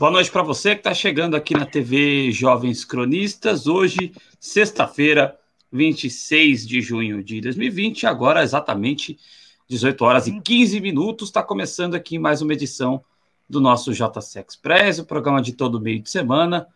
Boa 0.00 0.10
noite 0.10 0.30
para 0.30 0.42
você 0.42 0.74
que 0.74 0.80
está 0.80 0.94
chegando 0.94 1.36
aqui 1.36 1.52
na 1.52 1.66
TV 1.66 2.32
Jovens 2.32 2.86
Cronistas. 2.86 3.66
Hoje, 3.66 4.14
sexta-feira, 4.40 5.38
26 5.70 6.66
de 6.66 6.80
junho 6.80 7.22
de 7.22 7.38
2020, 7.42 8.06
agora 8.06 8.42
exatamente 8.42 9.18
18 9.68 10.02
horas 10.02 10.26
e 10.26 10.40
15 10.40 10.80
minutos. 10.80 11.28
Está 11.28 11.42
começando 11.42 11.96
aqui 11.96 12.18
mais 12.18 12.40
uma 12.40 12.54
edição 12.54 13.04
do 13.46 13.60
nosso 13.60 13.92
JC 13.92 14.40
Express, 14.40 15.00
o 15.00 15.04
programa 15.04 15.42
de 15.42 15.52
todo 15.52 15.78
meio 15.78 16.00
de 16.00 16.08
semana, 16.08 16.66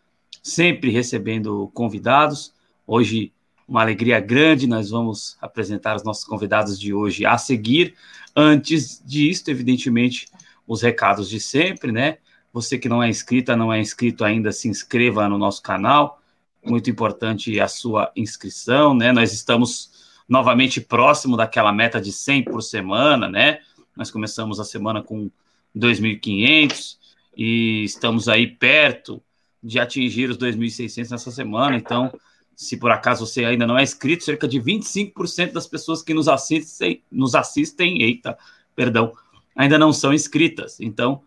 sempre 0.43 0.91
recebendo 0.91 1.71
convidados. 1.73 2.53
Hoje, 2.87 3.33
uma 3.67 3.81
alegria 3.81 4.21
grande, 4.21 4.67
nós 4.67 4.91
vamos 4.91 5.39
apresentar 5.41 5.97
os 5.97 6.05
nossos 6.05 6.25
convidados 6.25 6.79
de 6.79 6.93
hoje 6.93 7.25
a 7.25 7.39
seguir. 7.39 7.95
Antes 8.37 9.03
disso, 9.03 9.45
evidentemente, 9.51 10.29
os 10.69 10.83
recados 10.83 11.31
de 11.31 11.41
sempre, 11.41 11.91
né? 11.91 12.19
Você 12.55 12.79
que 12.79 12.89
não 12.89 13.03
é 13.03 13.09
inscrita, 13.09 13.57
não 13.57 13.73
é 13.73 13.81
inscrito 13.81 14.25
ainda, 14.25 14.53
se 14.53 14.69
inscreva 14.69 15.29
no 15.29 15.37
nosso 15.37 15.61
canal. 15.61 16.23
Muito 16.65 16.89
importante 16.89 17.59
a 17.59 17.67
sua 17.67 18.13
inscrição, 18.15 18.95
né? 18.95 19.11
Nós 19.11 19.33
estamos 19.33 19.91
novamente 20.29 20.81
próximo 20.81 21.37
daquela 21.37 21.73
meta 21.73 22.01
de 22.01 22.13
100 22.13 22.45
por 22.45 22.63
semana, 22.63 23.29
né? 23.29 23.59
Nós 23.97 24.09
começamos 24.09 24.61
a 24.61 24.65
semana 24.65 25.03
com 25.03 25.29
2.500 25.77 26.97
e 27.37 27.83
estamos 27.83 28.29
aí 28.29 28.47
perto 28.47 29.21
de 29.61 29.81
atingir 29.81 30.31
os 30.31 30.39
2.600 30.39 31.11
nessa 31.11 31.33
semana. 31.33 31.77
Então, 31.77 32.13
se 32.55 32.77
por 32.77 32.93
acaso 32.93 33.27
você 33.27 33.45
ainda 33.45 33.67
não 33.67 33.77
é 33.77 33.83
inscrito, 33.83 34.23
cerca 34.23 34.47
de 34.47 34.61
25% 34.61 35.51
das 35.51 35.67
pessoas 35.67 36.03
que 36.03 36.15
nos 36.15 36.29
assistem, 36.29 37.03
nos 37.11 37.35
assistem, 37.35 38.01
eita, 38.01 38.39
perdão, 38.77 39.13
ainda 39.57 39.77
não 39.77 39.93
são 39.93 40.15
inscritas. 40.15 40.81
Então, 40.81 41.21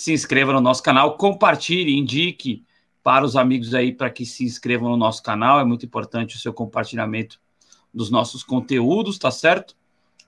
se 0.00 0.14
inscreva 0.14 0.50
no 0.54 0.62
nosso 0.62 0.82
canal, 0.82 1.18
compartilhe, 1.18 1.94
indique 1.94 2.64
para 3.02 3.22
os 3.22 3.36
amigos 3.36 3.74
aí 3.74 3.92
para 3.92 4.08
que 4.08 4.24
se 4.24 4.44
inscrevam 4.44 4.88
no 4.88 4.96
nosso 4.96 5.22
canal. 5.22 5.60
É 5.60 5.64
muito 5.64 5.84
importante 5.84 6.36
o 6.36 6.38
seu 6.38 6.54
compartilhamento 6.54 7.38
dos 7.92 8.10
nossos 8.10 8.42
conteúdos, 8.42 9.18
tá 9.18 9.30
certo? 9.30 9.76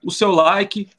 O 0.05 0.11
seu 0.11 0.31
like 0.31 0.91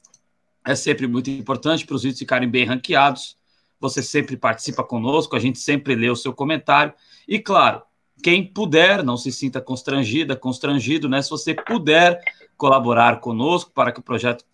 é 0.66 0.74
sempre 0.74 1.06
muito 1.06 1.30
importante 1.30 1.86
para 1.86 1.94
os 1.94 2.02
vídeos 2.02 2.18
ficarem 2.18 2.50
bem 2.50 2.64
ranqueados. 2.64 3.36
Você 3.78 4.02
sempre 4.02 4.36
participa 4.36 4.82
conosco, 4.82 5.36
a 5.36 5.38
gente 5.38 5.60
sempre 5.60 5.94
lê 5.94 6.10
o 6.10 6.16
seu 6.16 6.32
comentário. 6.32 6.92
E 7.28 7.38
claro, 7.38 7.80
quem 8.24 8.44
puder, 8.44 9.04
não 9.04 9.16
se 9.16 9.30
sinta 9.30 9.60
constrangida, 9.60 10.34
constrangido, 10.34 11.08
né? 11.08 11.22
Se 11.22 11.30
você 11.30 11.54
puder 11.54 12.20
colaborar 12.56 13.20
conosco 13.20 13.70
para 13.70 13.92
que 13.92 14.00
o 14.00 14.02
projeto 14.02 14.44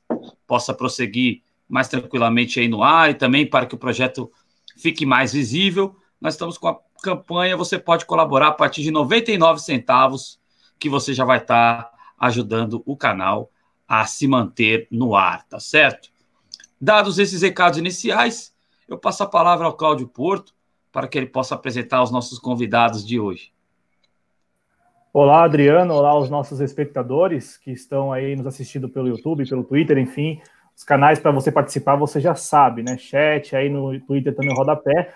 possa 0.47 0.75
prosseguir 0.75 1.41
mais 1.71 1.89
tranquilamente 1.89 2.59
aí 2.59 2.69
no 2.69 2.83
ar 2.83 3.11
e 3.11 3.15
também 3.15 3.49
para 3.49 3.65
que 3.65 3.75
o 3.75 3.79
projeto 3.79 4.31
fique 4.77 5.07
mais 5.07 5.33
visível. 5.33 5.97
Nós 6.21 6.35
estamos 6.35 6.59
com 6.59 6.69
a 6.69 6.79
campanha, 7.03 7.57
você 7.57 7.79
pode 7.79 8.05
colaborar 8.05 8.49
a 8.49 8.53
partir 8.53 8.83
de 8.83 8.91
99 8.91 9.61
centavos, 9.61 10.39
que 10.79 10.89
você 10.89 11.15
já 11.15 11.25
vai 11.25 11.39
estar 11.39 11.91
ajudando 12.19 12.83
o 12.85 12.97
canal 12.97 13.51
a 13.89 14.05
se 14.05 14.27
manter 14.27 14.87
no 14.91 15.15
ar, 15.15 15.47
tá 15.47 15.59
certo? 15.59 16.11
Dados 16.81 17.19
esses 17.19 17.43
recados 17.43 17.79
iniciais, 17.79 18.55
eu 18.89 18.99
passo 18.99 19.23
a 19.23 19.27
palavra 19.27 19.67
ao 19.67 19.75
Cláudio 19.75 20.09
Porto 20.09 20.55
para 20.93 21.07
que 21.07 21.17
ele 21.17 21.27
possa 21.27 21.55
apresentar 21.55 22.03
os 22.03 22.11
nossos 22.11 22.39
convidados 22.39 23.07
de 23.07 23.21
hoje. 23.21 23.53
Olá, 25.13 25.45
Adriano. 25.45 25.95
Olá, 25.95 26.17
os 26.17 26.31
nossos 26.31 26.61
espectadores 26.61 27.57
que 27.57 27.73
estão 27.73 28.13
aí 28.13 28.37
nos 28.37 28.47
assistindo 28.47 28.89
pelo 28.89 29.09
YouTube, 29.09 29.49
pelo 29.49 29.65
Twitter, 29.65 29.99
enfim. 29.99 30.41
Os 30.81 30.85
canais 30.85 31.19
para 31.19 31.31
você 31.31 31.53
participar, 31.53 31.95
você 31.95 32.19
já 32.19 32.35
sabe, 32.35 32.83
né? 32.83 32.97
Chat, 32.97 33.55
aí 33.55 33.69
no 33.69 34.01
Twitter 34.01 34.35
também 34.35 34.57
rodapé. 34.57 35.13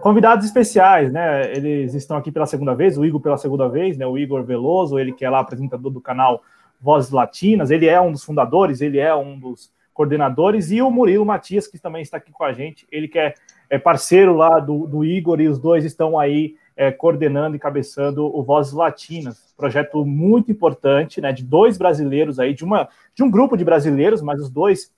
Convidados 0.00 0.46
especiais, 0.46 1.12
né? 1.12 1.52
Eles 1.54 1.92
estão 1.92 2.16
aqui 2.16 2.32
pela 2.32 2.46
segunda 2.46 2.74
vez, 2.74 2.96
o 2.96 3.04
Igor 3.04 3.20
pela 3.20 3.36
segunda 3.36 3.68
vez, 3.68 3.98
né? 3.98 4.06
O 4.06 4.16
Igor 4.16 4.42
Veloso, 4.42 4.98
ele 4.98 5.12
que 5.12 5.22
é 5.22 5.28
lá 5.28 5.40
apresentador 5.40 5.92
do 5.92 6.00
canal 6.00 6.42
Vozes 6.80 7.10
Latinas, 7.10 7.70
ele 7.70 7.86
é 7.86 8.00
um 8.00 8.10
dos 8.10 8.24
fundadores, 8.24 8.80
ele 8.80 8.98
é 8.98 9.14
um 9.14 9.38
dos 9.38 9.70
coordenadores, 9.92 10.70
e 10.70 10.80
o 10.80 10.90
Murilo 10.90 11.26
Matias, 11.26 11.66
que 11.66 11.78
também 11.78 12.00
está 12.00 12.16
aqui 12.16 12.32
com 12.32 12.44
a 12.44 12.54
gente, 12.54 12.88
ele 12.90 13.06
que 13.06 13.18
é, 13.18 13.34
é 13.68 13.78
parceiro 13.78 14.34
lá 14.34 14.60
do, 14.60 14.86
do 14.86 15.04
Igor, 15.04 15.42
e 15.42 15.46
os 15.46 15.58
dois 15.58 15.84
estão 15.84 16.18
aí 16.18 16.54
é, 16.74 16.90
coordenando 16.90 17.54
e 17.54 17.58
cabeçando 17.58 18.34
o 18.34 18.42
Vozes 18.42 18.72
Latinas, 18.72 19.52
projeto 19.58 20.06
muito 20.06 20.50
importante, 20.50 21.20
né, 21.20 21.34
de 21.34 21.44
dois 21.44 21.76
brasileiros 21.76 22.40
aí, 22.40 22.54
de, 22.54 22.64
uma, 22.64 22.88
de 23.14 23.22
um 23.22 23.30
grupo 23.30 23.58
de 23.58 23.64
brasileiros, 23.64 24.22
mas 24.22 24.40
os 24.40 24.48
dois 24.48 24.90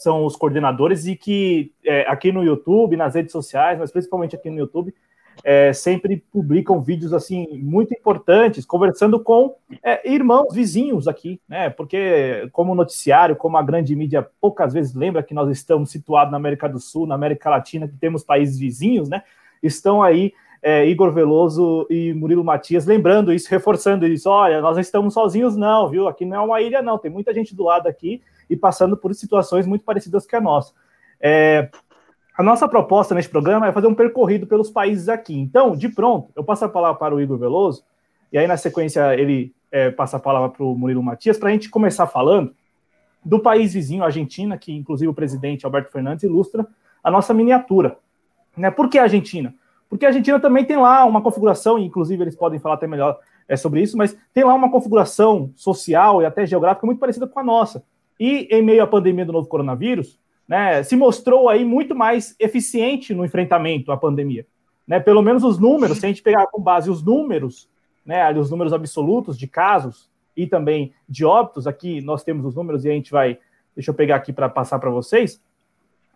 são 0.00 0.24
os 0.24 0.34
coordenadores 0.34 1.06
e 1.06 1.14
que 1.14 1.72
é, 1.84 2.06
aqui 2.08 2.32
no 2.32 2.42
YouTube, 2.42 2.96
nas 2.96 3.14
redes 3.14 3.32
sociais, 3.32 3.78
mas 3.78 3.92
principalmente 3.92 4.34
aqui 4.34 4.48
no 4.48 4.58
YouTube, 4.58 4.94
é, 5.44 5.74
sempre 5.74 6.24
publicam 6.32 6.80
vídeos 6.80 7.12
assim 7.12 7.46
muito 7.62 7.92
importantes, 7.92 8.64
conversando 8.64 9.22
com 9.22 9.54
é, 9.82 10.10
irmãos 10.10 10.54
vizinhos 10.54 11.06
aqui, 11.06 11.38
né? 11.46 11.68
Porque 11.68 12.48
como 12.50 12.74
noticiário, 12.74 13.36
como 13.36 13.58
a 13.58 13.62
grande 13.62 13.94
mídia 13.94 14.26
poucas 14.40 14.72
vezes 14.72 14.94
lembra 14.94 15.22
que 15.22 15.34
nós 15.34 15.50
estamos 15.50 15.90
situados 15.90 16.30
na 16.30 16.38
América 16.38 16.66
do 16.66 16.80
Sul, 16.80 17.06
na 17.06 17.14
América 17.14 17.50
Latina, 17.50 17.86
que 17.86 17.96
temos 17.96 18.24
países 18.24 18.58
vizinhos, 18.58 19.08
né? 19.08 19.22
Estão 19.62 20.02
aí 20.02 20.32
é, 20.62 20.86
Igor 20.86 21.12
Veloso 21.12 21.86
e 21.90 22.14
Murilo 22.14 22.44
Matias 22.44 22.86
lembrando 22.86 23.34
isso, 23.34 23.50
reforçando 23.50 24.06
isso. 24.06 24.30
Olha, 24.30 24.62
nós 24.62 24.76
não 24.76 24.80
estamos 24.80 25.12
sozinhos, 25.12 25.56
não, 25.56 25.90
viu? 25.90 26.08
Aqui 26.08 26.24
não 26.24 26.36
é 26.36 26.40
uma 26.40 26.60
ilha, 26.62 26.80
não. 26.80 26.96
Tem 26.96 27.10
muita 27.10 27.34
gente 27.34 27.54
do 27.54 27.64
lado 27.64 27.86
aqui 27.86 28.22
e 28.50 28.56
passando 28.56 28.96
por 28.96 29.14
situações 29.14 29.66
muito 29.66 29.84
parecidas 29.84 30.26
que 30.26 30.36
a 30.36 30.40
nossa. 30.40 30.74
É, 31.20 31.70
a 32.36 32.42
nossa 32.42 32.68
proposta 32.68 33.14
neste 33.14 33.30
programa 33.30 33.68
é 33.68 33.72
fazer 33.72 33.86
um 33.86 33.94
percorrido 33.94 34.46
pelos 34.46 34.70
países 34.70 35.08
aqui. 35.08 35.38
Então, 35.38 35.76
de 35.76 35.88
pronto, 35.88 36.30
eu 36.34 36.42
passo 36.42 36.64
a 36.64 36.68
palavra 36.68 36.98
para 36.98 37.14
o 37.14 37.20
Igor 37.20 37.38
Veloso, 37.38 37.84
e 38.32 38.38
aí 38.38 38.46
na 38.46 38.56
sequência 38.56 39.14
ele 39.14 39.54
é, 39.70 39.90
passa 39.90 40.16
a 40.16 40.20
palavra 40.20 40.48
para 40.48 40.64
o 40.64 40.74
Murilo 40.74 41.02
Matias, 41.02 41.38
para 41.38 41.48
a 41.48 41.52
gente 41.52 41.68
começar 41.68 42.06
falando 42.06 42.54
do 43.24 43.38
país 43.38 43.74
vizinho, 43.74 44.02
Argentina, 44.02 44.56
que 44.56 44.72
inclusive 44.72 45.08
o 45.08 45.14
presidente 45.14 45.64
Alberto 45.66 45.92
Fernandes 45.92 46.24
ilustra 46.24 46.66
a 47.04 47.10
nossa 47.10 47.34
miniatura. 47.34 47.98
Né? 48.56 48.70
Por 48.70 48.88
que 48.88 48.98
a 48.98 49.02
Argentina? 49.02 49.54
Porque 49.88 50.06
a 50.06 50.08
Argentina 50.08 50.40
também 50.40 50.64
tem 50.64 50.76
lá 50.76 51.04
uma 51.04 51.20
configuração, 51.20 51.78
e 51.78 51.84
inclusive 51.84 52.22
eles 52.22 52.36
podem 52.36 52.58
falar 52.58 52.76
até 52.76 52.86
melhor 52.86 53.18
é, 53.48 53.56
sobre 53.56 53.82
isso, 53.82 53.96
mas 53.96 54.16
tem 54.32 54.44
lá 54.44 54.54
uma 54.54 54.70
configuração 54.70 55.52
social 55.56 56.22
e 56.22 56.24
até 56.24 56.46
geográfica 56.46 56.86
muito 56.86 57.00
parecida 57.00 57.26
com 57.26 57.40
a 57.40 57.44
nossa. 57.44 57.82
E 58.20 58.46
em 58.50 58.60
meio 58.60 58.82
à 58.82 58.86
pandemia 58.86 59.24
do 59.24 59.32
novo 59.32 59.48
coronavírus, 59.48 60.20
né, 60.46 60.82
se 60.82 60.94
mostrou 60.94 61.48
aí 61.48 61.64
muito 61.64 61.94
mais 61.94 62.36
eficiente 62.38 63.14
no 63.14 63.24
enfrentamento 63.24 63.90
à 63.90 63.96
pandemia. 63.96 64.46
Né? 64.86 65.00
Pelo 65.00 65.22
menos 65.22 65.42
os 65.42 65.58
números, 65.58 65.98
se 65.98 66.04
a 66.04 66.08
gente 66.10 66.22
pegar 66.22 66.46
com 66.48 66.60
base 66.60 66.90
os 66.90 67.02
números, 67.02 67.66
né, 68.04 68.30
os 68.36 68.50
números 68.50 68.74
absolutos 68.74 69.38
de 69.38 69.46
casos 69.46 70.10
e 70.36 70.46
também 70.46 70.92
de 71.08 71.24
óbitos, 71.24 71.66
aqui 71.66 72.02
nós 72.02 72.22
temos 72.22 72.44
os 72.44 72.54
números 72.54 72.84
e 72.84 72.90
a 72.90 72.92
gente 72.92 73.10
vai, 73.10 73.38
deixa 73.74 73.90
eu 73.90 73.94
pegar 73.94 74.16
aqui 74.16 74.34
para 74.34 74.50
passar 74.50 74.78
para 74.78 74.90
vocês. 74.90 75.40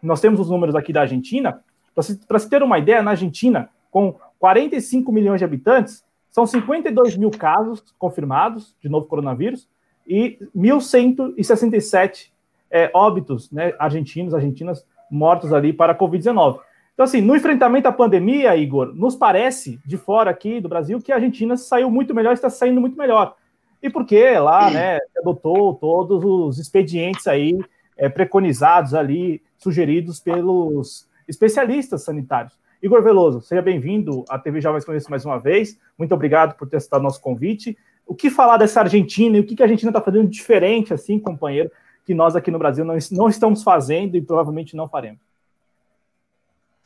Nós 0.02 0.20
temos 0.20 0.38
os 0.40 0.50
números 0.50 0.74
aqui 0.74 0.92
da 0.92 1.00
Argentina. 1.00 1.64
Para 1.94 2.02
se, 2.02 2.20
se 2.38 2.50
ter 2.50 2.62
uma 2.62 2.78
ideia, 2.78 3.02
na 3.02 3.12
Argentina, 3.12 3.70
com 3.90 4.14
45 4.38 5.10
milhões 5.10 5.38
de 5.38 5.44
habitantes, 5.44 6.04
são 6.30 6.44
52 6.44 7.16
mil 7.16 7.30
casos 7.30 7.82
confirmados 7.98 8.76
de 8.82 8.90
novo 8.90 9.06
coronavírus 9.06 9.68
e 10.06 10.38
1.167 10.56 12.30
é, 12.70 12.90
óbitos 12.92 13.50
né, 13.50 13.72
argentinos, 13.78 14.34
argentinas 14.34 14.84
mortos 15.10 15.52
ali 15.52 15.72
para 15.72 15.92
a 15.92 15.98
Covid-19. 15.98 16.60
Então, 16.92 17.04
assim, 17.04 17.20
no 17.20 17.34
enfrentamento 17.34 17.88
à 17.88 17.92
pandemia, 17.92 18.56
Igor, 18.56 18.94
nos 18.94 19.16
parece, 19.16 19.80
de 19.84 19.96
fora 19.96 20.30
aqui 20.30 20.60
do 20.60 20.68
Brasil, 20.68 21.00
que 21.00 21.12
a 21.12 21.16
Argentina 21.16 21.56
saiu 21.56 21.90
muito 21.90 22.14
melhor, 22.14 22.32
está 22.32 22.48
saindo 22.48 22.80
muito 22.80 22.96
melhor. 22.96 23.34
E 23.82 23.90
porque 23.90 24.38
lá, 24.38 24.70
né, 24.70 24.98
adotou 25.18 25.74
todos 25.74 26.24
os 26.24 26.58
expedientes 26.58 27.26
aí 27.26 27.58
é, 27.96 28.08
preconizados 28.08 28.94
ali, 28.94 29.42
sugeridos 29.58 30.20
pelos 30.20 31.08
especialistas 31.28 32.02
sanitários. 32.02 32.58
Igor 32.82 33.02
Veloso, 33.02 33.40
seja 33.40 33.62
bem-vindo 33.62 34.24
à 34.28 34.38
TV 34.38 34.60
Jovens 34.60 34.84
Conheço 34.84 35.10
mais 35.10 35.24
uma 35.24 35.38
vez. 35.38 35.78
Muito 35.98 36.14
obrigado 36.14 36.54
por 36.56 36.68
ter 36.68 36.76
aceitado 36.76 37.02
nosso 37.02 37.20
convite 37.20 37.76
o 38.06 38.14
que 38.14 38.30
falar 38.30 38.56
dessa 38.56 38.80
Argentina 38.80 39.36
e 39.36 39.40
o 39.40 39.44
que, 39.44 39.60
a 39.62 39.64
Argentina 39.64 39.90
está 39.90 40.00
fazendo 40.00 40.28
diferente, 40.28 40.92
assim, 40.92 41.18
companheiro, 41.18 41.70
que 42.04 42.14
nós 42.14 42.36
aqui 42.36 42.50
no 42.50 42.58
Brasil 42.58 42.84
não, 42.84 42.96
não 43.12 43.28
estamos 43.28 43.62
fazendo 43.62 44.16
e 44.16 44.22
provavelmente 44.22 44.76
não 44.76 44.88
faremos. 44.88 45.20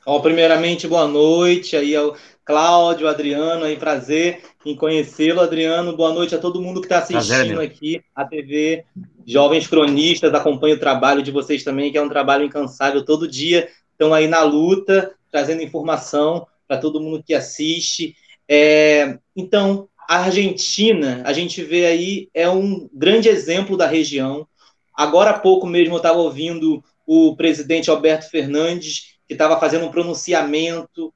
Bom, 0.07 0.21
primeiramente, 0.23 0.89
boa 0.89 1.07
noite 1.07 1.77
aí 1.77 1.95
ao 1.95 2.17
Cláudio, 2.45 3.07
Adriano, 3.07 3.65
aí 3.65 3.77
prazer 3.77 4.41
em 4.65 4.75
conhecê-lo, 4.75 5.41
Adriano. 5.41 5.95
Boa 5.95 6.15
noite 6.15 6.35
a 6.35 6.39
todo 6.39 6.63
mundo 6.63 6.81
que 6.81 6.87
está 6.87 7.01
assistindo 7.01 7.57
prazer, 7.57 7.61
aqui 7.61 8.03
a 8.15 8.25
TV 8.25 8.87
Jovens 9.27 9.67
Cronistas. 9.67 10.33
Acompanho 10.33 10.77
o 10.77 10.81
trabalho 10.81 11.23
de 11.23 11.31
vocês 11.31 11.63
também, 11.63 11.93
que 11.93 11.99
é 11.99 12.03
um 12.03 12.09
trabalho 12.09 12.45
incansável. 12.45 13.05
Todo 13.05 13.29
dia 13.29 13.69
estão 13.93 14.15
aí 14.15 14.27
na 14.27 14.43
luta, 14.43 15.15
trazendo 15.31 15.63
informação 15.63 16.47
para 16.67 16.79
todo 16.79 17.01
mundo 17.03 17.23
que 17.23 17.35
assiste. 17.35 18.17
É, 18.49 19.19
então, 19.37 19.89
a 20.09 20.21
Argentina, 20.21 21.23
a 21.27 21.35
gente 21.35 21.63
vê 21.63 21.85
aí, 21.85 22.31
é 22.33 22.49
um 22.49 22.89
grande 22.95 23.29
exemplo 23.29 23.77
da 23.77 23.87
região. 23.87 24.49
Agora 24.97 25.31
há 25.31 25.39
pouco 25.39 25.67
mesmo 25.67 25.93
eu 25.93 25.99
estava 25.99 26.19
ouvindo 26.19 26.83
o 27.07 27.37
presidente 27.37 27.91
Alberto 27.91 28.31
Fernandes, 28.31 29.19
que 29.27 29.35
estava 29.35 29.61
fazendo 29.61 29.85
um 29.85 29.91
pronunciamento 29.91 31.13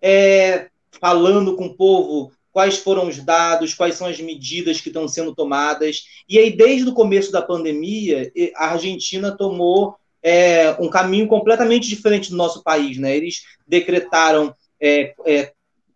é, 0.00 0.68
falando 1.00 1.56
com 1.56 1.66
o 1.66 1.74
povo 1.74 2.30
quais 2.52 2.78
foram 2.78 3.08
os 3.08 3.18
dados, 3.18 3.74
quais 3.74 3.96
são 3.96 4.06
as 4.06 4.20
medidas 4.20 4.80
que 4.80 4.90
estão 4.90 5.08
sendo 5.08 5.34
tomadas. 5.34 6.04
E 6.28 6.38
aí, 6.38 6.56
desde 6.56 6.88
o 6.88 6.94
começo 6.94 7.32
da 7.32 7.42
pandemia, 7.42 8.32
a 8.54 8.68
Argentina 8.68 9.36
tomou 9.36 9.96
é, 10.22 10.76
um 10.80 10.88
caminho 10.88 11.26
completamente 11.26 11.88
diferente 11.88 12.30
do 12.30 12.36
nosso 12.36 12.62
país. 12.62 12.96
Né? 12.96 13.16
Eles 13.16 13.42
decretaram 13.66 14.54
é, 14.80 15.14
é, 15.26 15.52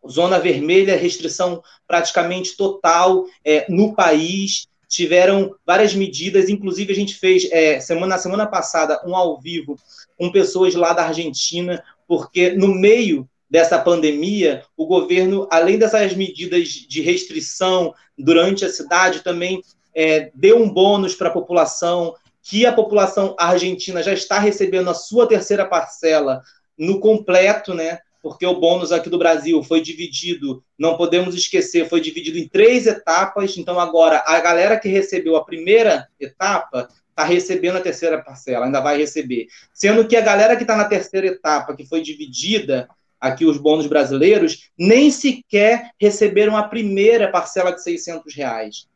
zona 0.08 0.38
vermelha, 0.38 0.96
restrição 0.96 1.62
praticamente 1.86 2.56
total 2.56 3.24
é, 3.44 3.66
no 3.68 3.94
país. 3.94 4.66
Tiveram 4.88 5.54
várias 5.64 5.94
medidas, 5.94 6.48
inclusive 6.48 6.92
a 6.92 6.96
gente 6.96 7.14
fez 7.14 7.48
é, 7.50 7.78
semana, 7.80 8.14
na 8.14 8.18
semana 8.18 8.46
passada 8.46 9.00
um 9.06 9.14
ao 9.14 9.40
vivo 9.40 9.76
com 10.16 10.32
pessoas 10.32 10.74
lá 10.74 10.92
da 10.92 11.06
Argentina, 11.06 11.82
porque 12.08 12.50
no 12.50 12.68
meio 12.68 13.28
dessa 13.48 13.78
pandemia, 13.78 14.62
o 14.76 14.86
governo, 14.86 15.48
além 15.50 15.76
dessas 15.76 16.14
medidas 16.14 16.68
de 16.68 17.00
restrição 17.00 17.92
durante 18.16 18.64
a 18.64 18.68
cidade, 18.68 19.24
também 19.24 19.62
é, 19.94 20.30
deu 20.34 20.62
um 20.62 20.68
bônus 20.68 21.14
para 21.14 21.28
a 21.28 21.32
população, 21.32 22.14
que 22.42 22.64
a 22.64 22.72
população 22.72 23.34
argentina 23.38 24.02
já 24.02 24.12
está 24.12 24.38
recebendo 24.38 24.88
a 24.88 24.94
sua 24.94 25.26
terceira 25.26 25.66
parcela 25.66 26.42
no 26.78 27.00
completo, 27.00 27.74
né? 27.74 27.98
Porque 28.22 28.44
o 28.44 28.60
bônus 28.60 28.92
aqui 28.92 29.08
do 29.08 29.18
Brasil 29.18 29.62
foi 29.62 29.80
dividido, 29.80 30.62
não 30.78 30.96
podemos 30.96 31.34
esquecer, 31.34 31.88
foi 31.88 32.00
dividido 32.00 32.38
em 32.38 32.46
três 32.46 32.86
etapas. 32.86 33.56
Então, 33.56 33.80
agora, 33.80 34.22
a 34.26 34.38
galera 34.40 34.78
que 34.78 34.88
recebeu 34.88 35.36
a 35.36 35.44
primeira 35.44 36.06
etapa 36.18 36.88
está 37.08 37.24
recebendo 37.24 37.76
a 37.76 37.80
terceira 37.80 38.22
parcela, 38.22 38.66
ainda 38.66 38.80
vai 38.80 38.98
receber. 38.98 39.46
Sendo 39.72 40.06
que 40.06 40.16
a 40.16 40.20
galera 40.20 40.56
que 40.56 40.62
está 40.62 40.76
na 40.76 40.84
terceira 40.84 41.26
etapa, 41.26 41.74
que 41.74 41.86
foi 41.86 42.02
dividida, 42.02 42.88
aqui 43.20 43.44
os 43.44 43.58
bônus 43.58 43.86
brasileiros, 43.86 44.70
nem 44.78 45.10
sequer 45.10 45.90
receberam 46.00 46.56
a 46.56 46.62
primeira 46.62 47.30
parcela 47.30 47.72
de 47.72 47.82
600 47.82 48.34
reais. 48.34 48.88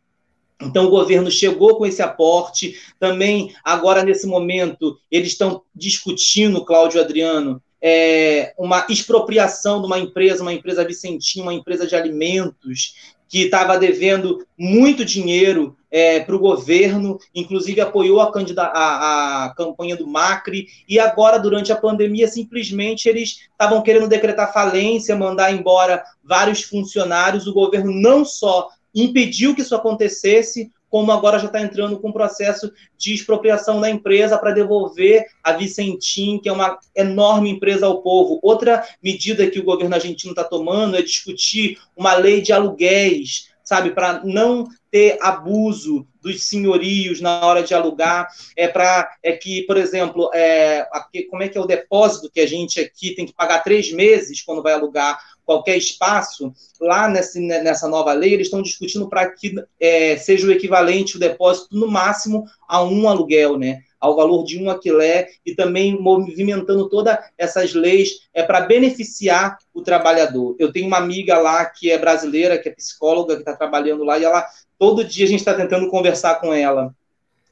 Então, 0.62 0.87
o 0.87 0.91
governo 0.91 1.31
chegou 1.31 1.77
com 1.77 1.85
esse 1.85 2.00
aporte. 2.00 2.79
Também, 2.99 3.55
agora, 3.62 4.03
nesse 4.03 4.27
momento, 4.27 4.99
eles 5.11 5.29
estão 5.29 5.62
discutindo, 5.75 6.65
Cláudio 6.65 7.00
Adriano, 7.00 7.62
é, 7.86 8.54
uma 8.56 8.86
expropriação 8.88 9.81
de 9.82 9.86
uma 9.86 9.98
empresa, 9.98 10.40
uma 10.40 10.54
empresa 10.54 10.86
Vicentinha, 10.86 11.44
uma 11.44 11.52
empresa 11.52 11.86
de 11.86 11.94
alimentos, 11.94 12.94
que 13.28 13.42
estava 13.42 13.78
devendo 13.78 14.46
muito 14.58 15.04
dinheiro 15.04 15.76
é, 15.90 16.20
para 16.20 16.34
o 16.34 16.38
governo, 16.38 17.19
inclusive 17.34 17.82
apoiou 17.82 18.20
a, 18.20 18.32
a, 18.58 19.44
a, 19.44 19.54
campanha 19.54 19.96
do 19.96 20.06
Macri, 20.06 20.66
e 20.88 20.98
agora, 20.98 21.38
durante 21.38 21.72
a 21.72 21.76
pandemia, 21.76 22.26
simplesmente 22.26 23.06
eles 23.06 23.40
estavam 23.50 23.82
querendo 23.82 24.08
decretar 24.08 24.52
falência, 24.52 25.14
mandar 25.14 25.52
embora 25.52 26.02
vários 26.22 26.62
funcionários. 26.62 27.46
O 27.46 27.52
governo 27.52 27.92
não 27.92 28.25
só 28.25 28.69
impediu 28.94 29.54
que 29.54 29.60
isso 29.60 29.75
acontecesse, 29.75 30.70
como 30.94 31.11
agora 31.11 31.41
já 31.41 31.46
está 31.46 31.61
entrando 31.61 31.99
com 31.99 32.11
um 32.11 32.12
processo 32.12 32.73
de 32.96 33.12
expropriação 33.12 33.81
da 33.81 33.91
empresa 33.91 34.38
para 34.38 34.52
devolver 34.52 35.26
a 35.43 35.50
Vicentim, 35.50 36.38
que 36.38 36.49
é 36.49 36.52
uma 36.52 36.79
enorme 36.94 37.50
empresa 37.50 37.85
ao 37.85 38.00
povo. 38.00 38.38
Outra 38.41 38.87
medida 39.02 39.50
que 39.50 39.58
o 39.58 39.64
governo 39.64 39.96
argentino 39.96 40.31
está 40.31 40.44
tomando 40.44 40.96
é 40.96 41.02
discutir 41.02 41.81
uma 41.96 42.14
lei 42.14 42.41
de 42.41 42.52
aluguéis, 42.52 43.49
sabe, 43.64 43.91
para 43.91 44.23
não 44.23 44.69
ter 44.88 45.19
abuso 45.20 46.06
dos 46.23 46.44
senhorios 46.44 47.20
na 47.20 47.44
hora 47.44 47.64
de 47.64 47.75
alugar, 47.75 48.29
é 48.56 48.69
para 48.69 49.17
é 49.20 49.32
que, 49.32 49.62
por 49.62 49.76
exemplo, 49.76 50.31
é, 50.32 50.87
aqui, 50.93 51.25
como 51.25 51.43
é 51.43 51.49
que 51.49 51.58
é 51.58 51.61
o 51.61 51.67
depósito 51.67 52.31
que 52.32 52.41
a 52.41 52.46
gente 52.46 52.79
aqui 52.79 53.17
tem 53.17 53.26
que 53.26 53.35
pagar 53.35 53.64
três 53.64 53.93
meses 53.93 54.43
quando 54.43 54.62
vai 54.62 54.75
alugar 54.75 55.19
qualquer 55.44 55.76
espaço, 55.76 56.52
lá 56.81 57.08
nessa, 57.08 57.38
nessa 57.38 57.88
nova 57.88 58.12
lei, 58.12 58.35
eles 58.35 58.46
estão 58.46 58.62
discutindo 58.62 59.08
para 59.08 59.31
que 59.31 59.55
é, 59.79 60.17
seja 60.17 60.46
o 60.46 60.52
equivalente 60.52 61.17
o 61.17 61.20
depósito 61.20 61.76
no 61.76 61.88
máximo 61.88 62.44
a 62.69 62.82
um 62.82 63.08
aluguel, 63.08 63.58
né? 63.58 63.82
ao 64.05 64.14
valor 64.14 64.44
de 64.44 64.62
um 64.62 64.69
aquilé 64.69 65.29
e 65.46 65.55
também 65.55 65.99
movimentando 65.99 66.91
todas 66.91 67.17
essas 67.38 67.73
leis 67.73 68.29
é 68.35 68.43
para 68.43 68.61
beneficiar 68.61 69.56
o 69.73 69.81
trabalhador. 69.81 70.55
Eu 70.58 70.70
tenho 70.70 70.87
uma 70.87 70.99
amiga 70.99 71.38
lá 71.38 71.64
que 71.64 71.91
é 71.91 71.96
brasileira, 71.96 72.58
que 72.58 72.69
é 72.69 72.73
psicóloga, 72.73 73.37
que 73.37 73.41
está 73.41 73.56
trabalhando 73.56 74.05
lá, 74.05 74.19
e 74.19 74.25
ela 74.25 74.46
todo 74.79 75.05
dia 75.05 75.25
a 75.25 75.29
gente 75.29 75.38
está 75.38 75.55
tentando 75.55 75.88
conversar 75.88 76.35
com 76.35 76.52
ela 76.52 76.94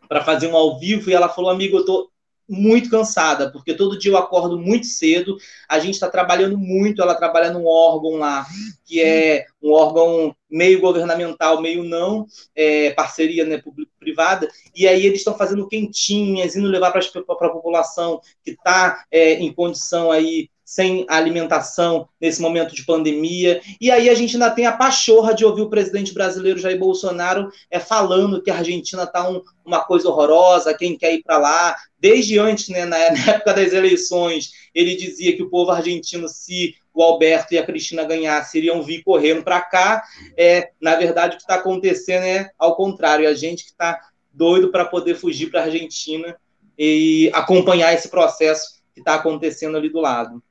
para 0.07 0.23
fazer 0.23 0.47
um 0.47 0.55
ao 0.55 0.79
vivo, 0.79 1.09
e 1.09 1.15
ela 1.15 1.31
falou, 1.31 1.51
amigo, 1.51 1.79
eu 1.79 1.81
estou 1.81 2.12
muito 2.53 2.91
cansada, 2.91 3.51
porque 3.51 3.75
todo 3.75 3.99
dia 3.99 4.13
eu 4.13 4.17
acordo 4.19 4.59
muito 4.59 4.87
cedo, 4.87 5.39
a 5.67 5.79
gente 5.79 5.95
está 5.95 6.09
trabalhando 6.09 6.59
muito, 6.59 7.01
ela 7.01 7.15
trabalha 7.15 7.51
num 7.51 7.67
órgão 7.67 8.19
lá, 8.19 8.47
que 8.85 9.01
é 9.01 9.47
um 9.63 9.73
órgão 9.73 10.37
meio 10.51 10.81
governamental, 10.81 11.63
meio 11.63 11.83
não, 11.83 12.27
é, 12.55 12.91
parceria 12.91 13.47
né, 13.47 13.57
público-privada, 13.57 14.47
e 14.77 14.87
aí 14.87 15.07
eles 15.07 15.21
estão 15.21 15.37
fazendo 15.37 15.67
quentinhas, 15.67 16.55
indo 16.55 16.69
levar 16.69 16.93
para 16.93 17.01
a 17.01 17.51
população 17.51 18.21
que 18.45 18.51
está 18.51 19.05
é, 19.11 19.35
em 19.35 19.53
condição 19.53 20.13
aí 20.13 20.51
sem 20.73 21.05
alimentação 21.07 22.09
nesse 22.19 22.41
momento 22.41 22.75
de 22.75 22.83
pandemia. 22.87 23.61
E 23.79 23.91
aí 23.91 24.09
a 24.09 24.15
gente 24.15 24.37
ainda 24.37 24.51
tem 24.51 24.65
a 24.65 24.73
pachorra 24.73 25.35
de 25.35 25.45
ouvir 25.45 25.61
o 25.61 25.69
presidente 25.69 26.15
brasileiro 26.15 26.59
Jair 26.59 26.79
Bolsonaro 26.79 27.51
é, 27.71 27.79
falando 27.79 28.43
que 28.43 28.51
a 28.51 28.57
Argentina 28.57 29.03
está 29.03 29.29
um, 29.29 29.43
uma 29.67 29.85
coisa 29.85 30.09
horrorosa, 30.09 30.73
quem 30.73 30.97
quer 30.97 31.13
ir 31.13 31.23
para 31.23 31.37
lá. 31.37 31.77
Desde 31.99 32.39
antes, 32.39 32.71
né, 32.71 32.87
na, 32.87 32.97
na 33.13 33.33
época 33.33 33.53
das 33.53 33.75
eleições, 33.75 34.53
ele 34.75 34.97
dizia 34.97 35.37
que 35.37 35.43
o 35.43 35.51
povo 35.51 35.71
argentino, 35.71 36.27
se 36.27 36.75
o 36.95 37.03
Alberto 37.03 37.53
e 37.53 37.59
a 37.59 37.67
Cristina 37.67 38.05
ganhassem, 38.05 38.63
iriam 38.63 38.83
vir 38.83 39.03
correndo 39.03 39.45
para 39.45 39.61
cá. 39.61 40.03
É, 40.39 40.71
na 40.81 40.97
verdade, 40.97 41.35
o 41.35 41.37
que 41.37 41.43
está 41.43 41.57
acontecendo 41.57 42.25
é 42.25 42.51
ao 42.59 42.75
contrário, 42.75 43.29
a 43.29 43.35
gente 43.35 43.65
que 43.65 43.73
está 43.73 44.01
doido 44.33 44.71
para 44.71 44.87
poder 44.87 45.17
fugir 45.17 45.51
para 45.51 45.61
a 45.61 45.65
Argentina 45.65 46.35
e 46.79 47.31
acompanhar 47.35 47.93
esse 47.93 48.09
processo 48.09 48.81
que 48.95 49.01
está 49.01 49.17
acontecendo 49.17 49.77
ali 49.77 49.91
do 49.91 50.01
lado. 50.01 50.43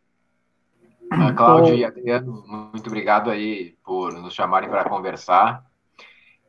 Uh, 1.12 1.36
Cláudio 1.36 1.75
e 1.75 1.84
Adriano, 1.84 2.41
muito 2.48 2.88
obrigado 2.88 3.30
aí 3.30 3.75
por 3.84 4.13
nos 4.13 4.34
chamarem 4.34 4.70
para 4.70 4.88
conversar. 4.88 5.62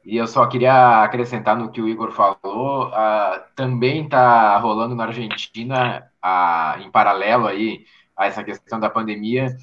E 0.04 0.16
eu 0.16 0.26
só 0.28 0.46
queria 0.46 1.02
acrescentar 1.02 1.56
no 1.56 1.72
que 1.72 1.82
o 1.82 1.88
Igor 1.88 2.12
falou, 2.12 2.86
uh, 2.88 3.42
também 3.56 4.04
está 4.04 4.56
rolando 4.58 4.94
na 4.94 5.06
Argentina, 5.06 6.04
uh, 6.24 6.80
em 6.80 6.90
paralelo 6.92 7.48
aí 7.48 7.84
a 8.16 8.26
essa 8.26 8.44
questão 8.44 8.78
da 8.78 8.88
pandemia, 8.88 9.56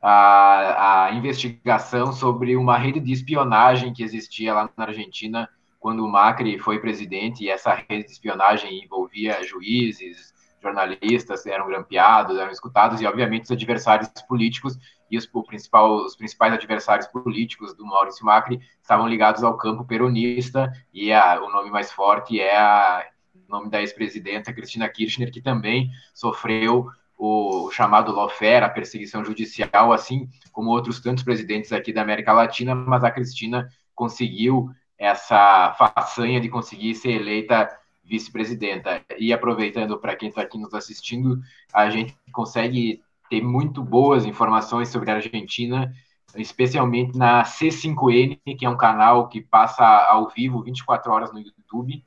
a, 0.00 1.04
a 1.06 1.12
investigação 1.12 2.10
sobre 2.10 2.56
uma 2.56 2.78
rede 2.78 3.00
de 3.00 3.12
espionagem 3.12 3.92
que 3.92 4.02
existia 4.02 4.54
lá 4.54 4.70
na 4.76 4.84
Argentina 4.84 5.46
quando 5.78 6.04
o 6.04 6.08
Macri 6.08 6.58
foi 6.58 6.80
presidente, 6.80 7.44
e 7.44 7.50
essa 7.50 7.74
rede 7.74 8.06
de 8.06 8.12
espionagem 8.12 8.82
envolvia 8.82 9.44
juízes, 9.44 10.32
jornalistas 10.62 11.46
eram 11.46 11.66
grampeados, 11.66 12.36
eram 12.36 12.50
escutados, 12.50 13.00
e 13.00 13.06
obviamente 13.06 13.44
os 13.44 13.50
adversários 13.50 14.08
políticos 14.28 14.78
e 15.10 15.16
os, 15.16 15.26
principal, 15.46 16.04
os 16.04 16.16
principais 16.16 16.52
adversários 16.52 17.06
políticos 17.06 17.74
do 17.74 17.86
Maurício 17.86 18.24
Macri 18.24 18.60
estavam 18.82 19.08
ligados 19.08 19.42
ao 19.42 19.56
campo 19.56 19.84
peronista, 19.84 20.72
e 20.92 21.12
a, 21.12 21.40
o 21.42 21.50
nome 21.50 21.70
mais 21.70 21.90
forte 21.90 22.40
é 22.40 22.56
a, 22.56 23.06
o 23.34 23.50
nome 23.50 23.70
da 23.70 23.80
ex-presidenta 23.80 24.52
Cristina 24.52 24.88
Kirchner, 24.88 25.32
que 25.32 25.40
também 25.40 25.90
sofreu 26.12 26.88
o 27.16 27.70
chamado 27.72 28.12
lawfare, 28.12 28.64
a 28.64 28.68
perseguição 28.68 29.24
judicial, 29.24 29.92
assim 29.92 30.28
como 30.52 30.70
outros 30.70 31.00
tantos 31.00 31.24
presidentes 31.24 31.72
aqui 31.72 31.92
da 31.92 32.02
América 32.02 32.32
Latina, 32.32 32.74
mas 32.74 33.02
a 33.02 33.10
Cristina 33.10 33.68
conseguiu 33.94 34.70
essa 34.96 35.74
façanha 35.78 36.40
de 36.40 36.48
conseguir 36.48 36.94
ser 36.94 37.10
eleita 37.10 37.68
vice-presidenta. 38.08 39.04
E 39.18 39.32
aproveitando 39.32 39.98
para 39.98 40.16
quem 40.16 40.30
está 40.30 40.42
aqui 40.42 40.58
nos 40.58 40.72
assistindo, 40.72 41.40
a 41.72 41.90
gente 41.90 42.16
consegue 42.32 43.02
ter 43.28 43.42
muito 43.42 43.82
boas 43.82 44.24
informações 44.24 44.88
sobre 44.88 45.10
a 45.10 45.16
Argentina, 45.16 45.92
especialmente 46.34 47.16
na 47.16 47.44
C5N, 47.44 48.40
que 48.56 48.64
é 48.64 48.68
um 48.68 48.76
canal 48.76 49.28
que 49.28 49.40
passa 49.40 49.84
ao 49.84 50.28
vivo 50.28 50.62
24 50.62 51.12
horas 51.12 51.32
no 51.32 51.38
YouTube. 51.38 52.02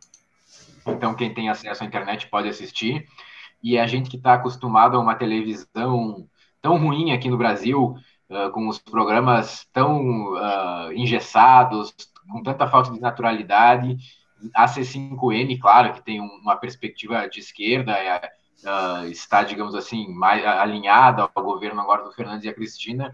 Então, 0.88 1.14
quem 1.14 1.34
tem 1.34 1.50
acesso 1.50 1.84
à 1.84 1.86
internet 1.86 2.28
pode 2.28 2.50
assistir. 2.50 3.08
E 3.62 3.78
a 3.78 3.86
gente 3.86 4.10
que 4.10 4.18
está 4.18 4.34
acostumado 4.34 4.98
a 4.98 5.00
uma 5.00 5.14
televisão 5.14 6.28
tão 6.62 6.78
ruim 6.78 7.12
aqui 7.12 7.30
no 7.30 7.38
Brasil, 7.38 7.96
uh, 8.30 8.52
com 8.52 8.68
os 8.68 8.80
programas 8.80 9.68
tão 9.72 10.34
uh, 10.34 10.92
engessados, 10.94 11.94
com 12.32 12.42
tanta 12.42 12.68
falta 12.68 12.92
de 12.92 13.00
naturalidade, 13.00 13.98
a 14.54 14.66
C5N, 14.66 15.60
claro, 15.60 15.94
que 15.94 16.04
tem 16.04 16.20
uma 16.20 16.56
perspectiva 16.56 17.28
de 17.28 17.40
esquerda, 17.40 17.94
é, 17.94 18.32
uh, 18.64 19.06
está, 19.08 19.44
digamos 19.44 19.76
assim, 19.76 20.08
mais 20.14 20.46
alinhada 20.46 21.30
ao 21.34 21.44
governo 21.44 21.82
agora 21.82 22.04
do 22.04 22.12
Fernandes 22.12 22.46
e 22.46 22.50
a 22.50 22.54
Cristina, 22.54 23.14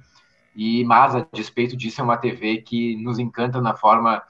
e 0.56 0.84
mas 0.84 1.16
a 1.16 1.28
despeito 1.32 1.78
disso 1.78 2.02
é 2.02 2.04
uma 2.04 2.18
TV 2.18 2.62
que 2.62 2.96
nos 2.98 3.20
encanta 3.20 3.62
na 3.62 3.76
forma 3.76 4.24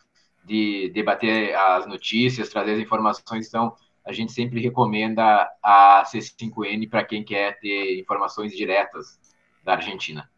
de 0.44 0.89
debater 0.94 1.56
as 1.56 1.86
notícias, 1.86 2.50
trazer 2.50 2.74
as 2.74 2.80
informações, 2.80 3.48
então 3.48 3.74
a 4.06 4.13
gente 4.13 4.32
sempre 4.32 4.62
recomenda 4.62 5.50
a 5.62 6.04
C5N 6.06 6.89
para 6.89 7.04
quem 7.04 7.24
quer 7.24 7.60
ter 7.60 8.00
informações 8.00 8.54
diretas 8.54 9.20
da 9.63 9.74
Argentina. 9.74 10.30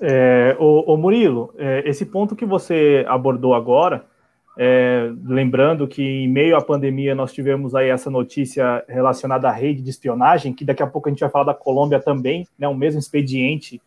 É, 0.00 0.56
o, 0.58 0.94
o 0.94 0.96
Murilo, 0.96 1.54
é, 1.56 1.88
esse 1.88 2.04
ponto 2.04 2.34
que 2.34 2.44
você 2.44 3.04
abordou 3.08 3.54
agora, 3.54 4.10
é, 4.58 5.10
lembrando 5.24 5.88
que 5.88 6.02
em 6.02 6.28
meio 6.28 6.56
à 6.56 6.62
pandemia 6.62 7.14
nós 7.14 7.32
tivemos 7.32 7.74
aí 7.74 7.88
essa 7.88 8.10
notícia 8.10 8.84
relacionada 8.86 9.48
à 9.48 9.52
rede 9.52 9.82
de 9.82 9.90
espionagem, 9.90 10.52
que 10.52 10.64
daqui 10.64 10.82
a 10.82 10.86
pouco 10.86 11.08
a 11.08 11.12
gente 11.12 11.20
vai 11.20 11.30
falar 11.30 11.44
da 11.44 11.54
Colômbia 11.54 12.00
também, 12.00 12.46
né, 12.58 12.68
o 12.68 12.74
mesmo 12.74 12.98
expediente 12.98 13.80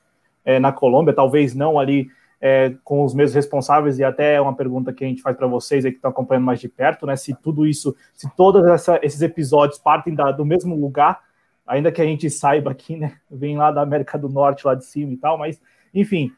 é, 0.44 0.60
na 0.60 0.72
Colômbia, 0.72 1.14
talvez 1.14 1.54
não 1.54 1.80
ali 1.80 2.08
é, 2.42 2.74
com 2.84 3.04
os 3.04 3.14
mesmos 3.14 3.36
responsáveis, 3.36 4.00
e 4.00 4.04
até 4.04 4.42
uma 4.42 4.56
pergunta 4.56 4.92
que 4.92 5.04
a 5.04 5.08
gente 5.08 5.22
faz 5.22 5.38
para 5.38 5.48
vocês 5.48 5.86
aí 5.86 5.92
que 5.92 5.98
estão 5.98 6.12
acompanhando 6.12 6.46
mais 6.46 6.60
de 6.60 6.68
perto, 6.68 7.06
né, 7.06 7.16
se 7.16 7.36
tudo 7.36 7.68
isso, 7.68 7.96
se 8.14 8.28
todos 8.36 8.66
essa, 8.66 9.00
esses 9.04 9.22
episódios 9.22 9.78
partem 9.78 10.16
da, 10.16 10.32
do 10.32 10.46
mesmo 10.46 10.76
lugar, 10.76 11.22
ainda 11.66 11.92
que 11.92 12.02
a 12.02 12.06
gente 12.06 12.28
saiba 12.30 12.72
aqui, 12.72 12.98
né, 12.98 13.18
vem 13.30 13.56
lá 13.56 13.72
da 13.72 13.82
América 13.82 14.18
do 14.18 14.30
Norte, 14.30 14.66
lá 14.66 14.74
de 14.74 14.86
cima 14.86 15.14
e 15.14 15.18
tal, 15.18 15.38
mas, 15.38 15.62
enfim, 15.94 16.32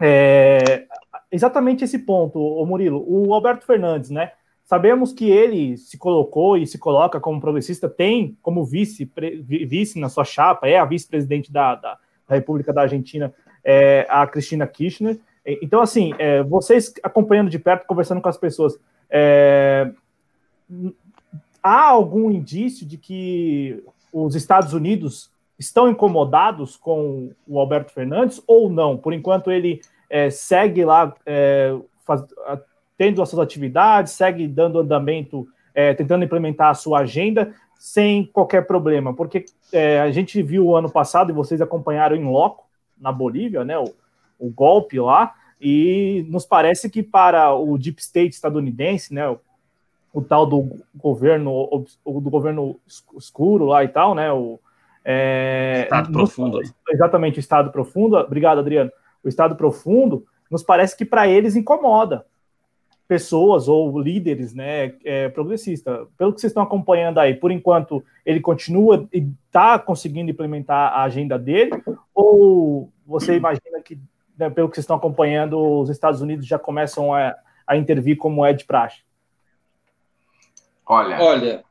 é, 0.00 0.84
exatamente 1.30 1.84
esse 1.84 1.98
ponto, 1.98 2.38
o 2.38 2.64
Murilo. 2.66 3.04
O 3.06 3.32
Alberto 3.34 3.66
Fernandes, 3.66 4.10
né? 4.10 4.32
Sabemos 4.64 5.12
que 5.12 5.30
ele 5.30 5.76
se 5.76 5.96
colocou 5.96 6.56
e 6.56 6.66
se 6.66 6.76
coloca 6.76 7.20
como 7.20 7.40
progressista, 7.40 7.88
tem 7.88 8.36
como 8.42 8.64
vice, 8.64 9.10
vice 9.46 10.00
na 10.00 10.08
sua 10.08 10.24
chapa, 10.24 10.66
é 10.66 10.76
a 10.76 10.84
vice-presidente 10.84 11.52
da, 11.52 11.76
da, 11.76 11.98
da, 12.28 12.34
República 12.34 12.72
da 12.72 12.82
Argentina, 12.82 13.32
é, 13.62 14.04
a 14.08 14.26
Cristina 14.26 14.66
Kirchner. 14.66 15.20
Então, 15.62 15.80
assim, 15.80 16.12
é, 16.18 16.42
vocês 16.42 16.92
acompanhando 17.00 17.48
de 17.48 17.60
perto, 17.60 17.86
conversando 17.86 18.20
com 18.20 18.28
as 18.28 18.36
pessoas, 18.36 18.76
é, 19.08 19.92
há 21.62 21.82
algum 21.82 22.28
indício 22.28 22.84
de 22.84 22.98
que 22.98 23.84
os 24.12 24.34
Estados 24.34 24.72
Unidos 24.72 25.30
estão 25.56 25.88
incomodados 25.88 26.76
com 26.76 27.30
o 27.46 27.60
Alberto 27.60 27.92
Fernandes 27.92 28.42
ou 28.48 28.68
não? 28.68 28.96
Por 28.96 29.12
enquanto, 29.12 29.50
ele 29.50 29.80
é, 30.08 30.30
segue 30.30 30.84
lá 30.84 31.14
é, 31.24 31.76
faz, 32.04 32.24
tendo 32.96 33.20
as 33.20 33.28
suas 33.28 33.42
atividades, 33.42 34.12
segue 34.12 34.46
dando 34.46 34.80
andamento, 34.80 35.46
é, 35.74 35.92
tentando 35.94 36.24
implementar 36.24 36.70
a 36.70 36.74
sua 36.74 37.00
agenda 37.00 37.54
sem 37.78 38.24
qualquer 38.24 38.66
problema, 38.66 39.12
porque 39.12 39.44
é, 39.72 40.00
a 40.00 40.10
gente 40.10 40.42
viu 40.42 40.66
o 40.66 40.76
ano 40.76 40.90
passado 40.90 41.30
e 41.30 41.34
vocês 41.34 41.60
acompanharam 41.60 42.16
em 42.16 42.24
loco 42.24 42.64
na 42.98 43.12
Bolívia, 43.12 43.64
né, 43.64 43.78
o, 43.78 43.94
o 44.38 44.48
golpe 44.48 44.98
lá, 44.98 45.34
e 45.60 46.24
nos 46.28 46.46
parece 46.46 46.88
que 46.88 47.02
para 47.02 47.54
o 47.54 47.76
deep 47.76 48.00
state 48.00 48.34
estadunidense, 48.34 49.12
né, 49.12 49.28
o, 49.28 49.38
o 50.14 50.22
tal 50.22 50.46
do 50.46 50.78
governo 50.94 51.86
do 52.04 52.30
governo 52.30 52.80
escuro 53.16 53.66
lá 53.66 53.84
e 53.84 53.88
tal, 53.88 54.14
né, 54.14 54.32
o 54.32 54.58
é, 55.04 55.82
estado 55.84 56.10
profundo, 56.10 56.60
exatamente, 56.90 57.38
o 57.38 57.40
estado 57.40 57.70
profundo. 57.70 58.16
Obrigado, 58.16 58.58
Adriano 58.58 58.90
o 59.26 59.28
estado 59.28 59.56
profundo, 59.56 60.24
nos 60.50 60.62
parece 60.62 60.96
que 60.96 61.04
para 61.04 61.26
eles 61.26 61.56
incomoda 61.56 62.24
pessoas 63.08 63.68
ou 63.68 63.98
líderes 64.00 64.54
né, 64.54 64.94
é, 65.04 65.28
progressistas. 65.28 66.06
Pelo 66.16 66.32
que 66.32 66.40
vocês 66.40 66.50
estão 66.50 66.62
acompanhando 66.62 67.18
aí, 67.18 67.34
por 67.34 67.50
enquanto, 67.50 68.04
ele 68.24 68.40
continua 68.40 69.08
e 69.12 69.28
está 69.46 69.78
conseguindo 69.78 70.30
implementar 70.30 70.92
a 70.92 71.02
agenda 71.02 71.38
dele? 71.38 71.70
Ou 72.14 72.90
você 73.06 73.36
imagina 73.36 73.80
que, 73.84 73.98
né, 74.36 74.50
pelo 74.50 74.68
que 74.68 74.76
vocês 74.76 74.84
estão 74.84 74.96
acompanhando, 74.96 75.58
os 75.58 75.88
Estados 75.88 76.20
Unidos 76.20 76.46
já 76.46 76.58
começam 76.58 77.14
a, 77.14 77.34
a 77.66 77.76
intervir 77.76 78.16
como 78.16 78.44
é 78.44 78.52
de 78.52 78.64
praxe? 78.64 79.02
Olha. 80.84 81.20
Olha. 81.20 81.64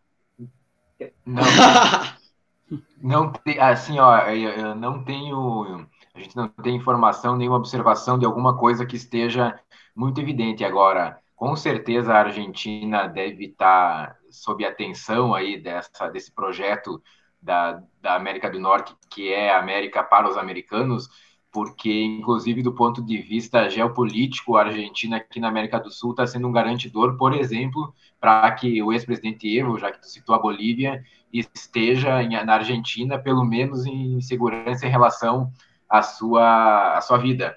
Não, 1.25 1.43
não 3.01 3.33
assim, 3.59 3.99
ó, 3.99 4.29
eu 4.29 4.75
não 4.75 5.03
tenho 5.03 5.85
a 6.15 6.19
gente 6.19 6.35
não 6.35 6.47
tem 6.47 6.75
informação, 6.75 7.35
nenhuma 7.35 7.57
observação 7.57 8.17
de 8.17 8.25
alguma 8.25 8.57
coisa 8.57 8.85
que 8.85 8.95
esteja 8.95 9.59
muito 9.93 10.19
evidente 10.21 10.63
agora. 10.63 11.19
Com 11.35 11.55
certeza 11.57 12.13
a 12.13 12.19
Argentina 12.19 13.05
deve 13.05 13.47
estar 13.47 14.15
sob 14.29 14.65
atenção 14.65 15.35
aí 15.35 15.61
dessa, 15.61 16.07
desse 16.07 16.31
projeto 16.31 17.03
da, 17.41 17.83
da 18.01 18.15
América 18.15 18.49
do 18.49 18.59
Norte, 18.59 18.95
que 19.09 19.31
é 19.31 19.51
a 19.51 19.59
América 19.59 20.01
para 20.01 20.29
os 20.29 20.37
americanos, 20.37 21.09
porque, 21.51 22.03
inclusive, 22.03 22.63
do 22.63 22.73
ponto 22.73 23.01
de 23.01 23.17
vista 23.17 23.69
geopolítico, 23.69 24.55
a 24.55 24.63
Argentina 24.63 25.17
aqui 25.17 25.39
na 25.39 25.49
América 25.49 25.79
do 25.79 25.91
Sul 25.91 26.11
está 26.11 26.25
sendo 26.25 26.47
um 26.47 26.51
garantidor, 26.51 27.17
por 27.17 27.33
exemplo, 27.33 27.93
para 28.21 28.49
que 28.51 28.81
o 28.81 28.91
ex-presidente 28.91 29.57
Evo, 29.57 29.77
já 29.77 29.91
que 29.91 29.99
tu 29.99 30.07
citou 30.07 30.33
a 30.33 30.39
Bolívia, 30.39 31.03
esteja 31.31 32.23
na 32.23 32.53
Argentina, 32.53 33.19
pelo 33.19 33.43
menos 33.43 33.85
em 33.85 34.19
segurança 34.21 34.85
em 34.85 34.89
relação 34.89 35.51
a 35.97 36.01
sua, 36.01 36.97
a 36.97 37.01
sua 37.01 37.17
vida. 37.17 37.55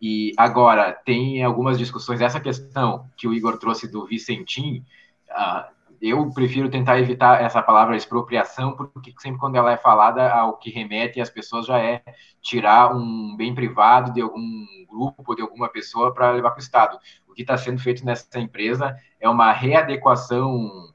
E 0.00 0.32
agora, 0.36 0.92
tem 0.92 1.42
algumas 1.42 1.78
discussões, 1.78 2.20
essa 2.20 2.40
questão 2.40 3.08
que 3.16 3.26
o 3.26 3.32
Igor 3.32 3.58
trouxe 3.58 3.90
do 3.90 4.06
Vicentim, 4.06 4.84
uh, 5.30 5.76
eu 6.00 6.30
prefiro 6.30 6.68
tentar 6.68 6.98
evitar 7.00 7.42
essa 7.42 7.62
palavra 7.62 7.96
expropriação, 7.96 8.76
porque 8.76 9.14
sempre 9.18 9.40
quando 9.40 9.56
ela 9.56 9.72
é 9.72 9.76
falada, 9.76 10.30
ao 10.30 10.58
que 10.58 10.70
remete 10.70 11.20
as 11.20 11.30
pessoas 11.30 11.66
já 11.66 11.78
é 11.78 12.02
tirar 12.42 12.94
um 12.94 13.34
bem 13.36 13.54
privado 13.54 14.12
de 14.12 14.20
algum 14.20 14.66
grupo, 14.88 15.34
de 15.34 15.42
alguma 15.42 15.68
pessoa 15.68 16.12
para 16.12 16.30
levar 16.30 16.50
para 16.50 16.60
o 16.60 16.62
Estado. 16.62 16.98
O 17.26 17.32
que 17.32 17.42
está 17.42 17.56
sendo 17.56 17.80
feito 17.80 18.04
nessa 18.04 18.38
empresa 18.38 18.96
é 19.20 19.28
uma 19.28 19.52
readequação 19.52 20.92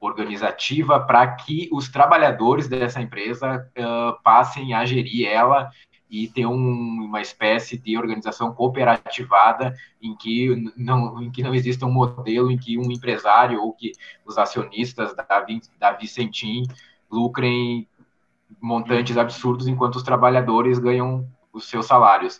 organizativa 0.00 0.98
para 0.98 1.26
que 1.28 1.68
os 1.72 1.88
trabalhadores 1.88 2.68
dessa 2.68 3.00
empresa 3.00 3.70
uh, 3.78 4.20
passem 4.22 4.74
a 4.74 4.84
gerir 4.84 5.28
ela 5.28 5.70
e 6.12 6.28
ter 6.28 6.44
um, 6.44 6.54
uma 7.06 7.22
espécie 7.22 7.78
de 7.78 7.96
organização 7.96 8.52
cooperativada 8.52 9.74
em 10.00 10.14
que 10.14 10.70
não, 10.76 11.22
em 11.22 11.30
que 11.30 11.42
não 11.42 11.54
exista 11.54 11.86
um 11.86 11.90
modelo 11.90 12.50
em 12.50 12.58
que 12.58 12.76
um 12.76 12.92
empresário 12.92 13.62
ou 13.62 13.72
que 13.72 13.92
os 14.26 14.36
acionistas 14.36 15.16
da, 15.16 15.26
da 15.80 15.92
Vicentim 15.92 16.64
lucrem 17.10 17.88
montantes 18.60 19.16
absurdos 19.16 19.66
enquanto 19.66 19.96
os 19.96 20.02
trabalhadores 20.02 20.78
ganham 20.78 21.26
os 21.50 21.64
seus 21.64 21.86
salários. 21.86 22.38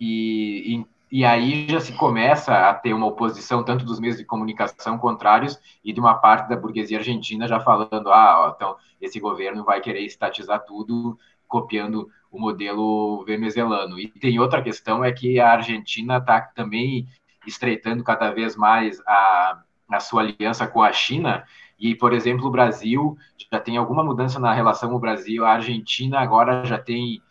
E, 0.00 0.74
e 0.74 0.94
e 1.12 1.24
aí 1.24 1.68
já 1.68 1.78
se 1.78 1.92
começa 1.92 2.68
a 2.68 2.74
ter 2.74 2.92
uma 2.92 3.06
oposição 3.06 3.62
tanto 3.62 3.84
dos 3.84 4.00
meios 4.00 4.16
de 4.16 4.24
comunicação 4.24 4.98
contrários 4.98 5.60
e 5.84 5.92
de 5.92 6.00
uma 6.00 6.14
parte 6.14 6.48
da 6.48 6.56
burguesia 6.56 6.98
argentina 6.98 7.46
já 7.46 7.60
falando, 7.60 8.10
ah, 8.10 8.46
ó, 8.48 8.52
então 8.56 8.74
esse 9.00 9.20
governo 9.20 9.62
vai 9.62 9.80
querer 9.80 10.00
estatizar 10.00 10.64
tudo, 10.64 11.16
copiando 11.46 12.10
o 12.34 12.40
modelo 12.40 13.24
venezuelano. 13.24 13.98
E 13.98 14.08
tem 14.08 14.40
outra 14.40 14.60
questão 14.60 15.04
é 15.04 15.12
que 15.12 15.38
a 15.38 15.52
Argentina 15.52 16.16
está 16.16 16.40
também 16.40 17.06
estreitando 17.46 18.02
cada 18.02 18.32
vez 18.32 18.56
mais 18.56 19.00
a, 19.06 19.62
a 19.88 20.00
sua 20.00 20.22
aliança 20.22 20.66
com 20.66 20.82
a 20.82 20.92
China. 20.92 21.44
E, 21.78 21.94
por 21.94 22.12
exemplo, 22.12 22.46
o 22.46 22.50
Brasil 22.50 23.16
já 23.52 23.60
tem 23.60 23.76
alguma 23.76 24.02
mudança 24.02 24.40
na 24.40 24.52
relação 24.52 24.90
com 24.90 24.96
o 24.96 25.00
Brasil. 25.00 25.44
A 25.44 25.52
Argentina 25.52 26.18
agora 26.18 26.64
já 26.64 26.76
tem 26.76 27.22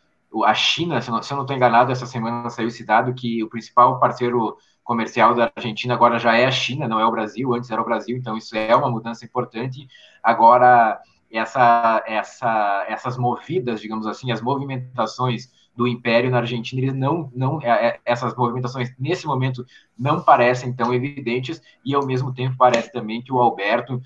a 0.45 0.53
China, 0.53 1.01
se 1.01 1.10
eu 1.10 1.13
não 1.13 1.19
estou 1.19 1.55
enganado, 1.55 1.91
essa 1.91 2.07
semana 2.07 2.50
saiu 2.50 2.69
esse 2.69 2.86
dado 2.86 3.13
que 3.13 3.43
o 3.43 3.50
principal 3.50 4.00
parceiro 4.00 4.57
comercial 4.83 5.36
da 5.36 5.51
Argentina 5.55 5.93
agora 5.93 6.17
já 6.17 6.36
é 6.36 6.45
a 6.45 6.51
China, 6.51 6.88
não 6.88 7.00
é 7.00 7.05
o 7.05 7.12
Brasil, 7.12 7.53
antes 7.53 7.69
era 7.69 7.81
o 7.81 7.86
Brasil, 7.86 8.17
então 8.17 8.36
isso 8.36 8.55
é 8.57 8.75
uma 8.75 8.89
mudança 8.89 9.25
importante. 9.25 9.88
Agora, 10.24 11.00
essa, 11.33 12.03
essa, 12.05 12.85
essas 12.87 13.17
movidas, 13.17 13.81
digamos 13.81 14.05
assim, 14.05 14.31
as 14.31 14.41
movimentações 14.41 15.49
do 15.75 15.87
Império 15.87 16.29
na 16.29 16.37
Argentina, 16.37 16.81
eles 16.81 16.93
não, 16.93 17.31
não, 17.35 17.59
é, 17.61 17.87
é, 17.87 17.99
essas 18.05 18.35
movimentações 18.35 18.93
nesse 18.99 19.25
momento 19.25 19.65
não 19.97 20.21
parecem 20.21 20.71
tão 20.71 20.93
evidentes 20.93 21.61
e 21.83 21.95
ao 21.95 22.05
mesmo 22.05 22.33
tempo 22.33 22.55
parece 22.57 22.91
também 22.91 23.21
que 23.21 23.33
o 23.33 23.39
Alberto 23.39 23.99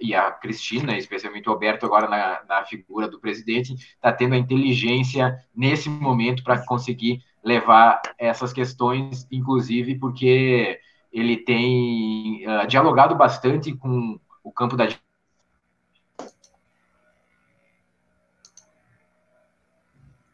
e 0.00 0.14
a 0.14 0.30
Cristina, 0.30 0.96
especialmente 0.96 1.46
o 1.46 1.52
Alberto, 1.52 1.84
agora 1.84 2.08
na, 2.08 2.42
na 2.48 2.64
figura 2.64 3.06
do 3.06 3.20
presidente, 3.20 3.74
está 3.74 4.10
tendo 4.10 4.34
a 4.34 4.38
inteligência 4.38 5.38
nesse 5.54 5.90
momento 5.90 6.42
para 6.42 6.64
conseguir 6.64 7.22
levar 7.44 8.00
essas 8.18 8.52
questões, 8.52 9.26
inclusive 9.30 9.96
porque 9.96 10.80
ele 11.12 11.36
tem 11.36 12.46
uh, 12.46 12.66
dialogado 12.66 13.14
bastante 13.14 13.74
com 13.74 14.18
o 14.42 14.50
campo 14.50 14.76
da 14.76 14.86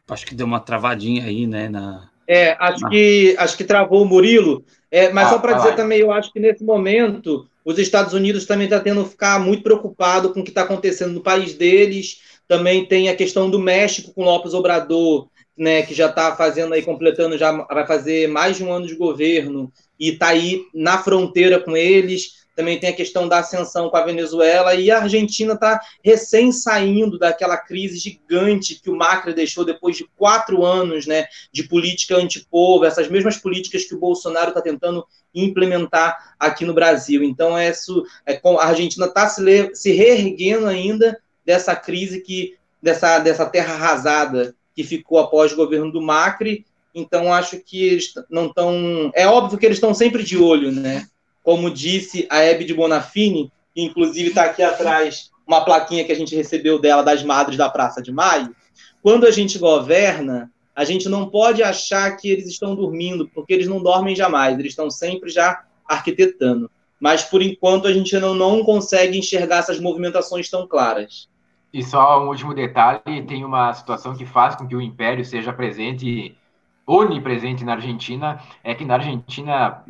Acho 0.09 0.25
que 0.25 0.35
deu 0.35 0.45
uma 0.45 0.59
travadinha 0.59 1.25
aí, 1.25 1.45
né? 1.45 1.69
Na... 1.69 2.09
É, 2.27 2.55
acho, 2.59 2.81
na... 2.81 2.89
que, 2.89 3.35
acho 3.37 3.57
que 3.57 3.63
travou 3.63 4.03
o 4.03 4.05
Murilo. 4.05 4.63
É, 4.89 5.11
mas 5.11 5.27
ah, 5.27 5.29
só 5.31 5.39
para 5.39 5.53
dizer 5.53 5.75
também, 5.75 5.99
eu 5.99 6.11
acho 6.11 6.31
que 6.31 6.39
nesse 6.39 6.63
momento 6.63 7.47
os 7.63 7.77
Estados 7.77 8.13
Unidos 8.13 8.45
também 8.45 8.65
estão 8.65 8.79
tá 8.79 8.83
tendo 8.83 9.03
que 9.03 9.09
ficar 9.09 9.39
muito 9.39 9.61
preocupado 9.61 10.33
com 10.33 10.39
o 10.39 10.43
que 10.43 10.49
está 10.49 10.61
acontecendo 10.61 11.13
no 11.13 11.21
país 11.21 11.53
deles. 11.53 12.21
Também 12.47 12.85
tem 12.85 13.09
a 13.09 13.15
questão 13.15 13.49
do 13.49 13.59
México 13.59 14.13
com 14.13 14.23
Lopes 14.23 14.53
Obrador, 14.53 15.27
né, 15.57 15.81
que 15.81 15.93
já 15.93 16.07
está 16.07 16.35
fazendo 16.35 16.73
aí, 16.73 16.81
completando, 16.81 17.37
já 17.37 17.51
vai 17.51 17.85
fazer 17.85 18.29
mais 18.29 18.55
de 18.55 18.63
um 18.63 18.71
ano 18.71 18.87
de 18.87 18.95
governo 18.95 19.71
e 19.99 20.11
está 20.11 20.27
aí 20.27 20.61
na 20.73 20.99
fronteira 20.99 21.59
com 21.59 21.75
eles. 21.75 22.46
Também 22.57 22.79
tem 22.79 22.89
a 22.89 22.95
questão 22.95 23.27
da 23.27 23.37
ascensão 23.37 23.87
com 23.87 23.97
a 23.97 24.03
Venezuela, 24.03 24.73
e 24.73 24.89
a 24.89 25.03
Argentina 25.03 25.53
está 25.53 25.79
recém 26.03 26.51
saindo 26.51 27.19
daquela 27.19 27.55
crise 27.55 27.99
gigante 27.99 28.81
que 28.81 28.89
o 28.89 28.95
Macri 28.95 29.31
deixou 29.31 29.63
depois 29.63 29.95
de 29.95 30.09
quatro 30.15 30.65
anos 30.65 31.05
né, 31.05 31.27
de 31.51 31.67
política 31.67 32.15
antipovo, 32.15 32.83
essas 32.83 33.07
mesmas 33.09 33.37
políticas 33.37 33.85
que 33.85 33.93
o 33.93 33.99
Bolsonaro 33.99 34.49
está 34.49 34.59
tentando 34.59 35.05
implementar 35.35 36.33
aqui 36.39 36.65
no 36.65 36.73
Brasil. 36.73 37.23
Então, 37.23 37.55
é 37.55 37.69
isso, 37.69 38.03
é, 38.25 38.41
a 38.43 38.65
Argentina 38.65 39.05
está 39.05 39.29
se, 39.29 39.75
se 39.75 39.91
reerguendo 39.91 40.65
ainda 40.65 41.15
dessa 41.45 41.75
crise 41.75 42.21
que 42.21 42.55
dessa, 42.81 43.19
dessa 43.19 43.45
terra 43.45 43.75
arrasada 43.75 44.55
que 44.75 44.83
ficou 44.83 45.19
após 45.19 45.53
o 45.53 45.55
governo 45.55 45.91
do 45.91 46.01
Macri. 46.01 46.65
Então, 46.95 47.31
acho 47.31 47.59
que 47.59 47.83
eles 47.83 48.13
não 48.31 48.47
estão. 48.47 49.11
É 49.13 49.27
óbvio 49.27 49.59
que 49.59 49.65
eles 49.67 49.77
estão 49.77 49.93
sempre 49.93 50.23
de 50.23 50.39
olho, 50.39 50.71
né? 50.71 51.05
Como 51.47 51.71
disse 51.71 52.27
a 52.29 52.39
Hebe 52.39 52.65
de 52.65 52.73
Bonafini, 52.73 53.49
inclusive 53.73 54.27
está 54.27 54.43
aqui 54.43 54.61
atrás 54.61 55.31
uma 55.47 55.63
plaquinha 55.63 56.03
que 56.03 56.11
a 56.11 56.15
gente 56.15 56.35
recebeu 56.35 56.77
dela 56.77 57.01
das 57.01 57.23
Madres 57.23 57.55
da 57.55 57.69
Praça 57.69 58.01
de 58.01 58.11
Maio. 58.11 58.53
Quando 59.01 59.25
a 59.25 59.31
gente 59.31 59.57
governa, 59.57 60.51
a 60.75 60.83
gente 60.83 61.07
não 61.07 61.29
pode 61.29 61.63
achar 61.63 62.11
que 62.17 62.29
eles 62.29 62.47
estão 62.47 62.75
dormindo, 62.75 63.29
porque 63.33 63.53
eles 63.53 63.65
não 63.65 63.81
dormem 63.81 64.13
jamais, 64.13 64.59
eles 64.59 64.73
estão 64.73 64.91
sempre 64.91 65.29
já 65.29 65.63
arquitetando. 65.87 66.69
Mas, 66.99 67.23
por 67.23 67.41
enquanto, 67.41 67.87
a 67.87 67.93
gente 67.93 68.19
não, 68.19 68.33
não 68.33 68.61
consegue 68.61 69.17
enxergar 69.17 69.59
essas 69.59 69.79
movimentações 69.79 70.49
tão 70.49 70.67
claras. 70.67 71.29
E 71.71 71.81
só 71.81 72.21
um 72.21 72.27
último 72.27 72.53
detalhe: 72.53 73.25
tem 73.25 73.45
uma 73.45 73.71
situação 73.71 74.17
que 74.17 74.25
faz 74.25 74.57
com 74.57 74.67
que 74.67 74.75
o 74.75 74.81
império 74.81 75.23
seja 75.23 75.53
presente, 75.53 76.35
onipresente 76.85 77.63
na 77.63 77.75
Argentina, 77.75 78.41
é 78.65 78.75
que 78.75 78.83
na 78.83 78.95
Argentina, 78.95 79.85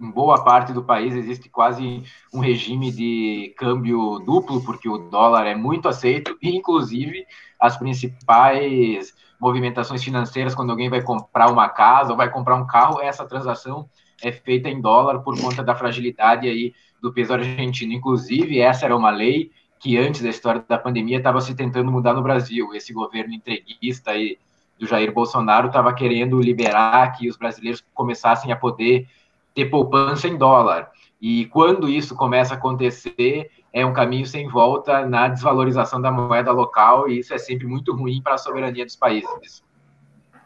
em 0.00 0.10
boa 0.10 0.42
parte 0.44 0.72
do 0.72 0.82
país, 0.82 1.14
existe 1.14 1.48
quase 1.48 2.02
um 2.32 2.40
regime 2.40 2.90
de 2.90 3.54
câmbio 3.56 4.18
duplo, 4.20 4.62
porque 4.64 4.88
o 4.88 4.98
dólar 4.98 5.46
é 5.46 5.54
muito 5.54 5.88
aceito, 5.88 6.36
e 6.42 6.56
inclusive 6.56 7.26
as 7.58 7.76
principais 7.76 9.14
movimentações 9.40 10.02
financeiras, 10.02 10.54
quando 10.54 10.70
alguém 10.70 10.88
vai 10.88 11.02
comprar 11.02 11.50
uma 11.50 11.68
casa 11.68 12.12
ou 12.12 12.16
vai 12.16 12.30
comprar 12.30 12.56
um 12.56 12.66
carro, 12.66 13.00
essa 13.00 13.26
transação 13.26 13.88
é 14.22 14.32
feita 14.32 14.68
em 14.68 14.80
dólar 14.80 15.20
por 15.20 15.38
conta 15.40 15.62
da 15.62 15.74
fragilidade 15.74 16.48
aí 16.48 16.72
do 17.00 17.12
peso 17.12 17.34
argentino. 17.34 17.92
Inclusive, 17.92 18.58
essa 18.58 18.86
era 18.86 18.96
uma 18.96 19.10
lei 19.10 19.50
que 19.78 19.98
antes 19.98 20.22
da 20.22 20.30
história 20.30 20.64
da 20.66 20.78
pandemia 20.78 21.18
estava 21.18 21.40
se 21.40 21.54
tentando 21.54 21.92
mudar 21.92 22.14
no 22.14 22.22
Brasil. 22.22 22.74
Esse 22.74 22.92
governo 22.92 23.34
entreguista 23.34 24.12
aí 24.12 24.38
do 24.78 24.86
Jair 24.86 25.12
Bolsonaro 25.12 25.66
estava 25.66 25.92
querendo 25.92 26.40
liberar 26.40 27.12
que 27.12 27.28
os 27.28 27.36
brasileiros 27.36 27.84
começassem 27.92 28.50
a 28.50 28.56
poder 28.56 29.06
ter 29.54 29.66
poupança 29.66 30.28
em 30.28 30.36
dólar. 30.36 30.90
E 31.20 31.46
quando 31.46 31.88
isso 31.88 32.14
começa 32.14 32.54
a 32.54 32.56
acontecer, 32.56 33.50
é 33.72 33.84
um 33.84 33.92
caminho 33.92 34.26
sem 34.26 34.48
volta 34.48 35.06
na 35.06 35.28
desvalorização 35.28 36.00
da 36.00 36.10
moeda 36.10 36.52
local, 36.52 37.08
e 37.08 37.20
isso 37.20 37.32
é 37.32 37.38
sempre 37.38 37.66
muito 37.66 37.94
ruim 37.94 38.20
para 38.22 38.34
a 38.34 38.38
soberania 38.38 38.84
dos 38.84 38.96
países. 38.96 39.62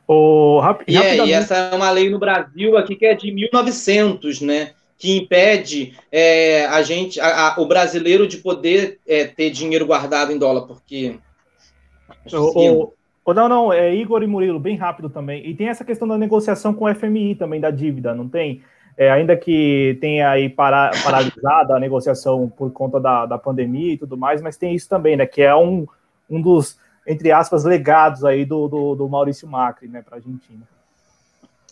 Oh, 0.06 0.60
rap 0.60 0.84
e, 0.88 0.96
é, 0.96 1.26
e 1.26 1.32
essa 1.32 1.54
é 1.54 1.74
uma 1.74 1.90
lei 1.90 2.08
no 2.08 2.18
Brasil 2.18 2.78
aqui 2.78 2.96
que 2.96 3.04
é 3.04 3.14
de 3.14 3.30
1900, 3.30 4.40
né? 4.40 4.72
que 4.98 5.16
impede 5.16 5.96
é, 6.10 6.66
a 6.66 6.82
gente, 6.82 7.20
a, 7.20 7.54
a, 7.54 7.60
o 7.60 7.66
brasileiro 7.66 8.26
de 8.26 8.38
poder 8.38 8.98
é, 9.06 9.24
ter 9.24 9.50
dinheiro 9.50 9.86
guardado 9.86 10.32
em 10.32 10.38
dólar, 10.38 10.62
porque. 10.62 11.16
O, 12.32 12.92
o, 13.24 13.32
não, 13.32 13.48
não, 13.48 13.72
é 13.72 13.94
Igor 13.94 14.22
e 14.24 14.26
Murilo, 14.26 14.58
bem 14.58 14.76
rápido 14.76 15.08
também. 15.08 15.46
E 15.46 15.54
tem 15.54 15.68
essa 15.68 15.84
questão 15.84 16.08
da 16.08 16.18
negociação 16.18 16.74
com 16.74 16.84
o 16.84 16.94
FMI 16.94 17.36
também, 17.36 17.60
da 17.60 17.70
dívida, 17.70 18.12
não 18.12 18.28
tem? 18.28 18.60
É, 18.98 19.12
ainda 19.12 19.36
que 19.36 19.96
tenha 20.00 20.28
aí 20.28 20.48
para, 20.48 20.90
paralisada 21.04 21.76
a 21.76 21.78
negociação 21.78 22.48
por 22.50 22.72
conta 22.72 22.98
da, 22.98 23.26
da 23.26 23.38
pandemia 23.38 23.92
e 23.92 23.96
tudo 23.96 24.16
mais, 24.16 24.42
mas 24.42 24.56
tem 24.56 24.74
isso 24.74 24.88
também, 24.88 25.16
né? 25.16 25.24
Que 25.24 25.42
é 25.42 25.54
um, 25.54 25.86
um 26.28 26.42
dos, 26.42 26.76
entre 27.06 27.30
aspas, 27.30 27.64
legados 27.64 28.24
aí 28.24 28.44
do, 28.44 28.66
do, 28.66 28.96
do 28.96 29.08
Maurício 29.08 29.46
Macri, 29.46 29.86
né, 29.86 30.02
para 30.02 30.16
a 30.16 30.18
Argentina. 30.18 30.66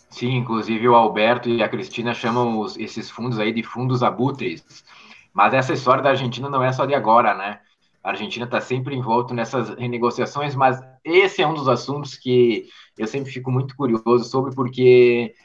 Sim, 0.09 0.37
inclusive 0.37 0.87
o 0.87 0.95
Alberto 0.95 1.49
e 1.49 1.61
a 1.61 1.67
Cristina 1.67 2.13
chamam 2.13 2.59
os, 2.59 2.77
esses 2.77 3.09
fundos 3.09 3.39
aí 3.39 3.51
de 3.51 3.61
fundos 3.61 4.01
abutres. 4.03 4.85
Mas 5.33 5.53
essa 5.53 5.73
história 5.73 6.01
da 6.01 6.11
Argentina 6.11 6.49
não 6.49 6.63
é 6.63 6.71
só 6.71 6.85
de 6.85 6.95
agora, 6.95 7.35
né? 7.35 7.59
A 8.01 8.11
Argentina 8.11 8.45
está 8.45 8.61
sempre 8.61 8.95
envolto 8.95 9.33
nessas 9.33 9.69
renegociações, 9.71 10.55
mas 10.55 10.81
esse 11.03 11.41
é 11.41 11.47
um 11.47 11.53
dos 11.53 11.67
assuntos 11.67 12.15
que 12.15 12.69
eu 12.97 13.05
sempre 13.05 13.29
fico 13.29 13.51
muito 13.51 13.75
curioso 13.75 14.23
sobre, 14.23 14.55
porque 14.55 15.35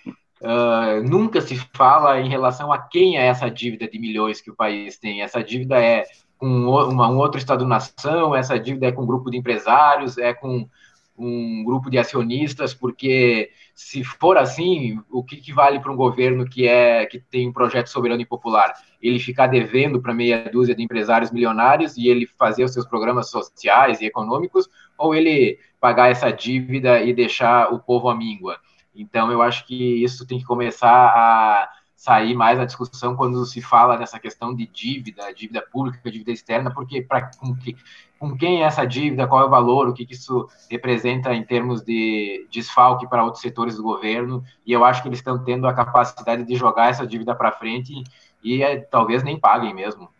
uh, 0.42 1.02
nunca 1.08 1.40
se 1.40 1.56
fala 1.72 2.20
em 2.20 2.28
relação 2.28 2.72
a 2.72 2.78
quem 2.78 3.16
é 3.16 3.26
essa 3.26 3.48
dívida 3.48 3.88
de 3.88 3.98
milhões 3.98 4.40
que 4.40 4.50
o 4.50 4.56
país 4.56 4.98
tem. 4.98 5.22
Essa 5.22 5.42
dívida 5.42 5.80
é 5.82 6.04
com 6.36 6.48
uma, 6.48 7.08
um 7.08 7.18
outro 7.18 7.38
Estado-nação, 7.38 8.34
essa 8.34 8.58
dívida 8.58 8.88
é 8.88 8.92
com 8.92 9.02
um 9.02 9.06
grupo 9.06 9.30
de 9.30 9.36
empresários, 9.36 10.18
é 10.18 10.34
com 10.34 10.68
um 11.16 11.62
grupo 11.64 11.88
de 11.88 11.98
acionistas, 11.98 12.74
porque 12.74 13.50
se 13.74 14.02
for 14.02 14.36
assim, 14.36 14.98
o 15.10 15.22
que, 15.22 15.36
que 15.36 15.52
vale 15.52 15.78
para 15.78 15.92
um 15.92 15.96
governo 15.96 16.44
que 16.44 16.66
é 16.66 17.06
que 17.06 17.20
tem 17.20 17.48
um 17.48 17.52
projeto 17.52 17.88
soberano 17.88 18.20
e 18.20 18.26
popular? 18.26 18.72
Ele 19.00 19.18
ficar 19.18 19.46
devendo 19.46 20.00
para 20.00 20.14
meia 20.14 20.48
dúzia 20.50 20.74
de 20.74 20.82
empresários 20.82 21.30
milionários 21.30 21.96
e 21.96 22.08
ele 22.08 22.26
fazer 22.26 22.64
os 22.64 22.72
seus 22.72 22.86
programas 22.86 23.30
sociais 23.30 24.00
e 24.00 24.06
econômicos, 24.06 24.68
ou 24.98 25.14
ele 25.14 25.58
pagar 25.80 26.10
essa 26.10 26.30
dívida 26.30 27.02
e 27.02 27.12
deixar 27.12 27.72
o 27.72 27.78
povo 27.78 28.08
à 28.08 28.16
míngua? 28.16 28.58
Então, 28.94 29.30
eu 29.32 29.40
acho 29.42 29.66
que 29.66 30.02
isso 30.02 30.26
tem 30.26 30.38
que 30.38 30.44
começar 30.44 30.88
a 30.88 31.68
sair 32.02 32.34
mais 32.34 32.58
a 32.58 32.64
discussão 32.64 33.14
quando 33.14 33.46
se 33.46 33.62
fala 33.62 33.96
nessa 33.96 34.18
questão 34.18 34.52
de 34.52 34.66
dívida, 34.66 35.32
dívida 35.32 35.62
pública, 35.62 36.10
dívida 36.10 36.32
externa, 36.32 36.68
porque 36.74 37.00
para 37.00 37.30
com, 37.38 37.54
que, 37.54 37.76
com 38.18 38.36
quem 38.36 38.64
é 38.64 38.66
essa 38.66 38.84
dívida, 38.84 39.28
qual 39.28 39.42
é 39.42 39.46
o 39.46 39.50
valor, 39.50 39.88
o 39.88 39.94
que, 39.94 40.04
que 40.04 40.14
isso 40.14 40.48
representa 40.68 41.32
em 41.32 41.44
termos 41.44 41.80
de 41.80 42.44
desfalque 42.50 43.08
para 43.08 43.22
outros 43.22 43.40
setores 43.40 43.76
do 43.76 43.84
governo, 43.84 44.42
e 44.66 44.72
eu 44.72 44.84
acho 44.84 45.00
que 45.00 45.08
eles 45.08 45.20
estão 45.20 45.44
tendo 45.44 45.64
a 45.68 45.72
capacidade 45.72 46.44
de 46.44 46.56
jogar 46.56 46.90
essa 46.90 47.06
dívida 47.06 47.36
para 47.36 47.52
frente 47.52 48.02
e 48.42 48.64
é, 48.64 48.78
talvez 48.78 49.22
nem 49.22 49.38
paguem 49.38 49.72
mesmo. 49.72 50.10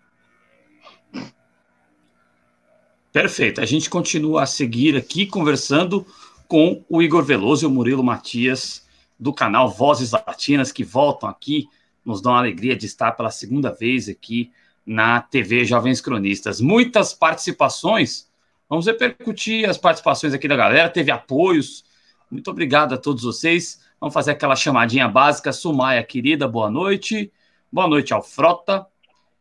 Perfeito. 3.12 3.60
A 3.60 3.66
gente 3.66 3.90
continua 3.90 4.44
a 4.44 4.46
seguir 4.46 4.96
aqui 4.96 5.26
conversando 5.26 6.06
com 6.52 6.84
o 6.86 7.00
Igor 7.00 7.24
Veloso 7.24 7.64
e 7.64 7.66
o 7.66 7.70
Murilo 7.70 8.04
Matias 8.04 8.86
do 9.18 9.32
canal 9.32 9.70
Vozes 9.70 10.10
Latinas, 10.10 10.70
que 10.70 10.84
voltam 10.84 11.26
aqui, 11.26 11.66
nos 12.04 12.20
dão 12.20 12.34
a 12.34 12.40
alegria 12.40 12.76
de 12.76 12.84
estar 12.84 13.12
pela 13.12 13.30
segunda 13.30 13.72
vez 13.72 14.06
aqui 14.06 14.52
na 14.84 15.22
TV 15.22 15.64
Jovens 15.64 16.02
Cronistas. 16.02 16.60
Muitas 16.60 17.14
participações, 17.14 18.30
vamos 18.68 18.84
repercutir 18.84 19.66
as 19.66 19.78
participações 19.78 20.34
aqui 20.34 20.46
da 20.46 20.54
galera, 20.54 20.90
teve 20.90 21.10
apoios, 21.10 21.86
muito 22.30 22.50
obrigado 22.50 22.92
a 22.92 22.98
todos 22.98 23.22
vocês. 23.22 23.80
Vamos 23.98 24.12
fazer 24.12 24.32
aquela 24.32 24.54
chamadinha 24.54 25.08
básica. 25.08 25.54
Sumaia, 25.54 26.02
querida, 26.02 26.46
boa 26.46 26.70
noite. 26.70 27.32
Boa 27.72 27.88
noite 27.88 28.12
ao 28.12 28.22
Frota. 28.22 28.86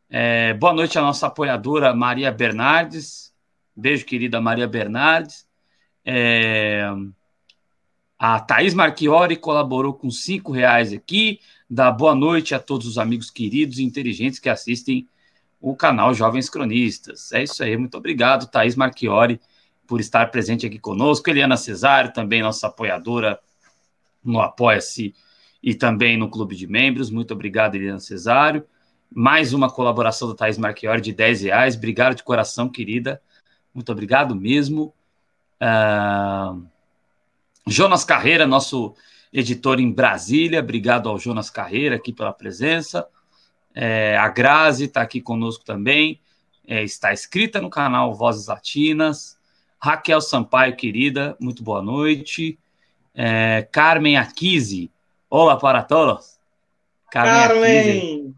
É, 0.09 0.53
boa 0.53 0.73
noite 0.73 0.97
à 0.97 1.01
nossa 1.01 1.27
apoiadora 1.27 1.93
Maria 1.93 2.31
Bernardes. 2.31 3.33
Beijo, 3.75 4.05
querida 4.05 4.39
Maria 4.39 4.65
Bernardes. 4.65 5.50
É, 6.05 6.89
a 8.17 8.39
Thaís 8.39 8.73
Marchiori 8.73 9.35
colaborou 9.35 9.93
com 9.93 10.11
cinco 10.11 10.51
reais 10.51 10.93
aqui. 10.93 11.39
Dá 11.69 11.91
boa 11.91 12.13
noite 12.13 12.53
a 12.53 12.59
todos 12.59 12.85
os 12.85 12.97
amigos 12.97 13.31
queridos 13.31 13.79
e 13.79 13.83
inteligentes 13.83 14.39
que 14.39 14.49
assistem 14.49 15.07
o 15.59 15.75
canal 15.75 16.13
Jovens 16.13 16.49
Cronistas. 16.49 17.31
É 17.31 17.43
isso 17.43 17.63
aí. 17.63 17.77
Muito 17.77 17.97
obrigado, 17.97 18.45
Thaís 18.47 18.75
Marchiori, 18.75 19.39
por 19.87 19.99
estar 19.99 20.29
presente 20.31 20.65
aqui 20.65 20.79
conosco. 20.79 21.29
Eliana 21.29 21.57
Cesário, 21.57 22.13
também 22.13 22.41
nossa 22.41 22.67
apoiadora 22.67 23.39
no 24.23 24.39
Apoia-se 24.39 25.15
e 25.61 25.75
também 25.75 26.17
no 26.17 26.29
Clube 26.29 26.55
de 26.55 26.67
Membros. 26.67 27.09
Muito 27.09 27.33
obrigado, 27.33 27.75
Eliana 27.75 27.99
Cesário. 27.99 28.65
Mais 29.13 29.53
uma 29.53 29.69
colaboração 29.69 30.27
da 30.29 30.35
Thaís 30.35 30.57
Marchiori 30.57 31.01
de 31.01 31.11
10 31.11 31.41
reais. 31.41 31.75
Obrigado 31.75 32.15
de 32.15 32.23
coração, 32.23 32.69
querida. 32.69 33.21
Muito 33.73 33.91
obrigado 33.91 34.35
mesmo. 34.35 34.93
Uh... 35.61 36.71
Jonas 37.67 38.03
Carreira, 38.03 38.47
nosso 38.47 38.95
editor 39.31 39.79
em 39.79 39.91
Brasília, 39.91 40.59
obrigado 40.59 41.07
ao 41.07 41.19
Jonas 41.19 41.49
Carreira 41.49 41.95
aqui 41.95 42.11
pela 42.11 42.33
presença. 42.33 43.07
É, 43.73 44.17
a 44.17 44.27
Grazi 44.27 44.85
está 44.85 45.01
aqui 45.01 45.21
conosco 45.21 45.63
também, 45.63 46.19
é, 46.67 46.83
está 46.83 47.13
inscrita 47.13 47.61
no 47.61 47.69
canal 47.69 48.13
Vozes 48.13 48.47
Latinas. 48.47 49.37
Raquel 49.79 50.21
Sampaio, 50.21 50.75
querida, 50.75 51.35
muito 51.39 51.63
boa 51.63 51.81
noite. 51.81 52.59
É, 53.15 53.67
Carmen 53.71 54.17
Aquise, 54.17 54.91
olá 55.29 55.57
para 55.57 55.83
todos. 55.83 56.39
Carmen, 57.09 57.47
Carmen. 57.47 58.35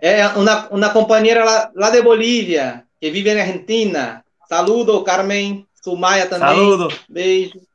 é 0.00 0.26
uma, 0.28 0.68
uma 0.68 0.90
companheira 0.90 1.44
lá, 1.44 1.70
lá 1.74 1.90
de 1.90 2.00
Bolívia, 2.02 2.84
que 3.00 3.10
vive 3.10 3.34
na 3.34 3.40
Argentina. 3.40 4.24
Saludo, 4.48 5.02
Carmen. 5.02 5.67
Sumaya 5.82 6.26
também. 6.26 6.48
Saludo. 6.48 6.88
Beijo 7.08 7.68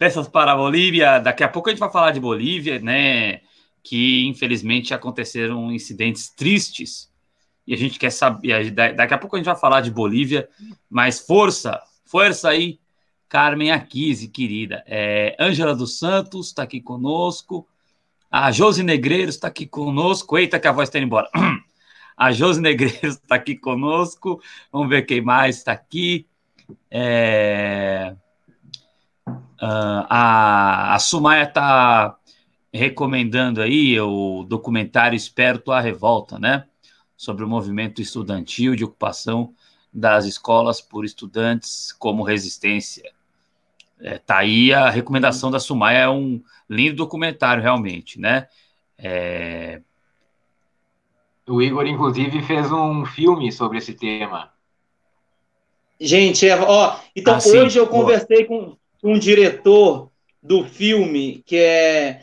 peças 0.00 0.26
para 0.26 0.52
a 0.52 0.56
Bolívia. 0.56 1.18
Daqui 1.18 1.44
a 1.44 1.48
pouco 1.48 1.68
a 1.68 1.72
gente 1.72 1.78
vai 1.78 1.92
falar 1.92 2.12
de 2.12 2.18
Bolívia, 2.18 2.78
né? 2.78 3.42
Que 3.82 4.26
infelizmente 4.26 4.94
aconteceram 4.94 5.70
incidentes 5.70 6.30
tristes 6.30 7.10
e 7.66 7.74
a 7.74 7.76
gente 7.76 7.98
quer 7.98 8.10
saber. 8.10 8.70
Daqui 8.70 9.12
a 9.12 9.18
pouco 9.18 9.36
a 9.36 9.38
gente 9.38 9.44
vai 9.44 9.56
falar 9.56 9.82
de 9.82 9.90
Bolívia, 9.90 10.48
mas 10.88 11.20
força, 11.20 11.78
força 12.06 12.48
aí, 12.48 12.80
Carmen 13.28 13.72
Aquise, 13.72 14.28
querida. 14.28 14.82
É, 14.86 15.36
Ângela 15.38 15.76
dos 15.76 15.98
Santos 15.98 16.46
está 16.46 16.62
aqui 16.62 16.80
conosco. 16.80 17.68
A 18.30 18.50
Josi 18.50 18.82
Negreiros 18.82 19.34
está 19.34 19.48
aqui 19.48 19.66
conosco. 19.66 20.38
Eita, 20.38 20.58
que 20.58 20.66
a 20.66 20.72
voz 20.72 20.88
está 20.88 20.98
indo 20.98 21.06
embora. 21.08 21.28
A 22.16 22.32
Josi 22.32 22.60
Negreiros 22.60 23.16
está 23.16 23.34
aqui 23.34 23.54
conosco. 23.54 24.40
Vamos 24.72 24.88
ver 24.88 25.02
quem 25.02 25.20
mais 25.20 25.58
está 25.58 25.72
aqui. 25.72 26.26
É... 26.90 28.14
Uh, 29.62 30.06
a, 30.08 30.94
a 30.94 30.98
Sumaya 30.98 31.44
está 31.44 32.16
recomendando 32.72 33.60
aí 33.60 34.00
o 34.00 34.44
documentário 34.44 35.16
Esperto 35.16 35.72
a 35.72 35.80
Revolta, 35.80 36.38
né? 36.38 36.66
Sobre 37.16 37.44
o 37.44 37.48
movimento 37.48 38.00
estudantil 38.00 38.74
de 38.74 38.84
ocupação 38.84 39.54
das 39.92 40.24
escolas 40.24 40.80
por 40.80 41.04
estudantes 41.04 41.92
como 41.92 42.22
resistência. 42.22 43.12
É, 44.00 44.18
tá 44.18 44.38
aí 44.38 44.72
a 44.72 44.88
recomendação 44.88 45.50
da 45.50 45.60
Sumaya, 45.60 45.98
é 45.98 46.08
um 46.08 46.42
lindo 46.68 46.96
documentário, 46.96 47.62
realmente, 47.62 48.18
né? 48.18 48.48
É... 48.96 49.82
O 51.46 51.60
Igor, 51.60 51.86
inclusive, 51.86 52.40
fez 52.42 52.70
um 52.70 53.04
filme 53.04 53.50
sobre 53.50 53.78
esse 53.78 53.92
tema. 53.92 54.52
Gente, 56.00 56.48
é, 56.48 56.58
ó, 56.58 56.96
então 57.14 57.34
ah, 57.34 57.48
hoje 57.58 57.78
eu 57.78 57.86
conversei 57.86 58.46
com, 58.46 58.74
com 59.02 59.12
um 59.12 59.18
diretor 59.18 60.10
do 60.42 60.64
filme, 60.64 61.42
que 61.44 61.56
é 61.56 62.22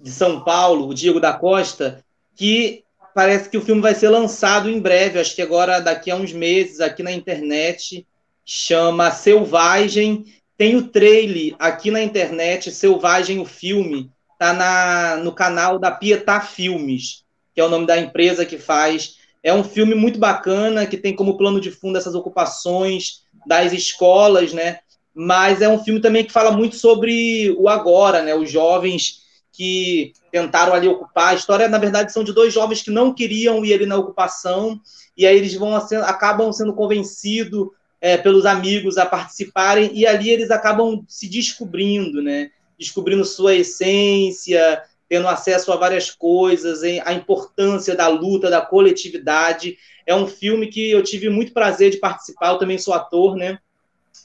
de 0.00 0.10
São 0.10 0.44
Paulo, 0.44 0.88
o 0.88 0.94
Diego 0.94 1.18
da 1.18 1.32
Costa, 1.32 2.04
que 2.36 2.84
parece 3.12 3.48
que 3.48 3.58
o 3.58 3.60
filme 3.60 3.80
vai 3.80 3.94
ser 3.94 4.08
lançado 4.08 4.70
em 4.70 4.78
breve, 4.78 5.18
acho 5.18 5.34
que 5.34 5.42
agora 5.42 5.80
daqui 5.80 6.10
a 6.10 6.14
uns 6.14 6.32
meses, 6.32 6.80
aqui 6.80 7.02
na 7.02 7.10
internet, 7.10 8.06
chama 8.44 9.10
Selvagem. 9.10 10.24
Tem 10.56 10.76
o 10.76 10.86
trailer 10.86 11.56
aqui 11.58 11.90
na 11.90 12.02
internet, 12.02 12.70
Selvagem, 12.70 13.40
o 13.40 13.44
filme, 13.44 14.10
tá 14.38 14.52
na, 14.52 15.16
no 15.16 15.32
canal 15.32 15.78
da 15.78 15.90
Pietá 15.90 16.40
Filmes, 16.40 17.24
que 17.52 17.60
é 17.60 17.64
o 17.64 17.68
nome 17.68 17.86
da 17.86 17.98
empresa 17.98 18.46
que 18.46 18.58
faz. 18.58 19.17
É 19.48 19.54
um 19.54 19.64
filme 19.64 19.94
muito 19.94 20.18
bacana, 20.18 20.86
que 20.86 20.98
tem 20.98 21.16
como 21.16 21.38
plano 21.38 21.58
de 21.58 21.70
fundo 21.70 21.96
essas 21.96 22.14
ocupações 22.14 23.22
das 23.46 23.72
escolas, 23.72 24.52
né? 24.52 24.80
Mas 25.14 25.62
é 25.62 25.68
um 25.70 25.82
filme 25.82 26.00
também 26.00 26.22
que 26.22 26.30
fala 26.30 26.52
muito 26.52 26.76
sobre 26.76 27.54
o 27.58 27.66
agora, 27.66 28.20
né? 28.22 28.34
Os 28.34 28.50
jovens 28.50 29.22
que 29.50 30.12
tentaram 30.30 30.74
ali 30.74 30.86
ocupar. 30.86 31.28
A 31.28 31.34
história, 31.34 31.66
na 31.66 31.78
verdade, 31.78 32.12
são 32.12 32.22
de 32.22 32.34
dois 32.34 32.52
jovens 32.52 32.82
que 32.82 32.90
não 32.90 33.14
queriam 33.14 33.64
ir 33.64 33.72
ali 33.72 33.86
na 33.86 33.96
ocupação, 33.96 34.78
e 35.16 35.26
aí 35.26 35.38
eles 35.38 35.54
vão 35.54 35.74
acabam 35.74 36.52
sendo 36.52 36.74
convencidos 36.74 37.68
é, 38.02 38.18
pelos 38.18 38.44
amigos 38.44 38.98
a 38.98 39.06
participarem, 39.06 39.90
e 39.94 40.06
ali 40.06 40.28
eles 40.28 40.50
acabam 40.50 41.02
se 41.08 41.26
descobrindo, 41.26 42.20
né? 42.20 42.50
Descobrindo 42.78 43.24
sua 43.24 43.54
essência, 43.54 44.82
tendo 45.08 45.26
acesso 45.26 45.72
a 45.72 45.76
várias 45.76 46.10
coisas, 46.10 46.82
a 47.04 47.12
importância 47.12 47.94
da 47.94 48.08
luta, 48.08 48.50
da 48.50 48.60
coletividade. 48.60 49.78
É 50.06 50.14
um 50.14 50.26
filme 50.26 50.66
que 50.66 50.90
eu 50.90 51.02
tive 51.02 51.28
muito 51.30 51.52
prazer 51.52 51.90
de 51.90 51.96
participar, 51.98 52.52
eu 52.52 52.58
também 52.58 52.78
sou 52.78 52.92
ator, 52.94 53.36
né? 53.36 53.58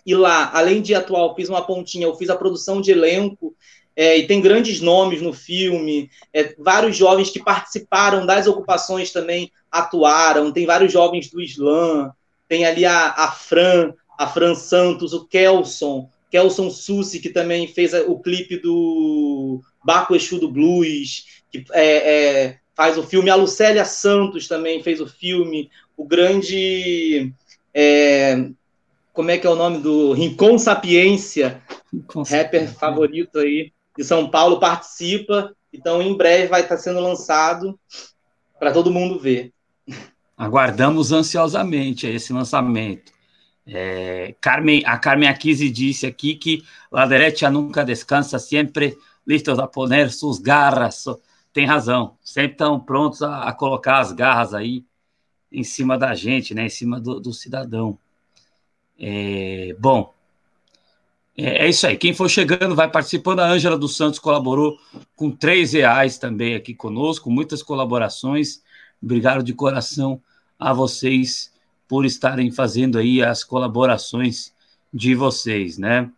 E 0.05 0.13
lá, 0.13 0.51
além 0.53 0.81
de 0.81 0.93
atuar, 0.93 1.21
eu 1.21 1.35
fiz 1.35 1.47
uma 1.47 1.65
pontinha, 1.65 2.05
eu 2.05 2.15
fiz 2.15 2.29
a 2.29 2.35
produção 2.35 2.81
de 2.81 2.91
elenco, 2.91 3.55
é, 3.95 4.17
e 4.17 4.27
tem 4.27 4.41
grandes 4.41 4.81
nomes 4.81 5.21
no 5.21 5.31
filme, 5.31 6.09
é, 6.33 6.55
vários 6.57 6.97
jovens 6.97 7.29
que 7.29 7.41
participaram 7.41 8.25
das 8.25 8.47
ocupações 8.47 9.11
também 9.11 9.51
atuaram, 9.71 10.51
tem 10.51 10.65
vários 10.65 10.91
jovens 10.91 11.29
do 11.29 11.41
Islã, 11.41 12.11
tem 12.47 12.65
ali 12.65 12.85
a, 12.85 13.11
a 13.11 13.31
Fran, 13.31 13.93
a 14.17 14.27
Fran 14.27 14.55
Santos, 14.55 15.13
o 15.13 15.25
Kelson, 15.25 16.09
Kelson 16.31 16.69
Sussi, 16.71 17.19
que 17.19 17.29
também 17.29 17.67
fez 17.67 17.93
o 17.93 18.17
clipe 18.19 18.57
do 18.57 19.61
Baco 19.83 20.15
Exu 20.15 20.39
do 20.39 20.51
Blues, 20.51 21.25
que 21.51 21.63
é, 21.71 21.95
é, 22.45 22.57
faz 22.75 22.97
o 22.97 23.03
filme, 23.03 23.29
a 23.29 23.35
Lucélia 23.35 23.85
Santos 23.85 24.47
também 24.47 24.81
fez 24.83 24.99
o 25.01 25.07
filme, 25.07 25.69
o 25.95 26.05
grande... 26.05 27.31
É, 27.73 28.49
como 29.13 29.29
é 29.29 29.37
que 29.37 29.45
é 29.45 29.49
o 29.49 29.55
nome 29.55 29.77
do 29.77 30.11
Rincon 30.13 30.57
Sapiência, 30.57 31.61
rapper 32.27 32.73
favorito 32.73 33.37
aí 33.37 33.71
de 33.95 34.03
São 34.03 34.29
Paulo 34.29 34.59
participa, 34.59 35.55
então 35.71 36.01
em 36.01 36.17
breve 36.17 36.47
vai 36.47 36.61
estar 36.61 36.77
sendo 36.77 36.99
lançado 36.99 37.79
para 38.59 38.71
todo 38.71 38.91
mundo 38.91 39.19
ver. 39.19 39.51
Aguardamos 40.35 41.11
ansiosamente 41.11 42.07
esse 42.07 42.33
lançamento. 42.33 43.11
É, 43.67 44.35
Carmen, 44.41 44.83
a 44.85 44.97
Carmen 44.97 45.29
Aquise 45.29 45.69
disse 45.69 46.05
aqui 46.05 46.35
que 46.35 46.63
a 46.91 47.05
direita 47.05 47.49
nunca 47.51 47.85
descansa, 47.85 48.39
sempre 48.39 48.97
listos 49.25 49.59
a 49.59 49.67
poner 49.67 50.12
suas 50.12 50.39
garras. 50.39 51.05
Tem 51.51 51.65
razão, 51.65 52.17
sempre 52.23 52.53
estão 52.53 52.79
prontos 52.79 53.21
a, 53.21 53.43
a, 53.43 53.53
colocar 53.53 53.99
as 53.99 54.12
garras 54.12 54.53
aí 54.53 54.86
em 55.51 55.63
cima 55.63 55.97
da 55.97 56.15
gente, 56.15 56.53
né, 56.53 56.65
em 56.65 56.69
cima 56.69 56.99
do, 56.99 57.19
do 57.19 57.31
cidadão. 57.31 57.97
É, 58.99 59.75
bom, 59.79 60.13
é, 61.38 61.65
é, 61.65 61.69
isso 61.69 61.86
aí. 61.86 61.97
Quem 61.97 62.13
for 62.13 62.29
chegando 62.29 62.75
vai 62.75 62.89
participando. 62.89 63.39
A 63.39 63.47
Ângela 63.47 63.77
dos 63.77 63.95
Santos 63.95 64.19
colaborou 64.19 64.77
com 65.15 65.31
três 65.31 65.73
reais 65.73 66.17
também 66.17 66.55
aqui 66.55 66.73
conosco, 66.73 67.29
muitas 67.29 67.63
colaborações. 67.63 68.62
Obrigado 69.01 69.43
de 69.43 69.53
coração 69.53 70.21
a 70.59 70.73
vocês 70.73 71.51
por 71.88 72.05
estarem 72.05 72.51
fazendo 72.51 72.97
aí 72.97 73.21
as 73.21 73.43
colaborações 73.43 74.53
de 74.93 75.15
vocês, 75.15 75.77
né? 75.77 76.09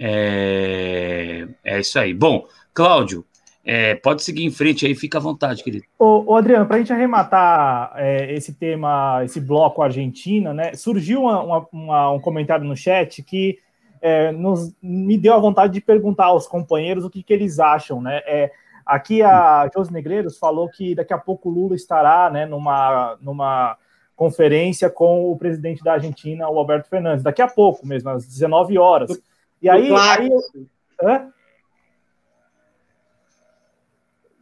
É, 0.00 1.46
é 1.62 1.78
isso 1.78 1.98
aí. 1.98 2.14
Bom, 2.14 2.46
Cláudio, 2.72 3.26
é, 3.62 3.94
pode 3.94 4.22
seguir 4.22 4.44
em 4.44 4.50
frente 4.50 4.86
aí, 4.86 4.94
fica 4.94 5.18
à 5.18 5.20
vontade, 5.20 5.62
querido. 5.62 5.84
Ô, 5.98 6.32
ô 6.32 6.36
Adriano, 6.36 6.66
para 6.66 6.76
a 6.76 6.78
gente 6.78 6.92
arrematar 6.92 7.92
é, 7.96 8.32
esse 8.32 8.54
tema, 8.54 9.20
esse 9.22 9.38
bloco 9.38 9.82
Argentina, 9.82 10.54
né? 10.54 10.72
Surgiu 10.74 11.22
uma, 11.22 11.42
uma, 11.42 11.66
uma, 11.70 12.10
um 12.12 12.20
comentário 12.20 12.64
no 12.64 12.74
chat 12.74 13.22
que 13.22 13.58
é, 14.00 14.32
nos, 14.32 14.74
me 14.82 15.18
deu 15.18 15.34
a 15.34 15.38
vontade 15.38 15.74
de 15.74 15.80
perguntar 15.82 16.26
aos 16.26 16.46
companheiros 16.46 17.04
o 17.04 17.10
que, 17.10 17.22
que 17.22 17.32
eles 17.34 17.58
acham, 17.58 18.00
né? 18.00 18.22
É, 18.26 18.50
aqui 18.86 19.22
a 19.22 19.70
José 19.74 19.92
Negreiros 19.92 20.38
falou 20.38 20.68
que 20.70 20.94
daqui 20.94 21.12
a 21.12 21.18
pouco 21.18 21.50
o 21.50 21.52
Lula 21.52 21.76
estará 21.76 22.30
né, 22.30 22.46
numa, 22.46 23.18
numa 23.20 23.76
conferência 24.16 24.88
com 24.88 25.30
o 25.30 25.36
presidente 25.36 25.84
da 25.84 25.92
Argentina, 25.92 26.48
o 26.48 26.58
Alberto 26.58 26.88
Fernandes, 26.88 27.22
daqui 27.22 27.42
a 27.42 27.48
pouco 27.48 27.86
mesmo, 27.86 28.08
às 28.08 28.26
19 28.26 28.78
horas. 28.78 29.20
E 29.62 29.68
aí. 29.68 29.92
aí 29.92 30.30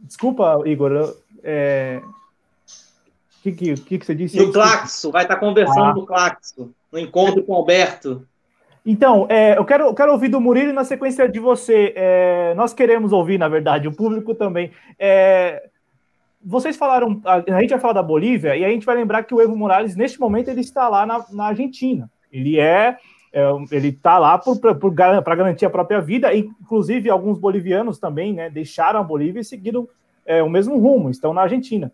Desculpa, 0.00 0.62
Igor. 0.64 1.14
É... 1.42 2.00
O 3.38 3.42
que, 3.42 3.52
que, 3.52 3.74
que, 3.74 3.98
que 3.98 4.06
você 4.06 4.14
disse? 4.14 4.36
No 4.38 4.52
Claxo, 4.52 5.12
vai 5.12 5.22
estar 5.22 5.36
conversando 5.36 5.90
ah. 5.90 5.94
no 5.94 6.04
Claxo, 6.04 6.74
no 6.90 6.98
encontro 6.98 7.42
com 7.42 7.52
o 7.52 7.56
Alberto. 7.56 8.26
Então, 8.84 9.26
é, 9.28 9.56
eu, 9.58 9.64
quero, 9.64 9.84
eu 9.84 9.94
quero 9.94 10.12
ouvir 10.12 10.28
do 10.28 10.40
Murilo 10.40 10.72
na 10.72 10.82
sequência 10.82 11.28
de 11.28 11.38
você. 11.38 11.92
É, 11.94 12.54
nós 12.54 12.72
queremos 12.72 13.12
ouvir, 13.12 13.38
na 13.38 13.46
verdade, 13.46 13.86
o 13.86 13.92
público 13.94 14.34
também. 14.34 14.72
É, 14.98 15.68
vocês 16.42 16.76
falaram, 16.76 17.20
a, 17.24 17.34
a, 17.36 17.60
gente 17.60 17.70
vai 17.70 17.78
falar 17.78 17.92
da 17.92 18.02
Bolívia 18.02 18.56
e 18.56 18.64
a 18.64 18.68
gente 18.70 18.86
vai 18.86 18.96
lembrar 18.96 19.24
que 19.24 19.34
o 19.34 19.40
Evo 19.40 19.54
Morales, 19.54 19.94
neste 19.94 20.18
momento, 20.18 20.48
ele 20.48 20.62
está 20.62 20.88
lá 20.88 21.04
na, 21.04 21.24
na 21.30 21.46
Argentina. 21.48 22.10
Ele 22.32 22.58
é, 22.58 22.96
é 23.32 23.42
ele 23.70 23.88
está 23.88 24.18
lá 24.18 24.38
para 24.38 25.36
garantir 25.36 25.66
a 25.66 25.70
própria 25.70 26.00
vida. 26.00 26.34
Inclusive, 26.34 27.10
alguns 27.10 27.38
bolivianos 27.38 27.98
também 27.98 28.32
né, 28.32 28.48
deixaram 28.48 29.00
a 29.00 29.04
Bolívia 29.04 29.40
e 29.40 29.44
seguiram 29.44 29.88
é, 30.24 30.42
o 30.42 30.48
mesmo 30.48 30.78
rumo, 30.78 31.10
estão 31.10 31.32
na 31.32 31.42
Argentina. 31.42 31.92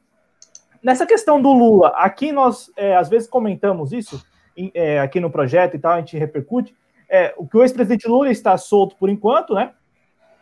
Nessa 0.82 1.06
questão 1.06 1.40
do 1.40 1.52
Lula, 1.52 1.88
aqui 1.96 2.30
nós 2.30 2.70
é, 2.76 2.94
às 2.96 3.08
vezes 3.08 3.28
comentamos 3.28 3.92
isso 3.92 4.22
é, 4.74 5.00
aqui 5.00 5.18
no 5.18 5.30
projeto 5.30 5.74
e 5.74 5.78
tal, 5.78 5.92
a 5.92 5.98
gente 5.98 6.18
repercute, 6.18 6.74
é, 7.08 7.34
o 7.36 7.46
que 7.46 7.56
o 7.56 7.62
ex-presidente 7.62 8.08
Lula 8.08 8.30
está 8.30 8.56
solto 8.56 8.96
por 8.96 9.08
enquanto, 9.08 9.54
né? 9.54 9.72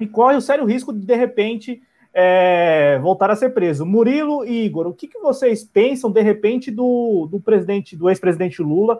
E 0.00 0.06
corre 0.06 0.36
o 0.36 0.40
sério 0.40 0.64
risco 0.64 0.92
de, 0.92 1.04
de 1.04 1.14
repente, 1.14 1.82
é, 2.12 2.98
voltar 3.00 3.30
a 3.30 3.36
ser 3.36 3.50
preso. 3.50 3.86
Murilo 3.86 4.44
e 4.44 4.64
Igor, 4.64 4.86
o 4.86 4.92
que, 4.92 5.06
que 5.06 5.18
vocês 5.18 5.64
pensam, 5.64 6.10
de 6.10 6.20
repente, 6.20 6.70
do, 6.70 7.28
do 7.30 7.40
presidente, 7.40 7.96
do 7.96 8.08
ex-presidente 8.08 8.62
Lula 8.62 8.98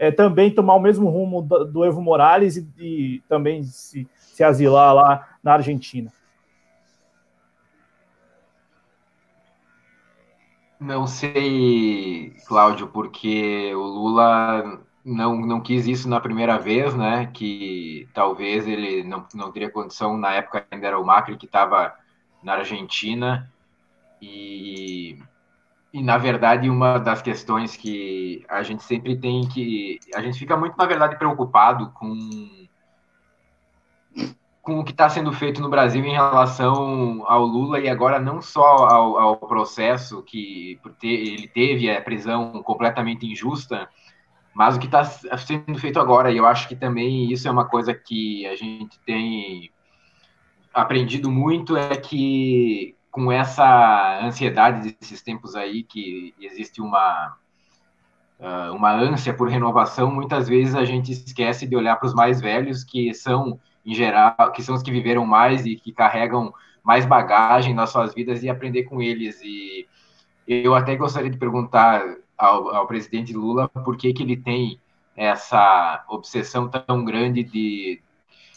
é, 0.00 0.10
também 0.10 0.50
tomar 0.50 0.76
o 0.76 0.80
mesmo 0.80 1.10
rumo 1.10 1.42
do, 1.42 1.62
do 1.66 1.84
Evo 1.84 2.00
Morales 2.00 2.56
e, 2.56 2.66
e 2.78 3.22
também 3.28 3.62
se, 3.62 4.08
se 4.16 4.42
asilar 4.42 4.94
lá 4.94 5.28
na 5.42 5.52
Argentina? 5.52 6.10
Não 10.80 11.06
sei, 11.06 12.34
Cláudio, 12.48 12.86
porque 12.88 13.74
o 13.74 13.82
Lula 13.82 14.80
não, 15.04 15.36
não 15.36 15.60
quis 15.60 15.86
isso 15.86 16.08
na 16.08 16.18
primeira 16.18 16.58
vez, 16.58 16.94
né? 16.94 17.26
Que 17.34 18.08
talvez 18.14 18.66
ele 18.66 19.04
não, 19.04 19.26
não 19.34 19.52
teria 19.52 19.70
condição, 19.70 20.16
na 20.16 20.32
época 20.32 20.66
ainda 20.70 20.86
era 20.86 20.98
o 20.98 21.04
Macri 21.04 21.36
que 21.36 21.44
estava 21.44 21.94
na 22.42 22.54
Argentina, 22.54 23.52
e 24.22 25.18
e, 25.92 26.02
na 26.02 26.16
verdade, 26.16 26.70
uma 26.70 26.98
das 26.98 27.20
questões 27.20 27.76
que 27.76 28.44
a 28.48 28.62
gente 28.62 28.82
sempre 28.82 29.16
tem 29.16 29.48
que. 29.48 29.98
A 30.14 30.22
gente 30.22 30.38
fica 30.38 30.56
muito, 30.56 30.76
na 30.76 30.86
verdade, 30.86 31.16
preocupado 31.16 31.90
com, 31.90 32.68
com 34.62 34.78
o 34.78 34.84
que 34.84 34.92
está 34.92 35.08
sendo 35.08 35.32
feito 35.32 35.60
no 35.60 35.68
Brasil 35.68 36.04
em 36.04 36.12
relação 36.12 37.24
ao 37.26 37.44
Lula 37.44 37.80
e 37.80 37.88
agora 37.88 38.20
não 38.20 38.40
só 38.40 38.62
ao, 38.62 39.18
ao 39.18 39.36
processo 39.36 40.22
que 40.22 40.78
ele 41.02 41.48
teve, 41.48 41.90
a 41.90 42.00
prisão 42.00 42.62
completamente 42.62 43.26
injusta, 43.26 43.88
mas 44.54 44.76
o 44.76 44.78
que 44.78 44.86
está 44.86 45.04
sendo 45.04 45.76
feito 45.76 45.98
agora. 45.98 46.30
E 46.30 46.36
eu 46.36 46.46
acho 46.46 46.68
que 46.68 46.76
também 46.76 47.32
isso 47.32 47.48
é 47.48 47.50
uma 47.50 47.64
coisa 47.64 47.92
que 47.92 48.46
a 48.46 48.54
gente 48.54 48.96
tem 49.00 49.72
aprendido 50.72 51.32
muito 51.32 51.76
é 51.76 51.96
que 51.96 52.94
com 53.10 53.30
essa 53.30 54.20
ansiedade 54.22 54.94
desses 55.00 55.22
tempos 55.22 55.54
aí, 55.56 55.82
que 55.82 56.34
existe 56.40 56.80
uma, 56.80 57.36
uh, 58.38 58.74
uma 58.74 58.92
ânsia 58.92 59.34
por 59.34 59.48
renovação, 59.48 60.10
muitas 60.10 60.48
vezes 60.48 60.74
a 60.74 60.84
gente 60.84 61.10
esquece 61.12 61.66
de 61.66 61.76
olhar 61.76 61.96
para 61.96 62.06
os 62.06 62.14
mais 62.14 62.40
velhos, 62.40 62.84
que 62.84 63.12
são, 63.12 63.58
em 63.84 63.94
geral, 63.94 64.52
que 64.52 64.62
são 64.62 64.74
os 64.74 64.82
que 64.82 64.90
viveram 64.90 65.26
mais 65.26 65.66
e 65.66 65.74
que 65.76 65.92
carregam 65.92 66.54
mais 66.82 67.04
bagagem 67.04 67.74
nas 67.74 67.90
suas 67.90 68.14
vidas 68.14 68.42
e 68.42 68.48
aprender 68.48 68.84
com 68.84 69.02
eles. 69.02 69.40
E 69.42 69.86
eu 70.46 70.74
até 70.74 70.96
gostaria 70.96 71.30
de 71.30 71.38
perguntar 71.38 72.02
ao, 72.38 72.74
ao 72.74 72.86
presidente 72.86 73.32
Lula 73.32 73.68
por 73.68 73.96
que, 73.96 74.12
que 74.12 74.22
ele 74.22 74.36
tem 74.36 74.80
essa 75.16 76.04
obsessão 76.08 76.68
tão 76.68 77.04
grande 77.04 77.42
de 77.42 78.00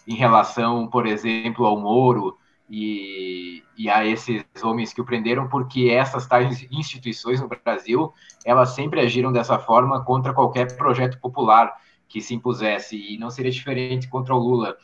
em 0.08 0.16
relação, 0.16 0.88
por 0.88 1.06
exemplo, 1.06 1.66
ao 1.66 1.80
Moro, 1.80 2.38
e, 2.76 3.64
e 3.78 3.88
a 3.88 4.04
esses 4.04 4.44
homens 4.64 4.92
que 4.92 5.00
o 5.00 5.06
prenderam, 5.06 5.48
porque 5.48 5.90
essas 5.92 6.26
tais 6.26 6.66
instituições 6.72 7.40
no 7.40 7.48
Brasil, 7.48 8.12
elas 8.44 8.70
sempre 8.70 9.00
agiram 9.00 9.32
dessa 9.32 9.60
forma 9.60 10.04
contra 10.04 10.34
qualquer 10.34 10.76
projeto 10.76 11.20
popular 11.20 11.72
que 12.10 12.20
se 12.20 12.34
impusesse, 12.34 12.98
e 12.98 13.16
não 13.20 13.30
seria 13.30 13.52
diferente 13.52 14.08
contra 14.08 14.34
o 14.34 14.40
Lula. 14.40 14.76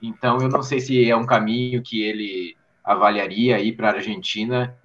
Então, 0.00 0.38
eu 0.38 0.48
não 0.48 0.62
sei 0.62 0.78
se 0.78 1.10
é 1.10 1.16
um 1.16 1.26
caminho 1.26 1.82
que 1.82 2.00
ele 2.00 2.56
avaliaria 2.84 3.58
ir 3.58 3.72
para 3.72 3.90
a 3.90 3.94
Argentina. 3.94 4.76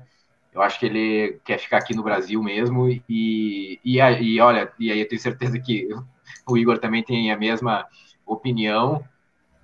Eu 0.52 0.64
acho 0.64 0.80
que 0.80 0.88
ele 0.88 1.40
quer 1.46 1.60
ficar 1.60 1.78
aqui 1.78 1.96
no 1.96 2.02
Brasil 2.02 2.42
mesmo. 2.42 2.90
E, 2.90 3.80
e, 3.86 4.00
e 4.00 4.42
olha, 4.42 4.74
e 4.80 4.92
aí 4.92 5.00
eu 5.00 5.08
tenho 5.08 5.22
certeza 5.22 5.60
que 5.60 5.88
o 6.50 6.58
Igor 6.58 6.80
também 6.80 7.04
tem 7.04 7.32
a 7.32 7.38
mesma 7.38 7.86
opinião. 8.26 9.04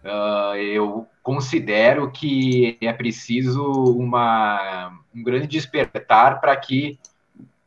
Uh, 0.04 0.56
eu 0.58 1.08
considero 1.24 2.12
que 2.12 2.78
é 2.82 2.92
preciso 2.92 3.64
uma, 3.98 4.92
um 5.16 5.24
grande 5.24 5.48
despertar 5.48 6.42
para 6.42 6.56
que 6.58 7.00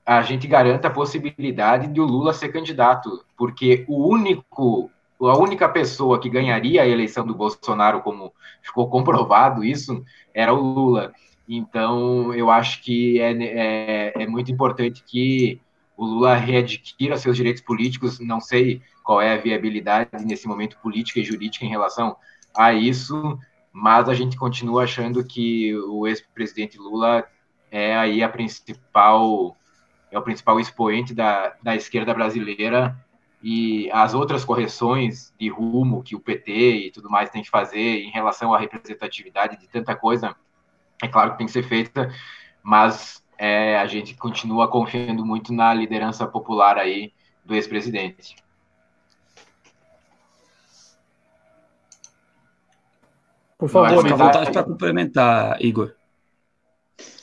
a 0.04 0.22
gente 0.22 0.46
garanta 0.46 0.86
a 0.86 0.90
possibilidade 0.90 1.88
de 1.88 2.00
o 2.00 2.04
Lula 2.04 2.34
ser 2.34 2.50
candidato, 2.50 3.24
porque 3.36 3.84
o 3.88 4.06
único, 4.06 4.90
a 5.20 5.36
única 5.36 5.68
pessoa 5.68 6.20
que 6.20 6.28
ganharia 6.28 6.82
a 6.82 6.86
eleição 6.86 7.26
do 7.26 7.34
Bolsonaro, 7.34 8.02
como 8.02 8.32
ficou 8.62 8.88
comprovado 8.88 9.64
isso, 9.64 10.04
era 10.34 10.52
o 10.52 10.60
Lula. 10.60 11.12
Então, 11.48 12.34
eu 12.34 12.50
acho 12.50 12.82
que 12.82 13.18
é, 13.20 13.32
é, 13.32 14.22
é 14.22 14.26
muito 14.26 14.52
importante 14.52 15.02
que 15.04 15.60
o 15.96 16.04
Lula 16.04 16.34
readquira 16.34 17.16
seus 17.16 17.36
direitos 17.36 17.62
políticos. 17.62 18.20
Não 18.20 18.40
sei 18.40 18.82
qual 19.02 19.20
é 19.20 19.32
a 19.32 19.38
viabilidade 19.38 20.24
nesse 20.24 20.46
momento 20.46 20.76
política 20.78 21.20
e 21.20 21.24
jurídica 21.24 21.64
em 21.64 21.70
relação 21.70 22.16
a 22.56 22.72
isso, 22.72 23.38
mas 23.72 24.08
a 24.08 24.14
gente 24.14 24.36
continua 24.36 24.84
achando 24.84 25.24
que 25.24 25.76
o 25.76 26.06
ex-presidente 26.06 26.78
Lula 26.78 27.24
é 27.70 27.96
aí 27.96 28.22
a 28.22 28.28
principal 28.28 29.56
é 30.10 30.18
o 30.18 30.22
principal 30.22 30.58
expoente 30.60 31.12
da, 31.12 31.56
da 31.62 31.74
esquerda 31.74 32.14
brasileira 32.14 32.96
e 33.42 33.90
as 33.90 34.14
outras 34.14 34.44
correções 34.44 35.34
de 35.38 35.48
rumo 35.48 36.02
que 36.02 36.16
o 36.16 36.20
PT 36.20 36.52
e 36.86 36.90
tudo 36.90 37.10
mais 37.10 37.28
tem 37.28 37.42
que 37.42 37.50
fazer 37.50 38.02
em 38.02 38.10
relação 38.10 38.54
à 38.54 38.58
representatividade 38.58 39.58
de 39.58 39.68
tanta 39.68 39.94
coisa, 39.94 40.34
é 41.02 41.08
claro 41.08 41.32
que 41.32 41.38
tem 41.38 41.46
que 41.46 41.52
ser 41.52 41.62
feita, 41.62 42.10
mas 42.62 43.22
é, 43.36 43.76
a 43.78 43.86
gente 43.86 44.14
continua 44.14 44.68
confiando 44.68 45.24
muito 45.24 45.52
na 45.52 45.74
liderança 45.74 46.26
popular 46.26 46.78
aí 46.78 47.12
do 47.44 47.54
ex-presidente. 47.54 48.36
Por 53.58 53.68
favor, 53.68 54.02
fica 54.02 54.14
à 54.14 54.16
vontade 54.16 54.52
para 54.52 54.64
complementar, 54.64 55.62
Igor. 55.64 55.92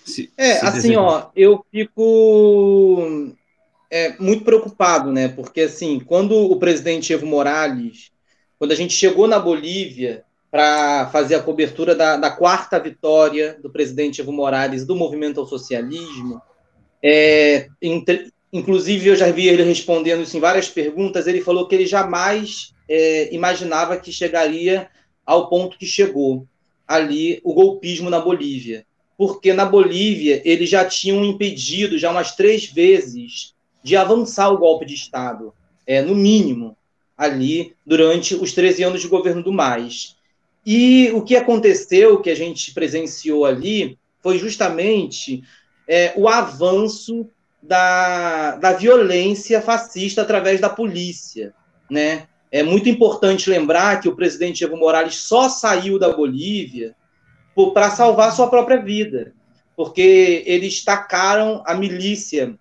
Se, 0.06 0.32
é, 0.38 0.56
se 0.56 0.66
assim, 0.66 0.74
deseja. 0.74 1.02
ó, 1.02 1.30
eu 1.36 1.64
fico 1.72 3.34
é, 3.90 4.16
muito 4.20 4.44
preocupado, 4.44 5.12
né? 5.12 5.28
Porque, 5.28 5.62
assim, 5.62 6.00
quando 6.00 6.36
o 6.36 6.58
presidente 6.58 7.14
Evo 7.14 7.26
Morales, 7.26 8.12
quando 8.58 8.72
a 8.72 8.76
gente 8.76 8.94
chegou 8.94 9.28
na 9.28 9.40
Bolívia 9.40 10.24
para 10.50 11.10
fazer 11.12 11.36
a 11.36 11.42
cobertura 11.42 11.96
da, 11.96 12.18
da, 12.18 12.32
quarta 12.32 12.80
vitória 12.80 13.58
do 13.62 13.70
presidente 13.70 14.20
Evo 14.20 14.32
Morales 14.32 14.86
do 14.86 14.96
movimento 14.96 15.40
ao 15.40 15.46
socialismo, 15.46 16.42
é, 17.02 17.68
entre, 17.82 18.32
inclusive 18.52 19.10
eu 19.10 19.16
já 19.16 19.32
vi 19.32 19.48
ele 19.48 19.64
respondendo 19.64 20.24
isso 20.24 20.38
em 20.38 20.40
várias 20.40 20.70
perguntas, 20.70 21.28
ele 21.28 21.42
falou 21.42 21.68
que 21.68 21.76
ele 21.76 21.86
jamais 21.86 22.74
é, 22.90 23.34
imaginava 23.34 23.98
que 23.98 24.12
chegaria 24.12 24.90
ao 25.26 25.50
ponto 25.50 25.78
que 25.78 25.86
chegou 25.86 26.48
ali 26.88 27.40
o 27.44 27.54
golpismo 27.54 28.10
na 28.10 28.20
Bolívia. 28.20 28.86
Porque 29.18 29.54
na 29.54 29.66
Bolívia 29.66 30.42
eles 30.44 30.70
já 30.70 30.86
tinham 30.86 31.24
impedido, 31.24 31.98
já 31.98 32.12
umas 32.12 32.36
três 32.36 32.66
vezes, 32.66 33.54
de 33.84 33.96
avançar 33.96 34.50
o 34.50 34.58
golpe 34.58 34.86
de 34.86 34.96
Estado, 34.96 35.54
é, 35.86 36.02
no 36.02 36.16
mínimo, 36.16 36.76
ali 37.18 37.74
durante 37.86 38.36
os 38.36 38.54
13 38.54 38.84
anos 38.84 39.02
de 39.02 39.08
governo 39.08 39.44
do 39.44 39.52
MAIS. 39.52 40.16
E 40.66 41.12
o 41.14 41.22
que 41.22 41.36
aconteceu, 41.36 42.22
que 42.22 42.30
a 42.30 42.36
gente 42.36 42.74
presenciou 42.74 43.46
ali, 43.46 43.98
foi 44.22 44.38
justamente 44.38 45.44
é, 45.88 46.14
o 46.16 46.28
avanço 46.28 47.28
da, 47.62 48.56
da 48.56 48.74
violência 48.74 49.62
fascista 49.62 50.22
através 50.22 50.60
da 50.60 50.70
polícia, 50.70 51.54
né? 51.90 52.28
É 52.54 52.62
muito 52.62 52.88
importante 52.88 53.50
lembrar 53.50 54.00
que 54.00 54.08
o 54.08 54.16
presidente 54.16 54.64
Evo 54.64 54.78
Morales 54.78 55.16
só 55.16 55.50
saiu 55.50 55.98
da 55.98 56.14
Bolívia 56.14 56.96
para 57.74 57.90
salvar 57.90 58.32
sua 58.32 58.48
própria 58.48 58.80
vida, 58.80 59.34
porque 59.76 60.44
eles 60.46 60.84
tacaram 60.84 61.64
a 61.66 61.74
milícia, 61.74 62.54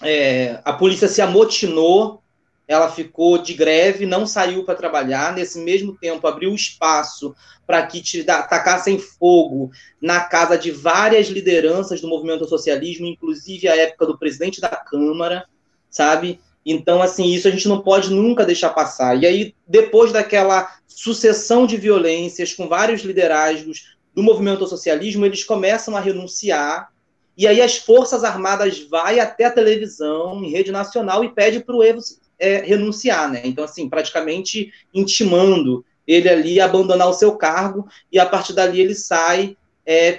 é, 0.00 0.58
a 0.64 0.72
polícia 0.72 1.06
se 1.08 1.20
amotinou, 1.20 2.22
ela 2.66 2.90
ficou 2.90 3.36
de 3.36 3.52
greve, 3.52 4.06
não 4.06 4.26
saiu 4.26 4.64
para 4.64 4.74
trabalhar, 4.74 5.34
nesse 5.34 5.58
mesmo 5.58 5.94
tempo 5.94 6.26
abriu 6.26 6.54
espaço 6.54 7.34
para 7.66 7.86
que 7.86 8.24
tacassem 8.24 8.98
fogo 8.98 9.70
na 10.00 10.20
casa 10.20 10.56
de 10.56 10.70
várias 10.70 11.28
lideranças 11.28 12.00
do 12.00 12.08
movimento 12.08 12.48
socialismo, 12.48 13.06
inclusive 13.06 13.68
a 13.68 13.76
época 13.76 14.06
do 14.06 14.16
presidente 14.16 14.58
da 14.58 14.70
Câmara, 14.70 15.44
sabe? 15.90 16.40
Então, 16.70 17.00
assim, 17.00 17.26
isso 17.26 17.48
a 17.48 17.50
gente 17.50 17.66
não 17.66 17.80
pode 17.80 18.10
nunca 18.10 18.44
deixar 18.44 18.68
passar. 18.70 19.20
E 19.20 19.26
aí, 19.26 19.54
depois 19.66 20.12
daquela 20.12 20.70
sucessão 20.86 21.66
de 21.66 21.78
violências 21.78 22.52
com 22.52 22.68
vários 22.68 23.02
liderazgos 23.02 23.96
do 24.14 24.22
movimento 24.22 24.62
ao 24.62 24.68
socialismo, 24.68 25.24
eles 25.24 25.44
começam 25.44 25.96
a 25.96 26.00
renunciar. 26.00 26.90
E 27.36 27.46
aí 27.46 27.62
as 27.62 27.78
Forças 27.78 28.22
Armadas 28.22 28.80
vai 28.80 29.18
até 29.18 29.46
a 29.46 29.50
televisão, 29.50 30.44
em 30.44 30.50
rede 30.50 30.70
nacional, 30.70 31.24
e 31.24 31.30
pede 31.30 31.60
para 31.60 31.74
o 31.74 31.82
Evo 31.82 32.00
é, 32.38 32.58
renunciar, 32.58 33.30
né? 33.30 33.40
Então, 33.44 33.64
assim, 33.64 33.88
praticamente 33.88 34.70
intimando 34.92 35.84
ele 36.06 36.28
ali 36.28 36.60
a 36.60 36.66
abandonar 36.66 37.08
o 37.08 37.14
seu 37.14 37.34
cargo, 37.36 37.88
e 38.12 38.18
a 38.18 38.26
partir 38.26 38.52
dali 38.52 38.80
ele 38.80 38.94
sai 38.94 39.56
é, 39.88 40.12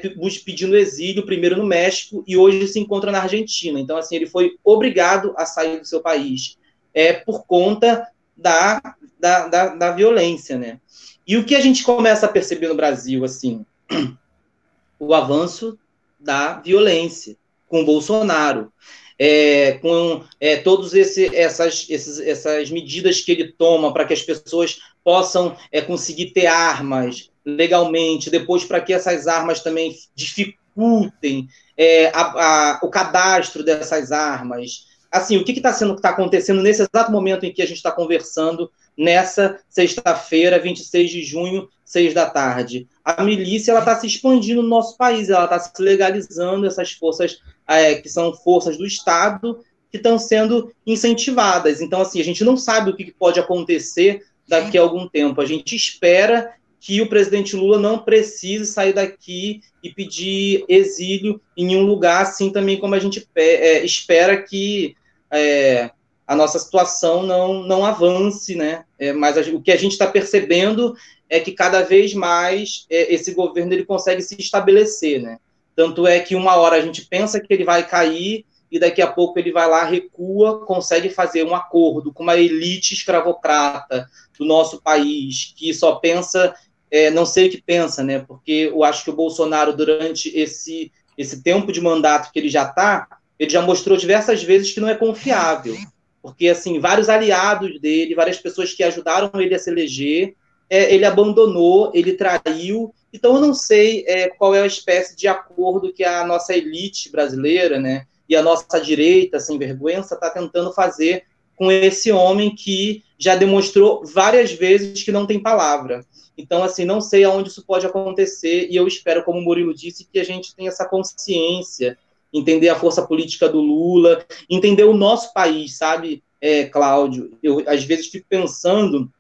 pedindo 0.44 0.76
exílio, 0.76 1.28
primeiro 1.28 1.56
no 1.56 1.64
México, 1.64 2.24
e 2.26 2.36
hoje 2.36 2.68
se 2.68 2.80
encontra 2.80 3.12
na 3.12 3.22
Argentina. 3.22 3.80
Então, 3.80 3.98
assim, 3.98 4.16
ele 4.16 4.26
foi 4.26 4.58
obrigado 4.64 5.32
a 5.38 5.46
sair 5.46 5.80
do 5.80 5.86
seu 5.86 6.02
país 6.02 6.58
é, 6.92 7.14
por 7.14 7.46
conta 7.46 8.08
da, 8.36 8.82
da, 9.20 9.48
da, 9.48 9.68
da 9.76 9.92
violência, 9.92 10.58
né? 10.58 10.80
E 11.28 11.38
o 11.38 11.46
que 11.46 11.54
a 11.54 11.60
gente 11.60 11.84
começa 11.84 12.26
a 12.26 12.30
perceber 12.30 12.68
no 12.68 12.74
Brasil, 12.74 13.24
assim, 13.24 13.64
o 15.00 15.14
avanço 15.14 15.78
da 16.20 16.60
violência 16.60 17.38
com 17.68 17.86
Bolsonaro, 17.86 18.74
é, 19.20 19.74
com 19.74 20.24
é, 20.40 20.56
todas 20.56 20.96
essas, 20.96 21.88
essas 21.92 22.72
medidas 22.72 23.22
que 23.22 23.32
ele 23.32 23.52
toma 23.52 23.94
para 23.94 24.06
que 24.06 24.14
as 24.14 24.24
pessoas 24.24 24.80
possam 25.04 25.56
é, 25.72 25.80
conseguir 25.80 26.32
ter 26.32 26.48
armas, 26.48 27.29
legalmente, 27.46 28.30
depois 28.30 28.64
para 28.64 28.82
que 28.82 28.94
essas 28.94 29.28
armas 29.28 29.62
também 29.62 29.96
dificultem 30.16 31.48
é, 31.78 32.08
a, 32.08 32.22
a, 32.22 32.80
o 32.84 32.90
cadastro 32.90 33.64
dessas 33.64 34.12
armas. 34.12 34.88
Assim, 35.12 35.38
o 35.38 35.44
que 35.44 35.54
está 35.54 35.74
sendo 35.74 35.94
que 35.94 36.00
está 36.00 36.10
acontecendo 36.10 36.62
nesse 36.62 36.84
exato 36.84 37.12
momento 37.12 37.46
em 37.46 37.52
que 37.52 37.62
a 37.62 37.66
gente 37.66 37.78
está 37.78 37.92
conversando, 37.92 38.70
nessa 38.96 39.60
sexta-feira, 39.68 40.60
26 40.60 41.10
de 41.10 41.24
junho, 41.24 41.68
6 41.84 42.14
da 42.14 42.30
tarde? 42.30 42.88
A 43.04 43.24
milícia 43.24 43.72
ela 43.72 43.80
está 43.80 43.96
se 43.96 44.06
expandindo 44.06 44.62
no 44.62 44.68
nosso 44.68 44.96
país, 44.98 45.30
ela 45.30 45.46
está 45.46 45.58
se 45.58 45.72
legalizando, 45.82 46.68
essas 46.68 46.92
forças 46.92 47.40
é, 47.68 47.96
que 47.96 48.08
são 48.08 48.34
forças 48.34 48.78
do 48.78 48.86
Estado 48.86 49.64
que 49.92 49.98
estão 49.98 50.20
sendo 50.20 50.72
incentivadas. 50.86 51.82
Então, 51.82 52.02
assim, 52.02 52.20
a 52.20 52.24
gente 52.24 52.44
não 52.44 52.56
sabe 52.56 52.92
o 52.92 52.96
que 52.96 53.12
pode 53.12 53.40
acontecer 53.40 54.24
daqui 54.48 54.78
a 54.78 54.82
algum 54.82 55.08
tempo. 55.08 55.42
A 55.42 55.46
gente 55.46 55.76
espera 55.76 56.54
que 56.80 57.02
o 57.02 57.10
presidente 57.10 57.56
Lula 57.56 57.78
não 57.78 58.00
precise 58.00 58.66
sair 58.66 58.94
daqui 58.94 59.62
e 59.84 59.90
pedir 59.90 60.64
exílio 60.70 61.42
em 61.56 61.76
um 61.76 61.86
lugar, 61.86 62.22
assim 62.22 62.52
também 62.52 62.80
como 62.80 62.96
a 62.96 63.00
gente 63.00 63.28
é, 63.36 63.84
espera 63.84 64.42
que 64.42 64.96
é, 65.32 65.92
a 66.26 66.36
nossa 66.36 66.58
situação 66.58 67.24
não, 67.24 67.64
não 67.64 67.86
avance, 67.86 68.56
né? 68.56 68.86
É, 68.98 69.12
mas 69.12 69.38
a, 69.38 69.42
o 69.52 69.62
que 69.62 69.72
a 69.72 69.76
gente 69.76 69.94
está 69.94 70.08
percebendo 70.08 70.96
é 71.30 71.40
que 71.40 71.52
cada 71.52 71.82
vez 71.82 72.14
mais 72.14 72.86
é, 72.90 73.14
esse 73.14 73.34
governo 73.34 73.74
ele 73.74 73.86
consegue 73.86 74.22
se 74.22 74.36
estabelecer, 74.40 75.22
né? 75.22 75.38
Tanto 75.76 76.08
é 76.08 76.20
que 76.20 76.36
uma 76.36 76.56
hora 76.56 76.76
a 76.76 76.82
gente 76.82 77.06
pensa 77.06 77.40
que 77.40 77.54
ele 77.54 77.64
vai 77.64 77.88
cair 77.88 78.46
e 78.72 78.80
daqui 78.80 79.02
a 79.02 79.08
pouco 79.08 79.40
ele 79.40 79.52
vai 79.52 79.68
lá, 79.68 79.84
recua, 79.84 80.66
consegue 80.66 81.10
fazer 81.10 81.44
um 81.44 81.56
acordo 81.56 82.14
com 82.14 82.24
uma 82.24 82.38
elite 82.38 82.94
escravocrata 82.94 84.08
do 84.38 84.46
nosso 84.46 84.82
país, 84.82 85.54
que 85.56 85.74
só 85.74 85.96
pensa, 85.96 86.54
é, 86.92 87.10
não 87.10 87.26
sei 87.26 87.48
o 87.48 87.52
que 87.52 87.62
pensa, 87.62 88.04
né? 88.04 88.20
Porque 88.20 88.70
eu 88.72 88.84
acho 88.84 89.04
que 89.04 89.10
o 89.10 89.16
Bolsonaro, 89.16 89.76
durante 89.76 90.30
esse, 90.38 90.92
esse 91.18 91.44
tempo 91.44 91.72
de 91.72 91.82
mandato 91.82 92.32
que 92.32 92.40
ele 92.40 92.50
já 92.50 92.64
está, 92.64 93.08
ele 93.38 93.50
já 93.50 93.62
mostrou 93.62 93.98
diversas 93.98 94.44
vezes 94.44 94.74
que 94.74 94.80
não 94.80 94.90
é 94.90 94.96
confiável. 94.96 95.76
Porque, 96.22 96.48
assim, 96.50 96.80
vários 96.80 97.08
aliados 97.08 97.80
dele, 97.80 98.16
várias 98.16 98.38
pessoas 98.38 98.74
que 98.74 98.84
ajudaram 98.84 99.32
ele 99.40 99.56
a 99.56 99.60
se 99.60 99.70
eleger, 99.70 100.36
é, 100.70 100.94
ele 100.94 101.06
abandonou, 101.06 101.92
ele 101.94 102.14
traiu. 102.14 102.94
Então, 103.14 103.36
eu 103.36 103.42
não 103.42 103.54
sei 103.54 104.04
é, 104.08 104.28
qual 104.28 104.54
é 104.54 104.62
a 104.62 104.68
espécie 104.68 105.16
de 105.16 105.28
acordo 105.28 105.94
que 105.94 106.04
a 106.04 106.26
nossa 106.26 106.56
elite 106.56 107.10
brasileira, 107.10 107.80
né, 107.80 108.06
e 108.28 108.36
a 108.36 108.44
nossa 108.44 108.80
direita, 108.80 109.40
sem 109.40 109.58
vergonha, 109.58 110.00
está 110.00 110.30
tentando 110.30 110.72
fazer 110.74 111.24
com 111.56 111.72
esse 111.72 112.12
homem 112.12 112.56
que 112.56 113.04
já 113.18 113.36
demonstrou 113.36 114.06
várias 114.06 114.52
vezes 114.52 115.04
que 115.04 115.12
não 115.12 115.26
tem 115.26 115.42
palavra. 115.42 116.06
Então, 116.40 116.64
assim, 116.64 116.86
não 116.86 117.02
sei 117.02 117.26
aonde 117.26 117.50
isso 117.50 117.66
pode 117.66 117.86
acontecer, 117.86 118.70
e 118.70 118.76
eu 118.76 118.88
espero, 118.88 119.24
como 119.24 119.40
o 119.40 119.42
Murilo 119.42 119.74
disse, 119.74 120.08
que 120.12 120.20
a 120.20 120.24
gente 120.24 120.56
tenha 120.56 120.70
essa 120.70 120.88
consciência, 120.88 121.98
entender 122.34 122.70
a 122.70 122.80
força 122.80 123.06
política 123.06 123.50
do 123.50 123.60
Lula, 123.60 124.26
entender 124.50 124.86
o 124.86 124.96
nosso 124.96 125.34
país, 125.34 125.78
sabe, 125.78 126.24
é, 126.40 126.66
Cláudio? 126.66 127.38
Eu, 127.44 127.62
às 127.68 127.84
vezes, 127.84 128.08
fico 128.08 128.26
pensando, 128.30 129.12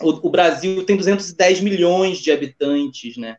o, 0.00 0.28
o 0.28 0.30
Brasil 0.30 0.84
tem 0.84 0.96
210 0.96 1.60
milhões 1.60 2.18
de 2.18 2.30
habitantes, 2.30 3.16
né? 3.16 3.36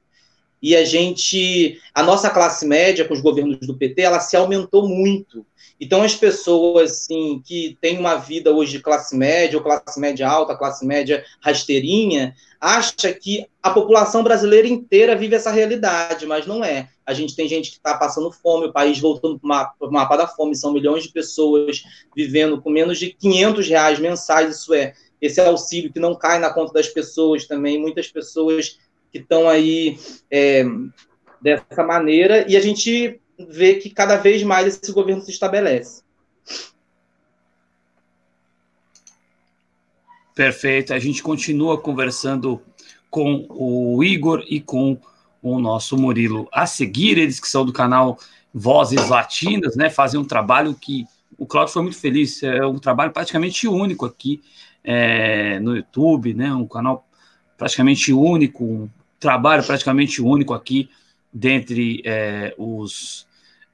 e 0.63 0.77
a 0.77 0.85
gente, 0.85 1.77
a 1.93 2.01
nossa 2.01 2.29
classe 2.29 2.65
média 2.65 3.03
com 3.03 3.13
os 3.13 3.19
governos 3.19 3.59
do 3.67 3.75
PT, 3.75 4.01
ela 4.01 4.21
se 4.21 4.37
aumentou 4.37 4.87
muito. 4.87 5.45
Então 5.83 6.01
as 6.01 6.15
pessoas 6.15 6.91
assim 6.91 7.41
que 7.45 7.77
têm 7.81 7.99
uma 7.99 8.15
vida 8.15 8.53
hoje 8.53 8.71
de 8.71 8.79
classe 8.79 9.15
média 9.17 9.57
ou 9.57 9.63
classe 9.63 9.99
média 9.99 10.27
alta, 10.27 10.55
classe 10.55 10.85
média 10.85 11.25
rasteirinha, 11.41 12.33
acha 12.59 13.11
que 13.11 13.45
a 13.61 13.69
população 13.69 14.23
brasileira 14.23 14.65
inteira 14.65 15.13
vive 15.13 15.35
essa 15.35 15.51
realidade, 15.51 16.25
mas 16.25 16.47
não 16.47 16.63
é. 16.63 16.87
A 17.05 17.13
gente 17.13 17.35
tem 17.35 17.49
gente 17.49 17.69
que 17.69 17.75
está 17.75 17.97
passando 17.97 18.31
fome, 18.31 18.67
o 18.67 18.71
país 18.71 18.97
voltando 18.97 19.37
para 19.37 19.73
o 19.81 19.91
mapa 19.91 20.15
da 20.15 20.25
fome, 20.25 20.55
são 20.55 20.71
milhões 20.71 21.03
de 21.03 21.11
pessoas 21.11 21.83
vivendo 22.15 22.61
com 22.61 22.69
menos 22.69 22.97
de 22.97 23.11
500 23.13 23.67
reais 23.67 23.99
mensais, 23.99 24.55
isso 24.55 24.73
é, 24.73 24.93
esse 25.21 25.41
auxílio 25.41 25.91
que 25.91 25.99
não 25.99 26.15
cai 26.15 26.39
na 26.39 26.53
conta 26.53 26.71
das 26.71 26.87
pessoas 26.87 27.45
também, 27.45 27.77
muitas 27.77 28.07
pessoas 28.07 28.79
que 29.11 29.17
estão 29.17 29.49
aí 29.49 29.99
é, 30.31 30.63
dessa 31.41 31.83
maneira, 31.83 32.49
e 32.49 32.55
a 32.55 32.61
gente 32.61 33.19
vê 33.49 33.75
que 33.75 33.89
cada 33.89 34.17
vez 34.17 34.43
mais 34.43 34.67
esse 34.67 34.91
governo 34.91 35.21
se 35.21 35.31
estabelece. 35.31 36.03
Perfeito. 40.35 40.93
A 40.93 40.99
gente 40.99 41.21
continua 41.21 41.79
conversando 41.79 42.61
com 43.09 43.45
o 43.49 44.03
Igor 44.03 44.43
e 44.47 44.59
com 44.59 44.97
o 45.41 45.59
nosso 45.59 45.97
Murilo 45.97 46.47
a 46.51 46.65
seguir, 46.65 47.17
eles 47.17 47.39
que 47.39 47.47
são 47.47 47.65
do 47.65 47.73
canal 47.73 48.17
Vozes 48.53 49.09
Latinas, 49.09 49.75
né? 49.75 49.89
Fazem 49.89 50.19
um 50.19 50.25
trabalho 50.25 50.73
que 50.73 51.05
o 51.37 51.45
Claudio 51.45 51.73
foi 51.73 51.83
muito 51.83 51.97
feliz, 51.97 52.41
é 52.41 52.65
um 52.65 52.79
trabalho 52.79 53.11
praticamente 53.11 53.67
único 53.67 54.05
aqui 54.05 54.41
é, 54.83 55.59
no 55.59 55.75
YouTube, 55.75 56.33
né? 56.33 56.53
Um 56.53 56.67
canal 56.67 57.07
praticamente 57.57 58.11
único, 58.11 58.89
trabalho 59.19 59.63
praticamente 59.63 60.21
único 60.21 60.53
aqui 60.53 60.89
dentre 61.31 62.01
é, 62.05 62.53
os 62.57 63.27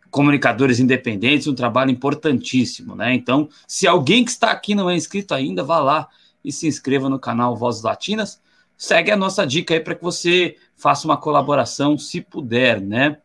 comunicadores 0.10 0.80
independentes, 0.80 1.48
um 1.48 1.56
trabalho 1.56 1.91
importantíssimo, 1.91 2.95
né? 2.95 3.13
Então, 3.13 3.50
se 3.67 3.88
alguém 3.88 4.26
que 4.26 4.32
está 4.32 4.52
aqui 4.52 4.74
não 4.74 4.89
é 4.89 4.95
inscrito 4.95 5.34
ainda, 5.34 5.63
vá 5.63 5.80
lá 5.80 6.08
e 6.43 6.52
se 6.52 6.67
inscreva 6.67 7.10
no 7.10 7.19
canal 7.19 7.56
Vozes 7.56 7.84
Latinas. 7.84 8.41
Segue 8.78 9.12
a 9.12 9.17
nossa 9.17 9.45
dica 9.45 9.74
aí 9.74 9.80
para 9.80 9.95
que 9.95 10.04
você 10.04 10.56
faça 10.76 11.06
uma 11.06 11.17
colaboração, 11.17 11.98
se 11.98 12.22
puder, 12.22 12.82
né? 12.82 13.17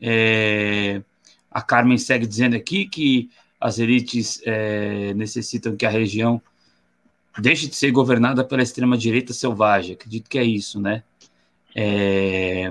É, 0.00 1.02
a 1.50 1.62
Carmen 1.62 1.98
segue 1.98 2.26
dizendo 2.26 2.56
aqui 2.56 2.86
que 2.86 3.30
as 3.60 3.78
elites 3.78 4.40
é, 4.44 5.14
necessitam 5.14 5.76
que 5.76 5.86
a 5.86 5.90
região 5.90 6.42
deixe 7.40 7.66
de 7.68 7.76
ser 7.76 7.90
governada 7.90 8.44
pela 8.44 8.62
extrema-direita 8.62 9.32
selvagem. 9.32 9.94
Acredito 9.94 10.28
que 10.28 10.38
é 10.38 10.44
isso, 10.44 10.80
né? 10.80 11.02
É... 11.74 12.70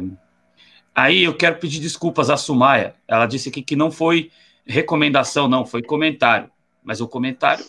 Aí 0.94 1.24
eu 1.24 1.36
quero 1.36 1.58
pedir 1.58 1.80
desculpas 1.80 2.30
à 2.30 2.38
Sumaya. 2.38 2.96
Ela 3.08 3.26
disse 3.26 3.50
aqui 3.50 3.62
que 3.62 3.76
não 3.76 3.92
foi 3.92 4.32
recomendação, 4.66 5.48
não, 5.48 5.66
foi 5.66 5.82
comentário. 5.82 6.50
Mas 6.84 7.00
o 7.02 7.08
comentário 7.08 7.66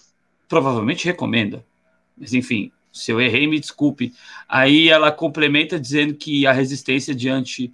provavelmente 0.48 1.04
recomenda. 1.04 1.64
Mas 2.16 2.34
enfim, 2.34 2.70
se 2.92 3.10
eu 3.10 3.20
errei, 3.20 3.46
me 3.46 3.58
desculpe. 3.58 4.12
Aí 4.48 4.88
ela 4.88 5.10
complementa 5.10 5.78
dizendo 5.78 6.14
que 6.14 6.46
a 6.46 6.52
resistência 6.52 7.14
diante 7.14 7.72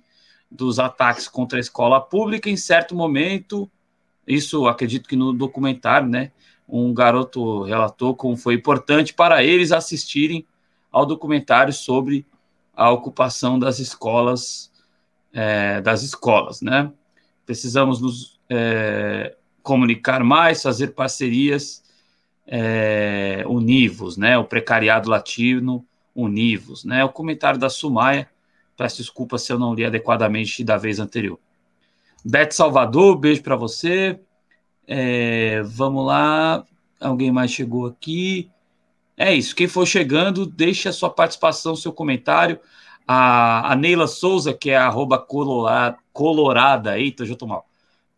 dos 0.51 0.79
ataques 0.79 1.29
contra 1.29 1.59
a 1.59 1.61
escola 1.61 2.01
pública, 2.01 2.49
em 2.49 2.57
certo 2.57 2.95
momento, 2.95 3.71
isso 4.27 4.67
acredito 4.67 5.09
que 5.09 5.17
no 5.17 5.33
documentário, 5.33 6.09
né? 6.09 6.31
Um 6.69 6.93
garoto 6.93 7.63
relatou 7.63 8.15
como 8.15 8.37
foi 8.37 8.55
importante 8.55 9.15
para 9.15 9.43
eles 9.43 9.73
assistirem 9.73 10.47
ao 10.93 11.05
documentário 11.05 11.73
sobre 11.73 12.27
a 12.75 12.91
ocupação 12.91 13.59
das 13.59 13.79
escolas, 13.79 14.68
é, 15.33 15.81
das 15.81 16.03
escolas, 16.03 16.61
né? 16.61 16.91
Precisamos 17.45 18.01
nos 18.01 18.39
é, 18.49 19.35
comunicar 19.63 20.23
mais, 20.25 20.63
fazer 20.63 20.89
parcerias 20.89 21.83
é, 22.47 23.45
univos, 23.47 24.17
né? 24.17 24.39
O 24.39 24.45
precariado 24.45 25.11
latino 25.11 25.85
univos, 26.15 26.85
né? 26.85 27.05
O 27.05 27.11
comentário 27.11 27.61
da 27.61 27.71
Sumaia, 27.71 28.29
peço 28.77 28.97
desculpa 28.99 29.39
se 29.39 29.53
eu 29.53 29.59
não 29.59 29.75
li 29.75 29.85
adequadamente 29.85 30.65
da 30.65 30.77
vez 30.77 30.99
anterior. 30.99 31.39
Beth 32.25 32.51
Salvador, 32.51 33.17
beijo 33.17 33.43
para 33.43 33.57
você. 33.57 34.19
É, 34.87 35.63
vamos 35.63 36.07
lá, 36.07 36.65
alguém 37.01 37.31
mais 37.31 37.51
chegou 37.51 37.87
aqui. 37.87 38.51
É 39.17 39.35
isso. 39.35 39.55
Quem 39.55 39.69
for 39.69 39.87
chegando, 39.87 40.47
deixe 40.47 40.89
a 40.89 40.93
sua 40.93 41.11
participação, 41.11 41.77
seu 41.77 41.93
comentário. 41.93 42.59
A, 43.11 43.73
a 43.73 43.75
Neila 43.75 44.07
Souza, 44.07 44.53
que 44.53 44.69
é 44.69 44.77
arroba 44.77 45.19
colorada, 45.19 45.97
colorada, 46.13 46.99
eita, 46.99 47.25
já 47.25 47.35
tô 47.35 47.47
mal. 47.47 47.67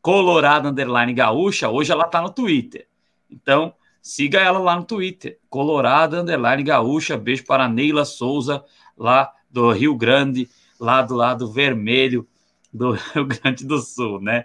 Colorada 0.02 0.68
underline 0.68 1.14
gaúcha, 1.14 1.68
hoje 1.68 1.92
ela 1.92 2.04
tá 2.04 2.20
no 2.20 2.30
Twitter. 2.30 2.88
Então, 3.30 3.72
siga 4.02 4.40
ela 4.40 4.58
lá 4.58 4.74
no 4.74 4.84
Twitter. 4.84 5.38
Colorada 5.48 6.20
underline 6.20 6.64
gaúcha. 6.64 7.16
Beijo 7.16 7.44
para 7.46 7.66
a 7.66 7.68
Neila 7.68 8.04
Souza, 8.04 8.64
lá 8.98 9.32
do 9.48 9.70
Rio 9.70 9.94
Grande, 9.94 10.48
lá 10.80 11.02
do 11.02 11.14
lado 11.14 11.52
vermelho 11.52 12.26
do 12.72 12.92
Rio 13.14 13.26
Grande 13.26 13.64
do 13.64 13.78
Sul, 13.78 14.20
né? 14.20 14.44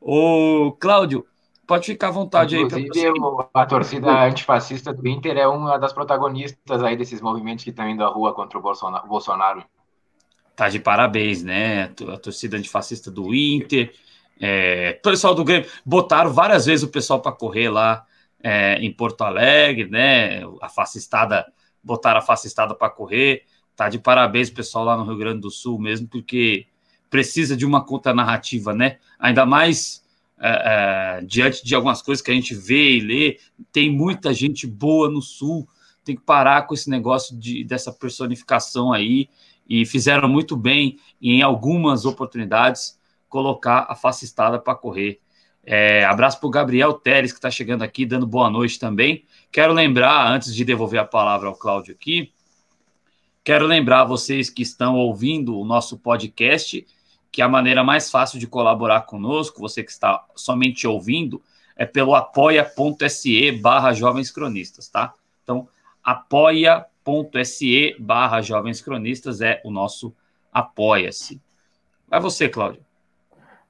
O 0.00 0.72
Cláudio, 0.78 1.26
Pode 1.68 1.84
ficar 1.84 2.08
à 2.08 2.10
vontade 2.10 2.56
Inclusive, 2.56 2.80
aí. 2.80 3.10
Inclusive, 3.10 3.48
a 3.52 3.66
torcida 3.66 4.24
antifascista 4.24 4.90
do 4.90 5.06
Inter 5.06 5.36
é 5.36 5.46
uma 5.46 5.76
das 5.76 5.92
protagonistas 5.92 6.82
aí 6.82 6.96
desses 6.96 7.20
movimentos 7.20 7.62
que 7.62 7.68
estão 7.68 7.86
indo 7.86 8.02
à 8.02 8.08
rua 8.08 8.32
contra 8.32 8.58
o 8.58 8.62
Bolsonaro. 8.62 9.62
Tá 10.58 10.68
de 10.68 10.80
parabéns, 10.80 11.44
né? 11.44 11.84
A 12.12 12.16
torcida 12.16 12.56
antifascista 12.56 13.12
do 13.12 13.32
Inter. 13.32 13.94
É, 14.40 14.94
pessoal 14.94 15.32
do 15.32 15.44
Grêmio 15.44 15.70
botaram 15.86 16.32
várias 16.32 16.66
vezes 16.66 16.82
o 16.82 16.88
pessoal 16.88 17.20
para 17.20 17.30
correr 17.30 17.68
lá 17.68 18.04
é, 18.42 18.74
em 18.80 18.92
Porto 18.92 19.22
Alegre, 19.22 19.88
né? 19.88 20.42
A 20.60 20.68
fascistada, 20.68 21.46
botaram 21.80 22.18
a 22.18 22.22
fascistada 22.22 22.74
para 22.74 22.90
correr. 22.90 23.44
Tá 23.76 23.88
de 23.88 24.00
parabéns, 24.00 24.50
pessoal 24.50 24.84
lá 24.84 24.96
no 24.96 25.04
Rio 25.04 25.16
Grande 25.16 25.42
do 25.42 25.48
Sul 25.48 25.78
mesmo, 25.78 26.08
porque 26.08 26.66
precisa 27.08 27.56
de 27.56 27.64
uma 27.64 27.84
conta 27.84 28.12
narrativa, 28.12 28.74
né? 28.74 28.98
Ainda 29.16 29.46
mais 29.46 30.04
é, 30.40 31.20
é, 31.20 31.24
diante 31.24 31.64
de 31.64 31.72
algumas 31.72 32.02
coisas 32.02 32.20
que 32.20 32.32
a 32.32 32.34
gente 32.34 32.52
vê 32.52 32.96
e 32.96 33.00
lê, 33.00 33.38
tem 33.70 33.92
muita 33.92 34.34
gente 34.34 34.66
boa 34.66 35.08
no 35.08 35.22
Sul, 35.22 35.68
tem 36.02 36.16
que 36.16 36.22
parar 36.22 36.66
com 36.66 36.74
esse 36.74 36.90
negócio 36.90 37.38
de, 37.38 37.62
dessa 37.62 37.92
personificação 37.92 38.92
aí, 38.92 39.28
e 39.68 39.84
fizeram 39.84 40.28
muito 40.28 40.56
bem 40.56 40.98
em 41.20 41.42
algumas 41.42 42.04
oportunidades 42.04 42.98
colocar 43.28 43.86
a 43.88 43.94
fascistada 43.94 44.58
para 44.58 44.74
correr. 44.74 45.20
É, 45.64 46.04
abraço 46.04 46.40
para 46.40 46.46
o 46.46 46.50
Gabriel 46.50 46.94
Teres, 46.94 47.30
que 47.30 47.38
está 47.38 47.50
chegando 47.50 47.82
aqui, 47.82 48.06
dando 48.06 48.26
boa 48.26 48.48
noite 48.48 48.78
também. 48.78 49.24
Quero 49.52 49.72
lembrar, 49.74 50.32
antes 50.32 50.54
de 50.54 50.64
devolver 50.64 51.00
a 51.00 51.04
palavra 51.04 51.48
ao 51.48 51.54
Cláudio 51.54 51.94
aqui, 51.94 52.32
quero 53.44 53.66
lembrar 53.66 54.04
vocês 54.04 54.48
que 54.48 54.62
estão 54.62 54.96
ouvindo 54.96 55.58
o 55.58 55.64
nosso 55.64 55.98
podcast 55.98 56.86
que 57.30 57.42
a 57.42 57.48
maneira 57.48 57.84
mais 57.84 58.10
fácil 58.10 58.38
de 58.38 58.46
colaborar 58.46 59.02
conosco, 59.02 59.60
você 59.60 59.84
que 59.84 59.90
está 59.90 60.24
somente 60.34 60.86
ouvindo, 60.86 61.42
é 61.76 61.84
pelo 61.84 62.14
apoia.se 62.14 63.52
barra 63.52 63.92
jovens 63.92 64.30
cronistas, 64.30 64.88
tá? 64.88 65.12
Então, 65.42 65.68
apoia.se 66.02 66.97
barra 67.98 68.40
jovens 68.40 68.80
cronistas 68.80 69.40
é 69.40 69.60
o 69.64 69.70
nosso 69.70 70.14
apoia-se. 70.52 71.40
Vai 72.08 72.20
você, 72.20 72.48
Cláudio. 72.48 72.82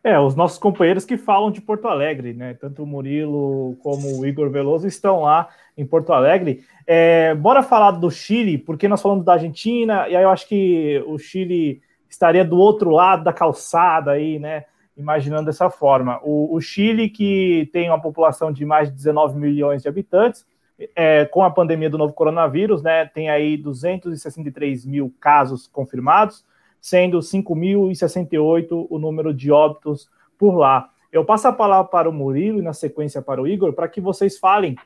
É, 0.03 0.19
os 0.19 0.35
nossos 0.35 0.59
companheiros 0.59 1.05
que 1.05 1.17
falam 1.17 1.51
de 1.51 1.61
Porto 1.61 1.89
Alegre, 1.89 2.33
né? 2.33 2.55
Tanto 2.55 2.83
o 2.83 2.87
Murilo 2.87 3.77
como 3.83 4.19
o 4.19 4.27
Igor 4.27 4.49
Veloso 4.49 4.87
estão 4.87 5.23
lá 5.23 5.49
em 5.77 5.85
Porto 5.85 6.13
Alegre. 6.13 6.65
É, 6.87 7.35
bora 7.35 7.63
falar 7.63 7.91
do 7.93 8.11
Chile, 8.11 8.57
porque 8.57 8.89
nós 8.89 9.03
falamos 9.03 9.25
da 9.25 9.35
Argentina, 9.35 10.09
e 10.09 10.17
aí 10.17 10.23
eu 10.23 10.31
acho 10.31 10.49
que 10.49 11.03
o 11.07 11.19
Chile 11.19 11.83
estaria 12.09 12.45
do 12.45 12.57
outro 12.57 12.91
lado 12.91 13.25
da 13.25 13.33
calçada 13.33 14.13
aí, 14.13 14.39
né? 14.39 14.65
Imaginando 14.97 15.47
dessa 15.47 15.69
forma. 15.69 16.21
O, 16.23 16.55
o 16.55 16.61
Chile, 16.61 17.11
que 17.11 17.69
tem 17.73 17.89
uma 17.89 18.01
população 18.01 18.53
de 18.53 18.65
mais 18.65 18.89
de 18.89 18.95
19 18.95 19.39
milhões 19.39 19.83
de 19.83 19.89
habitantes, 19.89 20.47
é, 20.95 21.25
com 21.25 21.43
a 21.43 21.51
pandemia 21.51 21.91
do 21.91 21.99
novo 21.99 22.13
coronavírus, 22.13 22.83
né? 22.83 23.07
Tem 23.07 23.29
aí 23.29 23.57
263 23.57 24.87
mil 24.87 25.13
casos 25.21 25.67
confirmados, 25.67 26.45
sendo 26.81 27.19
5.068 27.19 28.87
o 28.89 28.99
número 28.99 29.35
de 29.35 29.51
óbitos 29.51 30.09
por 30.39 30.57
lá. 30.57 30.91
Eu 31.11 31.25
passo 31.25 31.49
a 31.49 31.53
palavra 31.53 31.91
para 31.91 32.09
o 32.09 32.13
Murilo 32.13 32.59
e 32.59 32.63
na 32.63 32.73
sequência 32.73 33.21
para 33.21 33.43
o 33.43 33.49
Igor, 33.49 33.73
para 33.73 33.89
que 33.89 34.01
vocês 34.01 34.39
falem 34.39 34.77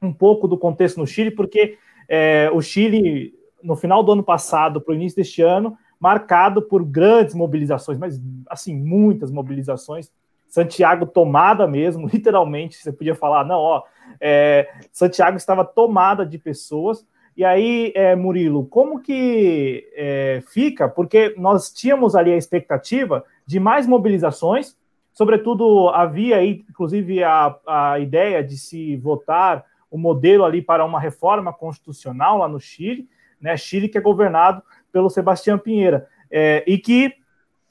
um 0.00 0.12
pouco 0.12 0.46
do 0.46 0.56
contexto 0.56 0.98
no 0.98 1.06
Chile, 1.06 1.30
porque 1.30 1.76
é, 2.08 2.48
o 2.52 2.62
Chile, 2.62 3.34
no 3.62 3.76
final 3.76 4.02
do 4.02 4.12
ano 4.12 4.22
passado 4.22 4.80
para 4.80 4.92
o 4.92 4.94
início 4.94 5.16
deste 5.16 5.42
ano, 5.42 5.76
marcado 6.00 6.62
por 6.62 6.84
grandes 6.84 7.34
mobilizações, 7.34 7.98
mas 7.98 8.20
assim, 8.48 8.74
muitas 8.74 9.30
mobilizações. 9.30 10.10
Santiago 10.46 11.04
tomada 11.04 11.66
mesmo, 11.66 12.08
literalmente, 12.12 12.76
você 12.76 12.92
podia 12.92 13.14
falar, 13.14 13.44
não, 13.44 13.58
ó, 13.58 13.82
é, 14.20 14.68
Santiago 14.92 15.36
estava 15.36 15.64
tomada 15.64 16.24
de 16.24 16.38
pessoas. 16.38 17.06
E 17.36 17.44
aí, 17.44 17.92
é, 17.94 18.16
Murilo, 18.16 18.66
como 18.66 19.00
que 19.00 19.88
é, 19.94 20.42
fica? 20.48 20.88
Porque 20.88 21.34
nós 21.36 21.72
tínhamos 21.72 22.16
ali 22.16 22.32
a 22.32 22.36
expectativa 22.36 23.24
de 23.46 23.60
mais 23.60 23.86
mobilizações, 23.86 24.76
sobretudo 25.12 25.88
havia 25.90 26.36
aí, 26.36 26.64
inclusive, 26.68 27.22
a, 27.22 27.54
a 27.66 27.98
ideia 28.00 28.42
de 28.42 28.58
se 28.58 28.96
votar 28.96 29.64
o 29.90 29.96
modelo 29.96 30.44
ali 30.44 30.60
para 30.60 30.84
uma 30.84 31.00
reforma 31.00 31.52
constitucional 31.52 32.38
lá 32.38 32.48
no 32.48 32.60
Chile, 32.60 33.08
né? 33.40 33.56
Chile 33.56 33.88
que 33.88 33.96
é 33.96 34.00
governado 34.00 34.62
pelo 34.92 35.08
Sebastião 35.08 35.58
Pinheira. 35.58 36.08
É, 36.30 36.62
e 36.66 36.76
que, 36.76 37.14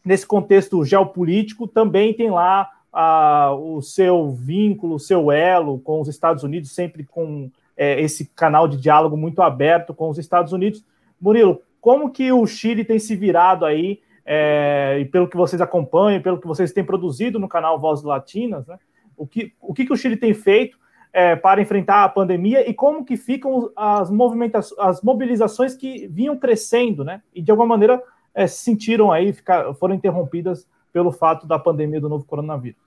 nesse 0.03 0.25
contexto 0.25 0.83
geopolítico, 0.83 1.67
também 1.67 2.13
tem 2.13 2.31
lá 2.31 2.69
a, 2.99 3.53
o 3.53 3.79
seu 3.79 4.31
vínculo, 4.31 4.95
o 4.95 4.99
seu 4.99 5.31
elo 5.31 5.77
com 5.77 6.01
os 6.01 6.07
Estados 6.07 6.41
Unidos, 6.41 6.71
sempre 6.71 7.03
com 7.03 7.51
é, 7.77 8.01
esse 8.01 8.25
canal 8.35 8.67
de 8.67 8.75
diálogo 8.75 9.15
muito 9.15 9.43
aberto 9.43 9.93
com 9.93 10.09
os 10.09 10.17
Estados 10.17 10.51
Unidos. 10.51 10.83
Murilo, 11.21 11.61
como 11.79 12.09
que 12.09 12.31
o 12.31 12.43
Chile 12.47 12.83
tem 12.83 12.97
se 12.97 13.15
virado 13.15 13.65
aí, 13.65 13.99
é, 14.25 14.97
e 14.99 15.05
pelo 15.05 15.27
que 15.27 15.37
vocês 15.37 15.61
acompanham, 15.61 16.23
pelo 16.23 16.39
que 16.39 16.47
vocês 16.47 16.73
têm 16.73 16.83
produzido 16.83 17.37
no 17.37 17.47
canal 17.47 17.79
Voz 17.79 18.01
Latinas, 18.01 18.65
né? 18.65 18.79
O 19.15 19.27
que, 19.27 19.53
o 19.61 19.75
que, 19.75 19.85
que 19.85 19.93
o 19.93 19.97
Chile 19.97 20.17
tem 20.17 20.33
feito 20.33 20.79
é, 21.13 21.35
para 21.35 21.61
enfrentar 21.61 22.03
a 22.03 22.09
pandemia 22.09 22.67
e 22.67 22.73
como 22.73 23.05
que 23.05 23.15
ficam 23.15 23.71
as 23.75 24.09
movimentações, 24.09 24.79
as 24.79 25.03
mobilizações 25.03 25.75
que 25.75 26.07
vinham 26.07 26.35
crescendo, 26.35 27.03
né? 27.03 27.21
E 27.33 27.43
de 27.43 27.51
alguma 27.51 27.67
maneira 27.67 28.01
é, 28.33 28.47
se 28.47 28.63
sentiram 28.63 29.11
aí, 29.11 29.33
ficar, 29.33 29.71
foram 29.75 29.93
interrompidas 29.93 30.67
pelo 30.91 31.11
fato 31.11 31.45
da 31.45 31.59
pandemia 31.59 32.01
do 32.01 32.09
novo 32.09 32.25
coronavírus. 32.25 32.86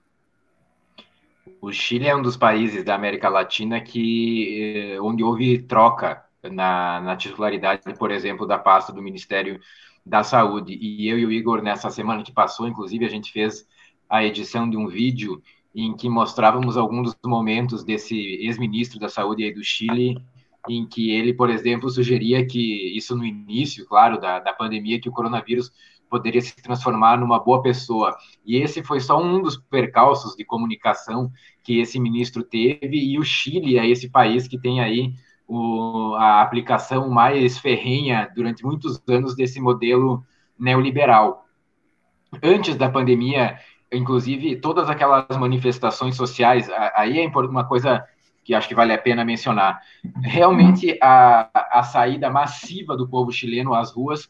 O 1.61 1.71
Chile 1.71 2.07
é 2.07 2.15
um 2.15 2.23
dos 2.23 2.35
países 2.35 2.83
da 2.83 2.95
América 2.95 3.29
Latina 3.29 3.79
que 3.79 4.95
eh, 4.95 4.99
onde 4.99 5.23
houve 5.23 5.61
troca 5.61 6.25
na, 6.43 6.99
na 7.01 7.15
titularidade, 7.15 7.83
por 7.99 8.09
exemplo, 8.09 8.47
da 8.47 8.57
pasta 8.57 8.91
do 8.91 8.99
Ministério 8.99 9.59
da 10.03 10.23
Saúde. 10.23 10.73
E 10.81 11.07
eu 11.07 11.19
e 11.19 11.25
o 11.25 11.31
Igor, 11.31 11.61
nessa 11.61 11.91
semana 11.91 12.23
que 12.23 12.31
passou, 12.31 12.67
inclusive, 12.67 13.05
a 13.05 13.09
gente 13.09 13.31
fez 13.31 13.67
a 14.09 14.25
edição 14.25 14.67
de 14.67 14.75
um 14.75 14.87
vídeo 14.87 15.39
em 15.73 15.95
que 15.95 16.09
mostrávamos 16.09 16.77
alguns 16.77 17.13
dos 17.13 17.29
momentos 17.29 17.83
desse 17.83 18.17
ex-ministro 18.17 18.99
da 18.99 19.07
Saúde 19.07 19.43
aí 19.43 19.53
do 19.53 19.63
Chile, 19.63 20.17
em 20.67 20.87
que 20.87 21.11
ele, 21.11 21.31
por 21.31 21.51
exemplo, 21.51 21.91
sugeria 21.91 22.43
que 22.43 22.97
isso 22.97 23.15
no 23.15 23.23
início, 23.23 23.85
claro, 23.85 24.19
da, 24.19 24.39
da 24.39 24.51
pandemia, 24.51 24.99
que 24.99 25.09
o 25.09 25.13
coronavírus 25.13 25.71
poderia 26.11 26.41
se 26.41 26.53
transformar 26.57 27.17
numa 27.17 27.39
boa 27.39 27.61
pessoa. 27.61 28.15
E 28.45 28.57
esse 28.57 28.83
foi 28.83 28.99
só 28.99 29.19
um 29.19 29.41
dos 29.41 29.55
percalços 29.55 30.35
de 30.35 30.43
comunicação 30.43 31.31
que 31.63 31.79
esse 31.79 31.97
ministro 31.97 32.43
teve, 32.43 32.97
e 32.97 33.17
o 33.17 33.23
Chile 33.23 33.79
é 33.79 33.87
esse 33.87 34.09
país 34.09 34.45
que 34.45 34.59
tem 34.59 34.81
aí 34.81 35.13
o, 35.47 36.13
a 36.15 36.41
aplicação 36.41 37.09
mais 37.09 37.57
ferrenha 37.57 38.29
durante 38.35 38.65
muitos 38.65 39.01
anos 39.07 39.35
desse 39.35 39.61
modelo 39.61 40.21
neoliberal. 40.59 41.45
Antes 42.43 42.75
da 42.75 42.89
pandemia, 42.89 43.57
inclusive 43.91 44.57
todas 44.57 44.89
aquelas 44.89 45.37
manifestações 45.37 46.15
sociais, 46.17 46.69
aí 46.93 47.19
é 47.19 47.27
uma 47.27 47.65
coisa 47.65 48.03
que 48.43 48.53
acho 48.53 48.67
que 48.67 48.75
vale 48.75 48.91
a 48.91 48.97
pena 48.97 49.23
mencionar. 49.23 49.79
Realmente 50.21 50.97
a, 51.01 51.49
a 51.79 51.83
saída 51.83 52.29
massiva 52.29 52.97
do 52.97 53.07
povo 53.07 53.31
chileno 53.31 53.73
às 53.73 53.91
ruas 53.91 54.29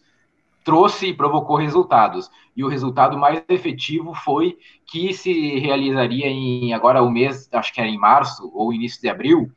trouxe 0.63 1.07
e 1.07 1.13
provocou 1.13 1.55
resultados. 1.55 2.29
E 2.55 2.63
o 2.63 2.67
resultado 2.67 3.17
mais 3.17 3.43
efetivo 3.49 4.13
foi 4.13 4.57
que 4.85 5.13
se 5.13 5.59
realizaria 5.59 6.27
em 6.27 6.73
agora 6.73 7.01
o 7.01 7.09
mês, 7.09 7.49
acho 7.51 7.73
que 7.73 7.79
era 7.79 7.89
em 7.89 7.97
março 7.97 8.51
ou 8.53 8.73
início 8.73 9.01
de 9.01 9.09
abril, 9.09 9.51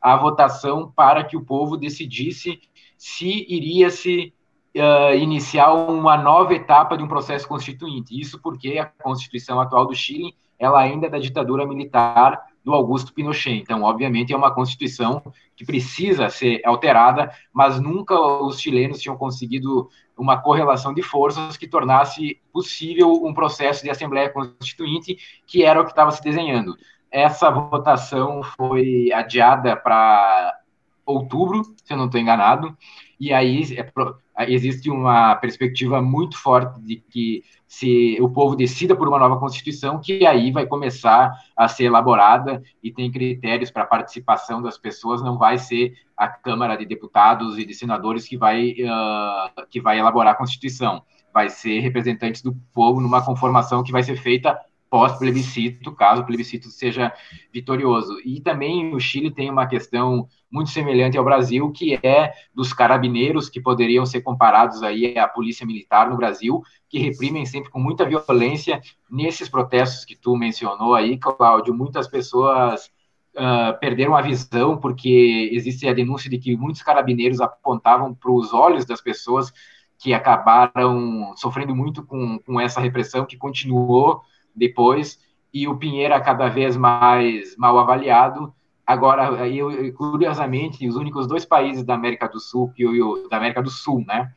a 0.00 0.16
votação 0.16 0.92
para 0.94 1.24
que 1.24 1.36
o 1.36 1.44
povo 1.44 1.76
decidisse 1.76 2.60
se 2.96 3.46
iria 3.48 3.90
se 3.90 4.32
uh, 4.76 5.14
iniciar 5.16 5.72
uma 5.72 6.16
nova 6.16 6.54
etapa 6.54 6.96
de 6.96 7.04
um 7.04 7.08
processo 7.08 7.46
constituinte. 7.46 8.18
Isso 8.18 8.40
porque 8.40 8.78
a 8.78 8.86
Constituição 8.86 9.60
atual 9.60 9.86
do 9.86 9.94
Chile 9.94 10.34
ela 10.58 10.80
ainda 10.80 11.08
é 11.08 11.10
da 11.10 11.18
ditadura 11.18 11.66
militar 11.66 12.40
do 12.64 12.72
Augusto 12.72 13.12
Pinochet. 13.12 13.56
Então, 13.56 13.82
obviamente, 13.82 14.32
é 14.32 14.36
uma 14.36 14.54
Constituição 14.54 15.20
que 15.56 15.64
precisa 15.64 16.28
ser 16.28 16.62
alterada, 16.64 17.32
mas 17.52 17.80
nunca 17.80 18.14
os 18.14 18.60
chilenos 18.60 19.00
tinham 19.00 19.16
conseguido 19.16 19.88
uma 20.22 20.40
correlação 20.40 20.94
de 20.94 21.02
forças 21.02 21.56
que 21.56 21.66
tornasse 21.66 22.40
possível 22.52 23.12
um 23.24 23.34
processo 23.34 23.82
de 23.82 23.90
Assembleia 23.90 24.30
Constituinte, 24.30 25.18
que 25.46 25.64
era 25.64 25.80
o 25.80 25.84
que 25.84 25.90
estava 25.90 26.12
se 26.12 26.22
desenhando. 26.22 26.76
Essa 27.10 27.50
votação 27.50 28.42
foi 28.42 29.12
adiada 29.12 29.76
para 29.76 30.56
outubro, 31.04 31.64
se 31.84 31.92
eu 31.92 31.96
não 31.96 32.06
estou 32.06 32.20
enganado, 32.20 32.76
e 33.18 33.32
aí 33.32 33.62
é, 33.76 34.52
existe 34.52 34.90
uma 34.90 35.34
perspectiva 35.36 36.00
muito 36.02 36.36
forte 36.36 36.80
de 36.82 36.96
que 36.96 37.44
se 37.66 38.18
o 38.20 38.28
povo 38.28 38.54
decida 38.54 38.94
por 38.94 39.08
uma 39.08 39.18
nova 39.18 39.38
constituição, 39.38 40.00
que 40.00 40.26
aí 40.26 40.50
vai 40.50 40.66
começar 40.66 41.32
a 41.56 41.68
ser 41.68 41.84
elaborada 41.84 42.62
e 42.82 42.92
tem 42.92 43.10
critérios 43.10 43.70
para 43.70 43.86
participação 43.86 44.60
das 44.60 44.76
pessoas, 44.76 45.22
não 45.22 45.38
vai 45.38 45.56
ser 45.56 45.94
a 46.16 46.28
Câmara 46.28 46.76
de 46.76 46.84
Deputados 46.84 47.58
e 47.58 47.64
de 47.64 47.74
Senadores 47.74 48.26
que 48.26 48.36
vai, 48.36 48.72
uh, 48.72 49.66
que 49.70 49.80
vai 49.80 49.98
elaborar 49.98 50.34
a 50.34 50.36
Constituição, 50.36 51.02
vai 51.32 51.48
ser 51.48 51.80
representantes 51.80 52.42
do 52.42 52.54
povo 52.74 53.00
numa 53.00 53.24
conformação 53.24 53.82
que 53.82 53.92
vai 53.92 54.02
ser 54.02 54.16
feita 54.16 54.58
pós-plebiscito, 54.92 55.90
caso 55.92 56.20
o 56.20 56.26
plebiscito 56.26 56.68
seja 56.68 57.10
vitorioso. 57.50 58.20
E 58.26 58.42
também 58.42 58.94
o 58.94 59.00
Chile 59.00 59.30
tem 59.30 59.50
uma 59.50 59.66
questão 59.66 60.28
muito 60.50 60.68
semelhante 60.68 61.16
ao 61.16 61.24
Brasil, 61.24 61.72
que 61.72 61.98
é 62.02 62.34
dos 62.54 62.74
carabineiros, 62.74 63.48
que 63.48 63.58
poderiam 63.58 64.04
ser 64.04 64.20
comparados 64.20 64.82
aí 64.82 65.18
à 65.18 65.26
polícia 65.26 65.66
militar 65.66 66.10
no 66.10 66.16
Brasil, 66.18 66.62
que 66.90 66.98
reprimem 66.98 67.46
sempre 67.46 67.70
com 67.70 67.80
muita 67.80 68.04
violência 68.04 68.82
nesses 69.10 69.48
protestos 69.48 70.04
que 70.04 70.14
tu 70.14 70.36
mencionou 70.36 70.94
aí, 70.94 71.16
Cláudio. 71.16 71.72
Muitas 71.72 72.06
pessoas 72.06 72.90
uh, 73.34 73.78
perderam 73.80 74.14
a 74.14 74.20
visão, 74.20 74.76
porque 74.76 75.48
existe 75.54 75.88
a 75.88 75.94
denúncia 75.94 76.28
de 76.28 76.36
que 76.36 76.54
muitos 76.54 76.82
carabineiros 76.82 77.40
apontavam 77.40 78.12
para 78.12 78.30
os 78.30 78.52
olhos 78.52 78.84
das 78.84 79.00
pessoas 79.00 79.50
que 79.98 80.12
acabaram 80.12 81.32
sofrendo 81.34 81.74
muito 81.74 82.04
com, 82.04 82.38
com 82.40 82.60
essa 82.60 82.78
repressão, 82.78 83.24
que 83.24 83.38
continuou 83.38 84.20
depois, 84.54 85.18
e 85.52 85.68
o 85.68 85.76
Pinheira 85.76 86.20
cada 86.20 86.48
vez 86.48 86.76
mais 86.76 87.56
mal 87.56 87.78
avaliado. 87.78 88.52
Agora, 88.86 89.46
eu, 89.48 89.92
curiosamente, 89.94 90.86
os 90.88 90.96
únicos 90.96 91.26
dois 91.26 91.44
países 91.44 91.84
da 91.84 91.94
América 91.94 92.28
do 92.28 92.40
Sul, 92.40 92.72
que 92.74 92.82
eu, 92.82 93.28
da 93.28 93.36
América 93.36 93.62
do 93.62 93.70
Sul, 93.70 94.04
né, 94.06 94.32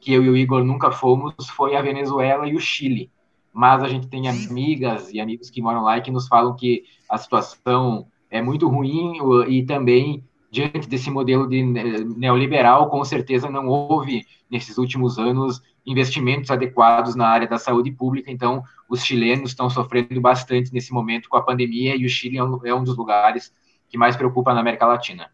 que 0.00 0.12
eu 0.12 0.22
e 0.22 0.28
o 0.28 0.36
Igor 0.36 0.64
nunca 0.64 0.90
fomos, 0.90 1.34
foi 1.50 1.76
a 1.76 1.82
Venezuela 1.82 2.46
e 2.48 2.54
o 2.54 2.60
Chile. 2.60 3.10
mas 3.54 3.84
a 3.84 3.88
gente 3.88 4.08
tem 4.08 4.26
amigas 4.28 5.12
e 5.12 5.20
amigos 5.20 5.48
que 5.48 5.62
moram 5.62 5.84
lá 5.84 5.96
e 5.96 6.02
que 6.02 6.10
nos 6.10 6.26
falam 6.26 6.56
que 6.56 6.82
a 7.08 7.16
situação 7.16 8.08
é 8.28 8.42
muito 8.42 8.68
ruim 8.68 9.16
e 9.48 9.62
também 9.64 10.24
diante 10.50 10.88
desse 10.88 11.08
modelo 11.08 11.48
de 11.48 11.62
neoliberal, 11.62 12.90
com 12.90 13.04
certeza 13.04 13.48
não 13.48 13.68
houve 13.68 14.26
nesses 14.50 14.76
últimos 14.76 15.18
anos 15.18 15.62
investimentos 15.86 16.50
adequados 16.50 17.14
na 17.14 17.28
área 17.28 17.46
da 17.46 17.58
saúde 17.58 17.90
pública, 17.90 18.30
então 18.30 18.62
os 18.88 19.04
chilenos 19.04 19.50
estão 19.50 19.68
sofrendo 19.68 20.20
bastante 20.20 20.72
nesse 20.72 20.92
momento 20.92 21.28
com 21.28 21.36
a 21.36 21.42
pandemia 21.42 21.94
e 21.96 22.06
o 22.06 22.08
Chile 22.08 22.38
é 22.38 22.44
um, 22.44 22.60
é 22.64 22.80
dos 22.80 22.96
lugares 22.96 23.52
que 23.88 23.98
mais 23.98 24.16
preocupa 24.16 24.54
na 24.54 24.60
América 24.60 24.86
Latina. 24.86 25.30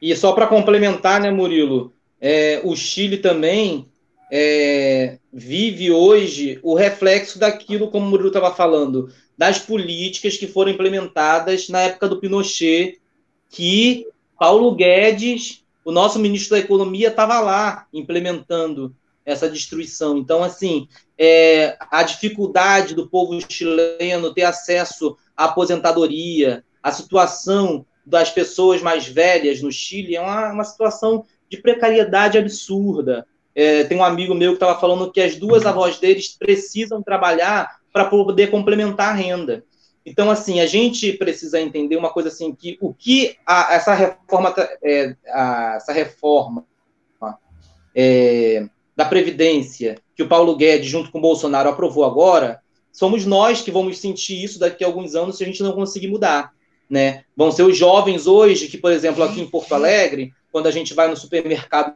E 0.00 0.14
só 0.16 0.32
para 0.32 0.46
complementar, 0.46 1.20
né, 1.20 1.30
Murilo, 1.30 1.92
é, 2.20 2.60
o 2.64 2.74
Chile 2.74 3.18
também 3.18 3.86
é, 4.30 5.18
vive 5.32 5.90
hoje 5.90 6.58
o 6.62 6.74
reflexo 6.74 7.38
daquilo, 7.38 7.90
como 7.90 8.06
o 8.06 8.08
Murilo 8.08 8.28
estava 8.28 8.54
falando, 8.54 9.12
das 9.36 9.58
políticas 9.58 10.36
que 10.36 10.46
foram 10.46 10.72
implementadas 10.72 11.68
na 11.68 11.80
época 11.80 12.08
do 12.08 12.18
Pinochet, 12.18 12.98
que 13.48 14.06
Paulo 14.38 14.74
Guedes, 14.74 15.64
o 15.90 15.92
nosso 15.92 16.20
ministro 16.20 16.56
da 16.56 16.60
Economia, 16.60 17.08
estava 17.08 17.40
lá 17.40 17.86
implementando 17.92 18.94
essa 19.24 19.50
destruição. 19.50 20.16
Então, 20.16 20.42
assim, 20.42 20.86
é, 21.18 21.76
a 21.90 22.04
dificuldade 22.04 22.94
do 22.94 23.08
povo 23.08 23.38
chileno 23.48 24.32
ter 24.32 24.44
acesso 24.44 25.16
à 25.36 25.46
aposentadoria, 25.46 26.64
a 26.80 26.92
situação 26.92 27.84
das 28.06 28.30
pessoas 28.30 28.80
mais 28.80 29.06
velhas 29.06 29.60
no 29.60 29.70
Chile 29.70 30.16
é 30.16 30.20
uma, 30.20 30.52
uma 30.52 30.64
situação 30.64 31.24
de 31.48 31.58
precariedade 31.58 32.38
absurda. 32.38 33.26
É, 33.52 33.82
tem 33.84 33.98
um 33.98 34.04
amigo 34.04 34.34
meu 34.34 34.52
que 34.52 34.56
estava 34.56 34.78
falando 34.78 35.10
que 35.10 35.20
as 35.20 35.34
duas 35.34 35.66
avós 35.66 35.98
deles 35.98 36.36
precisam 36.38 37.02
trabalhar 37.02 37.80
para 37.92 38.04
poder 38.04 38.48
complementar 38.48 39.10
a 39.10 39.14
renda. 39.14 39.64
Então, 40.04 40.30
assim, 40.30 40.60
a 40.60 40.66
gente 40.66 41.12
precisa 41.12 41.60
entender 41.60 41.96
uma 41.96 42.10
coisa 42.10 42.28
assim, 42.28 42.54
que 42.54 42.78
o 42.80 42.94
que 42.94 43.36
a, 43.46 43.74
essa 43.74 43.94
reforma, 43.94 44.54
é, 44.82 45.14
a, 45.28 45.74
essa 45.76 45.92
reforma 45.92 46.64
é, 47.94 48.66
da 48.96 49.04
Previdência 49.04 49.96
que 50.16 50.22
o 50.22 50.28
Paulo 50.28 50.56
Guedes, 50.56 50.90
junto 50.90 51.10
com 51.10 51.18
o 51.18 51.22
Bolsonaro, 51.22 51.68
aprovou 51.68 52.04
agora, 52.04 52.60
somos 52.92 53.24
nós 53.24 53.60
que 53.60 53.70
vamos 53.70 53.98
sentir 53.98 54.42
isso 54.42 54.58
daqui 54.58 54.84
a 54.84 54.86
alguns 54.86 55.14
anos 55.14 55.36
se 55.36 55.44
a 55.44 55.46
gente 55.46 55.62
não 55.62 55.72
conseguir 55.72 56.08
mudar. 56.08 56.52
Né? 56.88 57.24
Vão 57.36 57.52
ser 57.52 57.62
os 57.62 57.76
jovens 57.76 58.26
hoje, 58.26 58.68
que, 58.68 58.76
por 58.76 58.92
exemplo, 58.92 59.22
aqui 59.22 59.40
em 59.40 59.46
Porto 59.46 59.74
Alegre, 59.74 60.32
quando 60.50 60.66
a 60.66 60.70
gente 60.70 60.92
vai 60.92 61.08
no 61.08 61.16
supermercado 61.16 61.94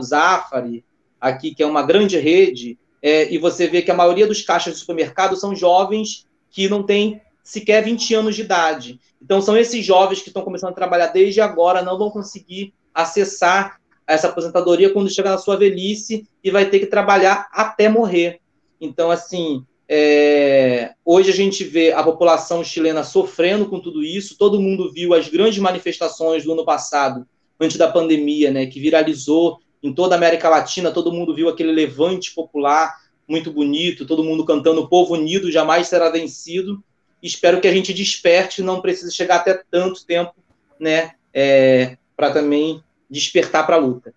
Zafari, 0.00 0.84
aqui, 1.20 1.54
que 1.54 1.62
é 1.62 1.66
uma 1.66 1.82
grande 1.82 2.18
rede, 2.18 2.78
é, 3.02 3.32
e 3.32 3.38
você 3.38 3.66
vê 3.66 3.82
que 3.82 3.90
a 3.90 3.94
maioria 3.94 4.26
dos 4.26 4.42
caixas 4.42 4.74
do 4.74 4.80
supermercado 4.80 5.36
são 5.36 5.54
jovens 5.54 6.26
que 6.50 6.68
não 6.68 6.82
têm 6.82 7.20
sequer 7.46 7.84
20 7.84 8.12
anos 8.12 8.34
de 8.34 8.42
idade. 8.42 8.98
Então, 9.22 9.40
são 9.40 9.56
esses 9.56 9.86
jovens 9.86 10.20
que 10.20 10.28
estão 10.28 10.42
começando 10.42 10.70
a 10.70 10.74
trabalhar 10.74 11.06
desde 11.06 11.40
agora, 11.40 11.80
não 11.80 11.96
vão 11.96 12.10
conseguir 12.10 12.74
acessar 12.92 13.80
essa 14.04 14.26
aposentadoria 14.26 14.92
quando 14.92 15.08
chegar 15.08 15.30
na 15.30 15.38
sua 15.38 15.56
velhice 15.56 16.26
e 16.42 16.50
vai 16.50 16.68
ter 16.68 16.80
que 16.80 16.86
trabalhar 16.86 17.48
até 17.52 17.88
morrer. 17.88 18.40
Então, 18.80 19.12
assim, 19.12 19.64
é, 19.88 20.94
hoje 21.04 21.30
a 21.30 21.34
gente 21.34 21.62
vê 21.62 21.92
a 21.92 22.02
população 22.02 22.64
chilena 22.64 23.04
sofrendo 23.04 23.66
com 23.66 23.78
tudo 23.78 24.02
isso. 24.02 24.36
Todo 24.36 24.60
mundo 24.60 24.92
viu 24.92 25.14
as 25.14 25.28
grandes 25.28 25.60
manifestações 25.60 26.42
do 26.42 26.52
ano 26.52 26.64
passado, 26.64 27.24
antes 27.60 27.76
da 27.76 27.86
pandemia, 27.86 28.50
né, 28.50 28.66
que 28.66 28.80
viralizou 28.80 29.58
em 29.80 29.92
toda 29.92 30.16
a 30.16 30.18
América 30.18 30.48
Latina. 30.48 30.90
Todo 30.90 31.12
mundo 31.12 31.32
viu 31.32 31.48
aquele 31.48 31.70
levante 31.70 32.34
popular 32.34 32.92
muito 33.28 33.52
bonito, 33.52 34.04
todo 34.04 34.24
mundo 34.24 34.44
cantando 34.44 34.80
"O 34.80 34.88
povo 34.88 35.14
unido 35.14 35.50
jamais 35.52 35.86
será 35.86 36.10
vencido". 36.10 36.82
Espero 37.26 37.60
que 37.60 37.68
a 37.68 37.72
gente 37.72 37.92
desperte, 37.92 38.62
não 38.62 38.80
precise 38.80 39.14
chegar 39.14 39.36
até 39.36 39.60
tanto 39.70 40.06
tempo, 40.06 40.34
né, 40.78 41.12
é, 41.32 41.96
para 42.16 42.30
também 42.30 42.82
despertar 43.10 43.66
para 43.66 43.76
a 43.76 43.78
luta. 43.78 44.14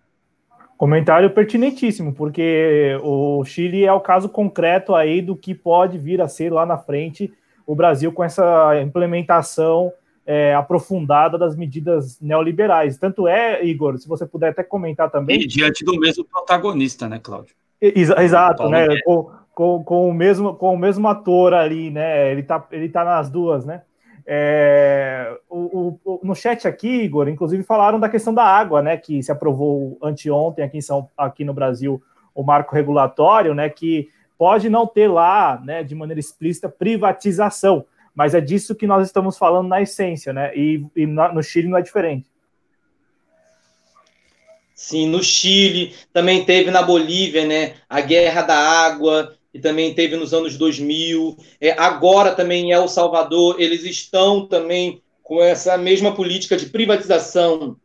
Comentário 0.76 1.30
pertinentíssimo, 1.30 2.14
porque 2.14 2.98
o 3.02 3.44
Chile 3.44 3.84
é 3.84 3.92
o 3.92 4.00
caso 4.00 4.28
concreto 4.28 4.94
aí 4.94 5.20
do 5.20 5.36
que 5.36 5.54
pode 5.54 5.98
vir 5.98 6.22
a 6.22 6.28
ser 6.28 6.50
lá 6.50 6.64
na 6.64 6.78
frente 6.78 7.32
o 7.66 7.74
Brasil 7.74 8.10
com 8.12 8.24
essa 8.24 8.80
implementação 8.80 9.92
é, 10.26 10.54
aprofundada 10.54 11.36
das 11.36 11.54
medidas 11.54 12.18
neoliberais. 12.20 12.96
Tanto 12.96 13.28
é, 13.28 13.64
Igor, 13.64 13.98
se 13.98 14.08
você 14.08 14.26
puder 14.26 14.50
até 14.50 14.62
comentar 14.62 15.10
também. 15.10 15.40
E 15.40 15.46
diante 15.46 15.84
do 15.84 15.98
mesmo 15.98 16.24
protagonista, 16.24 17.08
né, 17.08 17.20
Cláudio? 17.22 17.54
Exato, 17.80 18.68
né? 18.68 18.86
Com, 19.04 19.30
com, 19.54 19.82
com, 19.84 20.08
o 20.08 20.14
mesmo, 20.14 20.54
com 20.54 20.74
o 20.74 20.78
mesmo 20.78 21.06
ator 21.08 21.54
ali, 21.54 21.90
né? 21.90 22.30
Ele 22.30 22.42
tá, 22.42 22.66
ele 22.70 22.88
tá 22.88 23.04
nas 23.04 23.30
duas, 23.30 23.64
né? 23.64 23.82
É, 24.26 25.36
o, 25.48 25.98
o, 26.04 26.20
no 26.22 26.34
chat 26.34 26.68
aqui, 26.68 27.02
Igor, 27.02 27.28
inclusive 27.28 27.62
falaram 27.62 27.98
da 27.98 28.08
questão 28.08 28.32
da 28.32 28.44
água, 28.44 28.80
né? 28.82 28.96
Que 28.96 29.22
se 29.22 29.32
aprovou 29.32 29.98
anteontem 30.02 30.64
aqui, 30.64 30.78
em 30.78 30.82
São, 30.82 31.08
aqui 31.16 31.44
no 31.44 31.54
Brasil 31.54 32.02
o 32.34 32.42
marco 32.42 32.74
regulatório, 32.74 33.54
né? 33.54 33.68
Que 33.68 34.08
pode 34.40 34.70
não 34.70 34.86
ter 34.86 35.06
lá, 35.06 35.60
né, 35.62 35.82
de 35.82 35.94
maneira 35.94 36.18
explícita, 36.18 36.66
privatização, 36.66 37.84
mas 38.14 38.34
é 38.34 38.40
disso 38.40 38.74
que 38.74 38.86
nós 38.86 39.06
estamos 39.06 39.36
falando 39.36 39.68
na 39.68 39.82
essência, 39.82 40.32
né? 40.32 40.50
E, 40.56 40.82
e 40.96 41.06
no 41.06 41.42
Chile 41.42 41.68
não 41.68 41.76
é 41.76 41.82
diferente. 41.82 42.26
Sim, 44.74 45.10
no 45.10 45.22
Chile, 45.22 45.94
também 46.10 46.42
teve 46.42 46.70
na 46.70 46.80
Bolívia, 46.80 47.46
né? 47.46 47.74
A 47.86 48.00
guerra 48.00 48.40
da 48.40 48.56
água, 48.56 49.36
e 49.52 49.58
também 49.58 49.94
teve 49.94 50.16
nos 50.16 50.32
anos 50.32 50.56
2000. 50.56 51.36
É, 51.60 51.72
agora 51.72 52.34
também 52.34 52.66
em 52.66 52.72
El 52.72 52.88
Salvador, 52.88 53.60
eles 53.60 53.84
estão 53.84 54.46
também 54.46 55.02
com 55.22 55.42
essa 55.42 55.76
mesma 55.76 56.14
política 56.14 56.56
de 56.56 56.66
privatização 56.66 57.76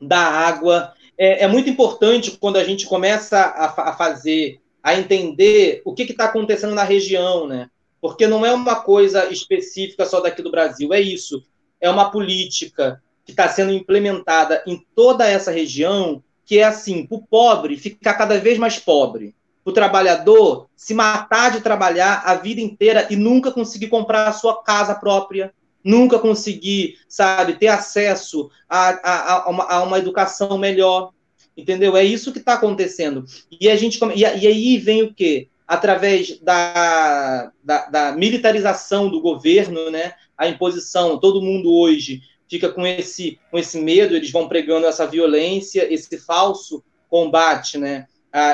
da 0.00 0.20
água. 0.20 0.92
É, 1.16 1.44
é 1.44 1.48
muito 1.48 1.68
importante 1.68 2.36
quando 2.38 2.56
a 2.56 2.64
gente 2.64 2.86
começa 2.86 3.38
a, 3.38 3.90
a 3.90 3.96
fazer, 3.96 4.60
a 4.82 4.94
entender 4.94 5.82
o 5.84 5.94
que 5.94 6.02
está 6.02 6.26
acontecendo 6.26 6.74
na 6.74 6.84
região, 6.84 7.46
né? 7.46 7.68
Porque 8.00 8.28
não 8.28 8.46
é 8.46 8.52
uma 8.52 8.76
coisa 8.76 9.30
específica 9.30 10.06
só 10.06 10.20
daqui 10.20 10.40
do 10.40 10.52
Brasil, 10.52 10.94
é 10.94 11.00
isso. 11.00 11.42
É 11.80 11.90
uma 11.90 12.10
política 12.10 13.02
que 13.24 13.32
está 13.32 13.48
sendo 13.48 13.72
implementada 13.72 14.62
em 14.66 14.80
toda 14.94 15.28
essa 15.28 15.50
região, 15.50 16.22
que 16.46 16.60
é 16.60 16.64
assim, 16.64 17.04
para 17.04 17.18
o 17.18 17.26
pobre 17.26 17.76
ficar 17.76 18.14
cada 18.14 18.38
vez 18.38 18.56
mais 18.56 18.78
pobre 18.78 19.34
o 19.64 19.72
trabalhador 19.72 20.68
se 20.74 20.94
matar 20.94 21.50
de 21.52 21.60
trabalhar 21.60 22.22
a 22.24 22.34
vida 22.34 22.60
inteira 22.60 23.06
e 23.10 23.16
nunca 23.16 23.50
conseguir 23.50 23.88
comprar 23.88 24.28
a 24.28 24.32
sua 24.32 24.62
casa 24.62 24.94
própria, 24.94 25.52
nunca 25.84 26.18
conseguir, 26.18 26.98
sabe, 27.08 27.54
ter 27.54 27.68
acesso 27.68 28.50
a, 28.68 28.88
a, 28.88 29.42
a, 29.44 29.50
uma, 29.50 29.64
a 29.64 29.82
uma, 29.82 29.98
educação 29.98 30.58
melhor, 30.58 31.12
entendeu? 31.56 31.96
É 31.96 32.04
isso 32.04 32.32
que 32.32 32.38
está 32.38 32.54
acontecendo. 32.54 33.24
E 33.60 33.68
a 33.68 33.76
gente 33.76 33.98
e, 34.14 34.20
e, 34.20 34.46
aí 34.46 34.78
vem 34.78 35.02
o 35.02 35.14
quê? 35.14 35.48
Através 35.66 36.38
da, 36.40 37.52
da, 37.62 37.86
da 37.86 38.12
militarização 38.12 39.08
do 39.10 39.20
governo, 39.20 39.90
né? 39.90 40.14
A 40.36 40.48
imposição, 40.48 41.18
todo 41.18 41.42
mundo 41.42 41.72
hoje 41.72 42.22
fica 42.48 42.70
com 42.70 42.86
esse, 42.86 43.38
com 43.50 43.58
esse 43.58 43.78
medo, 43.78 44.16
eles 44.16 44.30
vão 44.30 44.48
pregando 44.48 44.86
essa 44.86 45.06
violência, 45.06 45.92
esse 45.92 46.16
falso 46.18 46.82
combate, 47.08 47.76
né? 47.76 48.06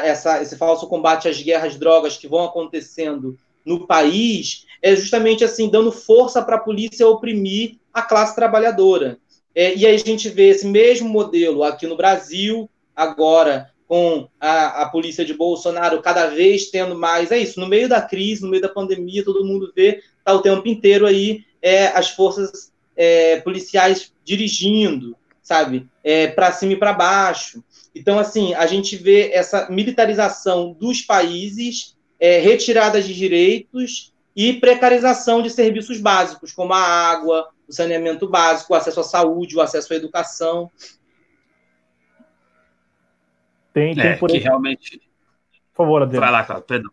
Essa, 0.05 0.43
esse 0.43 0.57
falso 0.57 0.87
combate 0.87 1.29
às 1.29 1.41
guerras 1.41 1.77
drogas 1.77 2.17
que 2.17 2.29
vão 2.29 2.45
acontecendo 2.45 3.39
no 3.65 3.87
país, 3.87 4.67
é 4.83 4.95
justamente 4.95 5.43
assim, 5.43 5.69
dando 5.69 5.91
força 5.91 6.43
para 6.43 6.57
a 6.57 6.61
polícia 6.61 7.09
oprimir 7.09 7.77
a 7.93 8.03
classe 8.03 8.35
trabalhadora. 8.35 9.19
É, 9.55 9.75
e 9.75 9.87
aí 9.87 9.95
a 9.95 9.99
gente 9.99 10.29
vê 10.29 10.49
esse 10.49 10.67
mesmo 10.67 11.09
modelo 11.09 11.63
aqui 11.63 11.87
no 11.87 11.97
Brasil, 11.97 12.69
agora 12.95 13.71
com 13.87 14.29
a, 14.41 14.83
a 14.83 14.89
polícia 14.89 15.25
de 15.25 15.35
Bolsonaro 15.35 16.03
cada 16.03 16.27
vez 16.27 16.71
tendo 16.71 16.95
mais. 16.95 17.31
É 17.31 17.39
isso, 17.39 17.61
no 17.61 17.67
meio 17.67 17.89
da 17.89 18.03
crise, 18.03 18.43
no 18.43 18.49
meio 18.49 18.63
da 18.63 18.69
pandemia, 18.69 19.25
todo 19.25 19.45
mundo 19.45 19.73
vê, 19.75 20.03
está 20.19 20.33
o 20.33 20.43
tempo 20.43 20.67
inteiro 20.67 21.07
aí 21.07 21.45
é, 21.63 21.87
as 21.89 22.11
forças 22.11 22.73
é, 22.97 23.41
policiais 23.41 24.13
dirigindo, 24.25 25.17
sabe, 25.43 25.87
é, 26.03 26.27
para 26.27 26.53
cima 26.53 26.73
e 26.73 26.77
para 26.77 26.93
baixo. 26.93 27.63
Então, 27.95 28.19
assim, 28.19 28.55
a 28.55 28.67
gente 28.67 28.97
vê 28.97 29.31
essa 29.33 29.71
militarização 29.71 30.73
dos 30.73 31.01
países, 31.03 31.97
é, 32.19 32.39
retirada 32.41 33.01
de 33.01 33.15
direitos 33.15 34.13
e 34.35 34.55
precarização 34.55 35.41
de 35.41 35.49
serviços 35.49 36.01
básicos, 36.01 36.51
como 36.51 36.73
a 36.73 36.81
água, 36.81 37.49
o 37.69 37.73
saneamento 37.73 38.29
básico, 38.29 38.73
o 38.73 38.77
acesso 38.77 39.01
à 39.01 39.05
saúde, 39.05 39.57
o 39.57 39.61
acesso 39.61 39.93
à 39.93 39.97
educação. 39.97 40.71
Tem, 43.73 43.95
tem 43.95 44.05
é, 44.05 44.17
por 44.17 44.29
que 44.29 44.39
realmente. 44.39 44.99
Por 45.73 45.85
favor, 45.85 46.03
Adriano. 46.03 46.27
Vai 46.27 46.33
lá, 46.33 46.45
cara, 46.45 46.61
perdão. 46.61 46.91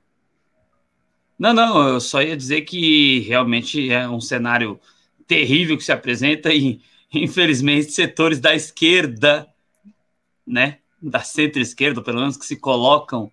Não, 1.38 1.54
não, 1.54 1.88
eu 1.88 2.00
só 2.00 2.22
ia 2.22 2.38
dizer 2.38 2.62
que 2.62 3.22
realmente 3.22 3.92
é 3.92 4.08
um 4.08 4.22
cenário 4.22 4.80
terrível 5.26 5.76
que 5.76 5.84
se 5.84 5.92
apresenta 5.92 6.54
e, 6.54 6.80
infelizmente, 7.12 7.92
setores 7.92 8.40
da 8.40 8.54
esquerda, 8.54 9.48
né, 10.46 10.81
da 11.02 11.22
centro-esquerda, 11.22 12.02
pelo 12.02 12.20
menos 12.20 12.38
que 12.38 12.46
se 12.46 12.56
colocam 12.56 13.32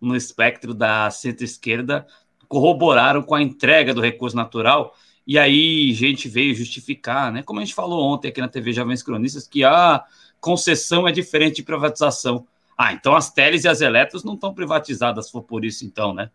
no 0.00 0.14
espectro 0.14 0.72
da 0.72 1.10
centro-esquerda 1.10 2.06
corroboraram 2.48 3.22
com 3.22 3.34
a 3.34 3.42
entrega 3.42 3.92
do 3.92 4.00
recurso 4.00 4.34
natural. 4.34 4.94
E 5.26 5.38
aí, 5.38 5.92
gente 5.92 6.28
veio 6.28 6.54
justificar, 6.54 7.30
né? 7.30 7.42
Como 7.42 7.60
a 7.60 7.64
gente 7.64 7.74
falou 7.74 8.02
ontem 8.02 8.28
aqui 8.28 8.40
na 8.40 8.48
TV 8.48 8.72
Jovens 8.72 9.02
Cronistas, 9.02 9.46
que 9.46 9.62
a 9.62 10.02
concessão 10.40 11.06
é 11.06 11.12
diferente 11.12 11.56
de 11.56 11.62
privatização. 11.62 12.46
Ah, 12.76 12.92
então 12.92 13.14
as 13.14 13.30
teles 13.30 13.64
e 13.64 13.68
as 13.68 13.80
eletros 13.80 14.24
não 14.24 14.34
estão 14.34 14.54
privatizadas, 14.54 15.26
se 15.26 15.32
for 15.32 15.42
por 15.42 15.64
isso, 15.64 15.84
então, 15.84 16.14
né? 16.14 16.30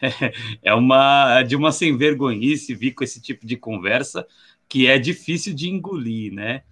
É 0.62 0.72
uma 0.72 1.42
de 1.42 1.56
uma 1.56 1.72
sem 1.72 1.96
vergonhice 1.96 2.74
vir 2.74 2.92
com 2.92 3.04
esse 3.04 3.20
tipo 3.20 3.46
de 3.46 3.56
conversa 3.56 4.26
que 4.68 4.86
é 4.86 4.98
difícil 4.98 5.54
de 5.54 5.68
engolir, 5.68 6.32
né? 6.32 6.62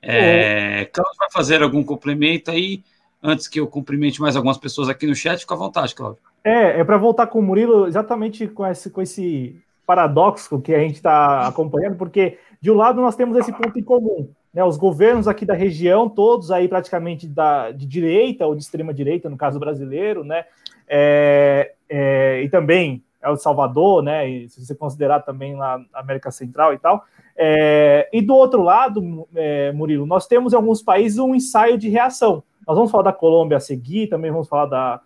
É, 0.00 0.84
Cláudio 0.86 1.16
vai 1.16 1.30
fazer 1.30 1.62
algum 1.62 1.84
complemento 1.84 2.50
aí 2.50 2.82
antes 3.22 3.46
que 3.46 3.60
eu 3.60 3.66
cumprimente 3.66 4.20
mais 4.20 4.36
algumas 4.36 4.58
pessoas 4.58 4.88
aqui 4.88 5.06
no 5.06 5.14
chat, 5.14 5.40
fica 5.40 5.54
à 5.54 5.56
vontade, 5.56 5.94
Cláudio. 5.94 6.18
É, 6.44 6.80
é 6.80 6.84
para 6.84 6.96
voltar 6.96 7.28
com 7.28 7.38
o 7.38 7.42
Murilo 7.42 7.86
exatamente 7.86 8.48
com 8.48 8.66
esse, 8.66 8.90
com 8.90 9.00
esse 9.00 9.56
paradoxo 9.86 10.60
que 10.60 10.74
a 10.74 10.78
gente 10.78 10.96
está 10.96 11.46
acompanhando, 11.46 11.96
porque 11.96 12.38
de 12.60 12.70
um 12.70 12.74
lado 12.74 13.00
nós 13.00 13.14
temos 13.14 13.36
esse 13.36 13.52
ponto 13.52 13.78
em 13.78 13.82
comum, 13.82 14.28
né? 14.52 14.64
Os 14.64 14.76
governos 14.76 15.28
aqui 15.28 15.44
da 15.44 15.54
região, 15.54 16.08
todos 16.08 16.50
aí 16.50 16.68
praticamente 16.68 17.26
da, 17.26 17.70
de 17.70 17.86
direita 17.86 18.46
ou 18.46 18.54
de 18.54 18.62
extrema 18.62 18.92
direita, 18.92 19.28
no 19.28 19.36
caso 19.36 19.58
brasileiro, 19.58 20.24
né? 20.24 20.44
É, 20.88 21.72
é, 21.88 22.42
e 22.42 22.48
também 22.48 23.02
é 23.20 23.30
o 23.30 23.36
Salvador, 23.36 24.02
né? 24.02 24.28
E 24.28 24.48
se 24.48 24.64
você 24.64 24.74
considerar 24.74 25.20
também 25.20 25.54
lá 25.54 25.80
a 25.92 26.00
América 26.00 26.30
Central 26.30 26.74
e 26.74 26.78
tal. 26.78 27.04
É, 27.36 28.08
e 28.12 28.20
do 28.20 28.34
outro 28.34 28.62
lado, 28.62 29.26
é, 29.34 29.72
Murilo, 29.72 30.06
nós 30.06 30.26
temos 30.26 30.52
em 30.52 30.56
alguns 30.56 30.82
países 30.82 31.18
um 31.18 31.34
ensaio 31.34 31.78
de 31.78 31.88
reação. 31.88 32.42
Nós 32.66 32.76
vamos 32.76 32.90
falar 32.90 33.04
da 33.04 33.12
Colômbia 33.12 33.56
a 33.56 33.60
seguir, 33.60 34.08
também 34.08 34.30
vamos 34.30 34.48
falar 34.48 34.66
da, 34.66 35.00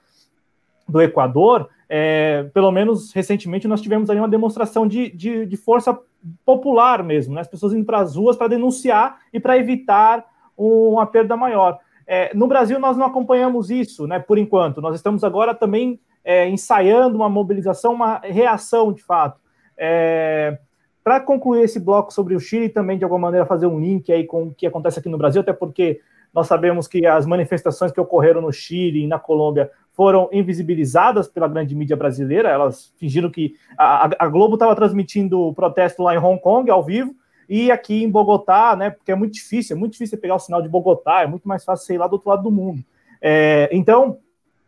do 0.89 1.01
Equador. 1.01 1.69
É, 1.89 2.45
pelo 2.53 2.71
menos 2.73 3.13
recentemente 3.13 3.69
nós 3.69 3.81
tivemos 3.81 4.11
ali 4.11 4.19
uma 4.19 4.29
demonstração 4.29 4.87
de, 4.87 5.11
de, 5.11 5.47
de 5.47 5.57
força 5.57 5.97
popular 6.45 7.03
mesmo, 7.03 7.35
né? 7.35 7.41
as 7.41 7.49
pessoas 7.49 7.73
indo 7.73 7.85
para 7.85 7.99
as 8.01 8.17
ruas 8.17 8.37
para 8.37 8.49
denunciar 8.49 9.19
e 9.33 9.39
para 9.39 9.57
evitar 9.57 10.25
uma 10.57 11.07
perda 11.07 11.37
maior. 11.37 11.79
É, 12.07 12.35
no 12.35 12.47
Brasil 12.47 12.79
nós 12.79 12.97
não 12.97 13.07
acompanhamos 13.07 13.71
isso, 13.71 14.07
né? 14.07 14.19
Por 14.19 14.39
enquanto, 14.39 14.81
nós 14.81 14.95
estamos 14.95 15.25
agora 15.25 15.55
também 15.55 16.01
é, 16.25 16.49
ensaiando 16.49 17.17
uma 17.17 17.29
mobilização, 17.29 17.93
uma 17.93 18.19
reação 18.19 18.93
de 18.93 19.03
fato. 19.03 19.41
É, 19.77 20.59
para 21.03 21.21
concluir 21.21 21.63
esse 21.63 21.79
bloco 21.79 22.13
sobre 22.13 22.35
o 22.35 22.41
Chile, 22.41 22.69
também 22.69 22.99
de 22.99 23.05
alguma 23.05 23.21
maneira 23.21 23.47
fazer 23.47 23.67
um 23.67 23.79
link 23.79 24.11
aí 24.13 24.25
com 24.25 24.45
o 24.45 24.55
que 24.55 24.67
acontece 24.67 24.99
aqui 24.99 25.09
no 25.09 25.19
Brasil, 25.19 25.41
até 25.41 25.53
porque 25.53 26.01
nós 26.37 26.49
sabemos 26.49 26.87
que 26.87 27.07
as 27.07 27.25
manifestações 27.25 27.91
que 27.91 27.99
ocorreram 27.99 28.43
no 28.43 28.53
Chile 28.53 29.03
e 29.03 29.07
na 29.07 29.19
Colômbia 29.19 29.71
foram 29.95 30.29
invisibilizadas 30.31 31.27
pela 31.27 31.49
grande 31.49 31.75
mídia 31.75 31.97
brasileira. 31.97 32.51
Elas 32.51 32.93
fingiram 32.99 33.31
que 33.31 33.55
a, 33.79 34.11
a 34.19 34.29
Globo 34.29 34.57
estava 34.57 34.77
transmitindo 34.77 35.41
o 35.41 35.55
protesto 35.55 36.03
lá 36.03 36.15
em 36.15 36.19
Hong 36.19 36.39
Kong 36.39 36.71
ao 36.71 36.85
vivo 36.85 37.15
e 37.49 37.71
aqui 37.71 38.05
em 38.05 38.11
Bogotá, 38.11 38.77
né? 38.77 38.91
Porque 38.91 39.11
é 39.11 39.15
muito 39.15 39.33
difícil, 39.33 39.75
é 39.75 39.79
muito 39.79 39.93
difícil 39.93 40.19
pegar 40.19 40.35
o 40.35 40.39
sinal 40.39 40.61
de 40.61 40.69
Bogotá, 40.69 41.23
é 41.23 41.27
muito 41.27 41.49
mais 41.49 41.65
fácil 41.65 41.87
sei 41.87 41.97
lá 41.97 42.07
do 42.07 42.13
outro 42.13 42.29
lado 42.29 42.43
do 42.43 42.51
mundo. 42.51 42.85
É, 43.23 43.71
então, 43.73 44.19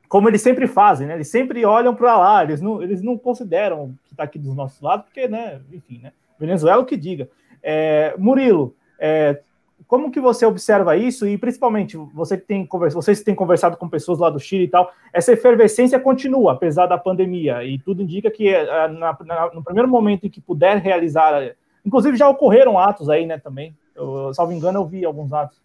como 0.09 0.27
eles 0.27 0.41
sempre 0.41 0.67
fazem, 0.67 1.07
né? 1.07 1.17
Eles 1.17 1.29
sempre 1.29 1.67
olham 1.67 1.95
para 1.95 2.17
lá, 2.17 2.43
eles 2.43 2.63
não, 2.63 2.83
eles 2.83 3.03
não 3.03 3.19
consideram 3.19 3.95
que 4.07 4.15
está 4.15 4.23
aqui 4.23 4.39
dos 4.39 4.57
nossos 4.57 4.81
lados, 4.81 5.05
porque, 5.05 5.29
né? 5.29 5.61
Enfim, 5.71 6.01
né? 6.03 6.13
Venezuela 6.39 6.81
o 6.81 6.87
que 6.87 6.97
diga. 6.97 7.29
É, 7.63 8.15
Murilo, 8.17 8.75
é, 8.99 9.43
como 9.89 10.11
que 10.11 10.21
você 10.21 10.45
observa 10.45 10.99
isso 10.99 11.27
e 11.27 11.39
principalmente 11.39 11.97
você 11.97 12.37
que 12.37 12.47
tem 12.47 12.65
conversado, 12.67 13.03
vocês 13.03 13.23
têm 13.23 13.35
conversado 13.35 13.79
com 13.79 13.89
pessoas 13.89 14.19
lá 14.19 14.29
do 14.29 14.39
Chile 14.39 14.65
e 14.65 14.69
tal, 14.69 14.93
essa 15.15 15.33
efervescência 15.33 15.99
continua 15.99 16.53
apesar 16.53 16.87
da 16.87 16.99
pandemia 16.99 17.65
e 17.65 17.79
tudo 17.79 18.03
indica 18.03 18.31
que 18.31 18.49
é, 18.49 18.87
na, 18.89 19.17
na, 19.25 19.51
no 19.55 19.65
primeiro 19.65 19.89
momento 19.89 20.27
em 20.27 20.31
que 20.31 20.43
puder 20.43 20.77
realizar, 20.77 21.57
inclusive 21.85 22.19
já 22.19 22.29
ocorreram 22.29 22.79
atos 22.79 23.09
aí, 23.09 23.25
né, 23.25 23.39
também. 23.39 23.75
Eu, 23.97 24.33
salvo 24.35 24.53
engano, 24.53 24.79
eu 24.79 24.87
vi 24.87 25.05
alguns 25.07 25.33
atos. 25.33 25.59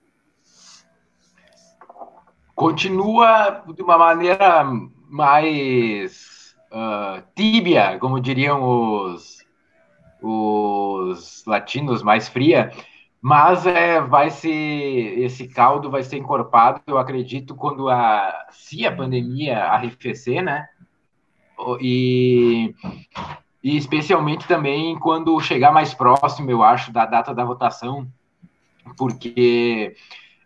Continua 2.55 3.61
de 3.75 3.81
uma 3.81 3.97
maneira 3.97 4.63
mais 5.09 6.55
uh, 6.71 7.21
tíbia, 7.35 7.99
como 7.99 8.21
diriam 8.21 8.63
os, 8.63 9.45
os 10.21 11.43
latinos, 11.45 12.01
mais 12.01 12.29
fria 12.29 12.71
mas 13.23 13.65
é, 13.65 14.01
vai 14.01 14.29
ser 14.29 14.49
esse 14.51 15.47
caldo 15.47 15.89
vai 15.89 16.03
ser 16.03 16.17
encorpado, 16.17 16.81
eu 16.85 16.97
acredito, 16.97 17.55
quando 17.55 17.87
a 17.89 18.47
se 18.51 18.85
a 18.85 18.93
pandemia 18.93 19.63
arrefecer, 19.63 20.43
né? 20.43 20.67
E, 21.79 22.75
e 23.63 23.77
especialmente 23.77 24.45
também 24.45 24.99
quando 24.99 25.39
chegar 25.39 25.71
mais 25.71 25.93
próximo, 25.93 26.51
eu 26.51 26.61
acho, 26.61 26.91
da 26.91 27.05
data 27.05 27.33
da 27.33 27.45
votação, 27.45 28.05
porque 28.97 29.95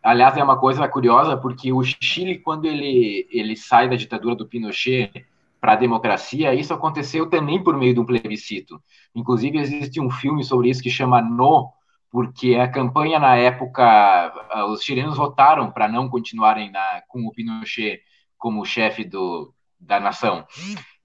aliás 0.04 0.38
é 0.38 0.44
uma 0.44 0.60
coisa 0.60 0.88
curiosa, 0.88 1.36
porque 1.36 1.74
o 1.74 1.82
Chile 1.84 2.38
quando 2.38 2.66
ele 2.66 3.28
ele 3.32 3.58
sai 3.58 3.90
da 3.90 3.96
ditadura 3.96 4.36
do 4.36 4.46
Pinochet 4.46 5.26
para 5.60 5.72
a 5.72 5.78
democracia, 5.78 6.54
isso 6.54 6.76
aconteceu 6.76 7.28
também 7.28 7.64
por 7.64 7.76
meio 7.76 7.96
de 7.96 8.00
um 8.00 8.06
plebiscito. 8.06 8.80
Inclusive 9.16 9.58
existe 9.58 10.00
um 10.00 10.12
filme 10.12 10.44
sobre 10.44 10.70
isso 10.70 10.84
que 10.84 10.92
chama 10.92 11.24
No 11.24 11.76
porque 12.12 12.56
a 12.56 12.68
campanha 12.68 13.20
na 13.20 13.36
época, 13.36 13.84
ah, 13.84 14.66
os 14.68 14.82
chilenos 14.82 15.18
votaram 15.18 15.72
para 15.72 15.88
não 15.88 16.10
continuarem 16.10 16.72
na, 16.72 17.02
com 17.08 17.26
o 17.26 17.32
Pinochet 17.32 18.02
como 18.38 18.66
chefe 18.66 19.04
do, 19.04 19.54
da 19.80 20.00
nação. 20.00 20.46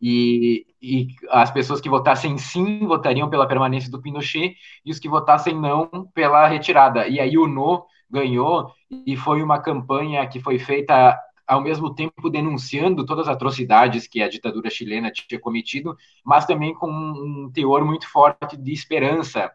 E, 0.01 0.67
e, 0.81 1.09
as 1.31 1.51
pessoas 1.51 1.81
que 1.81 1.89
votassem 1.89 2.37
sim 2.39 2.87
votariam 2.87 3.31
pela 3.31 3.47
permanência 3.47 3.91
do 3.91 4.01
Pinochet 4.01 4.57
e 4.85 4.91
os 4.91 4.99
que 4.99 5.09
votassem 5.09 5.55
não 5.55 5.89
pela 6.15 6.47
retirada. 6.47 7.07
E 7.07 7.21
aí 7.21 7.39
o 7.39 7.47
no 7.47 7.85
ganhou 8.11 8.71
e 9.07 9.17
foi 9.17 9.43
uma 9.43 9.61
campanha 9.61 10.27
que 10.27 10.41
foi 10.41 10.59
feita 10.59 11.19
ao 11.47 11.61
mesmo 11.61 11.95
tempo 11.95 12.31
denunciando 12.31 13.05
todas 13.05 13.29
as 13.29 13.35
atrocidades 13.35 14.07
que 14.07 14.23
a 14.23 14.29
ditadura 14.29 14.71
chilena 14.71 15.11
tinha 15.11 15.41
cometido, 15.41 15.97
mas 16.25 16.47
também 16.47 16.75
com 16.75 16.91
um 16.91 17.51
teor 17.53 17.85
muito 17.85 18.09
forte 18.09 18.57
de 18.57 18.73
esperança 18.73 19.51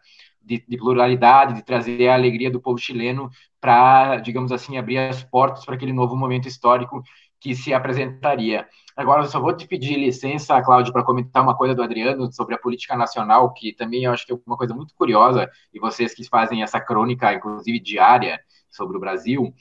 de, 0.48 0.64
de, 0.68 0.78
pluralidade, 0.78 1.56
de 1.56 1.64
trazer 1.64 2.08
a 2.08 2.14
alegria 2.16 2.50
do 2.50 2.62
povo 2.62 2.78
chileno 2.78 3.30
para, 3.60 4.18
digamos 4.18 4.52
assim, 4.52 4.78
abrir 4.78 4.98
as 4.98 5.24
portas 5.24 5.66
para 5.66 5.76
aquele 5.76 5.92
novo 5.92 6.16
momento 6.16 6.48
histórico 6.48 7.04
que 7.40 7.54
se 7.54 7.74
apresentaria. 7.74 8.68
Agora, 8.96 9.24
eu 9.24 9.28
só 9.28 9.40
vou 9.40 9.56
te 9.56 9.68
pedir 9.68 9.96
licença, 9.98 10.60
Cláudio, 10.62 10.92
para 10.92 11.04
comentar 11.04 11.44
uma 11.44 11.56
coisa 11.56 11.76
do 11.76 11.84
Adriano 11.84 12.32
sobre 12.32 12.56
a 12.56 12.58
política 12.58 12.96
nacional, 12.96 13.54
que 13.54 13.74
também 13.74 14.06
eu 14.06 14.12
acho 14.12 14.26
que 14.26 14.34
é 14.34 14.38
uma 14.46 14.58
coisa 14.58 14.74
muito 14.74 14.96
curiosa, 14.96 15.50
e 15.74 15.80
vocês 15.80 16.16
que 16.16 16.28
fazem 16.28 16.64
essa 16.64 16.80
crônica, 16.80 17.32
inclusive 17.34 17.80
diária, 17.80 18.40
sobre 18.70 18.98
o 18.98 19.00
Brasil, 19.00 19.54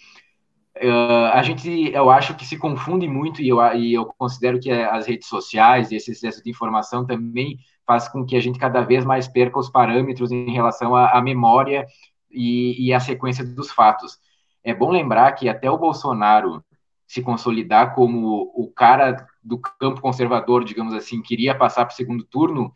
Uh, 0.83 1.33
a 1.33 1.43
gente, 1.43 1.91
eu 1.91 2.11
acho 2.11 2.35
que 2.35 2.45
se 2.45 2.59
confunde 2.59 3.09
muito 3.09 3.41
e 3.41 3.49
eu, 3.49 3.59
e 3.75 3.95
eu 3.95 4.05
considero 4.05 4.61
que 4.61 4.71
as 4.71 5.07
redes 5.07 5.27
sociais 5.27 5.91
e 5.91 5.97
esse 5.97 6.11
excesso 6.11 6.43
de 6.43 6.51
informação 6.51 7.07
também 7.07 7.59
faz 7.87 8.09
com 8.09 8.27
que 8.27 8.37
a 8.37 8.41
gente 8.41 8.59
cada 8.59 8.83
vez 8.83 9.05
mais 9.05 9.27
perca 9.27 9.59
os 9.59 9.71
parâmetros 9.71 10.31
em 10.31 10.53
relação 10.53 10.95
à, 10.95 11.17
à 11.17 11.23
memória 11.23 11.87
e, 12.31 12.89
e 12.89 12.93
à 12.93 13.01
sequência 13.01 13.45
dos 13.45 13.71
fatos. 13.71 14.19
É 14.63 14.75
bom 14.75 14.91
lembrar 14.91 15.33
que 15.33 15.49
até 15.49 15.71
o 15.71 15.79
Bolsonaro 15.79 16.63
se 17.07 17.23
consolidar 17.23 17.95
como 17.95 18.53
o 18.55 18.71
cara 18.71 19.27
do 19.43 19.59
campo 19.59 20.01
conservador, 20.01 20.65
digamos 20.65 20.93
assim, 20.93 21.23
queria 21.23 21.57
passar 21.57 21.85
para 21.87 21.93
o 21.93 21.97
segundo 21.97 22.25
turno, 22.25 22.73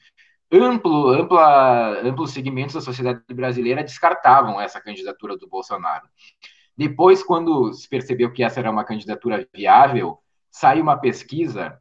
amplo, 0.53 1.09
ampla, 1.09 2.01
amplos 2.03 2.31
segmentos 2.31 2.75
da 2.75 2.81
sociedade 2.81 3.23
brasileira 3.35 3.83
descartavam 3.83 4.61
essa 4.61 4.81
candidatura 4.81 5.37
do 5.37 5.49
Bolsonaro. 5.49 6.07
Depois, 6.81 7.22
quando 7.22 7.74
se 7.74 7.87
percebeu 7.87 8.33
que 8.33 8.43
essa 8.43 8.59
era 8.59 8.70
uma 8.70 8.85
candidatura 8.85 9.47
viável, 9.55 10.18
saiu 10.51 10.83
uma 10.83 10.97
pesquisa, 10.97 11.78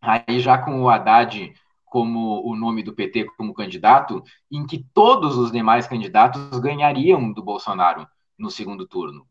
aí 0.00 0.40
já 0.40 0.58
com 0.58 0.82
o 0.82 0.90
Haddad 0.90 1.54
como 1.86 2.44
o 2.44 2.56
nome 2.56 2.82
do 2.82 2.92
PT 2.92 3.26
como 3.36 3.54
candidato, 3.54 4.20
em 4.50 4.66
que 4.66 4.84
todos 4.92 5.38
os 5.38 5.52
demais 5.52 5.86
candidatos 5.86 6.58
ganhariam 6.58 7.32
do 7.32 7.40
Bolsonaro 7.40 8.04
no 8.36 8.50
segundo 8.50 8.84
turno, 8.84 9.28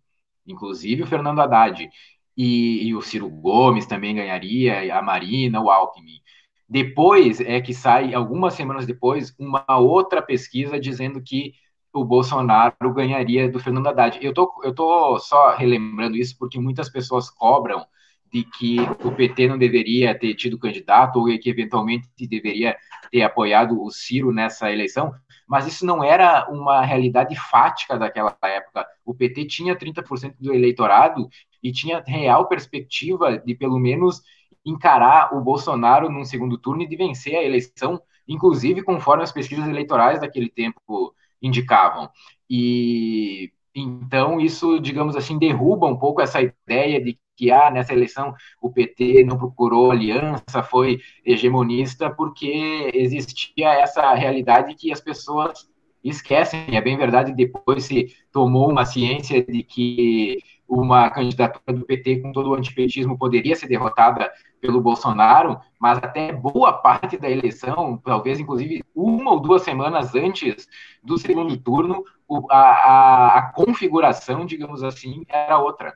inclusive 0.47 1.03
o 1.03 1.07
Fernando 1.07 1.41
Haddad. 1.41 1.89
E, 2.37 2.87
e 2.87 2.95
o 2.95 3.01
Ciro 3.01 3.29
Gomes 3.29 3.85
também 3.85 4.15
ganharia, 4.15 4.97
a 4.97 5.01
Marina, 5.01 5.59
o 5.59 5.69
Alckmin. 5.69 6.21
Depois 6.69 7.41
é 7.41 7.59
que 7.59 7.73
sai, 7.73 8.13
algumas 8.13 8.53
semanas 8.53 8.85
depois, 8.85 9.35
uma 9.37 9.65
outra 9.77 10.21
pesquisa 10.21 10.79
dizendo 10.79 11.21
que 11.21 11.51
o 11.93 12.05
Bolsonaro 12.05 12.93
ganharia 12.93 13.49
do 13.49 13.59
Fernando 13.59 13.87
Haddad. 13.87 14.19
Eu 14.21 14.33
tô, 14.33 14.51
eu 14.63 14.73
tô 14.73 15.19
só 15.19 15.55
relembrando 15.55 16.15
isso 16.15 16.37
porque 16.37 16.59
muitas 16.59 16.89
pessoas 16.89 17.29
cobram 17.29 17.85
de 18.31 18.45
que 18.45 18.77
o 19.03 19.11
PT 19.11 19.47
não 19.47 19.57
deveria 19.57 20.17
ter 20.17 20.33
tido 20.35 20.57
candidato 20.57 21.19
ou 21.19 21.25
que 21.39 21.49
eventualmente 21.49 22.07
deveria 22.29 22.77
ter 23.11 23.21
apoiado 23.23 23.81
o 23.81 23.91
Ciro 23.91 24.31
nessa 24.31 24.71
eleição, 24.71 25.13
mas 25.45 25.67
isso 25.67 25.85
não 25.85 26.01
era 26.01 26.47
uma 26.49 26.81
realidade 26.81 27.35
fática 27.35 27.99
daquela 27.99 28.35
época. 28.41 28.87
O 29.05 29.13
PT 29.13 29.45
tinha 29.47 29.75
30% 29.75 30.35
do 30.39 30.53
eleitorado 30.53 31.27
e 31.61 31.73
tinha 31.73 32.01
real 32.07 32.47
perspectiva 32.47 33.37
de 33.37 33.53
pelo 33.53 33.77
menos 33.77 34.21
encarar 34.65 35.35
o 35.35 35.41
Bolsonaro 35.41 36.09
num 36.09 36.23
segundo 36.23 36.57
turno 36.57 36.83
e 36.83 36.87
de 36.87 36.95
vencer 36.95 37.35
a 37.35 37.43
eleição, 37.43 38.01
inclusive 38.25 38.81
conforme 38.81 39.23
as 39.23 39.31
pesquisas 39.31 39.67
eleitorais 39.67 40.21
daquele 40.21 40.49
tempo 40.49 41.13
indicavam. 41.41 42.09
E 42.49 43.51
então 43.73 44.39
isso, 44.39 44.79
digamos 44.79 45.15
assim, 45.15 45.37
derruba 45.39 45.87
um 45.87 45.97
pouco 45.97 46.21
essa 46.21 46.41
ideia 46.41 47.01
de 47.01 47.17
que 47.35 47.49
ah, 47.49 47.71
nessa 47.71 47.93
eleição 47.93 48.33
o 48.61 48.69
PT 48.71 49.23
não 49.23 49.37
procurou 49.37 49.91
aliança, 49.91 50.61
foi 50.61 50.99
hegemonista, 51.25 52.09
porque 52.09 52.91
existia 52.93 53.73
essa 53.73 54.13
realidade 54.13 54.75
que 54.75 54.91
as 54.91 55.01
pessoas 55.01 55.67
esquecem. 56.03 56.75
É 56.75 56.81
bem 56.81 56.97
verdade, 56.97 57.33
depois 57.33 57.85
se 57.85 58.15
tomou 58.31 58.69
uma 58.69 58.85
ciência 58.85 59.43
de 59.43 59.63
que 59.63 60.37
uma 60.67 61.09
candidatura 61.09 61.77
do 61.77 61.85
PT 61.85 62.19
com 62.19 62.31
todo 62.31 62.49
o 62.49 62.53
antipetismo 62.53 63.17
poderia 63.17 63.55
ser 63.55 63.67
derrotada 63.67 64.29
pelo 64.61 64.79
Bolsonaro, 64.79 65.59
mas 65.79 65.97
até 65.97 66.31
boa 66.31 66.71
parte 66.71 67.17
da 67.17 67.29
eleição, 67.29 67.99
talvez 68.05 68.39
inclusive 68.39 68.83
uma 68.95 69.31
ou 69.31 69.39
duas 69.39 69.63
semanas 69.63 70.13
antes 70.13 70.67
do 71.03 71.17
segundo 71.17 71.57
turno, 71.57 72.05
a, 72.49 72.57
a, 72.57 73.37
a 73.39 73.41
configuração, 73.53 74.45
digamos 74.45 74.83
assim, 74.83 75.25
era 75.27 75.57
outra. 75.57 75.93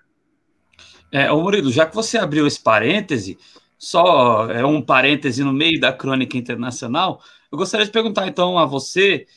É, 1.12 1.32
ô 1.32 1.42
Murilo, 1.42 1.72
já 1.72 1.86
que 1.86 1.96
você 1.96 2.18
abriu 2.18 2.48
esse 2.48 2.60
parêntese, 2.60 3.38
só 3.78 4.50
é 4.50 4.66
um 4.66 4.82
parêntese 4.82 5.44
no 5.44 5.54
meio 5.54 5.80
da 5.80 5.94
crônica 5.94 6.36
internacional, 6.36 7.22
eu 7.52 7.58
gostaria 7.58 7.86
de 7.86 7.92
perguntar 7.92 8.28
então 8.28 8.58
a 8.58 8.66
você 8.66 9.28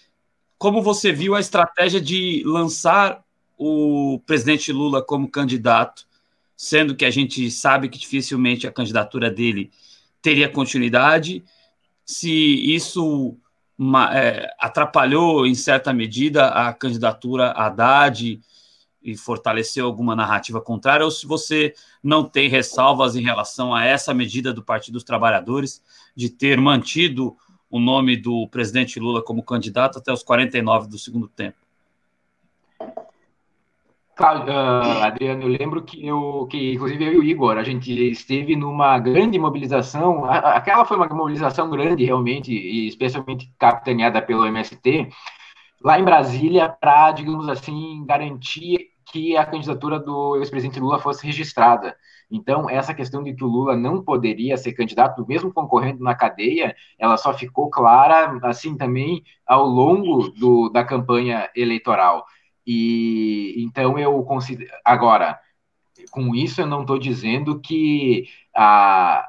como 0.57 0.83
você 0.83 1.13
viu 1.13 1.37
a 1.37 1.41
estratégia 1.41 2.01
de 2.01 2.43
lançar 2.45 3.23
o 3.57 4.21
presidente 4.27 4.73
Lula 4.73 5.03
como 5.03 5.31
candidato, 5.31 6.08
sendo 6.59 6.97
que 6.97 7.05
a 7.05 7.11
gente 7.11 7.49
sabe 7.53 7.89
que 7.89 7.97
dificilmente 7.97 8.67
a 8.67 8.73
candidatura 8.73 9.31
dele 9.31 9.71
teria 10.21 10.49
continuidade, 10.49 11.45
se 12.05 12.29
isso 12.75 13.39
é, 14.13 14.53
atrapalhou 14.59 15.47
em 15.47 15.55
certa 15.55 15.93
medida 15.93 16.49
a 16.49 16.73
candidatura 16.73 17.53
Haddad 17.53 18.41
e 19.01 19.17
fortaleceu 19.17 19.87
alguma 19.87 20.17
narrativa 20.17 20.61
contrária, 20.61 21.05
ou 21.05 21.13
se 21.13 21.29
você 21.29 21.75
não 22.03 22.25
tem 22.25 22.49
ressalvas 22.49 23.15
em 23.15 23.23
relação 23.23 23.73
a 23.73 23.85
essa 23.85 24.13
medida 24.13 24.53
do 24.53 24.65
Partido 24.65 24.95
dos 24.95 25.05
Trabalhadores 25.05 25.81
de 26.17 26.29
ter 26.29 26.59
mantido 26.59 27.37
o 27.71 27.79
nome 27.79 28.17
do 28.17 28.49
presidente 28.49 28.99
Lula 28.99 29.23
como 29.23 29.45
candidato 29.45 30.01
até 30.01 30.13
os 30.13 30.25
49 30.25 30.89
do 30.89 30.99
segundo 30.99 31.29
tempo. 31.29 31.59
Uh, 34.21 35.05
Adriano, 35.05 35.45
eu 35.45 35.49
lembro 35.49 35.81
que 35.85 36.05
eu, 36.05 36.45
que 36.51 36.75
inclusive 36.75 37.05
eu 37.05 37.13
e 37.13 37.19
o 37.19 37.23
Igor, 37.23 37.57
a 37.57 37.63
gente 37.63 37.93
esteve 38.11 38.57
numa 38.57 38.99
grande 38.99 39.39
mobilização. 39.39 40.25
Aquela 40.25 40.85
foi 40.85 40.97
uma 40.97 41.07
mobilização 41.07 41.71
grande, 41.71 42.05
realmente, 42.05 42.53
e 42.53 42.89
especialmente 42.89 43.53
capitaneada 43.57 44.21
pelo 44.21 44.45
MST, 44.45 45.09
lá 45.85 46.01
em 46.01 46.05
Brasília, 46.05 46.69
para, 46.69 47.13
digamos 47.13 47.49
assim, 47.49 48.05
garantir 48.07 48.91
que 49.13 49.37
a 49.37 49.47
candidatura 49.47 50.01
do 50.01 50.37
ex-presidente 50.37 50.81
Lula 50.81 50.99
fosse 50.99 51.25
registrada. 51.25 51.97
Então, 52.31 52.69
essa 52.69 52.93
questão 52.93 53.23
de 53.23 53.33
que 53.33 53.45
o 53.45 53.49
Lula 53.49 53.77
não 53.77 54.03
poderia 54.03 54.57
ser 54.57 54.73
candidato, 54.73 55.25
mesmo 55.27 55.53
concorrendo 55.53 56.03
na 56.03 56.15
cadeia, 56.15 56.75
ela 56.99 57.17
só 57.17 57.33
ficou 57.33 57.71
clara, 57.71 58.39
assim, 58.43 58.77
também 58.77 59.23
ao 59.47 59.65
longo 59.65 60.29
do, 60.31 60.69
da 60.69 60.85
campanha 60.85 61.49
eleitoral. 61.57 62.27
E 62.71 63.55
então 63.57 63.99
eu 63.99 64.23
considero. 64.25 64.71
Agora, 64.85 65.41
com 66.11 66.35
isso 66.35 66.61
eu 66.61 66.67
não 66.67 66.83
estou 66.83 66.99
dizendo 66.99 67.59
que 67.61 68.29
a, 68.55 69.27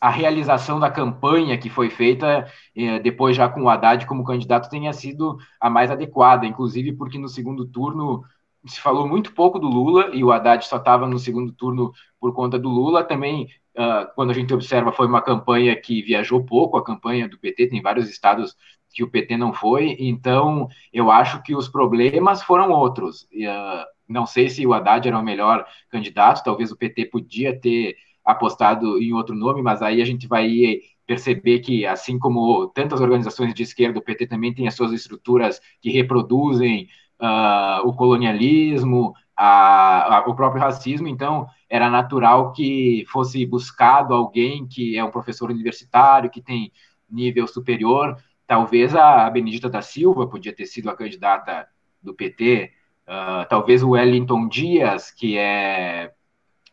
a 0.00 0.08
realização 0.08 0.78
da 0.78 0.88
campanha 0.88 1.58
que 1.58 1.68
foi 1.68 1.90
feita 1.90 2.46
eh, 2.76 3.00
depois 3.00 3.36
já 3.36 3.48
com 3.48 3.62
o 3.64 3.68
Haddad 3.68 4.06
como 4.06 4.24
candidato 4.24 4.70
tenha 4.70 4.92
sido 4.92 5.36
a 5.60 5.68
mais 5.68 5.90
adequada, 5.90 6.46
inclusive 6.46 6.92
porque 6.92 7.18
no 7.18 7.28
segundo 7.28 7.66
turno 7.66 8.22
se 8.66 8.80
falou 8.80 9.08
muito 9.08 9.32
pouco 9.34 9.58
do 9.58 9.66
Lula 9.66 10.14
e 10.14 10.22
o 10.22 10.30
Haddad 10.30 10.64
só 10.66 10.76
estava 10.76 11.08
no 11.08 11.18
segundo 11.18 11.52
turno 11.52 11.92
por 12.20 12.32
conta 12.32 12.56
do 12.56 12.68
Lula. 12.68 13.02
Também, 13.02 13.48
uh, 13.76 14.06
quando 14.14 14.30
a 14.30 14.34
gente 14.34 14.54
observa, 14.54 14.92
foi 14.92 15.08
uma 15.08 15.22
campanha 15.22 15.74
que 15.74 16.02
viajou 16.02 16.44
pouco, 16.44 16.76
a 16.76 16.84
campanha 16.84 17.28
do 17.28 17.38
PT, 17.38 17.68
tem 17.68 17.82
vários 17.82 18.08
estados 18.08 18.54
que 18.92 19.02
o 19.04 19.10
PT 19.10 19.36
não 19.36 19.52
foi, 19.52 19.96
então 19.98 20.68
eu 20.92 21.10
acho 21.10 21.42
que 21.42 21.54
os 21.54 21.68
problemas 21.68 22.42
foram 22.42 22.70
outros. 22.70 23.22
Uh, 23.32 23.84
não 24.08 24.26
sei 24.26 24.48
se 24.50 24.66
o 24.66 24.72
Haddad 24.72 25.06
era 25.06 25.18
o 25.18 25.22
melhor 25.22 25.64
candidato, 25.88 26.42
talvez 26.42 26.72
o 26.72 26.76
PT 26.76 27.06
podia 27.06 27.58
ter 27.58 27.96
apostado 28.24 28.98
em 28.98 29.12
outro 29.12 29.34
nome, 29.34 29.62
mas 29.62 29.82
aí 29.82 30.02
a 30.02 30.04
gente 30.04 30.26
vai 30.26 30.80
perceber 31.06 31.60
que, 31.60 31.86
assim 31.86 32.18
como 32.18 32.68
tantas 32.68 33.00
organizações 33.00 33.54
de 33.54 33.62
esquerda, 33.62 33.98
o 33.98 34.02
PT 34.02 34.26
também 34.26 34.54
tem 34.54 34.68
as 34.68 34.74
suas 34.74 34.92
estruturas 34.92 35.60
que 35.80 35.90
reproduzem 35.90 36.88
uh, 37.20 37.86
o 37.86 37.92
colonialismo, 37.94 39.14
a, 39.36 40.18
a, 40.18 40.28
o 40.28 40.34
próprio 40.34 40.60
racismo, 40.60 41.08
então 41.08 41.46
era 41.68 41.88
natural 41.88 42.52
que 42.52 43.04
fosse 43.08 43.44
buscado 43.46 44.12
alguém 44.12 44.66
que 44.66 44.98
é 44.98 45.04
um 45.04 45.10
professor 45.10 45.50
universitário, 45.50 46.30
que 46.30 46.42
tem 46.42 46.72
nível 47.08 47.46
superior. 47.46 48.16
Talvez 48.50 48.96
a 48.96 49.30
Benedita 49.30 49.70
da 49.70 49.80
Silva 49.80 50.26
podia 50.26 50.52
ter 50.52 50.66
sido 50.66 50.90
a 50.90 50.96
candidata 50.96 51.68
do 52.02 52.12
PT, 52.12 52.72
uh, 53.06 53.10
ah, 53.12 53.46
talvez 53.48 53.80
o 53.80 53.90
Wellington 53.90 54.48
Dias, 54.48 55.12
que 55.12 55.38
é 55.38 56.10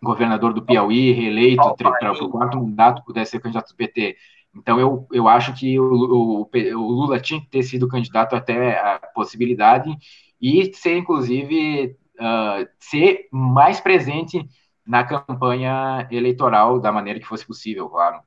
governador 0.01 0.55
do 0.55 0.63
Piauí, 0.63 1.11
reeleito 1.11 1.75
para 1.75 2.13
o 2.13 2.29
quarto 2.31 2.57
mandato, 2.57 3.03
pudesse 3.05 3.29
ser 3.29 3.41
candidato 3.41 3.69
do 3.69 3.75
PT. 3.75 4.17
Então, 4.55 4.79
eu, 4.79 5.07
eu 5.11 5.27
acho 5.27 5.53
que 5.53 5.79
o, 5.79 5.85
o, 5.85 6.49
o 6.51 6.91
Lula 6.91 7.19
tinha 7.19 7.39
que 7.39 7.47
ter 7.47 7.61
sido 7.61 7.87
candidato 7.87 8.35
até 8.35 8.79
a 8.79 8.97
possibilidade, 9.13 9.95
e 10.41 10.73
ser, 10.73 10.97
inclusive, 10.97 11.95
uh, 12.15 12.67
ser 12.79 13.27
mais 13.31 13.79
presente 13.79 14.49
na 14.83 15.03
campanha 15.03 16.07
eleitoral 16.09 16.79
da 16.79 16.91
maneira 16.91 17.19
que 17.19 17.27
fosse 17.27 17.45
possível, 17.45 17.87
claro. 17.87 18.19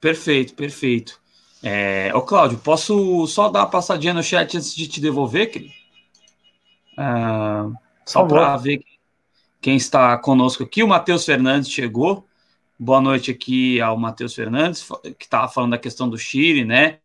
Perfeito, 0.00 0.54
perfeito. 0.54 1.20
É, 1.62 2.12
ô, 2.14 2.22
Cláudio, 2.22 2.58
posso 2.58 3.26
só 3.26 3.48
dar 3.48 3.60
uma 3.60 3.70
passadinha 3.70 4.14
no 4.14 4.22
chat 4.22 4.56
antes 4.56 4.74
de 4.74 4.86
te 4.86 5.00
devolver, 5.00 5.50
querido? 5.50 5.72
Uh, 6.92 7.74
só 8.04 8.24
para 8.24 8.56
ver 8.56 8.80
quem 9.60 9.76
está 9.76 10.16
conosco 10.18 10.62
aqui. 10.62 10.82
O 10.82 10.88
Matheus 10.88 11.24
Fernandes 11.24 11.70
chegou. 11.70 12.26
Boa 12.78 13.00
noite 13.00 13.30
aqui 13.30 13.80
ao 13.80 13.96
Matheus 13.96 14.34
Fernandes, 14.34 14.86
que 15.18 15.24
estava 15.24 15.48
falando 15.48 15.72
da 15.72 15.78
questão 15.78 16.08
do 16.08 16.16
Chile, 16.16 16.64
né? 16.64 16.98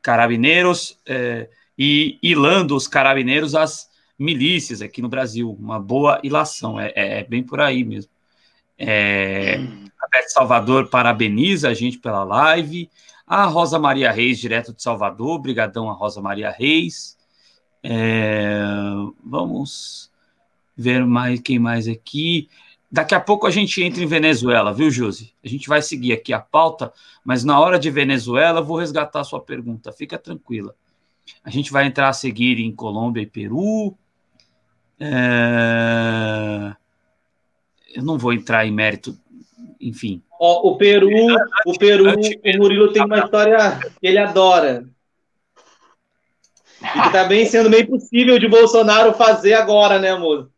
Carabineiros. 0.00 0.98
É, 1.04 1.48
e 1.78 2.18
ilando 2.22 2.74
os 2.74 2.88
carabineiros 2.88 3.54
às 3.54 3.88
milícias 4.18 4.82
aqui 4.82 5.00
no 5.00 5.08
Brasil. 5.08 5.56
Uma 5.58 5.78
boa 5.78 6.20
ilação, 6.24 6.78
é, 6.78 6.92
é, 6.96 7.20
é 7.20 7.24
bem 7.24 7.42
por 7.42 7.60
aí 7.60 7.84
mesmo. 7.84 8.10
É, 8.76 9.56
a 10.00 10.08
Beth 10.08 10.28
Salvador 10.28 10.88
parabeniza 10.88 11.68
a 11.68 11.74
gente 11.74 11.98
pela 11.98 12.24
live. 12.24 12.90
A 13.28 13.44
Rosa 13.44 13.78
Maria 13.78 14.10
Reis, 14.10 14.38
direto 14.38 14.72
de 14.72 14.82
Salvador, 14.82 15.38
brigadão 15.38 15.90
a 15.90 15.92
Rosa 15.92 16.22
Maria 16.22 16.50
Reis. 16.50 17.18
É, 17.82 18.58
vamos 19.22 20.10
ver 20.74 21.04
mais 21.04 21.38
quem 21.40 21.58
mais 21.58 21.86
aqui. 21.86 22.48
Daqui 22.90 23.14
a 23.14 23.20
pouco 23.20 23.46
a 23.46 23.50
gente 23.50 23.82
entra 23.82 24.02
em 24.02 24.06
Venezuela, 24.06 24.72
viu, 24.72 24.90
Josi? 24.90 25.34
A 25.44 25.48
gente 25.48 25.68
vai 25.68 25.82
seguir 25.82 26.14
aqui 26.14 26.32
a 26.32 26.40
pauta, 26.40 26.90
mas 27.22 27.44
na 27.44 27.60
hora 27.60 27.78
de 27.78 27.90
Venezuela 27.90 28.60
eu 28.60 28.64
vou 28.64 28.78
resgatar 28.78 29.20
a 29.20 29.24
sua 29.24 29.40
pergunta. 29.40 29.92
Fica 29.92 30.16
tranquila. 30.16 30.74
A 31.44 31.50
gente 31.50 31.70
vai 31.70 31.84
entrar 31.84 32.08
a 32.08 32.14
seguir 32.14 32.58
em 32.58 32.74
Colômbia 32.74 33.20
e 33.20 33.26
Peru. 33.26 33.94
É... 34.98 36.74
Eu 37.94 38.02
não 38.02 38.16
vou 38.16 38.32
entrar 38.32 38.66
em 38.66 38.72
mérito, 38.72 39.18
enfim. 39.80 40.22
Ó, 40.40 40.68
o 40.70 40.76
Peru, 40.76 41.08
o 41.66 41.78
Peru, 41.78 42.04
o 42.10 42.58
Murilo 42.58 42.92
tem 42.92 43.04
uma 43.04 43.18
história 43.18 43.78
que 44.00 44.06
ele 44.06 44.18
adora. 44.18 44.84
E 46.80 47.00
que 47.00 47.06
está 47.06 47.24
bem 47.24 47.44
sendo 47.46 47.68
meio 47.68 47.86
possível 47.88 48.38
de 48.38 48.46
Bolsonaro 48.46 49.12
fazer 49.14 49.54
agora, 49.54 49.98
né, 49.98 50.14
moço? 50.16 50.48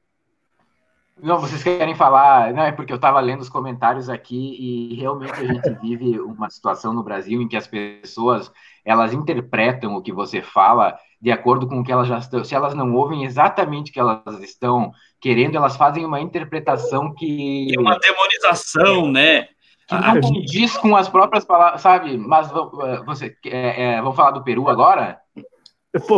Não, 1.23 1.39
vocês 1.39 1.63
querem 1.63 1.95
falar, 1.95 2.53
não 2.55 2.63
é 2.63 2.73
porque 2.73 2.93
eu 2.93 2.97
estava 2.97 3.21
lendo 3.21 3.43
os 3.43 3.49
comentários 3.49 4.09
aqui 4.09 4.57
e 4.59 4.95
realmente 4.95 5.33
a 5.33 5.45
gente 5.45 5.71
vive 5.81 6.19
uma 6.19 6.49
situação 6.49 6.95
no 6.95 7.03
Brasil 7.03 7.43
em 7.43 7.49
que 7.49 7.57
as 7.57 7.67
pessoas 7.67 8.51
elas 8.85 9.13
interpretam 9.13 9.95
o 9.95 10.03
que 10.03 10.13
você 10.13 10.41
fala 10.41 10.99
de 11.21 11.31
acordo 11.31 11.69
com 11.69 11.81
o 11.81 11.85
que 11.85 11.93
elas 11.93 12.09
já 12.09 12.19
estão. 12.19 12.43
Se 12.43 12.55
elas 12.55 12.75
não 12.75 12.95
ouvem 12.95 13.25
exatamente 13.25 13.91
o 13.91 13.93
que 13.95 14.01
elas 14.01 14.41
estão 14.41 14.93
querendo, 15.21 15.57
elas 15.57 15.77
fazem 15.77 16.05
uma 16.05 16.21
interpretação 16.21 17.15
que. 17.15 17.69
E 17.71 17.79
uma 17.79 17.99
demonização, 17.99 19.11
né? 19.11 19.49
Que 19.87 19.95
não 19.95 20.21
diz 20.45 20.77
com 20.79 20.97
as 20.97 21.09
próprias 21.09 21.45
palavras, 21.45 21.81
sabe? 21.81 22.17
Mas 22.17 22.49
eh, 22.49 23.03
você, 23.05 23.37
é, 23.47 23.83
é, 23.83 24.01
vamos 24.01 24.17
falar 24.17 24.31
do 24.31 24.45
Peru 24.45 24.69
agora? 24.69 25.19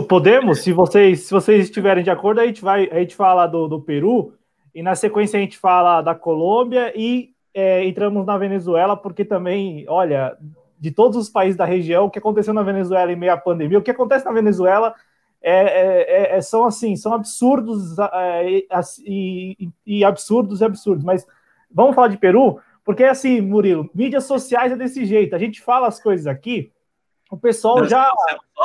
Podemos, 0.06 0.60
se 0.60 0.72
vocês, 0.72 1.20
se 1.20 1.32
vocês 1.32 1.64
estiverem 1.64 2.04
de 2.04 2.10
acordo, 2.10 2.40
a 2.40 2.46
gente 2.46 2.60
vai, 2.60 2.88
a 2.92 2.98
gente 3.00 3.16
fala 3.16 3.46
do, 3.46 3.66
do 3.66 3.80
Peru 3.80 4.34
e 4.74 4.82
na 4.82 4.94
sequência 4.94 5.38
a 5.38 5.40
gente 5.40 5.56
fala 5.56 6.02
da 6.02 6.14
Colômbia 6.14 6.92
e 6.94 7.30
é, 7.54 7.84
entramos 7.86 8.26
na 8.26 8.36
Venezuela, 8.36 8.96
porque 8.96 9.24
também, 9.24 9.86
olha, 9.88 10.36
de 10.82 10.90
todos 10.90 11.16
os 11.16 11.28
países 11.28 11.56
da 11.56 11.64
região, 11.64 12.06
o 12.06 12.10
que 12.10 12.18
aconteceu 12.18 12.52
na 12.52 12.64
Venezuela 12.64 13.12
em 13.12 13.14
meio 13.14 13.32
à 13.32 13.36
pandemia, 13.36 13.78
o 13.78 13.82
que 13.82 13.92
acontece 13.92 14.24
na 14.24 14.32
Venezuela 14.32 14.92
é, 15.40 15.52
é, 15.52 16.32
é, 16.34 16.36
é 16.36 16.40
são 16.40 16.64
assim, 16.64 16.96
são 16.96 17.14
absurdos 17.14 17.96
é, 18.00 18.64
e, 19.06 19.68
e, 19.86 20.04
absurdos 20.04 20.60
e 20.60 20.64
absurdos. 20.64 21.04
Mas 21.04 21.24
vamos 21.70 21.94
falar 21.94 22.08
de 22.08 22.16
Peru, 22.16 22.58
porque 22.84 23.04
assim, 23.04 23.40
Murilo, 23.40 23.88
mídias 23.94 24.24
sociais 24.24 24.72
é 24.72 24.76
desse 24.76 25.06
jeito. 25.06 25.36
A 25.36 25.38
gente 25.38 25.60
fala 25.60 25.86
as 25.86 26.02
coisas 26.02 26.26
aqui, 26.26 26.72
o 27.30 27.36
pessoal 27.36 27.84
já. 27.84 28.10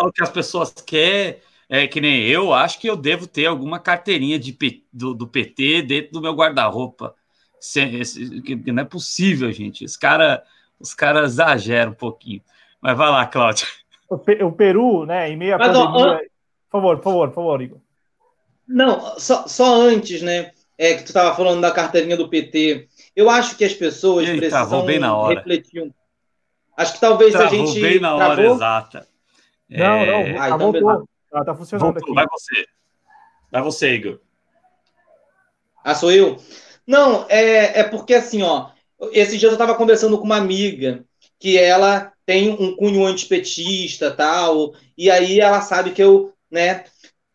O 0.01 0.11
que 0.11 0.24
as 0.24 0.32
pessoas 0.32 0.72
querem 0.72 1.36
é 1.70 1.86
que 1.86 2.01
nem 2.01 2.26
eu, 2.26 2.51
acho 2.51 2.80
que 2.80 2.89
eu 2.89 2.97
devo 2.97 3.28
ter 3.28 3.45
alguma 3.45 3.80
carteirinha 3.80 4.39
de, 4.39 4.57
do, 4.91 5.13
do 5.13 5.28
PT 5.28 5.84
dentro 5.84 6.13
do 6.13 6.22
meu 6.22 6.34
guarda-roupa. 6.34 7.13
Não 8.65 8.82
é 8.82 8.86
possível, 8.86 9.51
gente. 9.51 9.86
Os 9.86 9.95
caras 9.95 10.39
os 10.80 10.94
caras 10.94 11.34
exageram 11.34 11.92
um 11.92 11.96
pouquinho. 11.96 12.42
Mas 12.82 12.98
vai 12.98 13.10
lá, 13.10 13.26
Cláudio. 13.26 13.68
O, 14.10 14.18
Peru, 14.18 15.06
né, 15.06 15.30
em 15.30 15.36
meio 15.36 15.56
à 15.56 15.58
Mas, 15.58 15.68
pandemia... 15.68 16.14
Ó, 16.14 16.18
Por 16.18 16.72
favor, 16.72 16.98
por 16.98 17.04
favor, 17.04 17.28
por 17.30 17.36
favor, 17.36 17.62
Igor. 17.62 17.80
Não, 18.68 19.20
só, 19.20 19.48
só 19.48 19.82
antes, 19.82 20.22
né, 20.22 20.52
é 20.78 20.94
que 20.94 21.04
tu 21.04 21.08
estava 21.08 21.36
falando 21.36 21.62
da 21.62 21.72
carteirinha 21.72 22.16
do 22.16 22.30
PT. 22.30 22.88
Eu 23.16 23.30
acho 23.30 23.58
que 23.58 23.66
as 23.66 23.74
pessoas 23.74 24.28
Eita, 24.28 24.40
precisam 24.40 24.86
bem 24.86 25.00
na 25.00 25.16
hora. 25.16 25.36
refletir. 25.36 25.92
Acho 26.78 26.94
que 26.94 27.00
talvez 27.00 27.32
Travou 27.34 27.64
a 27.64 27.66
gente... 27.66 27.82
bem 27.82 28.00
na 28.00 28.16
hora 28.16 28.36
travou? 28.36 28.56
exata. 28.56 29.08
Não, 29.70 30.06
não, 30.06 30.14
é... 30.14 30.38
ah, 30.38 30.50
então 30.50 30.72
voltou. 30.72 31.10
Ela 31.34 31.46
tá 31.46 31.56
funcionando 31.56 31.94
voltou. 31.94 32.04
aqui. 32.04 32.14
Vai 32.14 32.26
você. 32.30 32.68
Vai 33.52 33.62
você, 33.62 33.94
Igor. 33.96 34.20
Ah, 35.84 35.96
sou 35.96 36.12
eu? 36.12 36.38
Não, 36.86 37.26
é, 37.28 37.80
é 37.80 37.84
porque 37.84 38.14
assim, 38.14 38.44
ó, 38.44 38.70
esses 39.12 39.39
dias 39.39 39.52
eu 39.52 39.54
estava 39.54 39.76
conversando 39.76 40.18
com 40.18 40.26
uma 40.26 40.38
amiga 40.38 41.04
que 41.39 41.58
ela 41.58 42.12
tem 42.26 42.50
um 42.50 42.76
cunho 42.76 43.06
antipetista 43.06 44.12
tal, 44.12 44.74
e 44.98 45.10
aí 45.10 45.39
ela 45.39 45.62
sabe 45.62 45.91
que 45.91 46.04
eu, 46.04 46.34
né, 46.52 46.84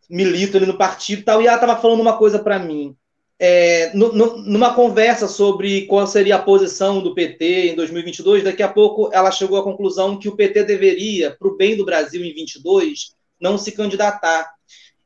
milito 0.09 0.57
ali 0.57 0.65
no 0.65 0.77
partido 0.77 1.23
tal, 1.23 1.41
e 1.41 1.47
ela 1.47 1.55
estava 1.55 1.81
falando 1.81 2.01
uma 2.01 2.17
coisa 2.17 2.37
para 2.37 2.59
mim. 2.59 2.95
É, 3.39 3.91
no, 3.93 4.13
no, 4.13 4.37
numa 4.37 4.73
conversa 4.73 5.27
sobre 5.27 5.87
qual 5.87 6.05
seria 6.05 6.35
a 6.35 6.41
posição 6.41 7.01
do 7.01 7.15
PT 7.15 7.71
em 7.71 7.75
2022, 7.75 8.43
daqui 8.43 8.61
a 8.61 8.69
pouco 8.69 9.09
ela 9.11 9.31
chegou 9.31 9.57
à 9.57 9.63
conclusão 9.63 10.19
que 10.19 10.29
o 10.29 10.35
PT 10.35 10.63
deveria, 10.63 11.35
para 11.37 11.47
o 11.47 11.57
bem 11.57 11.75
do 11.75 11.83
Brasil 11.83 12.23
em 12.23 12.33
22, 12.33 13.15
não 13.41 13.57
se 13.57 13.71
candidatar. 13.71 14.53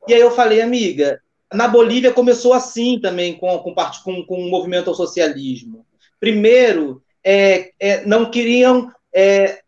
E 0.08 0.14
aí 0.14 0.20
eu 0.20 0.32
falei, 0.32 0.62
amiga, 0.62 1.22
na 1.54 1.68
Bolívia 1.68 2.12
começou 2.12 2.54
assim 2.54 3.00
também 3.00 3.34
com, 3.34 3.58
com, 3.60 3.74
com, 3.74 4.26
com 4.26 4.40
o 4.40 4.50
movimento 4.50 4.90
ao 4.90 4.96
socialismo. 4.96 5.87
Primeiro, 6.20 7.02
é, 7.24 7.72
é, 7.80 8.06
não 8.06 8.32
queriam 8.32 8.92
é, 9.14 9.62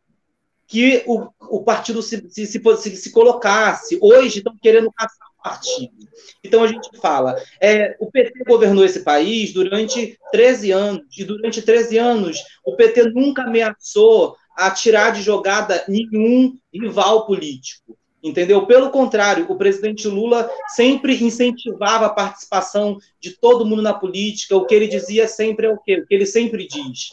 que 0.68 1.04
o, 1.06 1.28
o 1.42 1.64
partido 1.64 2.02
se, 2.02 2.30
se, 2.30 2.46
se, 2.46 2.96
se, 2.96 3.12
colocasse. 3.12 3.98
Hoje 4.02 4.38
estão 4.38 4.56
querendo 4.62 4.92
caçar 4.92 5.28
o 5.38 5.44
partido. 5.44 6.08
Então 6.44 6.64
a 6.64 6.68
gente 6.68 6.90
fala, 7.02 7.36
é, 7.60 7.98
o 8.00 8.10
PT 8.10 8.44
governou 8.48 8.86
esse 8.86 9.04
país 9.04 9.52
durante 9.52 10.18
13 10.32 10.72
anos, 10.72 11.18
e 11.18 11.24
durante 11.24 11.62
13 11.62 11.98
anos 11.98 12.38
o 12.64 12.76
PT 12.76 13.10
nunca 13.10 13.44
ameaçou 13.44 14.38
a 14.56 14.72
tirar 14.72 15.12
de 15.12 15.22
jogada 15.22 15.84
nenhum 15.88 16.58
rival 16.74 17.26
político. 17.26 17.99
Entendeu? 18.22 18.66
Pelo 18.66 18.90
contrário, 18.90 19.46
o 19.50 19.56
presidente 19.56 20.08
Lula 20.08 20.50
sempre 20.76 21.24
incentivava 21.24 22.06
a 22.06 22.10
participação 22.10 22.98
de 23.20 23.32
todo 23.32 23.66
mundo 23.66 23.82
na 23.82 23.94
política. 23.94 24.58
O 24.58 24.66
que 24.66 24.76
ele 24.76 24.88
dizia 24.88 25.28
sempre 25.28 25.68
é 25.68 25.70
o 25.70 25.78
quê? 25.78 26.00
O 26.00 26.06
que 26.06 26.14
ele 26.14 26.26
sempre 26.26 26.68
diz. 26.68 27.12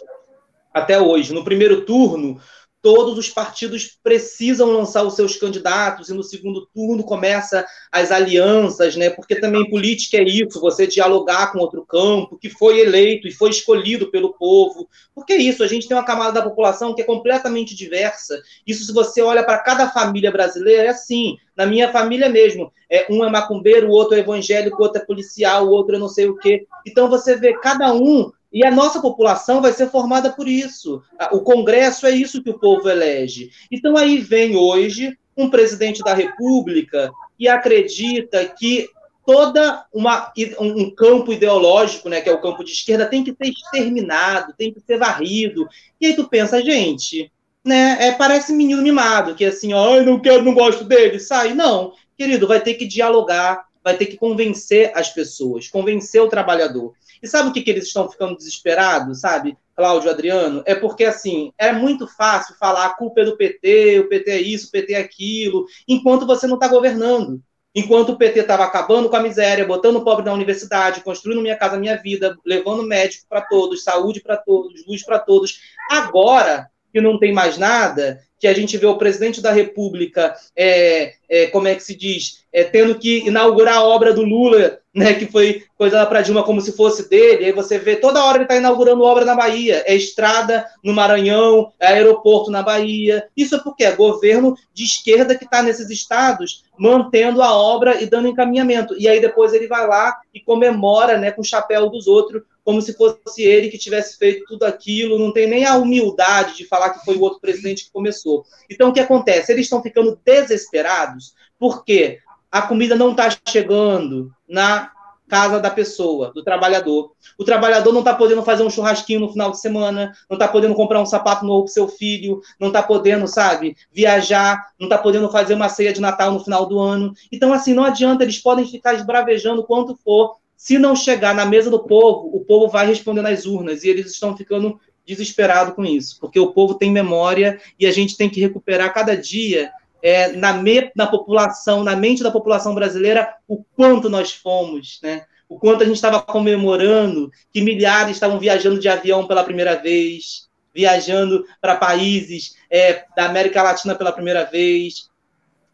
Até 0.75 1.01
hoje. 1.01 1.33
No 1.33 1.45
primeiro 1.45 1.83
turno, 1.83 2.41
todos 2.87 3.19
os 3.19 3.29
partidos 3.29 3.99
precisam 4.01 4.71
lançar 4.71 5.03
os 5.03 5.17
seus 5.17 5.35
candidatos 5.35 6.09
e 6.09 6.15
no 6.15 6.23
segundo 6.23 6.69
turno 6.73 7.03
começa 7.03 7.67
as 7.91 8.13
alianças, 8.13 8.95
né? 8.95 9.11
Porque 9.11 9.35
também 9.41 9.69
política 9.69 10.19
é 10.19 10.23
isso, 10.23 10.61
você 10.61 10.87
dialogar 10.87 11.51
com 11.51 11.59
outro 11.59 11.85
campo 11.85 12.39
que 12.39 12.49
foi 12.49 12.79
eleito 12.79 13.27
e 13.27 13.33
foi 13.33 13.51
escolhido 13.51 14.09
pelo 14.13 14.35
povo. 14.35 14.89
Porque 15.13 15.33
é 15.33 15.37
isso, 15.37 15.65
a 15.65 15.67
gente 15.67 15.89
tem 15.89 15.97
uma 15.97 16.05
camada 16.05 16.35
da 16.35 16.43
população 16.43 16.95
que 16.95 17.03
é 17.03 17.05
completamente 17.05 17.75
diversa. 17.75 18.41
Isso 18.65 18.85
se 18.85 18.93
você 18.93 19.21
olha 19.21 19.43
para 19.43 19.59
cada 19.59 19.91
família 19.91 20.31
brasileira 20.31 20.85
é 20.85 20.89
assim. 20.91 21.37
Na 21.57 21.67
minha 21.67 21.91
família 21.91 22.29
mesmo, 22.29 22.71
é 22.89 23.07
um 23.11 23.25
é 23.25 23.31
macumbeiro, 23.31 23.89
o 23.89 23.91
outro 23.91 24.15
é 24.15 24.21
evangélico, 24.21 24.79
o 24.79 24.83
outro 24.85 25.03
é 25.03 25.05
policial, 25.05 25.67
o 25.67 25.71
outro 25.71 25.97
é 25.97 25.99
não 25.99 26.09
sei 26.09 26.29
o 26.29 26.37
quê. 26.37 26.69
Então 26.87 27.11
você 27.11 27.35
vê 27.35 27.53
cada 27.59 27.93
um 27.93 28.31
e 28.57 28.65
a 28.65 28.71
nossa 28.71 29.03
população 29.03 29.61
vai 29.61 29.71
ser 29.71 29.91
formada 29.91 30.31
por 30.31 30.49
isso. 30.49 31.03
O 31.31 31.41
Congresso 31.41 32.07
é 32.07 32.11
isso 32.13 32.43
que 32.43 32.49
o 32.49 32.59
povo 32.59 32.89
elege. 32.89 33.51
Então 33.71 33.99
aí 33.99 34.17
vem 34.17 34.57
hoje 34.57 35.15
um 35.37 35.51
presidente 35.51 36.03
da 36.03 36.15
República 36.15 37.13
que 37.37 37.47
acredita 37.49 38.47
que 38.47 38.89
toda 39.27 39.85
uma, 39.93 40.33
um 40.59 40.91
campo 40.91 41.35
ideológico, 41.35 42.09
né, 42.09 42.23
que 42.23 42.31
é 42.31 42.33
o 42.33 42.41
campo 42.41 42.65
de 42.65 42.71
esquerda, 42.71 43.05
tem 43.05 43.23
que 43.23 43.37
ser 43.37 43.51
exterminado, 43.51 44.55
tem 44.57 44.73
que 44.73 44.81
ser 44.81 44.97
varrido. 44.97 45.69
E 46.01 46.07
aí 46.07 46.17
tu 46.17 46.27
pensa, 46.27 46.65
gente, 46.65 47.31
né, 47.63 47.99
é, 48.01 48.13
parece 48.13 48.55
menino 48.55 48.81
mimado, 48.81 49.35
que 49.35 49.45
assim, 49.45 49.75
ó, 49.75 50.01
não 50.01 50.19
quero, 50.19 50.43
não 50.43 50.55
gosto 50.55 50.83
dele, 50.83 51.21
sai. 51.21 51.53
Não, 51.53 51.93
querido, 52.17 52.49
vai 52.49 52.61
ter 52.63 52.73
que 52.73 52.87
dialogar, 52.87 53.67
vai 53.85 53.99
ter 53.99 54.07
que 54.07 54.17
convencer 54.17 54.93
as 54.95 55.11
pessoas, 55.11 55.69
convencer 55.69 56.23
o 56.23 56.29
trabalhador. 56.31 56.95
E 57.23 57.27
sabe 57.27 57.49
o 57.49 57.53
que, 57.53 57.63
que 57.63 57.71
eles 57.71 57.87
estão 57.87 58.11
ficando 58.11 58.37
desesperados, 58.37 59.21
sabe, 59.21 59.57
Cláudio, 59.75 60.11
Adriano? 60.11 60.63
É 60.67 60.75
porque, 60.75 61.05
assim, 61.05 61.53
é 61.59 61.73
muito 61.73 62.07
fácil 62.07 62.55
falar 62.59 62.87
a 62.87 62.95
culpa 62.95 63.21
é 63.21 63.25
do 63.25 63.37
PT, 63.37 64.01
o 64.01 64.09
PT 64.09 64.31
é 64.31 64.41
isso, 64.41 64.69
o 64.69 64.71
PT 64.71 64.95
é 64.95 64.99
aquilo, 64.99 65.67
enquanto 65.89 66.27
você 66.27 66.47
não 66.47 66.55
está 66.55 66.69
governando. 66.69 67.43
Enquanto 67.75 68.13
o 68.13 68.17
PT 68.17 68.41
estava 68.41 68.65
acabando 68.65 69.11
com 69.11 69.17
a 69.17 69.23
miséria, 69.23 69.67
botando 69.67 69.97
o 69.97 70.05
pobre 70.05 70.25
na 70.25 70.33
universidade, 70.33 71.03
construindo 71.03 71.43
Minha 71.43 71.59
Casa 71.59 71.79
Minha 71.79 71.97
Vida, 71.97 72.35
levando 72.43 72.83
médico 72.83 73.27
para 73.29 73.43
todos, 73.43 73.85
saúde 73.85 74.23
para 74.23 74.39
todos, 74.39 74.87
luz 74.87 75.05
para 75.05 75.19
todos. 75.19 75.61
Agora 75.91 76.71
que 76.91 77.03
não 77.03 77.19
tem 77.19 77.35
mais 77.35 77.59
nada, 77.59 78.19
que 78.41 78.47
a 78.47 78.55
gente 78.55 78.79
vê 78.79 78.87
o 78.87 78.97
presidente 78.97 79.43
da 79.43 79.53
República, 79.53 80.35
é, 80.57 81.13
é, 81.29 81.47
como 81.49 81.69
é 81.69 81.75
que 81.75 81.83
se 81.83 81.95
diz, 81.95 82.45
é, 82.51 82.65
tendo 82.65 82.99
que 82.99 83.27
inaugurar 83.27 83.77
a 83.77 83.85
obra 83.85 84.15
do 84.15 84.23
Lula, 84.23 84.79
né, 84.97 85.13
que 85.13 85.27
foi 85.27 85.63
coisa 85.77 86.07
para 86.07 86.23
Dilma 86.23 86.43
como 86.43 86.59
se 86.59 86.73
fosse 86.73 87.07
dele. 87.07 87.45
Aí 87.45 87.53
você 87.53 87.79
vê 87.79 87.97
toda 87.97 88.25
hora 88.25 88.39
ele 88.39 88.45
está 88.45 88.57
inaugurando 88.57 89.03
obra 89.03 89.27
na 89.27 89.35
Bahia, 89.35 89.85
é 89.87 89.95
estrada 89.95 90.67
no 90.83 90.95
Maranhão, 90.95 91.71
é 91.79 91.89
aeroporto 91.89 92.51
na 92.51 92.63
Bahia. 92.63 93.29
Isso 93.37 93.57
é 93.57 93.59
porque 93.59 93.85
é 93.85 93.95
governo 93.95 94.57
de 94.73 94.85
esquerda 94.85 95.37
que 95.37 95.45
está 95.45 95.63
nesses 95.63 95.91
estados 95.91 96.65
mantendo 96.79 97.43
a 97.43 97.55
obra 97.55 98.03
e 98.03 98.07
dando 98.07 98.29
encaminhamento. 98.29 98.95
E 98.99 99.07
aí 99.07 99.21
depois 99.21 99.53
ele 99.53 99.67
vai 99.67 99.87
lá 99.87 100.17
e 100.33 100.41
comemora, 100.41 101.19
né, 101.19 101.31
com 101.31 101.43
o 101.43 101.45
chapéu 101.45 101.91
dos 101.91 102.07
outros, 102.07 102.43
como 102.65 102.81
se 102.81 102.95
fosse 102.95 103.43
ele 103.43 103.69
que 103.69 103.77
tivesse 103.77 104.17
feito 104.17 104.47
tudo 104.47 104.65
aquilo. 104.65 105.19
Não 105.19 105.31
tem 105.31 105.47
nem 105.47 105.67
a 105.67 105.77
humildade 105.77 106.57
de 106.57 106.67
falar 106.67 106.91
que 106.91 107.05
foi 107.05 107.17
o 107.17 107.21
outro 107.21 107.39
presidente 107.39 107.85
que 107.85 107.93
começou. 107.93 108.47
Então 108.71 108.89
o 108.89 108.93
que 108.95 109.01
acontece? 109.01 109.53
Eles 109.53 109.67
estão 109.67 109.83
ficando 109.83 110.19
desesperados 110.25 111.35
porque 111.59 112.19
a 112.51 112.63
comida 112.63 112.95
não 112.95 113.11
está 113.11 113.29
chegando 113.49 114.33
na 114.49 114.91
casa 115.29 115.59
da 115.59 115.71
pessoa, 115.71 116.33
do 116.33 116.43
trabalhador. 116.43 117.13
O 117.39 117.45
trabalhador 117.45 117.93
não 117.93 118.01
está 118.01 118.15
podendo 118.15 118.43
fazer 118.43 118.63
um 118.63 118.71
churrasquinho 118.71 119.21
no 119.21 119.33
final 119.33 119.51
de 119.51 119.61
semana, 119.61 120.13
não 120.31 120.37
está 120.37 120.47
podendo 120.47 120.75
comprar 120.75 121.01
um 121.01 121.07
sapato 121.07 121.45
novo 121.45 121.65
para 121.65 121.73
seu 121.73 121.89
filho, 121.89 122.41
não 122.61 122.69
está 122.69 122.83
podendo, 122.83 123.27
sabe, 123.27 123.77
viajar, 123.93 124.71
não 124.79 124.87
está 124.87 124.97
podendo 124.99 125.31
fazer 125.31 125.55
uma 125.55 125.69
ceia 125.69 125.93
de 125.93 126.01
Natal 126.01 126.33
no 126.33 126.43
final 126.43 126.67
do 126.67 126.79
ano. 126.79 127.13
Então, 127.31 127.53
assim, 127.53 127.75
não 127.75 127.85
adianta, 127.85 128.23
eles 128.23 128.39
podem 128.39 128.67
ficar 128.67 128.95
esbravejando 128.95 129.65
quanto 129.65 129.97
for. 129.97 130.37
Se 130.57 130.79
não 130.79 130.97
chegar 130.97 131.35
na 131.35 131.45
mesa 131.45 131.71
do 131.71 131.81
povo, 131.81 132.31
o 132.35 132.45
povo 132.45 132.69
vai 132.69 132.87
responder 132.87 133.23
nas 133.23 133.45
urnas 133.45 133.85
e 133.85 133.89
eles 133.89 134.11
estão 134.11 134.37
ficando 134.37 134.81
desesperados 135.05 135.75
com 135.75 135.85
isso, 135.85 136.19
porque 136.21 136.41
o 136.41 136.53
povo 136.53 136.75
tem 136.75 136.91
memória 136.91 137.61
e 137.79 137.87
a 137.87 137.93
gente 137.93 138.17
tem 138.17 138.29
que 138.29 138.41
recuperar 138.41 138.93
cada 138.93 139.17
dia 139.17 139.71
é, 140.07 140.29
na, 140.37 140.53
me, 140.53 140.89
na 140.95 141.05
população, 141.05 141.83
na 141.83 141.97
mente 141.97 142.23
da 142.23 142.31
população 142.31 142.73
brasileira, 142.77 143.35
o 143.49 143.65
quanto 143.75 144.09
nós 144.09 144.31
fomos, 144.31 145.01
né? 145.03 145.25
O 145.49 145.59
quanto 145.59 145.83
a 145.83 145.85
gente 145.85 145.97
estava 145.97 146.23
comemorando 146.23 147.29
que 147.53 147.61
milhares 147.61 148.15
estavam 148.15 148.39
viajando 148.39 148.79
de 148.79 148.89
avião 148.89 149.27
pela 149.27 149.43
primeira 149.43 149.75
vez, 149.75 150.47
viajando 150.73 151.45
para 151.61 151.75
países 151.75 152.55
é, 152.71 153.05
da 153.17 153.27
América 153.27 153.65
Latina 153.65 153.97
pela 153.97 154.13
primeira 154.13 154.45
vez, 154.45 155.11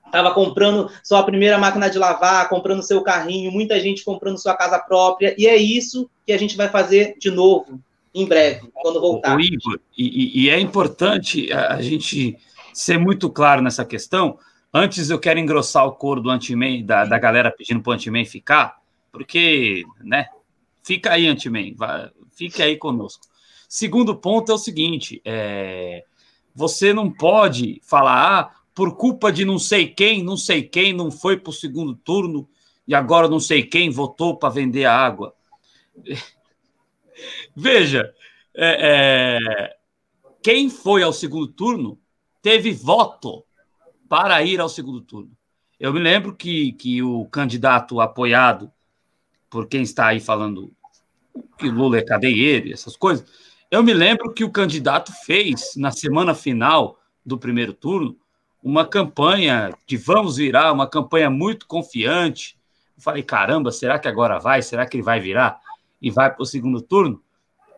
estava 0.06 0.32
comprando 0.32 0.90
sua 1.04 1.22
primeira 1.24 1.58
máquina 1.58 1.90
de 1.90 1.98
lavar, 1.98 2.48
comprando 2.48 2.82
seu 2.82 3.02
carrinho, 3.02 3.52
muita 3.52 3.78
gente 3.80 4.02
comprando 4.02 4.40
sua 4.40 4.56
casa 4.56 4.78
própria, 4.78 5.34
e 5.36 5.46
é 5.46 5.58
isso 5.58 6.08
que 6.26 6.32
a 6.32 6.38
gente 6.38 6.56
vai 6.56 6.70
fazer 6.70 7.16
de 7.18 7.30
novo, 7.30 7.78
em 8.14 8.24
breve, 8.24 8.66
quando 8.72 8.98
voltar. 8.98 9.36
O 9.36 9.40
Igor, 9.42 9.78
e, 9.96 10.44
e 10.44 10.48
é 10.48 10.58
importante 10.58 11.52
a 11.52 11.82
gente 11.82 12.38
ser 12.72 12.98
muito 12.98 13.30
claro 13.30 13.62
nessa 13.62 13.84
questão. 13.84 14.38
Antes 14.72 15.10
eu 15.10 15.18
quero 15.18 15.38
engrossar 15.38 15.86
o 15.86 15.92
coro 15.92 16.20
do 16.20 16.30
anti 16.30 16.54
da, 16.82 17.04
da 17.04 17.18
galera 17.18 17.50
pedindo 17.50 17.82
para 17.82 17.90
o 17.90 17.94
anti 17.94 18.24
ficar, 18.24 18.80
porque, 19.12 19.84
né, 20.02 20.26
Fica 20.82 21.12
aí, 21.12 21.28
Antiman, 21.28 21.74
fique 22.34 22.60
aí 22.60 22.76
conosco. 22.76 23.26
Segundo 23.68 24.16
ponto 24.16 24.50
é 24.50 24.54
o 24.54 24.58
seguinte: 24.58 25.22
é, 25.24 26.04
você 26.54 26.92
não 26.92 27.10
pode 27.10 27.80
falar, 27.84 28.40
ah, 28.40 28.54
por 28.74 28.96
culpa 28.96 29.30
de 29.30 29.44
não 29.44 29.58
sei 29.58 29.86
quem, 29.86 30.22
não 30.22 30.36
sei 30.36 30.62
quem 30.62 30.92
não 30.92 31.10
foi 31.10 31.36
para 31.38 31.50
o 31.50 31.54
segundo 31.54 31.94
turno 31.94 32.48
e 32.86 32.94
agora 32.94 33.28
não 33.28 33.38
sei 33.38 33.62
quem 33.62 33.90
votou 33.90 34.36
para 34.36 34.48
vender 34.48 34.84
a 34.84 34.96
água. 34.96 35.34
Veja, 37.54 38.12
é, 38.54 39.38
é, 39.38 39.76
quem 40.42 40.68
foi 40.68 41.02
ao 41.04 41.12
segundo 41.12 41.46
turno 41.46 41.96
teve 42.42 42.72
voto 42.72 43.44
para 44.08 44.42
ir 44.42 44.60
ao 44.60 44.68
segundo 44.68 45.00
turno. 45.00 45.30
Eu 45.80 45.92
me 45.92 46.00
lembro 46.00 46.34
que, 46.34 46.72
que 46.72 47.02
o 47.02 47.24
candidato 47.26 48.00
apoiado 48.00 48.70
por 49.48 49.66
quem 49.66 49.82
está 49.82 50.08
aí 50.08 50.20
falando 50.20 50.72
que 51.58 51.68
Lula 51.68 51.98
é 51.98 52.02
cadeieiro, 52.02 52.72
essas 52.72 52.96
coisas, 52.96 53.26
eu 53.70 53.82
me 53.82 53.94
lembro 53.94 54.32
que 54.32 54.44
o 54.44 54.50
candidato 54.50 55.12
fez, 55.24 55.74
na 55.76 55.90
semana 55.90 56.34
final 56.34 56.98
do 57.24 57.38
primeiro 57.38 57.72
turno, 57.72 58.16
uma 58.62 58.86
campanha 58.86 59.72
de 59.86 59.96
vamos 59.96 60.36
virar, 60.36 60.72
uma 60.72 60.86
campanha 60.86 61.30
muito 61.30 61.66
confiante. 61.66 62.56
Eu 62.96 63.02
falei, 63.02 63.22
caramba, 63.22 63.72
será 63.72 63.98
que 63.98 64.08
agora 64.08 64.38
vai? 64.38 64.62
Será 64.62 64.86
que 64.86 64.96
ele 64.96 65.02
vai 65.02 65.20
virar? 65.20 65.58
E 66.00 66.10
vai 66.10 66.32
para 66.32 66.42
o 66.42 66.46
segundo 66.46 66.82
turno? 66.82 67.22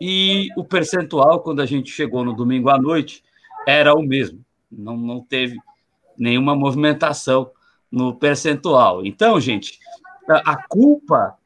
E 0.00 0.48
o 0.56 0.64
percentual, 0.64 1.40
quando 1.40 1.62
a 1.62 1.66
gente 1.66 1.90
chegou 1.90 2.24
no 2.24 2.34
domingo 2.34 2.68
à 2.68 2.78
noite, 2.78 3.22
era 3.66 3.94
o 3.94 4.02
mesmo. 4.02 4.44
Não, 4.70 4.96
não 4.96 5.20
teve 5.20 5.56
nenhuma 6.18 6.54
movimentação 6.54 7.50
no 7.90 8.14
percentual. 8.14 9.04
Então, 9.04 9.40
gente, 9.40 9.78
a 10.28 10.56
culpa. 10.56 11.36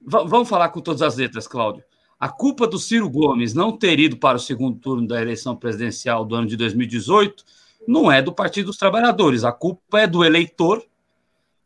Vamos 0.00 0.48
falar 0.48 0.70
com 0.70 0.80
todas 0.80 1.02
as 1.02 1.16
letras, 1.16 1.46
Cláudio. 1.46 1.84
A 2.18 2.28
culpa 2.28 2.66
do 2.66 2.78
Ciro 2.78 3.08
Gomes 3.08 3.54
não 3.54 3.76
ter 3.76 3.98
ido 3.98 4.16
para 4.16 4.36
o 4.36 4.40
segundo 4.40 4.78
turno 4.78 5.06
da 5.06 5.20
eleição 5.20 5.56
presidencial 5.56 6.24
do 6.24 6.34
ano 6.34 6.46
de 6.46 6.56
2018 6.56 7.44
não 7.86 8.10
é 8.10 8.22
do 8.22 8.32
Partido 8.32 8.66
dos 8.66 8.76
Trabalhadores. 8.76 9.44
A 9.44 9.52
culpa 9.52 10.00
é 10.00 10.06
do 10.06 10.24
eleitor 10.24 10.84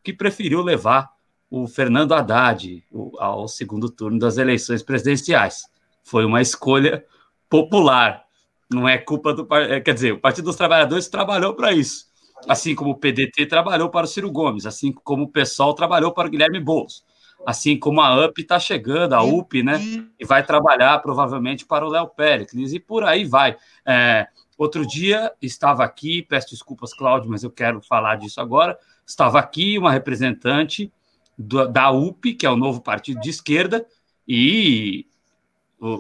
que 0.03 0.13
preferiu 0.13 0.63
levar 0.63 1.11
o 1.51 1.67
Fernando 1.67 2.13
Haddad 2.13 2.85
ao 3.19 3.49
segundo 3.49 3.91
turno 3.91 4.19
das 4.19 4.39
eleições 4.39 4.83
presidenciais. 4.83 5.65
Foi 6.03 6.25
uma 6.25 6.41
escolha 6.41 7.05
popular. 7.49 8.26
Não 8.71 8.89
é 8.89 8.99
culpa 8.99 9.33
do. 9.33 9.47
É, 9.55 9.81
quer 9.81 9.95
dizer, 9.95 10.13
o 10.13 10.21
Partido 10.21 10.47
dos 10.47 10.57
Trabalhadores 10.57 11.09
trabalhou 11.09 11.55
para 11.55 11.73
isso. 11.73 12.07
Assim 12.49 12.75
como 12.75 12.91
o 12.91 12.99
PDT 12.99 13.47
trabalhou 13.47 13.89
para 13.89 14.05
o 14.05 14.09
Ciro 14.09 14.31
Gomes, 14.31 14.67
assim 14.67 14.93
como 14.93 15.25
o 15.25 15.29
PSOL 15.29 15.75
trabalhou 15.75 16.13
para 16.13 16.29
o 16.29 16.31
Guilherme 16.31 16.61
Boulos 16.61 17.05
assim 17.45 17.79
como 17.79 18.01
a 18.01 18.27
UP 18.27 18.41
está 18.41 18.59
chegando, 18.59 19.13
a 19.13 19.23
UP, 19.23 19.63
né? 19.63 19.81
E 20.19 20.25
vai 20.25 20.45
trabalhar 20.45 20.99
provavelmente 20.99 21.65
para 21.65 21.87
o 21.87 21.89
Léo 21.89 22.09
Péricles, 22.09 22.73
e 22.73 22.81
por 22.81 23.05
aí 23.05 23.25
vai. 23.25 23.57
É, 23.87 24.27
outro 24.59 24.85
dia 24.85 25.33
estava 25.41 25.85
aqui, 25.85 26.23
peço 26.23 26.51
desculpas, 26.51 26.93
Cláudio, 26.93 27.31
mas 27.31 27.45
eu 27.45 27.51
quero 27.51 27.81
falar 27.81 28.17
disso 28.17 28.41
agora. 28.41 28.77
Estava 29.07 29.39
aqui 29.39 29.79
uma 29.79 29.93
representante 29.93 30.93
do, 31.39 31.69
da 31.69 31.91
UP, 31.91 32.35
que 32.35 32.45
é 32.45 32.51
o 32.51 32.57
novo 32.57 32.81
partido 32.81 33.21
de 33.21 33.31
esquerda, 33.31 33.87
e 34.27 35.07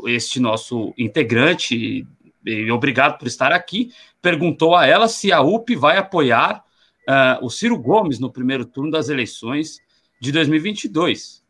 este 0.06 0.40
nosso 0.40 0.92
integrante, 0.98 2.04
e 2.47 2.70
obrigado 2.70 3.18
por 3.18 3.26
estar 3.26 3.53
aqui, 3.53 3.92
perguntou 4.22 4.74
a 4.74 4.86
ela 4.86 5.09
se 5.09 5.32
a 5.32 5.40
UP 5.40 5.74
vai 5.74 5.99
apoiar 5.99 6.64
uh, 7.09 7.44
o 7.44 7.51
Ciro 7.51 7.78
Gomes 7.78 8.18
no 8.18 8.32
primeiro 8.32 8.64
turno 8.64 8.90
das 8.90 9.09
eleições 9.09 9.78
de 10.20 10.30
2022. 10.32 11.44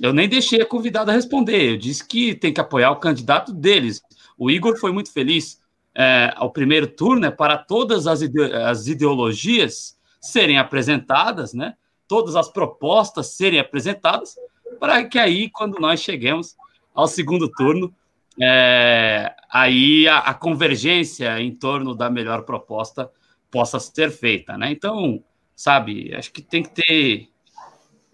Eu 0.00 0.12
nem 0.12 0.28
deixei 0.28 0.60
a 0.60 0.66
convidada 0.66 1.12
responder. 1.12 1.72
Eu 1.72 1.76
disse 1.76 2.06
que 2.06 2.34
tem 2.34 2.52
que 2.52 2.60
apoiar 2.60 2.90
o 2.90 2.96
candidato 2.96 3.52
deles. 3.52 4.02
O 4.36 4.50
Igor 4.50 4.76
foi 4.78 4.92
muito 4.92 5.12
feliz 5.12 5.60
é, 5.94 6.32
ao 6.36 6.50
primeiro 6.50 6.88
turno, 6.88 7.24
é 7.26 7.30
para 7.30 7.56
todas 7.56 8.06
as, 8.06 8.20
ide 8.20 8.42
as 8.52 8.88
ideologias 8.88 9.96
serem 10.20 10.58
apresentadas, 10.58 11.54
né? 11.54 11.74
Todas 12.08 12.34
as 12.34 12.48
propostas 12.48 13.34
serem 13.36 13.60
apresentadas, 13.60 14.34
para 14.80 15.04
que 15.04 15.18
aí, 15.18 15.48
quando 15.50 15.78
nós 15.78 16.00
cheguemos 16.00 16.56
ao 16.92 17.06
segundo 17.06 17.48
turno, 17.48 17.94
é, 18.40 19.34
aí 19.50 20.08
a, 20.08 20.18
a, 20.18 20.34
convergência 20.34 21.40
em 21.40 21.54
torno 21.54 21.94
da 21.94 22.10
melhor 22.10 22.42
proposta 22.42 23.10
possa 23.50 23.78
ser 23.78 24.10
feita, 24.10 24.58
né? 24.58 24.72
Então, 24.72 25.22
sabe, 25.54 26.14
acho 26.14 26.32
que 26.32 26.42
tem 26.42 26.62
que 26.62 26.70
ter 26.70 27.28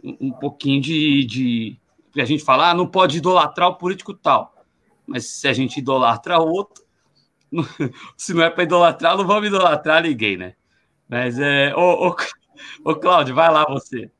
um 0.02 0.30
pouquinho 0.32 0.80
de, 0.80 1.24
de. 1.24 1.80
A 2.20 2.24
gente 2.24 2.44
fala, 2.44 2.70
ah, 2.70 2.74
não 2.74 2.86
pode 2.86 3.18
idolatrar 3.18 3.68
o 3.68 3.76
político 3.76 4.12
tal. 4.12 4.54
Mas 5.06 5.26
se 5.26 5.48
a 5.48 5.52
gente 5.52 5.78
idolatra 5.78 6.38
outro, 6.38 6.84
se 8.16 8.34
não 8.34 8.42
é 8.42 8.50
para 8.50 8.64
idolatrar, 8.64 9.16
não 9.16 9.26
vamos 9.26 9.48
idolatrar 9.48 10.02
ninguém, 10.02 10.36
né? 10.36 10.54
Mas 11.08 11.38
é. 11.38 11.74
Ô, 11.74 12.14
ô 12.84 12.94
Cláudio, 12.94 13.34
vai 13.34 13.50
lá 13.50 13.64
você. 13.68 14.10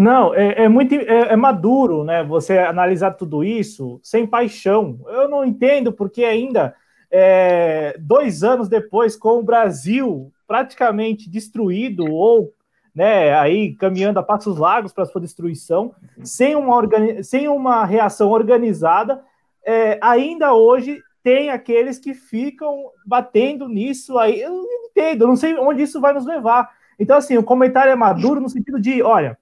Não, 0.00 0.34
é, 0.34 0.64
é 0.64 0.68
muito 0.68 0.94
é, 0.94 1.32
é, 1.32 1.36
maduro, 1.36 2.04
né? 2.04 2.24
Você 2.24 2.56
analisar 2.56 3.10
tudo 3.12 3.44
isso 3.44 4.00
sem 4.02 4.26
paixão. 4.26 4.98
Eu 5.06 5.28
não 5.28 5.44
entendo 5.44 5.92
porque 5.92 6.24
ainda 6.24 6.74
é, 7.10 7.94
dois 7.98 8.42
anos 8.42 8.66
depois, 8.66 9.14
com 9.14 9.38
o 9.38 9.42
Brasil 9.42 10.32
praticamente 10.46 11.28
destruído 11.28 12.10
ou 12.10 12.50
né, 12.94 13.36
aí 13.38 13.74
caminhando 13.74 14.18
a 14.18 14.22
passos 14.22 14.56
largos 14.56 14.92
para 14.92 15.04
sua 15.04 15.20
destruição, 15.20 15.94
sem 16.24 16.56
uma, 16.56 16.74
organi 16.74 17.22
sem 17.22 17.46
uma 17.46 17.84
reação 17.84 18.30
organizada, 18.30 19.22
é, 19.64 19.98
ainda 20.02 20.54
hoje 20.54 20.98
tem 21.22 21.50
aqueles 21.50 21.98
que 21.98 22.14
ficam 22.14 22.86
batendo 23.06 23.68
nisso 23.68 24.18
aí. 24.18 24.40
Eu 24.40 24.50
não 24.50 24.86
entendo, 24.86 25.24
eu 25.24 25.28
não 25.28 25.36
sei 25.36 25.58
onde 25.58 25.82
isso 25.82 26.00
vai 26.00 26.14
nos 26.14 26.24
levar. 26.24 26.70
Então, 26.98 27.18
assim, 27.18 27.36
o 27.36 27.44
comentário 27.44 27.92
é 27.92 27.96
maduro 27.96 28.40
no 28.40 28.48
sentido 28.48 28.80
de, 28.80 29.02
olha, 29.02 29.38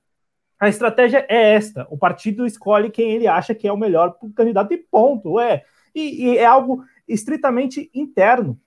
a 0.61 0.69
estratégia 0.69 1.25
é 1.29 1.55
esta: 1.55 1.87
o 1.91 1.97
partido 1.97 2.47
escolhe 2.47 2.91
quem 2.91 3.13
ele 3.13 3.27
acha 3.27 3.55
que 3.55 3.69
é 3.69 3.73
o 3.73 3.77
melhor 3.77 4.17
candidato 4.35 4.73
e 4.73 4.79
ponto. 4.79 5.39
É. 5.39 5.65
E, 5.95 6.27
e 6.27 6.39
é 6.39 6.45
algo 6.45 6.85
estritamente 7.07 7.91
interno. 7.95 8.59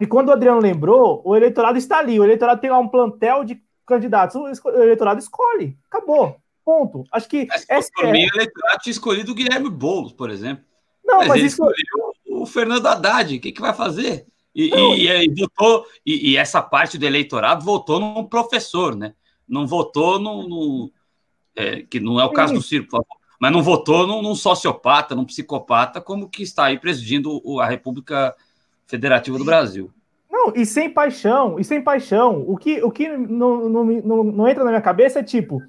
E 0.00 0.06
quando 0.06 0.28
o 0.28 0.32
Adriano 0.32 0.60
lembrou, 0.60 1.22
o 1.24 1.36
eleitorado 1.36 1.76
está 1.76 1.98
ali. 1.98 2.18
O 2.18 2.24
eleitorado 2.24 2.60
tem 2.60 2.70
lá 2.70 2.78
um 2.78 2.88
plantel 2.88 3.44
de 3.44 3.60
candidatos, 3.86 4.36
o 4.36 4.68
eleitorado 4.70 5.18
escolhe. 5.18 5.76
Acabou. 5.90 6.36
Ponto. 6.64 7.04
Acho 7.10 7.28
que. 7.28 7.46
Mas, 7.46 7.64
essa 7.68 7.90
por 7.94 8.04
é... 8.04 8.12
mim, 8.12 8.24
o 8.24 8.36
eleitorado 8.36 8.78
tinha 8.82 8.92
escolhido 8.92 9.32
o 9.32 9.34
Guilherme 9.34 9.70
Boulos, 9.70 10.12
por 10.12 10.30
exemplo. 10.30 10.64
Não, 11.04 11.18
mas, 11.18 11.28
mas 11.28 11.38
ele 11.38 11.46
isso... 11.46 11.62
escolheu 11.62 12.42
o 12.42 12.46
Fernando 12.46 12.86
Haddad. 12.86 13.36
O 13.36 13.40
que, 13.40 13.52
que 13.52 13.60
vai 13.60 13.72
fazer? 13.72 14.26
E, 14.54 14.70
e, 14.74 15.08
e, 15.08 15.34
votou, 15.34 15.86
e, 16.04 16.32
e, 16.32 16.36
essa 16.36 16.60
parte 16.60 16.98
do 16.98 17.06
eleitorado 17.06 17.64
votou 17.64 18.00
num 18.00 18.24
professor, 18.24 18.96
né? 18.96 19.14
Não 19.48 19.66
votou 19.66 20.18
no. 20.18 20.48
no 20.48 20.92
é, 21.58 21.82
que 21.82 21.98
não 21.98 22.20
é 22.20 22.24
o 22.24 22.32
caso 22.32 22.54
do 22.54 22.62
Ciro, 22.62 22.84
por 22.84 23.02
favor, 23.02 23.18
mas 23.40 23.52
não 23.52 23.62
votou 23.62 24.06
num, 24.06 24.22
num, 24.22 24.34
sociopata, 24.34 25.14
num 25.14 25.24
psicopata, 25.24 26.00
como 26.00 26.28
que 26.28 26.42
está 26.42 26.66
aí 26.66 26.78
presidindo 26.78 27.42
a 27.60 27.66
República 27.66 28.34
Federativa 28.86 29.36
do 29.36 29.44
Brasil. 29.44 29.90
Não, 30.30 30.52
e 30.54 30.64
sem 30.64 30.88
paixão, 30.88 31.58
e 31.58 31.64
sem 31.64 31.82
paixão. 31.82 32.44
O 32.46 32.56
que, 32.56 32.82
o 32.82 32.90
que 32.90 33.08
não, 33.08 33.68
não, 33.68 33.84
não, 33.84 34.24
não 34.24 34.48
entra 34.48 34.62
na 34.62 34.70
minha 34.70 34.82
cabeça 34.82 35.18
é 35.18 35.22
tipo, 35.22 35.60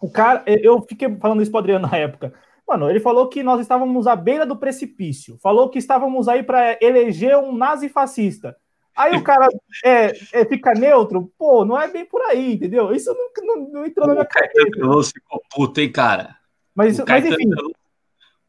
o 0.00 0.10
cara, 0.10 0.42
eu 0.46 0.82
fiquei 0.82 1.14
falando 1.16 1.40
isso 1.40 1.50
pro 1.50 1.60
Adriano 1.60 1.86
na 1.90 1.96
época. 1.96 2.34
Mano, 2.66 2.90
ele 2.90 3.00
falou 3.00 3.28
que 3.28 3.42
nós 3.42 3.60
estávamos 3.60 4.06
à 4.06 4.16
beira 4.16 4.44
do 4.44 4.56
precipício. 4.56 5.38
Falou 5.42 5.68
que 5.68 5.78
estávamos 5.78 6.28
aí 6.28 6.42
para 6.42 6.78
eleger 6.80 7.36
um 7.36 7.54
nazifascista. 7.54 8.56
Aí 8.96 9.16
o 9.16 9.22
cara 9.24 9.48
é, 9.84 10.12
é, 10.32 10.44
fica 10.44 10.72
neutro, 10.72 11.30
pô, 11.38 11.64
não 11.64 11.80
é 11.80 11.88
bem 11.88 12.04
por 12.04 12.22
aí, 12.22 12.54
entendeu? 12.54 12.94
Isso 12.94 13.14
não, 13.14 13.46
não, 13.46 13.68
não 13.70 13.86
entrou 13.86 14.06
na 14.06 14.14
minha 14.14 14.26
cabeça. 14.26 14.86
O 14.86 15.02
ficou 15.02 15.42
puto, 15.54 15.80
hein, 15.80 15.90
cara? 15.90 16.36
Mas, 16.74 16.98
mas 17.00 17.26
enfim, 17.26 17.50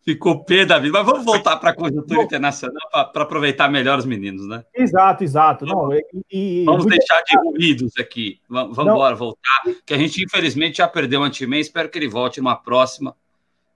Ficou 0.04 0.44
pé 0.44 0.66
da 0.66 0.80
vida. 0.80 0.98
Mas 0.98 1.06
vamos 1.06 1.24
voltar 1.24 1.56
para 1.56 1.70
a 1.70 1.74
conjuntura 1.74 2.20
Bom, 2.20 2.24
internacional 2.24 2.90
para 2.92 3.24
aproveitar 3.24 3.70
melhor 3.70 3.98
os 3.98 4.06
meninos, 4.06 4.46
né? 4.46 4.66
Exato, 4.76 5.24
exato. 5.24 5.66
Não, 5.66 5.90
e, 6.30 6.66
vamos 6.66 6.86
deixar 6.86 7.22
de 7.22 7.38
ruídos 7.38 7.94
aqui. 7.98 8.42
Vamos 8.50 8.78
embora 8.78 9.16
voltar. 9.16 9.64
Que 9.86 9.94
a 9.94 9.98
gente, 9.98 10.22
infelizmente, 10.22 10.78
já 10.80 10.90
perdeu 10.90 11.22
o 11.22 11.24
Antiman. 11.24 11.58
Espero 11.58 11.90
que 11.90 11.98
ele 11.98 12.10
volte 12.10 12.42
numa 12.42 12.58
próxima. 12.58 13.16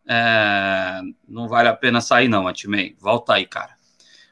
É... 0.06 1.00
Não 1.28 1.48
vale 1.48 1.70
a 1.70 1.74
pena 1.74 2.02
sair, 2.02 2.28
não, 2.28 2.46
Antiman. 2.46 2.92
Volta 3.00 3.36
aí, 3.36 3.46
cara. 3.46 3.78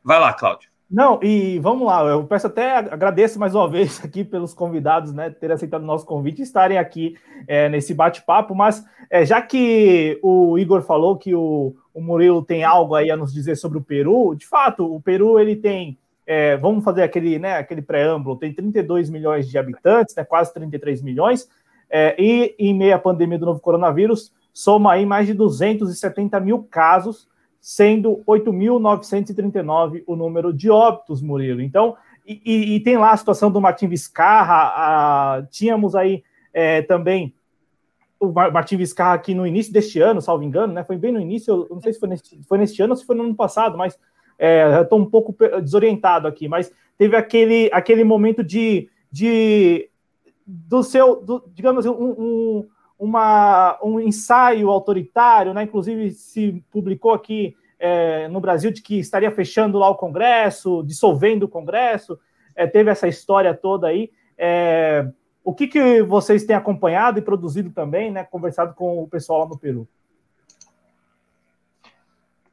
Vai 0.04 0.20
lá, 0.20 0.34
Cláudio. 0.34 0.70
Não, 0.90 1.20
e 1.24 1.58
vamos 1.60 1.88
lá, 1.88 2.04
eu 2.06 2.24
peço 2.26 2.46
até, 2.46 2.76
agradeço 2.76 3.40
mais 3.40 3.56
uma 3.56 3.68
vez 3.70 4.00
aqui 4.04 4.24
pelos 4.24 4.54
convidados, 4.54 5.12
né, 5.14 5.32
terem 5.32 5.56
aceitado 5.56 5.82
o 5.82 5.86
nosso 5.86 6.06
convite 6.06 6.40
e 6.40 6.44
estarem 6.44 6.78
aqui 6.78 7.16
é, 7.48 7.68
nesse 7.70 7.94
bate-papo, 7.94 8.54
mas 8.54 8.86
é, 9.10 9.26
já 9.26 9.42
que 9.42 10.20
o 10.22 10.58
Igor 10.60 10.84
falou 10.84 11.18
que 11.18 11.34
o, 11.34 11.76
o 11.92 12.02
Murilo 12.02 12.44
tem 12.44 12.64
algo 12.64 12.94
aí 12.94 13.10
a 13.10 13.18
nos 13.18 13.34
dizer 13.34 13.56
sobre 13.56 13.80
o 13.80 13.84
Peru, 13.84 14.36
de 14.36 14.46
fato, 14.46 14.86
o 14.86 15.02
Peru 15.02 15.40
ele 15.40 15.56
tem, 15.56 15.98
é, 16.26 16.56
vamos 16.58 16.84
fazer 16.84 17.02
aquele, 17.02 17.40
né, 17.40 17.58
aquele 17.58 17.82
preâmbulo, 17.82 18.38
tem 18.38 18.54
32 18.54 19.10
milhões 19.10 19.50
de 19.50 19.58
habitantes, 19.58 20.16
né, 20.16 20.24
quase 20.24 20.54
33 20.54 21.02
milhões, 21.02 21.50
é, 21.90 22.16
e 22.22 22.56
em 22.60 22.76
meio 22.76 22.96
à 22.96 23.00
pandemia 23.00 23.40
do 23.40 23.46
novo 23.48 23.60
coronavírus, 23.60 24.32
soma 24.54 24.94
aí 24.94 25.06
mais 25.06 25.26
de 25.26 25.34
270 25.34 26.40
mil 26.40 26.64
casos, 26.70 27.28
sendo 27.66 28.22
8.939 28.28 30.04
o 30.06 30.16
número 30.16 30.54
de 30.54 30.70
óbitos, 30.70 31.20
Murilo. 31.20 31.64
Então, 31.64 31.98
e, 32.24 32.40
e, 32.46 32.76
e, 32.76 32.80
tem 32.80 32.96
lá 32.96 33.10
a 33.10 33.18
situação 33.18 33.50
do 33.50 33.60
Martin 33.60 33.88
Vizcarra, 33.88 34.72
a, 34.76 35.44
tínhamos 35.50 35.96
aí 35.96 36.24
é, 36.54 36.84
também 36.84 37.34
o 38.20 38.32
Martin 38.32 38.78
Vizcarra 38.78 39.16
aqui 39.16 39.34
no 39.34 39.48
início 39.48 39.74
deste 39.74 40.00
ano, 40.00 40.22
salvo 40.22 40.44
engano, 40.44 40.74
né? 40.74 40.84
Foi 40.84 40.96
bem 40.96 41.12
no 41.12 41.20
início, 41.20 41.66
eu 41.68 41.74
não 41.74 41.82
sei 41.82 41.92
se 41.92 42.00
foi 42.00 42.10
neste, 42.10 42.40
foi 42.48 42.60
neste 42.60 42.80
ano 42.84 42.94
ou 42.94 42.98
se 42.98 43.04
foi 43.04 43.16
no 43.16 43.24
ano 43.24 43.36
passado, 43.36 43.76
mas 43.76 43.98
é, 44.38 44.82
estou 44.82 45.00
um 45.00 45.10
pouco 45.10 45.36
desorientado 45.60 46.28
aqui, 46.28 46.48
mas 46.48 46.72
teve 47.00 47.16
aquele, 47.16 47.72
aquele 47.74 48.04
momento 48.04 48.44
de, 48.44 48.88
de 49.12 49.90
do 50.46 50.84
seu, 50.84 51.16
do, 51.20 51.44
digamos, 51.52 51.84
um, 51.88 51.94
um, 51.94 52.68
uma, 52.98 53.78
um 53.84 54.00
ensaio 54.00 54.70
autoritário, 54.70 55.54
né? 55.54 55.64
Inclusive 55.64 56.12
se 56.12 56.64
publicou 56.72 57.14
aqui 57.14 57.56
é, 57.80 58.28
no 58.28 58.40
Brasil 58.40 58.72
de 58.72 58.82
que 58.82 59.00
estaria 59.00 59.32
fechando 59.32 59.78
lá 59.78 59.90
o 59.90 59.96
Congresso, 59.96 60.84
dissolvendo 60.84 61.44
o 61.44 61.50
Congresso, 61.50 62.18
é, 62.56 62.66
teve 62.66 62.90
essa 62.90 63.08
história 63.08 63.54
toda 63.54 63.88
aí. 63.88 64.10
É, 64.38 65.08
o 65.44 65.54
que, 65.54 65.68
que 65.68 66.02
vocês 66.02 66.44
têm 66.44 66.56
acompanhado 66.56 67.20
e 67.20 67.22
produzido 67.22 67.70
também, 67.70 68.12
né? 68.12 68.24
Conversado 68.24 68.74
com 68.74 69.04
o 69.04 69.08
pessoal 69.08 69.42
lá 69.42 69.46
no 69.48 69.58
Peru? 69.58 69.88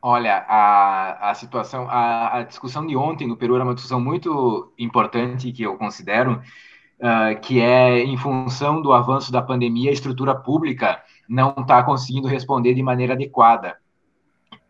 Olha, 0.05 0.45
a, 0.49 1.30
a 1.30 1.34
situação, 1.34 1.88
a, 1.88 2.38
a, 2.38 2.43
discussão 2.43 2.84
de 2.84 2.97
ontem 2.97 3.28
no 3.28 3.36
Peru 3.36 3.55
era 3.55 3.62
uma 3.62 3.72
discussão 3.72 4.01
muito 4.01 4.72
importante 4.76 5.53
que 5.53 5.62
eu 5.62 5.78
considero, 5.78 6.43
uh, 7.03 7.38
que 7.40 7.61
é 7.61 7.98
em 7.98 8.16
função 8.16 8.80
do 8.80 8.92
avanço 8.92 9.32
da 9.32 9.42
pandemia, 9.42 9.90
a 9.90 9.92
estrutura 9.92 10.34
pública 10.34 11.03
não 11.28 11.55
está 11.59 11.82
conseguindo 11.82 12.28
responder 12.28 12.74
de 12.74 12.82
maneira 12.82 13.14
adequada. 13.14 13.76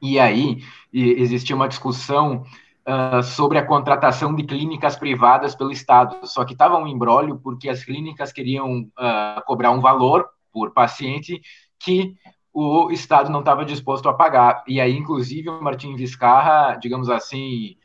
E 0.00 0.18
aí 0.18 0.62
existia 0.92 1.54
uma 1.54 1.68
discussão 1.68 2.44
uh, 2.86 3.22
sobre 3.22 3.58
a 3.58 3.64
contratação 3.64 4.34
de 4.34 4.42
clínicas 4.42 4.96
privadas 4.96 5.54
pelo 5.54 5.70
Estado, 5.70 6.26
só 6.26 6.44
que 6.44 6.54
estava 6.54 6.76
um 6.76 6.86
embrólio 6.86 7.38
porque 7.38 7.68
as 7.68 7.84
clínicas 7.84 8.32
queriam 8.32 8.80
uh, 8.80 9.42
cobrar 9.46 9.70
um 9.70 9.80
valor 9.80 10.28
por 10.52 10.72
paciente 10.72 11.40
que 11.78 12.14
o 12.52 12.90
Estado 12.90 13.30
não 13.30 13.40
estava 13.40 13.64
disposto 13.64 14.08
a 14.08 14.14
pagar. 14.14 14.62
E 14.66 14.80
aí, 14.80 14.96
inclusive, 14.96 15.48
o 15.48 15.62
Martim 15.62 15.94
Vizcarra, 15.96 16.76
digamos 16.76 17.08
assim, 17.08 17.76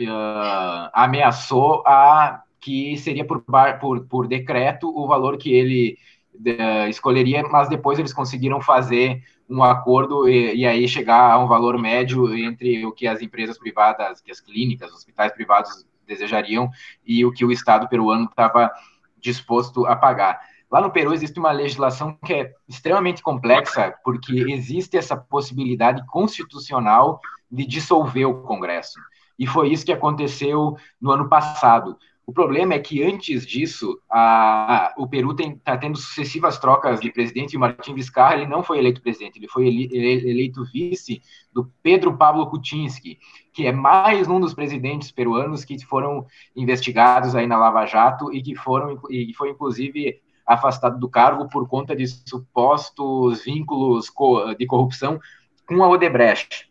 uh, 0.00 0.90
ameaçou 0.92 1.82
a 1.86 2.42
que 2.66 2.98
seria 2.98 3.24
por, 3.24 3.44
por, 3.80 4.06
por 4.06 4.26
decreto 4.26 4.92
o 4.92 5.06
valor 5.06 5.38
que 5.38 5.54
ele 5.54 5.96
uh, 6.34 6.88
escolheria, 6.88 7.44
mas 7.44 7.68
depois 7.68 7.96
eles 7.96 8.12
conseguiram 8.12 8.60
fazer 8.60 9.22
um 9.48 9.62
acordo 9.62 10.28
e, 10.28 10.56
e, 10.56 10.66
aí 10.66 10.88
chegar 10.88 11.30
a 11.30 11.38
um 11.38 11.46
valor 11.46 11.78
médio 11.78 12.36
entre 12.36 12.84
o 12.84 12.90
que 12.90 13.06
as 13.06 13.22
empresas 13.22 13.56
privadas, 13.56 14.20
que 14.20 14.32
as 14.32 14.40
clínicas, 14.40 14.92
hospitais 14.92 15.32
privados 15.32 15.86
desejariam 16.04 16.68
e 17.06 17.24
o 17.24 17.30
que 17.30 17.44
o 17.44 17.52
Estado 17.52 17.88
peruano 17.88 18.24
estava 18.24 18.72
disposto 19.20 19.86
a 19.86 19.94
pagar. 19.94 20.40
Lá 20.68 20.80
no 20.80 20.90
Peru 20.90 21.14
existe 21.14 21.38
uma 21.38 21.52
legislação 21.52 22.18
que 22.24 22.34
é 22.34 22.52
extremamente 22.68 23.22
complexa, 23.22 23.94
porque 24.02 24.32
existe 24.50 24.96
essa 24.96 25.16
possibilidade 25.16 26.04
constitucional 26.08 27.20
de 27.48 27.64
dissolver 27.64 28.28
o 28.28 28.42
Congresso. 28.42 28.98
E 29.38 29.46
foi 29.46 29.68
isso 29.68 29.86
que 29.86 29.92
aconteceu 29.92 30.76
no 31.00 31.12
ano 31.12 31.28
passado. 31.28 31.96
O 32.26 32.32
problema 32.32 32.74
é 32.74 32.80
que 32.80 33.04
antes 33.04 33.46
disso, 33.46 34.00
a, 34.10 34.92
o 34.98 35.06
Peru 35.06 35.30
está 35.38 35.78
tendo 35.78 35.96
sucessivas 35.96 36.58
trocas 36.58 37.00
de 37.00 37.12
presidente 37.12 37.52
e 37.52 37.56
o 37.56 37.60
Martim 37.60 37.94
Vizcarra 37.94 38.34
ele 38.34 38.48
não 38.48 38.64
foi 38.64 38.78
eleito 38.78 39.00
presidente, 39.00 39.38
ele 39.38 39.46
foi 39.46 39.68
ele, 39.68 39.88
eleito 39.92 40.64
vice 40.64 41.22
do 41.52 41.70
Pedro 41.84 42.16
Pablo 42.16 42.50
Kuczynski, 42.50 43.20
que 43.52 43.64
é 43.64 43.70
mais 43.70 44.26
um 44.28 44.40
dos 44.40 44.54
presidentes 44.54 45.12
peruanos 45.12 45.64
que 45.64 45.78
foram 45.86 46.26
investigados 46.56 47.36
aí 47.36 47.46
na 47.46 47.58
Lava 47.58 47.86
Jato 47.86 48.32
e 48.34 48.42
que 48.42 48.56
foram 48.56 49.00
e 49.08 49.32
foi 49.34 49.50
inclusive 49.50 50.20
afastado 50.44 50.98
do 50.98 51.08
cargo 51.08 51.48
por 51.48 51.68
conta 51.68 51.94
de 51.94 52.08
supostos 52.08 53.44
vínculos 53.44 54.12
de 54.58 54.66
corrupção 54.66 55.20
com 55.64 55.80
a 55.80 55.88
Odebrecht. 55.88 56.68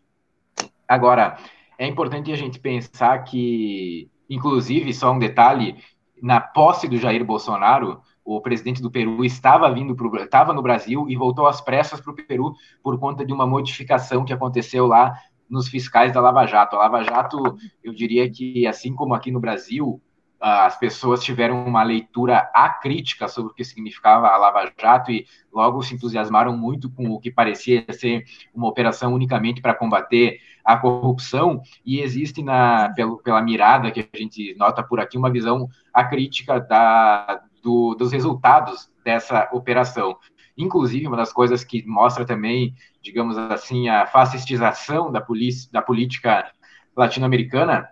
Agora, 0.86 1.38
é 1.78 1.86
importante 1.86 2.30
a 2.30 2.36
gente 2.36 2.60
pensar 2.60 3.24
que 3.24 4.10
Inclusive, 4.28 4.92
só 4.92 5.12
um 5.12 5.18
detalhe, 5.18 5.76
na 6.20 6.40
posse 6.40 6.88
do 6.88 6.96
Jair 6.96 7.24
Bolsonaro, 7.24 8.00
o 8.24 8.40
presidente 8.40 8.82
do 8.82 8.90
Peru 8.90 9.24
estava 9.24 9.70
vindo 9.72 9.94
pro, 9.94 10.14
estava 10.16 10.52
no 10.52 10.62
Brasil 10.62 11.08
e 11.08 11.14
voltou 11.14 11.46
às 11.46 11.60
pressas 11.60 12.00
para 12.00 12.10
o 12.10 12.14
Peru 12.14 12.54
por 12.82 12.98
conta 12.98 13.24
de 13.24 13.32
uma 13.32 13.46
modificação 13.46 14.24
que 14.24 14.32
aconteceu 14.32 14.86
lá 14.86 15.14
nos 15.48 15.68
fiscais 15.68 16.12
da 16.12 16.20
Lava 16.20 16.44
Jato. 16.46 16.74
A 16.74 16.80
Lava 16.80 17.04
Jato, 17.04 17.56
eu 17.84 17.92
diria 17.92 18.28
que 18.28 18.66
assim 18.66 18.94
como 18.94 19.14
aqui 19.14 19.30
no 19.30 19.38
Brasil, 19.38 20.02
as 20.40 20.78
pessoas 20.78 21.24
tiveram 21.24 21.64
uma 21.64 21.82
leitura 21.82 22.50
acrítica 22.54 23.26
sobre 23.26 23.52
o 23.52 23.54
que 23.54 23.64
significava 23.64 24.28
a 24.28 24.36
Lava 24.36 24.70
Jato 24.78 25.10
e 25.10 25.26
logo 25.52 25.82
se 25.82 25.94
entusiasmaram 25.94 26.56
muito 26.56 26.90
com 26.90 27.10
o 27.10 27.18
que 27.18 27.30
parecia 27.30 27.84
ser 27.90 28.24
uma 28.54 28.68
operação 28.68 29.14
unicamente 29.14 29.62
para 29.62 29.74
combater 29.74 30.40
a 30.64 30.76
corrupção 30.76 31.62
e 31.84 32.00
existe 32.00 32.42
na 32.42 32.92
pelo, 32.94 33.18
pela 33.18 33.40
mirada 33.40 33.90
que 33.90 34.00
a 34.00 34.18
gente 34.18 34.54
nota 34.58 34.82
por 34.82 35.00
aqui 35.00 35.16
uma 35.16 35.30
visão 35.30 35.68
acrítica 35.92 36.60
da, 36.60 37.40
do, 37.62 37.94
dos 37.94 38.12
resultados 38.12 38.90
dessa 39.04 39.48
operação. 39.52 40.16
Inclusive, 40.58 41.06
uma 41.06 41.16
das 41.16 41.32
coisas 41.32 41.64
que 41.64 41.86
mostra 41.86 42.24
também, 42.24 42.74
digamos 43.02 43.36
assim, 43.38 43.88
a 43.88 44.06
fascistização 44.06 45.12
da, 45.12 45.24
da 45.72 45.82
política 45.82 46.50
latino-americana 46.96 47.88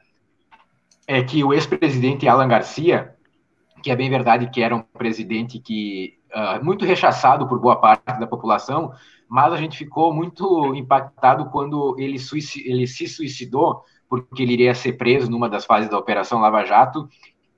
é 1.06 1.22
que 1.22 1.44
o 1.44 1.52
ex-presidente 1.52 2.28
Alan 2.28 2.48
Garcia, 2.48 3.14
que 3.82 3.90
é 3.90 3.96
bem 3.96 4.08
verdade 4.08 4.48
que 4.50 4.62
era 4.62 4.74
um 4.74 4.82
presidente 4.82 5.58
que 5.58 6.18
uh, 6.34 6.64
muito 6.64 6.84
rechaçado 6.84 7.46
por 7.46 7.60
boa 7.60 7.76
parte 7.76 8.18
da 8.18 8.26
população, 8.26 8.92
mas 9.28 9.52
a 9.52 9.56
gente 9.56 9.76
ficou 9.76 10.12
muito 10.12 10.74
impactado 10.74 11.46
quando 11.50 11.96
ele, 11.98 12.16
ele 12.64 12.86
se 12.86 13.08
suicidou, 13.08 13.82
porque 14.08 14.42
ele 14.42 14.52
iria 14.52 14.74
ser 14.74 14.94
preso 14.94 15.30
numa 15.30 15.48
das 15.48 15.64
fases 15.64 15.90
da 15.90 15.98
Operação 15.98 16.40
Lava 16.40 16.64
Jato, 16.64 17.08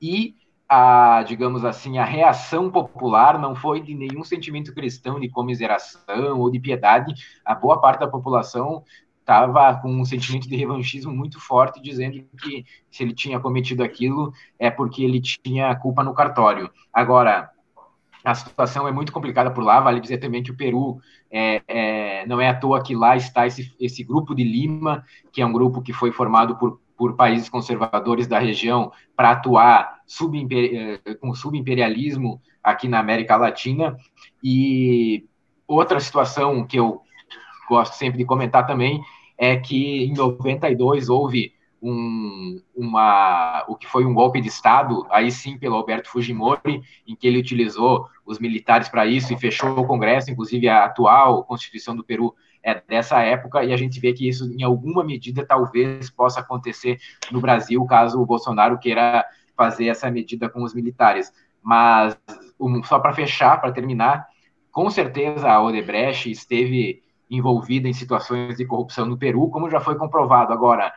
e 0.01 0.35
a, 0.69 1.23
digamos 1.23 1.65
assim, 1.65 1.99
a 1.99 2.05
reação 2.05 2.71
popular 2.71 3.39
não 3.39 3.55
foi 3.55 3.81
de 3.81 3.95
nenhum 3.95 4.25
sentimento 4.25 4.75
cristão 4.75 5.21
de 5.21 5.29
comiseração 5.29 6.41
ou 6.41 6.51
de 6.51 6.59
piedade. 6.59 7.15
A 7.45 7.55
boa 7.55 7.81
parte 7.81 8.01
da 8.01 8.09
população 8.09 8.83
estava 9.27 9.75
com 9.81 9.91
um 9.91 10.05
sentimento 10.05 10.49
de 10.49 10.55
revanchismo 10.55 11.13
muito 11.13 11.41
forte, 11.41 11.83
dizendo 11.83 12.25
que 12.41 12.65
se 12.89 13.03
ele 13.03 13.13
tinha 13.13 13.41
cometido 13.41 13.83
aquilo 13.83 14.33
é 14.57 14.71
porque 14.71 15.03
ele 15.03 15.21
tinha 15.21 15.75
culpa 15.75 16.05
no 16.05 16.15
cartório. 16.15 16.71
Agora, 16.93 17.51
a 18.25 18.35
situação 18.35 18.87
é 18.87 18.93
muito 18.93 19.13
complicada 19.13 19.51
por 19.51 19.65
lá, 19.65 19.81
vale 19.81 20.01
dizer 20.01 20.19
também 20.19 20.45
que 20.45 20.53
o 20.53 20.57
Peru 20.57 21.01
é, 21.29 21.61
é, 21.67 22.27
não 22.27 22.41
é 22.41 22.49
à 22.49 22.55
toa 22.55 22.83
que 22.83 22.95
lá 22.95 23.17
está 23.17 23.49
esse, 23.49 23.75
esse 23.81 24.05
grupo 24.05 24.33
de 24.33 24.45
Lima, 24.45 25.05
que 25.33 25.43
é 25.43 25.47
um 25.47 25.53
grupo 25.53 25.83
que 25.83 25.93
foi 25.93 26.13
formado 26.13 26.57
por, 26.57 26.81
por 26.97 27.17
países 27.17 27.49
conservadores 27.49 28.29
da 28.29 28.39
região 28.39 28.93
para 29.17 29.33
atuar 29.33 30.03
eh, 30.53 31.15
com 31.21 31.35
subimperialismo 31.35 32.41
aqui 32.63 32.87
na 32.87 33.01
América 33.01 33.37
Latina. 33.37 33.97
E 34.43 35.25
outra 35.67 35.99
situação 35.99 36.65
que 36.65 36.79
eu 36.79 37.03
gosto 37.69 37.95
sempre 37.95 38.19
de 38.19 38.25
comentar 38.25 38.67
também 38.67 39.03
é 39.39 39.57
que 39.57 40.05
em 40.05 40.15
92 40.15 41.09
houve 41.09 41.55
um, 41.83 42.61
uma, 42.75 43.65
o 43.69 43.77
que 43.77 43.87
foi 43.87 44.05
um 44.05 44.15
golpe 44.15 44.41
de 44.41 44.49
Estado, 44.49 45.07
aí 45.11 45.31
sim 45.31 45.59
pelo 45.59 45.77
Alberto 45.77 46.09
Fujimori, 46.09 46.83
em 47.07 47.15
que 47.15 47.27
ele 47.27 47.39
utilizou 47.39 48.09
os 48.25 48.39
militares 48.39 48.89
para 48.89 49.07
isso 49.07 49.33
e 49.33 49.39
fechou 49.39 49.79
o 49.79 49.87
Congresso, 49.87 50.31
inclusive 50.31 50.69
a 50.69 50.85
atual 50.85 51.45
Constituição 51.45 51.95
do 51.95 52.03
Peru 52.03 52.35
é 52.63 52.83
dessa 52.89 53.21
época, 53.23 53.63
e 53.63 53.73
a 53.73 53.77
gente 53.77 54.01
vê 54.01 54.13
que 54.13 54.29
isso, 54.29 54.53
em 54.53 54.65
alguma 54.65 55.05
medida, 55.05 55.47
talvez 55.47 56.11
possa 56.11 56.41
acontecer 56.41 56.99
no 57.31 57.41
Brasil, 57.41 57.85
caso 57.85 58.21
o 58.21 58.27
Bolsonaro 58.27 58.79
queira 58.79 59.25
fazer 59.57 59.87
essa 59.87 60.11
medida 60.11 60.49
com 60.49 60.65
os 60.65 60.75
militares. 60.75 61.33
Mas, 61.63 62.19
um, 62.59 62.83
só 62.83 62.99
para 62.99 63.13
fechar, 63.13 63.61
para 63.61 63.71
terminar, 63.71 64.27
com 64.73 64.91
certeza 64.91 65.49
a 65.49 65.63
Odebrecht 65.63 66.29
esteve 66.29 67.03
envolvida 67.31 67.89
em 67.89 67.93
situações 67.93 68.57
de 68.57 68.65
corrupção 68.65 69.07
no 69.07 69.17
Peru, 69.17 69.49
como 69.51 69.71
já 69.71 69.81
foi 69.81 69.97
comprovado. 69.97 70.53
Agora, 70.53 70.93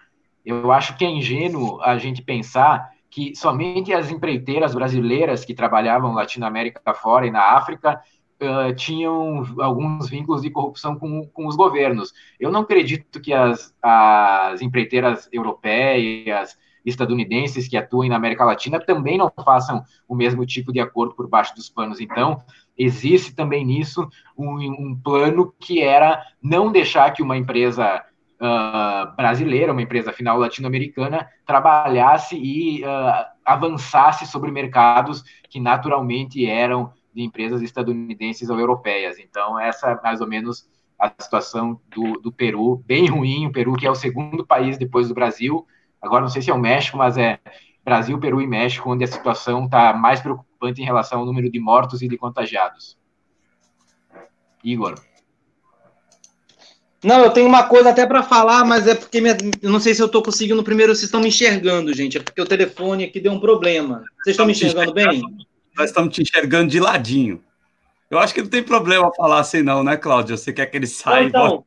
eu 0.45 0.72
acho 0.72 0.97
que 0.97 1.06
é 1.06 1.10
ingênuo 1.10 1.81
a 1.81 1.97
gente 1.97 2.22
pensar 2.22 2.89
que 3.10 3.35
somente 3.35 3.91
as 3.91 4.11
empreiteiras 4.11 4.73
brasileiras 4.76 5.43
que 5.43 5.53
trabalhavam 5.53 6.14
Latinoamérica 6.14 6.93
fora 6.93 7.26
e 7.26 7.31
na 7.31 7.56
África 7.56 7.99
uh, 8.41 8.73
tinham 8.76 9.43
alguns 9.60 10.10
vínculos 10.10 10.43
de 10.43 10.51
corrupção 10.51 10.97
com, 10.97 11.27
com 11.27 11.47
os 11.47 11.56
governos. 11.56 12.14
Eu 12.39 12.51
não 12.51 12.61
acredito 12.61 13.19
que 13.19 13.34
as, 13.34 13.73
as 13.81 14.61
empreiteiras 14.61 15.27
europeias, 15.31 16.57
estadunidenses 16.85 17.68
que 17.68 17.77
atuem 17.77 18.10
na 18.10 18.15
América 18.15 18.45
Latina 18.45 18.80
também 18.80 19.18
não 19.18 19.31
façam 19.43 19.84
o 20.07 20.15
mesmo 20.15 20.45
tipo 20.45 20.72
de 20.72 20.80
acordo 20.80 21.15
por 21.15 21.27
baixo 21.27 21.56
dos 21.56 21.69
panos. 21.69 21.99
Então, 21.99 22.41
existe 22.80 23.35
também 23.35 23.65
nisso 23.65 24.10
um, 24.38 24.56
um 24.56 24.95
plano 25.03 25.53
que 25.60 25.81
era 25.81 26.23
não 26.41 26.72
deixar 26.72 27.11
que 27.11 27.22
uma 27.22 27.35
empresa 27.35 28.01
uh, 28.39 29.15
brasileira, 29.18 29.73
uma 29.73 29.81
empresa 29.81 30.14
final 30.14 30.39
latino-americana, 30.39 31.27
trabalhasse 31.45 32.38
e 32.38 32.81
uh, 32.84 33.26
avançasse 33.43 34.26
sobre 34.26 34.49
mercados 34.49 35.23
que 35.49 35.60
naturalmente 35.60 36.45
eram 36.45 36.93
de 37.14 37.22
empresas 37.22 37.61
estadunidenses 37.61 38.49
ou 38.49 38.57
europeias. 38.57 39.19
Então, 39.19 39.60
essa 39.60 39.91
é 39.91 40.01
mais 40.01 40.22
ou 40.22 40.27
menos 40.27 40.69
a 40.97 41.11
situação 41.19 41.80
do, 41.89 42.14
do 42.22 42.31
Peru, 42.31 42.81
bem 42.85 43.07
ruim. 43.07 43.47
O 43.47 43.51
Peru, 43.51 43.73
que 43.73 43.85
é 43.88 43.91
o 43.91 43.95
segundo 43.95 44.45
país 44.45 44.77
depois 44.77 45.10
do 45.10 45.14
Brasil, 45.14 45.65
agora 46.01 46.22
não 46.22 46.30
sei 46.30 46.41
se 46.41 46.49
é 46.49 46.53
o 46.53 46.60
México, 46.60 46.97
mas 46.97 47.18
é 47.18 47.39
Brasil, 47.84 48.18
Peru 48.19 48.41
e 48.41 48.47
México, 48.47 48.91
onde 48.91 49.03
a 49.03 49.07
situação 49.07 49.65
está 49.65 49.93
mais 49.93 50.22
preocupante 50.22 50.49
em 50.64 50.84
relação 50.84 51.19
ao 51.19 51.26
número 51.26 51.49
de 51.49 51.60
mortos 51.60 52.02
e 52.02 52.07
de 52.07 52.18
contagiados. 52.18 52.98
Igor. 54.64 54.95
Não, 57.03 57.23
eu 57.23 57.31
tenho 57.31 57.48
uma 57.48 57.64
coisa 57.64 57.91
até 57.91 58.06
para 58.06 58.22
falar, 58.22 58.65
mas 58.65 58.86
é 58.86 58.94
porque 58.94 59.22
minha, 59.22 59.38
eu 59.61 59.69
não 59.69 59.80
sei 59.80 59.94
se 59.95 60.02
eu 60.02 60.07
estou 60.07 60.22
conseguindo 60.22 60.61
primeiro, 60.64 60.94
vocês 60.94 61.06
estão 61.06 61.22
me 61.22 61.30
enxergando, 61.30 61.94
gente. 61.94 62.18
É 62.18 62.22
porque 62.22 62.41
o 62.41 62.45
telefone 62.45 63.06
aqui 63.06 63.22
deu 63.22 63.31
um 63.31 63.40
problema. 63.40 64.03
Vocês 64.22 64.34
estão 64.34 64.45
me 64.45 64.52
enxergando 64.52 64.94
bem? 64.94 65.22
Nós 65.77 65.90
estamos 65.90 66.14
te 66.14 66.22
enxergando 66.22 66.69
de 66.69 66.80
ladinho. 66.80 67.41
Eu 68.11 68.19
acho 68.19 68.34
que 68.34 68.41
não 68.41 68.49
tem 68.49 68.61
problema 68.61 69.14
falar 69.15 69.40
assim, 69.40 69.61
não, 69.61 69.84
né, 69.84 69.95
Cláudio? 69.95 70.38
Você 70.38 70.52
quer 70.52 70.65
que 70.65 70.76
ele 70.76 70.88
saia? 70.88 71.26
Então, 71.26 71.64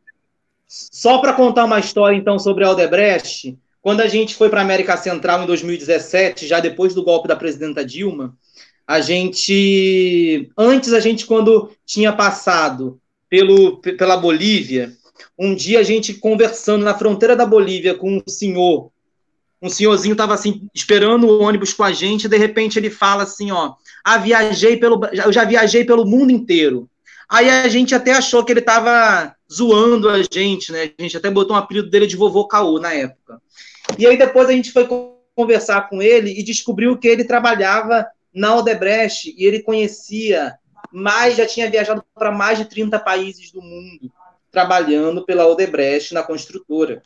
só 0.66 1.19
para 1.19 1.32
contar 1.32 1.64
uma 1.64 1.78
história, 1.78 2.16
então, 2.16 2.39
sobre 2.39 2.64
a 2.64 2.69
Aldebrecht, 2.69 3.59
quando 3.81 4.01
a 4.01 4.09
gente 4.09 4.35
foi 4.35 4.51
para 4.51 4.60
a 4.60 4.64
América 4.64 4.97
Central 4.97 5.43
em 5.43 5.47
2017, 5.47 6.47
já 6.47 6.60
depois 6.60 6.94
do 6.94 7.02
golpe 7.02 7.28
da 7.28 7.36
presidenta 7.36 7.85
Dilma, 7.85 8.36
a 8.87 9.01
gente. 9.01 10.51
Antes, 10.57 10.93
a 10.93 11.01
gente, 11.01 11.27
quando 11.27 11.71
tinha 11.85 12.13
passado 12.13 13.01
pelo, 13.29 13.79
pela 13.79 14.17
Bolívia, 14.17 14.93
um 15.39 15.55
dia 15.55 15.81
a 15.81 15.83
gente 15.83 16.15
conversando 16.15 16.85
na 16.85 16.97
fronteira 16.97 17.35
da 17.35 17.47
Bolívia 17.47 17.95
com 17.95 18.17
um 18.17 18.23
senhor, 18.29 18.91
um 19.61 19.69
senhorzinho 19.69 20.13
estava 20.13 20.35
assim, 20.35 20.69
esperando 20.75 21.27
o 21.27 21.41
ônibus 21.41 21.73
com 21.73 21.85
a 21.85 21.93
gente, 21.93 22.25
e 22.25 22.29
de 22.29 22.37
repente 22.37 22.79
ele 22.79 22.91
fala 22.91 23.23
assim: 23.23 23.51
ó, 23.51 23.75
ah, 24.05 24.19
viajei 24.19 24.77
pelo, 24.77 25.01
eu 25.13 25.33
já 25.33 25.45
viajei 25.45 25.85
pelo 25.85 26.07
mundo 26.07 26.31
inteiro. 26.31 26.89
Aí 27.29 27.49
a 27.49 27.67
gente 27.69 27.95
até 27.95 28.13
achou 28.13 28.45
que 28.45 28.53
ele 28.53 28.61
estava 28.61 29.35
zoando 29.51 30.09
a 30.11 30.23
gente, 30.23 30.71
né? 30.71 30.91
A 30.99 31.03
gente 31.03 31.17
até 31.17 31.31
botou 31.31 31.57
um 31.57 31.59
apelido 31.59 31.89
dele 31.89 32.07
de 32.07 32.17
vovô 32.17 32.47
Caô 32.47 32.79
na 32.79 32.93
época. 32.93 33.41
E 33.99 34.07
aí 34.07 34.19
depois 34.19 34.49
a 34.49 34.53
gente 34.53 34.71
foi 34.71 34.87
conversar 35.35 35.89
com 35.89 36.03
ele 36.03 36.39
e 36.39 36.43
descobriu 36.43 36.97
que 36.99 37.09
ele 37.09 37.25
trabalhava 37.25 38.07
na 38.35 38.57
Odebrecht 38.57 39.35
e 39.37 39.45
ele 39.45 39.63
conhecia 39.63 40.57
mais, 40.93 41.37
já 41.37 41.47
tinha 41.47 41.71
viajado 41.71 42.05
para 42.15 42.31
mais 42.31 42.59
de 42.59 42.65
30 42.67 42.99
países 42.99 43.51
do 43.51 43.63
mundo 43.63 44.13
trabalhando 44.51 45.25
pela 45.25 45.47
Odebrecht 45.47 46.13
na 46.13 46.23
construtora. 46.23 47.03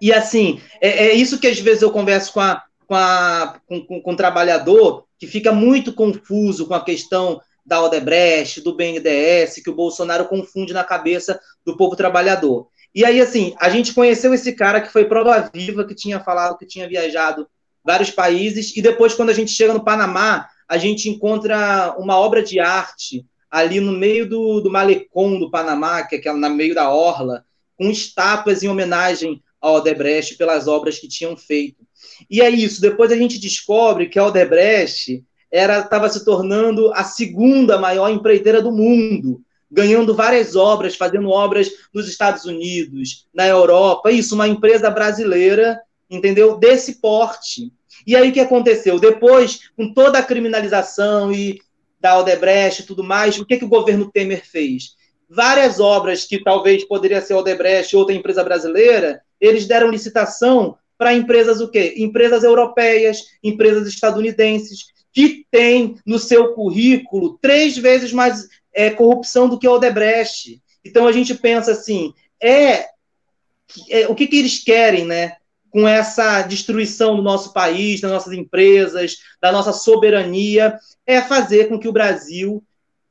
E 0.00 0.12
assim, 0.12 0.60
é, 0.80 1.06
é 1.06 1.14
isso 1.14 1.40
que 1.40 1.46
às 1.46 1.58
vezes 1.58 1.82
eu 1.82 1.90
converso 1.90 2.32
com, 2.32 2.40
a, 2.40 2.62
com, 2.86 2.94
a, 2.94 3.60
com, 3.66 3.84
com, 3.84 4.02
com 4.02 4.12
o 4.12 4.16
trabalhador, 4.16 5.06
que 5.18 5.26
fica 5.26 5.52
muito 5.52 5.92
confuso 5.92 6.66
com 6.66 6.74
a 6.74 6.84
questão 6.84 7.40
da 7.64 7.82
Odebrecht, 7.82 8.60
do 8.60 8.74
BNDES, 8.74 9.62
que 9.62 9.70
o 9.70 9.74
Bolsonaro 9.74 10.26
confunde 10.26 10.72
na 10.72 10.84
cabeça 10.84 11.40
do 11.64 11.76
povo 11.76 11.96
trabalhador. 11.96 12.68
E 12.94 13.04
aí, 13.04 13.20
assim, 13.20 13.54
a 13.60 13.68
gente 13.68 13.94
conheceu 13.94 14.34
esse 14.34 14.52
cara 14.52 14.80
que 14.80 14.92
foi 14.92 15.04
prova 15.04 15.48
viva, 15.52 15.84
que 15.84 15.94
tinha 15.94 16.18
falado 16.18 16.58
que 16.58 16.66
tinha 16.66 16.88
viajado 16.88 17.48
vários 17.84 18.10
países, 18.10 18.76
e 18.76 18.82
depois, 18.82 19.14
quando 19.14 19.30
a 19.30 19.34
gente 19.34 19.50
chega 19.50 19.72
no 19.72 19.84
Panamá, 19.84 20.48
a 20.68 20.78
gente 20.78 21.08
encontra 21.08 21.94
uma 21.98 22.16
obra 22.16 22.42
de 22.42 22.60
arte 22.60 23.26
ali 23.50 23.80
no 23.80 23.92
meio 23.92 24.28
do, 24.28 24.60
do 24.60 24.70
malecom 24.70 25.38
do 25.38 25.50
Panamá, 25.50 26.02
que 26.04 26.14
é 26.14 26.18
aquela, 26.18 26.38
no 26.38 26.50
meio 26.50 26.74
da 26.74 26.88
orla, 26.90 27.44
com 27.76 27.90
estátuas 27.90 28.62
em 28.62 28.68
homenagem 28.68 29.42
ao 29.60 29.76
Odebrecht 29.76 30.36
pelas 30.36 30.68
obras 30.68 30.98
que 30.98 31.08
tinham 31.08 31.36
feito. 31.36 31.84
E 32.30 32.40
é 32.40 32.48
isso, 32.48 32.80
depois 32.80 33.10
a 33.10 33.16
gente 33.16 33.38
descobre 33.38 34.08
que 34.08 34.18
a 34.18 34.24
Odebrecht 34.24 35.24
estava 35.50 36.08
se 36.08 36.24
tornando 36.24 36.92
a 36.94 37.02
segunda 37.02 37.78
maior 37.78 38.08
empreiteira 38.08 38.62
do 38.62 38.70
mundo, 38.70 39.42
ganhando 39.70 40.14
várias 40.14 40.56
obras, 40.56 40.96
fazendo 40.96 41.28
obras 41.28 41.68
nos 41.92 42.08
Estados 42.08 42.44
Unidos, 42.44 43.26
na 43.34 43.46
Europa, 43.46 44.10
isso, 44.10 44.34
uma 44.34 44.48
empresa 44.48 44.90
brasileira, 44.90 45.80
entendeu? 46.10 46.58
Desse 46.58 47.00
porte. 47.00 47.72
E 48.06 48.16
aí 48.16 48.30
o 48.30 48.32
que 48.32 48.40
aconteceu? 48.40 48.98
Depois, 48.98 49.70
com 49.76 49.92
toda 49.92 50.18
a 50.18 50.22
criminalização 50.22 51.32
e 51.32 51.60
da 52.00 52.18
Odebrecht 52.18 52.82
e 52.82 52.86
tudo 52.86 53.04
mais, 53.04 53.38
o 53.38 53.44
que, 53.44 53.58
que 53.58 53.64
o 53.64 53.68
governo 53.68 54.10
Temer 54.10 54.44
fez? 54.44 54.96
Várias 55.28 55.78
obras 55.78 56.24
que 56.24 56.42
talvez 56.42 56.84
poderia 56.84 57.20
ser 57.20 57.34
Odebrecht 57.34 57.94
ou 57.94 58.00
outra 58.00 58.16
empresa 58.16 58.42
brasileira, 58.42 59.20
eles 59.40 59.66
deram 59.66 59.90
licitação 59.90 60.76
para 60.98 61.14
empresas 61.14 61.60
o 61.60 61.68
quê? 61.70 61.94
Empresas 61.98 62.42
europeias, 62.42 63.22
empresas 63.42 63.86
estadunidenses, 63.86 64.86
que 65.12 65.46
têm 65.50 65.96
no 66.04 66.18
seu 66.18 66.54
currículo 66.54 67.38
três 67.40 67.76
vezes 67.76 68.12
mais 68.12 68.48
é, 68.72 68.90
corrupção 68.90 69.48
do 69.48 69.58
que 69.58 69.66
o 69.66 69.72
Odebrecht. 69.72 70.60
Então 70.84 71.06
a 71.06 71.12
gente 71.12 71.34
pensa 71.34 71.72
assim, 71.72 72.12
é, 72.40 72.86
é 73.88 74.08
o 74.08 74.14
que, 74.14 74.26
que 74.26 74.38
eles 74.38 74.62
querem, 74.62 75.04
né? 75.04 75.36
Com 75.70 75.86
essa 75.86 76.42
destruição 76.42 77.16
do 77.16 77.22
nosso 77.22 77.52
país, 77.52 78.00
das 78.00 78.10
nossas 78.10 78.32
empresas, 78.32 79.18
da 79.40 79.52
nossa 79.52 79.72
soberania, 79.72 80.76
é 81.06 81.20
fazer 81.22 81.68
com 81.68 81.78
que 81.78 81.88
o 81.88 81.92
Brasil 81.92 82.62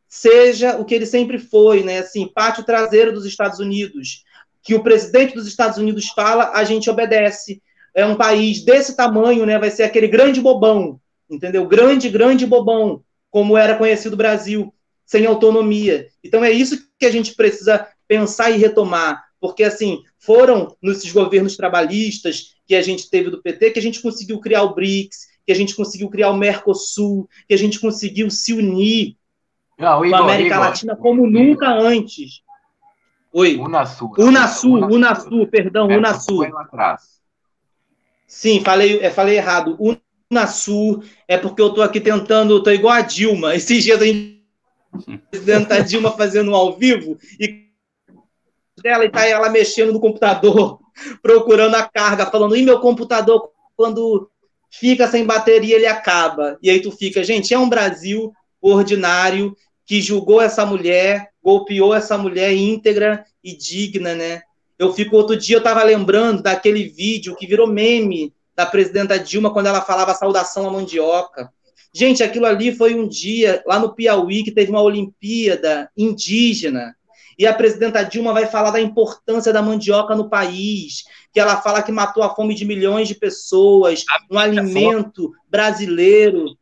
seja 0.07 0.77
o 0.77 0.85
que 0.85 0.95
ele 0.95 1.05
sempre 1.05 1.37
foi, 1.37 1.83
né? 1.83 1.99
Assim, 1.99 2.27
pátio 2.27 2.63
traseiro 2.63 3.13
dos 3.13 3.25
Estados 3.25 3.59
Unidos. 3.59 4.23
Que 4.63 4.75
o 4.75 4.83
presidente 4.83 5.35
dos 5.35 5.47
Estados 5.47 5.77
Unidos 5.77 6.09
fala, 6.09 6.51
a 6.53 6.63
gente 6.63 6.89
obedece. 6.89 7.61
É 7.93 8.05
um 8.05 8.15
país 8.15 8.63
desse 8.63 8.95
tamanho, 8.95 9.45
né? 9.45 9.57
Vai 9.57 9.71
ser 9.71 9.83
aquele 9.83 10.07
grande 10.07 10.41
bobão, 10.41 10.99
entendeu? 11.29 11.65
Grande, 11.65 12.09
grande 12.09 12.45
bobão, 12.45 13.03
como 13.31 13.57
era 13.57 13.77
conhecido 13.77 14.13
o 14.13 14.17
Brasil 14.17 14.73
sem 15.05 15.25
autonomia. 15.25 16.07
Então 16.23 16.43
é 16.43 16.51
isso 16.51 16.87
que 16.99 17.05
a 17.05 17.11
gente 17.11 17.33
precisa 17.33 17.87
pensar 18.07 18.51
e 18.51 18.57
retomar, 18.57 19.23
porque 19.39 19.63
assim, 19.63 20.03
foram 20.19 20.75
nesses 20.81 21.11
governos 21.11 21.55
trabalhistas 21.55 22.55
que 22.67 22.75
a 22.75 22.81
gente 22.81 23.09
teve 23.09 23.29
do 23.29 23.41
PT 23.41 23.71
que 23.71 23.79
a 23.79 23.81
gente 23.81 24.01
conseguiu 24.01 24.39
criar 24.39 24.63
o 24.63 24.75
BRICS, 24.75 25.27
que 25.45 25.51
a 25.51 25.55
gente 25.55 25.75
conseguiu 25.75 26.09
criar 26.09 26.29
o 26.29 26.37
Mercosul, 26.37 27.27
que 27.47 27.53
a 27.53 27.57
gente 27.57 27.79
conseguiu 27.79 28.29
se 28.29 28.53
unir 28.53 29.15
Não, 29.77 30.05
Igor, 30.05 30.19
com 30.19 30.23
a 30.23 30.27
América 30.27 30.55
Igor, 30.55 30.67
Latina 30.67 30.95
como 30.95 31.25
Igor. 31.25 31.31
nunca 31.31 31.69
antes. 31.71 32.41
Oi. 33.31 33.57
Unasul. 33.57 34.13
Unasul, 34.17 34.73
Unasul, 34.73 34.95
Unasul 34.95 35.47
perdão, 35.47 35.87
Unasul. 35.87 36.45
Sim, 38.27 38.61
falei, 38.61 38.99
é, 38.99 39.09
falei 39.09 39.37
errado. 39.37 39.77
Unasul 40.29 41.03
é 41.27 41.37
porque 41.37 41.61
eu 41.61 41.73
tô 41.73 41.81
aqui 41.81 41.99
tentando, 42.01 42.61
tô 42.61 42.69
igual 42.69 42.93
a 42.93 43.01
Dilma. 43.01 43.55
Esses 43.55 43.83
dias 43.83 44.01
a 44.01 44.05
gente 44.05 44.39
presidente 45.31 45.71
a 45.73 45.79
Dilma 45.79 46.11
fazendo 46.11 46.51
um 46.51 46.55
ao 46.55 46.77
vivo 46.77 47.17
e 47.39 47.68
dela 48.81 49.05
e 49.05 49.09
tá 49.09 49.25
ela 49.25 49.49
mexendo 49.49 49.93
no 49.93 49.99
computador, 49.99 50.79
procurando 51.21 51.75
a 51.75 51.83
carga, 51.83 52.25
falando, 52.25 52.55
e 52.55 52.63
meu 52.63 52.79
computador, 52.79 53.49
quando 53.75 54.29
fica 54.69 55.07
sem 55.07 55.25
bateria, 55.25 55.75
ele 55.75 55.87
acaba. 55.87 56.57
E 56.61 56.69
aí 56.69 56.81
tu 56.81 56.91
fica, 56.91 57.23
gente, 57.23 57.53
é 57.53 57.59
um 57.59 57.69
Brasil 57.69 58.33
ordinário 58.61 59.55
que 59.85 60.01
julgou 60.01 60.41
essa 60.41 60.65
mulher, 60.65 61.29
golpeou 61.43 61.93
essa 61.93 62.17
mulher 62.17 62.53
íntegra 62.53 63.25
e 63.43 63.55
digna, 63.55 64.13
né? 64.13 64.41
Eu 64.77 64.93
fico, 64.93 65.15
outro 65.15 65.35
dia 65.35 65.57
eu 65.57 65.63
tava 65.63 65.83
lembrando 65.83 66.43
daquele 66.43 66.87
vídeo 66.87 67.35
que 67.35 67.47
virou 67.47 67.67
meme 67.67 68.33
da 68.55 68.65
presidenta 68.65 69.17
Dilma 69.17 69.51
quando 69.51 69.67
ela 69.67 69.81
falava 69.81 70.13
saudação 70.13 70.67
à 70.67 70.71
mandioca. 70.71 71.51
Gente, 71.93 72.21
aquilo 72.21 72.45
ali 72.45 72.75
foi 72.75 72.93
um 72.93 73.07
dia 73.07 73.63
lá 73.65 73.79
no 73.79 73.95
Piauí 73.95 74.43
que 74.43 74.51
teve 74.51 74.69
uma 74.69 74.81
Olimpíada 74.81 75.89
indígena. 75.97 76.95
E 77.39 77.47
a 77.47 77.53
presidenta 77.53 78.03
Dilma 78.03 78.33
vai 78.33 78.45
falar 78.47 78.69
da 78.69 78.81
importância 78.81 79.53
da 79.53 79.61
mandioca 79.61 80.13
no 80.13 80.29
país, 80.29 81.05
que 81.31 81.39
ela 81.39 81.61
fala 81.61 81.81
que 81.81 81.89
matou 81.89 82.21
a 82.21 82.35
fome 82.35 82.53
de 82.53 82.65
milhões 82.65 83.07
de 83.07 83.15
pessoas, 83.15 84.03
um 84.29 84.37
alimento 84.37 85.27
fome. 85.27 85.37
brasileiro. 85.49 86.57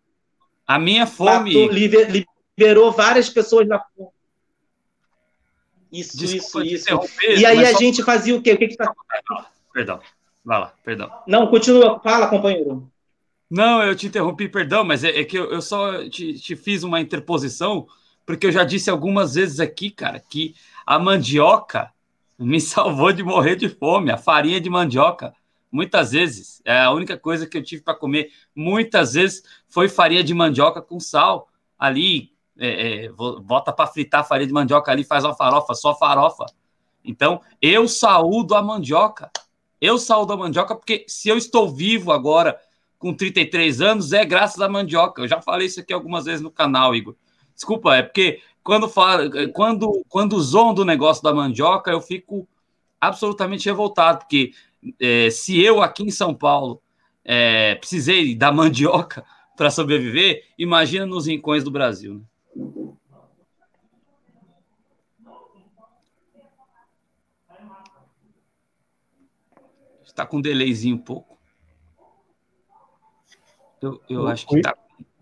A 0.67 0.77
minha 0.77 1.07
fome. 1.07 1.65
Matou, 1.65 1.75
liberou 2.55 2.91
várias 2.91 3.27
pessoas 3.27 3.67
da 3.67 3.79
fome. 3.79 4.11
Isso, 5.91 6.15
Desculpa 6.15 6.63
isso, 6.67 6.85
isso. 6.93 7.39
E 7.39 7.43
aí 7.43 7.65
a 7.65 7.71
só... 7.71 7.79
gente 7.79 8.03
fazia 8.03 8.35
o 8.35 8.41
quê? 8.41 8.53
O 8.53 8.57
que, 8.57 8.67
que 8.67 8.77
tá... 8.77 8.93
Perdão, 9.73 9.99
vai 10.45 10.59
lá, 10.59 10.73
perdão. 10.83 11.11
Não, 11.25 11.47
continua, 11.47 11.99
fala, 12.01 12.27
companheiro. 12.27 12.87
Não, 13.49 13.81
eu 13.81 13.95
te 13.95 14.07
interrompi, 14.07 14.47
perdão, 14.47 14.83
mas 14.83 15.03
é, 15.03 15.21
é 15.21 15.23
que 15.23 15.39
eu, 15.39 15.49
eu 15.51 15.61
só 15.61 16.07
te, 16.09 16.33
te, 16.33 16.55
fiz 16.55 16.83
uma 16.83 16.99
interposição, 16.99 17.87
porque 18.27 18.45
eu 18.45 18.51
já 18.51 18.65
disse 18.65 18.89
algumas 18.89 19.35
vezes 19.35 19.61
aqui, 19.61 19.89
cara, 19.89 20.19
que 20.19 20.53
a 20.85 20.99
mandioca 20.99 21.93
me 22.37 22.59
salvou 22.61 23.13
de 23.13 23.23
morrer 23.23 23.55
de 23.55 23.69
fome, 23.69 24.11
a 24.11 24.17
farinha 24.17 24.59
de 24.59 24.69
mandioca. 24.69 25.33
Muitas 25.71 26.11
vezes, 26.11 26.61
é 26.65 26.77
a 26.77 26.91
única 26.91 27.17
coisa 27.17 27.47
que 27.47 27.57
eu 27.57 27.63
tive 27.63 27.81
para 27.81 27.95
comer, 27.95 28.29
muitas 28.53 29.13
vezes, 29.13 29.43
foi 29.69 29.87
farinha 29.87 30.23
de 30.23 30.33
mandioca 30.33 30.81
com 30.81 30.99
sal, 30.99 31.47
ali, 31.79 32.31
é, 32.59 33.05
é, 33.05 33.09
bota 33.09 33.71
para 33.71 33.87
fritar 33.87 34.27
farinha 34.27 34.47
de 34.47 34.53
mandioca 34.53 34.91
ali, 34.91 35.05
faz 35.05 35.23
uma 35.23 35.33
farofa, 35.33 35.73
só 35.73 35.95
farofa. 35.97 36.45
Então, 37.05 37.39
eu 37.61 37.87
saúdo 37.87 38.55
a 38.55 38.61
mandioca. 38.61 39.31
Eu 39.79 39.97
saúdo 39.97 40.33
a 40.33 40.37
mandioca 40.37 40.75
porque 40.75 41.05
se 41.07 41.29
eu 41.29 41.37
estou 41.37 41.73
vivo 41.73 42.11
agora 42.11 42.59
com 42.99 43.13
33 43.13 43.79
anos, 43.79 44.11
é 44.11 44.25
graças 44.25 44.59
à 44.59 44.67
mandioca. 44.67 45.21
Eu 45.21 45.27
já 45.29 45.41
falei 45.41 45.67
isso 45.67 45.79
aqui 45.79 45.93
algumas 45.93 46.25
vezes 46.25 46.41
no 46.41 46.51
canal, 46.51 46.93
Igor. 46.93 47.15
Desculpa, 47.57 47.95
é 47.95 48.03
porque 48.03 48.39
quando 48.63 48.87
fala, 48.87 49.27
quando, 49.51 50.05
quando 50.07 50.39
zoam 50.39 50.75
do 50.75 50.85
negócio 50.85 51.23
da 51.23 51.33
mandioca, 51.33 51.89
eu 51.89 51.99
fico 51.99 52.47
absolutamente 53.01 53.65
revoltado, 53.65 54.19
porque 54.19 54.53
é, 55.01 55.31
se 55.31 55.59
eu 55.59 55.81
aqui 55.81 56.03
em 56.03 56.11
São 56.11 56.35
Paulo 56.35 56.79
é, 57.25 57.73
precisei 57.75 58.35
da 58.35 58.51
mandioca 58.51 59.25
para 59.57 59.71
sobreviver, 59.71 60.43
imagina 60.55 61.03
nos 61.03 61.25
rincões 61.25 61.63
do 61.63 61.71
Brasil. 61.71 62.13
Né? 62.13 62.21
Está 70.05 70.27
com 70.27 70.37
um 70.37 70.41
delayzinho 70.41 70.95
um 70.95 70.99
pouco. 70.99 71.39
Eu, 73.81 73.99
eu 74.07 74.27
acho 74.27 74.45
que 74.45 74.57
está. 74.57 74.75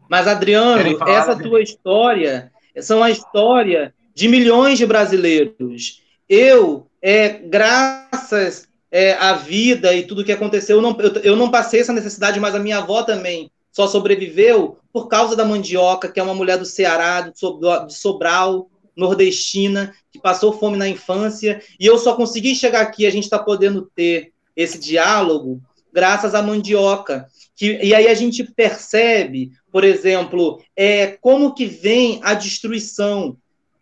Mas, 0.09 0.27
Adriano, 0.27 0.97
essa 1.07 1.35
tua 1.35 1.61
história 1.61 2.51
são 2.81 3.03
a 3.03 3.09
história 3.09 3.93
de 4.13 4.27
milhões 4.27 4.77
de 4.77 4.85
brasileiros. 4.85 6.01
Eu, 6.27 6.87
é, 7.01 7.29
graças 7.29 8.67
é, 8.91 9.13
à 9.13 9.33
vida 9.33 9.93
e 9.93 10.03
tudo 10.03 10.23
que 10.23 10.31
aconteceu, 10.31 10.77
eu 10.77 10.81
não, 10.81 10.97
eu, 10.99 11.13
eu 11.21 11.35
não 11.35 11.51
passei 11.51 11.81
essa 11.81 11.93
necessidade, 11.93 12.39
mas 12.39 12.55
a 12.55 12.59
minha 12.59 12.77
avó 12.77 13.03
também 13.03 13.51
só 13.71 13.87
sobreviveu 13.87 14.77
por 14.93 15.07
causa 15.07 15.35
da 15.35 15.43
mandioca, 15.43 16.09
que 16.09 16.19
é 16.19 16.23
uma 16.23 16.33
mulher 16.33 16.57
do 16.57 16.65
Ceará, 16.65 17.21
de 17.21 17.93
Sobral, 17.93 18.69
nordestina, 18.95 19.93
que 20.11 20.19
passou 20.19 20.53
fome 20.53 20.77
na 20.77 20.87
infância, 20.87 21.61
e 21.77 21.85
eu 21.85 21.97
só 21.97 22.15
consegui 22.15 22.55
chegar 22.55 22.81
aqui, 22.81 23.05
a 23.05 23.11
gente 23.11 23.25
está 23.25 23.37
podendo 23.37 23.91
ter 23.93 24.31
esse 24.55 24.79
diálogo 24.79 25.61
graças 25.95 26.35
à 26.35 26.41
mandioca. 26.41 27.27
Que, 27.55 27.79
e 27.81 27.95
aí 27.95 28.09
a 28.09 28.13
gente 28.13 28.43
percebe, 28.43 29.51
por 29.71 29.85
exemplo, 29.85 30.61
é, 30.75 31.07
como 31.21 31.55
que 31.55 31.65
vem 31.65 32.19
a 32.21 32.33
destruição, 32.33 33.37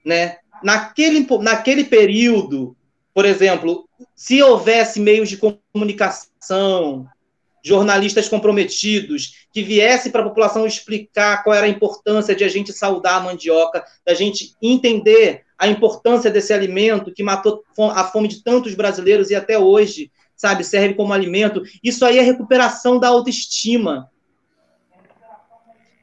né? 0.06 0.38
Naquele, 0.64 1.28
naquele 1.42 1.84
período, 1.84 2.78
por 3.16 3.26
exemplo, 3.26 3.90
se 4.16 4.42
houvesse 4.44 5.00
meios 5.00 5.28
de 5.28 5.38
comunicação, 5.38 7.08
jornalistas 7.64 8.30
comprometidos, 8.30 9.48
que 9.52 9.64
viessem 9.64 10.12
para 10.12 10.22
a 10.22 10.30
população 10.30 10.68
explicar 10.68 11.44
qual 11.44 11.56
era 11.56 11.66
a 11.66 11.70
importância 11.70 12.36
de 12.36 12.44
a 12.44 12.48
gente 12.48 12.72
saudar 12.72 13.16
a 13.16 13.22
mandioca, 13.22 13.84
da 14.06 14.14
gente 14.14 14.54
entender 14.62 15.44
a 15.58 15.68
importância 15.68 16.30
desse 16.30 16.54
alimento 16.54 17.12
que 17.12 17.24
matou 17.24 17.64
a 17.94 18.04
fome 18.04 18.28
de 18.28 18.44
tantos 18.44 18.76
brasileiros 18.76 19.32
e 19.32 19.36
até 19.36 19.58
hoje, 19.58 20.12
sabe, 20.36 20.64
serve 20.64 20.94
como 20.94 21.14
alimento. 21.14 21.64
Isso 21.84 22.06
aí 22.06 22.18
é 22.18 22.22
recuperação 22.22 23.00
da 23.00 23.08
autoestima, 23.08 24.10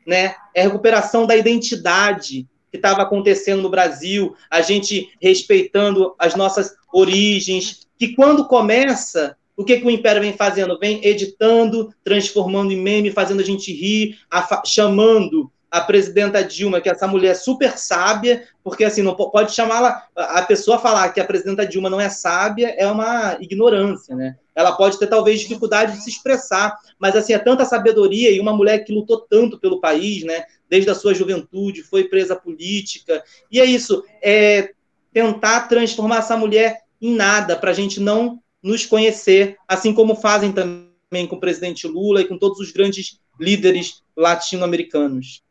né? 0.07 0.35
É 0.55 0.63
recuperação 0.63 1.27
da 1.27 1.37
identidade 1.37 2.49
que 2.71 2.77
estava 2.77 3.03
acontecendo 3.03 3.63
no 3.63 3.71
Brasil, 3.71 4.35
a 4.49 4.61
gente 4.61 5.13
respeitando 5.21 6.15
as 6.19 6.35
nossas 6.35 6.75
origens, 6.93 7.89
que 7.99 8.15
quando 8.15 8.47
começa 8.47 9.37
o 9.57 9.65
que, 9.65 9.79
que 9.79 9.87
o 9.87 9.91
Império 9.91 10.23
vem 10.23 10.33
fazendo? 10.33 10.79
Vem 10.79 11.05
editando, 11.05 11.95
transformando 12.03 12.73
em 12.73 12.81
meme, 12.81 13.11
fazendo 13.11 13.41
a 13.41 13.45
gente 13.45 13.71
rir, 13.71 14.19
chamando 14.65 15.53
a 15.71 15.81
presidenta 15.81 16.43
Dilma, 16.43 16.81
que 16.81 16.89
é 16.89 16.93
essa 16.93 17.07
mulher 17.07 17.35
super 17.35 17.79
sábia, 17.79 18.47
porque 18.65 18.83
assim, 18.83 19.03
não 19.03 19.15
pode 19.15 19.55
chamá-la, 19.55 20.05
a 20.17 20.43
pessoa 20.43 20.79
falar 20.79 21.09
que 21.11 21.21
a 21.21 21.25
presidenta 21.25 21.65
Dilma 21.65 21.89
não 21.89 22.01
é 22.01 22.09
sábia 22.09 22.75
é 22.77 22.87
uma 22.87 23.37
ignorância, 23.41 24.17
né? 24.17 24.37
Ela 24.55 24.73
pode 24.73 24.99
ter 24.99 25.07
talvez 25.07 25.41
dificuldade 25.41 25.93
de 25.93 26.03
se 26.03 26.11
expressar, 26.11 26.77
mas 26.99 27.15
assim, 27.15 27.33
é 27.33 27.39
tanta 27.39 27.65
sabedoria 27.65 28.31
e 28.31 28.41
uma 28.41 28.53
mulher 28.53 28.81
que 28.81 28.93
lutou 28.93 29.21
tanto 29.21 29.61
pelo 29.61 29.81
país, 29.81 30.25
né? 30.25 30.45
Desde 30.69 30.91
a 30.91 30.95
sua 30.95 31.15
juventude, 31.15 31.85
foi 31.85 32.05
presa 32.05 32.35
política, 32.35 33.23
e 33.51 33.61
é 33.61 33.65
isso, 33.65 34.03
é 34.21 34.73
tentar 35.13 35.69
transformar 35.69 36.19
essa 36.19 36.37
mulher 36.37 36.83
em 37.01 37.15
nada, 37.15 37.57
para 37.57 37.71
a 37.71 37.75
gente 37.75 38.01
não 38.01 38.41
nos 38.63 38.85
conhecer, 38.85 39.57
assim 39.67 39.95
como 39.95 40.15
fazem 40.15 40.53
também 40.53 41.27
com 41.29 41.37
o 41.37 41.41
presidente 41.41 41.87
Lula 41.87 42.21
e 42.21 42.29
com 42.29 42.37
todos 42.37 42.59
os 42.59 42.73
grandes 42.73 43.19
líderes 43.39 44.03
latino-americanos. 44.17 45.43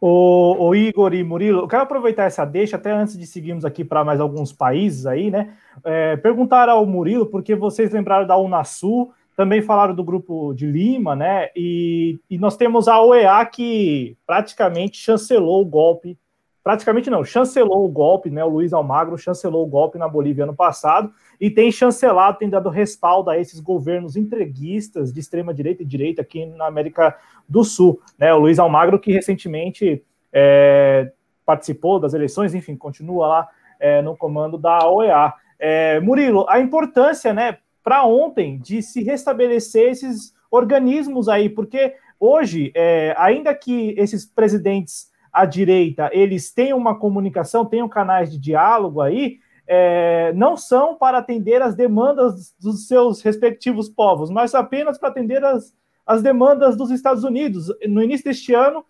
O, 0.00 0.68
o, 0.68 0.74
Igor 0.74 1.14
e 1.14 1.24
Murilo, 1.24 1.60
eu 1.60 1.68
quero 1.68 1.82
aproveitar 1.82 2.24
essa 2.24 2.44
deixa, 2.44 2.76
até 2.76 2.92
antes 2.92 3.16
de 3.18 3.26
seguirmos 3.26 3.64
aqui 3.64 3.84
para 3.84 4.04
mais 4.04 4.20
alguns 4.20 4.52
países 4.52 5.06
aí, 5.06 5.30
né? 5.30 5.54
É, 5.82 6.16
perguntar 6.16 6.68
ao 6.68 6.84
Murilo, 6.84 7.26
porque 7.26 7.54
vocês 7.54 7.90
lembraram 7.90 8.26
da 8.26 8.36
Unasul, 8.36 9.12
também 9.36 9.62
falaram 9.62 9.94
do 9.94 10.04
grupo 10.04 10.52
de 10.54 10.66
Lima, 10.66 11.16
né? 11.16 11.48
E, 11.56 12.18
e 12.28 12.38
nós 12.38 12.56
temos 12.56 12.88
a 12.88 13.00
OEA 13.00 13.44
que 13.46 14.16
praticamente 14.26 14.98
chancelou 14.98 15.62
o 15.62 15.66
golpe 15.66 16.18
praticamente 16.66 17.08
não, 17.08 17.24
chancelou 17.24 17.84
o 17.84 17.88
golpe, 17.88 18.28
né? 18.28 18.44
O 18.44 18.48
Luiz 18.48 18.72
Almagro 18.72 19.16
chancelou 19.16 19.64
o 19.64 19.68
golpe 19.68 19.98
na 19.98 20.08
Bolívia 20.08 20.42
ano 20.42 20.52
passado 20.52 21.12
e 21.40 21.48
tem 21.48 21.70
chancelado, 21.70 22.38
tem 22.38 22.50
dado 22.50 22.68
respaldo 22.68 23.30
a 23.30 23.38
esses 23.38 23.60
governos 23.60 24.16
entreguistas 24.16 25.12
de 25.12 25.20
extrema 25.20 25.54
direita 25.54 25.84
e 25.84 25.86
direita 25.86 26.22
aqui 26.22 26.44
na 26.44 26.66
América 26.66 27.16
do 27.48 27.62
Sul, 27.62 28.00
né? 28.18 28.34
O 28.34 28.40
Luiz 28.40 28.58
Almagro 28.58 28.98
que 28.98 29.12
recentemente 29.12 30.02
é, 30.32 31.12
participou 31.44 32.00
das 32.00 32.14
eleições, 32.14 32.52
enfim, 32.52 32.74
continua 32.74 33.28
lá 33.28 33.48
é, 33.78 34.02
no 34.02 34.16
comando 34.16 34.58
da 34.58 34.90
OEA. 34.90 35.34
É, 35.60 36.00
Murilo, 36.00 36.46
a 36.48 36.58
importância, 36.58 37.32
né, 37.32 37.58
para 37.80 38.04
ontem 38.04 38.58
de 38.58 38.82
se 38.82 39.04
restabelecer 39.04 39.92
esses 39.92 40.34
organismos 40.50 41.28
aí, 41.28 41.48
porque 41.48 41.94
hoje, 42.18 42.72
é, 42.74 43.14
ainda 43.16 43.54
que 43.54 43.94
esses 43.96 44.26
presidentes 44.26 45.14
à 45.36 45.44
direita 45.44 46.08
eles 46.14 46.50
têm 46.50 46.72
uma 46.72 46.98
comunicação, 46.98 47.66
tenham 47.66 47.88
canais 47.88 48.32
de 48.32 48.38
diálogo 48.38 49.02
aí, 49.02 49.38
é, 49.66 50.32
não 50.34 50.56
são 50.56 50.96
para 50.96 51.18
atender 51.18 51.60
as 51.60 51.74
demandas 51.74 52.54
dos 52.58 52.86
seus 52.86 53.20
respectivos 53.20 53.88
povos, 53.88 54.30
mas 54.30 54.54
apenas 54.54 54.96
para 54.96 55.10
atender 55.10 55.44
as, 55.44 55.74
as 56.06 56.22
demandas 56.22 56.76
dos 56.76 56.90
Estados 56.90 57.22
Unidos. 57.22 57.66
No 57.86 58.02
início 58.02 58.24
deste 58.24 58.54
ano, 58.54 58.84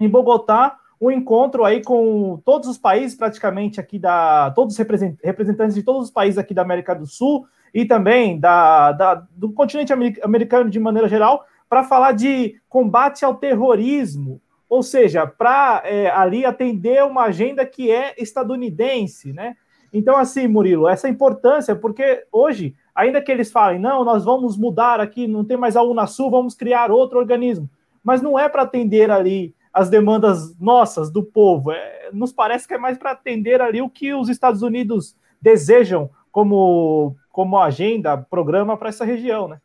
em 0.00 0.08
Bogotá, 0.08 0.78
um 0.98 1.10
encontro 1.10 1.64
aí 1.64 1.82
com 1.82 2.40
todos 2.42 2.68
os 2.68 2.78
países, 2.78 3.16
praticamente 3.16 3.78
aqui 3.78 3.98
da. 3.98 4.50
todos 4.52 4.74
os 4.74 4.78
representantes 5.22 5.74
de 5.74 5.82
todos 5.82 6.04
os 6.04 6.10
países 6.10 6.38
aqui 6.38 6.54
da 6.54 6.62
América 6.62 6.94
do 6.94 7.06
Sul 7.06 7.46
e 7.74 7.84
também 7.84 8.40
da, 8.40 8.92
da 8.92 9.26
do 9.32 9.52
continente 9.52 9.92
americano 10.22 10.70
de 10.70 10.80
maneira 10.80 11.08
geral, 11.08 11.44
para 11.68 11.84
falar 11.84 12.12
de 12.12 12.58
combate 12.68 13.24
ao 13.24 13.34
terrorismo, 13.34 14.40
ou 14.68 14.82
seja, 14.82 15.26
para 15.26 15.82
é, 15.84 16.10
ali 16.10 16.44
atender 16.44 17.04
uma 17.04 17.24
agenda 17.24 17.64
que 17.64 17.90
é 17.90 18.14
estadunidense, 18.18 19.32
né? 19.32 19.54
Então, 19.92 20.16
assim, 20.16 20.46
Murilo, 20.46 20.88
essa 20.88 21.08
importância, 21.08 21.74
porque 21.74 22.24
hoje, 22.30 22.74
ainda 22.94 23.22
que 23.22 23.30
eles 23.30 23.50
falem, 23.50 23.78
não, 23.78 24.04
nós 24.04 24.24
vamos 24.24 24.56
mudar 24.56 25.00
aqui, 25.00 25.26
não 25.26 25.44
tem 25.44 25.56
mais 25.56 25.76
a 25.76 25.82
Unasul, 25.82 26.30
vamos 26.30 26.54
criar 26.54 26.90
outro 26.90 27.18
organismo, 27.18 27.70
mas 28.02 28.20
não 28.20 28.38
é 28.38 28.48
para 28.48 28.62
atender 28.62 29.10
ali 29.10 29.54
as 29.72 29.88
demandas 29.88 30.58
nossas, 30.58 31.10
do 31.10 31.22
povo, 31.22 31.70
é, 31.70 32.10
nos 32.12 32.32
parece 32.32 32.66
que 32.66 32.74
é 32.74 32.78
mais 32.78 32.98
para 32.98 33.12
atender 33.12 33.60
ali 33.60 33.80
o 33.82 33.90
que 33.90 34.14
os 34.14 34.28
Estados 34.28 34.62
Unidos 34.62 35.14
desejam 35.40 36.10
como, 36.32 37.14
como 37.30 37.58
agenda, 37.58 38.16
programa 38.16 38.76
para 38.76 38.88
essa 38.88 39.04
região, 39.04 39.48
né? 39.48 39.60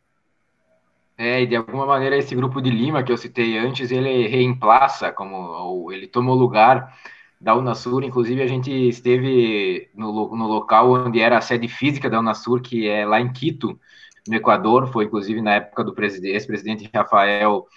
É, 1.24 1.40
e 1.42 1.46
de 1.46 1.54
alguma 1.54 1.86
maneira 1.86 2.16
esse 2.16 2.34
grupo 2.34 2.60
de 2.60 2.68
Lima 2.68 3.04
que 3.04 3.12
eu 3.12 3.16
citei 3.16 3.56
antes, 3.56 3.92
ele 3.92 4.26
reemplaça, 4.26 5.12
como 5.12 5.92
ele 5.92 6.08
tomou 6.08 6.34
lugar 6.34 6.98
da 7.40 7.54
Unasur, 7.54 8.02
inclusive 8.02 8.42
a 8.42 8.46
gente 8.48 8.72
esteve 8.88 9.88
no, 9.94 10.36
no 10.36 10.48
local 10.48 10.90
onde 10.90 11.20
era 11.20 11.38
a 11.38 11.40
sede 11.40 11.68
física 11.68 12.10
da 12.10 12.18
Unasur, 12.18 12.60
que 12.60 12.88
é 12.88 13.06
lá 13.06 13.20
em 13.20 13.32
Quito, 13.32 13.78
no 14.26 14.34
Equador, 14.34 14.88
foi 14.88 15.04
inclusive 15.04 15.40
na 15.40 15.54
época 15.54 15.84
do 15.84 15.94
ex-presidente 16.24 16.90
Rafael 16.92 17.68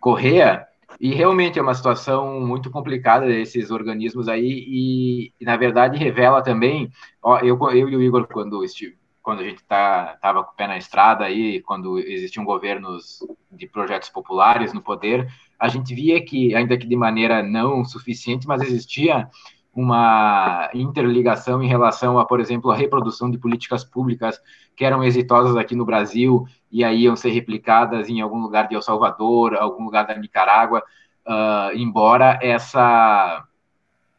Correa, 0.00 0.66
e 0.98 1.12
realmente 1.12 1.58
é 1.58 1.62
uma 1.62 1.74
situação 1.74 2.40
muito 2.40 2.70
complicada 2.70 3.26
desses 3.26 3.70
organismos 3.70 4.28
aí, 4.30 4.64
e, 4.66 5.32
e 5.38 5.44
na 5.44 5.58
verdade 5.58 5.98
revela 5.98 6.40
também, 6.40 6.90
ó, 7.22 7.38
eu, 7.40 7.58
eu 7.70 7.90
e 7.90 7.96
o 7.96 8.02
Igor, 8.02 8.26
quando 8.26 8.64
estive, 8.64 8.96
quando 9.28 9.40
a 9.40 9.44
gente 9.44 9.62
tá, 9.62 10.18
com 10.22 10.40
o 10.40 10.56
pé 10.56 10.66
na 10.66 10.78
estrada 10.78 11.26
aí, 11.26 11.60
quando 11.60 11.98
existiam 11.98 12.46
governos 12.46 13.18
de 13.52 13.66
projetos 13.66 14.08
populares 14.08 14.72
no 14.72 14.80
poder, 14.80 15.30
a 15.60 15.68
gente 15.68 15.94
via 15.94 16.18
que, 16.24 16.54
ainda 16.54 16.78
que 16.78 16.86
de 16.86 16.96
maneira 16.96 17.42
não 17.42 17.84
suficiente, 17.84 18.48
mas 18.48 18.62
existia 18.62 19.28
uma 19.74 20.70
interligação 20.72 21.62
em 21.62 21.68
relação 21.68 22.18
a, 22.18 22.24
por 22.24 22.40
exemplo, 22.40 22.70
a 22.70 22.74
reprodução 22.74 23.30
de 23.30 23.36
políticas 23.36 23.84
públicas 23.84 24.40
que 24.74 24.82
eram 24.82 25.04
exitosas 25.04 25.58
aqui 25.58 25.76
no 25.76 25.84
Brasil 25.84 26.46
e 26.72 26.82
aí 26.82 27.02
iam 27.02 27.14
ser 27.14 27.28
replicadas 27.28 28.08
em 28.08 28.22
algum 28.22 28.40
lugar 28.40 28.66
de 28.66 28.76
El 28.76 28.80
Salvador, 28.80 29.56
algum 29.56 29.84
lugar 29.84 30.06
da 30.06 30.16
Nicarágua, 30.16 30.82
uh, 31.26 31.76
embora 31.76 32.38
essa 32.40 33.44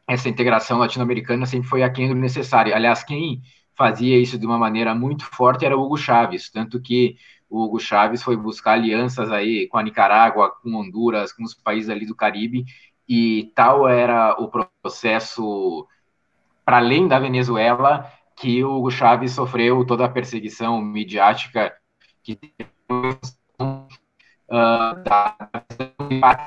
essa 0.07 0.29
integração 0.29 0.79
latino-americana 0.79 1.45
sempre 1.45 1.67
foi 1.67 1.83
aquém 1.83 2.07
do 2.07 2.15
necessário. 2.15 2.73
Aliás, 2.73 3.03
quem 3.03 3.43
fazia 3.79 4.19
isso 4.19 4.37
de 4.37 4.45
uma 4.45 4.57
maneira 4.57 4.93
muito 4.93 5.23
forte 5.23 5.65
era 5.65 5.77
o 5.77 5.81
Hugo 5.81 5.95
Chávez, 5.95 6.49
tanto 6.49 6.81
que 6.81 7.15
o 7.49 7.63
Hugo 7.63 7.79
Chávez 7.79 8.21
foi 8.21 8.35
buscar 8.35 8.73
alianças 8.73 9.31
aí 9.31 9.69
com 9.69 9.77
a 9.77 9.83
Nicarágua, 9.83 10.51
com 10.61 10.75
Honduras, 10.75 11.31
com 11.31 11.43
os 11.45 11.53
países 11.53 11.89
ali 11.89 12.05
do 12.05 12.13
Caribe, 12.13 12.65
e 13.07 13.53
tal 13.55 13.87
era 13.87 14.33
o 14.33 14.51
processo 14.83 15.87
para 16.65 16.77
além 16.77 17.07
da 17.07 17.17
Venezuela 17.19 18.11
que 18.35 18.61
o 18.65 18.75
Hugo 18.75 18.91
Chávez 18.91 19.31
sofreu 19.31 19.85
toda 19.85 20.03
a 20.03 20.09
perseguição 20.09 20.81
midiática 20.81 21.73
que 22.21 22.37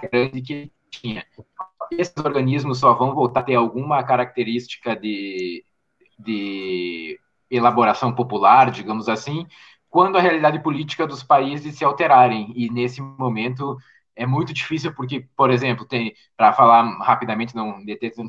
grande 0.03 0.43
que 0.43 0.73
tinha. 0.91 1.25
Esses 1.93 2.15
organismos 2.19 2.79
só 2.79 2.93
vão 2.93 3.15
voltar 3.15 3.41
a 3.41 3.45
ter 3.45 3.55
alguma 3.55 4.03
característica 4.05 4.95
de, 4.95 5.65
de 6.19 7.19
elaboração 7.53 8.13
popular, 8.15 8.71
digamos 8.71 9.09
assim, 9.09 9.47
quando 9.89 10.17
a 10.17 10.21
realidade 10.21 10.63
política 10.63 11.07
dos 11.07 11.23
países 11.23 11.77
se 11.77 11.85
alterarem. 11.85 12.53
E 12.57 12.71
nesse 12.71 13.01
momento 13.03 13.77
é 14.17 14.27
muito 14.27 14.53
difícil 14.53 14.95
porque, 14.95 15.27
por 15.37 15.51
exemplo, 15.51 15.87
tem, 15.87 16.15
para 16.37 16.53
falar 16.53 16.83
rapidamente, 17.03 17.55
não, 17.55 17.77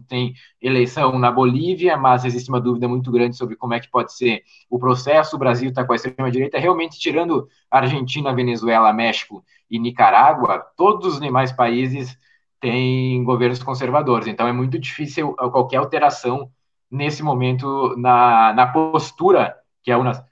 tem 0.08 0.34
eleição 0.62 1.18
na 1.18 1.32
Bolívia, 1.32 1.98
mas 1.98 2.26
existe 2.26 2.50
uma 2.50 2.60
dúvida 2.60 2.88
muito 2.88 3.12
grande 3.12 3.38
sobre 3.38 3.56
como 3.56 3.74
é 3.74 3.80
que 3.80 3.90
pode 3.90 4.14
ser 4.14 4.44
o 4.70 4.78
processo. 4.78 5.36
O 5.36 5.40
Brasil 5.40 5.70
está 5.70 5.86
com 5.86 5.94
a 5.94 5.96
extrema-direita, 5.96 6.60
realmente 6.60 7.00
tirando 7.00 7.48
Argentina, 7.72 8.34
Venezuela, 8.34 8.94
México 8.94 9.44
e 9.70 9.80
Nicarágua, 9.80 10.60
todos 10.76 11.16
os 11.16 11.20
demais 11.20 11.52
países 11.52 12.18
têm 12.60 13.24
governos 13.24 13.62
conservadores. 13.62 14.28
Então 14.28 14.48
é 14.48 14.54
muito 14.54 14.80
difícil 14.80 15.34
qualquer 15.34 15.78
alteração 15.78 16.50
nesse 16.94 17.24
momento 17.24 17.96
na, 17.98 18.54
na 18.54 18.68
postura 18.68 19.58
que 19.82 19.92
é 19.92 19.98
uma 19.98 20.26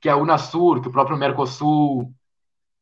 que 0.00 0.08
a 0.08 0.16
Unasur, 0.16 0.80
que 0.80 0.88
o 0.88 0.92
próprio 0.92 1.16
Mercosul, 1.16 2.10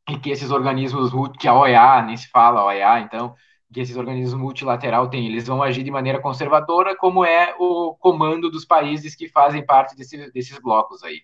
e 0.08 0.16
que 0.16 0.30
esses 0.30 0.52
organismos, 0.52 1.10
que 1.36 1.48
a 1.48 1.54
OEA, 1.54 2.02
nem 2.02 2.16
se 2.16 2.28
fala 2.28 2.64
OEA, 2.64 3.00
então, 3.00 3.34
que 3.72 3.80
esses 3.80 3.96
organismos 3.96 4.34
multilateral 4.34 5.10
têm, 5.10 5.26
eles 5.26 5.48
vão 5.48 5.60
agir 5.60 5.82
de 5.82 5.90
maneira 5.90 6.20
conservadora, 6.20 6.96
como 6.96 7.24
é 7.24 7.56
o 7.58 7.96
comando 7.96 8.48
dos 8.48 8.64
países 8.64 9.16
que 9.16 9.28
fazem 9.28 9.66
parte 9.66 9.96
desse, 9.96 10.30
desses 10.30 10.56
blocos 10.60 11.02
aí. 11.02 11.22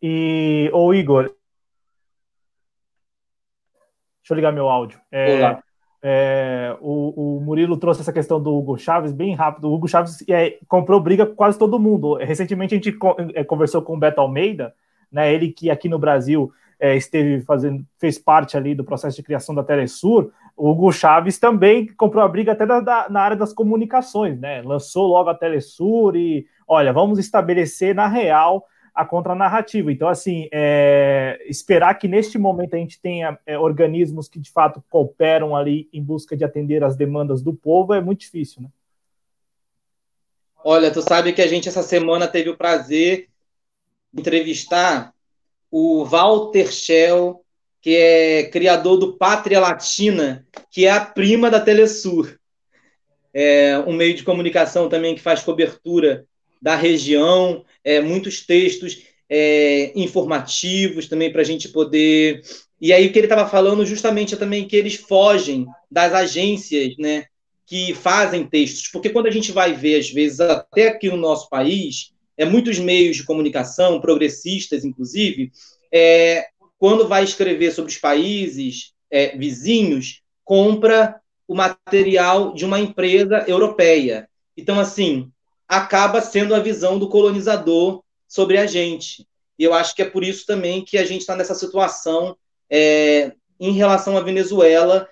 E, 0.00 0.70
ô 0.72 0.94
Igor, 0.94 1.24
deixa 1.24 1.36
eu 4.30 4.36
ligar 4.36 4.52
meu 4.52 4.68
áudio. 4.68 5.00
É, 5.10 5.38
Olá. 5.38 5.62
É, 6.02 6.74
o, 6.80 7.36
o, 7.36 7.40
Murilo 7.40 7.76
trouxe 7.76 8.00
essa 8.00 8.12
questão 8.12 8.42
do 8.42 8.56
Hugo 8.56 8.78
Chaves 8.78 9.12
bem 9.12 9.34
rápido. 9.34 9.68
O 9.68 9.74
Hugo 9.74 9.86
Chaves 9.86 10.24
é, 10.28 10.58
comprou 10.66 11.00
briga 11.00 11.26
com 11.26 11.34
quase 11.34 11.58
todo 11.58 11.78
mundo. 11.78 12.14
Recentemente 12.14 12.74
a 12.74 12.78
gente 12.78 12.96
é, 13.34 13.44
conversou 13.44 13.82
com 13.82 13.94
o 13.94 13.98
Beto 13.98 14.20
Almeida, 14.20 14.74
né, 15.12 15.32
ele 15.32 15.50
que 15.52 15.70
aqui 15.70 15.88
no 15.88 15.98
Brasil 15.98 16.50
é, 16.78 16.96
esteve 16.96 17.42
fazendo, 17.42 17.84
fez 17.98 18.18
parte 18.18 18.56
ali 18.56 18.74
do 18.74 18.84
processo 18.84 19.16
de 19.16 19.22
criação 19.22 19.54
da 19.54 19.62
Telesur. 19.62 20.30
O 20.56 20.70
Hugo 20.70 20.90
Chaves 20.90 21.38
também 21.38 21.86
comprou 21.94 22.24
a 22.24 22.28
briga 22.28 22.52
até 22.52 22.64
da, 22.64 22.80
da, 22.80 23.08
na 23.10 23.20
área 23.20 23.36
das 23.36 23.52
comunicações, 23.52 24.40
né? 24.40 24.62
Lançou 24.62 25.06
logo 25.06 25.28
a 25.28 25.34
Telesur 25.34 26.16
e, 26.16 26.46
olha, 26.66 26.92
vamos 26.92 27.18
estabelecer 27.18 27.94
na 27.94 28.06
real 28.06 28.64
a 29.00 29.04
contranarrativa. 29.06 29.90
Então, 29.90 30.08
assim, 30.08 30.46
é, 30.52 31.42
esperar 31.46 31.94
que 31.94 32.06
neste 32.06 32.36
momento 32.36 32.74
a 32.74 32.76
gente 32.76 33.00
tenha 33.00 33.38
é, 33.46 33.58
organismos 33.58 34.28
que 34.28 34.38
de 34.38 34.50
fato 34.50 34.84
cooperam 34.90 35.56
ali 35.56 35.88
em 35.90 36.02
busca 36.02 36.36
de 36.36 36.44
atender 36.44 36.84
as 36.84 36.96
demandas 36.96 37.40
do 37.40 37.54
povo 37.54 37.94
é 37.94 38.00
muito 38.02 38.20
difícil, 38.20 38.60
né? 38.60 38.68
Olha, 40.62 40.90
tu 40.90 41.00
sabe 41.00 41.32
que 41.32 41.40
a 41.40 41.46
gente 41.46 41.66
essa 41.66 41.82
semana 41.82 42.28
teve 42.28 42.50
o 42.50 42.58
prazer 42.58 43.30
de 44.12 44.20
entrevistar 44.20 45.14
o 45.70 46.04
Walter 46.04 46.70
Schell, 46.70 47.42
que 47.80 47.96
é 47.96 48.50
criador 48.50 48.98
do 48.98 49.16
Pátria 49.16 49.60
Latina, 49.60 50.46
que 50.70 50.84
é 50.84 50.90
a 50.90 51.02
prima 51.02 51.50
da 51.50 51.58
Telesur. 51.58 52.38
É 53.32 53.78
um 53.78 53.94
meio 53.94 54.14
de 54.14 54.24
comunicação 54.24 54.90
também 54.90 55.14
que 55.14 55.22
faz 55.22 55.42
cobertura 55.42 56.26
da 56.60 56.76
região, 56.76 57.64
é, 57.84 58.00
muitos 58.00 58.44
textos 58.44 59.02
é, 59.28 59.92
informativos 59.94 61.08
também 61.08 61.30
para 61.30 61.40
a 61.40 61.44
gente 61.44 61.68
poder. 61.68 62.42
E 62.80 62.92
aí 62.92 63.06
o 63.06 63.12
que 63.12 63.18
ele 63.18 63.26
estava 63.26 63.48
falando 63.48 63.86
justamente 63.86 64.34
é 64.34 64.36
também 64.36 64.66
que 64.66 64.76
eles 64.76 64.96
fogem 64.96 65.66
das 65.90 66.12
agências, 66.12 66.96
né, 66.98 67.26
que 67.66 67.94
fazem 67.94 68.46
textos, 68.46 68.88
porque 68.88 69.10
quando 69.10 69.26
a 69.26 69.30
gente 69.30 69.52
vai 69.52 69.72
ver 69.72 70.00
às 70.00 70.10
vezes 70.10 70.40
até 70.40 70.88
aqui 70.88 71.08
no 71.08 71.16
nosso 71.16 71.48
país, 71.48 72.12
é 72.36 72.44
muitos 72.44 72.78
meios 72.78 73.16
de 73.16 73.24
comunicação 73.24 74.00
progressistas, 74.00 74.84
inclusive, 74.84 75.52
é, 75.92 76.46
quando 76.78 77.06
vai 77.06 77.22
escrever 77.22 77.70
sobre 77.70 77.92
os 77.92 77.98
países 77.98 78.92
é, 79.10 79.36
vizinhos, 79.36 80.22
compra 80.42 81.20
o 81.46 81.54
material 81.54 82.54
de 82.54 82.64
uma 82.64 82.80
empresa 82.80 83.44
europeia. 83.46 84.28
Então, 84.56 84.80
assim, 84.80 85.30
acaba 85.70 86.20
sendo 86.20 86.52
a 86.52 86.58
visão 86.58 86.98
do 86.98 87.08
colonizador 87.08 88.02
sobre 88.26 88.58
a 88.58 88.66
gente. 88.66 89.24
E 89.56 89.62
eu 89.62 89.72
acho 89.72 89.94
que 89.94 90.02
é 90.02 90.04
por 90.04 90.24
isso 90.24 90.44
também 90.44 90.84
que 90.84 90.98
a 90.98 91.04
gente 91.04 91.20
está 91.20 91.36
nessa 91.36 91.54
situação 91.54 92.36
é, 92.68 93.32
em 93.60 93.70
relação 93.70 94.16
à 94.16 94.20
Venezuela 94.20 95.08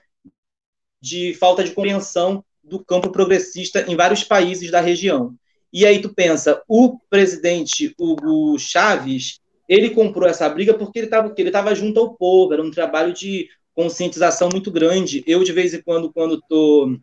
de 1.01 1.33
falta 1.35 1.63
de 1.63 1.71
compreensão 1.71 2.45
do 2.61 2.85
campo 2.85 3.13
progressista 3.13 3.85
em 3.87 3.95
vários 3.95 4.25
países 4.25 4.69
da 4.69 4.81
região. 4.81 5.33
E 5.73 5.87
aí 5.87 6.03
tu 6.03 6.13
pensa, 6.13 6.61
o 6.67 6.99
presidente 7.09 7.95
Hugo 7.97 8.59
Chávez, 8.59 9.39
ele 9.69 9.91
comprou 9.91 10.29
essa 10.29 10.49
briga 10.49 10.75
porque 10.75 10.99
ele 10.99 11.07
estava 11.07 11.33
ele 11.37 11.77
junto 11.77 12.01
ao 12.01 12.15
povo, 12.17 12.53
era 12.53 12.63
um 12.63 12.71
trabalho 12.73 13.13
de 13.13 13.49
conscientização 13.75 14.49
muito 14.51 14.73
grande. 14.73 15.23
Eu 15.25 15.45
de 15.45 15.53
vez 15.53 15.73
em 15.73 15.81
quando 15.81 16.13
quando 16.13 16.43
tô 16.49 16.99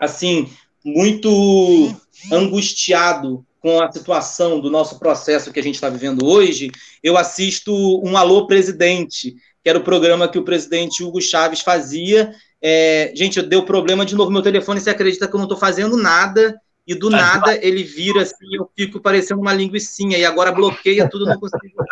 assim, 0.00 0.50
muito 0.84 1.94
angustiado 2.30 3.44
com 3.60 3.80
a 3.80 3.90
situação 3.92 4.60
do 4.60 4.68
nosso 4.68 4.98
processo 4.98 5.52
que 5.52 5.60
a 5.60 5.62
gente 5.62 5.76
está 5.76 5.88
vivendo 5.88 6.26
hoje, 6.26 6.70
eu 7.02 7.16
assisto 7.16 7.72
um 8.04 8.16
Alô 8.16 8.46
Presidente, 8.46 9.36
que 9.62 9.70
era 9.70 9.78
o 9.78 9.84
programa 9.84 10.26
que 10.26 10.38
o 10.38 10.44
presidente 10.44 11.04
Hugo 11.04 11.20
Chaves 11.20 11.60
fazia. 11.60 12.34
É, 12.60 13.12
gente, 13.14 13.40
deu 13.40 13.64
problema 13.64 14.04
de 14.04 14.16
novo 14.16 14.32
meu 14.32 14.42
telefone, 14.42 14.80
você 14.80 14.90
acredita 14.90 15.28
que 15.28 15.34
eu 15.34 15.38
não 15.38 15.44
estou 15.44 15.58
fazendo 15.58 15.96
nada, 15.96 16.60
e 16.84 16.94
do 16.96 17.08
nada 17.08 17.56
ele 17.64 17.84
vira 17.84 18.22
assim, 18.22 18.46
eu 18.52 18.68
fico 18.76 19.00
parecendo 19.00 19.40
uma 19.40 19.52
linguiçinha, 19.52 20.18
e 20.18 20.24
agora 20.24 20.50
bloqueia 20.50 21.08
tudo, 21.08 21.26
não 21.26 21.38
consigo 21.38 21.84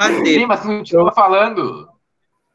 fazer. 0.00 0.40
Sim, 0.40 0.46
mas 0.46 0.60
continua 0.60 1.12
falando. 1.12 1.86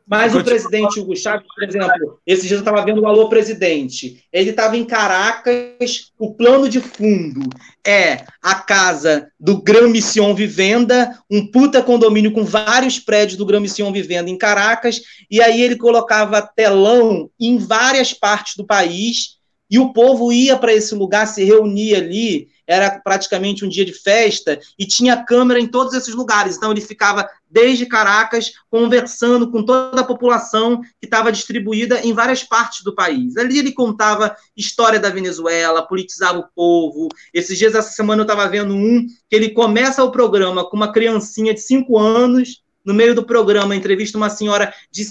Mas 0.08 0.36
o 0.36 0.44
presidente 0.44 1.00
Hugo 1.00 1.16
Chávez, 1.16 1.48
por 1.54 1.64
exemplo, 1.64 2.20
esse 2.28 2.48
dia 2.48 2.58
eu 2.58 2.60
estava 2.60 2.86
vendo 2.86 3.02
o 3.02 3.08
Alô 3.08 3.28
Presidente. 3.28 4.24
Ele 4.32 4.52
estava 4.52 4.78
em 4.78 4.86
Caracas, 4.86 6.12
o 6.20 6.32
plano 6.36 6.70
de 6.70 6.80
fundo 6.80 7.50
é 7.86 8.24
a 8.40 8.54
casa 8.54 9.28
do 9.40 9.60
Gran 9.62 9.88
Mission 9.88 10.36
Vivenda, 10.36 11.18
um 11.30 11.50
puta 11.50 11.82
condomínio 11.82 12.32
com 12.32 12.44
vários 12.44 13.00
prédios 13.00 13.36
do 13.36 13.46
Gran 13.48 13.62
Mission 13.62 13.92
Vivenda 13.92 14.30
em 14.30 14.38
Caracas, 14.38 15.02
e 15.30 15.42
aí 15.42 15.60
ele 15.60 15.76
colocava 15.76 16.42
telão 16.42 17.30
em 17.40 17.58
várias 17.58 18.14
partes 18.14 18.56
do 18.56 18.66
país, 18.66 19.38
e 19.70 19.80
o 19.80 19.92
povo 19.92 20.32
ia 20.32 20.56
para 20.56 20.74
esse 20.74 20.94
lugar, 20.94 21.26
se 21.26 21.44
reunia 21.44 21.98
ali, 21.98 22.48
era 22.68 23.00
praticamente 23.00 23.66
um 23.66 23.70
dia 23.70 23.86
de 23.86 23.94
festa 23.94 24.60
e 24.78 24.86
tinha 24.86 25.24
câmera 25.24 25.60
em 25.60 25.68
todos 25.68 25.94
esses 25.94 26.14
lugares. 26.14 26.58
Então 26.58 26.72
ele 26.72 26.82
ficava 26.82 27.30
desde 27.50 27.86
Caracas 27.86 28.52
conversando 28.70 29.50
com 29.52 29.64
toda 29.64 30.02
a 30.02 30.04
população 30.04 30.82
que 30.82 31.06
estava 31.06 31.32
distribuída 31.32 32.02
em 32.02 32.14
várias 32.14 32.44
partes 32.44 32.84
do 32.84 32.94
país. 32.94 33.38
Ali 33.38 33.60
ele 33.60 33.72
contava 33.72 34.36
história 34.58 35.00
da 35.00 35.10
Venezuela, 35.10 35.88
politizava 35.88 36.40
o 36.40 36.48
povo. 36.56 37.08
Esses 37.34 37.58
dias, 37.58 37.76
essa 37.76 37.92
semana, 37.92 38.22
eu 38.22 38.26
estava 38.26 38.48
vendo 38.48 38.76
um 38.76 39.06
que 39.30 39.36
ele 39.36 39.50
começa 39.50 40.04
o 40.04 40.12
programa 40.12 40.68
com 40.70 40.76
uma 40.76 40.92
criancinha 40.92 41.54
de 41.54 41.62
5 41.62 41.98
anos. 41.98 42.64
No 42.84 42.94
meio 42.94 43.16
do 43.16 43.26
programa, 43.26 43.76
entrevista 43.76 44.18
uma 44.18 44.30
senhora 44.30 44.72
de, 44.92 45.04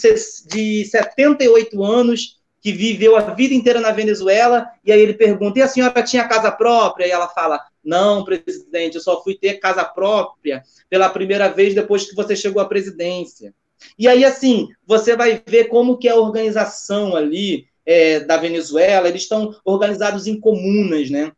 de 0.47 0.85
78 0.85 1.83
anos 1.83 2.44
que 2.65 2.73
viveu 2.73 3.15
a 3.15 3.21
vida 3.21 3.53
inteira 3.53 3.79
na 3.79 3.93
Venezuela, 3.93 4.67
e 4.83 4.91
aí 4.91 4.99
ele 4.99 5.13
pergunta: 5.13 5.59
e 5.59 5.63
a 5.63 5.69
senhora 5.69 6.03
tinha 6.03 6.27
casa 6.27 6.51
própria? 6.51 7.07
E 7.07 7.11
ela 7.11 7.29
fala: 7.29 7.61
não, 7.85 8.25
presidente, 8.25 8.95
eu 8.95 9.03
só 9.03 9.23
fui 9.23 9.37
ter 9.37 9.61
casa 9.61 9.85
própria 9.85 10.65
pela 10.89 11.11
primeira 11.11 11.49
vez 11.49 11.75
depois 11.75 12.09
que 12.09 12.17
você 12.17 12.35
chegou 12.35 12.63
à 12.63 12.65
presidência. 12.65 13.53
E 13.99 14.09
aí, 14.09 14.25
assim, 14.25 14.69
você 14.87 15.15
vai 15.15 15.43
ver 15.47 15.65
como 15.65 15.99
que 15.99 16.09
é 16.09 16.13
a 16.13 16.17
organização 16.17 17.15
ali 17.15 17.67
é, 17.85 18.21
da 18.21 18.39
Venezuela, 18.39 19.11
eles 19.11 19.25
estão 19.25 19.55
organizados 19.63 20.27
em 20.27 20.41
comunas, 20.41 21.11
né? 21.11 21.33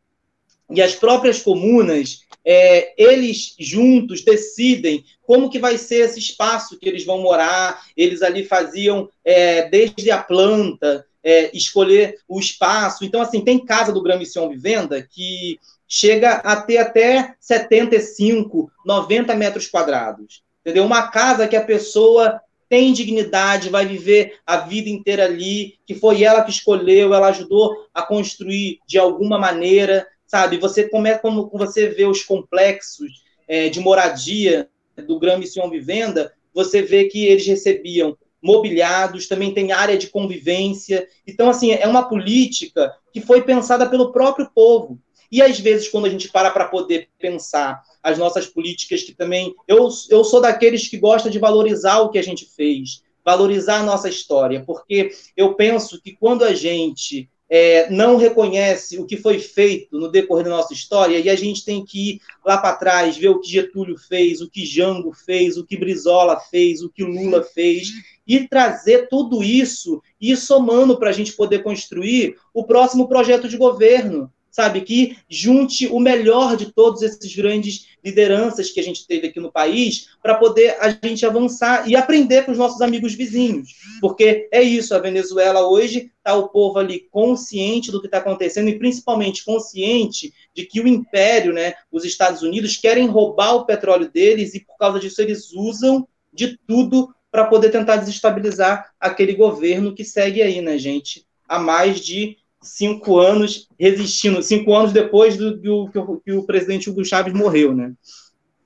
E 0.70 0.80
as 0.80 0.94
próprias 0.94 1.42
comunas, 1.42 2.20
é, 2.44 2.94
eles 2.96 3.56
juntos 3.58 4.22
decidem 4.22 5.04
como 5.22 5.50
que 5.50 5.58
vai 5.58 5.76
ser 5.76 6.04
esse 6.04 6.20
espaço 6.20 6.78
que 6.78 6.88
eles 6.88 7.04
vão 7.04 7.20
morar. 7.20 7.84
Eles 7.96 8.22
ali 8.22 8.44
faziam 8.44 9.08
é, 9.24 9.68
desde 9.68 10.10
a 10.10 10.18
planta, 10.18 11.04
é, 11.26 11.50
escolher 11.52 12.20
o 12.28 12.38
espaço. 12.38 13.04
Então, 13.04 13.20
assim, 13.20 13.40
tem 13.40 13.64
casa 13.64 13.92
do 13.92 14.00
Gran 14.00 14.16
Mission 14.16 14.48
Vivenda 14.48 15.02
que 15.02 15.58
chega 15.88 16.34
a 16.34 16.54
ter 16.54 16.78
até 16.78 17.34
75, 17.40 18.70
90 18.86 19.34
metros 19.34 19.66
quadrados. 19.66 20.44
Entendeu? 20.60 20.84
Uma 20.84 21.08
casa 21.08 21.48
que 21.48 21.56
a 21.56 21.64
pessoa 21.64 22.40
tem 22.68 22.92
dignidade, 22.92 23.70
vai 23.70 23.86
viver 23.86 24.38
a 24.46 24.58
vida 24.58 24.88
inteira 24.88 25.24
ali, 25.24 25.74
que 25.84 25.96
foi 25.96 26.22
ela 26.22 26.42
que 26.42 26.50
escolheu, 26.50 27.12
ela 27.12 27.28
ajudou 27.28 27.74
a 27.92 28.02
construir 28.02 28.78
de 28.86 28.96
alguma 28.96 29.36
maneira, 29.36 30.06
sabe? 30.28 30.58
Você 30.58 30.88
como 30.88 31.08
é 31.08 31.18
como 31.18 31.50
você 31.52 31.88
vê 31.88 32.04
os 32.04 32.22
complexos 32.22 33.24
é, 33.48 33.68
de 33.68 33.80
moradia 33.80 34.68
do 34.96 35.18
Gran 35.18 35.38
Mission 35.38 35.68
Vivenda, 35.70 36.32
você 36.54 36.82
vê 36.82 37.04
que 37.04 37.26
eles 37.26 37.46
recebiam 37.46 38.16
mobiliados, 38.42 39.26
também 39.26 39.52
tem 39.52 39.72
área 39.72 39.96
de 39.96 40.08
convivência. 40.08 41.06
Então, 41.26 41.48
assim, 41.48 41.72
é 41.72 41.86
uma 41.86 42.08
política 42.08 42.94
que 43.12 43.20
foi 43.20 43.42
pensada 43.42 43.88
pelo 43.88 44.12
próprio 44.12 44.50
povo. 44.54 44.98
E 45.30 45.42
às 45.42 45.58
vezes, 45.58 45.88
quando 45.88 46.06
a 46.06 46.10
gente 46.10 46.30
para 46.30 46.50
para 46.50 46.66
poder 46.66 47.08
pensar 47.18 47.82
as 48.06 48.18
nossas 48.18 48.46
políticas, 48.46 49.02
que 49.02 49.12
também. 49.12 49.52
Eu, 49.66 49.88
eu 50.10 50.22
sou 50.22 50.40
daqueles 50.40 50.86
que 50.86 50.96
gosta 50.96 51.28
de 51.28 51.40
valorizar 51.40 51.98
o 51.98 52.10
que 52.10 52.18
a 52.18 52.22
gente 52.22 52.44
fez, 52.44 53.02
valorizar 53.24 53.80
a 53.80 53.82
nossa 53.82 54.08
história, 54.08 54.62
porque 54.64 55.10
eu 55.36 55.54
penso 55.54 56.00
que 56.00 56.12
quando 56.12 56.44
a 56.44 56.54
gente 56.54 57.28
é, 57.50 57.90
não 57.90 58.16
reconhece 58.16 58.96
o 58.98 59.04
que 59.04 59.16
foi 59.16 59.40
feito 59.40 59.98
no 59.98 60.08
decorrer 60.08 60.44
da 60.44 60.50
nossa 60.50 60.72
história, 60.72 61.18
e 61.18 61.28
a 61.28 61.34
gente 61.34 61.64
tem 61.64 61.84
que 61.84 62.10
ir 62.10 62.20
lá 62.44 62.58
para 62.58 62.76
trás, 62.76 63.16
ver 63.16 63.30
o 63.30 63.40
que 63.40 63.50
Getúlio 63.50 63.98
fez, 63.98 64.40
o 64.40 64.48
que 64.48 64.64
Jango 64.64 65.12
fez, 65.12 65.56
o 65.56 65.66
que 65.66 65.76
Brizola 65.76 66.38
fez, 66.38 66.82
o 66.82 66.88
que 66.88 67.02
Lula 67.02 67.42
fez, 67.42 67.88
e 68.26 68.48
trazer 68.48 69.08
tudo 69.08 69.42
isso 69.42 70.02
e 70.20 70.32
ir 70.32 70.36
somando 70.36 70.98
para 70.98 71.10
a 71.10 71.12
gente 71.12 71.32
poder 71.32 71.62
construir 71.62 72.36
o 72.52 72.64
próximo 72.64 73.08
projeto 73.08 73.48
de 73.48 73.56
governo 73.56 74.30
sabe? 74.56 74.80
Que 74.80 75.18
junte 75.28 75.86
o 75.86 76.00
melhor 76.00 76.56
de 76.56 76.72
todos 76.72 77.02
esses 77.02 77.36
grandes 77.36 77.88
lideranças 78.02 78.70
que 78.70 78.80
a 78.80 78.82
gente 78.82 79.06
teve 79.06 79.26
aqui 79.26 79.38
no 79.38 79.52
país 79.52 80.08
para 80.22 80.36
poder 80.36 80.78
a 80.80 80.88
gente 80.88 81.26
avançar 81.26 81.86
e 81.86 81.94
aprender 81.94 82.46
com 82.46 82.52
os 82.52 82.56
nossos 82.56 82.80
amigos 82.80 83.12
vizinhos. 83.12 83.74
Porque 84.00 84.48
é 84.50 84.62
isso, 84.62 84.94
a 84.94 84.98
Venezuela 84.98 85.68
hoje 85.68 86.10
está 86.16 86.34
o 86.34 86.48
povo 86.48 86.78
ali 86.78 87.06
consciente 87.10 87.92
do 87.92 88.00
que 88.00 88.06
está 88.06 88.16
acontecendo 88.16 88.70
e 88.70 88.78
principalmente 88.78 89.44
consciente 89.44 90.32
de 90.54 90.64
que 90.64 90.80
o 90.80 90.88
império, 90.88 91.52
né, 91.52 91.74
os 91.92 92.06
Estados 92.06 92.40
Unidos, 92.40 92.78
querem 92.78 93.06
roubar 93.06 93.56
o 93.56 93.66
petróleo 93.66 94.10
deles 94.10 94.54
e 94.54 94.60
por 94.60 94.78
causa 94.78 94.98
disso 94.98 95.20
eles 95.20 95.52
usam 95.52 96.08
de 96.32 96.58
tudo 96.66 97.14
para 97.36 97.44
poder 97.44 97.68
tentar 97.68 97.96
desestabilizar 97.96 98.92
aquele 98.98 99.34
governo 99.34 99.94
que 99.94 100.02
segue 100.02 100.40
aí, 100.40 100.62
né, 100.62 100.78
gente, 100.78 101.26
há 101.46 101.58
mais 101.58 102.00
de 102.00 102.38
cinco 102.62 103.18
anos 103.18 103.68
resistindo, 103.78 104.42
cinco 104.42 104.74
anos 104.74 104.90
depois 104.90 105.36
do, 105.36 105.54
do 105.54 105.90
que, 105.90 105.98
o, 105.98 106.16
que 106.16 106.32
o 106.32 106.44
presidente 106.44 106.88
Hugo 106.88 107.04
Chávez 107.04 107.34
morreu, 107.34 107.74
né? 107.74 107.92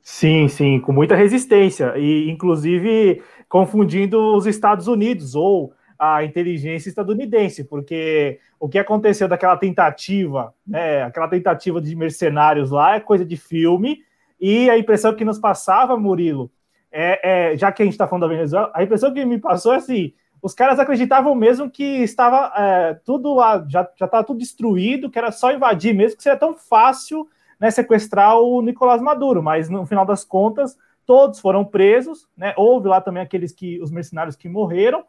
Sim, 0.01 0.47
sim, 0.47 0.79
com 0.79 0.93
muita 0.93 1.17
resistência, 1.17 1.95
e 1.99 2.31
inclusive 2.31 3.21
confundindo 3.49 4.37
os 4.37 4.47
Estados 4.47 4.87
Unidos 4.87 5.35
ou 5.35 5.73
a 5.99 6.23
inteligência 6.23 6.91
estadunidense, 6.91 7.65
porque 7.65 8.39
o 8.61 8.69
que 8.69 8.79
aconteceu 8.79 9.27
daquela 9.27 9.57
tentativa, 9.57 10.55
né, 10.65 11.03
aquela 11.03 11.27
tentativa 11.27 11.81
de 11.81 11.97
mercenários 11.97 12.71
lá 12.71 12.95
é 12.95 13.01
coisa 13.01 13.25
de 13.25 13.37
filme, 13.37 13.99
e 14.41 14.71
a 14.71 14.79
impressão 14.79 15.13
que 15.13 15.25
nos 15.25 15.41
passava, 15.41 15.97
Murilo, 15.97 16.53
é, 16.93 17.53
é 17.53 17.57
já 17.57 17.71
que 17.71 17.83
a 17.83 17.85
gente 17.85 17.95
está 17.95 18.07
falando 18.07 18.23
da 18.23 18.35
Venezuela, 18.35 18.71
a 18.75 18.83
impressão 18.83 19.13
que 19.13 19.25
me 19.25 19.39
passou 19.39 19.73
é 19.73 19.77
assim, 19.77 20.13
os 20.43 20.55
caras 20.55 20.79
acreditavam 20.79 21.35
mesmo 21.35 21.71
que 21.71 21.83
estava 21.83 22.53
é, 22.57 22.95
tudo 23.05 23.35
lá, 23.35 23.65
já 23.69 23.83
estava 23.83 24.25
tudo 24.25 24.39
destruído, 24.39 25.11
que 25.11 25.19
era 25.19 25.31
só 25.31 25.53
invadir 25.53 25.95
mesmo, 25.95 26.17
que 26.17 26.23
seria 26.23 26.39
tão 26.39 26.55
fácil 26.55 27.29
né, 27.59 27.71
sequestrar 27.71 28.39
o 28.39 28.63
Nicolás 28.63 29.03
Maduro, 29.03 29.43
mas 29.43 29.69
no 29.69 29.85
final 29.85 30.07
das 30.07 30.25
contas, 30.25 30.79
todos 31.05 31.41
foram 31.41 31.65
presos, 31.65 32.27
né? 32.37 32.55
Houve 32.57 32.89
lá 32.89 33.01
também 33.01 33.23
aqueles 33.23 33.53
que, 33.53 33.81
os 33.83 33.91
mercenários 33.91 34.35
que 34.35 34.49
morreram, 34.49 35.05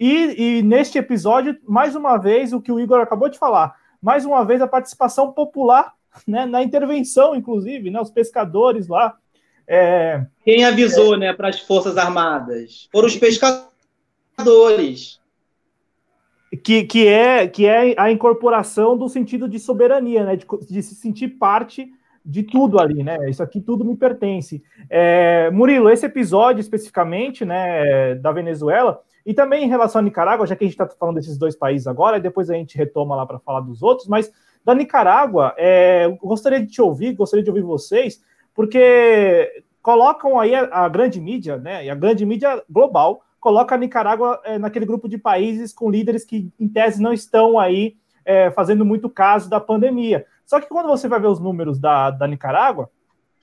e, 0.00 0.58
e 0.58 0.62
neste 0.62 0.98
episódio, 0.98 1.56
mais 1.68 1.94
uma 1.94 2.16
vez, 2.16 2.52
o 2.52 2.60
que 2.60 2.72
o 2.72 2.80
Igor 2.80 3.00
acabou 3.00 3.28
de 3.28 3.38
falar, 3.38 3.76
mais 4.00 4.24
uma 4.24 4.44
vez 4.44 4.60
a 4.60 4.66
participação 4.66 5.32
popular 5.32 5.94
né, 6.26 6.44
na 6.44 6.60
intervenção, 6.62 7.36
inclusive, 7.36 7.88
né, 7.90 8.00
os 8.00 8.10
pescadores 8.10 8.88
lá. 8.88 9.16
É... 9.66 10.24
Quem 10.44 10.64
avisou 10.64 11.14
é... 11.14 11.18
né, 11.18 11.32
para 11.32 11.48
as 11.48 11.60
Forças 11.60 11.96
Armadas? 11.96 12.88
Foram 12.92 13.08
os 13.08 13.16
pescadores 13.16 15.20
que, 16.62 16.84
que, 16.84 17.06
é, 17.06 17.46
que 17.46 17.66
é 17.66 17.94
a 17.96 18.10
incorporação 18.10 18.96
do 18.96 19.08
sentido 19.08 19.48
de 19.48 19.58
soberania, 19.58 20.24
né? 20.24 20.36
De, 20.36 20.46
de 20.68 20.82
se 20.82 20.94
sentir 20.94 21.28
parte 21.28 21.88
de 22.24 22.42
tudo 22.42 22.78
ali, 22.78 23.02
né? 23.02 23.18
Isso 23.28 23.42
aqui 23.42 23.60
tudo 23.60 23.84
me 23.84 23.96
pertence. 23.96 24.62
É, 24.88 25.50
Murilo, 25.50 25.88
esse 25.88 26.06
episódio 26.06 26.60
especificamente, 26.60 27.44
né, 27.44 28.14
da 28.16 28.30
Venezuela, 28.30 29.00
e 29.24 29.34
também 29.34 29.64
em 29.64 29.68
relação 29.68 30.00
à 30.00 30.02
Nicarágua, 30.02 30.46
já 30.46 30.54
que 30.54 30.64
a 30.64 30.66
gente 30.66 30.74
está 30.74 30.86
falando 30.86 31.16
desses 31.16 31.38
dois 31.38 31.56
países 31.56 31.86
agora, 31.86 32.18
e 32.18 32.20
depois 32.20 32.50
a 32.50 32.54
gente 32.54 32.76
retoma 32.76 33.16
lá 33.16 33.26
para 33.26 33.38
falar 33.38 33.60
dos 33.60 33.82
outros, 33.82 34.06
mas 34.06 34.30
da 34.64 34.74
Nicarágua, 34.74 35.54
é, 35.56 36.08
gostaria 36.22 36.60
de 36.60 36.68
te 36.68 36.80
ouvir, 36.80 37.14
gostaria 37.14 37.42
de 37.42 37.50
ouvir 37.50 37.62
vocês, 37.62 38.22
porque 38.54 39.64
colocam 39.82 40.38
aí 40.38 40.54
a, 40.54 40.84
a 40.84 40.88
grande 40.88 41.20
mídia, 41.20 41.56
né, 41.56 41.84
e 41.84 41.90
a 41.90 41.94
grande 41.94 42.24
mídia 42.24 42.62
global, 42.68 43.22
coloca 43.40 43.74
a 43.74 43.78
Nicarágua 43.78 44.40
é, 44.44 44.58
naquele 44.58 44.86
grupo 44.86 45.08
de 45.08 45.18
países 45.18 45.72
com 45.72 45.90
líderes 45.90 46.24
que, 46.24 46.52
em 46.58 46.68
tese, 46.68 47.02
não 47.02 47.12
estão 47.12 47.58
aí 47.58 47.96
é, 48.24 48.50
fazendo 48.52 48.84
muito 48.84 49.10
caso 49.10 49.50
da 49.50 49.58
pandemia. 49.58 50.24
Só 50.46 50.60
que 50.60 50.68
quando 50.68 50.86
você 50.86 51.08
vai 51.08 51.20
ver 51.20 51.26
os 51.26 51.40
números 51.40 51.78
da, 51.78 52.10
da 52.10 52.26
Nicarágua, 52.26 52.88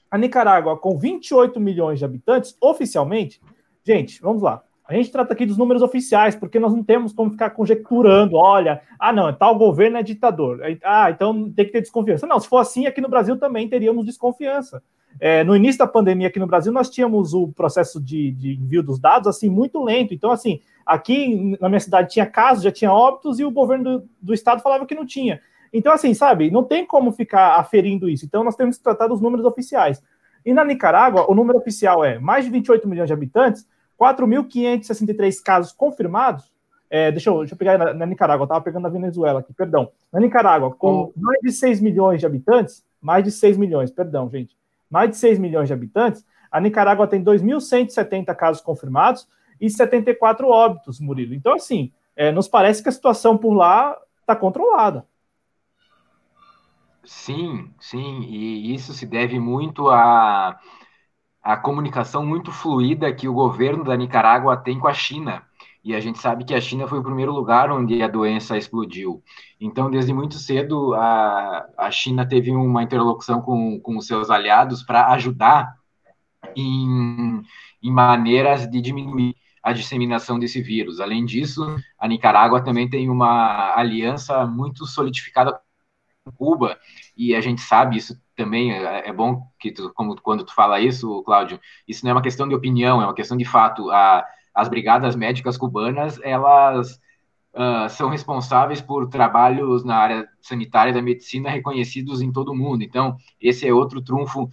a 0.10 0.18
Nicarágua, 0.18 0.78
com 0.78 0.98
28 0.98 1.60
milhões 1.60 2.00
de 2.00 2.06
habitantes, 2.06 2.56
oficialmente, 2.62 3.42
gente, 3.86 4.22
vamos 4.22 4.42
lá. 4.42 4.64
A 4.88 4.94
gente 4.94 5.12
trata 5.12 5.34
aqui 5.34 5.46
dos 5.46 5.58
números 5.58 5.84
oficiais, 5.84 6.36
porque 6.36 6.60
nós 6.60 6.74
não 6.74 6.84
temos 6.84 7.14
como 7.14 7.30
ficar 7.30 7.52
conjecturando, 7.52 8.38
olha, 8.38 8.82
ah, 8.98 9.14
não, 9.14 9.32
tal 9.32 9.56
governo 9.56 9.98
é 9.98 10.04
ditador. 10.04 10.62
Ah, 10.84 11.12
então 11.12 11.52
tem 11.52 11.66
que 11.66 11.72
ter 11.72 11.82
desconfiança. 11.82 12.26
Não, 12.26 12.40
se 12.40 12.48
for 12.48 12.58
assim, 12.58 12.88
aqui 12.88 13.00
no 13.00 13.08
Brasil 13.08 13.38
também 13.38 13.70
teríamos 13.70 14.04
desconfiança. 14.04 14.82
É, 15.20 15.44
no 15.44 15.56
início 15.56 15.80
da 15.80 15.88
pandemia 15.88 16.28
aqui 16.28 16.40
no 16.40 16.48
Brasil, 16.48 16.72
nós 16.72 16.90
tínhamos 16.90 17.34
o 17.34 17.50
processo 17.50 18.02
de, 18.02 18.32
de, 18.32 18.54
envio 18.54 18.82
dos 18.82 19.00
dados 19.00 19.28
assim 19.28 19.50
muito 19.50 19.84
lento. 19.84 20.14
Então, 20.14 20.32
assim, 20.32 20.62
aqui 20.86 21.58
na 21.60 21.68
minha 21.68 21.80
cidade 21.80 22.12
tinha 22.12 22.26
casos, 22.26 22.64
já 22.64 22.72
tinha 22.72 22.92
óbitos, 22.92 23.40
e 23.40 23.44
o 23.44 23.52
governo 23.52 24.00
do, 24.00 24.10
do 24.22 24.34
estado 24.34 24.62
falava 24.62 24.86
que 24.86 24.96
não 24.96 25.06
tinha. 25.06 25.42
Então, 25.74 25.92
assim, 25.92 26.14
sabe, 26.14 26.50
não 26.50 26.64
tem 26.64 26.86
como 26.86 27.12
ficar 27.12 27.60
aferindo 27.60 28.10
isso. 28.10 28.26
Então, 28.26 28.44
nós 28.44 28.56
temos 28.56 28.78
que 28.78 28.84
tratar 28.84 29.08
dos 29.08 29.22
números 29.22 29.46
oficiais. 29.46 30.02
E 30.46 30.54
na 30.54 30.64
Nicarágua, 30.64 31.30
o 31.30 31.36
número 31.36 31.60
oficial 31.60 32.04
é 32.04 32.18
mais 32.18 32.46
de 32.46 32.52
28 32.52 32.88
milhões 32.88 33.08
de 33.08 33.14
habitantes, 33.14 33.68
4.563 34.00 35.44
casos 35.44 35.72
confirmados. 35.74 36.50
É, 36.90 37.12
deixa, 37.12 37.30
eu, 37.30 37.40
deixa 37.40 37.54
eu 37.54 37.58
pegar 37.58 37.78
na, 37.78 37.94
na 37.94 38.06
Nicarágua, 38.06 38.44
eu 38.44 38.46
estava 38.46 38.62
pegando 38.62 38.84
na 38.84 38.90
Venezuela 38.90 39.42
aqui, 39.42 39.54
perdão. 39.54 39.92
Na 40.12 40.20
Nicarágua, 40.20 40.74
com 40.74 41.12
mais 41.16 41.40
de 41.42 41.52
6 41.52 41.82
milhões 41.82 42.22
de 42.22 42.26
habitantes, 42.26 42.84
mais 43.02 43.24
de 43.24 43.32
6 43.32 43.58
milhões, 43.58 43.92
perdão, 43.92 44.30
gente 44.30 44.59
mais 44.90 45.10
de 45.10 45.18
6 45.18 45.40
milhões 45.40 45.68
de 45.68 45.74
habitantes, 45.74 46.26
a 46.52 46.60
Nicarágua 46.60 47.08
tem 47.08 47.24
2.170 47.24 48.36
casos 48.36 48.62
confirmados 48.62 49.28
e 49.62 49.70
74 49.70 50.48
óbitos, 50.48 51.00
Murilo. 51.00 51.34
Então, 51.34 51.54
assim, 51.54 51.92
é, 52.16 52.32
nos 52.32 52.48
parece 52.48 52.82
que 52.82 52.90
a 52.90 52.92
situação 52.92 53.38
por 53.38 53.54
lá 53.54 53.96
está 54.22 54.36
controlada. 54.36 55.06
Sim, 57.04 57.72
sim, 57.80 58.22
e 58.22 58.74
isso 58.74 58.94
se 58.94 59.06
deve 59.06 59.40
muito 59.40 59.90
à, 59.90 60.60
à 61.42 61.58
comunicação 61.58 62.26
muito 62.26 62.52
fluida 62.52 63.14
que 63.14 63.28
o 63.28 63.34
governo 63.34 63.84
da 63.84 63.96
Nicarágua 63.96 64.58
tem 64.58 64.80
com 64.80 64.88
a 64.88 64.94
China 64.94 65.49
e 65.84 65.96
a 65.96 66.00
gente 66.00 66.20
sabe 66.20 66.44
que 66.44 66.54
a 66.54 66.62
China 66.62 66.88
foi 66.88 67.00
o 67.00 67.04
primeiro 67.04 67.32
lugar 67.32 67.72
onde 67.72 68.02
a 68.02 68.08
doença 68.08 68.58
explodiu. 68.58 69.24
Então, 69.60 69.90
desde 69.90 70.14
muito 70.14 70.36
cedo, 70.36 70.94
a, 70.94 71.68
a 71.78 71.92
China 71.92 72.28
teve 72.28 72.52
uma 72.52 72.84
interlocução 72.84 73.42
com, 73.42 73.80
com 73.80 73.98
os 73.98 74.06
seus 74.06 74.30
aliados 74.30 74.84
para 74.84 75.08
ajudar 75.14 75.74
em, 76.56 77.42
em 77.82 77.92
maneiras 77.92 78.70
de 78.70 78.82
diminuir 78.82 79.36
a 79.64 79.72
disseminação 79.72 80.38
desse 80.40 80.62
vírus. 80.62 81.00
Além 81.00 81.26
disso, 81.26 81.64
a 81.98 82.08
Nicarágua 82.08 82.64
também 82.64 82.90
tem 82.90 83.10
uma 83.10 83.74
aliança 83.76 84.46
muito 84.46 84.86
solidificada 84.86 85.60
com 86.26 86.32
Cuba, 86.32 86.78
e 87.16 87.34
a 87.36 87.42
gente 87.42 87.62
sabe 87.62 87.98
isso 87.98 88.20
também, 88.36 88.72
é, 88.74 89.10
é 89.10 89.14
bom 89.14 89.42
que 89.60 89.72
tu, 89.72 89.92
como 89.94 90.20
quando 90.22 90.46
tu 90.46 90.54
fala 90.54 90.80
isso, 90.80 91.24
Cláudio, 91.24 91.60
isso 91.88 92.04
não 92.04 92.12
é 92.12 92.14
uma 92.14 92.22
questão 92.22 92.48
de 92.48 92.56
opinião, 92.56 93.02
é 93.02 93.06
uma 93.06 93.16
questão 93.16 93.38
de 93.38 93.46
fato. 93.46 93.90
A, 93.92 94.26
as 94.60 94.68
brigadas 94.68 95.16
médicas 95.16 95.58
cubanas, 95.58 96.20
elas 96.24 97.00
uh, 97.54 97.90
são 97.90 98.10
responsáveis 98.10 98.82
por 98.82 99.08
trabalhos 99.08 99.84
na 99.84 99.96
área 99.96 100.28
sanitária 100.42 100.94
da 100.94 101.02
medicina 101.02 101.50
reconhecidos 101.50 102.22
em 102.22 102.32
todo 102.32 102.52
o 102.52 102.56
mundo. 102.56 102.84
Então, 102.84 103.18
esse 103.40 103.68
é 103.68 103.74
outro 103.74 104.02
trunfo 104.02 104.50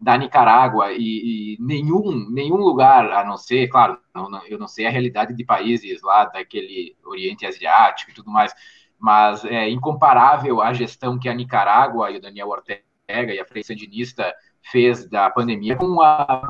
da 0.00 0.16
Nicarágua 0.16 0.92
e, 0.92 1.56
e, 1.56 1.58
nenhum, 1.60 2.30
nenhum 2.30 2.56
lugar, 2.56 3.10
a 3.12 3.22
não 3.22 3.36
ser, 3.36 3.68
claro, 3.68 3.98
não, 4.14 4.30
não, 4.30 4.46
eu 4.46 4.58
não 4.58 4.66
sei 4.66 4.86
a 4.86 4.90
realidade 4.90 5.34
de 5.34 5.44
países 5.44 6.00
lá 6.02 6.24
daquele 6.24 6.96
Oriente 7.04 7.44
Asiático 7.44 8.10
e 8.10 8.14
tudo 8.14 8.30
mais, 8.30 8.54
mas 8.98 9.44
é 9.44 9.68
incomparável 9.68 10.62
a 10.62 10.72
gestão 10.72 11.18
que 11.18 11.28
a 11.28 11.34
Nicarágua 11.34 12.10
e 12.10 12.16
o 12.16 12.20
Daniel 12.20 12.48
Ortega 12.48 12.82
e 13.08 13.38
a 13.38 13.44
Frente 13.44 13.66
Sandinista 13.66 14.32
fez 14.62 15.06
da 15.08 15.28
pandemia 15.30 15.76
com 15.76 16.00
a, 16.00 16.48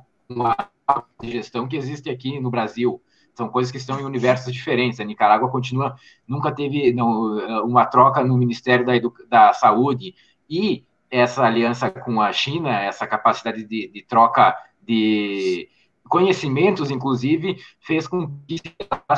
uma 0.97 1.31
gestão 1.31 1.67
que 1.69 1.77
existe 1.77 2.11
aqui 2.11 2.41
no 2.41 2.51
Brasil. 2.51 3.03
São 3.35 3.49
coisas 3.49 3.71
que 3.71 3.79
estão 3.79 4.01
em 4.01 4.05
universos 4.05 4.53
diferentes. 4.53 5.01
A 5.01 5.05
Nicarágua 5.05 5.51
continua, 5.51 5.95
nunca 6.27 6.53
teve 6.53 6.93
não, 6.93 7.65
uma 7.65 7.87
troca 7.87 8.23
no 8.23 8.37
Ministério 8.37 8.85
da, 8.85 8.93
da 9.29 9.53
Saúde 9.53 10.15
e 10.49 10.85
essa 11.11 11.45
aliança 11.45 11.91
com 11.91 12.21
a 12.21 12.33
China, 12.33 12.81
essa 12.81 13.07
capacidade 13.07 13.65
de, 13.65 13.89
de 13.89 14.03
troca 14.03 14.57
de 14.83 15.69
conhecimentos, 16.09 16.91
inclusive, 16.91 17.57
fez 17.81 18.07
com 18.07 18.39
que 18.47 18.59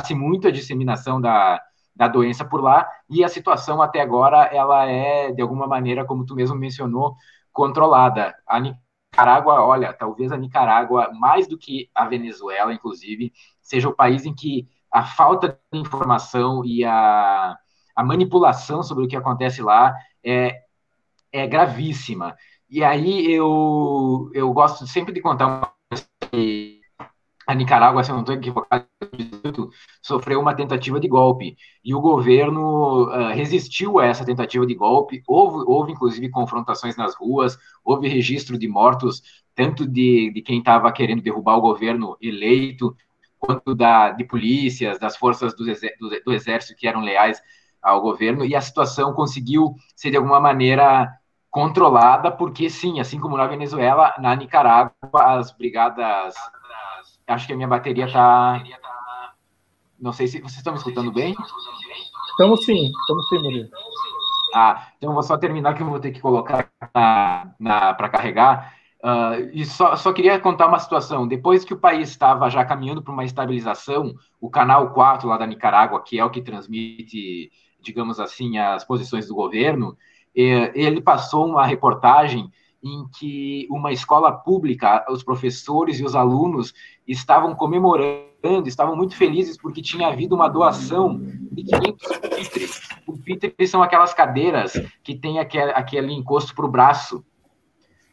se 0.05 0.13
muito 0.13 0.47
a 0.47 0.51
disseminação 0.51 1.19
da, 1.19 1.59
da 1.95 2.07
doença 2.07 2.45
por 2.45 2.61
lá, 2.61 2.87
e 3.09 3.23
a 3.23 3.27
situação 3.27 3.81
até 3.81 4.01
agora, 4.01 4.45
ela 4.45 4.85
é, 4.85 5.31
de 5.31 5.41
alguma 5.41 5.67
maneira, 5.67 6.05
como 6.05 6.25
tu 6.25 6.35
mesmo 6.35 6.55
mencionou, 6.55 7.15
controlada. 7.51 8.35
A 8.47 8.59
Nicarágua, 9.13 9.61
olha, 9.61 9.93
talvez 9.93 10.31
a 10.31 10.37
Nicarágua, 10.37 11.11
mais 11.13 11.47
do 11.47 11.55
que 11.55 11.87
a 11.93 12.05
Venezuela, 12.05 12.73
inclusive, 12.73 13.31
seja 13.61 13.87
o 13.87 13.95
país 13.95 14.25
em 14.25 14.33
que 14.33 14.67
a 14.91 15.03
falta 15.03 15.59
de 15.71 15.79
informação 15.79 16.65
e 16.65 16.83
a, 16.83 17.55
a 17.95 18.03
manipulação 18.03 18.81
sobre 18.81 19.05
o 19.05 19.07
que 19.07 19.15
acontece 19.15 19.61
lá 19.61 19.95
é, 20.23 20.63
é 21.31 21.45
gravíssima. 21.45 22.35
E 22.67 22.83
aí 22.83 23.31
eu, 23.31 24.31
eu 24.33 24.51
gosto 24.51 24.87
sempre 24.87 25.13
de 25.13 25.21
contar 25.21 25.45
uma 25.45 25.73
a 27.45 27.53
Nicarágua, 27.53 28.03
se 28.03 28.11
eu 28.11 28.15
não 28.15 28.21
estou 28.21 28.35
equivocado, 28.35 28.87
sofreu 30.01 30.39
uma 30.39 30.55
tentativa 30.55 30.99
de 30.99 31.07
golpe 31.07 31.57
e 31.83 31.93
o 31.93 32.01
governo 32.01 33.05
uh, 33.05 33.33
resistiu 33.33 33.99
a 33.99 34.05
essa 34.05 34.25
tentativa 34.25 34.65
de 34.65 34.73
golpe. 34.73 35.21
Houve, 35.27 35.63
houve, 35.67 35.91
inclusive, 35.91 36.29
confrontações 36.29 36.95
nas 36.95 37.15
ruas, 37.15 37.57
houve 37.83 38.07
registro 38.07 38.57
de 38.57 38.67
mortos, 38.67 39.21
tanto 39.55 39.85
de, 39.87 40.31
de 40.33 40.41
quem 40.41 40.59
estava 40.59 40.91
querendo 40.91 41.21
derrubar 41.21 41.57
o 41.57 41.61
governo 41.61 42.17
eleito, 42.21 42.95
quanto 43.37 43.75
da, 43.75 44.11
de 44.11 44.23
polícias, 44.23 44.97
das 44.97 45.17
forças 45.17 45.53
do, 45.53 45.65
do, 45.65 46.23
do 46.25 46.33
exército 46.33 46.79
que 46.79 46.87
eram 46.87 47.01
leais 47.01 47.41
ao 47.81 48.01
governo, 48.01 48.45
e 48.45 48.55
a 48.55 48.61
situação 48.61 49.13
conseguiu 49.13 49.75
ser, 49.95 50.11
de 50.11 50.17
alguma 50.17 50.39
maneira, 50.39 51.11
controlada, 51.53 52.31
porque 52.31 52.67
sim, 52.67 52.99
assim 52.99 53.19
como 53.19 53.37
na 53.37 53.45
Venezuela, 53.45 54.11
na 54.17 54.35
Nicarágua, 54.35 54.93
as 55.13 55.51
brigadas. 55.51 56.33
Acho 57.27 57.47
que 57.47 57.53
a 57.53 57.55
minha 57.55 57.67
bateria 57.67 58.05
está. 58.05 58.61
Não 59.99 60.11
sei 60.11 60.27
se 60.27 60.39
vocês 60.39 60.57
estão 60.57 60.73
me 60.73 60.79
escutando 60.79 61.11
bem. 61.11 61.35
Estamos 62.31 62.65
sim, 62.65 62.91
estamos 63.01 63.29
sim, 63.29 63.37
Murilo. 63.39 63.69
Ah, 64.53 64.87
então 64.97 65.13
vou 65.13 65.23
só 65.23 65.37
terminar 65.37 65.73
que 65.73 65.81
eu 65.81 65.89
vou 65.89 65.99
ter 65.99 66.11
que 66.11 66.21
colocar 66.21 66.69
na, 66.93 67.53
na 67.59 67.93
para 67.93 68.09
carregar. 68.09 68.73
Uh, 69.03 69.51
e 69.51 69.65
só, 69.65 69.95
só 69.97 70.13
queria 70.13 70.39
contar 70.39 70.67
uma 70.67 70.79
situação. 70.79 71.27
Depois 71.27 71.65
que 71.65 71.73
o 71.73 71.79
país 71.79 72.09
estava 72.09 72.49
já 72.49 72.63
caminhando 72.63 73.01
para 73.01 73.13
uma 73.13 73.25
estabilização, 73.25 74.13
o 74.39 74.49
canal 74.49 74.93
4 74.93 75.27
lá 75.27 75.37
da 75.37 75.45
Nicarágua, 75.45 76.01
que 76.01 76.17
é 76.17 76.23
o 76.23 76.29
que 76.29 76.41
transmite, 76.41 77.51
digamos 77.81 78.19
assim, 78.19 78.57
as 78.57 78.85
posições 78.85 79.27
do 79.27 79.35
governo, 79.35 79.97
é, 80.35 80.71
ele 80.73 81.01
passou 81.01 81.45
uma 81.45 81.65
reportagem 81.65 82.49
em 82.83 83.07
que 83.17 83.67
uma 83.69 83.91
escola 83.91 84.31
pública, 84.31 85.05
os 85.09 85.23
professores 85.23 85.99
e 85.99 86.03
os 86.03 86.15
alunos 86.15 86.73
estavam 87.07 87.55
comemorando, 87.55 88.67
estavam 88.67 88.95
muito 88.95 89.15
felizes 89.15 89.57
porque 89.57 89.81
tinha 89.81 90.07
havido 90.07 90.35
uma 90.35 90.49
doação 90.49 91.17
de 91.51 91.63
500 91.63 92.17
pupitres. 92.17 92.81
Pupitres 93.05 93.69
são 93.69 93.81
aquelas 93.81 94.13
cadeiras 94.13 94.73
que 95.01 95.15
tem 95.15 95.39
aquele, 95.39 95.71
aquele 95.71 96.13
encosto 96.13 96.53
para 96.53 96.65
o 96.65 96.71
braço, 96.71 97.23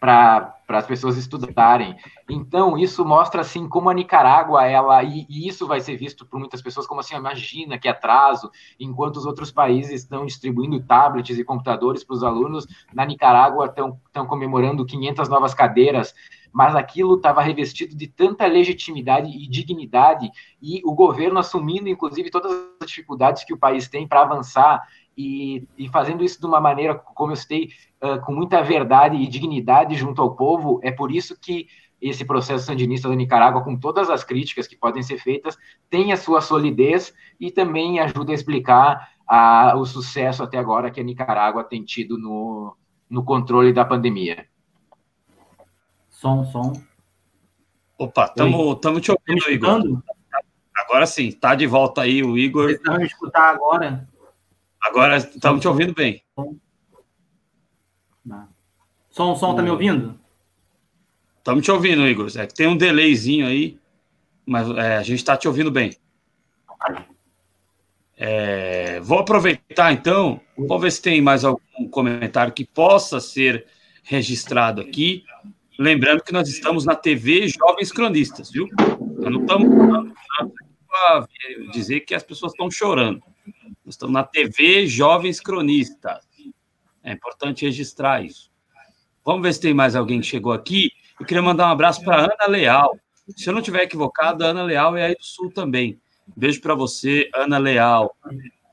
para 0.00 0.56
as 0.66 0.86
pessoas 0.86 1.18
estudarem. 1.18 1.94
Então, 2.28 2.78
isso 2.78 3.04
mostra, 3.04 3.42
assim, 3.42 3.68
como 3.68 3.90
a 3.90 3.94
Nicarágua, 3.94 4.66
ela, 4.66 5.02
e, 5.04 5.26
e, 5.28 5.46
isso 5.46 5.66
vai 5.66 5.78
ser 5.80 5.96
visto 5.96 6.24
por 6.24 6.40
muitas 6.40 6.62
pessoas 6.62 6.86
como 6.86 7.00
assim, 7.00 7.14
imagina 7.14 7.78
que 7.78 7.86
atraso, 7.86 8.50
enquanto 8.78 9.16
os 9.16 9.26
outros 9.26 9.52
países 9.52 10.02
estão 10.02 10.24
distribuindo 10.24 10.82
tablets 10.82 11.38
e 11.38 11.44
computadores 11.44 12.02
para 12.02 12.14
os 12.14 12.24
alunos, 12.24 12.66
na 12.94 13.04
Nicarágua 13.04 13.66
estão 13.66 14.26
comemorando 14.26 14.86
500 14.86 15.28
novas 15.28 15.52
cadeiras, 15.52 16.14
mas 16.52 16.74
aquilo 16.74 17.16
estava 17.16 17.42
revestido 17.42 17.96
de 17.96 18.06
tanta 18.06 18.46
legitimidade 18.46 19.28
e 19.28 19.48
dignidade, 19.48 20.30
e 20.60 20.80
o 20.84 20.94
governo 20.94 21.38
assumindo, 21.38 21.88
inclusive, 21.88 22.30
todas 22.30 22.52
as 22.80 22.88
dificuldades 22.88 23.44
que 23.44 23.54
o 23.54 23.58
país 23.58 23.88
tem 23.88 24.06
para 24.06 24.22
avançar, 24.22 24.82
e, 25.16 25.66
e, 25.76 25.88
fazendo 25.88 26.24
isso 26.24 26.40
de 26.40 26.46
uma 26.46 26.60
maneira, 26.60 26.94
como 26.94 27.32
eu 27.32 27.36
citei, 27.36 27.70
uh, 28.02 28.20
com 28.24 28.32
muita 28.32 28.62
verdade 28.62 29.16
e 29.16 29.26
dignidade 29.26 29.94
junto 29.94 30.22
ao 30.22 30.34
povo, 30.34 30.80
é 30.82 30.90
por 30.90 31.12
isso 31.12 31.38
que 31.38 31.66
esse 32.00 32.24
processo 32.24 32.64
sandinista 32.64 33.08
da 33.08 33.14
Nicarágua, 33.14 33.62
com 33.62 33.76
todas 33.76 34.08
as 34.08 34.24
críticas 34.24 34.66
que 34.66 34.76
podem 34.76 35.02
ser 35.02 35.18
feitas, 35.18 35.58
tem 35.90 36.12
a 36.12 36.16
sua 36.16 36.40
solidez 36.40 37.12
e 37.38 37.50
também 37.50 38.00
ajuda 38.00 38.32
a 38.32 38.34
explicar 38.34 39.10
o 39.76 39.84
sucesso 39.84 40.42
até 40.42 40.58
agora 40.58 40.90
que 40.90 41.00
a 41.00 41.04
Nicarágua 41.04 41.62
tem 41.62 41.84
tido 41.84 42.18
no, 42.18 42.74
no 43.08 43.22
controle 43.22 43.72
da 43.72 43.84
pandemia. 43.84 44.46
Som, 46.20 46.44
som. 46.52 46.72
Opa, 47.96 48.26
estamos 48.26 49.00
te 49.00 49.10
ouvindo, 49.10 49.50
Igor. 49.50 50.02
Agora 50.76 51.06
sim, 51.06 51.28
está 51.28 51.54
de 51.54 51.66
volta 51.66 52.02
aí 52.02 52.22
o 52.22 52.36
Igor. 52.36 52.64
Vocês 52.64 52.76
estão 52.76 52.98
me 52.98 53.06
escutar 53.06 53.54
agora? 53.54 54.06
Agora 54.82 55.16
estamos 55.16 55.62
te 55.62 55.68
ouvindo 55.68 55.94
bem. 55.94 56.22
Som, 59.08 59.34
som, 59.34 59.54
tá 59.54 59.62
me 59.62 59.70
ouvindo? 59.70 60.20
Estamos 61.38 61.64
te 61.64 61.70
ouvindo, 61.70 62.06
Igor. 62.06 62.28
É 62.36 62.46
que 62.46 62.52
tem 62.52 62.66
um 62.66 62.76
delayzinho 62.76 63.46
aí, 63.46 63.80
mas 64.44 64.68
é, 64.76 64.98
a 64.98 65.02
gente 65.02 65.20
está 65.20 65.38
te 65.38 65.48
ouvindo 65.48 65.70
bem. 65.70 65.96
É, 68.18 69.00
vou 69.00 69.20
aproveitar 69.20 69.90
então, 69.90 70.38
vou 70.54 70.78
ver 70.78 70.92
se 70.92 71.00
tem 71.00 71.22
mais 71.22 71.46
algum 71.46 71.88
comentário 71.88 72.52
que 72.52 72.66
possa 72.66 73.20
ser 73.20 73.66
registrado 74.02 74.82
aqui. 74.82 75.24
Lembrando 75.80 76.22
que 76.22 76.30
nós 76.30 76.46
estamos 76.46 76.84
na 76.84 76.94
TV 76.94 77.48
Jovens 77.48 77.90
Cronistas, 77.90 78.50
viu? 78.50 78.68
Nós 79.18 79.32
não 79.32 79.40
estamos 79.40 80.12
para 80.86 81.26
dizer 81.72 82.00
que 82.00 82.14
as 82.14 82.22
pessoas 82.22 82.52
estão 82.52 82.70
chorando. 82.70 83.22
Nós 83.82 83.94
estamos 83.94 84.12
na 84.12 84.22
TV 84.22 84.86
Jovens 84.86 85.40
Cronistas. 85.40 86.28
É 87.02 87.12
importante 87.12 87.64
registrar 87.64 88.22
isso. 88.22 88.50
Vamos 89.24 89.40
ver 89.40 89.54
se 89.54 89.60
tem 89.62 89.72
mais 89.72 89.96
alguém 89.96 90.20
que 90.20 90.26
chegou 90.26 90.52
aqui. 90.52 90.90
Eu 91.18 91.24
queria 91.24 91.42
mandar 91.42 91.68
um 91.68 91.72
abraço 91.72 92.04
para 92.04 92.24
Ana 92.24 92.46
Leal. 92.46 92.98
Se 93.34 93.48
eu 93.48 93.54
não 93.54 93.60
estiver 93.60 93.84
equivocado, 93.84 94.44
a 94.44 94.48
Ana 94.48 94.64
Leal 94.64 94.98
é 94.98 95.06
aí 95.06 95.14
do 95.14 95.24
Sul 95.24 95.50
também. 95.50 95.98
Beijo 96.36 96.60
para 96.60 96.74
você, 96.74 97.30
Ana 97.34 97.56
Leal. 97.56 98.14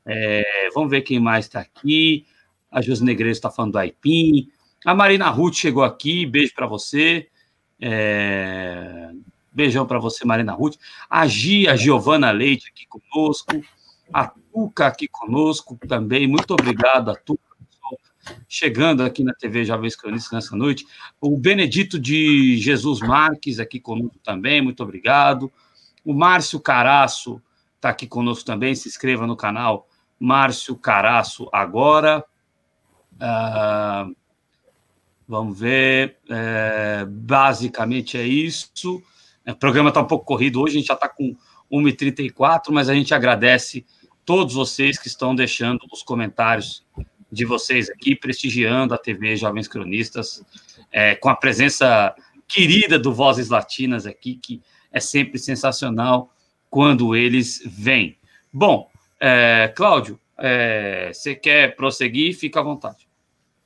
É, 0.05 0.43
vamos 0.75 0.89
ver 0.89 1.03
quem 1.03 1.21
mais 1.21 1.45
está 1.45 1.61
aqui. 1.61 2.25
A 2.69 2.81
Josi 2.81 3.05
Negreiro 3.05 3.31
está 3.31 3.49
falando 3.49 3.71
do 3.71 3.77
Aipim. 3.77 4.51
A 4.85 4.95
Marina 4.95 5.29
Ruth 5.29 5.55
chegou 5.55 5.83
aqui. 5.83 6.25
Beijo 6.25 6.53
para 6.53 6.67
você. 6.67 7.27
É, 7.79 9.11
beijão 9.51 9.85
para 9.85 9.99
você, 9.99 10.25
Marina 10.25 10.53
Ruth. 10.53 10.75
A 11.09 11.27
Gia, 11.27 11.75
Giovana 11.75 12.31
Leite 12.31 12.69
aqui 12.69 12.85
conosco. 12.87 13.61
A 14.13 14.27
Tuca 14.27 14.87
aqui 14.87 15.07
conosco 15.07 15.77
também. 15.87 16.27
Muito 16.27 16.51
obrigado 16.51 17.11
a 17.11 17.15
Tuca 17.15 17.47
chegando 18.47 19.03
aqui 19.03 19.23
na 19.23 19.33
TV 19.33 19.63
Jovens 19.63 19.95
Cronistas 19.95 20.31
nessa 20.31 20.55
noite. 20.55 20.85
O 21.21 21.37
Benedito 21.37 21.99
de 21.99 22.57
Jesus 22.57 22.99
Marques 22.99 23.59
aqui 23.59 23.79
conosco 23.79 24.17
também, 24.23 24.61
muito 24.61 24.83
obrigado. 24.83 25.51
O 26.03 26.13
Márcio 26.13 26.59
Caraço 26.59 27.41
está 27.75 27.89
aqui 27.89 28.07
conosco 28.07 28.45
também, 28.45 28.75
se 28.75 28.87
inscreva 28.87 29.25
no 29.27 29.35
canal 29.35 29.87
Márcio 30.19 30.75
Caraço 30.75 31.49
agora. 31.51 32.23
Uh, 33.13 34.15
vamos 35.27 35.59
ver, 35.59 36.17
é, 36.29 37.05
basicamente 37.05 38.17
é 38.17 38.25
isso. 38.25 39.01
O 39.45 39.55
programa 39.55 39.89
está 39.89 40.01
um 40.01 40.07
pouco 40.07 40.25
corrido 40.25 40.61
hoje, 40.61 40.75
a 40.75 40.79
gente 40.79 40.87
já 40.87 40.93
está 40.93 41.09
com 41.09 41.35
1h34, 41.71 42.71
mas 42.71 42.89
a 42.89 42.93
gente 42.93 43.13
agradece 43.13 43.85
todos 44.25 44.53
vocês 44.53 44.97
que 44.97 45.07
estão 45.07 45.35
deixando 45.35 45.81
os 45.91 46.03
comentários 46.03 46.85
de 47.31 47.45
vocês 47.45 47.89
aqui, 47.89 48.15
prestigiando 48.15 48.93
a 48.93 48.97
TV 48.97 49.35
Jovens 49.35 49.67
Cronistas, 49.67 50.43
é, 50.91 51.15
com 51.15 51.29
a 51.29 51.35
presença 51.35 52.15
querida 52.47 52.97
do 52.97 53.13
Vozes 53.13 53.49
Latinas 53.49 54.05
aqui, 54.05 54.35
que 54.35 54.61
é 54.91 54.99
sempre 54.99 55.37
sensacional 55.37 56.33
quando 56.69 57.15
eles 57.15 57.61
vêm. 57.65 58.17
Bom, 58.51 58.89
é, 59.19 59.71
Cláudio, 59.75 60.19
é, 60.37 61.11
você 61.13 61.35
quer 61.35 61.75
prosseguir? 61.75 62.35
Fica 62.35 62.59
à 62.59 62.63
vontade. 62.63 63.06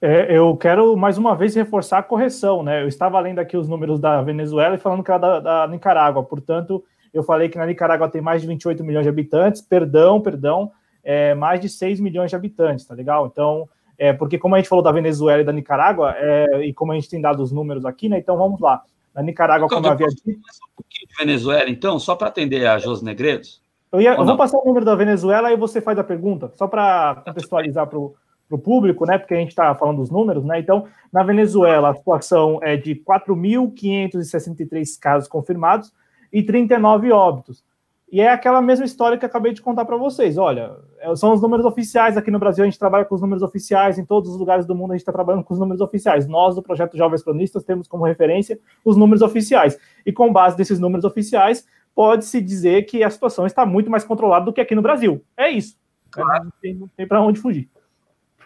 É, 0.01 0.35
eu 0.35 0.57
quero 0.57 0.97
mais 0.97 1.19
uma 1.19 1.35
vez 1.35 1.53
reforçar 1.53 1.99
a 1.99 2.03
correção, 2.03 2.63
né? 2.63 2.81
Eu 2.81 2.87
estava 2.87 3.19
lendo 3.19 3.37
aqui 3.37 3.55
os 3.55 3.67
números 3.67 3.99
da 3.99 4.19
Venezuela 4.23 4.73
e 4.73 4.79
falando 4.79 5.03
que 5.03 5.11
era 5.11 5.19
da, 5.19 5.39
da 5.39 5.67
Nicarágua, 5.67 6.23
portanto, 6.23 6.83
eu 7.13 7.21
falei 7.21 7.49
que 7.49 7.57
na 7.57 7.67
Nicarágua 7.67 8.09
tem 8.09 8.19
mais 8.19 8.41
de 8.41 8.47
28 8.47 8.83
milhões 8.83 9.03
de 9.03 9.09
habitantes, 9.09 9.61
perdão, 9.61 10.19
perdão, 10.19 10.71
é, 11.03 11.35
mais 11.35 11.61
de 11.61 11.69
6 11.69 11.99
milhões 11.99 12.31
de 12.31 12.35
habitantes, 12.35 12.85
tá 12.85 12.95
legal? 12.95 13.27
Então, 13.27 13.69
é, 13.95 14.11
porque 14.11 14.39
como 14.39 14.55
a 14.55 14.57
gente 14.57 14.69
falou 14.69 14.83
da 14.83 14.91
Venezuela 14.91 15.41
e 15.41 15.45
da 15.45 15.51
Nicarágua, 15.51 16.15
é, 16.17 16.65
e 16.65 16.73
como 16.73 16.93
a 16.93 16.95
gente 16.95 17.07
tem 17.07 17.21
dado 17.21 17.43
os 17.43 17.51
números 17.51 17.85
aqui, 17.85 18.09
né? 18.09 18.17
Então 18.17 18.35
vamos 18.35 18.59
lá. 18.59 18.81
Na 19.13 19.21
Nicarágua, 19.21 19.69
como 19.69 19.85
eu 19.85 19.91
havia 19.91 20.07
dito. 20.07 20.29
Um 20.29 20.75
pouquinho 20.77 21.07
de 21.07 21.15
Venezuela, 21.19 21.69
então, 21.69 21.99
só 21.99 22.15
para 22.15 22.29
atender 22.29 22.65
a 22.65 22.79
Jos 22.79 23.03
Negredos. 23.03 23.61
Eu, 23.91 24.01
ia, 24.01 24.15
eu 24.15 24.25
vou 24.25 24.37
passar 24.37 24.57
o 24.57 24.65
número 24.65 24.83
da 24.83 24.95
Venezuela 24.95 25.51
e 25.51 25.57
você 25.57 25.79
faz 25.79 25.99
a 25.99 26.03
pergunta, 26.03 26.49
só 26.55 26.65
para 26.65 27.21
contextualizar 27.25 27.85
para 27.85 27.99
o 27.99 28.15
público, 28.57 29.05
né? 29.05 29.17
Porque 29.17 29.33
a 29.33 29.37
gente 29.37 29.49
está 29.49 29.73
falando 29.75 29.97
dos 29.97 30.09
números, 30.09 30.43
né? 30.43 30.59
Então, 30.59 30.85
na 31.11 31.23
Venezuela, 31.23 31.89
a 31.89 31.95
situação 31.95 32.59
é 32.61 32.77
de 32.77 32.95
4.563 32.95 34.99
casos 34.99 35.27
confirmados 35.27 35.93
e 36.31 36.43
39 36.43 37.11
óbitos. 37.11 37.63
E 38.11 38.19
é 38.19 38.29
aquela 38.29 38.61
mesma 38.61 38.83
história 38.83 39.17
que 39.17 39.25
acabei 39.25 39.53
de 39.53 39.61
contar 39.61 39.85
para 39.85 39.95
vocês. 39.95 40.37
Olha, 40.37 40.75
é, 40.99 41.15
são 41.15 41.31
os 41.31 41.41
números 41.41 41.65
oficiais. 41.65 42.17
Aqui 42.17 42.29
no 42.29 42.39
Brasil 42.39 42.61
a 42.61 42.67
gente 42.67 42.77
trabalha 42.77 43.05
com 43.05 43.15
os 43.15 43.21
números 43.21 43.41
oficiais. 43.41 43.97
Em 43.97 44.03
todos 44.03 44.31
os 44.31 44.37
lugares 44.37 44.65
do 44.65 44.75
mundo 44.75 44.91
a 44.91 44.95
gente 44.95 45.01
está 45.01 45.13
trabalhando 45.13 45.45
com 45.45 45.53
os 45.53 45.59
números 45.59 45.79
oficiais. 45.79 46.27
Nós, 46.27 46.53
do 46.53 46.61
projeto 46.61 46.97
Jovens 46.97 47.23
Cronistas, 47.23 47.63
temos 47.63 47.87
como 47.87 48.03
referência 48.03 48.59
os 48.83 48.97
números 48.97 49.21
oficiais. 49.21 49.79
E 50.05 50.11
com 50.11 50.33
base 50.33 50.57
nesses 50.57 50.77
números 50.77 51.05
oficiais, 51.05 51.65
pode-se 51.95 52.41
dizer 52.41 52.83
que 52.83 53.01
a 53.01 53.09
situação 53.09 53.45
está 53.45 53.65
muito 53.65 53.89
mais 53.89 54.03
controlada 54.03 54.43
do 54.43 54.51
que 54.51 54.59
aqui 54.59 54.75
no 54.75 54.81
Brasil. 54.81 55.23
É 55.37 55.49
isso. 55.49 55.77
Claro. 56.11 56.43
Não 56.43 56.51
tem, 56.61 56.91
tem 56.97 57.07
para 57.07 57.21
onde 57.21 57.39
fugir. 57.39 57.69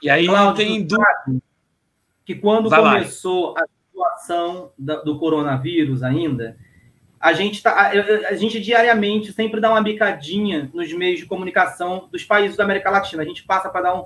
E 0.05 0.09
aí 0.09 0.27
não 0.27 0.53
tem 0.53 0.85
dúvida. 0.85 1.41
Que 2.23 2.35
quando 2.35 2.69
Vai 2.69 2.81
começou 2.81 3.53
lá. 3.53 3.61
a 3.61 3.67
situação 3.91 4.71
do 4.77 5.19
coronavírus 5.19 6.03
ainda 6.03 6.55
a 7.25 7.33
gente 7.33 7.63
tá, 7.63 7.89
a, 8.29 8.35
gente 8.35 8.59
diariamente 8.59 9.33
sempre 9.33 9.59
dá 9.59 9.71
uma 9.71 9.81
bicadinha 9.81 10.69
nos 10.71 10.93
meios 10.93 11.19
de 11.19 11.25
comunicação 11.25 12.07
dos 12.11 12.23
países 12.23 12.55
da 12.55 12.63
América 12.63 12.91
Latina. 12.91 13.23
A 13.23 13.25
gente 13.25 13.43
passa 13.43 13.67
para 13.67 13.81
dar 13.81 13.95
um, 13.95 14.05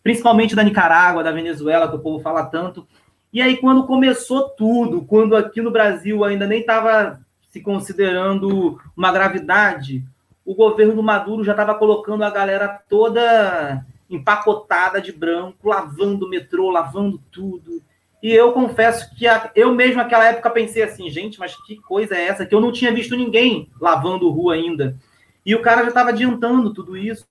principalmente 0.00 0.54
da 0.54 0.62
Nicarágua, 0.62 1.24
da 1.24 1.32
Venezuela, 1.32 1.88
que 1.88 1.96
o 1.96 1.98
povo 1.98 2.20
fala 2.20 2.46
tanto. 2.46 2.86
E 3.32 3.42
aí, 3.42 3.56
quando 3.56 3.84
começou 3.84 4.50
tudo, 4.50 5.02
quando 5.02 5.34
aqui 5.34 5.60
no 5.60 5.72
Brasil 5.72 6.22
ainda 6.22 6.46
nem 6.46 6.60
estava 6.60 7.18
se 7.48 7.60
considerando 7.60 8.80
uma 8.96 9.10
gravidade, 9.10 10.04
o 10.44 10.54
governo 10.54 10.94
do 10.94 11.02
Maduro 11.02 11.42
já 11.42 11.52
estava 11.52 11.74
colocando 11.74 12.22
a 12.22 12.30
galera 12.30 12.80
toda 12.88 13.84
empacotada 14.14 15.00
de 15.00 15.12
branco, 15.12 15.68
lavando 15.68 16.26
o 16.26 16.28
metrô, 16.28 16.70
lavando 16.70 17.20
tudo. 17.30 17.82
E 18.22 18.30
eu 18.30 18.52
confesso 18.52 19.12
que 19.16 19.26
a, 19.26 19.50
eu 19.56 19.74
mesmo 19.74 19.96
naquela 19.96 20.26
época 20.26 20.50
pensei 20.50 20.82
assim, 20.82 21.10
gente, 21.10 21.40
mas 21.40 21.56
que 21.66 21.76
coisa 21.76 22.14
é 22.14 22.26
essa? 22.26 22.46
Que 22.46 22.54
eu 22.54 22.60
não 22.60 22.70
tinha 22.70 22.92
visto 22.92 23.16
ninguém 23.16 23.70
lavando 23.80 24.30
rua 24.30 24.54
ainda. 24.54 24.96
E 25.44 25.54
o 25.54 25.62
cara 25.62 25.82
já 25.82 25.88
estava 25.88 26.10
adiantando 26.10 26.72
tudo 26.72 26.96
isso. 26.96 27.26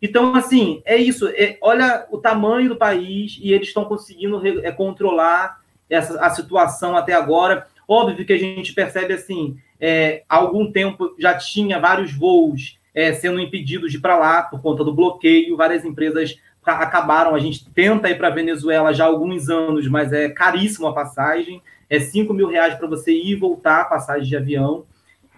Então, 0.00 0.34
assim, 0.34 0.80
é 0.84 0.96
isso. 0.96 1.28
É, 1.28 1.58
olha 1.60 2.06
o 2.10 2.18
tamanho 2.18 2.68
do 2.68 2.76
país 2.76 3.38
e 3.40 3.52
eles 3.52 3.68
estão 3.68 3.84
conseguindo 3.84 4.40
é, 4.64 4.70
controlar 4.70 5.60
essa, 5.90 6.20
a 6.24 6.30
situação 6.30 6.96
até 6.96 7.12
agora. 7.12 7.66
Óbvio 7.88 8.24
que 8.24 8.32
a 8.32 8.38
gente 8.38 8.72
percebe 8.72 9.14
assim, 9.14 9.56
é, 9.80 10.22
há 10.28 10.36
algum 10.36 10.70
tempo 10.70 11.14
já 11.18 11.34
tinha 11.34 11.80
vários 11.80 12.12
voos 12.12 12.78
é, 12.94 13.12
sendo 13.12 13.40
impedidos 13.40 13.90
de 13.90 13.98
ir 13.98 14.00
para 14.00 14.18
lá 14.18 14.42
por 14.42 14.60
conta 14.60 14.84
do 14.84 14.94
bloqueio, 14.94 15.56
várias 15.56 15.84
empresas 15.84 16.36
acabaram. 16.64 17.34
A 17.34 17.38
gente 17.38 17.68
tenta 17.70 18.10
ir 18.10 18.16
para 18.16 18.28
a 18.28 18.32
Venezuela 18.32 18.92
já 18.92 19.04
há 19.04 19.08
alguns 19.08 19.48
anos, 19.48 19.88
mas 19.88 20.12
é 20.12 20.28
caríssimo 20.28 20.86
a 20.86 20.94
passagem. 20.94 21.62
É 21.88 22.00
5 22.00 22.32
mil 22.32 22.48
reais 22.48 22.74
para 22.74 22.86
você 22.86 23.12
ir 23.12 23.32
e 23.32 23.36
voltar 23.36 23.82
a 23.82 23.86
passagem 23.86 24.28
de 24.28 24.36
avião. 24.36 24.84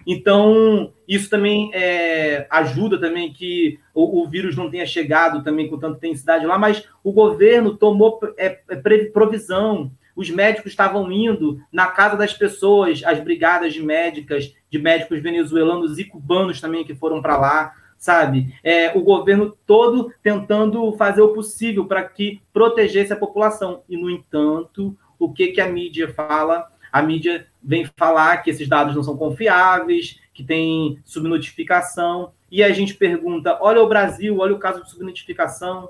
Então, 0.07 0.93
isso 1.07 1.29
também 1.29 1.71
é, 1.73 2.45
ajuda 2.49 2.99
também 2.99 3.33
que 3.33 3.79
o, 3.93 4.21
o, 4.21 4.29
vírus 4.29 4.55
não 4.55 4.69
tenha 4.69 4.85
chegado 4.85 5.43
também 5.43 5.67
com 5.67 5.79
tanta 5.79 5.97
intensidade 5.97 6.45
lá, 6.45 6.59
mas 6.59 6.87
o 7.03 7.11
governo 7.11 7.75
tomou 7.75 8.19
é, 8.37 8.59
é 8.69 9.05
provisão. 9.05 9.91
Os 10.15 10.29
médicos 10.29 10.71
estavam 10.71 11.11
indo 11.11 11.61
na 11.71 11.87
casa 11.87 12.15
das 12.15 12.33
pessoas, 12.33 13.03
as 13.03 13.19
brigadas 13.19 13.73
de 13.73 13.83
médicas, 13.83 14.53
de 14.69 14.79
médicos 14.79 15.21
venezuelanos 15.21 15.99
e 15.99 16.05
cubanos 16.05 16.61
também 16.61 16.83
que 16.83 16.95
foram 16.95 17.21
para 17.21 17.37
lá 17.37 17.73
sabe? 17.97 18.53
É, 18.63 18.95
o 18.95 19.01
governo 19.01 19.57
todo 19.65 20.13
tentando 20.21 20.91
fazer 20.93 21.21
o 21.21 21.33
possível 21.33 21.85
para 21.85 22.03
que 22.03 22.41
protegesse 22.53 23.11
a 23.11 23.17
população. 23.17 23.83
E, 23.89 23.97
no 23.97 24.09
entanto, 24.09 24.95
o 25.17 25.33
que, 25.33 25.47
que 25.47 25.61
a 25.61 25.67
mídia 25.67 26.13
fala? 26.13 26.67
A 26.91 27.01
mídia 27.01 27.47
vem 27.63 27.89
falar 27.97 28.37
que 28.37 28.49
esses 28.49 28.67
dados 28.67 28.95
não 28.95 29.03
são 29.03 29.17
confiáveis, 29.17 30.19
que 30.33 30.43
tem 30.43 30.99
subnotificação, 31.03 32.31
e 32.51 32.63
a 32.63 32.71
gente 32.71 32.93
pergunta: 32.93 33.57
olha 33.61 33.81
o 33.81 33.89
Brasil, 33.89 34.37
olha 34.37 34.53
o 34.53 34.59
caso 34.59 34.83
de 34.83 34.89
subnotificação. 34.89 35.89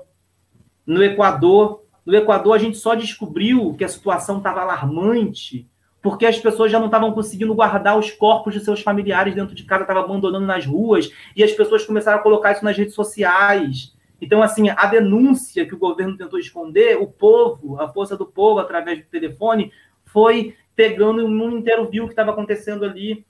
No 0.86 1.02
Equador, 1.02 1.84
no 2.06 2.16
Equador 2.16 2.54
a 2.54 2.58
gente 2.58 2.78
só 2.78 2.94
descobriu 2.94 3.74
que 3.74 3.84
a 3.84 3.88
situação 3.88 4.38
estava 4.38 4.60
alarmante 4.60 5.68
porque 6.06 6.24
as 6.24 6.38
pessoas 6.38 6.70
já 6.70 6.78
não 6.78 6.86
estavam 6.86 7.10
conseguindo 7.10 7.52
guardar 7.52 7.98
os 7.98 8.12
corpos 8.12 8.54
de 8.54 8.60
seus 8.60 8.80
familiares 8.80 9.34
dentro 9.34 9.56
de 9.56 9.64
casa, 9.64 9.82
estavam 9.82 10.04
abandonando 10.04 10.46
nas 10.46 10.64
ruas, 10.64 11.10
e 11.34 11.42
as 11.42 11.50
pessoas 11.50 11.84
começaram 11.84 12.20
a 12.20 12.22
colocar 12.22 12.52
isso 12.52 12.64
nas 12.64 12.76
redes 12.76 12.94
sociais. 12.94 13.92
Então, 14.20 14.40
assim, 14.40 14.68
a 14.68 14.86
denúncia 14.86 15.66
que 15.66 15.74
o 15.74 15.78
governo 15.78 16.16
tentou 16.16 16.38
esconder, 16.38 16.96
o 16.96 17.08
povo, 17.08 17.80
a 17.80 17.88
força 17.88 18.16
do 18.16 18.24
povo, 18.24 18.60
através 18.60 19.00
do 19.00 19.06
telefone, 19.06 19.72
foi 20.04 20.54
pegando 20.76 21.22
e 21.22 21.24
o 21.24 21.28
mundo 21.28 21.58
inteiro 21.58 21.88
viu 21.90 22.04
o 22.04 22.06
que 22.06 22.12
estava 22.12 22.30
acontecendo 22.30 22.84
ali. 22.84 23.25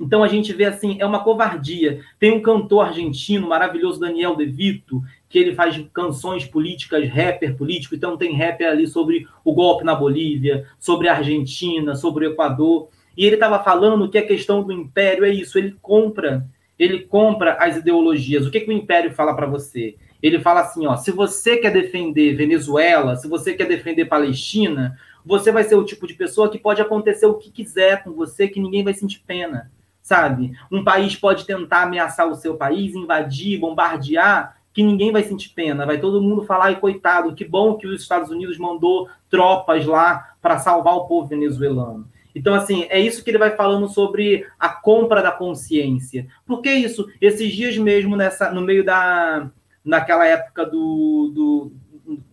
Então 0.00 0.24
a 0.24 0.28
gente 0.28 0.52
vê 0.54 0.64
assim, 0.64 0.96
é 0.98 1.04
uma 1.04 1.22
covardia. 1.22 2.00
Tem 2.18 2.32
um 2.32 2.40
cantor 2.40 2.86
argentino 2.86 3.46
maravilhoso, 3.46 4.00
Daniel 4.00 4.34
De 4.34 4.46
Vito, 4.46 5.02
que 5.28 5.38
ele 5.38 5.54
faz 5.54 5.78
canções 5.92 6.46
políticas, 6.46 7.06
rapper 7.06 7.54
político, 7.54 7.94
então 7.94 8.16
tem 8.16 8.34
rapper 8.34 8.70
ali 8.70 8.86
sobre 8.86 9.28
o 9.44 9.52
golpe 9.52 9.84
na 9.84 9.94
Bolívia, 9.94 10.66
sobre 10.78 11.06
a 11.06 11.16
Argentina, 11.16 11.94
sobre 11.94 12.26
o 12.26 12.32
Equador. 12.32 12.88
E 13.14 13.26
ele 13.26 13.34
estava 13.34 13.62
falando 13.62 14.08
que 14.08 14.16
a 14.16 14.26
questão 14.26 14.62
do 14.62 14.72
império 14.72 15.24
é 15.24 15.28
isso, 15.28 15.58
ele 15.58 15.76
compra, 15.82 16.46
ele 16.78 17.00
compra 17.00 17.58
as 17.60 17.76
ideologias. 17.76 18.46
O 18.46 18.50
que, 18.50 18.60
que 18.60 18.70
o 18.70 18.72
império 18.72 19.12
fala 19.12 19.34
para 19.34 19.46
você? 19.46 19.96
Ele 20.22 20.40
fala 20.40 20.60
assim, 20.60 20.86
ó, 20.86 20.96
se 20.96 21.10
você 21.10 21.58
quer 21.58 21.72
defender 21.72 22.34
Venezuela, 22.34 23.16
se 23.16 23.28
você 23.28 23.52
quer 23.52 23.66
defender 23.66 24.06
Palestina, 24.06 24.98
você 25.24 25.52
vai 25.52 25.64
ser 25.64 25.74
o 25.74 25.84
tipo 25.84 26.06
de 26.06 26.14
pessoa 26.14 26.48
que 26.48 26.58
pode 26.58 26.80
acontecer 26.80 27.26
o 27.26 27.34
que 27.34 27.50
quiser 27.50 28.02
com 28.02 28.12
você, 28.12 28.48
que 28.48 28.60
ninguém 28.60 28.82
vai 28.82 28.94
sentir 28.94 29.22
pena 29.26 29.70
sabe? 30.02 30.52
Um 30.70 30.82
país 30.82 31.16
pode 31.16 31.44
tentar 31.44 31.82
ameaçar 31.82 32.28
o 32.28 32.34
seu 32.34 32.56
país, 32.56 32.94
invadir, 32.94 33.58
bombardear, 33.58 34.56
que 34.72 34.82
ninguém 34.82 35.12
vai 35.12 35.22
sentir 35.22 35.50
pena, 35.50 35.84
vai 35.84 35.98
todo 35.98 36.22
mundo 36.22 36.44
falar, 36.44 36.70
e 36.70 36.76
coitado, 36.76 37.34
que 37.34 37.44
bom 37.44 37.76
que 37.76 37.86
os 37.86 38.02
Estados 38.02 38.30
Unidos 38.30 38.56
mandou 38.56 39.08
tropas 39.28 39.84
lá 39.84 40.34
para 40.40 40.58
salvar 40.58 40.94
o 40.94 41.06
povo 41.06 41.26
venezuelano. 41.26 42.06
Então, 42.34 42.54
assim, 42.54 42.86
é 42.88 43.00
isso 43.00 43.24
que 43.24 43.30
ele 43.30 43.38
vai 43.38 43.56
falando 43.56 43.88
sobre 43.88 44.46
a 44.58 44.68
compra 44.68 45.22
da 45.22 45.32
consciência. 45.32 46.28
Por 46.46 46.62
que 46.62 46.70
isso? 46.70 47.08
Esses 47.20 47.52
dias 47.52 47.76
mesmo, 47.76 48.16
nessa, 48.16 48.52
no 48.52 48.60
meio 48.60 48.84
da. 48.84 49.50
naquela 49.84 50.24
época 50.26 50.64
do, 50.64 51.32
do. 51.34 51.72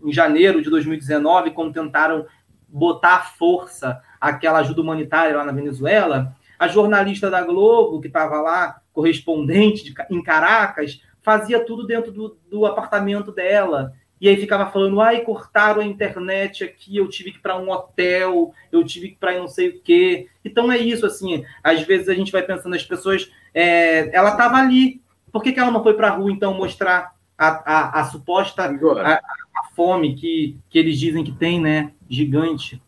em 0.04 0.14
janeiro 0.14 0.62
de 0.62 0.70
2019, 0.70 1.52
quando 1.52 1.74
tentaram 1.74 2.26
botar 2.68 3.16
à 3.16 3.20
força 3.22 4.00
aquela 4.22 4.60
ajuda 4.60 4.82
humanitária 4.82 5.36
lá 5.36 5.44
na 5.44 5.52
Venezuela, 5.52 6.36
a 6.58 6.68
jornalista 6.68 7.30
da 7.30 7.42
Globo, 7.42 8.02
que 8.02 8.08
estava 8.08 8.42
lá, 8.42 8.82
correspondente 8.94 9.84
de, 9.84 9.94
em 10.10 10.24
Caracas, 10.24 11.02
fazia 11.22 11.60
tudo 11.60 11.86
dentro 11.86 12.12
do, 12.12 12.38
do, 12.50 12.66
apartamento 12.66 13.32
dela. 13.32 13.94
E 14.20 14.28
aí 14.28 14.38
ficava 14.38 14.72
falando, 14.72 15.00
ai, 15.00 15.22
cortaram 15.22 15.82
a 15.82 15.86
internet 15.86 16.64
aqui, 16.64 16.98
eu 16.98 17.08
tive 17.08 17.32
que 17.32 17.38
ir 17.38 17.42
para 17.42 17.58
um 17.58 17.70
hotel, 17.70 18.54
eu 18.72 18.84
tive 18.84 19.10
que 19.10 19.14
ir 19.14 19.18
para 19.18 19.38
não 19.38 19.48
sei 19.48 19.70
o 19.70 19.82
quê. 19.82 20.28
Então 20.44 20.72
é 20.72 20.78
isso, 20.78 21.06
assim, 21.06 21.44
às 21.64 21.82
vezes 21.84 22.10
a 22.10 22.16
gente 22.16 22.32
vai 22.32 22.42
pensando, 22.42 22.76
as 22.76 22.84
pessoas, 22.84 23.32
é, 23.54 24.10
ela 24.16 24.32
estava 24.32 24.58
ali, 24.58 25.02
por 25.32 25.44
que, 25.44 25.52
que 25.52 25.60
ela 25.60 25.70
não 25.70 25.84
foi 25.84 25.94
para 25.94 26.08
a 26.08 26.12
rua, 26.12 26.32
então, 26.32 26.54
mostrar 26.54 27.14
a, 27.38 27.48
a, 27.48 28.02
a 28.02 28.04
suposta 28.06 28.64
a, 28.64 29.14
a, 29.14 29.64
fome 29.76 30.16
que, 30.16 30.58
que 30.70 30.80
eles 30.80 30.98
dizem 30.98 31.24
que 31.24 31.32
tem, 31.32 31.62
né, 31.62 31.92
gigante? 32.10 32.82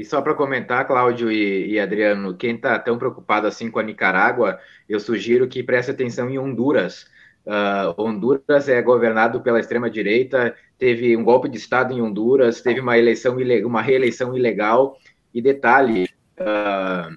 E 0.00 0.04
só 0.06 0.22
para 0.22 0.32
comentar, 0.32 0.86
Cláudio 0.86 1.30
e, 1.30 1.72
e 1.72 1.78
Adriano, 1.78 2.34
quem 2.34 2.54
está 2.54 2.78
tão 2.78 2.96
preocupado 2.96 3.46
assim 3.46 3.70
com 3.70 3.78
a 3.78 3.82
Nicarágua, 3.82 4.58
eu 4.88 4.98
sugiro 4.98 5.46
que 5.46 5.62
preste 5.62 5.90
atenção 5.90 6.30
em 6.30 6.38
Honduras. 6.38 7.04
Uh, 7.44 8.00
Honduras 8.00 8.66
é 8.70 8.80
governado 8.80 9.42
pela 9.42 9.60
extrema-direita, 9.60 10.56
teve 10.78 11.14
um 11.18 11.22
golpe 11.22 11.50
de 11.50 11.58
Estado 11.58 11.92
em 11.92 12.00
Honduras, 12.00 12.62
teve 12.62 12.80
uma 12.80 12.96
eleição 12.96 13.36
uma 13.62 13.82
reeleição 13.82 14.34
ilegal, 14.34 14.96
e 15.34 15.42
detalhe, 15.42 16.08
uh, 16.40 17.14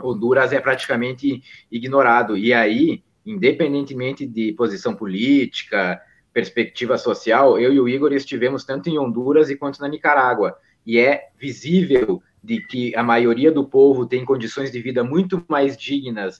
Honduras 0.00 0.52
é 0.52 0.60
praticamente 0.60 1.42
ignorado. 1.72 2.36
E 2.36 2.54
aí, 2.54 3.02
independentemente 3.26 4.24
de 4.24 4.52
posição 4.52 4.94
política, 4.94 6.00
perspectiva 6.32 6.96
social, 6.96 7.58
eu 7.58 7.72
e 7.72 7.80
o 7.80 7.88
Igor 7.88 8.12
estivemos 8.12 8.64
tanto 8.64 8.88
em 8.88 8.96
Honduras 8.96 9.52
quanto 9.56 9.80
na 9.80 9.88
Nicarágua, 9.88 10.56
e 10.86 10.98
é 10.98 11.28
visível 11.38 12.22
de 12.42 12.60
que 12.60 12.94
a 12.94 13.02
maioria 13.02 13.50
do 13.50 13.64
povo 13.64 14.06
tem 14.06 14.24
condições 14.24 14.70
de 14.70 14.80
vida 14.80 15.02
muito 15.02 15.44
mais 15.48 15.76
dignas 15.76 16.38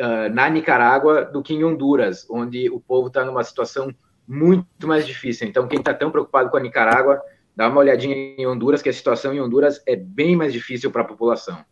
uh, 0.00 0.32
na 0.32 0.48
Nicarágua 0.48 1.26
do 1.26 1.42
que 1.42 1.52
em 1.52 1.62
Honduras, 1.62 2.26
onde 2.30 2.70
o 2.70 2.80
povo 2.80 3.08
está 3.08 3.24
numa 3.24 3.44
situação 3.44 3.94
muito 4.26 4.86
mais 4.86 5.06
difícil. 5.06 5.46
Então, 5.46 5.68
quem 5.68 5.78
está 5.78 5.92
tão 5.92 6.10
preocupado 6.10 6.48
com 6.48 6.56
a 6.56 6.60
Nicarágua, 6.60 7.20
dá 7.54 7.68
uma 7.68 7.80
olhadinha 7.80 8.16
em 8.16 8.46
Honduras, 8.46 8.80
que 8.80 8.88
a 8.88 8.92
situação 8.92 9.34
em 9.34 9.40
Honduras 9.40 9.82
é 9.86 9.94
bem 9.94 10.34
mais 10.34 10.52
difícil 10.54 10.90
para 10.90 11.02
a 11.02 11.06
população. 11.06 11.62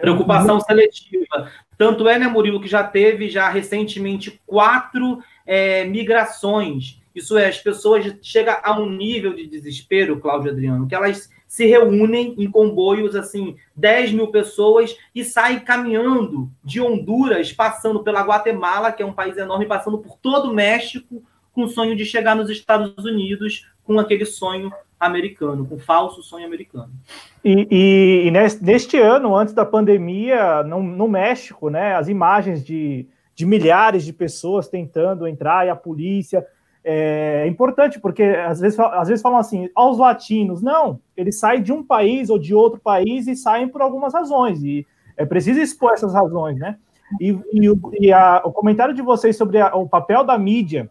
Preocupação 0.00 0.60
seletiva. 0.60 1.50
Tanto 1.76 2.08
é, 2.08 2.18
né, 2.18 2.26
Murilo, 2.26 2.60
que 2.60 2.68
já 2.68 2.82
teve 2.82 3.28
já 3.28 3.48
recentemente 3.48 4.40
quatro 4.46 5.18
é, 5.44 5.84
migrações. 5.84 7.00
Isso 7.16 7.38
é, 7.38 7.48
as 7.48 7.58
pessoas 7.58 8.14
chegam 8.20 8.54
a 8.62 8.78
um 8.78 8.90
nível 8.90 9.34
de 9.34 9.46
desespero, 9.46 10.20
Cláudio 10.20 10.50
Adriano, 10.50 10.86
que 10.86 10.94
elas 10.94 11.30
se 11.48 11.64
reúnem 11.64 12.34
em 12.36 12.50
comboios, 12.50 13.16
assim, 13.16 13.56
10 13.74 14.12
mil 14.12 14.26
pessoas 14.28 14.94
e 15.14 15.24
saem 15.24 15.60
caminhando 15.60 16.50
de 16.62 16.78
Honduras, 16.78 17.54
passando 17.54 18.04
pela 18.04 18.20
Guatemala, 18.20 18.92
que 18.92 19.02
é 19.02 19.06
um 19.06 19.14
país 19.14 19.34
enorme, 19.38 19.64
passando 19.64 19.96
por 19.96 20.18
todo 20.18 20.50
o 20.50 20.54
México, 20.54 21.22
com 21.54 21.64
o 21.64 21.68
sonho 21.68 21.96
de 21.96 22.04
chegar 22.04 22.36
nos 22.36 22.50
Estados 22.50 23.02
Unidos 23.02 23.66
com 23.82 23.98
aquele 23.98 24.26
sonho 24.26 24.70
americano, 25.00 25.66
com 25.66 25.78
falso 25.78 26.22
sonho 26.22 26.44
americano. 26.44 26.92
E, 27.42 27.66
e, 27.70 28.26
e 28.26 28.30
neste 28.60 28.98
ano, 28.98 29.34
antes 29.34 29.54
da 29.54 29.64
pandemia, 29.64 30.62
no, 30.64 30.82
no 30.82 31.08
México, 31.08 31.70
né, 31.70 31.94
as 31.94 32.08
imagens 32.08 32.62
de, 32.62 33.06
de 33.34 33.46
milhares 33.46 34.04
de 34.04 34.12
pessoas 34.12 34.68
tentando 34.68 35.26
entrar 35.26 35.66
e 35.66 35.70
a 35.70 35.76
polícia. 35.76 36.46
É, 36.88 37.44
importante, 37.48 37.98
porque 37.98 38.22
às 38.22 38.60
vezes, 38.60 38.78
às 38.78 39.08
vezes 39.08 39.20
falam 39.20 39.40
assim, 39.40 39.68
aos 39.74 39.98
latinos, 39.98 40.62
não, 40.62 41.00
eles 41.16 41.36
saem 41.36 41.60
de 41.60 41.72
um 41.72 41.82
país 41.82 42.30
ou 42.30 42.38
de 42.38 42.54
outro 42.54 42.78
país 42.78 43.26
e 43.26 43.34
saem 43.34 43.66
por 43.66 43.82
algumas 43.82 44.14
razões, 44.14 44.62
e 44.62 44.86
é 45.16 45.26
preciso 45.26 45.58
expor 45.58 45.94
essas 45.94 46.14
razões, 46.14 46.56
né? 46.56 46.76
E, 47.20 47.32
e, 47.52 48.06
e 48.06 48.12
a, 48.12 48.40
o 48.44 48.52
comentário 48.52 48.94
de 48.94 49.02
vocês 49.02 49.36
sobre 49.36 49.60
a, 49.60 49.74
o 49.74 49.88
papel 49.88 50.22
da 50.22 50.38
mídia 50.38 50.88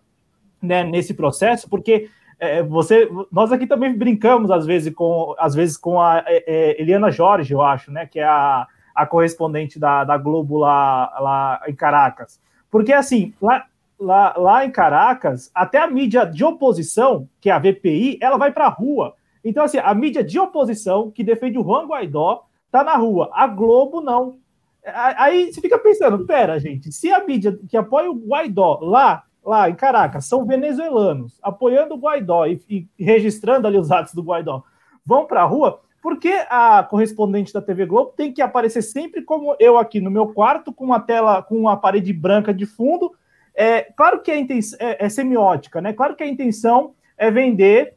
né, 0.62 0.84
nesse 0.84 1.14
processo, 1.14 1.70
porque 1.70 2.10
é, 2.42 2.62
você, 2.62 3.10
nós 3.32 3.54
aqui 3.54 3.66
também 3.66 3.98
brincamos 3.98 4.52
às 4.52 4.66
vezes 4.66 4.94
com, 4.94 5.34
às 5.40 5.56
vezes 5.56 5.78
com 5.78 6.02
a 6.02 6.22
é, 6.28 6.44
é, 6.46 6.82
Eliana 6.82 7.10
Jorge, 7.10 7.54
eu 7.54 7.62
acho, 7.62 7.90
né, 7.90 8.06
que 8.06 8.20
é 8.20 8.26
a, 8.26 8.68
a 8.94 9.06
correspondente 9.06 9.80
da, 9.80 10.04
da 10.04 10.18
Globo 10.18 10.58
lá, 10.58 11.18
lá 11.22 11.62
em 11.70 11.74
Caracas, 11.74 12.38
porque 12.70 12.92
assim 12.92 13.34
lá, 13.42 13.66
lá, 14.00 14.36
lá 14.38 14.66
em 14.66 14.72
Caracas 14.72 15.52
até 15.54 15.78
a 15.80 15.88
mídia 15.88 16.26
de 16.26 16.44
oposição, 16.44 17.28
que 17.40 17.50
é 17.50 17.54
a 17.54 17.60
VPI, 17.60 18.18
ela 18.22 18.38
vai 18.38 18.52
para 18.52 18.66
a 18.66 18.70
rua. 18.70 19.16
Então 19.44 19.64
assim, 19.64 19.78
a 19.78 19.94
mídia 19.94 20.24
de 20.24 20.40
oposição 20.40 21.12
que 21.12 21.24
defende 21.24 21.58
o 21.58 21.64
Juan 21.64 21.86
Guaidó 21.86 22.46
tá 22.72 22.84
na 22.84 22.96
rua, 22.96 23.30
a 23.34 23.48
Globo 23.48 24.02
não. 24.02 24.38
Aí 24.86 25.52
você 25.52 25.62
fica 25.62 25.80
pensando, 25.80 26.26
pera, 26.26 26.60
gente, 26.60 26.92
se 26.92 27.12
a 27.12 27.26
mídia 27.26 27.58
que 27.68 27.78
apoia 27.78 28.12
o 28.12 28.16
Guaidó 28.16 28.80
lá 28.82 29.24
lá 29.44 29.70
em 29.70 29.76
Caracas 29.76 30.26
são 30.26 30.44
venezuelanos 30.44 31.38
apoiando 31.42 31.94
o 31.94 32.00
Guaidó 32.00 32.48
e, 32.48 32.60
e 32.68 32.88
registrando 32.98 33.68
ali 33.68 33.78
os 33.78 33.92
atos 33.92 34.14
do 34.14 34.24
Guaidó, 34.24 34.64
vão 35.06 35.28
para 35.28 35.44
a 35.44 35.46
rua, 35.46 35.80
por 36.02 36.20
que 36.20 36.34
a 36.50 36.84
correspondente 36.84 37.54
da 37.54 37.62
TV 37.62 37.86
Globo 37.86 38.14
tem 38.16 38.32
que 38.32 38.42
aparecer 38.42 38.82
sempre 38.82 39.22
como 39.22 39.56
eu 39.60 39.78
aqui 39.78 40.02
no 40.02 40.12
meu 40.12 40.28
quarto, 40.28 40.74
com 40.74 40.86
uma 40.86 41.00
tela, 41.00 41.42
com 41.42 41.56
uma 41.56 41.78
parede 41.78 42.12
branca 42.12 42.54
de 42.54 42.66
fundo? 42.66 43.14
É, 43.56 43.84
claro 43.96 44.22
que 44.22 44.32
a 44.32 44.38
intenção 44.38 44.78
é, 44.82 45.06
é 45.06 45.10
semiótica, 45.10 45.82
né? 45.82 45.94
Claro 45.94 46.16
que 46.16 46.24
a 46.24 46.28
intenção 46.28 46.94
é 47.18 47.32
vender 47.32 47.96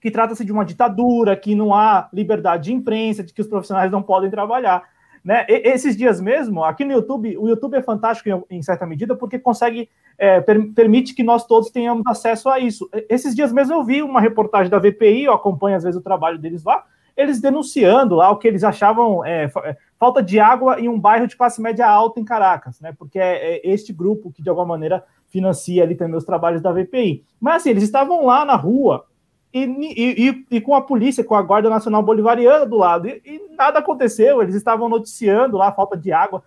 que 0.00 0.10
trata-se 0.10 0.44
de 0.44 0.52
uma 0.52 0.64
ditadura, 0.64 1.36
que 1.36 1.54
não 1.54 1.74
há 1.74 2.08
liberdade 2.12 2.64
de 2.64 2.72
imprensa, 2.72 3.22
de 3.22 3.32
que 3.32 3.40
os 3.40 3.48
profissionais 3.48 3.90
não 3.90 4.02
podem 4.02 4.30
trabalhar. 4.30 4.82
Né? 5.24 5.44
E, 5.48 5.68
esses 5.68 5.96
dias 5.96 6.20
mesmo, 6.20 6.62
aqui 6.64 6.84
no 6.84 6.92
YouTube, 6.92 7.36
o 7.36 7.48
YouTube 7.48 7.74
é 7.74 7.82
fantástico 7.82 8.28
em, 8.28 8.58
em 8.58 8.62
certa 8.62 8.86
medida 8.86 9.16
porque 9.16 9.38
consegue, 9.38 9.88
é, 10.16 10.40
per, 10.40 10.72
permite 10.72 11.14
que 11.14 11.22
nós 11.22 11.46
todos 11.46 11.70
tenhamos 11.70 12.06
acesso 12.06 12.48
a 12.48 12.58
isso. 12.58 12.88
Esses 13.08 13.34
dias 13.34 13.52
mesmo 13.52 13.74
eu 13.74 13.84
vi 13.84 14.02
uma 14.02 14.20
reportagem 14.20 14.70
da 14.70 14.78
VPI, 14.78 15.24
eu 15.24 15.32
acompanho 15.32 15.76
às 15.76 15.82
vezes 15.82 15.98
o 15.98 16.02
trabalho 16.02 16.38
deles 16.38 16.64
lá, 16.64 16.84
eles 17.18 17.40
denunciando 17.40 18.14
lá 18.14 18.30
o 18.30 18.36
que 18.36 18.46
eles 18.46 18.62
achavam 18.62 19.24
é, 19.24 19.50
é, 19.64 19.76
falta 19.98 20.22
de 20.22 20.38
água 20.38 20.80
em 20.80 20.88
um 20.88 20.98
bairro 20.98 21.26
de 21.26 21.36
classe 21.36 21.60
média 21.60 21.84
alta 21.84 22.20
em 22.20 22.24
Caracas, 22.24 22.80
né? 22.80 22.94
Porque 22.96 23.18
é, 23.18 23.56
é 23.56 23.60
este 23.68 23.92
grupo 23.92 24.30
que 24.30 24.40
de 24.40 24.48
alguma 24.48 24.68
maneira 24.68 25.04
financia 25.26 25.82
ali 25.82 25.96
também 25.96 26.16
os 26.16 26.24
trabalhos 26.24 26.62
da 26.62 26.72
VPI. 26.72 27.24
Mas 27.40 27.56
assim, 27.56 27.70
eles 27.70 27.82
estavam 27.82 28.24
lá 28.24 28.44
na 28.44 28.54
rua 28.54 29.04
e, 29.52 29.64
e, 29.64 30.46
e, 30.48 30.60
com 30.60 30.76
a 30.76 30.80
polícia, 30.80 31.24
com 31.24 31.34
a 31.34 31.42
Guarda 31.42 31.68
Nacional 31.68 32.04
Bolivariana 32.04 32.64
do 32.64 32.76
lado, 32.76 33.08
e, 33.08 33.20
e, 33.24 33.56
nada 33.56 33.80
aconteceu, 33.80 34.40
eles 34.40 34.54
estavam 34.54 34.88
noticiando 34.88 35.56
lá 35.56 35.68
a 35.68 35.72
falta 35.72 35.96
de 35.96 36.12
água, 36.12 36.44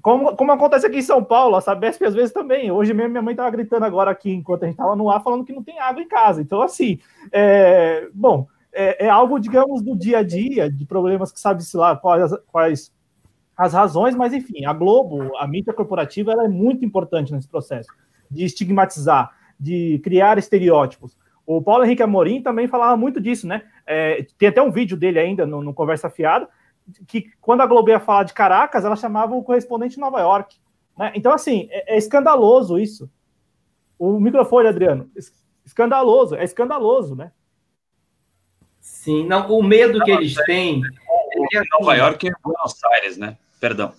como, 0.00 0.34
como 0.34 0.50
acontece 0.50 0.84
aqui 0.84 0.98
em 0.98 1.02
São 1.02 1.22
Paulo, 1.22 1.54
a 1.54 1.60
Sabesp 1.60 2.02
às 2.04 2.14
vezes 2.14 2.32
também, 2.32 2.72
hoje 2.72 2.92
mesmo 2.92 3.10
minha 3.10 3.22
mãe 3.22 3.34
estava 3.34 3.50
gritando 3.50 3.84
agora 3.84 4.10
aqui, 4.10 4.32
enquanto 4.32 4.64
a 4.64 4.66
gente 4.66 4.74
estava 4.74 4.96
no 4.96 5.08
ar, 5.08 5.22
falando 5.22 5.44
que 5.44 5.52
não 5.52 5.62
tem 5.62 5.78
água 5.78 6.02
em 6.02 6.08
casa, 6.08 6.40
então 6.40 6.60
assim, 6.60 6.98
é, 7.30 8.08
bom, 8.12 8.48
é, 8.72 9.06
é, 9.06 9.08
algo, 9.08 9.38
digamos, 9.38 9.82
do 9.82 9.96
dia 9.96 10.18
a 10.18 10.22
dia, 10.22 10.70
de 10.70 10.84
problemas 10.84 11.30
que 11.30 11.40
sabe-se 11.40 11.76
lá 11.76 11.96
quais, 11.96 12.32
quais 12.46 12.92
as 13.56 13.72
razões, 13.72 14.14
mas 14.14 14.32
enfim, 14.32 14.64
a 14.64 14.72
Globo, 14.72 15.36
a 15.36 15.46
mídia 15.46 15.72
corporativa, 15.72 16.32
ela 16.32 16.44
é 16.44 16.48
muito 16.48 16.84
importante 16.84 17.32
nesse 17.32 17.48
processo, 17.48 17.88
de 18.30 18.44
estigmatizar, 18.44 19.30
de 19.58 20.00
criar 20.02 20.38
estereótipos, 20.38 21.16
o 21.46 21.60
Paulo 21.60 21.84
Henrique 21.84 22.02
Amorim 22.02 22.40
também 22.40 22.68
falava 22.68 22.96
muito 22.96 23.20
disso, 23.20 23.46
né? 23.46 23.62
É, 23.86 24.26
tem 24.38 24.48
até 24.48 24.62
um 24.62 24.70
vídeo 24.70 24.96
dele 24.96 25.18
ainda 25.18 25.44
no, 25.44 25.60
no, 25.60 25.74
Conversa 25.74 26.08
Fiada, 26.08 26.48
que 27.06 27.26
quando 27.40 27.62
a 27.62 27.66
Globo 27.66 27.90
ia 27.90 28.00
falar 28.00 28.24
de 28.24 28.32
Caracas, 28.32 28.84
ela 28.84 28.96
chamava 28.96 29.34
o 29.34 29.42
correspondente 29.42 29.96
de 29.96 30.00
Nova 30.00 30.20
York. 30.20 30.56
Né? 30.96 31.12
Então, 31.14 31.32
assim, 31.32 31.68
é, 31.70 31.94
é, 31.94 31.98
escandaloso 31.98 32.78
isso. 32.78 33.10
O 33.98 34.18
microfone, 34.20 34.68
Adriano, 34.68 35.10
escandaloso, 35.64 36.34
é 36.34 36.44
escandaloso, 36.44 37.14
né? 37.14 37.32
Sim, 39.02 39.26
não, 39.26 39.50
o 39.50 39.64
medo 39.64 39.98
que 40.04 40.12
eles 40.12 40.32
têm. 40.46 40.80
É 41.52 41.62
Nova 41.72 41.96
York 41.96 42.24
e 42.24 42.32
Buenos 42.40 42.84
Aires, 42.84 43.16
né? 43.16 43.36
Perdão. 43.58 43.92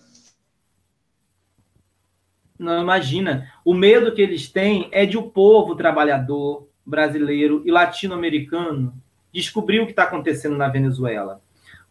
Não, 2.58 2.82
imagina. 2.82 3.52
O 3.66 3.74
medo 3.74 4.14
que 4.16 4.22
eles 4.22 4.48
têm 4.48 4.88
é 4.94 5.06
de 5.06 5.18
o 5.18 5.24
povo 5.24 5.76
trabalhador, 5.76 6.70
brasileiro 6.86 7.62
e 7.66 7.72
latino-americano 7.72 8.94
descobrir 9.34 9.82
o 9.82 9.86
que 9.86 9.92
está 9.92 10.04
acontecendo 10.04 10.56
na 10.56 10.70
Venezuela. 10.70 11.42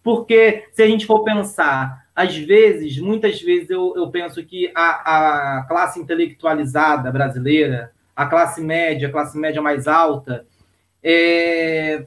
Porque, 0.02 0.68
se 0.72 0.82
a 0.82 0.86
gente 0.86 1.04
for 1.04 1.22
pensar, 1.22 2.06
às 2.16 2.34
vezes, 2.34 2.98
muitas 2.98 3.42
vezes 3.42 3.68
eu, 3.68 3.92
eu 3.94 4.10
penso 4.10 4.42
que 4.42 4.72
a, 4.74 5.58
a 5.58 5.64
classe 5.64 6.00
intelectualizada 6.00 7.12
brasileira, 7.12 7.92
a 8.16 8.24
classe 8.24 8.62
média, 8.62 9.08
a 9.08 9.12
classe 9.12 9.36
média 9.36 9.60
mais 9.60 9.86
alta, 9.86 10.46
é, 11.02 12.06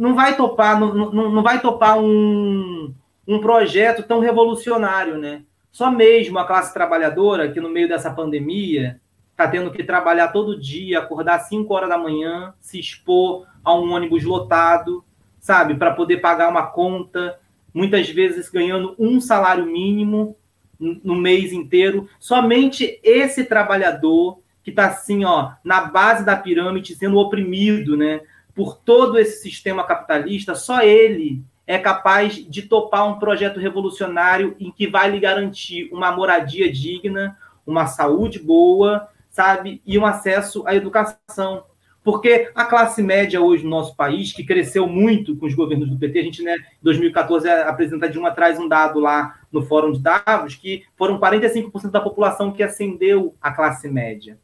não 0.00 0.14
vai 0.14 0.34
topar, 0.34 0.80
não, 0.80 1.12
não, 1.12 1.30
não 1.30 1.42
vai 1.42 1.60
topar 1.60 1.98
um, 1.98 2.94
um 3.28 3.38
projeto 3.38 4.02
tão 4.02 4.18
revolucionário, 4.18 5.18
né? 5.18 5.42
Só 5.70 5.90
mesmo 5.90 6.38
a 6.38 6.46
classe 6.46 6.72
trabalhadora, 6.72 7.52
que 7.52 7.60
no 7.60 7.68
meio 7.68 7.86
dessa 7.86 8.10
pandemia 8.10 8.98
está 9.30 9.46
tendo 9.46 9.70
que 9.70 9.84
trabalhar 9.84 10.28
todo 10.28 10.58
dia, 10.58 10.98
acordar 10.98 11.36
às 11.36 11.48
5 11.48 11.72
horas 11.74 11.90
da 11.90 11.98
manhã, 11.98 12.54
se 12.60 12.80
expor 12.80 13.46
a 13.62 13.74
um 13.74 13.92
ônibus 13.92 14.24
lotado, 14.24 15.04
sabe, 15.38 15.74
para 15.74 15.92
poder 15.92 16.16
pagar 16.16 16.48
uma 16.48 16.66
conta, 16.66 17.38
muitas 17.72 18.08
vezes 18.08 18.48
ganhando 18.48 18.94
um 18.98 19.20
salário 19.20 19.66
mínimo 19.66 20.34
no 20.78 21.14
mês 21.14 21.52
inteiro. 21.52 22.08
Somente 22.18 22.98
esse 23.02 23.44
trabalhador 23.44 24.40
que 24.62 24.70
está 24.70 24.86
assim, 24.86 25.26
ó, 25.26 25.52
na 25.62 25.82
base 25.82 26.24
da 26.24 26.36
pirâmide, 26.36 26.94
sendo 26.94 27.18
oprimido, 27.18 27.98
né, 27.98 28.22
por 28.54 28.76
todo 28.76 29.18
esse 29.18 29.42
sistema 29.42 29.84
capitalista, 29.84 30.54
só 30.54 30.82
ele 30.82 31.44
é 31.66 31.78
capaz 31.78 32.34
de 32.34 32.62
topar 32.62 33.06
um 33.08 33.18
projeto 33.18 33.60
revolucionário 33.60 34.56
em 34.58 34.72
que 34.72 34.88
vai 34.88 35.10
lhe 35.10 35.20
garantir 35.20 35.88
uma 35.92 36.10
moradia 36.10 36.70
digna, 36.70 37.38
uma 37.64 37.86
saúde 37.86 38.40
boa, 38.40 39.08
sabe? 39.30 39.80
E 39.86 39.96
um 39.96 40.04
acesso 40.04 40.64
à 40.66 40.74
educação. 40.74 41.64
Porque 42.02 42.50
a 42.54 42.64
classe 42.64 43.02
média 43.02 43.40
hoje 43.40 43.62
no 43.62 43.70
nosso 43.70 43.94
país, 43.94 44.32
que 44.32 44.42
cresceu 44.42 44.88
muito 44.88 45.36
com 45.36 45.46
os 45.46 45.54
governos 45.54 45.88
do 45.88 45.98
PT, 45.98 46.18
a 46.18 46.22
gente, 46.22 46.42
né, 46.42 46.56
em 46.56 46.82
2014, 46.82 47.48
apresenta 47.48 48.08
de 48.08 48.18
uma 48.18 48.30
traz 48.30 48.58
um 48.58 48.66
dado 48.66 48.98
lá 48.98 49.38
no 49.52 49.62
Fórum 49.62 49.92
de 49.92 50.00
Davos, 50.00 50.54
que 50.54 50.84
foram 50.96 51.20
45% 51.20 51.90
da 51.90 52.00
população 52.00 52.52
que 52.52 52.62
ascendeu 52.62 53.34
à 53.40 53.52
classe 53.52 53.88
média. 53.88 54.38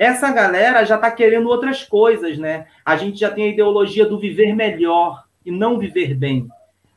Essa 0.00 0.32
galera 0.32 0.82
já 0.82 0.94
está 0.94 1.10
querendo 1.10 1.50
outras 1.50 1.84
coisas, 1.84 2.38
né? 2.38 2.66
A 2.82 2.96
gente 2.96 3.20
já 3.20 3.30
tem 3.30 3.44
a 3.44 3.48
ideologia 3.48 4.06
do 4.06 4.18
viver 4.18 4.54
melhor 4.54 5.24
e 5.44 5.50
não 5.50 5.78
viver 5.78 6.14
bem. 6.14 6.48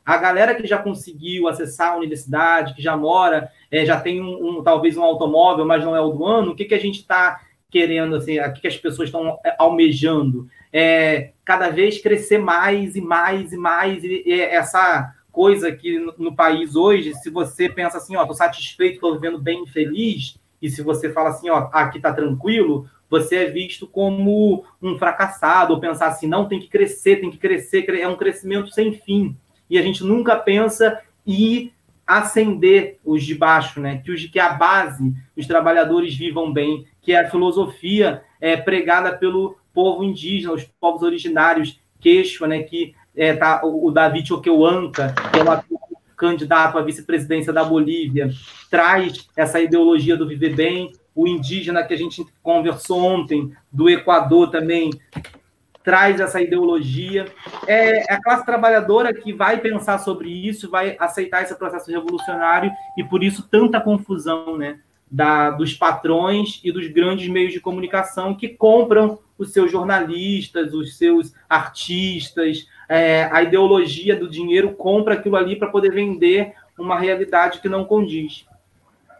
A 0.05 0.15
galera 0.15 0.55
que 0.55 0.65
já 0.65 0.77
conseguiu 0.77 1.49
acessar 1.49 1.91
a 1.91 1.97
universidade, 1.97 2.73
que 2.73 2.81
já 2.81 2.95
mora, 2.95 3.51
é, 3.69 3.85
já 3.85 3.99
tem 3.99 4.21
um, 4.21 4.59
um, 4.59 4.63
talvez 4.63 4.95
um 4.95 5.03
automóvel, 5.03 5.65
mas 5.65 5.83
não 5.83 5.93
é 5.93 5.99
o 5.99 6.11
do 6.11 6.25
ano, 6.25 6.51
o 6.51 6.55
que, 6.55 6.63
que 6.63 6.73
a 6.73 6.79
gente 6.79 6.99
está 6.99 7.41
querendo, 7.69 8.15
assim, 8.15 8.39
o 8.39 8.53
que 8.53 8.65
as 8.65 8.77
pessoas 8.77 9.09
estão 9.09 9.37
é, 9.45 9.53
almejando? 9.59 10.47
É 10.71 11.31
cada 11.43 11.67
vez 11.67 12.01
crescer 12.01 12.37
mais 12.37 12.95
e 12.95 13.01
mais 13.01 13.51
e 13.51 13.57
mais, 13.57 14.01
e, 14.01 14.23
e 14.25 14.39
essa 14.39 15.13
coisa 15.29 15.73
que 15.73 15.99
no, 15.99 16.13
no, 16.17 16.35
país 16.37 16.73
hoje, 16.73 17.13
se 17.15 17.29
você 17.29 17.67
pensa 17.67 17.97
assim, 17.97 18.15
ó, 18.15 18.25
tô 18.25 18.33
satisfeito, 18.33 19.01
tô 19.01 19.13
vivendo 19.13 19.41
bem 19.41 19.65
feliz, 19.67 20.39
e 20.63 20.69
se 20.69 20.81
você 20.81 21.11
fala 21.11 21.31
assim, 21.31 21.49
ó, 21.49 21.67
aqui 21.73 21.99
tá 21.99 22.13
tranquilo, 22.13 22.89
você 23.09 23.35
é 23.35 23.49
visto 23.51 23.85
como 23.85 24.63
um 24.81 24.97
fracassado, 24.97 25.73
ou 25.73 25.79
pensar 25.81 26.07
assim, 26.07 26.25
não, 26.25 26.47
tem 26.47 26.57
que 26.57 26.69
crescer, 26.69 27.17
tem 27.17 27.29
que 27.29 27.37
crescer, 27.37 27.85
é 27.89 28.07
um 28.07 28.15
crescimento 28.15 28.71
sem 28.71 28.93
fim. 28.93 29.35
E 29.69 29.77
a 29.77 29.81
gente 29.81 30.05
nunca 30.05 30.37
pensa 30.37 31.01
em 31.27 31.73
ascender 32.07 32.97
os 33.03 33.25
de 33.25 33.35
baixo, 33.35 33.81
né? 33.81 33.97
Que, 33.97 34.11
os, 34.13 34.25
que 34.25 34.39
a 34.39 34.53
base, 34.53 35.13
os 35.35 35.45
trabalhadores 35.45 36.15
vivam 36.15 36.53
bem, 36.53 36.87
que 37.01 37.11
é 37.11 37.19
a 37.19 37.29
filosofia 37.29 38.23
é, 38.39 38.55
pregada 38.55 39.17
pelo 39.17 39.57
povo 39.73 40.01
indígena, 40.01 40.53
os 40.53 40.63
povos 40.79 41.01
originários, 41.01 41.77
queixo, 41.99 42.47
né? 42.47 42.63
Que 42.63 42.95
é, 43.13 43.33
tá, 43.33 43.65
o, 43.65 43.87
o 43.87 43.91
David 43.91 44.31
Oqueuanca, 44.31 45.13
que 45.33 45.39
é 45.39 45.43
uma 45.43 45.57
candidato 46.23 46.77
à 46.77 46.81
vice-presidência 46.81 47.51
da 47.51 47.65
Bolívia, 47.65 48.29
traz 48.71 49.27
essa 49.35 49.59
ideologia 49.59 50.15
do 50.15 50.25
viver 50.25 50.55
bem. 50.55 50.93
O 51.13 51.27
indígena 51.27 51.83
que 51.83 51.93
a 51.93 51.97
gente 51.97 52.25
conversou 52.41 53.03
ontem, 53.03 53.51
do 53.69 53.89
Equador 53.89 54.49
também, 54.49 54.89
traz 55.83 56.21
essa 56.21 56.41
ideologia. 56.41 57.25
É, 57.67 58.09
é 58.09 58.13
a 58.13 58.23
classe 58.23 58.45
trabalhadora 58.45 59.13
que 59.13 59.33
vai 59.33 59.59
pensar 59.59 59.97
sobre 59.97 60.29
isso, 60.29 60.71
vai 60.71 60.95
aceitar 60.97 61.43
esse 61.43 61.55
processo 61.55 61.91
revolucionário 61.91 62.71
e 62.97 63.03
por 63.03 63.21
isso 63.21 63.45
tanta 63.51 63.81
confusão, 63.81 64.57
né? 64.57 64.79
Da, 65.11 65.51
dos 65.51 65.73
patrões 65.75 66.59
e 66.63 66.71
dos 66.71 66.87
grandes 66.87 67.27
meios 67.27 67.53
de 67.53 67.59
comunicação 67.59 68.33
que 68.33 68.47
compram 68.47 69.19
os 69.37 69.51
seus 69.51 69.69
jornalistas, 69.69 70.73
os 70.73 70.97
seus 70.97 71.33
artistas, 71.47 72.65
é, 72.93 73.27
a 73.31 73.41
ideologia 73.41 74.15
do 74.15 74.29
dinheiro 74.29 74.75
compra 74.75 75.15
aquilo 75.15 75.35
ali 75.35 75.55
para 75.55 75.67
poder 75.67 75.91
vender 75.91 76.53
uma 76.77 76.99
realidade 76.99 77.59
que 77.59 77.67
não 77.67 77.85
condiz. 77.85 78.45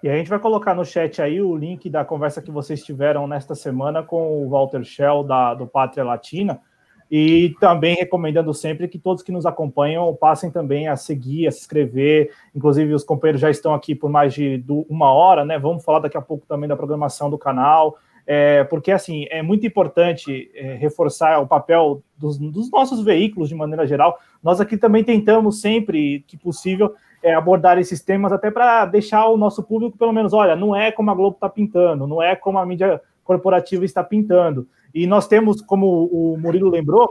E 0.03 0.07
a 0.07 0.15
gente 0.15 0.29
vai 0.29 0.37
colocar 0.37 0.75
no 0.75 0.85
chat 0.85 1.19
aí 1.19 1.41
o 1.41 1.55
link 1.55 1.89
da 1.89 2.05
conversa 2.05 2.39
que 2.39 2.51
vocês 2.51 2.83
tiveram 2.83 3.25
nesta 3.25 3.55
semana 3.55 4.03
com 4.03 4.43
o 4.43 4.49
Walter 4.49 4.83
Shell, 4.83 5.23
da, 5.23 5.55
do 5.55 5.65
Pátria 5.65 6.03
Latina, 6.03 6.61
e 7.09 7.55
também 7.59 7.95
recomendando 7.95 8.53
sempre 8.53 8.87
que 8.87 8.99
todos 8.99 9.23
que 9.23 9.31
nos 9.31 9.45
acompanham 9.45 10.13
passem 10.13 10.51
também 10.51 10.87
a 10.87 10.95
seguir, 10.95 11.47
a 11.47 11.51
se 11.51 11.61
inscrever. 11.61 12.31
Inclusive, 12.53 12.93
os 12.93 13.03
companheiros 13.03 13.41
já 13.41 13.49
estão 13.49 13.73
aqui 13.73 13.95
por 13.95 14.09
mais 14.09 14.35
de 14.35 14.63
uma 14.87 15.11
hora, 15.11 15.43
né? 15.43 15.57
Vamos 15.57 15.83
falar 15.83 15.99
daqui 15.99 16.17
a 16.17 16.21
pouco 16.21 16.45
também 16.45 16.69
da 16.69 16.75
programação 16.75 17.27
do 17.27 17.39
canal 17.39 17.97
é, 18.25 18.63
porque 18.63 18.91
assim 18.91 19.25
é 19.29 19.41
muito 19.41 19.67
importante 19.67 20.49
é, 20.55 20.75
reforçar 20.75 21.39
o 21.39 21.47
papel 21.47 22.01
dos, 22.17 22.37
dos, 22.37 22.71
nossos 22.71 23.03
veículos 23.03 23.49
de 23.49 23.55
maneira 23.55 23.85
geral. 23.85 24.17
Nós 24.41 24.61
aqui 24.61 24.77
também 24.77 25.03
tentamos 25.03 25.59
sempre 25.59 26.23
que 26.27 26.37
possível 26.37 26.93
é, 27.21 27.33
abordar 27.33 27.77
esses 27.77 28.01
temas 28.01 28.31
até 28.31 28.49
para 28.49 28.85
deixar 28.85 29.27
o 29.27 29.37
nosso 29.37 29.63
público 29.63 29.97
pelo 29.97 30.13
menos, 30.13 30.33
olha, 30.33 30.55
não 30.55 30.75
é 30.75 30.91
como 30.91 31.11
a 31.11 31.15
Globo 31.15 31.35
está 31.35 31.49
pintando, 31.49 32.07
não 32.07 32.21
é 32.21 32.35
como 32.35 32.57
a 32.57 32.65
mídia 32.65 33.01
corporativa 33.23 33.85
está 33.85 34.03
pintando. 34.03 34.67
E 34.93 35.07
nós 35.07 35.27
temos, 35.27 35.61
como 35.61 36.05
o 36.05 36.37
Murilo 36.37 36.69
lembrou, 36.69 37.09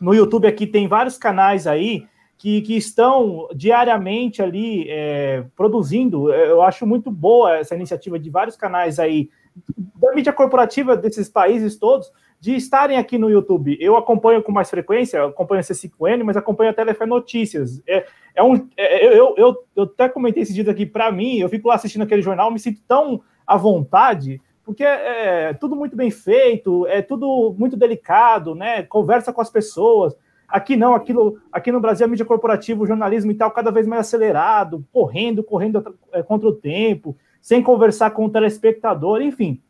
no 0.00 0.14
YouTube 0.14 0.46
aqui 0.46 0.66
tem 0.66 0.88
vários 0.88 1.18
canais 1.18 1.66
aí 1.66 2.06
que, 2.38 2.62
que, 2.62 2.76
estão 2.76 3.48
diariamente 3.54 4.42
ali 4.42 4.86
é, 4.88 5.44
produzindo. 5.54 6.32
Eu 6.32 6.62
acho 6.62 6.84
muito 6.84 7.10
boa 7.10 7.58
essa 7.58 7.76
iniciativa 7.76 8.18
de 8.18 8.30
vários 8.30 8.56
canais 8.56 8.98
aí 8.98 9.28
da 9.76 10.12
mídia 10.14 10.32
corporativa 10.32 10.96
desses 10.96 11.28
países 11.28 11.76
todos 11.76 12.10
de 12.42 12.56
estarem 12.56 12.98
aqui 12.98 13.18
no 13.18 13.30
YouTube. 13.30 13.78
Eu 13.80 13.96
acompanho 13.96 14.42
com 14.42 14.50
mais 14.50 14.68
frequência, 14.68 15.24
acompanho 15.24 15.60
a 15.60 15.62
C5N, 15.62 16.24
mas 16.24 16.36
acompanho 16.36 16.70
a 16.70 16.74
Telefe 16.74 17.06
Notícias. 17.06 17.80
É, 17.86 18.04
é 18.34 18.42
um, 18.42 18.68
é, 18.76 19.06
eu, 19.16 19.34
eu, 19.36 19.56
eu 19.76 19.84
até 19.84 20.08
comentei 20.08 20.42
esses 20.42 20.54
dias 20.54 20.68
aqui, 20.68 20.84
para 20.84 21.12
mim, 21.12 21.38
eu 21.38 21.48
fico 21.48 21.68
lá 21.68 21.76
assistindo 21.76 22.02
aquele 22.02 22.20
jornal, 22.20 22.50
me 22.50 22.58
sinto 22.58 22.80
tão 22.88 23.22
à 23.46 23.56
vontade, 23.56 24.40
porque 24.64 24.82
é, 24.82 25.50
é 25.50 25.52
tudo 25.52 25.76
muito 25.76 25.94
bem 25.94 26.10
feito, 26.10 26.84
é 26.88 27.00
tudo 27.00 27.54
muito 27.56 27.76
delicado, 27.76 28.56
né? 28.56 28.82
Conversa 28.82 29.32
com 29.32 29.40
as 29.40 29.50
pessoas. 29.50 30.16
Aqui 30.48 30.74
não, 30.74 30.94
aquilo, 30.94 31.38
aqui 31.52 31.70
no 31.70 31.80
Brasil 31.80 32.06
a 32.06 32.08
mídia 32.08 32.26
corporativa, 32.26 32.82
o 32.82 32.86
jornalismo 32.86 33.30
e 33.30 33.34
tal, 33.34 33.52
cada 33.52 33.70
vez 33.70 33.86
mais 33.86 34.00
acelerado, 34.00 34.84
correndo, 34.92 35.44
correndo 35.44 35.96
é, 36.10 36.24
contra 36.24 36.48
o 36.48 36.52
tempo 36.52 37.16
sem 37.42 37.62
conversar 37.62 38.12
com 38.12 38.24
o 38.24 38.30
telespectador, 38.30 39.20
enfim. 39.20 39.60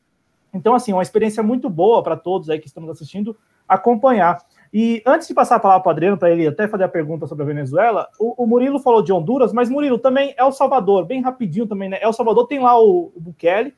Então, 0.54 0.74
assim, 0.74 0.92
uma 0.92 1.02
experiência 1.02 1.42
muito 1.42 1.70
boa 1.70 2.02
para 2.02 2.16
todos 2.16 2.50
aí 2.50 2.60
que 2.60 2.68
estamos 2.68 2.90
assistindo 2.90 3.34
acompanhar. 3.66 4.38
E 4.72 5.02
antes 5.06 5.26
de 5.26 5.34
passar 5.34 5.56
a 5.56 5.60
palavra 5.60 5.82
para 5.82 5.88
o 5.88 5.92
Adriano, 5.92 6.18
para 6.18 6.30
ele 6.30 6.46
até 6.46 6.68
fazer 6.68 6.84
a 6.84 6.88
pergunta 6.88 7.26
sobre 7.26 7.44
a 7.44 7.46
Venezuela, 7.46 8.08
o, 8.18 8.42
o, 8.42 8.46
Murilo 8.46 8.78
falou 8.78 9.02
de 9.02 9.12
Honduras, 9.12 9.52
mas 9.52 9.70
Murilo 9.70 9.98
também 9.98 10.34
é 10.36 10.44
o 10.44 10.52
Salvador, 10.52 11.06
bem 11.06 11.22
rapidinho 11.22 11.66
também, 11.66 11.88
né? 11.88 11.98
É 12.00 12.08
o 12.08 12.12
Salvador, 12.12 12.46
tem 12.46 12.60
lá 12.60 12.78
o, 12.78 13.12
o 13.14 13.20
Bukele. 13.20 13.74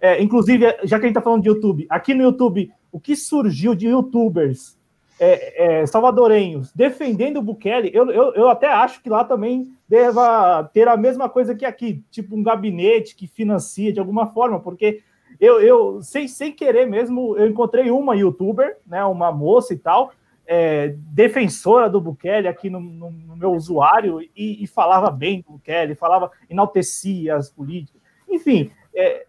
É, 0.00 0.22
inclusive, 0.22 0.66
já 0.84 0.98
que 0.98 1.06
a 1.06 1.08
gente 1.08 1.16
está 1.16 1.22
falando 1.22 1.42
de 1.42 1.48
YouTube, 1.48 1.86
aqui 1.88 2.14
no 2.14 2.22
YouTube, 2.22 2.70
o 2.90 3.00
que 3.00 3.16
surgiu 3.16 3.74
de 3.74 3.88
youtubers 3.88 4.78
é, 5.18 5.80
é, 5.80 5.86
salvadorenhos 5.86 6.72
defendendo 6.72 7.38
o 7.38 7.42
Bukele, 7.42 7.90
eu, 7.94 8.10
eu, 8.10 8.34
eu 8.34 8.48
até 8.48 8.66
acho 8.66 9.02
que 9.02 9.08
lá 9.08 9.24
também 9.24 9.72
deva 9.94 10.68
ter 10.72 10.88
a 10.88 10.96
mesma 10.96 11.28
coisa 11.28 11.54
que 11.54 11.64
aqui, 11.64 12.04
tipo 12.10 12.34
um 12.34 12.42
gabinete 12.42 13.14
que 13.14 13.28
financia 13.28 13.92
de 13.92 14.00
alguma 14.00 14.26
forma, 14.26 14.58
porque 14.58 15.04
eu, 15.38 15.60
eu 15.60 16.02
sem, 16.02 16.26
sem 16.26 16.50
querer 16.50 16.84
mesmo, 16.84 17.36
eu 17.36 17.46
encontrei 17.46 17.92
uma 17.92 18.16
youtuber, 18.16 18.76
né, 18.84 19.04
uma 19.04 19.30
moça 19.30 19.72
e 19.72 19.78
tal, 19.78 20.10
é, 20.44 20.96
defensora 20.96 21.88
do 21.88 22.00
Bukele 22.00 22.48
aqui 22.48 22.68
no, 22.68 22.80
no, 22.80 23.08
no 23.08 23.36
meu 23.36 23.52
usuário 23.52 24.20
e, 24.20 24.64
e, 24.64 24.66
falava 24.66 25.12
bem 25.12 25.42
do 25.42 25.52
Bukele, 25.52 25.94
falava, 25.94 26.32
enaltecia 26.50 27.36
as 27.36 27.48
políticas. 27.48 28.02
Enfim, 28.28 28.72
é, 28.92 29.26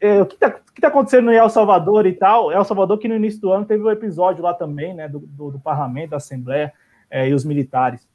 é, 0.00 0.22
o 0.22 0.26
que 0.26 0.34
está 0.34 0.60
tá 0.80 0.86
acontecendo 0.86 1.32
em 1.32 1.36
El 1.36 1.50
Salvador 1.50 2.06
e 2.06 2.12
tal? 2.12 2.52
El 2.52 2.64
Salvador, 2.64 2.98
que 2.98 3.08
no 3.08 3.16
início 3.16 3.40
do 3.40 3.52
ano 3.52 3.66
teve 3.66 3.82
um 3.82 3.90
episódio 3.90 4.44
lá 4.44 4.54
também, 4.54 4.94
né, 4.94 5.08
do, 5.08 5.18
do, 5.18 5.50
do 5.50 5.58
parlamento, 5.58 6.10
da 6.10 6.18
Assembleia 6.18 6.72
é, 7.10 7.28
e 7.28 7.34
os 7.34 7.44
militares. 7.44 8.07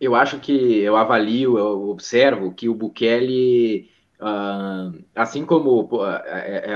Eu 0.00 0.14
acho 0.14 0.38
que 0.38 0.78
eu 0.78 0.96
avalio, 0.96 1.58
eu 1.58 1.88
observo 1.88 2.52
que 2.52 2.68
o 2.68 2.74
Bukele, 2.74 3.90
uh, 4.20 4.96
assim 5.14 5.44
como 5.44 5.82
uh, 5.82 6.02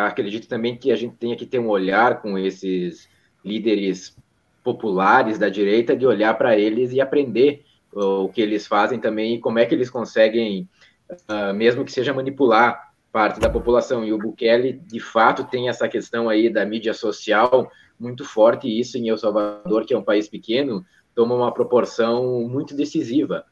acredito 0.06 0.48
também 0.48 0.76
que 0.76 0.90
a 0.90 0.96
gente 0.96 1.16
tenha 1.16 1.36
que 1.36 1.46
ter 1.46 1.58
um 1.58 1.68
olhar 1.68 2.20
com 2.20 2.36
esses 2.36 3.08
líderes 3.44 4.16
populares 4.64 5.38
da 5.38 5.48
direita, 5.48 5.96
de 5.96 6.06
olhar 6.06 6.34
para 6.34 6.58
eles 6.58 6.92
e 6.92 7.00
aprender 7.00 7.64
o 7.92 8.28
que 8.28 8.40
eles 8.40 8.66
fazem 8.66 8.98
também 8.98 9.34
e 9.34 9.38
como 9.38 9.58
é 9.58 9.66
que 9.66 9.74
eles 9.74 9.90
conseguem 9.90 10.68
uh, 11.28 11.52
mesmo 11.54 11.84
que 11.84 11.92
seja 11.92 12.14
manipular 12.14 12.92
parte 13.12 13.38
da 13.38 13.50
população. 13.50 14.04
E 14.04 14.12
o 14.12 14.18
Bukele, 14.18 14.72
de 14.72 15.00
fato, 15.00 15.44
tem 15.44 15.68
essa 15.68 15.88
questão 15.88 16.28
aí 16.28 16.48
da 16.48 16.64
mídia 16.64 16.94
social 16.94 17.70
muito 18.00 18.24
forte, 18.24 18.66
e 18.66 18.80
isso 18.80 18.98
em 18.98 19.08
El 19.08 19.18
Salvador, 19.18 19.84
que 19.84 19.94
é 19.94 19.98
um 19.98 20.02
país 20.02 20.28
pequeno, 20.28 20.84
toma 21.14 21.34
uma 21.34 21.52
proporção 21.52 22.48
muito 22.48 22.74
decisiva, 22.74 23.44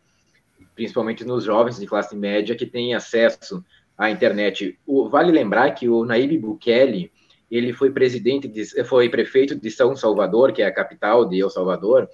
principalmente 0.74 1.24
nos 1.24 1.44
jovens 1.44 1.78
de 1.78 1.86
classe 1.86 2.16
média 2.16 2.56
que 2.56 2.66
têm 2.66 2.94
acesso 2.94 3.64
à 3.96 4.10
internet. 4.10 4.78
O, 4.86 5.08
vale 5.08 5.30
lembrar 5.30 5.70
que 5.72 5.88
o 5.88 6.04
Naíbe 6.04 6.38
Bukele, 6.38 7.12
ele 7.50 7.72
foi 7.72 7.90
presidente, 7.90 8.48
de, 8.48 8.84
foi 8.84 9.08
prefeito 9.08 9.54
de 9.54 9.70
São 9.70 9.94
Salvador, 9.94 10.52
que 10.52 10.62
é 10.62 10.66
a 10.66 10.74
capital 10.74 11.28
de 11.28 11.40
El 11.40 11.50
Salvador. 11.50 12.08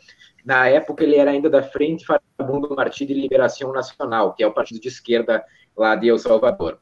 Na 0.45 0.69
época, 0.69 1.05
ele 1.05 1.17
era 1.17 1.31
ainda 1.31 1.51
da 1.51 1.63
Frente 1.63 2.07
Farabundo 2.07 2.75
Martí 2.75 3.05
de 3.05 3.15
Liberação 3.15 3.73
Nacional, 3.73 4.35
que 4.35 4.43
é 4.43 4.47
o 4.47 4.55
partido 4.55 4.81
de 4.81 4.89
esquerda 4.89 5.45
lá 5.77 5.95
de 5.95 6.09
El 6.09 6.19
Salvador. 6.19 6.79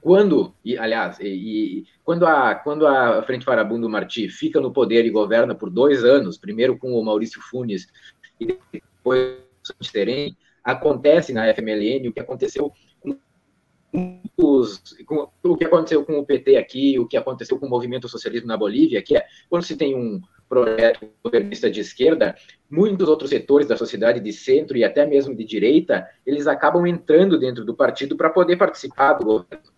Quando, 0.00 0.54
e, 0.64 0.78
aliás, 0.78 1.18
e, 1.20 1.26
e, 1.26 1.84
quando, 2.02 2.26
a, 2.26 2.54
quando 2.54 2.86
a 2.86 3.22
Frente 3.22 3.44
Farabundo 3.44 3.88
Martí 3.88 4.28
fica 4.28 4.60
no 4.60 4.72
poder 4.72 5.04
e 5.04 5.10
governa 5.10 5.54
por 5.54 5.68
dois 5.68 6.04
anos, 6.04 6.38
primeiro 6.38 6.78
com 6.78 6.92
o 6.92 7.04
Maurício 7.04 7.40
Funes 7.42 7.86
e 8.40 8.58
depois 8.72 9.36
com 9.78 9.84
o 9.84 9.92
Terem, 9.92 10.36
acontece 10.64 11.32
na 11.32 11.52
FMLN 11.52 12.08
o 12.08 12.12
que 12.12 12.20
aconteceu 12.20 12.72
os, 14.36 14.80
com, 15.04 15.28
o 15.42 15.56
que 15.56 15.64
aconteceu 15.64 16.04
com 16.04 16.18
o 16.18 16.24
PT 16.24 16.56
aqui, 16.56 16.98
o 16.98 17.06
que 17.06 17.16
aconteceu 17.16 17.58
com 17.58 17.66
o 17.66 17.70
movimento 17.70 18.08
socialismo 18.08 18.46
na 18.46 18.56
Bolívia, 18.56 19.02
que 19.02 19.16
é 19.16 19.24
quando 19.48 19.64
se 19.64 19.76
tem 19.76 19.94
um 19.94 20.20
projeto 20.48 21.08
governista 21.22 21.70
de 21.70 21.80
esquerda, 21.80 22.34
muitos 22.68 23.08
outros 23.08 23.30
setores 23.30 23.68
da 23.68 23.76
sociedade 23.76 24.18
de 24.20 24.32
centro 24.32 24.76
e 24.76 24.82
até 24.82 25.06
mesmo 25.06 25.34
de 25.34 25.44
direita, 25.44 26.06
eles 26.26 26.46
acabam 26.46 26.86
entrando 26.86 27.38
dentro 27.38 27.64
do 27.64 27.74
partido 27.74 28.16
para 28.16 28.30
poder 28.30 28.56
participar 28.56 29.14
do 29.14 29.24
governo. 29.24 29.70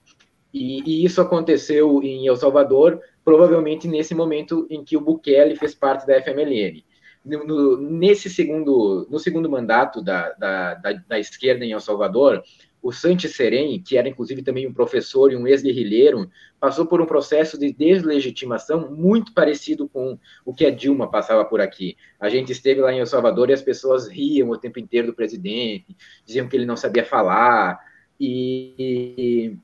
E, 0.52 0.82
e, 0.84 1.04
isso 1.04 1.20
aconteceu 1.20 2.02
em 2.02 2.26
El 2.26 2.36
Salvador, 2.36 3.00
provavelmente 3.24 3.88
nesse 3.88 4.14
momento 4.14 4.66
em 4.68 4.84
que 4.84 4.96
o 4.96 5.00
Bukele 5.00 5.56
fez 5.56 5.74
parte 5.74 6.06
da 6.06 6.20
FMLN. 6.20 6.84
No, 7.24 7.44
no, 7.44 7.76
nesse 7.76 8.28
segundo, 8.28 9.06
no 9.08 9.18
segundo 9.18 9.48
mandato 9.48 10.02
da, 10.02 10.32
da, 10.32 10.74
da, 10.74 10.92
da 10.92 11.18
esquerda 11.18 11.64
em 11.64 11.72
El 11.72 11.80
Salvador, 11.80 12.42
o 12.82 12.90
Santos 12.90 13.30
Serem, 13.36 13.80
que 13.80 13.96
era 13.96 14.08
inclusive 14.08 14.42
também 14.42 14.66
um 14.66 14.72
professor 14.72 15.32
e 15.32 15.36
um 15.36 15.46
ex-guerrilheiro, 15.46 16.28
passou 16.58 16.84
por 16.84 17.00
um 17.00 17.06
processo 17.06 17.56
de 17.56 17.72
deslegitimação 17.72 18.90
muito 18.90 19.32
parecido 19.32 19.88
com 19.88 20.18
o 20.44 20.52
que 20.52 20.66
a 20.66 20.70
Dilma 20.70 21.08
passava 21.08 21.44
por 21.44 21.60
aqui. 21.60 21.96
A 22.18 22.28
gente 22.28 22.50
esteve 22.50 22.80
lá 22.80 22.92
em 22.92 22.98
El 22.98 23.06
Salvador 23.06 23.50
e 23.50 23.52
as 23.52 23.62
pessoas 23.62 24.08
riam 24.08 24.50
o 24.50 24.58
tempo 24.58 24.80
inteiro 24.80 25.06
do 25.06 25.14
presidente, 25.14 25.96
diziam 26.26 26.48
que 26.48 26.56
ele 26.56 26.66
não 26.66 26.76
sabia 26.76 27.04
falar, 27.04 27.78
e 28.18 29.56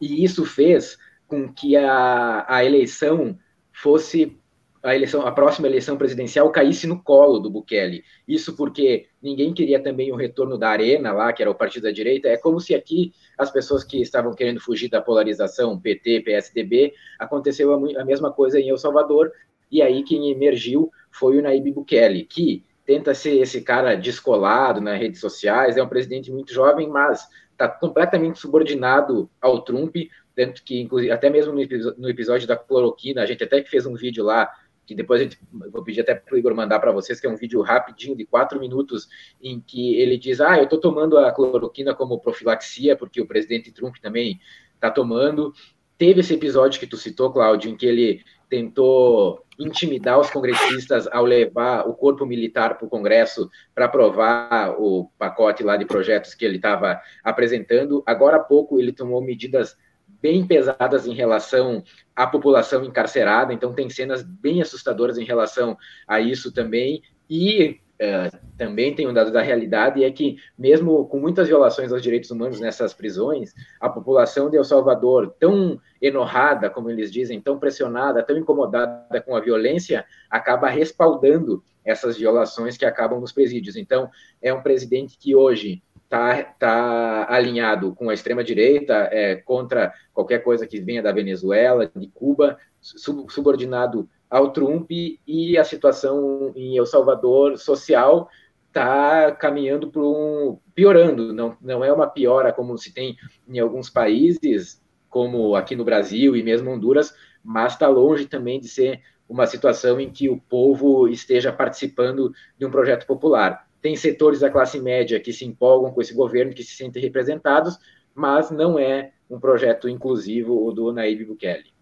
isso 0.00 0.44
fez 0.44 0.98
com 1.26 1.52
que 1.52 1.76
a, 1.76 2.44
a 2.48 2.64
eleição 2.64 3.38
fosse 3.72 4.38
a 4.82 4.94
eleição, 4.94 5.26
a 5.26 5.32
próxima 5.32 5.66
eleição 5.66 5.96
presidencial 5.96 6.50
caísse 6.50 6.86
no 6.86 7.02
colo 7.02 7.38
do 7.38 7.50
Bukele. 7.50 8.04
Isso 8.26 8.56
porque 8.56 9.06
ninguém 9.20 9.52
queria 9.52 9.82
também 9.82 10.12
o 10.12 10.16
retorno 10.16 10.56
da 10.56 10.68
Arena 10.68 11.12
lá, 11.12 11.32
que 11.32 11.42
era 11.42 11.50
o 11.50 11.54
partido 11.54 11.84
da 11.84 11.90
direita. 11.90 12.28
É 12.28 12.36
como 12.36 12.60
se 12.60 12.74
aqui 12.74 13.12
as 13.36 13.50
pessoas 13.50 13.82
que 13.82 14.00
estavam 14.00 14.32
querendo 14.32 14.60
fugir 14.60 14.88
da 14.88 15.02
polarização 15.02 15.78
PT, 15.78 16.20
PSDB, 16.20 16.94
aconteceu 17.18 17.72
a, 17.72 18.00
a 18.00 18.04
mesma 18.04 18.32
coisa 18.32 18.60
em 18.60 18.68
El 18.68 18.78
Salvador. 18.78 19.32
E 19.70 19.82
aí 19.82 20.02
quem 20.04 20.30
emergiu 20.30 20.90
foi 21.10 21.38
o 21.38 21.42
Naíbe 21.42 21.72
Bukele, 21.72 22.24
que 22.24 22.64
tenta 22.86 23.14
ser 23.14 23.40
esse 23.40 23.60
cara 23.60 23.96
descolado 23.96 24.80
nas 24.80 24.98
redes 24.98 25.20
sociais, 25.20 25.76
é 25.76 25.82
um 25.82 25.88
presidente 25.88 26.32
muito 26.32 26.54
jovem, 26.54 26.88
mas 26.88 27.28
está 27.58 27.68
completamente 27.68 28.38
subordinado 28.38 29.28
ao 29.40 29.60
Trump, 29.62 29.96
tanto 30.34 30.62
que, 30.62 30.80
inclusive, 30.80 31.10
até 31.10 31.28
mesmo 31.28 31.52
no, 31.52 32.08
episódio 32.08 32.46
da 32.46 32.56
cloroquina, 32.56 33.22
a 33.22 33.26
gente 33.26 33.42
até 33.42 33.60
que 33.60 33.68
fez 33.68 33.84
um 33.84 33.94
vídeo 33.94 34.22
lá 34.22 34.48
que 34.86 34.94
depois 34.94 35.20
gente, 35.20 35.38
vou 35.70 35.84
pedir 35.84 36.00
até 36.00 36.14
para 36.14 36.34
o 36.34 36.38
Igor 36.38 36.54
mandar 36.54 36.78
para 36.78 36.90
vocês, 36.90 37.20
que 37.20 37.26
é 37.26 37.30
um 37.30 37.36
vídeo 37.36 37.60
rapidinho 37.60 38.16
de 38.16 38.24
quatro 38.24 38.58
minutos, 38.58 39.06
em 39.42 39.60
que 39.60 39.96
ele 39.96 40.16
diz: 40.16 40.40
Ah, 40.40 40.56
eu 40.56 40.64
estou 40.64 40.80
tomando 40.80 41.18
a 41.18 41.30
cloroquina 41.30 41.94
como 41.94 42.18
profilaxia, 42.18 42.96
porque 42.96 43.20
o 43.20 43.26
presidente 43.26 43.70
Trump 43.70 43.96
também 44.00 44.40
está 44.74 44.90
tomando. 44.90 45.52
Teve 45.98 46.20
esse 46.20 46.32
episódio 46.32 46.80
que 46.80 46.86
tu 46.86 46.96
citou, 46.96 47.30
Cláudio, 47.30 47.70
em 47.70 47.76
que 47.76 47.84
ele 47.84 48.22
tentou 48.48 49.44
intimidar 49.58 50.18
os 50.18 50.30
congressistas 50.30 51.08
ao 51.08 51.24
levar 51.24 51.88
o 51.88 51.94
corpo 51.94 52.24
militar 52.24 52.78
para 52.78 52.86
o 52.86 52.90
Congresso 52.90 53.50
para 53.74 53.86
aprovar 53.86 54.76
o 54.78 55.10
pacote 55.18 55.62
lá 55.62 55.76
de 55.76 55.84
projetos 55.84 56.34
que 56.34 56.44
ele 56.44 56.56
estava 56.56 57.00
apresentando. 57.24 58.02
Agora 58.06 58.36
há 58.36 58.40
pouco 58.40 58.78
ele 58.78 58.92
tomou 58.92 59.20
medidas 59.20 59.76
bem 60.20 60.46
pesadas 60.46 61.06
em 61.06 61.14
relação 61.14 61.82
à 62.14 62.26
população 62.26 62.84
encarcerada, 62.84 63.52
então 63.52 63.72
tem 63.72 63.88
cenas 63.90 64.22
bem 64.22 64.60
assustadoras 64.62 65.18
em 65.18 65.24
relação 65.24 65.76
a 66.06 66.20
isso 66.20 66.52
também, 66.52 67.02
e 67.28 67.78
uh, 68.00 68.38
também 68.56 68.94
tem 68.94 69.06
um 69.06 69.12
dado 69.12 69.30
da 69.30 69.40
realidade, 69.40 70.02
é 70.02 70.10
que 70.10 70.36
mesmo 70.58 71.06
com 71.06 71.18
muitas 71.18 71.48
violações 71.48 71.92
aos 71.92 72.02
direitos 72.02 72.30
humanos 72.30 72.60
nessas 72.60 72.92
prisões, 72.92 73.54
a 73.80 73.88
população 73.88 74.50
de 74.50 74.56
El 74.56 74.64
Salvador, 74.64 75.34
tão 75.38 75.80
enorrada, 76.00 76.70
como 76.70 76.90
eles 76.90 77.12
dizem, 77.12 77.40
tão 77.40 77.58
pressionada, 77.58 78.22
tão 78.22 78.36
incomodada 78.36 79.20
com 79.20 79.36
a 79.36 79.40
violência, 79.40 80.04
acaba 80.30 80.68
respaldando 80.68 81.62
essas 81.84 82.18
violações 82.18 82.76
que 82.76 82.84
acabam 82.84 83.20
nos 83.20 83.32
presídios. 83.32 83.76
Então, 83.76 84.10
é 84.42 84.52
um 84.52 84.62
presidente 84.62 85.16
que 85.18 85.34
hoje 85.34 85.82
está 86.04 86.42
tá 86.42 87.26
alinhado 87.28 87.94
com 87.94 88.08
a 88.08 88.14
extrema-direita, 88.14 89.08
é, 89.12 89.36
contra 89.36 89.92
qualquer 90.12 90.42
coisa 90.42 90.66
que 90.66 90.80
venha 90.80 91.02
da 91.02 91.12
Venezuela, 91.12 91.90
de 91.94 92.08
Cuba, 92.08 92.58
sub, 92.80 93.30
subordinado 93.30 94.08
ao 94.30 94.52
Trump, 94.52 94.90
e 94.90 95.56
a 95.56 95.64
situação 95.64 96.52
em 96.54 96.76
El 96.76 96.86
Salvador 96.86 97.56
social 97.58 98.28
está 98.66 99.32
caminhando 99.32 99.90
para 99.90 100.02
um. 100.02 100.58
piorando, 100.74 101.32
não, 101.32 101.56
não 101.60 101.84
é 101.84 101.92
uma 101.92 102.06
piora 102.06 102.52
como 102.52 102.76
se 102.76 102.92
tem 102.92 103.16
em 103.48 103.58
alguns 103.58 103.88
países, 103.88 104.82
como 105.08 105.54
aqui 105.56 105.74
no 105.74 105.84
Brasil 105.84 106.36
e 106.36 106.42
mesmo 106.42 106.70
Honduras, 106.70 107.14
mas 107.42 107.72
está 107.72 107.88
longe 107.88 108.26
também 108.26 108.60
de 108.60 108.68
ser 108.68 109.00
uma 109.28 109.46
situação 109.46 110.00
em 110.00 110.10
que 110.10 110.28
o 110.28 110.40
povo 110.40 111.08
esteja 111.08 111.52
participando 111.52 112.32
de 112.58 112.66
um 112.66 112.70
projeto 112.70 113.06
popular 113.06 113.68
tem 113.80 113.96
setores 113.96 114.40
da 114.40 114.50
classe 114.50 114.80
média 114.80 115.20
que 115.20 115.32
se 115.32 115.44
empolgam 115.44 115.92
com 115.92 116.00
esse 116.00 116.14
governo, 116.14 116.52
que 116.52 116.64
se 116.64 116.74
sentem 116.74 117.02
representados, 117.02 117.78
mas 118.14 118.50
não 118.50 118.78
é 118.78 119.12
um 119.30 119.38
projeto 119.38 119.88
inclusivo 119.88 120.66
o 120.66 120.72
do 120.72 120.92
Naíbe 120.92 121.24
Bukele. 121.24 121.72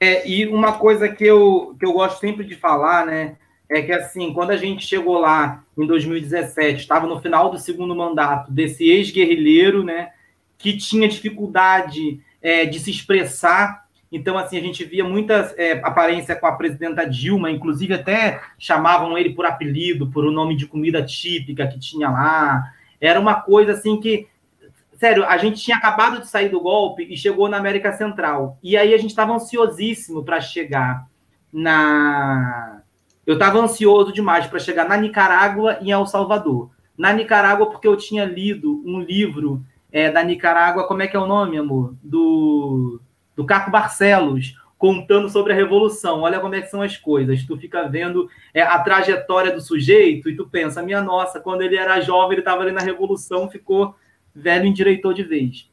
É, 0.00 0.28
e 0.28 0.46
uma 0.46 0.72
coisa 0.72 1.08
que 1.08 1.24
eu, 1.24 1.76
que 1.78 1.86
eu 1.86 1.92
gosto 1.92 2.20
sempre 2.20 2.44
de 2.44 2.54
falar, 2.54 3.06
né, 3.06 3.36
é 3.68 3.80
que 3.80 3.92
assim, 3.92 4.32
quando 4.32 4.50
a 4.50 4.56
gente 4.56 4.86
chegou 4.86 5.18
lá 5.18 5.64
em 5.76 5.86
2017, 5.86 6.80
estava 6.80 7.06
no 7.06 7.20
final 7.20 7.50
do 7.50 7.58
segundo 7.58 7.94
mandato 7.94 8.52
desse 8.52 8.88
ex-guerrilheiro, 8.88 9.82
né, 9.82 10.10
que 10.58 10.76
tinha 10.76 11.08
dificuldade 11.08 12.20
é, 12.42 12.66
de 12.66 12.78
se 12.78 12.90
expressar 12.90 13.84
então, 14.14 14.38
assim, 14.38 14.56
a 14.56 14.60
gente 14.60 14.84
via 14.84 15.02
muita 15.02 15.52
é, 15.56 15.72
aparência 15.82 16.36
com 16.36 16.46
a 16.46 16.52
presidenta 16.52 17.04
Dilma, 17.04 17.50
inclusive 17.50 17.94
até 17.94 18.40
chamavam 18.56 19.18
ele 19.18 19.30
por 19.30 19.44
apelido, 19.44 20.08
por 20.08 20.24
o 20.24 20.30
nome 20.30 20.56
de 20.56 20.68
comida 20.68 21.04
típica 21.04 21.66
que 21.66 21.80
tinha 21.80 22.08
lá. 22.08 22.62
Era 23.00 23.18
uma 23.18 23.34
coisa 23.34 23.72
assim 23.72 23.98
que. 23.98 24.28
Sério, 25.04 25.26
a 25.26 25.36
gente 25.36 25.60
tinha 25.60 25.76
acabado 25.76 26.18
de 26.18 26.26
sair 26.26 26.48
do 26.48 26.58
golpe 26.58 27.06
e 27.10 27.14
chegou 27.14 27.46
na 27.46 27.58
América 27.58 27.92
Central. 27.92 28.58
E 28.62 28.74
aí 28.74 28.94
a 28.94 28.96
gente 28.96 29.10
estava 29.10 29.34
ansiosíssimo 29.34 30.24
para 30.24 30.40
chegar 30.40 31.06
na. 31.52 32.80
Eu 33.26 33.34
estava 33.34 33.58
ansioso 33.58 34.14
demais 34.14 34.46
para 34.46 34.58
chegar 34.58 34.88
na 34.88 34.96
Nicarágua 34.96 35.76
e 35.82 35.88
em 35.88 35.90
El 35.90 36.06
Salvador. 36.06 36.70
Na 36.96 37.12
Nicarágua, 37.12 37.66
porque 37.66 37.86
eu 37.86 37.98
tinha 37.98 38.24
lido 38.24 38.82
um 38.86 38.98
livro 38.98 39.62
é, 39.92 40.10
da 40.10 40.24
Nicarágua, 40.24 40.88
como 40.88 41.02
é 41.02 41.06
que 41.06 41.14
é 41.14 41.20
o 41.20 41.26
nome, 41.26 41.58
amor? 41.58 41.94
Do 42.02 42.98
do 43.36 43.44
Caco 43.44 43.70
Barcelos, 43.70 44.54
contando 44.78 45.28
sobre 45.28 45.52
a 45.52 45.56
revolução. 45.56 46.22
Olha 46.22 46.40
como 46.40 46.54
é 46.54 46.62
que 46.62 46.70
são 46.70 46.80
as 46.80 46.96
coisas. 46.96 47.44
Tu 47.44 47.54
fica 47.58 47.86
vendo 47.86 48.26
é, 48.54 48.62
a 48.62 48.78
trajetória 48.78 49.52
do 49.52 49.60
sujeito 49.60 50.30
e 50.30 50.34
tu 50.34 50.48
pensa, 50.48 50.82
minha 50.82 51.02
nossa, 51.02 51.40
quando 51.40 51.60
ele 51.60 51.76
era 51.76 52.00
jovem, 52.00 52.32
ele 52.32 52.40
estava 52.40 52.62
ali 52.62 52.72
na 52.72 52.80
revolução, 52.80 53.50
ficou 53.50 53.94
velho 54.34 54.66
endireitou 54.66 55.12
de 55.12 55.22
vez. 55.22 55.70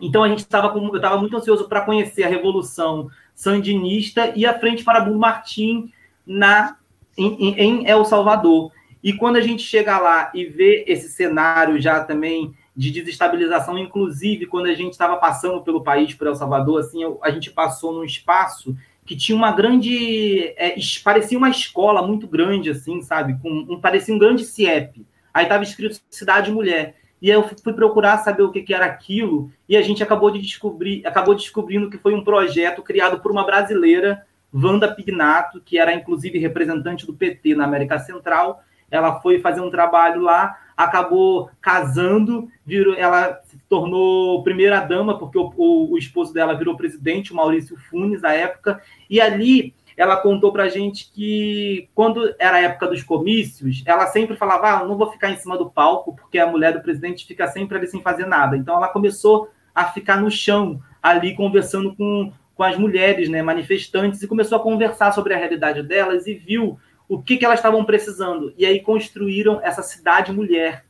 Então 0.00 0.22
a 0.22 0.28
gente 0.28 0.40
estava 0.40 0.76
eu 0.76 0.96
estava 0.96 1.18
muito 1.18 1.36
ansioso 1.36 1.68
para 1.68 1.80
conhecer 1.80 2.22
a 2.24 2.28
revolução 2.28 3.10
sandinista 3.34 4.32
e 4.36 4.46
a 4.46 4.58
frente 4.58 4.84
para 4.84 5.00
Bruno 5.00 5.18
Martim 5.18 5.92
na 6.26 6.76
em, 7.16 7.54
em 7.54 7.88
El 7.88 8.04
Salvador. 8.04 8.70
E 9.02 9.12
quando 9.12 9.36
a 9.36 9.40
gente 9.40 9.62
chega 9.62 9.98
lá 9.98 10.30
e 10.34 10.44
vê 10.44 10.84
esse 10.86 11.08
cenário 11.08 11.80
já 11.80 12.02
também 12.02 12.54
de 12.76 12.90
desestabilização, 12.90 13.76
inclusive 13.76 14.46
quando 14.46 14.66
a 14.66 14.74
gente 14.74 14.92
estava 14.92 15.16
passando 15.16 15.62
pelo 15.62 15.82
país, 15.82 16.14
por 16.14 16.28
El 16.28 16.34
Salvador, 16.36 16.80
assim, 16.80 17.00
a 17.22 17.30
gente 17.30 17.50
passou 17.50 17.92
num 17.92 18.04
espaço 18.04 18.76
que 19.04 19.16
tinha 19.16 19.34
uma 19.34 19.50
grande, 19.50 20.52
é, 20.56 20.76
parecia 21.02 21.38
uma 21.38 21.48
escola 21.48 22.06
muito 22.06 22.26
grande, 22.26 22.70
assim, 22.70 23.00
sabe, 23.00 23.38
com 23.40 23.50
um, 23.50 23.80
parecia 23.80 24.14
um 24.14 24.18
grande 24.18 24.44
CIEP. 24.44 25.04
Aí 25.32 25.44
estava 25.44 25.62
escrito 25.62 26.00
Cidade 26.10 26.52
Mulher. 26.52 26.94
E 27.20 27.28
eu 27.28 27.42
fui 27.42 27.72
procurar 27.72 28.18
saber 28.18 28.42
o 28.42 28.50
que, 28.50 28.62
que 28.62 28.72
era 28.72 28.86
aquilo, 28.86 29.50
e 29.68 29.76
a 29.76 29.82
gente 29.82 30.02
acabou 30.02 30.30
de 30.30 30.40
descobrir, 30.40 31.04
acabou 31.06 31.34
descobrindo 31.34 31.90
que 31.90 31.98
foi 31.98 32.14
um 32.14 32.22
projeto 32.22 32.82
criado 32.82 33.20
por 33.20 33.32
uma 33.32 33.44
brasileira, 33.44 34.24
Wanda 34.54 34.94
Pignato, 34.94 35.60
que 35.60 35.78
era 35.78 35.92
inclusive 35.92 36.38
representante 36.38 37.04
do 37.04 37.12
PT 37.12 37.54
na 37.54 37.64
América 37.64 37.98
Central. 37.98 38.62
Ela 38.90 39.20
foi 39.20 39.40
fazer 39.40 39.60
um 39.60 39.70
trabalho 39.70 40.22
lá, 40.22 40.56
acabou 40.74 41.50
casando, 41.60 42.48
virou, 42.64 42.94
ela 42.94 43.40
se 43.44 43.58
tornou 43.68 44.42
primeira 44.42 44.80
dama, 44.80 45.18
porque 45.18 45.36
o, 45.36 45.52
o, 45.56 45.92
o 45.92 45.98
esposo 45.98 46.32
dela 46.32 46.54
virou 46.54 46.76
presidente, 46.76 47.32
o 47.32 47.36
Maurício 47.36 47.76
Funes, 47.90 48.24
à 48.24 48.32
época, 48.32 48.80
e 49.10 49.20
ali 49.20 49.74
ela 49.98 50.16
contou 50.16 50.52
para 50.52 50.68
gente 50.68 51.10
que 51.12 51.88
quando 51.92 52.32
era 52.38 52.58
a 52.58 52.60
época 52.60 52.86
dos 52.86 53.02
comícios, 53.02 53.82
ela 53.84 54.06
sempre 54.06 54.36
falava: 54.36 54.70
ah, 54.70 54.84
não 54.84 54.96
vou 54.96 55.10
ficar 55.10 55.28
em 55.30 55.36
cima 55.36 55.58
do 55.58 55.68
palco, 55.68 56.14
porque 56.14 56.38
a 56.38 56.46
mulher 56.46 56.72
do 56.72 56.80
presidente 56.80 57.26
fica 57.26 57.48
sempre 57.48 57.76
ali 57.76 57.88
sem 57.88 58.00
fazer 58.00 58.24
nada. 58.24 58.56
Então 58.56 58.76
ela 58.76 58.86
começou 58.86 59.50
a 59.74 59.86
ficar 59.86 60.20
no 60.20 60.30
chão, 60.30 60.80
ali 61.02 61.34
conversando 61.34 61.96
com, 61.96 62.32
com 62.54 62.62
as 62.62 62.78
mulheres, 62.78 63.28
né, 63.28 63.42
manifestantes, 63.42 64.22
e 64.22 64.28
começou 64.28 64.56
a 64.56 64.62
conversar 64.62 65.12
sobre 65.12 65.34
a 65.34 65.36
realidade 65.36 65.82
delas 65.82 66.28
e 66.28 66.34
viu 66.34 66.78
o 67.08 67.20
que, 67.20 67.36
que 67.36 67.44
elas 67.44 67.58
estavam 67.58 67.84
precisando. 67.84 68.54
E 68.56 68.64
aí 68.64 68.80
construíram 68.80 69.60
essa 69.64 69.82
cidade 69.82 70.32
mulher, 70.32 70.84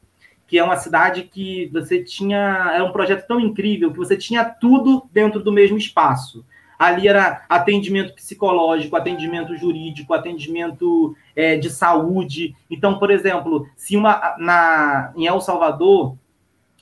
que 0.47 0.59
é 0.59 0.63
uma 0.63 0.77
cidade 0.77 1.23
que 1.23 1.71
você 1.73 2.05
tinha. 2.05 2.73
Era 2.75 2.85
um 2.85 2.93
projeto 2.93 3.27
tão 3.27 3.41
incrível 3.41 3.91
que 3.91 3.97
você 3.97 4.19
tinha 4.19 4.45
tudo 4.45 5.09
dentro 5.11 5.41
do 5.41 5.51
mesmo 5.51 5.79
espaço. 5.79 6.45
Ali 6.79 7.09
era 7.09 7.45
atendimento 7.49 8.15
psicológico, 8.15 8.95
atendimento 8.95 9.57
jurídico, 9.57 10.15
atendimento 10.15 11.17
é, 11.35 11.57
de 11.57 11.69
saúde. 11.69 12.55
Então, 12.71 12.99
por 12.99 13.11
exemplo, 13.11 13.67
se 13.77 13.97
uma 13.97 14.37
na, 14.39 15.13
em 15.17 15.27
El 15.27 15.41
Salvador 15.41 16.17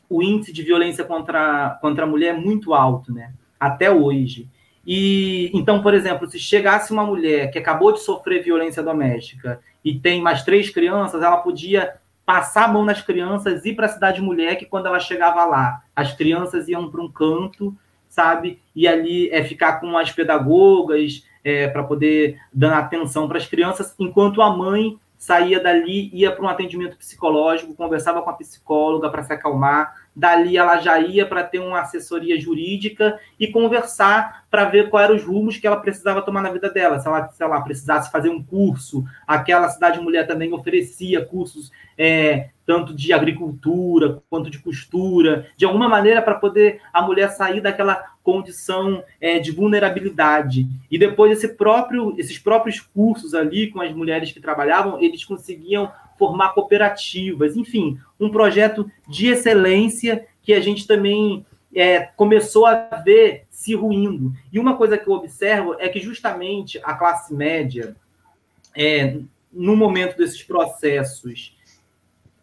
o 0.08 0.22
índice 0.22 0.52
de 0.52 0.62
violência 0.62 1.04
contra, 1.04 1.78
contra 1.80 2.04
a 2.04 2.06
mulher 2.06 2.34
é 2.34 2.38
muito 2.38 2.74
alto, 2.74 3.12
né? 3.12 3.32
Até 3.58 3.90
hoje. 3.90 4.48
E 4.86 5.50
então, 5.52 5.82
por 5.82 5.94
exemplo, 5.94 6.30
se 6.30 6.38
chegasse 6.38 6.92
uma 6.92 7.04
mulher 7.04 7.50
que 7.50 7.58
acabou 7.58 7.92
de 7.92 8.00
sofrer 8.00 8.42
violência 8.42 8.82
doméstica 8.82 9.60
e 9.84 9.98
tem 9.98 10.22
mais 10.22 10.44
três 10.44 10.70
crianças, 10.70 11.22
ela 11.22 11.38
podia 11.38 11.96
passar 12.24 12.64
a 12.64 12.68
mão 12.68 12.84
nas 12.84 13.02
crianças, 13.02 13.64
ir 13.64 13.74
para 13.74 13.86
a 13.86 13.88
Cidade 13.88 14.20
Mulher, 14.20 14.56
que 14.56 14.66
quando 14.66 14.86
ela 14.86 14.98
chegava 14.98 15.44
lá, 15.44 15.82
as 15.94 16.12
crianças 16.12 16.68
iam 16.68 16.90
para 16.90 17.00
um 17.00 17.10
canto, 17.10 17.76
sabe? 18.16 18.62
E 18.74 18.88
ali 18.88 19.28
é 19.28 19.44
ficar 19.44 19.78
com 19.78 19.98
as 19.98 20.10
pedagogas 20.10 21.22
é, 21.44 21.68
para 21.68 21.84
poder 21.84 22.40
dar 22.50 22.78
atenção 22.78 23.28
para 23.28 23.36
as 23.36 23.46
crianças, 23.46 23.94
enquanto 23.98 24.40
a 24.40 24.56
mãe 24.56 24.98
saía 25.18 25.60
dali, 25.60 26.08
ia 26.14 26.32
para 26.32 26.42
um 26.42 26.48
atendimento 26.48 26.96
psicológico, 26.96 27.74
conversava 27.74 28.22
com 28.22 28.30
a 28.30 28.32
psicóloga 28.32 29.10
para 29.10 29.22
se 29.22 29.34
acalmar, 29.34 29.94
dali 30.16 30.56
ela 30.56 30.78
já 30.78 30.98
ia 30.98 31.26
para 31.26 31.44
ter 31.44 31.58
uma 31.58 31.80
assessoria 31.80 32.40
jurídica 32.40 33.20
e 33.38 33.46
conversar 33.48 34.46
para 34.50 34.64
ver 34.64 34.88
quais 34.88 35.04
eram 35.04 35.16
os 35.16 35.22
rumos 35.22 35.58
que 35.58 35.66
ela 35.66 35.76
precisava 35.76 36.22
tomar 36.22 36.40
na 36.40 36.50
vida 36.50 36.70
dela. 36.70 36.98
Se 36.98 37.06
ela, 37.06 37.28
se 37.28 37.42
ela 37.42 37.60
precisasse 37.60 38.10
fazer 38.10 38.30
um 38.30 38.42
curso, 38.42 39.04
aquela 39.26 39.68
cidade 39.68 40.00
mulher 40.00 40.26
também 40.26 40.52
oferecia 40.54 41.22
cursos 41.22 41.70
é, 41.98 42.48
tanto 42.64 42.94
de 42.94 43.12
agricultura 43.12 44.22
quanto 44.30 44.50
de 44.50 44.58
costura, 44.58 45.46
de 45.56 45.66
alguma 45.66 45.88
maneira 45.88 46.22
para 46.22 46.34
poder 46.34 46.80
a 46.92 47.02
mulher 47.02 47.28
sair 47.30 47.60
daquela 47.60 48.02
condição 48.22 49.04
é, 49.20 49.38
de 49.38 49.52
vulnerabilidade. 49.52 50.66
E 50.90 50.98
depois 50.98 51.30
esse 51.30 51.54
próprio, 51.54 52.14
esses 52.18 52.38
próprios 52.38 52.80
cursos 52.80 53.34
ali 53.34 53.70
com 53.70 53.80
as 53.80 53.92
mulheres 53.92 54.32
que 54.32 54.40
trabalhavam, 54.40 55.00
eles 55.00 55.24
conseguiam 55.24 55.92
formar 56.18 56.50
cooperativas, 56.50 57.56
enfim, 57.56 57.98
um 58.18 58.30
projeto 58.30 58.90
de 59.08 59.28
excelência 59.28 60.26
que 60.42 60.52
a 60.52 60.60
gente 60.60 60.86
também 60.86 61.44
é, 61.74 62.00
começou 62.00 62.66
a 62.66 62.74
ver 63.04 63.44
se 63.50 63.74
ruindo. 63.74 64.32
E 64.52 64.58
uma 64.58 64.76
coisa 64.76 64.96
que 64.96 65.08
eu 65.08 65.12
observo 65.12 65.76
é 65.78 65.88
que 65.88 66.00
justamente 66.00 66.80
a 66.82 66.94
classe 66.94 67.34
média, 67.34 67.94
é, 68.74 69.18
no 69.52 69.76
momento 69.76 70.16
desses 70.16 70.42
processos 70.42 71.56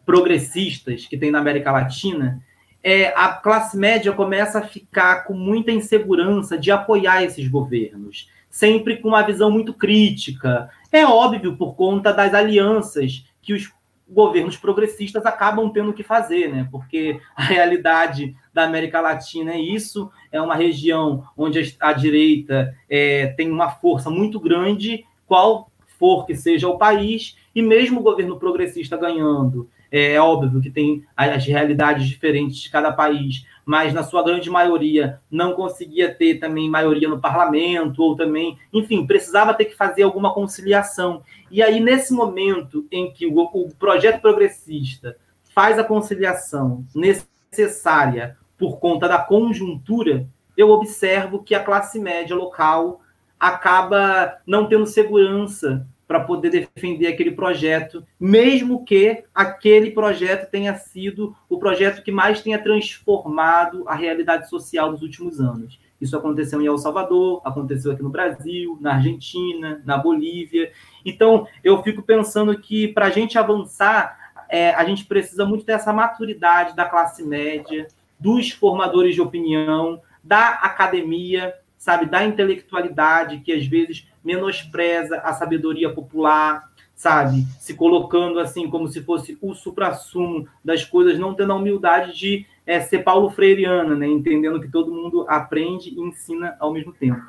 progressistas 0.06 1.06
que 1.06 1.18
tem 1.18 1.32
na 1.32 1.40
América 1.40 1.72
Latina, 1.72 2.44
é, 2.84 3.08
a 3.16 3.30
classe 3.30 3.78
média 3.78 4.12
começa 4.12 4.60
a 4.60 4.68
ficar 4.68 5.24
com 5.24 5.34
muita 5.34 5.72
insegurança 5.72 6.58
de 6.58 6.70
apoiar 6.70 7.24
esses 7.24 7.48
governos, 7.48 8.30
sempre 8.50 8.98
com 8.98 9.08
uma 9.08 9.22
visão 9.22 9.50
muito 9.50 9.74
crítica. 9.74 10.70
É 10.92 11.06
óbvio 11.06 11.56
por 11.56 11.76
conta 11.76 12.12
das 12.12 12.34
alianças 12.34 13.26
que 13.44 13.54
os 13.54 13.72
governos 14.10 14.58
progressistas 14.58 15.26
acabam 15.26 15.70
tendo 15.72 15.94
que 15.94 16.04
fazer, 16.04 16.50
né? 16.50 16.68
Porque 16.72 17.20
a 17.36 17.44
realidade 17.44 18.36
da 18.54 18.64
América 18.64 19.02
Latina 19.02 19.54
é 19.54 19.60
isso, 19.60 20.10
é 20.32 20.42
uma 20.42 20.56
região 20.56 21.24
onde 21.38 21.76
a, 21.80 21.94
direita 21.94 22.76
é, 22.90 23.28
tem 23.28 23.52
uma 23.52 23.70
força 23.70 24.10
muito 24.10 24.40
grande, 24.40 25.06
qual 25.28 25.70
for 26.00 26.26
que 26.26 26.36
seja 26.36 26.68
o 26.68 26.78
país, 26.78 27.38
e 27.56 27.62
mesmo 27.62 28.00
o 28.00 28.04
governo 28.04 28.38
progressista 28.38 28.98
ganhando 28.98 29.70
é, 29.96 30.20
óbvio 30.20 30.60
que 30.60 30.72
tem 30.72 31.06
as 31.16 31.46
realidades 31.46 32.08
diferentes 32.08 32.58
de 32.58 32.72
cada 32.72 32.92
país, 32.92 33.46
mas 33.64 33.94
na 33.94 34.02
sua 34.02 34.24
grande 34.24 34.50
maioria 34.50 35.22
não 35.30 35.54
conseguia 35.54 36.12
ter 36.12 36.40
também 36.40 36.68
maioria 36.68 37.08
no 37.08 37.22
parlamento, 37.22 38.02
ou 38.02 38.16
também, 38.16 38.58
enfim, 38.74 39.06
precisava 39.06 39.54
ter 39.54 39.66
que 39.66 39.76
fazer 39.76 40.02
alguma 40.02 40.34
conciliação. 40.34 41.22
E 41.52 41.62
aí, 41.62 41.80
nesse 41.80 42.12
momento 42.12 42.88
em 42.92 43.12
que 43.12 43.28
o, 43.28 43.38
o 43.38 43.70
projeto 43.76 44.20
progressista 44.20 45.16
faz 45.54 45.78
a 45.78 45.84
conciliação 45.84 46.84
necessária 46.96 48.36
por 48.58 48.80
conta 48.80 49.08
da 49.08 49.20
conjuntura, 49.20 50.28
eu 50.58 50.72
observo 50.72 51.44
que 51.44 51.54
a 51.54 51.64
classe 51.64 52.00
média 52.00 52.36
local 52.36 53.02
acaba 53.40 54.40
não 54.48 54.68
tendo 54.68 54.88
segurança 54.88 55.86
para 56.08 56.20
poder 56.20 56.50
defender 56.50 57.08
aquele 57.08 57.32
projeto, 57.32 58.06
mesmo 58.20 58.84
que 58.84 59.24
aquele 59.34 59.92
projeto 59.92 60.50
tenha 60.50 60.76
sido 60.76 61.36
o 61.50 61.58
projeto 61.58 62.04
que 62.04 62.12
mais 62.12 62.42
tenha 62.42 62.62
transformado 62.62 63.88
a 63.88 63.96
realidade 63.96 64.50
social 64.50 64.92
dos 64.92 65.02
últimos 65.02 65.40
anos. 65.40 65.80
Isso 66.00 66.18
aconteceu 66.18 66.62
em 66.62 66.66
El 66.66 66.78
Salvador, 66.78 67.42
aconteceu 67.46 67.94
aqui 67.94 68.04
no 68.04 68.10
Brasil, 68.10 68.78
na 68.82 68.96
Argentina, 68.96 69.82
na 69.86 69.98
Bolívia. 69.98 70.72
Então, 71.06 71.48
eu 71.64 71.82
fico 71.82 72.02
pensando 72.02 72.60
que 72.60 72.90
para 72.90 73.06
a 73.06 73.10
gente 73.10 73.38
avançar, 73.38 74.34
é, 74.50 74.72
a 74.72 74.84
gente 74.84 75.06
precisa 75.06 75.46
muito 75.46 75.66
dessa 75.66 75.94
maturidade 75.94 76.76
da 76.76 76.86
classe 76.86 77.24
média, 77.24 77.88
dos 78.20 78.52
formadores 78.52 79.16
de 79.16 79.22
opinião, 79.22 80.02
da 80.22 80.50
academia, 80.50 81.54
sabe, 81.78 82.06
da 82.06 82.24
intelectualidade, 82.26 83.40
que 83.40 83.52
às 83.52 83.66
vezes 83.66 84.08
menospreza 84.24 85.18
a 85.18 85.34
sabedoria 85.34 85.94
popular, 85.94 86.72
sabe, 86.96 87.46
se 87.60 87.74
colocando 87.74 88.40
assim 88.40 88.70
como 88.70 88.88
se 88.88 89.02
fosse 89.02 89.38
o 89.42 89.54
suprassumo 89.54 90.48
das 90.64 90.86
coisas, 90.86 91.20
não 91.20 91.34
tendo 91.34 91.52
a 91.54 91.56
humildade 91.56 92.18
de 92.18 92.46
é, 92.66 92.80
ser 92.80 93.04
Paulo 93.04 93.30
Freireana, 93.30 93.96
né, 93.96 94.08
entendendo 94.08 94.62
que 94.62 94.70
todo 94.70 94.94
mundo 94.94 95.26
aprende 95.28 95.90
e 95.90 96.00
ensina 96.00 96.56
ao 96.60 96.72
mesmo 96.72 96.94
tempo. 96.94 97.22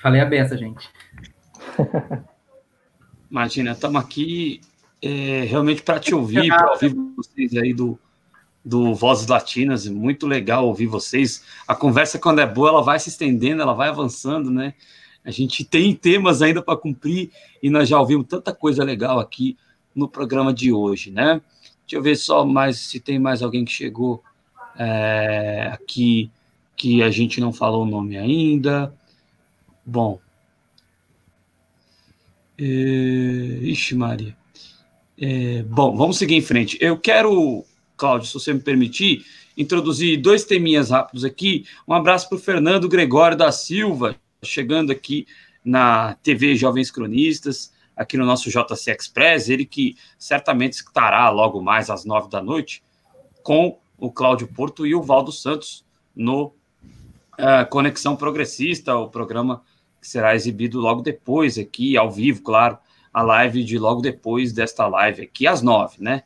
Falei 0.00 0.20
a 0.20 0.26
beça, 0.26 0.56
gente. 0.56 0.88
Imagina, 3.30 3.72
estamos 3.72 4.00
aqui 4.00 4.60
é, 5.02 5.44
realmente 5.44 5.82
para 5.82 5.98
te 5.98 6.14
ouvir, 6.14 6.48
para 6.48 6.70
ouvir 6.70 6.94
vocês 7.16 7.54
aí 7.56 7.74
do, 7.74 7.98
do 8.64 8.94
Vozes 8.94 9.26
Latinas, 9.26 9.86
muito 9.88 10.26
legal 10.26 10.66
ouvir 10.66 10.86
vocês. 10.86 11.44
A 11.66 11.74
conversa, 11.74 12.18
quando 12.18 12.40
é 12.40 12.46
boa, 12.46 12.68
ela 12.68 12.82
vai 12.82 12.98
se 12.98 13.08
estendendo, 13.08 13.60
ela 13.60 13.74
vai 13.74 13.88
avançando, 13.88 14.50
né? 14.50 14.74
A 15.28 15.30
gente 15.30 15.62
tem 15.62 15.94
temas 15.94 16.40
ainda 16.40 16.62
para 16.62 16.74
cumprir 16.74 17.30
e 17.62 17.68
nós 17.68 17.86
já 17.86 18.00
ouvimos 18.00 18.26
tanta 18.26 18.54
coisa 18.54 18.82
legal 18.82 19.18
aqui 19.18 19.58
no 19.94 20.08
programa 20.08 20.54
de 20.54 20.72
hoje, 20.72 21.10
né? 21.10 21.42
Deixa 21.82 21.96
eu 21.96 22.02
ver 22.02 22.16
só 22.16 22.46
mais 22.46 22.78
se 22.78 22.98
tem 22.98 23.18
mais 23.18 23.42
alguém 23.42 23.62
que 23.62 23.70
chegou 23.70 24.22
é, 24.78 25.68
aqui 25.70 26.30
que 26.74 27.02
a 27.02 27.10
gente 27.10 27.42
não 27.42 27.52
falou 27.52 27.82
o 27.82 27.86
nome 27.86 28.16
ainda. 28.16 28.90
Bom. 29.84 30.18
É, 32.56 32.64
ixi, 32.64 33.94
Maria. 33.94 34.34
É, 35.20 35.62
bom, 35.64 35.94
vamos 35.94 36.16
seguir 36.16 36.36
em 36.36 36.40
frente. 36.40 36.78
Eu 36.80 36.96
quero 36.96 37.66
Cláudio, 37.98 38.28
se 38.28 38.32
você 38.32 38.54
me 38.54 38.60
permitir, 38.60 39.26
introduzir 39.56 40.16
dois 40.16 40.44
teminhas 40.44 40.88
rápidos 40.88 41.22
aqui. 41.22 41.66
Um 41.86 41.92
abraço 41.92 42.30
para 42.30 42.36
o 42.36 42.40
Fernando 42.40 42.88
Gregório 42.88 43.36
da 43.36 43.52
Silva, 43.52 44.16
chegando 44.42 44.92
aqui 44.92 45.26
na 45.64 46.14
TV 46.22 46.54
Jovens 46.56 46.90
Cronistas, 46.90 47.72
aqui 47.96 48.16
no 48.16 48.24
nosso 48.24 48.48
JC 48.48 48.92
Express, 48.92 49.48
ele 49.48 49.64
que 49.64 49.96
certamente 50.18 50.74
estará 50.74 51.28
logo 51.30 51.60
mais 51.60 51.90
às 51.90 52.04
nove 52.04 52.30
da 52.30 52.40
noite 52.40 52.82
com 53.42 53.78
o 53.98 54.10
Cláudio 54.10 54.46
Porto 54.46 54.86
e 54.86 54.94
o 54.94 55.02
Valdo 55.02 55.32
Santos 55.32 55.84
no 56.14 56.46
uh, 57.38 57.68
Conexão 57.68 58.14
Progressista, 58.14 58.96
o 58.96 59.08
programa 59.08 59.62
que 60.00 60.06
será 60.06 60.34
exibido 60.34 60.78
logo 60.78 61.02
depois 61.02 61.58
aqui, 61.58 61.96
ao 61.96 62.10
vivo, 62.10 62.42
claro, 62.42 62.78
a 63.12 63.22
live 63.22 63.64
de 63.64 63.78
logo 63.78 64.00
depois 64.00 64.52
desta 64.52 64.86
live 64.86 65.22
aqui, 65.22 65.46
às 65.46 65.60
nove, 65.60 65.96
né? 65.98 66.22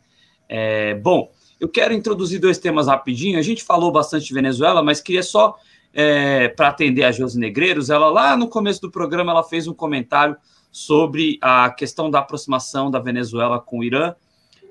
É, 0.46 0.94
bom, 0.96 1.32
eu 1.58 1.68
quero 1.68 1.94
introduzir 1.94 2.38
dois 2.38 2.58
temas 2.58 2.88
rapidinho. 2.88 3.38
A 3.38 3.42
gente 3.42 3.62
falou 3.62 3.90
bastante 3.90 4.26
de 4.26 4.34
Venezuela, 4.34 4.82
mas 4.82 5.00
queria 5.00 5.22
só 5.22 5.56
é, 5.92 6.48
para 6.48 6.68
atender 6.68 7.04
a 7.04 7.12
Josi 7.12 7.38
Negreiros. 7.38 7.90
Ela 7.90 8.08
lá 8.08 8.36
no 8.36 8.48
começo 8.48 8.80
do 8.80 8.90
programa 8.90 9.32
ela 9.32 9.44
fez 9.44 9.66
um 9.66 9.74
comentário 9.74 10.36
sobre 10.70 11.38
a 11.42 11.70
questão 11.70 12.10
da 12.10 12.20
aproximação 12.20 12.90
da 12.90 12.98
Venezuela 12.98 13.60
com 13.60 13.80
o 13.80 13.84
Irã. 13.84 14.14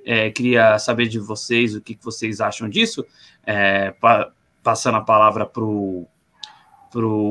É, 0.03 0.31
queria 0.31 0.79
saber 0.79 1.07
de 1.07 1.19
vocês 1.19 1.75
o 1.75 1.81
que, 1.81 1.93
que 1.93 2.03
vocês 2.03 2.41
acham 2.41 2.67
disso. 2.67 3.05
É, 3.45 3.91
pa, 3.91 4.31
passando 4.63 4.97
a 4.97 5.01
palavra 5.01 5.45
para 5.45 5.63
o 5.63 6.07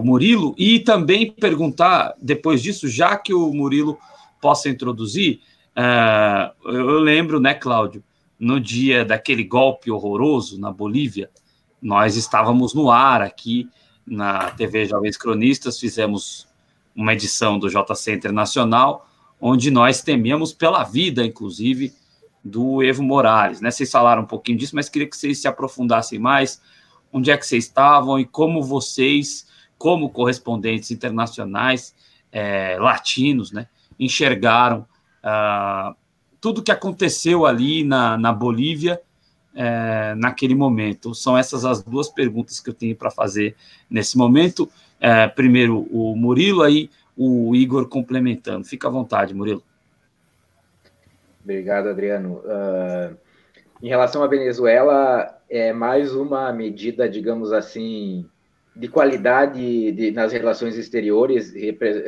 Murilo 0.04 0.54
e 0.56 0.80
também 0.80 1.30
perguntar 1.30 2.14
depois 2.20 2.62
disso, 2.62 2.88
já 2.88 3.16
que 3.16 3.32
o 3.34 3.52
Murilo 3.52 3.98
possa 4.40 4.68
introduzir, 4.68 5.40
é, 5.76 6.50
eu 6.64 6.98
lembro, 6.98 7.38
né, 7.38 7.54
Cláudio, 7.54 8.02
no 8.38 8.58
dia 8.58 9.04
daquele 9.04 9.44
golpe 9.44 9.90
horroroso 9.90 10.58
na 10.58 10.72
Bolívia, 10.72 11.30
nós 11.80 12.16
estávamos 12.16 12.74
no 12.74 12.90
ar 12.90 13.22
aqui 13.22 13.68
na 14.10 14.50
TV 14.50 14.86
Jovens 14.86 15.16
Cronistas, 15.16 15.78
fizemos 15.78 16.48
uma 16.94 17.12
edição 17.12 17.58
do 17.58 17.68
JC 17.68 18.12
Internacional, 18.12 19.08
onde 19.40 19.70
nós 19.70 20.02
temíamos 20.02 20.52
pela 20.52 20.82
vida, 20.82 21.24
inclusive, 21.24 21.94
do 22.44 22.82
Evo 22.82 23.02
Morales. 23.02 23.60
Né? 23.60 23.70
Vocês 23.70 23.90
falaram 23.90 24.22
um 24.22 24.26
pouquinho 24.26 24.58
disso, 24.58 24.74
mas 24.74 24.88
queria 24.88 25.08
que 25.08 25.16
vocês 25.16 25.38
se 25.38 25.46
aprofundassem 25.46 26.18
mais. 26.18 26.60
Onde 27.12 27.30
é 27.30 27.36
que 27.36 27.46
vocês 27.46 27.64
estavam 27.64 28.18
e 28.18 28.24
como 28.24 28.62
vocês, 28.62 29.46
como 29.78 30.10
correspondentes 30.10 30.90
internacionais 30.90 31.94
é, 32.32 32.76
latinos, 32.78 33.52
né, 33.52 33.66
enxergaram 33.98 34.86
uh, 35.24 35.94
tudo 36.40 36.62
que 36.62 36.70
aconteceu 36.70 37.44
ali 37.46 37.84
na, 37.84 38.16
na 38.16 38.32
Bolívia 38.32 39.00
é, 39.54 40.14
naquele 40.16 40.54
momento. 40.54 41.14
São 41.14 41.36
essas 41.36 41.64
as 41.64 41.82
duas 41.82 42.08
perguntas 42.08 42.60
que 42.60 42.70
eu 42.70 42.74
tenho 42.74 42.96
para 42.96 43.10
fazer 43.10 43.56
nesse 43.88 44.16
momento. 44.16 44.70
É, 45.00 45.26
primeiro 45.28 45.86
o 45.90 46.14
Murilo, 46.16 46.62
aí 46.62 46.90
o 47.16 47.54
Igor 47.54 47.88
complementando. 47.88 48.64
Fica 48.64 48.88
à 48.88 48.90
vontade, 48.90 49.34
Murilo. 49.34 49.62
Obrigado, 51.42 51.88
Adriano. 51.88 52.42
Uh, 52.44 53.16
em 53.82 53.88
relação 53.88 54.22
à 54.22 54.26
Venezuela, 54.26 55.38
é 55.48 55.72
mais 55.72 56.14
uma 56.14 56.52
medida, 56.52 57.08
digamos 57.08 57.52
assim, 57.52 58.26
de 58.76 58.88
qualidade 58.88 59.92
de, 59.92 60.10
nas 60.12 60.32
relações 60.32 60.76
exteriores, 60.76 61.52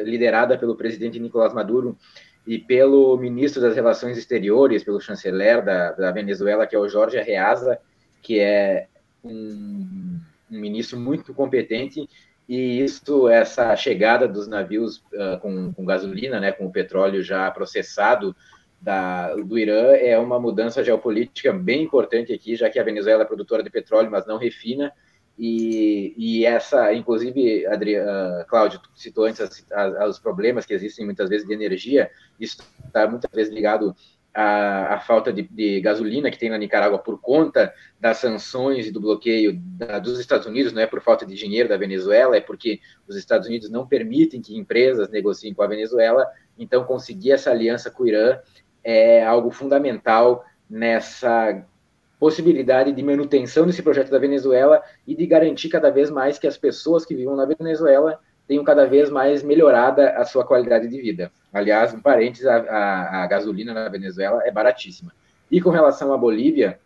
liderada 0.05 0.57
pelo 0.57 0.77
presidente 0.77 1.19
Nicolás 1.19 1.53
Maduro 1.53 1.97
e 2.47 2.59
pelo 2.59 3.17
ministro 3.17 3.61
das 3.61 3.75
Relações 3.75 4.19
Exteriores, 4.19 4.83
pelo 4.83 5.01
chanceler 5.01 5.65
da, 5.65 5.93
da 5.93 6.11
Venezuela, 6.11 6.67
que 6.67 6.75
é 6.75 6.79
o 6.79 6.89
Jorge 6.89 7.19
Arreaza, 7.19 7.79
que 8.21 8.41
é 8.41 8.89
um, 9.23 10.19
um, 10.51 10.59
ministro 10.59 10.99
muito 10.99 11.33
competente, 11.33 12.09
e 12.49 12.81
isso, 12.81 13.29
essa 13.29 13.75
chegada 13.77 14.27
dos 14.27 14.49
navios 14.49 14.99
uh, 15.15 15.39
com, 15.41 15.73
com, 15.73 15.85
gasolina, 15.85 16.41
né, 16.41 16.51
com 16.51 16.67
o 16.67 16.73
petróleo 16.73 17.23
já 17.23 17.49
processado 17.51 18.35
da, 18.81 19.35
do 19.35 19.57
Irã, 19.57 19.93
é 19.93 20.19
uma 20.19 20.41
mudança 20.41 20.83
geopolítica 20.83 21.53
bem 21.53 21.85
importante 21.85 22.33
aqui, 22.33 22.57
já 22.57 22.69
que 22.69 22.81
a 22.81 22.85
Venezuela 22.85 23.23
é 23.23 23.27
produtora 23.27 23.63
de 23.63 23.71
petróleo, 23.71 24.11
mas 24.11 24.27
não 24.27 24.37
refina, 24.37 24.93
e, 25.39 26.15
e 26.17 26.47
essa, 26.47 26.93
inclusive, 26.93 27.67
Adriana, 27.67 28.45
Cláudio, 28.49 28.81
citou 28.95 29.25
antes 29.25 29.41
as, 29.41 29.67
as, 29.71 30.11
os 30.11 30.19
problemas 30.19 30.67
que 30.67 30.75
existem 30.75 31.05
muitas 31.05 31.29
vezes 31.29 31.47
de 31.47 31.55
energia, 31.55 32.11
isso 32.39 32.59
está 32.87 33.09
muitas 33.09 33.31
vezes 33.33 33.53
ligado 33.53 33.95
à 34.35 34.99
falta 35.07 35.31
de, 35.31 35.43
de, 35.43 35.81
gasolina 35.83 36.31
que 36.31 36.39
tem 36.39 36.49
na 36.49 36.57
Nicarágua 36.57 36.99
por 36.99 37.21
conta 37.21 37.73
das 38.01 38.17
sanções 38.17 38.87
e 38.87 38.91
do 38.91 38.99
bloqueio 38.99 39.53
da, 39.55 39.99
dos 39.99 40.19
Estados 40.19 40.47
Unidos, 40.47 40.73
não 40.73 40.81
é 40.81 40.87
por 40.87 41.03
falta 41.03 41.27
de 41.27 41.35
dinheiro 41.35 41.69
da 41.69 41.77
Venezuela, 41.77 42.37
é 42.37 42.41
porque 42.41 42.81
os 43.07 43.15
Estados 43.15 43.47
Unidos 43.47 43.69
não 43.69 43.87
permitem 43.87 44.41
que 44.41 44.57
empresas 44.57 45.11
negociem 45.11 45.53
com 45.53 45.63
a 45.63 45.67
Venezuela, 45.67 46.27
então 46.59 46.85
conseguir 46.85 47.33
essa 47.33 47.51
aliança 47.51 47.91
com 47.91 48.05
o 48.05 48.09
Irã 48.09 48.39
é 48.83 49.23
algo 49.25 49.51
fundamental 49.51 50.45
nessa 50.69 51.63
possibilidade 52.23 52.93
de 52.93 53.03
manutenção 53.03 53.67
desse 53.67 53.83
projeto 53.83 54.09
da 54.09 54.17
Venezuela 54.17 54.81
e 55.05 55.13
de 55.13 55.27
garantir 55.27 55.69
cada 55.69 55.91
vez 55.91 56.09
mais 56.09 56.39
que 56.39 56.47
as 56.47 56.57
pessoas 56.57 57.05
que 57.05 57.17
vivem 57.17 57.35
na 57.35 57.45
Venezuela 57.45 58.21
tenham 58.47 58.63
cada 58.63 58.87
vez 58.87 59.11
mais 59.11 59.43
melhorada 59.43 60.11
a 60.11 60.25
sua 60.25 60.47
qualidade 60.47 60.87
de 60.87 61.01
vida. 61.01 61.33
Aliás, 61.53 61.93
um 61.93 62.01
parênteses, 62.01 62.47
a, 62.47 62.59
a, 62.59 63.25
a 63.25 63.27
gasolina 63.27 63.75
na 63.75 63.89
Venezuela 63.89 64.41
é 64.45 64.53
baratíssima. 64.53 65.13
E 65.51 65.61
com 65.61 65.71
relação 65.71 66.13
à 66.13 66.17
Bolívia, 66.17 66.79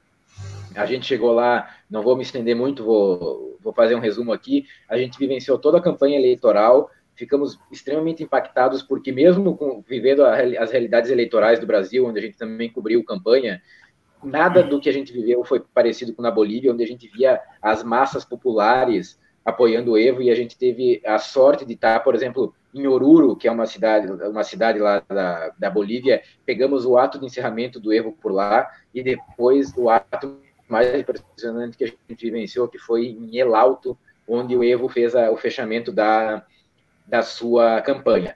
a 0.74 0.86
gente 0.86 1.04
chegou 1.04 1.32
lá, 1.32 1.68
não 1.90 2.02
vou 2.02 2.16
me 2.16 2.22
estender 2.22 2.56
muito, 2.56 2.82
vou, 2.82 3.58
vou 3.60 3.74
fazer 3.74 3.94
um 3.94 4.00
resumo 4.00 4.32
aqui. 4.32 4.64
A 4.88 4.96
gente 4.96 5.18
vivenciou 5.18 5.58
toda 5.58 5.76
a 5.76 5.82
campanha 5.82 6.18
eleitoral, 6.18 6.90
ficamos 7.14 7.58
extremamente 7.70 8.22
impactados, 8.22 8.82
porque 8.82 9.12
mesmo 9.12 9.54
com, 9.54 9.84
vivendo 9.86 10.24
a, 10.24 10.34
as 10.62 10.70
realidades 10.70 11.10
eleitorais 11.10 11.60
do 11.60 11.66
Brasil, 11.66 12.06
onde 12.06 12.20
a 12.20 12.22
gente 12.22 12.38
também 12.38 12.70
cobriu 12.70 13.04
campanha, 13.04 13.60
nada 14.22 14.62
do 14.62 14.80
que 14.80 14.88
a 14.88 14.92
gente 14.92 15.12
viveu 15.12 15.44
foi 15.44 15.60
parecido 15.60 16.12
com 16.14 16.22
na 16.22 16.30
Bolívia, 16.30 16.72
onde 16.72 16.82
a 16.82 16.86
gente 16.86 17.08
via 17.08 17.40
as 17.60 17.82
massas 17.82 18.24
populares 18.24 19.18
apoiando 19.44 19.92
o 19.92 19.98
Evo 19.98 20.20
e 20.20 20.30
a 20.30 20.34
gente 20.34 20.58
teve 20.58 21.00
a 21.06 21.18
sorte 21.18 21.64
de 21.64 21.74
estar, 21.74 22.00
por 22.00 22.16
exemplo, 22.16 22.52
em 22.74 22.86
Oruro, 22.86 23.36
que 23.36 23.46
é 23.46 23.52
uma 23.52 23.64
cidade, 23.64 24.10
uma 24.10 24.42
cidade 24.42 24.80
lá 24.80 25.00
da, 25.08 25.52
da 25.56 25.70
Bolívia, 25.70 26.20
pegamos 26.44 26.84
o 26.84 26.98
ato 26.98 27.18
de 27.18 27.26
encerramento 27.26 27.78
do 27.78 27.92
Evo 27.92 28.12
por 28.12 28.32
lá 28.32 28.68
e 28.92 29.04
depois 29.04 29.72
o 29.76 29.88
ato 29.88 30.36
mais 30.68 30.92
impressionante 30.92 31.76
que 31.76 31.84
a 31.84 31.86
gente 31.86 32.24
vivenciou, 32.24 32.66
que 32.66 32.78
foi 32.78 33.06
em 33.06 33.38
El 33.38 33.54
Alto, 33.54 33.96
onde 34.26 34.56
o 34.56 34.64
Evo 34.64 34.88
fez 34.88 35.14
a, 35.14 35.30
o 35.30 35.36
fechamento 35.36 35.92
da, 35.92 36.44
da 37.06 37.22
sua 37.22 37.80
campanha. 37.82 38.34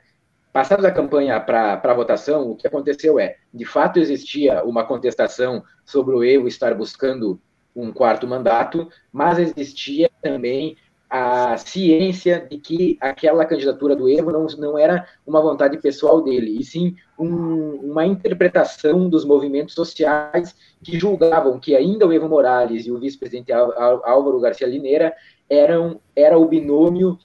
Passada 0.52 0.88
a 0.88 0.92
campanha 0.92 1.38
para 1.40 1.80
a 1.82 1.94
votação, 1.94 2.50
o 2.50 2.56
que 2.56 2.66
aconteceu 2.66 3.20
é, 3.20 3.36
de 3.54 3.64
fato 3.64 4.00
existia 4.00 4.64
uma 4.64 4.84
contestação 4.84 5.62
sobre 5.86 6.14
o 6.14 6.24
Evo 6.24 6.48
estar 6.48 6.74
buscando 6.74 7.40
um 7.74 7.92
quarto 7.92 8.26
mandato, 8.26 8.88
mas 9.12 9.38
existia 9.38 10.10
também 10.20 10.76
a 11.08 11.56
ciência 11.56 12.46
de 12.48 12.58
que 12.58 12.96
aquela 13.00 13.44
candidatura 13.44 13.94
do 13.94 14.08
Evo 14.08 14.30
não, 14.30 14.46
não 14.58 14.78
era 14.78 15.06
uma 15.26 15.40
vontade 15.40 15.76
pessoal 15.78 16.22
dele, 16.22 16.56
e 16.58 16.64
sim 16.64 16.96
um, 17.18 17.90
uma 17.90 18.06
interpretação 18.06 19.08
dos 19.08 19.24
movimentos 19.24 19.74
sociais 19.74 20.54
que 20.82 20.98
julgavam 20.98 21.58
que 21.58 21.76
ainda 21.76 22.06
o 22.06 22.12
Evo 22.12 22.28
Morales 22.28 22.86
e 22.86 22.92
o 22.92 22.98
vice-presidente 22.98 23.52
Álvaro 23.52 24.40
Garcia 24.40 24.66
Lineira 24.66 25.12
eram 25.48 26.00
era 26.14 26.38
o 26.38 26.46
binômio 26.46 27.18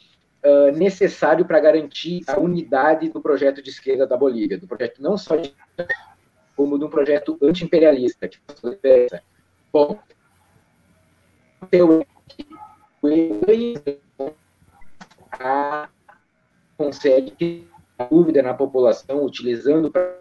uh, 0.45 0.72
necessário 0.77 1.45
para 1.45 1.59
garantir 1.59 2.23
a 2.27 2.39
unidade 2.39 3.09
do 3.09 3.19
projeto 3.19 3.61
de 3.61 3.69
esquerda 3.69 4.05
da 4.05 4.15
Bolívia, 4.15 4.57
do 4.57 4.67
projeto 4.67 5.01
não 5.01 5.17
só 5.17 5.35
de 5.35 5.53
como 6.55 6.80
de 6.80 6.85
um 6.85 6.89
projeto 6.89 7.38
anti-imperialista. 7.41 8.30
Bom, 9.73 9.99
a 15.31 15.89
consegue 16.77 17.67
a 17.97 18.03
dúvida 18.05 18.41
na 18.41 18.53
população, 18.53 19.23
utilizando 19.23 19.91
para 19.91 20.15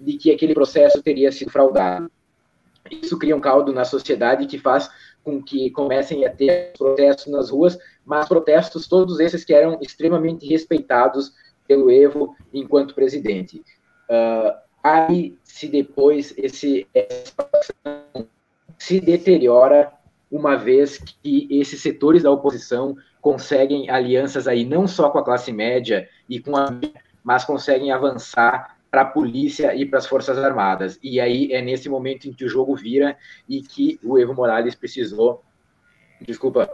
de 0.00 0.16
que 0.16 0.32
aquele 0.32 0.54
processo 0.54 1.02
teria 1.02 1.30
sido 1.30 1.50
fraudado. 1.50 2.10
Isso 2.90 3.18
cria 3.18 3.36
um 3.36 3.40
caldo 3.40 3.72
na 3.72 3.84
sociedade 3.84 4.46
que 4.46 4.58
faz 4.58 4.90
com 5.22 5.42
que 5.42 5.70
comecem 5.70 6.24
a 6.24 6.30
ter 6.30 6.72
protestos 6.76 7.26
nas 7.26 7.50
ruas, 7.50 7.78
mas 8.04 8.28
protestos 8.28 8.88
todos 8.88 9.20
esses 9.20 9.44
que 9.44 9.52
eram 9.52 9.78
extremamente 9.80 10.46
respeitados 10.46 11.32
pelo 11.66 11.90
Evo 11.90 12.34
enquanto 12.52 12.94
presidente. 12.94 13.62
Uh, 14.08 14.58
aí, 14.82 15.38
se 15.44 15.68
depois 15.68 16.34
esse 16.36 16.86
se 18.78 19.00
deteriora, 19.00 19.92
uma 20.30 20.56
vez 20.56 20.98
que 20.98 21.46
esses 21.50 21.80
setores 21.80 22.22
da 22.22 22.30
oposição 22.30 22.96
conseguem 23.20 23.90
alianças 23.90 24.48
aí 24.48 24.64
não 24.64 24.88
só 24.88 25.10
com 25.10 25.18
a 25.18 25.24
classe 25.24 25.52
média 25.52 26.08
e 26.28 26.40
com 26.40 26.56
a 26.56 26.68
mas 27.22 27.44
conseguem 27.44 27.92
avançar 27.92 28.79
para 28.90 29.02
a 29.02 29.04
polícia 29.04 29.74
e 29.74 29.86
para 29.86 29.98
as 29.98 30.06
Forças 30.06 30.36
Armadas. 30.38 30.98
E 31.02 31.20
aí 31.20 31.52
é 31.52 31.62
nesse 31.62 31.88
momento 31.88 32.26
em 32.26 32.32
que 32.32 32.44
o 32.44 32.48
jogo 32.48 32.74
vira 32.74 33.16
e 33.48 33.62
que 33.62 34.00
o 34.02 34.18
Evo 34.18 34.34
Morales 34.34 34.74
precisou, 34.74 35.42
desculpa, 36.20 36.68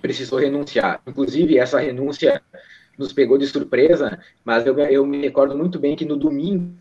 precisou 0.00 0.38
renunciar. 0.38 1.00
Inclusive, 1.06 1.58
essa 1.58 1.78
renúncia 1.78 2.42
nos 2.98 3.12
pegou 3.12 3.38
de 3.38 3.46
surpresa, 3.46 4.18
mas 4.44 4.66
eu, 4.66 4.76
eu 4.78 5.06
me 5.06 5.20
recordo 5.20 5.56
muito 5.56 5.78
bem 5.78 5.94
que 5.94 6.04
no 6.04 6.16
domingo, 6.16 6.74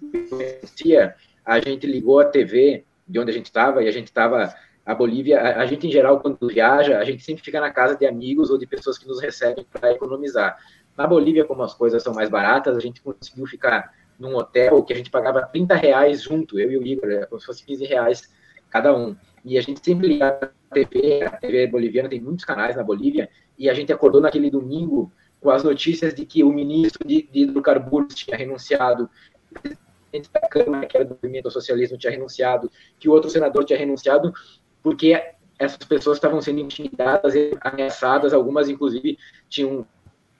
a 1.45 1.59
gente 1.59 1.85
ligou 1.85 2.19
a 2.19 2.25
TV 2.25 2.83
de 3.07 3.19
onde 3.19 3.31
a 3.31 3.33
gente 3.33 3.45
estava, 3.45 3.83
e 3.83 3.87
a 3.87 3.91
gente 3.91 4.07
estava 4.07 4.53
a 4.85 4.95
Bolívia, 4.95 5.39
a, 5.39 5.61
a, 5.61 5.65
gente 5.65 5.85
em 5.85 5.91
geral, 5.91 6.19
quando 6.19 6.47
viaja, 6.47 6.97
a 6.97 7.03
gente 7.03 7.23
sempre 7.23 7.43
fica 7.43 7.59
na 7.59 7.71
casa 7.71 7.95
de 7.95 8.05
amigos 8.05 8.49
ou 8.49 8.57
de 8.57 8.65
pessoas 8.65 8.97
que 8.97 9.07
nos 9.07 9.21
recebem 9.21 9.65
para 9.71 9.91
economizar. 9.91 10.57
Na 10.97 11.05
Bolívia, 11.05 11.45
como 11.45 11.61
as 11.61 11.73
coisas 11.73 12.01
são 12.01 12.13
mais 12.13 12.29
baratas, 12.29 12.75
a 12.75 12.79
gente 12.79 13.01
conseguiu 13.01 13.45
ficar 13.45 13.93
num 14.19 14.35
hotel 14.35 14.83
que 14.83 14.93
a 14.93 14.95
gente 14.95 15.09
pagava 15.09 15.43
30 15.43 15.75
reais 15.75 16.21
junto, 16.21 16.59
eu 16.59 16.71
e 16.71 16.77
o 16.77 16.85
Igor, 16.85 17.09
era 17.09 17.27
como 17.27 17.39
se 17.39 17.45
fosse 17.45 17.65
15 17.65 17.85
reais 17.85 18.33
cada 18.69 18.95
um. 18.95 19.15
E 19.45 19.57
a 19.57 19.61
gente 19.61 19.83
sempre 19.83 20.07
ligava 20.07 20.51
a 20.69 20.73
TV, 20.73 21.23
a 21.23 21.31
TV 21.31 21.67
boliviana 21.67 22.09
tem 22.09 22.19
muitos 22.19 22.43
canais 22.43 22.75
na 22.75 22.83
Bolívia, 22.83 23.29
e 23.57 23.69
a 23.69 23.73
gente 23.73 23.93
acordou 23.93 24.19
naquele 24.19 24.49
domingo 24.49 25.11
com 25.39 25.49
as 25.49 25.63
notícias 25.63 26.13
de 26.13 26.25
que 26.25 26.43
o 26.43 26.51
ministro 26.51 27.07
de, 27.07 27.23
de 27.31 27.41
hidrocarburos 27.41 28.15
tinha 28.15 28.35
renunciado, 28.35 29.09
o 29.51 29.59
presidente 29.61 30.29
da 30.33 30.41
Câmara, 30.41 30.85
que 30.85 30.97
era 30.97 31.05
do 31.05 31.15
movimento 31.15 31.49
socialismo, 31.51 31.97
tinha 31.97 32.11
renunciado, 32.11 32.71
que 32.99 33.07
o 33.07 33.11
outro 33.11 33.29
senador 33.29 33.63
tinha 33.63 33.77
renunciado, 33.77 34.33
porque 34.81 35.21
essas 35.59 35.77
pessoas 35.77 36.17
estavam 36.17 36.41
sendo 36.41 36.59
intimidadas, 36.59 37.33
ameaçadas, 37.61 38.33
algumas 38.33 38.69
inclusive 38.69 39.17
tinham 39.49 39.85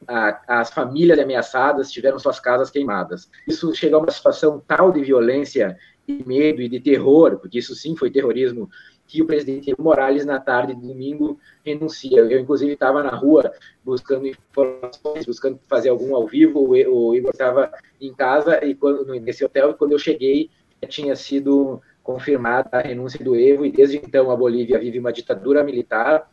a, 0.07 0.59
as 0.59 0.71
famílias 0.71 1.19
ameaçadas 1.19 1.91
tiveram 1.91 2.19
suas 2.19 2.39
casas 2.39 2.69
queimadas. 2.69 3.29
Isso 3.47 3.73
chegou 3.73 3.99
a 3.99 4.03
uma 4.03 4.11
situação 4.11 4.61
tal 4.67 4.91
de 4.91 5.01
violência 5.01 5.77
e 6.07 6.23
medo 6.25 6.61
e 6.61 6.69
de 6.69 6.79
terror, 6.79 7.37
porque 7.37 7.59
isso 7.59 7.75
sim 7.75 7.95
foi 7.95 8.09
terrorismo, 8.09 8.69
que 9.07 9.21
o 9.21 9.25
presidente 9.25 9.73
Morales, 9.79 10.25
na 10.25 10.39
tarde 10.39 10.75
de 10.75 10.85
domingo, 10.85 11.39
renuncia. 11.65 12.19
Eu, 12.19 12.39
inclusive, 12.39 12.73
estava 12.73 13.01
na 13.01 13.11
rua 13.11 13.53
buscando 13.83 14.27
informações, 14.27 15.25
buscando 15.25 15.59
fazer 15.67 15.89
algum 15.89 16.13
ao 16.13 16.27
vivo. 16.27 16.59
O 16.59 17.15
Igor 17.15 17.31
estava 17.31 17.71
em 18.01 18.13
casa 18.13 18.63
e 18.65 18.75
quando, 18.75 19.05
nesse 19.05 19.45
hotel, 19.45 19.71
e 19.71 19.73
quando 19.75 19.93
eu 19.93 19.99
cheguei, 19.99 20.49
tinha 20.89 21.15
sido 21.15 21.81
confirmada 22.03 22.69
a 22.73 22.81
renúncia 22.81 23.23
do 23.23 23.35
Evo, 23.35 23.65
e 23.65 23.71
desde 23.71 23.97
então 23.97 24.29
a 24.29 24.35
Bolívia 24.35 24.79
vive 24.79 24.99
uma 24.99 25.11
ditadura 25.11 25.63
militar, 25.63 26.29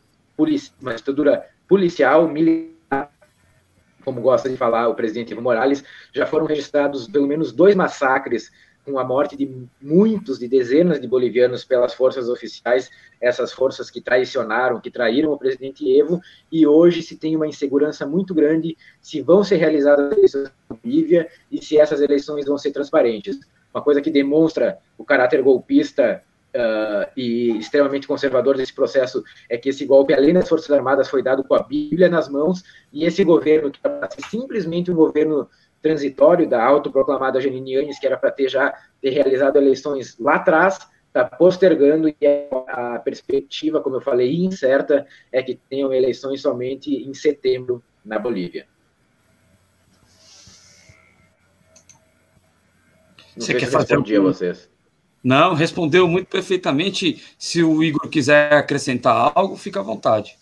uma 0.81 0.95
ditadura 0.95 1.45
policial, 1.67 2.27
militar 2.27 2.74
como 4.05 4.21
gosta 4.21 4.47
de 4.47 4.55
falar 4.55 4.87
o 4.87 4.95
presidente 4.95 5.33
Evo 5.33 5.41
Morales, 5.41 5.83
já 6.13 6.25
foram 6.25 6.45
registrados 6.45 7.07
pelo 7.07 7.27
menos 7.27 7.51
dois 7.51 7.75
massacres 7.75 8.51
com 8.85 8.99
a 8.99 9.03
morte 9.03 9.35
de 9.35 9.67
muitos, 9.81 10.37
de 10.37 10.47
dezenas 10.47 11.01
de 11.01 11.07
bolivianos 11.07 11.65
pelas 11.65 11.95
forças 11.95 12.29
oficiais, 12.29 12.91
essas 13.19 13.51
forças 13.51 13.89
que 13.89 13.99
traicionaram, 13.99 14.79
que 14.79 14.91
traíram 14.91 15.31
o 15.31 15.37
presidente 15.39 15.91
Evo, 15.99 16.21
e 16.51 16.67
hoje 16.67 17.01
se 17.01 17.17
tem 17.17 17.35
uma 17.35 17.47
insegurança 17.47 18.05
muito 18.05 18.33
grande 18.33 18.77
se 19.01 19.21
vão 19.21 19.43
ser 19.43 19.55
realizadas 19.55 20.15
eleições 20.15 20.51
na 20.69 20.75
Bolívia 20.75 21.27
e 21.51 21.65
se 21.65 21.79
essas 21.79 21.99
eleições 21.99 22.45
vão 22.45 22.59
ser 22.59 22.71
transparentes. 22.71 23.39
Uma 23.73 23.81
coisa 23.81 24.01
que 24.01 24.11
demonstra 24.11 24.77
o 24.97 25.03
caráter 25.03 25.41
golpista 25.41 26.23
uh, 26.55 27.11
e 27.15 27.57
extremamente 27.57 28.07
conservador 28.07 28.55
desse 28.55 28.73
processo 28.73 29.23
é 29.49 29.57
que 29.57 29.69
esse 29.69 29.85
golpe, 29.85 30.13
além 30.13 30.33
das 30.33 30.47
Forças 30.47 30.71
Armadas, 30.71 31.09
foi 31.09 31.21
dado 31.21 31.43
com 31.43 31.53
a 31.53 31.63
Bíblia 31.63 32.09
nas 32.09 32.29
mãos, 32.29 32.63
e 32.91 33.05
esse 33.05 33.23
governo, 33.23 33.69
que 33.69 33.79
é 33.83 34.07
simplesmente 34.29 34.89
um 34.89 34.95
governo 34.95 35.49
transitório 35.81 36.47
da 36.49 36.63
autoproclamada 36.63 37.39
Janine 37.39 37.73
Yanes, 37.73 37.99
que 37.99 38.07
era 38.07 38.17
para 38.17 38.31
ter 38.31 38.49
já 38.49 38.73
ter 39.01 39.11
realizado 39.11 39.57
eleições 39.57 40.17
lá 40.19 40.35
atrás, 40.35 40.79
está 41.07 41.23
postergando 41.23 42.09
e 42.09 42.15
a 42.67 42.99
perspectiva, 42.99 43.81
como 43.81 43.97
eu 43.97 44.01
falei, 44.01 44.35
incerta, 44.35 45.05
é 45.31 45.43
que 45.43 45.59
tenham 45.69 45.93
eleições 45.93 46.41
somente 46.41 46.93
em 46.93 47.13
setembro 47.13 47.83
na 48.03 48.17
Bolívia. 48.17 48.67
Não 53.37 53.45
Você 53.45 53.53
quer 53.53 53.67
fazer 53.67 53.97
um... 53.97 54.23
vocês. 54.23 54.74
Não, 55.25 55.55
respondeu 55.55 56.07
muito 56.07 56.27
perfeitamente. 56.27 57.19
Se 57.35 57.63
o 57.63 57.83
Igor 57.83 58.07
quiser 58.11 58.53
acrescentar 58.53 59.31
algo, 59.33 59.57
fica 59.57 59.79
à 59.79 59.83
vontade. 59.83 60.37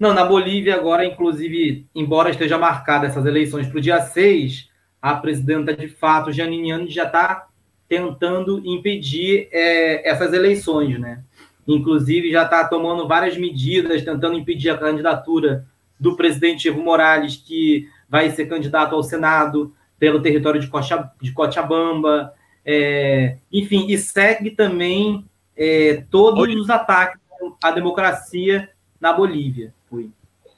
Não, 0.00 0.14
na 0.14 0.24
Bolívia 0.24 0.74
agora, 0.74 1.04
inclusive, 1.04 1.86
embora 1.94 2.30
esteja 2.30 2.56
marcada 2.56 3.06
essas 3.06 3.26
eleições 3.26 3.66
para 3.66 3.76
o 3.76 3.80
dia 3.82 4.00
6, 4.00 4.70
a 5.02 5.16
presidenta 5.16 5.76
de 5.76 5.86
fato, 5.86 6.32
Janine 6.32 6.90
já 6.90 7.04
está 7.04 7.46
tentando 7.86 8.62
impedir 8.64 9.48
é, 9.52 10.08
essas 10.08 10.32
eleições, 10.32 10.98
né? 10.98 11.22
Inclusive 11.68 12.32
já 12.32 12.44
está 12.44 12.66
tomando 12.66 13.06
várias 13.06 13.36
medidas, 13.36 14.02
tentando 14.02 14.38
impedir 14.38 14.70
a 14.70 14.78
candidatura 14.78 15.66
do 16.00 16.16
presidente 16.16 16.68
Evo 16.68 16.82
Morales, 16.82 17.36
que 17.36 17.86
vai 18.08 18.30
ser 18.30 18.46
candidato 18.46 18.94
ao 18.94 19.02
Senado 19.02 19.74
pelo 19.98 20.22
território 20.22 20.58
de, 20.58 20.68
Cocha, 20.68 21.12
de 21.20 21.32
Cochabamba, 21.32 22.32
é, 22.64 23.38
enfim, 23.52 23.86
e 23.88 23.98
segue 23.98 24.50
também 24.50 25.24
é, 25.56 26.04
todos 26.10 26.42
Oi. 26.42 26.56
os 26.56 26.70
ataques 26.70 27.20
à 27.62 27.70
democracia 27.70 28.70
na 29.00 29.12
Bolívia. 29.12 29.74
Oi. 29.90 30.10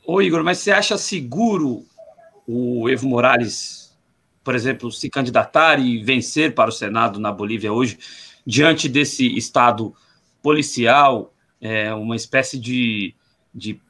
Ô, 0.06 0.20
Igor, 0.20 0.44
mas 0.44 0.59
você 0.59 0.70
acha 0.70 0.98
seguro 0.98 1.85
o 2.47 2.89
Evo 2.90 3.09
Morales, 3.09 3.97
por 4.43 4.55
exemplo, 4.55 4.93
se 4.93 5.09
candidatar 5.09 5.81
e 5.81 6.02
vencer 6.02 6.55
para 6.55 6.68
o 6.68 6.72
Senado 6.72 7.18
na 7.18 7.32
Bolívia 7.32 7.72
hoje, 7.72 7.98
diante 8.47 8.89
desse 8.89 9.35
Estado 9.36 9.94
policial, 10.43 11.32
é, 11.59 11.94
uma 11.94 12.14
espécie 12.14 12.59
de, 12.59 13.14
de 13.55 13.81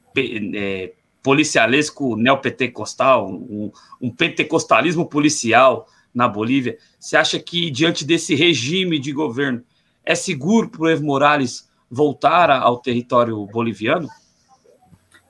é, 0.55 0.93
policialesco 1.21 2.15
neopentecostal, 2.15 3.29
um, 3.29 3.73
um 4.01 4.11
pentecostalismo 4.11 5.07
policial 5.07 5.89
na 6.15 6.29
Bolívia? 6.29 6.79
Você 6.99 7.17
acha 7.17 7.39
que, 7.39 7.71
diante 7.71 8.05
desse 8.05 8.35
regime 8.35 8.99
de 8.99 9.13
governo, 9.13 9.63
é 10.05 10.15
seguro 10.15 10.69
para 10.69 10.83
o 10.83 10.89
Evo 10.89 11.05
Morales 11.05 11.69
voltar 11.91 12.51
ao 12.51 12.79
território 12.79 13.45
boliviano? 13.47 14.09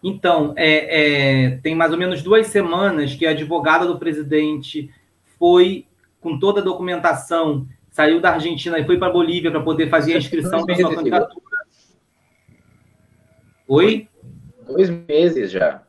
Então, 0.02 0.52
é, 0.56 1.46
é, 1.46 1.50
tem 1.62 1.74
mais 1.74 1.90
ou 1.90 1.98
menos 1.98 2.22
duas 2.22 2.48
semanas 2.48 3.14
que 3.14 3.26
a 3.26 3.30
advogada 3.30 3.86
do 3.86 3.98
presidente 3.98 4.90
foi, 5.38 5.86
com 6.20 6.38
toda 6.38 6.60
a 6.60 6.64
documentação, 6.64 7.66
saiu 7.90 8.20
da 8.20 8.32
Argentina 8.32 8.78
e 8.78 8.84
foi 8.84 8.98
para 8.98 9.08
a 9.08 9.12
Bolívia 9.12 9.50
para 9.50 9.62
poder 9.62 9.88
fazer 9.88 10.14
a 10.14 10.18
inscrição 10.18 10.66
da 10.66 10.74
sua 10.74 10.94
candidatura. 10.94 11.40
Oi? 13.66 14.08
Dois 14.66 14.90
meses 14.90 15.50
já. 15.50 15.82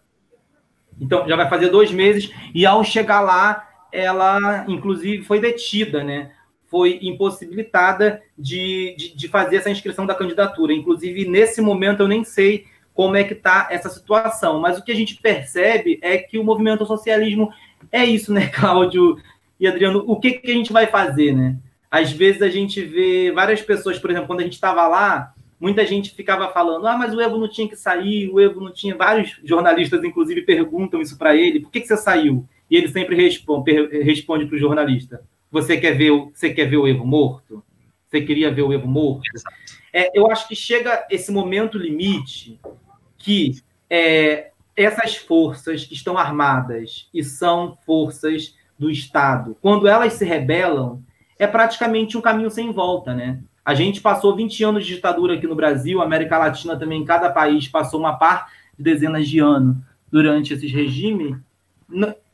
Então, 0.99 1.27
já 1.27 1.35
vai 1.35 1.49
fazer 1.49 1.69
dois 1.69 1.91
meses. 1.91 2.31
E 2.53 2.65
ao 2.65 2.83
chegar 2.83 3.19
lá, 3.19 3.67
ela, 3.95 4.65
inclusive, 4.67 5.23
foi 5.23 5.39
detida, 5.39 6.03
né? 6.03 6.31
Foi 6.67 6.99
impossibilitada 7.01 8.21
de, 8.37 8.95
de, 8.97 9.15
de 9.15 9.27
fazer 9.27 9.57
essa 9.57 9.69
inscrição 9.69 10.05
da 10.05 10.15
candidatura. 10.15 10.73
Inclusive, 10.73 11.27
nesse 11.27 11.61
momento, 11.61 12.01
eu 12.01 12.07
nem 12.07 12.23
sei 12.23 12.65
como 12.93 13.15
é 13.15 13.23
que 13.23 13.33
está 13.33 13.67
essa 13.69 13.89
situação. 13.89 14.59
Mas 14.59 14.77
o 14.77 14.83
que 14.83 14.91
a 14.91 14.95
gente 14.95 15.15
percebe 15.15 15.99
é 16.01 16.17
que 16.17 16.39
o 16.39 16.43
movimento 16.43 16.85
socialismo 16.85 17.51
é 17.91 18.03
isso, 18.03 18.33
né, 18.33 18.47
Cláudio 18.53 19.17
e 19.59 19.67
Adriano? 19.67 20.03
O 20.07 20.19
que, 20.19 20.31
que 20.31 20.51
a 20.51 20.55
gente 20.55 20.73
vai 20.73 20.87
fazer, 20.87 21.33
né? 21.33 21.57
Às 21.89 22.11
vezes 22.11 22.41
a 22.41 22.49
gente 22.49 22.81
vê 22.81 23.31
várias 23.31 23.61
pessoas, 23.61 23.99
por 23.99 24.09
exemplo, 24.09 24.27
quando 24.27 24.41
a 24.41 24.43
gente 24.43 24.53
estava 24.53 24.87
lá, 24.87 25.33
muita 25.59 25.85
gente 25.85 26.13
ficava 26.13 26.51
falando: 26.51 26.87
ah, 26.87 26.97
mas 26.97 27.13
o 27.13 27.21
Evo 27.21 27.37
não 27.37 27.47
tinha 27.47 27.67
que 27.67 27.75
sair, 27.75 28.29
o 28.29 28.39
Evo 28.39 28.59
não 28.59 28.71
tinha. 28.71 28.95
Vários 28.95 29.39
jornalistas, 29.43 30.03
inclusive, 30.03 30.41
perguntam 30.41 31.01
isso 31.01 31.17
para 31.17 31.35
ele: 31.35 31.61
por 31.61 31.71
que, 31.71 31.81
que 31.81 31.87
você 31.87 31.97
saiu? 31.97 32.47
E 32.69 32.75
ele 32.77 32.87
sempre 32.87 33.15
responde, 33.15 33.71
responde 34.01 34.45
para 34.45 34.55
o 34.55 34.59
jornalista: 34.59 35.21
você 35.51 35.77
quer, 35.77 35.93
ver, 35.93 36.11
você 36.33 36.53
quer 36.53 36.65
ver 36.65 36.77
o 36.77 36.87
Evo 36.87 37.05
morto? 37.05 37.63
Você 38.07 38.21
queria 38.21 38.51
ver 38.51 38.63
o 38.63 38.73
Evo 38.73 38.87
morto? 38.87 39.23
É, 39.93 40.11
eu 40.17 40.29
acho 40.29 40.47
que 40.47 40.55
chega 40.55 41.05
esse 41.09 41.31
momento 41.31 41.77
limite 41.77 42.59
que 43.17 43.55
é, 43.89 44.51
essas 44.75 45.15
forças 45.15 45.85
que 45.85 45.93
estão 45.93 46.17
armadas 46.17 47.09
e 47.13 47.23
são 47.23 47.77
forças 47.85 48.55
do 48.77 48.91
Estado, 48.91 49.57
quando 49.61 49.87
elas 49.87 50.13
se 50.13 50.25
rebelam, 50.25 51.01
é 51.39 51.47
praticamente 51.47 52.17
um 52.17 52.21
caminho 52.21 52.51
sem 52.51 52.71
volta, 52.71 53.13
né? 53.13 53.39
A 53.63 53.73
gente 53.73 54.01
passou 54.01 54.35
20 54.35 54.63
anos 54.63 54.85
de 54.85 54.95
ditadura 54.95 55.33
aqui 55.33 55.47
no 55.47 55.55
Brasil, 55.55 56.01
América 56.01 56.37
Latina 56.37 56.77
também, 56.77 57.03
cada 57.03 57.31
país 57.31 57.67
passou 57.67 57.99
uma 57.99 58.17
par 58.17 58.51
de 58.77 58.83
dezenas 58.83 59.27
de 59.27 59.39
anos 59.39 59.77
durante 60.11 60.53
esses 60.53 60.71
regimes. 60.71 61.37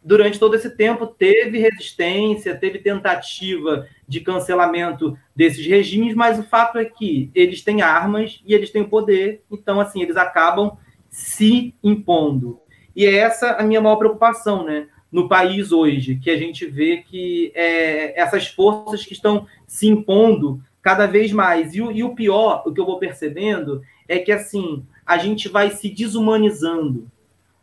Durante 0.03 0.40
todo 0.40 0.56
esse 0.56 0.76
tempo, 0.76 1.06
teve 1.06 1.60
resistência, 1.60 2.56
teve 2.56 2.80
tentativa 2.80 3.88
de 4.07 4.19
cancelamento 4.19 5.15
desses 5.36 5.65
regimes, 5.65 6.15
mas 6.15 6.40
o 6.40 6.44
fato 6.44 6.80
é 6.80 6.86
que 6.86 7.30
eles 7.36 7.64
têm 7.64 7.84
armas 7.84 8.41
e 8.45 8.53
eles 8.53 8.72
têm 8.72 8.84
poder, 8.84 9.44
então, 9.52 9.80
assim, 9.80 10.02
eles 10.02 10.18
acabam 10.18 10.76
se 11.07 11.76
impondo. 11.84 12.60
E 12.95 13.06
é 13.06 13.15
essa 13.15 13.52
a 13.52 13.64
minha 13.64 13.80
maior 13.80 13.98
preocupação, 13.98 14.65
né? 14.65 14.88
No 15.11 15.28
país 15.28 15.72
hoje, 15.72 16.15
que 16.15 16.32
a 16.32 16.38
gente 16.38 16.65
vê 16.65 16.98
que 16.98 17.52
é, 17.53 18.19
essas 18.19 18.48
forças 18.48 19.06
que 19.06 19.14
estão 19.14 19.45
se 19.68 19.88
impondo 19.88 20.61
cada 20.82 21.06
vez 21.06 21.32
mais. 21.32 21.76
E 21.76 21.78
e 21.78 22.03
o 22.03 22.15
pior, 22.15 22.64
o 22.65 22.73
que 22.73 22.80
eu 22.80 22.86
vou 22.86 22.98
percebendo, 22.98 23.82
é 24.07 24.18
que 24.19 24.32
assim, 24.32 24.86
a 25.06 25.18
gente 25.18 25.48
vai 25.48 25.69
se 25.69 25.90
desumanizando. 25.90 27.10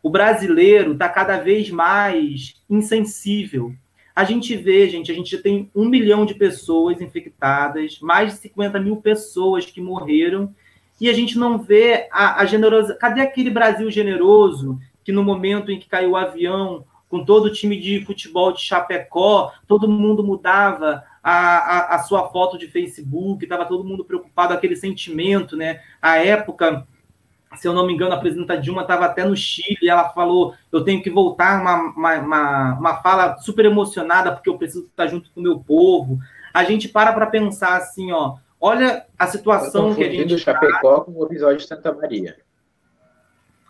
O 0.01 0.09
brasileiro 0.09 0.93
está 0.93 1.09
cada 1.09 1.37
vez 1.37 1.69
mais 1.69 2.55
insensível 2.69 3.73
a 4.19 4.25
gente 4.25 4.53
vê, 4.53 4.89
gente, 4.89 5.09
a 5.09 5.15
gente 5.15 5.31
já 5.31 5.41
tem 5.41 5.71
um 5.73 5.85
milhão 5.87 6.25
de 6.25 6.33
pessoas 6.33 6.99
infectadas, 6.99 7.99
mais 8.01 8.33
de 8.33 8.39
50 8.39 8.77
mil 8.77 8.97
pessoas 8.97 9.65
que 9.65 9.79
morreram, 9.79 10.53
e 10.99 11.09
a 11.09 11.13
gente 11.13 11.37
não 11.37 11.57
vê 11.57 12.09
a, 12.11 12.41
a 12.41 12.45
generosidade. 12.45 12.99
Cadê 12.99 13.21
aquele 13.21 13.49
Brasil 13.49 13.89
generoso 13.89 14.77
que 15.05 15.13
no 15.13 15.23
momento 15.23 15.71
em 15.71 15.79
que 15.79 15.87
caiu 15.87 16.11
o 16.11 16.17
avião, 16.17 16.83
com 17.07 17.23
todo 17.23 17.45
o 17.45 17.53
time 17.53 17.79
de 17.79 18.03
futebol 18.03 18.51
de 18.51 18.59
Chapecó, 18.59 19.53
todo 19.65 19.87
mundo 19.87 20.21
mudava 20.21 21.01
a, 21.23 21.31
a, 21.31 21.95
a 21.95 21.99
sua 21.99 22.27
foto 22.27 22.57
de 22.57 22.67
Facebook, 22.67 23.45
estava 23.45 23.65
todo 23.65 23.85
mundo 23.85 24.03
preocupado, 24.03 24.53
aquele 24.53 24.75
sentimento, 24.75 25.55
né? 25.55 25.79
A 26.01 26.17
época 26.17 26.85
se 27.55 27.67
eu 27.67 27.73
não 27.73 27.85
me 27.85 27.93
engano, 27.93 28.13
a 28.13 28.19
presidenta 28.19 28.57
Dilma 28.57 28.83
estava 28.83 29.05
até 29.05 29.25
no 29.25 29.35
Chile, 29.35 29.89
ela 29.89 30.09
falou, 30.09 30.53
eu 30.71 30.83
tenho 30.83 31.01
que 31.01 31.09
voltar, 31.09 31.61
uma, 31.61 31.75
uma, 31.91 32.15
uma, 32.19 32.73
uma 32.79 32.97
fala 32.97 33.37
super 33.37 33.65
emocionada, 33.65 34.31
porque 34.31 34.49
eu 34.49 34.57
preciso 34.57 34.85
estar 34.85 35.07
junto 35.07 35.31
com 35.31 35.39
o 35.39 35.43
meu 35.43 35.59
povo. 35.59 36.19
A 36.53 36.63
gente 36.63 36.87
para 36.87 37.11
para 37.11 37.25
pensar 37.25 37.77
assim, 37.77 38.11
ó, 38.11 38.35
olha 38.61 39.05
a 39.17 39.27
situação 39.27 39.95
que 39.95 40.03
a 40.03 40.11
gente... 40.11 40.33
o 40.33 40.37
Chapecó 40.37 40.99
tá... 40.99 41.05
com 41.05 41.11
o 41.11 41.25
episódio 41.25 41.57
de 41.57 41.67
Santa 41.67 41.91
Maria. 41.91 42.37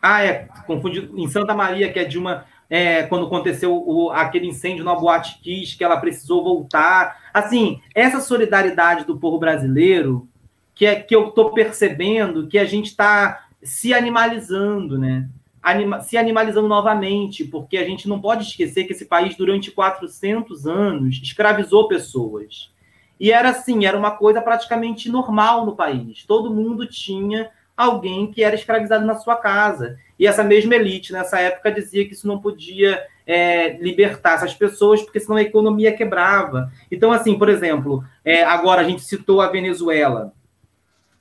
Ah, 0.02 0.24
é, 0.24 0.48
confundido, 0.66 1.18
em 1.18 1.28
Santa 1.28 1.54
Maria, 1.54 1.92
que 1.92 2.00
é 2.00 2.04
de 2.04 2.18
uma... 2.18 2.46
É, 2.70 3.04
quando 3.04 3.26
aconteceu 3.26 3.74
o, 3.76 4.12
aquele 4.12 4.46
incêndio 4.46 4.84
na 4.86 4.94
Boate 4.94 5.40
Kiss, 5.42 5.76
que 5.76 5.84
ela 5.84 5.98
precisou 5.98 6.44
voltar. 6.44 7.18
Assim, 7.34 7.82
essa 7.96 8.20
solidariedade 8.20 9.06
do 9.06 9.18
povo 9.18 9.40
brasileiro, 9.40 10.28
que, 10.76 10.86
é, 10.86 10.96
que 10.96 11.16
eu 11.16 11.30
estou 11.30 11.52
percebendo 11.52 12.48
que 12.48 12.60
a 12.60 12.66
gente 12.66 12.86
está 12.86 13.49
se 13.62 13.94
animalizando, 13.94 14.98
né? 14.98 15.30
Anima 15.62 16.02
se 16.02 16.18
animalizando 16.18 16.68
novamente, 16.68 17.44
porque 17.44 17.78
a 17.78 17.84
gente 17.84 18.08
não 18.08 18.20
pode 18.20 18.44
esquecer 18.44 18.86
que 18.86 18.94
esse 18.94 19.06
país, 19.06 19.36
durante 19.36 19.72
400 19.72 20.66
anos, 20.66 21.20
escravizou 21.22 21.88
pessoas. 21.88 22.72
E 23.20 23.32
era 23.32 23.50
assim, 23.50 23.86
era 23.86 23.98
uma 23.98 24.12
coisa 24.12 24.42
praticamente 24.42 25.10
normal 25.10 25.66
no 25.66 25.76
país. 25.76 26.24
Todo 26.26 26.54
mundo 26.54 26.88
tinha 26.88 27.52
alguém 27.76 28.32
que 28.32 28.44
era 28.44 28.56
escravizado 28.56 29.06
na 29.06 29.16
sua 29.16 29.36
casa. 29.36 29.98
E 30.18 30.26
essa 30.26 30.44
mesma 30.44 30.76
elite, 30.76 31.12
nessa 31.12 31.40
época, 31.40 31.72
dizia 31.72 32.06
que 32.06 32.14
isso 32.14 32.28
não 32.28 32.40
podia 32.40 33.02
é, 33.26 33.78
libertar 33.78 34.36
essas 34.36 34.54
pessoas, 34.54 35.02
porque 35.02 35.20
senão 35.20 35.38
a 35.38 35.42
economia 35.42 35.96
quebrava. 35.96 36.72
Então, 36.92 37.12
assim, 37.12 37.38
por 37.38 37.48
exemplo, 37.48 38.04
é, 38.24 38.44
agora 38.44 38.82
a 38.82 38.84
gente 38.84 39.02
citou 39.02 39.40
a 39.42 39.48
Venezuela. 39.48 40.34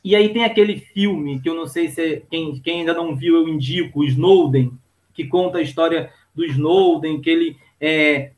E 0.08 0.16
aí 0.16 0.32
tem 0.32 0.42
aquele 0.42 0.80
filme, 0.80 1.38
que 1.38 1.50
eu 1.50 1.54
não 1.54 1.66
sei 1.66 1.88
se 1.88 2.22
quem, 2.30 2.58
quem 2.60 2.80
ainda 2.80 2.94
não 2.94 3.14
viu, 3.14 3.36
eu 3.36 3.46
indico, 3.46 4.02
Snowden, 4.02 4.72
que 5.12 5.26
conta 5.26 5.58
a 5.58 5.62
história 5.62 6.10
do 6.34 6.46
Snowden, 6.46 7.20
que 7.20 7.28
ele 7.28 7.58
é, 7.78 8.30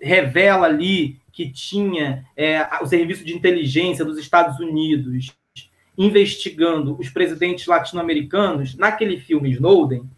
revela 0.00 0.68
ali 0.68 1.18
que 1.32 1.50
tinha 1.50 2.24
é, 2.36 2.64
o 2.80 2.86
serviço 2.86 3.24
de 3.24 3.34
inteligência 3.34 4.04
dos 4.04 4.16
Estados 4.16 4.60
Unidos 4.60 5.36
investigando 5.98 6.96
os 7.00 7.10
presidentes 7.10 7.66
latino-americanos, 7.66 8.76
naquele 8.76 9.18
filme 9.18 9.50
Snowden, 9.50 10.08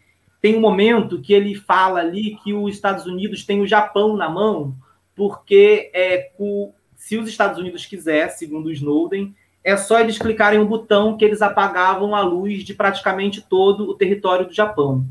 tem 0.43 0.55
um 0.55 0.60
momento 0.60 1.22
que 1.22 1.32
ele 1.32 1.55
fala 1.55 2.01
ali 2.01 2.36
que 2.44 2.52
os 2.52 2.74
Estados 2.74 3.06
Unidos 3.06 3.43
têm 3.43 3.62
o 3.62 3.66
Japão 3.66 4.18
na 4.18 4.28
mão, 4.28 4.77
porque 5.16 5.90
é, 5.94 6.31
o, 6.39 6.74
se 6.94 7.16
os 7.16 7.27
Estados 7.27 7.59
Unidos 7.59 7.86
quiser, 7.86 8.28
segundo 8.28 8.70
Snowden, 8.70 9.35
é 9.62 9.76
só 9.76 10.00
eles 10.00 10.18
clicarem 10.18 10.58
um 10.58 10.66
botão 10.66 11.16
que 11.16 11.24
eles 11.24 11.42
apagavam 11.42 12.14
a 12.14 12.22
luz 12.22 12.64
de 12.64 12.74
praticamente 12.74 13.40
todo 13.42 13.88
o 13.88 13.94
território 13.94 14.46
do 14.46 14.52
Japão. 14.52 15.06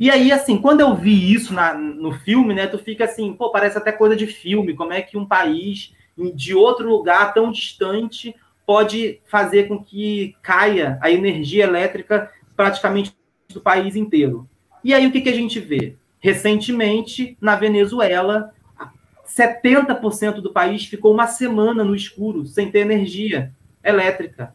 E 0.00 0.10
aí, 0.10 0.32
assim, 0.32 0.58
quando 0.58 0.80
eu 0.80 0.94
vi 0.94 1.32
isso 1.32 1.54
na, 1.54 1.74
no 1.74 2.12
filme, 2.12 2.54
né, 2.54 2.66
tu 2.66 2.78
fica 2.78 3.04
assim, 3.04 3.32
pô, 3.32 3.50
parece 3.50 3.78
até 3.78 3.92
coisa 3.92 4.16
de 4.16 4.26
filme, 4.26 4.74
como 4.74 4.92
é 4.92 5.00
que 5.00 5.16
um 5.16 5.26
país 5.26 5.94
de 6.34 6.54
outro 6.54 6.88
lugar 6.88 7.32
tão 7.34 7.52
distante 7.52 8.34
pode 8.64 9.20
fazer 9.26 9.68
com 9.68 9.82
que 9.82 10.34
caia 10.42 10.98
a 11.00 11.10
energia 11.10 11.64
elétrica 11.64 12.30
praticamente 12.56 13.14
do 13.52 13.60
país 13.60 13.94
inteiro. 13.94 14.48
E 14.82 14.92
aí 14.92 15.06
o 15.06 15.12
que, 15.12 15.20
que 15.20 15.28
a 15.28 15.34
gente 15.34 15.60
vê? 15.60 15.96
Recentemente, 16.18 17.36
na 17.40 17.54
Venezuela, 17.54 18.52
70% 19.28 20.40
do 20.40 20.52
país 20.52 20.86
ficou 20.86 21.12
uma 21.12 21.28
semana 21.28 21.84
no 21.84 21.94
escuro, 21.94 22.44
sem 22.46 22.70
ter 22.70 22.80
energia 22.80 23.52
elétrica, 23.86 24.54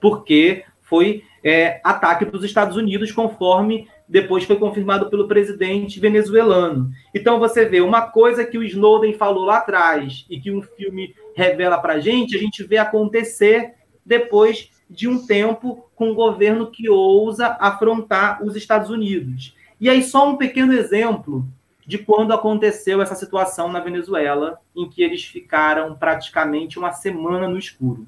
porque 0.00 0.64
foi 0.82 1.22
é, 1.42 1.80
ataque 1.84 2.26
para 2.26 2.36
os 2.36 2.44
Estados 2.44 2.76
Unidos, 2.76 3.12
conforme 3.12 3.88
depois 4.08 4.44
foi 4.44 4.56
confirmado 4.56 5.08
pelo 5.08 5.26
presidente 5.26 5.98
venezuelano. 5.98 6.90
Então 7.14 7.38
você 7.38 7.64
vê 7.64 7.80
uma 7.80 8.02
coisa 8.02 8.44
que 8.44 8.58
o 8.58 8.62
Snowden 8.62 9.14
falou 9.14 9.44
lá 9.44 9.58
atrás 9.58 10.26
e 10.28 10.38
que 10.38 10.50
um 10.50 10.62
filme 10.62 11.14
revela 11.34 11.78
para 11.78 11.94
a 11.94 12.00
gente, 12.00 12.36
a 12.36 12.38
gente 12.38 12.62
vê 12.62 12.76
acontecer 12.76 13.74
depois 14.04 14.70
de 14.88 15.08
um 15.08 15.26
tempo 15.26 15.88
com 15.94 16.10
um 16.10 16.14
governo 16.14 16.70
que 16.70 16.88
ousa 16.88 17.56
afrontar 17.58 18.42
os 18.44 18.54
Estados 18.54 18.90
Unidos. 18.90 19.56
E 19.80 19.88
aí 19.88 20.02
só 20.02 20.28
um 20.28 20.36
pequeno 20.36 20.72
exemplo 20.72 21.46
de 21.86 21.98
quando 21.98 22.32
aconteceu 22.32 23.02
essa 23.02 23.14
situação 23.14 23.70
na 23.70 23.80
Venezuela, 23.80 24.58
em 24.74 24.88
que 24.88 25.02
eles 25.02 25.24
ficaram 25.24 25.94
praticamente 25.94 26.78
uma 26.78 26.92
semana 26.92 27.48
no 27.48 27.58
escuro. 27.58 28.06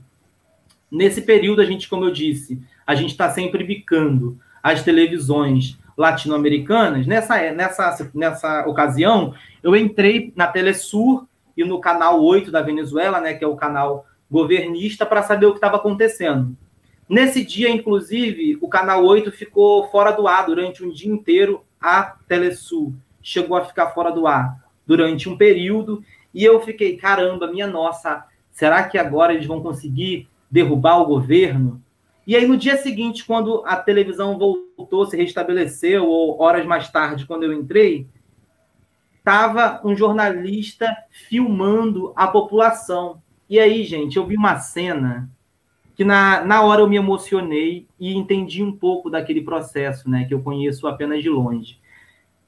Nesse 0.91 1.23
período, 1.23 1.61
a 1.61 1.65
gente, 1.65 1.89
como 1.89 2.05
eu 2.05 2.11
disse, 2.11 2.61
a 2.87 2.95
gente 2.95 3.11
está 3.11 3.31
sempre 3.31 3.65
bicando 3.65 4.39
as 4.63 4.83
televisões 4.83 5.79
latino-americanas. 5.97 7.07
Nessa, 7.07 7.51
nessa, 7.53 8.11
nessa 8.15 8.67
ocasião, 8.67 9.35
eu 9.63 9.75
entrei 9.75 10.33
na 10.37 10.47
Telesur 10.47 11.27
e 11.57 11.65
no 11.65 11.81
canal 11.81 12.23
8 12.23 12.51
da 12.51 12.61
Venezuela, 12.61 13.21
né, 13.21 13.35
que 13.35 13.45
é 13.45 13.49
o 13.49 13.57
canal 13.57 14.07
governista, 14.31 15.07
para 15.07 15.23
saber 15.23 15.47
o 15.47 15.53
que 15.53 15.59
estava 15.59 15.77
acontecendo. 15.77 16.57
Nesse 17.09 17.45
dia, 17.45 17.71
inclusive, 17.71 18.59
o 18.61 18.69
canal 18.69 19.05
8 19.05 19.31
ficou 19.33 19.89
fora 19.89 20.11
do 20.11 20.27
ar 20.27 20.47
durante 20.47 20.85
um 20.85 20.91
dia 20.91 21.11
inteiro. 21.11 21.63
A 21.81 22.17
Telesul 22.27 22.93
chegou 23.23 23.57
a 23.57 23.65
ficar 23.65 23.91
fora 23.91 24.11
do 24.11 24.27
ar 24.27 24.61
durante 24.87 25.29
um 25.29 25.37
período. 25.37 26.03
E 26.35 26.45
eu 26.45 26.61
fiquei, 26.61 26.97
caramba, 26.97 27.47
minha 27.47 27.67
nossa, 27.67 28.25
será 28.53 28.83
que 28.83 28.99
agora 28.99 29.33
eles 29.33 29.47
vão 29.47 29.63
conseguir 29.63 30.29
derrubar 30.51 30.99
o 31.01 31.07
governo? 31.07 31.83
E 32.27 32.35
aí, 32.35 32.47
no 32.47 32.57
dia 32.57 32.77
seguinte, 32.77 33.25
quando 33.25 33.63
a 33.65 33.77
televisão 33.77 34.37
voltou, 34.39 35.07
se 35.07 35.17
restabeleceu, 35.17 36.07
ou 36.07 36.41
horas 36.41 36.67
mais 36.67 36.91
tarde, 36.91 37.27
quando 37.27 37.45
eu 37.45 37.53
entrei, 37.53 38.07
estava 39.19 39.81
um 39.85 39.95
jornalista 39.95 40.97
filmando 41.11 42.13
a 42.17 42.27
população. 42.27 43.23
E 43.49 43.59
aí, 43.59 43.85
gente, 43.85 44.17
eu 44.17 44.27
vi 44.27 44.37
uma 44.37 44.59
cena 44.59 45.31
que 45.97 46.05
na, 46.05 46.45
na 46.45 46.63
hora 46.63 46.83
eu 46.83 46.89
me 46.89 46.97
emocionei 46.97 47.87
e 47.99 48.15
entendi 48.15 48.63
um 48.63 48.71
pouco 48.71 49.09
daquele 49.09 49.41
processo, 49.41 50.11
né, 50.11 50.27
que 50.27 50.35
eu 50.35 50.43
conheço 50.43 50.87
apenas 50.87 51.23
de 51.23 51.31
longe. 51.31 51.81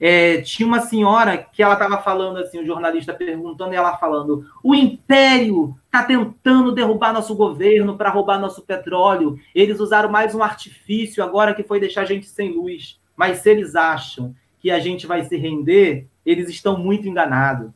É, 0.00 0.40
tinha 0.42 0.66
uma 0.66 0.80
senhora 0.80 1.36
que 1.36 1.62
ela 1.62 1.74
estava 1.74 1.98
falando 1.98 2.38
assim, 2.38 2.60
o 2.60 2.66
jornalista 2.66 3.12
perguntando 3.12 3.72
e 3.72 3.76
ela 3.76 3.96
falando: 3.96 4.46
o 4.62 4.74
império 4.74 5.76
está 5.86 6.04
tentando 6.04 6.72
derrubar 6.72 7.12
nosso 7.12 7.34
governo 7.34 7.96
para 7.96 8.10
roubar 8.10 8.38
nosso 8.38 8.62
petróleo. 8.62 9.38
Eles 9.54 9.80
usaram 9.80 10.08
mais 10.08 10.34
um 10.34 10.42
artifício 10.42 11.22
agora 11.22 11.54
que 11.54 11.64
foi 11.64 11.80
deixar 11.80 12.02
a 12.02 12.06
gente 12.06 12.26
sem 12.26 12.52
luz. 12.52 12.98
Mas 13.16 13.38
se 13.38 13.50
eles 13.50 13.74
acham 13.74 14.34
que 14.60 14.70
a 14.70 14.78
gente 14.78 15.06
vai 15.06 15.24
se 15.24 15.36
render, 15.36 16.06
eles 16.24 16.48
estão 16.48 16.78
muito 16.78 17.08
enganados. 17.08 17.70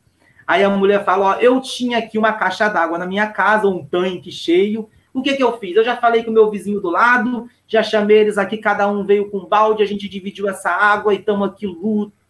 Aí 0.47 0.63
a 0.63 0.69
mulher 0.69 1.03
fala: 1.03 1.25
ó, 1.25 1.33
eu 1.39 1.59
tinha 1.59 1.97
aqui 1.97 2.17
uma 2.17 2.31
caixa 2.33 2.69
d'água 2.69 2.97
na 2.97 3.05
minha 3.05 3.27
casa, 3.27 3.67
um 3.67 3.83
tanque 3.83 4.31
cheio. 4.31 4.89
O 5.13 5.21
que, 5.21 5.35
que 5.35 5.43
eu 5.43 5.57
fiz? 5.59 5.75
Eu 5.75 5.83
já 5.83 5.95
falei 5.95 6.23
com 6.23 6.31
o 6.31 6.33
meu 6.33 6.49
vizinho 6.49 6.81
do 6.81 6.89
lado, 6.89 7.47
já 7.67 7.83
chamei 7.83 8.17
eles 8.17 8.37
aqui, 8.37 8.57
cada 8.57 8.89
um 8.89 9.05
veio 9.05 9.29
com 9.29 9.37
um 9.39 9.45
balde, 9.45 9.83
a 9.83 9.85
gente 9.85 10.09
dividiu 10.09 10.49
essa 10.49 10.71
água 10.71 11.13
e 11.13 11.17
estamos 11.17 11.47
aqui 11.47 11.67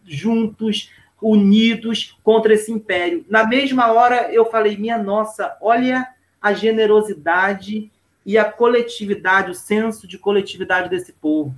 juntos, 0.06 0.92
unidos 1.22 2.18
contra 2.22 2.54
esse 2.54 2.72
império. 2.72 3.26
Na 3.30 3.48
mesma 3.48 3.92
hora 3.94 4.34
eu 4.34 4.46
falei, 4.46 4.76
minha 4.76 4.98
nossa, 4.98 5.58
olha 5.62 6.06
a 6.42 6.54
generosidade 6.54 7.90
e 8.26 8.38
a 8.38 8.44
coletividade, 8.44 9.52
o 9.52 9.56
senso 9.56 10.06
de 10.06 10.18
coletividade 10.18 10.90
desse 10.90 11.14
povo. 11.14 11.56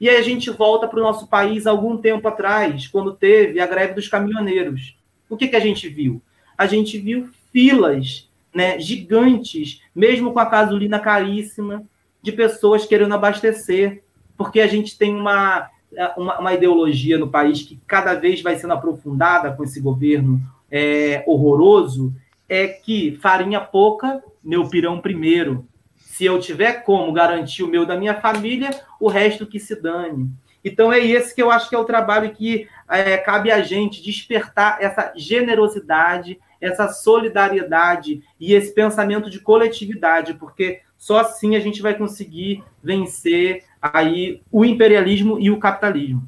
E 0.00 0.08
aí 0.08 0.16
a 0.16 0.22
gente 0.22 0.50
volta 0.50 0.88
para 0.88 0.98
o 0.98 1.02
nosso 1.02 1.26
país 1.26 1.66
algum 1.66 1.96
tempo 1.96 2.26
atrás, 2.26 2.86
quando 2.86 3.12
teve 3.12 3.60
a 3.60 3.66
greve 3.66 3.94
dos 3.94 4.08
caminhoneiros. 4.08 4.96
O 5.28 5.36
que, 5.36 5.48
que 5.48 5.56
a 5.56 5.60
gente 5.60 5.88
viu? 5.88 6.22
A 6.56 6.66
gente 6.66 6.98
viu 6.98 7.28
filas 7.52 8.28
né, 8.54 8.78
gigantes, 8.78 9.82
mesmo 9.94 10.32
com 10.32 10.38
a 10.38 10.44
gasolina 10.44 10.98
caríssima, 10.98 11.84
de 12.22 12.32
pessoas 12.32 12.86
querendo 12.86 13.14
abastecer, 13.14 14.02
porque 14.36 14.60
a 14.60 14.66
gente 14.66 14.96
tem 14.96 15.14
uma, 15.14 15.68
uma, 16.16 16.38
uma, 16.38 16.54
ideologia 16.54 17.18
no 17.18 17.28
país 17.28 17.62
que 17.62 17.78
cada 17.86 18.14
vez 18.14 18.40
vai 18.40 18.56
sendo 18.56 18.72
aprofundada 18.72 19.52
com 19.52 19.62
esse 19.62 19.80
governo 19.80 20.40
é, 20.70 21.22
horroroso, 21.26 22.14
é 22.48 22.66
que 22.66 23.18
farinha 23.20 23.60
pouca, 23.60 24.22
meu 24.42 24.68
pirão 24.68 25.00
primeiro. 25.00 25.66
Se 25.96 26.24
eu 26.24 26.38
tiver 26.38 26.84
como 26.84 27.12
garantir 27.12 27.62
o 27.62 27.68
meu 27.68 27.84
da 27.84 27.96
minha 27.96 28.14
família, 28.14 28.70
o 29.00 29.08
resto 29.08 29.46
que 29.46 29.58
se 29.58 29.80
dane. 29.80 30.30
Então 30.64 30.92
é 30.92 30.98
esse 30.98 31.34
que 31.34 31.42
eu 31.42 31.50
acho 31.50 31.68
que 31.68 31.74
é 31.74 31.78
o 31.78 31.84
trabalho 31.84 32.30
que 32.30 32.66
é, 32.88 33.18
cabe 33.18 33.50
a 33.50 33.60
gente 33.62 34.02
despertar 34.02 34.78
essa 34.80 35.12
generosidade, 35.14 36.38
essa 36.64 36.88
solidariedade 36.88 38.22
e 38.40 38.54
esse 38.54 38.74
pensamento 38.74 39.28
de 39.28 39.40
coletividade, 39.40 40.34
porque 40.34 40.80
só 40.96 41.20
assim 41.20 41.56
a 41.56 41.60
gente 41.60 41.82
vai 41.82 41.94
conseguir 41.94 42.62
vencer 42.82 43.64
aí 43.80 44.40
o 44.50 44.64
imperialismo 44.64 45.38
e 45.38 45.50
o 45.50 45.58
capitalismo. 45.58 46.26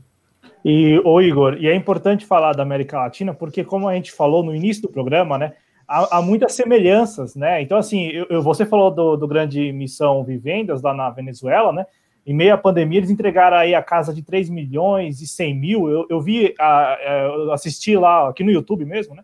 E 0.64 1.00
o 1.04 1.20
Igor, 1.20 1.56
e 1.58 1.68
é 1.68 1.74
importante 1.74 2.26
falar 2.26 2.52
da 2.52 2.62
América 2.62 2.98
Latina, 2.98 3.32
porque 3.32 3.64
como 3.64 3.88
a 3.88 3.94
gente 3.94 4.12
falou 4.12 4.42
no 4.42 4.54
início 4.54 4.82
do 4.82 4.88
programa, 4.88 5.38
né, 5.38 5.54
há, 5.88 6.18
há 6.18 6.22
muitas 6.22 6.54
semelhanças, 6.54 7.36
né? 7.36 7.62
Então 7.62 7.78
assim, 7.78 8.10
eu, 8.28 8.42
você 8.42 8.66
falou 8.66 8.90
do, 8.90 9.16
do 9.16 9.28
grande 9.28 9.72
missão 9.72 10.24
Vivendas 10.24 10.82
lá 10.82 10.92
na 10.92 11.08
Venezuela, 11.08 11.72
né? 11.72 11.86
em 12.26 12.34
meio 12.34 12.52
à 12.52 12.58
pandemia, 12.58 12.98
eles 12.98 13.10
entregaram 13.10 13.56
aí 13.56 13.72
a 13.72 13.80
casa 13.80 14.12
de 14.12 14.20
3 14.20 14.50
milhões 14.50 15.20
e 15.20 15.28
100 15.28 15.54
mil. 15.54 15.88
Eu, 15.88 16.06
eu 16.10 16.20
vi, 16.20 16.52
a, 16.58 16.98
eu 17.24 17.52
assisti 17.52 17.96
lá, 17.96 18.28
aqui 18.28 18.42
no 18.42 18.50
YouTube 18.50 18.84
mesmo, 18.84 19.14
né? 19.14 19.22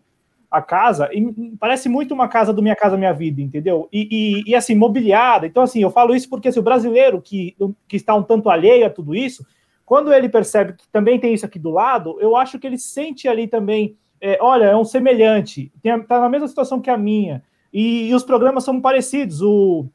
A 0.53 0.61
casa, 0.61 1.09
e 1.11 1.55
parece 1.59 1.89
muito 1.89 2.13
uma 2.13 2.27
casa 2.27 2.53
do 2.53 2.61
Minha 2.61 2.75
Casa 2.75 2.95
Minha 2.95 3.11
Vida, 3.11 3.41
entendeu? 3.41 3.89
E, 3.91 4.43
e, 4.45 4.51
e, 4.51 4.55
assim, 4.55 4.75
mobiliada. 4.75 5.47
Então, 5.47 5.63
assim, 5.63 5.81
eu 5.81 5.89
falo 5.89 6.15
isso 6.15 6.29
porque 6.29 6.47
assim, 6.47 6.59
o 6.59 6.63
brasileiro 6.63 7.19
que, 7.19 7.55
que 7.87 7.95
está 7.95 8.13
um 8.13 8.21
tanto 8.21 8.51
alheio 8.51 8.85
a 8.85 8.89
tudo 8.89 9.15
isso, 9.15 9.43
quando 9.83 10.13
ele 10.13 10.29
percebe 10.29 10.73
que 10.73 10.87
também 10.91 11.19
tem 11.19 11.33
isso 11.33 11.43
aqui 11.43 11.57
do 11.57 11.71
lado, 11.71 12.17
eu 12.19 12.35
acho 12.35 12.59
que 12.59 12.67
ele 12.67 12.77
sente 12.77 13.27
ali 13.27 13.47
também, 13.47 13.97
é, 14.21 14.37
olha, 14.39 14.65
é 14.65 14.77
um 14.77 14.85
semelhante, 14.85 15.71
está 15.83 16.19
na 16.19 16.29
mesma 16.29 16.47
situação 16.47 16.79
que 16.79 16.91
a 16.91 16.97
minha. 16.97 17.41
E, 17.73 18.09
e 18.09 18.13
os 18.13 18.23
programas 18.23 18.63
são 18.63 18.79
parecidos. 18.79 19.41
O 19.41 19.87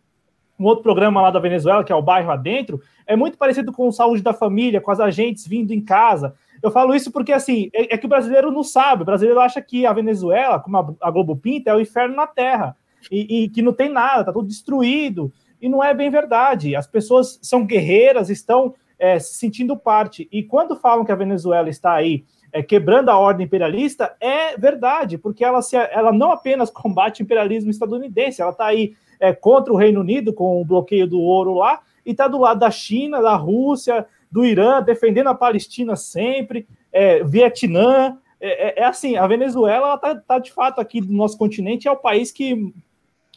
um 0.58 0.64
outro 0.64 0.82
programa 0.82 1.22
lá 1.22 1.30
da 1.30 1.38
Venezuela, 1.38 1.84
que 1.84 1.92
é 1.92 1.94
o 1.94 2.02
Bairro 2.02 2.32
Adentro, 2.32 2.82
é 3.06 3.14
muito 3.14 3.38
parecido 3.38 3.70
com 3.70 3.86
o 3.86 3.92
Saúde 3.92 4.22
da 4.22 4.32
Família, 4.32 4.80
com 4.80 4.90
as 4.90 4.98
agentes 4.98 5.46
vindo 5.46 5.72
em 5.72 5.80
casa. 5.80 6.34
Eu 6.62 6.70
falo 6.70 6.94
isso 6.94 7.10
porque, 7.12 7.32
assim, 7.32 7.70
é, 7.72 7.94
é 7.94 7.98
que 7.98 8.06
o 8.06 8.08
brasileiro 8.08 8.50
não 8.50 8.62
sabe. 8.62 9.02
O 9.02 9.06
brasileiro 9.06 9.40
acha 9.40 9.60
que 9.60 9.86
a 9.86 9.92
Venezuela, 9.92 10.58
como 10.58 10.76
a, 10.76 11.08
a 11.08 11.10
Globo 11.10 11.36
pinta, 11.36 11.70
é 11.70 11.74
o 11.74 11.80
inferno 11.80 12.16
na 12.16 12.26
Terra. 12.26 12.76
E, 13.10 13.44
e, 13.44 13.48
que 13.48 13.62
não 13.62 13.72
tem 13.72 13.88
nada, 13.88 14.24
tá 14.24 14.32
tudo 14.32 14.48
destruído. 14.48 15.32
E 15.60 15.68
não 15.68 15.82
é 15.82 15.94
bem 15.94 16.10
verdade. 16.10 16.74
As 16.74 16.86
pessoas 16.86 17.38
são 17.42 17.64
guerreiras, 17.64 18.30
estão 18.30 18.74
é, 18.98 19.18
se 19.18 19.34
sentindo 19.34 19.76
parte. 19.76 20.28
E 20.32 20.42
quando 20.42 20.76
falam 20.76 21.04
que 21.04 21.12
a 21.12 21.16
Venezuela 21.16 21.68
está 21.68 21.94
aí 21.94 22.24
é, 22.52 22.62
quebrando 22.62 23.10
a 23.10 23.18
ordem 23.18 23.46
imperialista, 23.46 24.16
é 24.20 24.56
verdade, 24.56 25.18
porque 25.18 25.44
ela, 25.44 25.62
se, 25.62 25.76
ela 25.76 26.12
não 26.12 26.32
apenas 26.32 26.70
combate 26.72 27.22
o 27.22 27.24
imperialismo 27.24 27.70
estadunidense, 27.70 28.42
ela 28.42 28.50
está 28.50 28.66
aí 28.66 28.94
é, 29.20 29.32
contra 29.32 29.72
o 29.72 29.76
Reino 29.76 30.00
Unido, 30.00 30.32
com 30.32 30.60
o 30.60 30.64
bloqueio 30.64 31.06
do 31.06 31.20
ouro 31.20 31.54
lá, 31.54 31.80
e 32.04 32.12
está 32.12 32.26
do 32.26 32.38
lado 32.38 32.60
da 32.60 32.70
China, 32.70 33.20
da 33.20 33.36
Rússia, 33.36 34.06
do 34.30 34.44
Irã, 34.44 34.82
defendendo 34.82 35.28
a 35.28 35.34
Palestina 35.34 35.96
sempre, 35.96 36.66
é, 36.92 37.22
Vietnã. 37.24 38.18
É, 38.40 38.80
é, 38.80 38.82
é 38.82 38.84
assim, 38.84 39.16
a 39.16 39.26
Venezuela 39.26 39.94
está 39.94 40.14
tá, 40.14 40.38
de 40.38 40.52
fato 40.52 40.80
aqui 40.80 41.00
do 41.00 41.12
nosso 41.12 41.36
continente, 41.36 41.88
é 41.88 41.90
o 41.90 41.96
país 41.96 42.30
que 42.30 42.72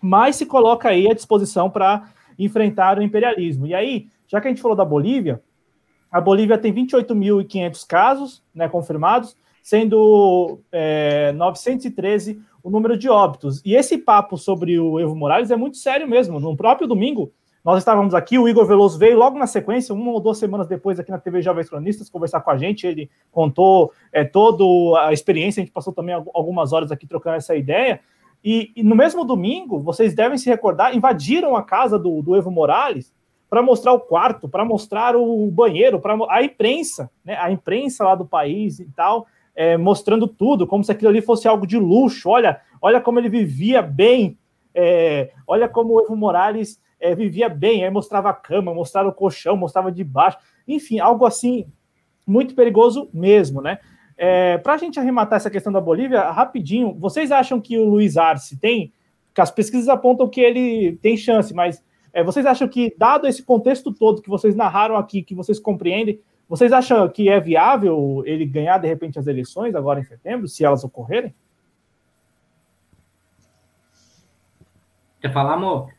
mais 0.02 0.36
se 0.36 0.46
coloca 0.46 0.90
aí 0.90 1.10
à 1.10 1.14
disposição 1.14 1.70
para 1.70 2.12
enfrentar 2.38 2.98
o 2.98 3.04
imperialismo. 3.04 3.68
E 3.68 3.74
aí, 3.74 4.08
já 4.28 4.42
que 4.42 4.48
a 4.48 4.52
gente 4.52 4.62
falou 4.62 4.76
da 4.76 4.86
Bolívia, 4.86 5.42
a 6.12 6.20
Bolívia 6.20 6.58
tem 6.58 6.74
28.500 6.74 7.88
casos 7.88 8.44
né, 8.54 8.68
confirmados, 8.68 9.36
sendo 9.64 10.60
é, 10.72 11.32
913 11.34 12.42
o 12.64 12.70
número 12.70 12.98
de 12.98 13.10
óbitos. 13.10 13.62
E 13.64 13.76
esse 13.76 13.98
papo 13.98 14.38
sobre 14.38 14.80
o 14.80 15.00
Evo 15.00 15.16
Morales 15.16 15.52
é 15.52 15.56
muito 15.56 15.78
sério 15.78 16.08
mesmo. 16.08 16.40
No 16.40 16.56
próprio 16.56 16.88
domingo, 16.88 17.32
nós 17.64 17.78
estávamos 17.78 18.16
aqui, 18.16 18.40
o 18.40 18.50
Igor 18.50 18.66
Veloso 18.66 18.98
veio 18.98 19.18
logo 19.18 19.38
na 19.38 19.46
sequência, 19.46 19.94
uma 19.94 20.12
ou 20.12 20.20
duas 20.20 20.40
semanas 20.40 20.68
depois, 20.68 21.00
aqui 21.00 21.12
na 21.12 21.20
TV 21.20 21.42
Jovens 21.44 21.70
Cronistas, 21.70 22.10
conversar 22.10 22.42
com 22.42 22.50
a 22.50 22.58
gente. 22.58 22.88
Ele 22.88 23.10
contou 23.32 23.94
é, 24.12 24.24
toda 24.24 24.64
a 25.06 25.14
experiência, 25.14 25.62
a 25.62 25.64
gente 25.64 25.74
passou 25.74 25.94
também 25.94 26.16
algumas 26.16 26.74
horas 26.74 26.92
aqui 26.92 27.06
trocando 27.06 27.38
essa 27.38 27.56
ideia. 27.56 28.00
E, 28.44 28.72
e 28.76 28.84
no 28.84 28.96
mesmo 28.96 29.24
domingo, 29.24 29.80
vocês 29.80 30.16
devem 30.16 30.40
se 30.40 30.50
recordar, 30.50 30.96
invadiram 30.96 31.56
a 31.56 31.62
casa 31.62 32.00
do, 32.00 32.24
do 32.24 32.36
Evo 32.36 32.50
Morales 32.50 33.14
para 33.48 33.62
mostrar 33.62 33.94
o 33.94 34.00
quarto, 34.00 34.50
para 34.50 34.66
mostrar 34.66 35.16
o 35.16 35.52
banheiro, 35.52 36.00
para 36.00 36.18
a 36.30 36.42
imprensa, 36.42 37.12
né, 37.24 37.38
a 37.38 37.52
imprensa 37.52 38.04
lá 38.04 38.16
do 38.16 38.26
país 38.26 38.80
e 38.80 38.86
tal, 38.96 39.28
é, 39.56 39.78
mostrando 39.78 40.28
tudo, 40.28 40.66
como 40.66 40.84
se 40.84 40.92
aquilo 40.92 41.10
ali 41.10 41.22
fosse 41.22 41.48
algo 41.48 41.68
de 41.68 41.78
luxo. 41.78 42.28
Olha, 42.30 42.60
olha 42.82 43.00
como 43.00 43.20
ele 43.20 43.30
vivia 43.30 43.84
bem, 43.84 44.36
é, 44.74 45.32
olha 45.46 45.70
como 45.70 45.94
o 45.94 46.02
Evo 46.02 46.16
Morales 46.16 46.82
é, 47.02 47.16
vivia 47.16 47.50
bem. 47.50 47.84
Aí 47.84 47.90
mostrava 47.90 48.30
a 48.30 48.34
cama, 48.34 48.74
mostrava 48.74 49.10
o 49.10 49.14
colchão, 49.14 49.58
mostrava 49.58 49.92
de 49.92 50.04
baixo, 50.04 50.38
enfim, 50.68 51.00
algo 51.00 51.26
assim 51.26 51.66
muito 52.26 52.56
perigoso 52.56 53.10
mesmo, 53.14 53.62
né? 53.62 53.80
É, 54.16 54.60
para 54.60 54.74
a 54.74 54.78
gente 54.78 55.00
arrematar 55.00 55.38
essa 55.38 55.50
questão 55.50 55.74
da 55.74 55.82
Bolívia, 55.82 56.30
rapidinho, 56.30 56.94
vocês 56.94 57.32
acham 57.32 57.60
que 57.60 57.78
o 57.78 57.90
Luiz 57.90 58.18
Arce 58.18 58.56
tem? 58.56 58.94
Que 59.34 59.42
as 59.42 59.50
pesquisas 59.50 59.90
apontam 59.90 60.30
que 60.30 60.40
ele 60.40 60.98
tem 61.02 61.18
chance, 61.18 61.54
mas 61.54 61.84
é, 62.14 62.24
vocês 62.24 62.46
acham 62.46 62.68
que, 62.68 62.94
dado 62.98 63.26
esse 63.26 63.42
contexto 63.42 63.92
todo 63.92 64.22
que 64.22 64.30
vocês 64.30 64.56
narraram 64.56 64.96
aqui, 64.96 65.24
que 65.24 65.34
vocês 65.34 65.60
compreendem, 65.60 66.22
vocês 66.48 66.72
acham 66.72 67.08
que 67.10 67.30
é 67.30 67.40
viável 67.40 68.22
ele 68.26 68.46
ganhar, 68.46 68.78
de 68.78 68.88
repente, 68.88 69.18
as 69.18 69.26
eleições 69.26 69.74
agora 69.74 70.00
em 70.00 70.04
setembro, 70.04 70.48
se 70.48 70.64
elas 70.64 70.84
ocorrerem? 70.84 71.34
Quer 75.22 75.32
falar, 75.32 75.54
amor? 75.54 75.90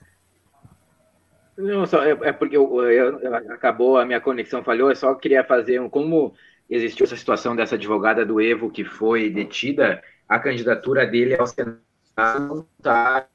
Não, 1.56 1.86
só, 1.86 2.02
é, 2.02 2.10
é 2.10 2.32
porque 2.32 2.56
eu, 2.56 2.82
eu, 2.82 3.20
eu, 3.20 3.34
acabou, 3.34 3.98
a 3.98 4.06
minha 4.06 4.20
conexão 4.20 4.64
falhou, 4.64 4.90
eu 4.90 4.96
só 4.96 5.14
queria 5.14 5.44
fazer 5.44 5.80
um. 5.80 5.88
Como 5.88 6.34
existiu 6.68 7.04
essa 7.04 7.16
situação 7.16 7.54
dessa 7.54 7.74
advogada 7.74 8.24
do 8.24 8.40
Evo 8.40 8.70
que 8.70 8.84
foi 8.84 9.28
detida, 9.28 10.02
a 10.28 10.38
candidatura 10.38 11.06
dele 11.06 11.34
ao 11.34 11.46
Senado 11.46 12.66
está 12.78 13.26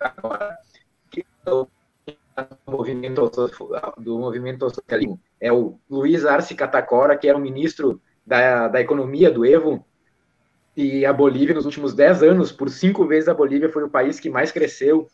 agora 0.00 0.56
do 3.98 4.16
movimento, 4.18 4.70
socialismo 4.70 5.20
é 5.42 5.52
o 5.52 5.76
Luiz 5.90 6.24
Arce 6.24 6.54
Catacora, 6.54 7.18
que 7.18 7.28
era 7.28 7.36
o 7.36 7.40
ministro 7.40 8.00
da, 8.24 8.68
da 8.68 8.80
Economia 8.80 9.28
do 9.28 9.44
Evo, 9.44 9.84
e 10.76 11.04
a 11.04 11.12
Bolívia, 11.12 11.54
nos 11.54 11.66
últimos 11.66 11.92
10 11.92 12.22
anos, 12.22 12.52
por 12.52 12.70
cinco 12.70 13.04
vezes 13.06 13.28
a 13.28 13.34
Bolívia 13.34 13.68
foi 13.68 13.82
o 13.82 13.90
país 13.90 14.20
que 14.20 14.30
mais 14.30 14.52
cresceu 14.52 15.08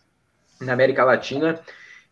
na 0.60 0.74
América 0.74 1.02
Latina, 1.02 1.58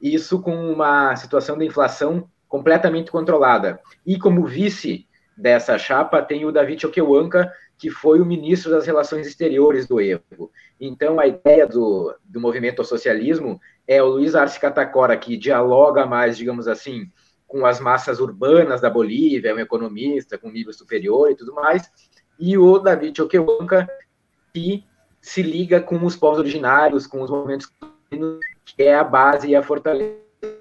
isso 0.01 0.41
com 0.41 0.55
uma 0.73 1.15
situação 1.17 1.57
de 1.57 1.65
inflação 1.65 2.29
completamente 2.49 3.11
controlada. 3.11 3.81
E 4.07 4.19
como 4.19 4.47
vice 4.47 5.07
dessa 5.37 5.77
chapa 5.79 6.23
tem 6.23 6.45
o 6.45 6.53
David 6.53 6.83
Choquehuanca, 6.83 7.53
que 7.79 7.91
foi 7.91 8.21
o 8.21 8.27
ministro 8.27 8.71
das 8.71 8.87
Relações 8.87 9.27
Exteriores 9.27 9.87
do 9.87 10.01
Evo. 10.01 10.51
Então, 10.81 11.21
a 11.21 11.27
ideia 11.27 11.67
do, 11.67 12.15
do 12.25 12.41
movimento 12.41 12.81
ao 12.81 12.87
socialismo 12.87 13.61
é 13.87 14.03
o 14.03 14.07
Luiz 14.07 14.35
Arce 14.35 14.59
Catacora, 14.59 15.17
que 15.17 15.37
dialoga 15.37 16.07
mais, 16.07 16.37
digamos 16.37 16.67
assim, 16.69 17.11
com 17.47 17.65
as 17.65 17.79
massas 17.79 18.19
urbanas 18.19 18.81
da 18.81 18.91
Bolívia, 18.91 19.51
é 19.51 19.55
um 19.55 19.59
economista 19.59 20.37
com 20.39 20.51
nível 20.51 20.73
superior 20.73 21.31
e 21.31 21.37
tudo 21.37 21.55
mais, 21.55 21.89
e 22.39 22.59
o 22.59 22.79
David 22.79 23.17
Choquehuanca, 23.17 23.89
que 24.53 24.85
se 25.21 25.43
liga 25.43 25.81
com 25.81 26.03
os 26.05 26.17
povos 26.17 26.39
originários, 26.39 27.07
com 27.07 27.23
os 27.23 27.31
movimentos 27.31 27.71
que 28.65 28.83
é 28.83 28.95
a 28.95 29.05
base 29.05 29.49
e 29.49 29.57
a 29.57 29.63
fortaleza 29.63 30.17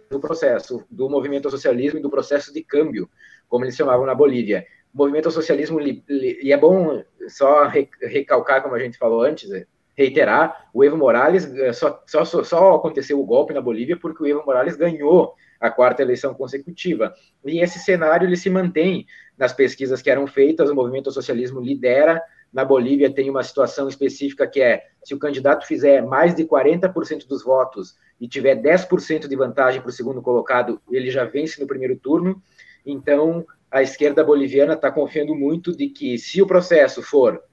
do 0.10 0.20
processo, 0.20 0.84
do 0.90 1.10
movimento 1.10 1.50
socialismo 1.50 2.00
e 2.00 2.02
do 2.02 2.10
processo 2.10 2.54
de 2.54 2.64
câmbio, 2.64 3.10
como 3.48 3.66
eles 3.66 3.76
chamavam 3.76 4.06
na 4.06 4.16
Bolívia. 4.16 4.66
O 4.94 4.98
movimento 4.98 5.30
socialismo, 5.30 5.80
e 5.82 6.52
é 6.52 6.58
bom 6.58 7.04
só 7.28 7.68
recalcar, 8.02 8.62
como 8.62 8.76
a 8.76 8.80
gente 8.80 8.98
falou 8.98 9.22
antes, 9.22 9.50
reiterar, 9.96 10.70
o 10.74 10.84
Evo 10.84 10.98
Morales 10.98 11.46
eh, 11.46 11.74
só, 11.74 12.04
só, 12.06 12.26
só 12.26 12.76
aconteceu 12.76 13.20
o 13.20 13.26
golpe 13.26 13.54
na 13.54 13.62
Bolívia 13.62 13.98
porque 13.98 14.22
o 14.22 14.26
Evo 14.26 14.46
Morales 14.46 14.76
ganhou 14.76 15.34
a 15.60 15.70
quarta 15.70 16.02
eleição 16.02 16.34
consecutiva. 16.34 17.14
E 17.46 17.62
esse 17.62 17.80
cenário 17.80 18.28
ele 18.28 18.36
se 18.36 18.50
mantém 18.50 19.06
nas 19.38 19.54
pesquisas 19.54 20.02
que 20.02 20.10
eram 20.10 20.28
feitas, 20.28 20.70
o 20.70 20.76
movimento 20.76 21.12
socialismo 21.12 21.62
lidera, 21.62 22.22
na 22.56 22.64
Bolívia 22.64 23.12
tem 23.12 23.30
uma 23.30 23.44
situação 23.44 23.90
específica 23.90 24.48
que 24.48 24.62
é, 24.62 24.86
se 25.04 25.14
o 25.14 25.20
candidato 25.20 25.68
fizer 25.68 26.02
mais 26.02 26.34
de 26.34 26.46
40% 26.46 27.28
dos 27.28 27.44
votos 27.44 27.98
e 28.18 28.30
tiver 28.30 28.56
10% 28.56 29.28
de 29.28 29.36
vantagem 29.36 29.82
para 29.82 29.90
o 29.90 29.92
segundo 29.92 30.22
colocado, 30.22 30.80
ele 30.90 31.12
já 31.12 31.26
vence 31.26 31.60
no 31.60 31.68
primeiro 31.68 31.98
turno, 31.98 32.42
então 32.86 33.46
a 33.70 33.82
esquerda 33.82 34.24
boliviana 34.24 34.72
está 34.72 34.90
confiando 34.90 35.36
muito 35.36 35.76
de 35.76 35.90
que 35.90 36.18
se 36.18 36.42
o 36.42 36.48
processo 36.48 37.02
for 37.02 37.44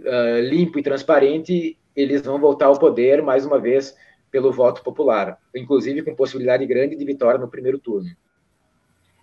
uh, 0.00 0.40
limpo 0.40 0.76
e 0.80 0.82
transparente, 0.82 1.78
eles 1.94 2.22
vão 2.22 2.40
voltar 2.40 2.66
ao 2.66 2.80
poder 2.80 3.22
mais 3.22 3.46
uma 3.46 3.60
vez 3.60 3.94
pelo 4.28 4.50
voto 4.50 4.82
popular, 4.82 5.38
inclusive 5.54 6.02
com 6.02 6.16
possibilidade 6.16 6.66
grande 6.66 6.96
de 6.96 7.04
vitória 7.04 7.38
no 7.38 7.46
primeiro 7.46 7.78
turno. 7.78 8.10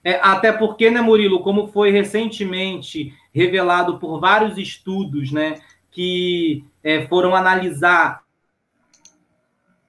É, 0.05 0.19
até 0.21 0.51
porque, 0.51 0.91
né, 0.91 1.01
Murilo, 1.01 1.39
como 1.39 1.65
foi 1.65 1.89
recentemente 1.89 3.11
revelado 3.33 3.97
por 3.97 4.19
vários 4.19 4.55
estudos, 4.55 5.31
né, 5.31 5.59
que 5.89 6.63
é, 6.83 7.07
foram 7.07 7.35
analisar 7.35 8.21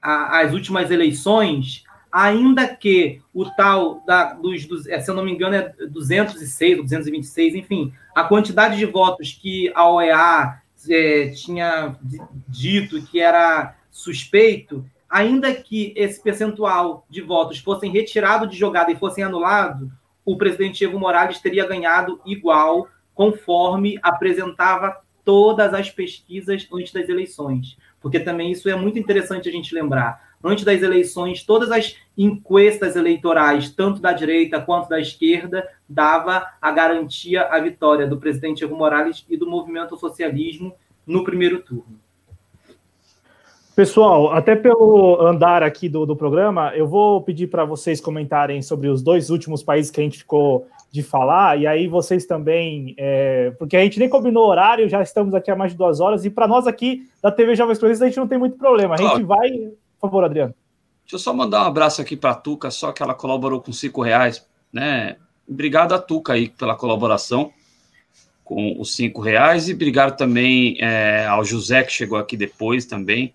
a, 0.00 0.40
as 0.40 0.54
últimas 0.54 0.90
eleições, 0.90 1.84
ainda 2.10 2.66
que 2.66 3.20
o 3.34 3.44
tal 3.44 4.02
da, 4.06 4.32
dos, 4.32 4.64
dos 4.64 4.86
é, 4.86 4.98
se 5.00 5.10
eu 5.10 5.14
não 5.14 5.22
me 5.22 5.32
engano, 5.32 5.54
é 5.54 5.74
206 5.86 6.78
ou 6.78 6.84
226, 6.84 7.54
enfim, 7.54 7.92
a 8.14 8.24
quantidade 8.24 8.78
de 8.78 8.86
votos 8.86 9.32
que 9.34 9.70
a 9.74 9.86
OEA 9.86 10.62
é, 10.88 11.28
tinha 11.28 11.94
dito 12.48 13.02
que 13.02 13.20
era 13.20 13.76
suspeito, 13.90 14.82
ainda 15.10 15.52
que 15.52 15.92
esse 15.94 16.22
percentual 16.22 17.04
de 17.10 17.20
votos 17.20 17.58
fossem 17.58 17.92
retirados 17.92 18.48
de 18.48 18.56
jogada 18.56 18.90
e 18.90 18.96
fossem 18.96 19.22
anulados, 19.22 19.90
o 20.26 20.36
presidente 20.36 20.84
Evo 20.84 20.98
Morales 20.98 21.38
teria 21.38 21.66
ganhado 21.66 22.20
igual, 22.26 22.88
conforme 23.14 23.96
apresentava 24.02 24.98
todas 25.24 25.72
as 25.72 25.88
pesquisas 25.88 26.66
antes 26.72 26.92
das 26.92 27.08
eleições. 27.08 27.78
Porque 28.00 28.18
também 28.18 28.50
isso 28.50 28.68
é 28.68 28.74
muito 28.74 28.98
interessante 28.98 29.48
a 29.48 29.52
gente 29.52 29.74
lembrar. 29.74 30.26
Antes 30.42 30.64
das 30.64 30.82
eleições, 30.82 31.44
todas 31.44 31.70
as 31.70 31.96
encuestas 32.18 32.94
eleitorais, 32.96 33.70
tanto 33.70 34.00
da 34.00 34.12
direita 34.12 34.60
quanto 34.60 34.88
da 34.88 35.00
esquerda, 35.00 35.66
dava 35.88 36.46
a 36.60 36.70
garantia 36.70 37.42
à 37.42 37.58
vitória 37.60 38.06
do 38.06 38.18
presidente 38.18 38.62
Evo 38.62 38.76
Morales 38.76 39.24
e 39.28 39.36
do 39.36 39.48
movimento 39.48 39.96
socialismo 39.96 40.74
no 41.06 41.24
primeiro 41.24 41.60
turno. 41.60 42.05
Pessoal, 43.76 44.32
até 44.32 44.56
pelo 44.56 45.20
andar 45.20 45.62
aqui 45.62 45.86
do, 45.86 46.06
do 46.06 46.16
programa, 46.16 46.72
eu 46.74 46.88
vou 46.88 47.20
pedir 47.20 47.48
para 47.48 47.62
vocês 47.62 48.00
comentarem 48.00 48.62
sobre 48.62 48.88
os 48.88 49.02
dois 49.02 49.28
últimos 49.28 49.62
países 49.62 49.90
que 49.90 50.00
a 50.00 50.02
gente 50.02 50.16
ficou 50.16 50.66
de 50.90 51.02
falar, 51.02 51.60
e 51.60 51.66
aí 51.66 51.86
vocês 51.86 52.24
também, 52.24 52.94
é, 52.96 53.50
porque 53.58 53.76
a 53.76 53.82
gente 53.82 53.98
nem 53.98 54.08
combinou 54.08 54.48
horário, 54.48 54.88
já 54.88 55.02
estamos 55.02 55.34
aqui 55.34 55.50
há 55.50 55.55
mais 55.55 55.72
de 55.72 55.76
duas 55.76 56.00
horas, 56.00 56.24
e 56.24 56.30
para 56.30 56.48
nós 56.48 56.66
aqui 56.66 57.06
da 57.20 57.30
TV 57.30 57.55
Jovens 57.55 57.78
Cronistas 57.78 58.06
a 58.06 58.08
gente 58.08 58.16
não 58.16 58.26
tem 58.26 58.38
muito 58.38 58.56
problema. 58.56 58.94
A 58.94 58.96
gente 58.96 59.22
vai. 59.24 59.50
Por 59.50 60.08
favor, 60.08 60.24
Adriano. 60.24 60.55
Deixa 61.02 61.16
eu 61.16 61.18
só 61.18 61.34
mandar 61.34 61.64
um 61.64 61.66
abraço 61.66 62.00
aqui 62.00 62.16
para 62.16 62.30
a 62.30 62.34
Tuca, 62.34 62.70
só 62.70 62.92
que 62.92 63.02
ela 63.02 63.12
colaborou 63.12 63.60
com 63.60 63.74
cinco 63.74 64.00
reais, 64.00 64.42
né? 64.72 65.16
Obrigado 65.46 65.92
a 65.92 65.98
Tuca 65.98 66.32
aí 66.32 66.48
pela 66.48 66.74
colaboração 66.74 67.52
com 68.42 68.80
os 68.80 68.96
cinco 68.96 69.20
reais, 69.20 69.68
e 69.68 69.74
obrigado 69.74 70.16
também 70.16 70.78
é, 70.80 71.26
ao 71.26 71.44
José 71.44 71.82
que 71.82 71.92
chegou 71.92 72.16
aqui 72.16 72.38
depois 72.38 72.86
também. 72.86 73.34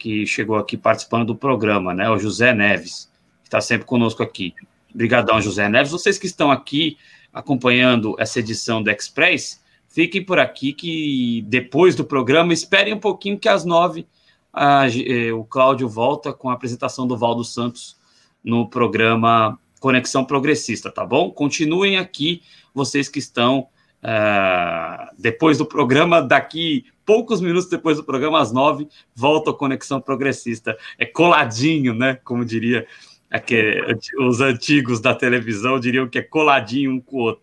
Que 0.00 0.26
chegou 0.26 0.56
aqui 0.56 0.78
participando 0.78 1.26
do 1.26 1.36
programa, 1.36 1.92
né? 1.92 2.08
O 2.08 2.18
José 2.18 2.54
Neves, 2.54 3.10
que 3.42 3.48
está 3.48 3.60
sempre 3.60 3.86
conosco 3.86 4.22
aqui. 4.22 4.54
Obrigadão, 4.92 5.42
José 5.42 5.68
Neves. 5.68 5.92
Vocês 5.92 6.18
que 6.18 6.26
estão 6.26 6.50
aqui 6.50 6.96
acompanhando 7.30 8.16
essa 8.18 8.40
edição 8.40 8.82
do 8.82 8.90
Express, 8.90 9.62
fiquem 9.86 10.24
por 10.24 10.38
aqui 10.38 10.72
que 10.72 11.44
depois 11.46 11.94
do 11.94 12.02
programa, 12.02 12.54
esperem 12.54 12.94
um 12.94 12.98
pouquinho 12.98 13.38
que 13.38 13.48
às 13.48 13.66
nove 13.66 14.06
a, 14.50 14.86
eh, 14.88 15.32
o 15.32 15.44
Cláudio 15.44 15.86
volta 15.86 16.32
com 16.32 16.48
a 16.48 16.54
apresentação 16.54 17.06
do 17.06 17.16
Valdo 17.16 17.44
Santos 17.44 17.96
no 18.42 18.66
programa 18.66 19.58
Conexão 19.80 20.24
Progressista, 20.24 20.90
tá 20.90 21.04
bom? 21.04 21.30
Continuem 21.30 21.98
aqui, 21.98 22.42
vocês 22.74 23.06
que 23.06 23.18
estão 23.18 23.68
uh, 24.04 25.14
depois 25.18 25.58
do 25.58 25.66
programa, 25.66 26.22
daqui 26.22 26.84
poucos 27.04 27.40
minutos 27.40 27.68
depois 27.68 27.96
do 27.96 28.04
programa, 28.04 28.40
às 28.40 28.52
nove, 28.52 28.88
volta 29.14 29.50
a 29.50 29.54
Conexão 29.54 30.00
Progressista. 30.00 30.76
É 30.98 31.04
coladinho, 31.04 31.94
né? 31.94 32.18
Como 32.24 32.44
diria 32.44 32.86
aqui, 33.30 33.80
os 34.18 34.40
antigos 34.40 35.00
da 35.00 35.14
televisão, 35.14 35.80
diriam 35.80 36.08
que 36.08 36.18
é 36.18 36.22
coladinho 36.22 36.92
um 36.92 37.00
com 37.00 37.16
o 37.16 37.20
outro. 37.20 37.42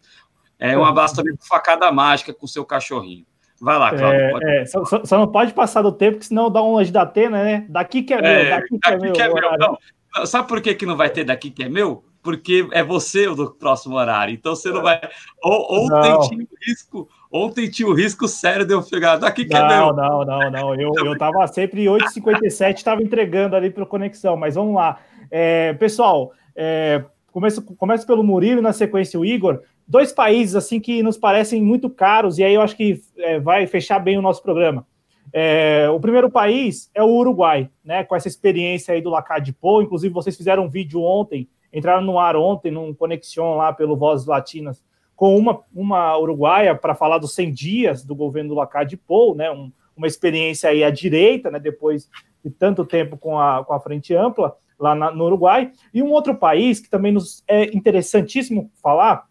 É 0.59 0.77
um 0.77 0.83
abraço 0.83 1.15
também 1.15 1.35
com 1.35 1.45
facada 1.45 1.91
mágica 1.91 2.33
com 2.33 2.47
seu 2.47 2.65
cachorrinho. 2.65 3.25
Vai 3.59 3.77
lá, 3.77 3.89
Cláudio. 3.89 4.43
É, 4.43 4.61
é, 4.61 4.65
só, 4.65 4.85
só, 4.85 5.17
não 5.17 5.27
pode 5.27 5.53
passar 5.53 5.81
do 5.81 5.91
tempo, 5.91 6.19
que 6.19 6.25
senão 6.25 6.49
dá 6.49 6.61
um 6.61 6.73
longe 6.73 6.91
da 6.91 7.01
Atena, 7.01 7.43
né? 7.43 7.65
Daqui 7.69 8.03
que 8.03 8.13
é, 8.13 8.21
meu, 8.21 8.31
é, 8.31 8.49
daqui 8.49 8.79
que 8.79 8.89
é 8.89 8.97
meu. 8.97 9.13
Que 9.13 9.21
é 9.21 9.33
meu. 9.33 9.57
Não, 9.57 10.25
sabe 10.25 10.47
por 10.47 10.61
que, 10.61 10.75
que 10.75 10.85
não 10.85 10.95
vai 10.95 11.09
ter 11.09 11.23
daqui 11.23 11.49
que 11.49 11.63
é 11.63 11.69
meu? 11.69 12.03
Porque 12.27 12.67
é 12.73 12.83
você 12.83 13.25
o 13.25 13.35
do 13.35 13.51
próximo 13.51 13.95
horário. 13.95 14.33
Então 14.33 14.53
você 14.53 14.69
não 14.69 14.81
vai. 14.81 14.99
Ou, 15.41 15.85
ontem 15.85 16.27
tinha 16.27 16.43
o 16.43 16.57
risco, 16.67 17.09
ontem 17.31 17.69
tinha 17.69 17.87
o 17.87 17.93
risco 17.93 18.27
sério 18.27 18.65
de 18.65 18.73
eu 18.73 18.83
pegar 18.83 19.15
daqui 19.15 19.45
que 19.45 19.53
não, 19.53 19.65
é 19.65 19.77
meu. 19.77 19.93
Não, 19.93 20.25
não, 20.25 20.51
não. 20.51 20.75
Eu, 20.75 20.91
eu 21.05 21.17
tava 21.17 21.47
sempre 21.47 21.85
8h57, 21.85 22.75
estava 22.75 23.01
entregando 23.01 23.55
ali 23.55 23.69
para 23.69 23.85
conexão, 23.85 24.35
mas 24.35 24.55
vamos 24.55 24.75
lá. 24.75 24.99
É, 25.31 25.71
pessoal, 25.75 26.33
é, 26.53 27.01
começo, 27.31 27.61
começo 27.61 28.05
pelo 28.05 28.25
Murilo, 28.25 28.61
na 28.61 28.73
sequência 28.73 29.17
o 29.17 29.23
Igor 29.23 29.61
dois 29.87 30.11
países 30.11 30.53
assim 30.53 30.81
que 30.81 31.01
nos 31.01 31.17
parecem 31.17 31.61
muito 31.63 31.89
caros, 31.89 32.37
e 32.37 32.43
aí 32.43 32.55
eu 32.55 32.61
acho 32.61 32.75
que 32.75 32.99
é, 33.19 33.39
vai 33.39 33.65
fechar 33.67 33.99
bem 33.99 34.17
o 34.17 34.21
nosso 34.21 34.43
programa. 34.43 34.85
É, 35.33 35.89
o 35.89 35.99
primeiro 35.99 36.29
país 36.29 36.89
é 36.93 37.03
o 37.03 37.07
Uruguai, 37.07 37.69
né? 37.83 38.03
Com 38.03 38.15
essa 38.15 38.27
experiência 38.27 38.93
aí 38.93 39.01
do 39.01 39.09
Lacadipô. 39.09 39.81
Inclusive, 39.81 40.13
vocês 40.13 40.35
fizeram 40.35 40.65
um 40.65 40.69
vídeo 40.69 41.01
ontem, 41.01 41.47
entraram 41.73 42.01
no 42.01 42.19
ar 42.19 42.35
ontem, 42.35 42.71
num 42.71 42.93
Conexion 42.93 43.55
lá 43.55 43.73
pelo 43.73 43.95
Vozes 43.95 44.25
Latinas, 44.25 44.83
com 45.15 45.35
uma, 45.35 45.61
uma 45.73 46.17
uruguaia 46.17 46.75
para 46.75 46.95
falar 46.95 47.17
dos 47.17 47.33
100 47.33 47.53
dias 47.53 48.03
do 48.03 48.15
governo 48.15 48.49
do 48.49 48.55
Lacadipô, 48.55 49.33
né? 49.35 49.51
Um, 49.51 49.71
uma 49.95 50.07
experiência 50.07 50.69
aí 50.69 50.83
à 50.83 50.91
direita, 50.91 51.49
né? 51.49 51.59
Depois 51.59 52.07
de 52.43 52.51
tanto 52.51 52.85
tempo 52.85 53.17
com 53.17 53.39
a, 53.39 53.65
com 53.65 53.73
a 53.73 53.79
Frente 53.79 54.15
Ampla 54.15 54.55
lá 54.79 54.93
na, 54.93 55.11
no 55.11 55.25
Uruguai. 55.25 55.71
E 55.93 56.03
um 56.03 56.11
outro 56.11 56.35
país 56.35 56.79
que 56.79 56.89
também 56.89 57.11
nos 57.11 57.43
é 57.47 57.75
interessantíssimo 57.75 58.71
falar 58.81 59.25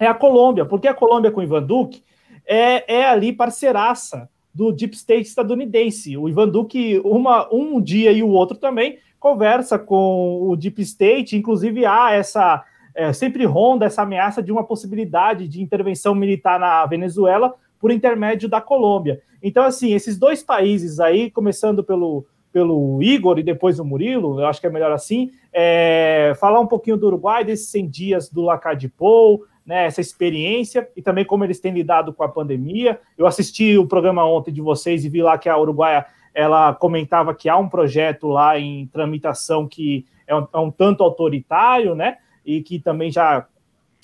é 0.00 0.06
a 0.06 0.14
Colômbia, 0.14 0.64
porque 0.64 0.88
a 0.88 0.94
Colômbia 0.94 1.30
com 1.30 1.40
o 1.40 1.42
Ivan 1.42 1.62
Duque 1.62 2.02
é, 2.46 2.96
é 3.00 3.04
ali 3.06 3.32
parceiraça 3.32 4.28
do 4.52 4.72
Deep 4.72 4.96
State 4.96 5.28
estadunidense. 5.28 6.16
O 6.16 6.28
Ivan 6.28 6.48
Duque, 6.48 7.00
uma, 7.04 7.48
um 7.52 7.80
dia 7.80 8.10
e 8.10 8.22
o 8.22 8.28
outro 8.28 8.56
também, 8.56 8.98
conversa 9.18 9.78
com 9.78 10.42
o 10.48 10.56
Deep 10.56 10.80
State, 10.82 11.36
inclusive 11.36 11.84
há 11.84 12.12
essa. 12.12 12.64
É, 12.94 13.12
sempre 13.12 13.44
ronda 13.44 13.86
essa 13.86 14.02
ameaça 14.02 14.42
de 14.42 14.50
uma 14.50 14.64
possibilidade 14.64 15.46
de 15.46 15.62
intervenção 15.62 16.16
militar 16.16 16.58
na 16.58 16.84
Venezuela 16.84 17.54
por 17.78 17.92
intermédio 17.92 18.48
da 18.48 18.60
Colômbia. 18.60 19.20
Então, 19.40 19.62
assim, 19.62 19.92
esses 19.92 20.18
dois 20.18 20.42
países 20.42 20.98
aí, 20.98 21.30
começando 21.30 21.84
pelo, 21.84 22.26
pelo 22.52 23.00
Igor 23.00 23.38
e 23.38 23.44
depois 23.44 23.78
o 23.78 23.84
Murilo, 23.84 24.40
eu 24.40 24.46
acho 24.46 24.60
que 24.60 24.66
é 24.66 24.70
melhor 24.70 24.90
assim, 24.90 25.30
é, 25.52 26.32
falar 26.40 26.58
um 26.58 26.66
pouquinho 26.66 26.96
do 26.96 27.06
Uruguai, 27.06 27.44
desses 27.44 27.68
100 27.68 27.88
dias 27.88 28.28
do 28.28 28.42
Lacadipou, 28.42 29.44
né, 29.64 29.84
essa 29.84 30.00
experiência 30.00 30.88
e 30.96 31.02
também 31.02 31.26
como 31.26 31.44
eles 31.44 31.60
têm 31.60 31.72
lidado 31.72 32.12
com 32.12 32.22
a 32.22 32.28
pandemia. 32.28 32.98
Eu 33.16 33.26
assisti 33.26 33.76
o 33.76 33.86
programa 33.86 34.24
ontem 34.24 34.50
de 34.50 34.62
vocês 34.62 35.04
e 35.04 35.08
vi 35.08 35.22
lá 35.22 35.36
que 35.36 35.48
a 35.48 35.58
Uruguaia 35.58 36.06
ela 36.34 36.74
comentava 36.74 37.34
que 37.34 37.48
há 37.48 37.56
um 37.56 37.68
projeto 37.68 38.28
lá 38.28 38.58
em 38.58 38.86
tramitação 38.86 39.66
que 39.66 40.06
é 40.26 40.34
um, 40.34 40.46
é 40.52 40.58
um 40.58 40.70
tanto 40.70 41.02
autoritário, 41.02 41.94
né, 41.94 42.18
e 42.44 42.62
que 42.62 42.78
também 42.78 43.10
já 43.10 43.46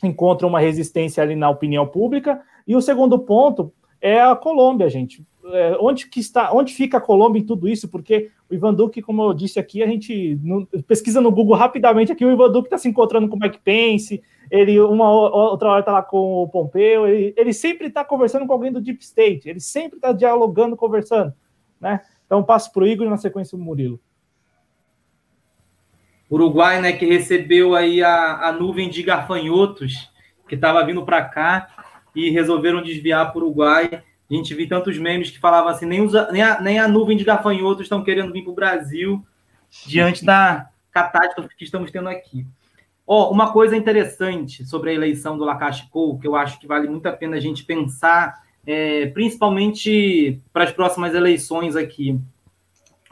encontra 0.02 0.46
uma 0.46 0.60
resistência 0.60 1.22
ali 1.22 1.34
na 1.36 1.50
opinião 1.50 1.86
pública. 1.86 2.40
E 2.66 2.74
o 2.74 2.80
segundo 2.80 3.18
ponto 3.18 3.72
é 4.00 4.20
a 4.20 4.34
Colômbia, 4.34 4.88
gente. 4.88 5.24
É, 5.46 5.76
onde 5.78 6.08
que 6.08 6.20
está, 6.20 6.52
onde 6.54 6.72
fica 6.72 6.96
a 6.96 7.00
Colômbia 7.00 7.40
em 7.40 7.44
tudo 7.44 7.68
isso? 7.68 7.88
Porque 7.88 8.30
o 8.50 8.54
Ivan 8.54 8.72
Duque, 8.72 9.02
como 9.02 9.22
eu 9.22 9.34
disse 9.34 9.58
aqui, 9.58 9.82
a 9.82 9.86
gente 9.86 10.38
pesquisa 10.86 11.20
no 11.20 11.30
Google 11.30 11.54
rapidamente 11.54 12.10
aqui, 12.10 12.24
o 12.24 12.30
Ivan 12.30 12.50
Duque 12.50 12.68
está 12.68 12.78
se 12.78 12.88
encontrando 12.88 13.28
com 13.28 13.36
o 13.36 13.38
Mike 13.38 13.60
Pence, 13.62 14.22
ele 14.50 14.80
uma 14.80 15.10
outra 15.10 15.70
hora 15.70 15.80
está 15.80 15.92
lá 15.92 16.02
com 16.02 16.42
o 16.42 16.48
Pompeu, 16.48 17.06
ele, 17.06 17.34
ele 17.36 17.52
sempre 17.52 17.88
está 17.88 18.02
conversando 18.02 18.46
com 18.46 18.52
alguém 18.54 18.72
do 18.72 18.80
Deep 18.80 19.02
State, 19.02 19.48
ele 19.48 19.60
sempre 19.60 19.96
está 19.96 20.12
dialogando, 20.12 20.76
conversando, 20.76 21.34
né? 21.78 22.00
Então 22.34 22.42
passo 22.42 22.72
para 22.72 22.82
o 22.82 22.86
Igor 22.88 23.06
e 23.06 23.10
na 23.10 23.16
sequência 23.16 23.56
o 23.56 23.60
Murilo. 23.60 24.00
Uruguai, 26.28 26.80
né, 26.80 26.92
que 26.92 27.06
recebeu 27.06 27.76
aí 27.76 28.02
a, 28.02 28.48
a 28.48 28.52
nuvem 28.52 28.90
de 28.90 29.04
gafanhotos 29.04 30.10
que 30.48 30.56
estava 30.56 30.84
vindo 30.84 31.04
para 31.04 31.24
cá 31.24 31.68
e 32.12 32.30
resolveram 32.30 32.82
desviar 32.82 33.30
para 33.30 33.38
o 33.38 33.44
Uruguai. 33.44 34.02
A 34.28 34.34
gente 34.34 34.52
viu 34.52 34.68
tantos 34.68 34.98
memes 34.98 35.30
que 35.30 35.38
falavam 35.38 35.68
assim, 35.68 35.86
nem, 35.86 36.00
os, 36.00 36.12
nem, 36.32 36.42
a, 36.42 36.60
nem 36.60 36.80
a 36.80 36.88
nuvem 36.88 37.16
de 37.16 37.22
gafanhotos 37.22 37.82
estão 37.82 38.02
querendo 38.02 38.32
vir 38.32 38.42
para 38.42 38.50
o 38.50 38.56
Brasil 38.56 39.24
diante 39.86 40.24
da 40.24 40.70
catástrofe 40.90 41.54
que 41.56 41.62
estamos 41.62 41.92
tendo 41.92 42.08
aqui. 42.08 42.44
Ó, 43.06 43.28
oh, 43.28 43.32
uma 43.32 43.52
coisa 43.52 43.76
interessante 43.76 44.66
sobre 44.66 44.90
a 44.90 44.94
eleição 44.94 45.38
do 45.38 45.44
Lacache 45.44 45.88
Pou, 45.88 46.18
que 46.18 46.26
eu 46.26 46.34
acho 46.34 46.58
que 46.58 46.66
vale 46.66 46.88
muito 46.88 47.06
a 47.06 47.12
pena 47.12 47.36
a 47.36 47.40
gente 47.40 47.64
pensar, 47.64 48.42
é, 48.66 49.06
principalmente 49.06 50.40
para 50.52 50.64
as 50.64 50.72
próximas 50.72 51.14
eleições 51.14 51.76
aqui. 51.76 52.18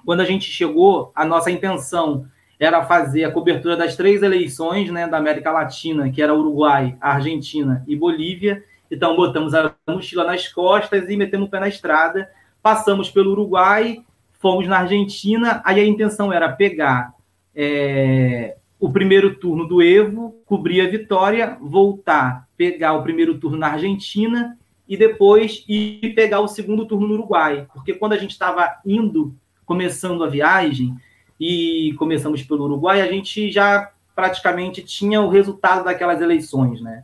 Quando 0.05 0.21
a 0.21 0.25
gente 0.25 0.51
chegou, 0.51 1.13
a 1.15 1.25
nossa 1.25 1.51
intenção 1.51 2.27
era 2.59 2.85
fazer 2.85 3.25
a 3.25 3.31
cobertura 3.31 3.77
das 3.77 3.97
três 3.97 4.23
eleições 4.23 4.91
né, 4.91 5.07
da 5.07 5.19
América 5.19 5.51
Latina, 5.51 6.11
que 6.11 6.23
era 6.23 6.35
Uruguai, 6.35 6.97
Argentina 7.01 7.85
e 7.87 7.97
Bolívia. 7.97 8.63
Então, 8.91 9.17
botamos 9.17 9.55
a 9.55 9.75
mochila 9.89 10.25
nas 10.25 10.49
costas 10.49 11.09
e 11.09 11.17
metemos 11.17 11.49
o 11.49 11.51
pé 11.51 11.61
na 11.61 11.69
estrada. 11.69 12.31
Passamos 12.63 13.11
pelo 13.11 13.33
Uruguai, 13.33 14.05
fomos 14.41 14.67
na 14.67 14.79
Argentina. 14.79 15.61
Aí 15.65 15.81
a 15.81 15.87
intenção 15.87 16.33
era 16.33 16.51
pegar 16.51 17.15
é, 17.55 18.57
o 18.79 18.91
primeiro 18.91 19.35
turno 19.37 19.67
do 19.67 19.83
Evo, 19.83 20.37
cobrir 20.47 20.81
a 20.81 20.89
vitória, 20.89 21.57
voltar, 21.61 22.49
pegar 22.57 22.95
o 22.95 23.03
primeiro 23.03 23.39
turno 23.39 23.57
na 23.57 23.69
Argentina 23.69 24.57
e 24.89 24.97
depois 24.97 25.65
ir 25.69 26.15
pegar 26.15 26.41
o 26.41 26.49
segundo 26.49 26.87
turno 26.87 27.09
no 27.09 27.15
Uruguai. 27.15 27.67
Porque 27.73 27.95
quando 27.95 28.13
a 28.13 28.19
gente 28.19 28.33
estava 28.33 28.81
indo, 28.85 29.35
começando 29.65 30.23
a 30.25 30.29
viagem, 30.29 30.97
e 31.45 31.93
começamos 31.95 32.43
pelo 32.45 32.65
Uruguai, 32.65 33.01
a 33.01 33.11
gente 33.11 33.51
já 33.51 33.91
praticamente 34.15 34.81
tinha 34.83 35.21
o 35.21 35.29
resultado 35.29 35.85
daquelas 35.85 36.21
eleições, 36.21 36.81
né? 36.81 37.03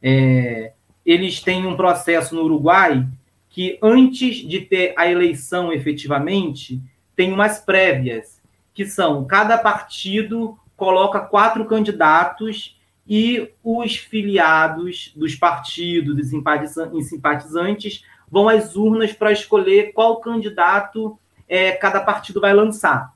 É, 0.00 0.72
eles 1.04 1.40
têm 1.40 1.66
um 1.66 1.76
processo 1.76 2.34
no 2.34 2.44
Uruguai 2.44 3.04
que 3.48 3.78
antes 3.82 4.36
de 4.36 4.60
ter 4.60 4.94
a 4.96 5.10
eleição 5.10 5.72
efetivamente, 5.72 6.80
tem 7.16 7.32
umas 7.32 7.58
prévias, 7.58 8.40
que 8.72 8.86
são 8.86 9.24
cada 9.24 9.58
partido 9.58 10.56
coloca 10.76 11.18
quatro 11.18 11.64
candidatos 11.64 12.79
e 13.10 13.50
os 13.64 13.96
filiados 13.96 15.12
dos 15.16 15.34
partidos 15.34 16.32
e 16.32 17.02
simpatizantes 17.02 18.04
vão 18.30 18.48
às 18.48 18.76
urnas 18.76 19.12
para 19.12 19.32
escolher 19.32 19.92
qual 19.92 20.20
candidato 20.20 21.18
é, 21.48 21.72
cada 21.72 22.00
partido 22.00 22.40
vai 22.40 22.54
lançar. 22.54 23.12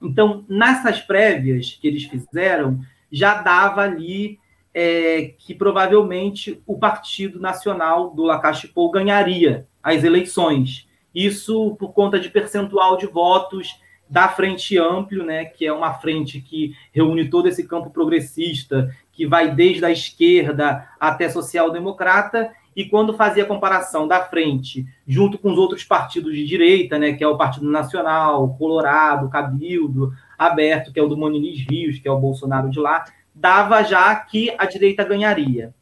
Então, 0.00 0.46
nessas 0.48 1.02
prévias 1.02 1.78
que 1.78 1.86
eles 1.86 2.04
fizeram, 2.04 2.80
já 3.10 3.42
dava 3.42 3.82
ali 3.82 4.40
é, 4.72 5.34
que 5.36 5.54
provavelmente 5.54 6.62
o 6.66 6.78
Partido 6.78 7.38
Nacional 7.38 8.14
do 8.14 8.22
Lacachipou 8.22 8.90
ganharia 8.90 9.68
as 9.82 10.02
eleições. 10.02 10.88
Isso 11.14 11.76
por 11.78 11.92
conta 11.92 12.18
de 12.18 12.30
percentual 12.30 12.96
de 12.96 13.06
votos 13.06 13.78
da 14.12 14.28
Frente 14.28 14.76
Amplio, 14.76 15.24
né, 15.24 15.46
que 15.46 15.64
é 15.64 15.72
uma 15.72 15.94
frente 15.94 16.38
que 16.38 16.76
reúne 16.92 17.30
todo 17.30 17.48
esse 17.48 17.66
campo 17.66 17.88
progressista, 17.88 18.94
que 19.22 19.26
vai 19.28 19.54
desde 19.54 19.84
a 19.84 19.90
esquerda 19.92 20.88
até 20.98 21.28
social-democrata, 21.28 22.50
e 22.74 22.86
quando 22.86 23.14
fazia 23.14 23.44
a 23.44 23.46
comparação 23.46 24.08
da 24.08 24.20
frente 24.24 24.84
junto 25.06 25.38
com 25.38 25.52
os 25.52 25.58
outros 25.58 25.84
partidos 25.84 26.34
de 26.34 26.44
direita, 26.44 26.98
né, 26.98 27.12
que 27.12 27.22
é 27.22 27.28
o 27.28 27.36
Partido 27.36 27.70
Nacional, 27.70 28.56
Colorado, 28.58 29.30
Cabildo, 29.30 30.12
Aberto, 30.36 30.92
que 30.92 30.98
é 30.98 31.02
o 31.04 31.06
do 31.06 31.16
Monilis 31.16 31.64
Rios, 31.70 32.00
que 32.00 32.08
é 32.08 32.10
o 32.10 32.18
Bolsonaro 32.18 32.68
de 32.68 32.80
lá, 32.80 33.04
dava 33.32 33.84
já 33.84 34.12
que 34.16 34.52
a 34.58 34.66
direita 34.66 35.04
ganharia. 35.04 35.72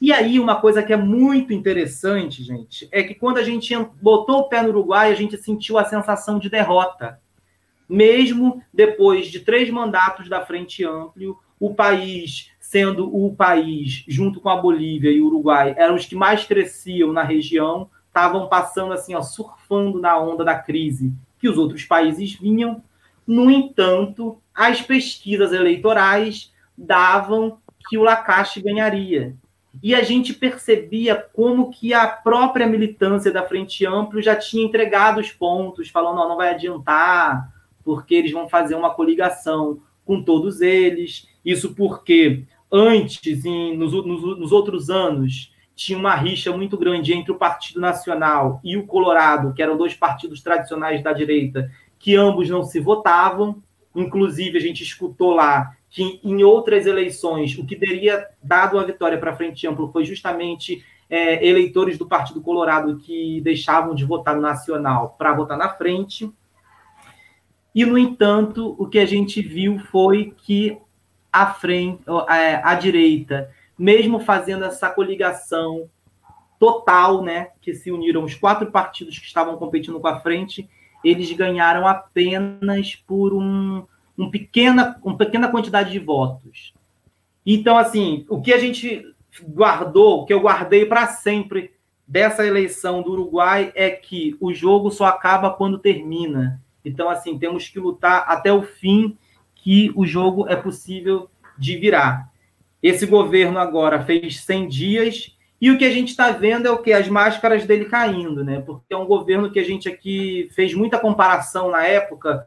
E 0.00 0.10
aí, 0.10 0.40
uma 0.40 0.58
coisa 0.58 0.82
que 0.82 0.94
é 0.94 0.96
muito 0.96 1.52
interessante, 1.52 2.42
gente, 2.42 2.88
é 2.90 3.02
que 3.02 3.14
quando 3.14 3.36
a 3.36 3.42
gente 3.42 3.76
botou 4.00 4.38
o 4.38 4.48
pé 4.48 4.62
no 4.62 4.70
Uruguai, 4.70 5.12
a 5.12 5.14
gente 5.14 5.36
sentiu 5.36 5.76
a 5.76 5.84
sensação 5.84 6.38
de 6.38 6.48
derrota 6.48 7.20
mesmo 7.88 8.62
depois 8.72 9.28
de 9.28 9.40
três 9.40 9.70
mandatos 9.70 10.28
da 10.28 10.44
Frente 10.44 10.84
Amplio, 10.84 11.38
o 11.58 11.74
país 11.74 12.50
sendo 12.68 13.16
o 13.16 13.32
país, 13.32 14.02
junto 14.08 14.40
com 14.40 14.48
a 14.48 14.56
Bolívia 14.56 15.10
e 15.12 15.20
o 15.20 15.26
Uruguai, 15.26 15.72
eram 15.78 15.94
os 15.94 16.04
que 16.04 16.16
mais 16.16 16.44
cresciam 16.44 17.12
na 17.12 17.22
região, 17.22 17.88
estavam 18.08 18.48
passando 18.48 18.92
assim, 18.92 19.14
ó, 19.14 19.22
surfando 19.22 20.00
na 20.00 20.18
onda 20.18 20.44
da 20.44 20.58
crise 20.58 21.12
que 21.38 21.48
os 21.48 21.56
outros 21.58 21.84
países 21.84 22.32
vinham. 22.34 22.82
No 23.24 23.48
entanto, 23.48 24.38
as 24.52 24.82
pesquisas 24.82 25.52
eleitorais 25.52 26.52
davam 26.76 27.58
que 27.88 27.96
o 27.96 28.02
Lacache 28.02 28.60
ganharia. 28.60 29.36
E 29.80 29.94
a 29.94 30.02
gente 30.02 30.34
percebia 30.34 31.14
como 31.14 31.70
que 31.70 31.94
a 31.94 32.08
própria 32.08 32.66
militância 32.66 33.30
da 33.30 33.44
Frente 33.44 33.86
Amplo 33.86 34.20
já 34.20 34.34
tinha 34.34 34.64
entregado 34.64 35.20
os 35.20 35.30
pontos, 35.30 35.88
falando, 35.88 36.16
não, 36.16 36.30
não 36.30 36.36
vai 36.36 36.50
adiantar, 36.50 37.48
porque 37.84 38.16
eles 38.16 38.32
vão 38.32 38.48
fazer 38.48 38.74
uma 38.74 38.92
coligação 38.92 39.78
com 40.04 40.20
todos 40.20 40.60
eles. 40.60 41.28
Isso 41.44 41.76
porque 41.76 42.44
antes, 42.70 43.44
em, 43.44 43.76
nos, 43.76 43.92
nos, 43.92 44.38
nos 44.38 44.52
outros 44.52 44.90
anos, 44.90 45.52
tinha 45.74 45.98
uma 45.98 46.14
rixa 46.14 46.56
muito 46.56 46.76
grande 46.78 47.12
entre 47.12 47.30
o 47.30 47.36
Partido 47.36 47.80
Nacional 47.80 48.60
e 48.64 48.76
o 48.76 48.86
Colorado, 48.86 49.52
que 49.52 49.62
eram 49.62 49.76
dois 49.76 49.94
partidos 49.94 50.42
tradicionais 50.42 51.02
da 51.02 51.12
direita, 51.12 51.70
que 51.98 52.16
ambos 52.16 52.48
não 52.48 52.62
se 52.62 52.80
votavam. 52.80 53.62
Inclusive, 53.94 54.56
a 54.56 54.60
gente 54.60 54.82
escutou 54.82 55.34
lá 55.34 55.76
que 55.90 56.20
em 56.24 56.42
outras 56.42 56.86
eleições, 56.86 57.56
o 57.58 57.64
que 57.64 57.76
teria 57.76 58.26
dado 58.42 58.78
a 58.78 58.84
vitória 58.84 59.18
para 59.18 59.32
a 59.32 59.36
Frente 59.36 59.66
Ampla 59.66 59.90
foi 59.92 60.04
justamente 60.04 60.84
é, 61.08 61.46
eleitores 61.46 61.96
do 61.96 62.06
Partido 62.06 62.40
Colorado 62.40 62.98
que 62.98 63.40
deixavam 63.42 63.94
de 63.94 64.04
votar 64.04 64.34
no 64.34 64.42
Nacional 64.42 65.14
para 65.18 65.32
votar 65.34 65.56
na 65.56 65.68
frente. 65.68 66.30
E, 67.74 67.84
no 67.84 67.98
entanto, 67.98 68.74
o 68.78 68.88
que 68.88 68.98
a 68.98 69.06
gente 69.06 69.42
viu 69.42 69.78
foi 69.78 70.34
que 70.36 70.78
a 71.42 71.52
frente, 71.52 72.02
a, 72.06 72.70
a 72.70 72.74
direita, 72.74 73.50
mesmo 73.78 74.20
fazendo 74.20 74.64
essa 74.64 74.88
coligação 74.88 75.88
total, 76.58 77.22
né, 77.22 77.48
que 77.60 77.74
se 77.74 77.90
uniram 77.90 78.24
os 78.24 78.34
quatro 78.34 78.70
partidos 78.70 79.18
que 79.18 79.26
estavam 79.26 79.56
competindo 79.56 80.00
com 80.00 80.08
a 80.08 80.20
frente, 80.20 80.68
eles 81.04 81.30
ganharam 81.32 81.86
apenas 81.86 82.94
por 82.94 83.34
um, 83.34 83.84
um 84.16 84.30
pequena, 84.30 84.98
uma 85.04 85.16
pequena 85.16 85.48
quantidade 85.48 85.90
de 85.92 85.98
votos. 85.98 86.72
Então, 87.44 87.76
assim, 87.76 88.24
o 88.28 88.40
que 88.40 88.52
a 88.52 88.58
gente 88.58 89.04
guardou, 89.42 90.22
o 90.22 90.26
que 90.26 90.32
eu 90.32 90.40
guardei 90.40 90.86
para 90.86 91.06
sempre 91.06 91.72
dessa 92.08 92.46
eleição 92.46 93.02
do 93.02 93.12
Uruguai 93.12 93.72
é 93.74 93.90
que 93.90 94.36
o 94.40 94.54
jogo 94.54 94.90
só 94.90 95.04
acaba 95.04 95.50
quando 95.50 95.78
termina. 95.78 96.60
Então, 96.82 97.10
assim, 97.10 97.38
temos 97.38 97.68
que 97.68 97.78
lutar 97.78 98.24
até 98.26 98.50
o 98.52 98.62
fim 98.62 99.18
que 99.66 99.90
o 99.96 100.06
jogo 100.06 100.46
é 100.48 100.54
possível 100.54 101.28
de 101.58 101.76
virar. 101.76 102.30
Esse 102.80 103.04
governo 103.04 103.58
agora 103.58 104.00
fez 104.00 104.38
100 104.42 104.68
dias 104.68 105.36
e 105.60 105.72
o 105.72 105.76
que 105.76 105.84
a 105.84 105.90
gente 105.90 106.10
está 106.10 106.30
vendo 106.30 106.68
é 106.68 106.70
o 106.70 106.78
que? 106.78 106.92
As 106.92 107.08
máscaras 107.08 107.66
dele 107.66 107.86
caindo, 107.86 108.44
né? 108.44 108.60
Porque 108.60 108.94
é 108.94 108.96
um 108.96 109.08
governo 109.08 109.50
que 109.50 109.58
a 109.58 109.64
gente 109.64 109.88
aqui 109.88 110.48
fez 110.54 110.72
muita 110.72 111.00
comparação 111.00 111.68
na 111.68 111.84
época 111.84 112.46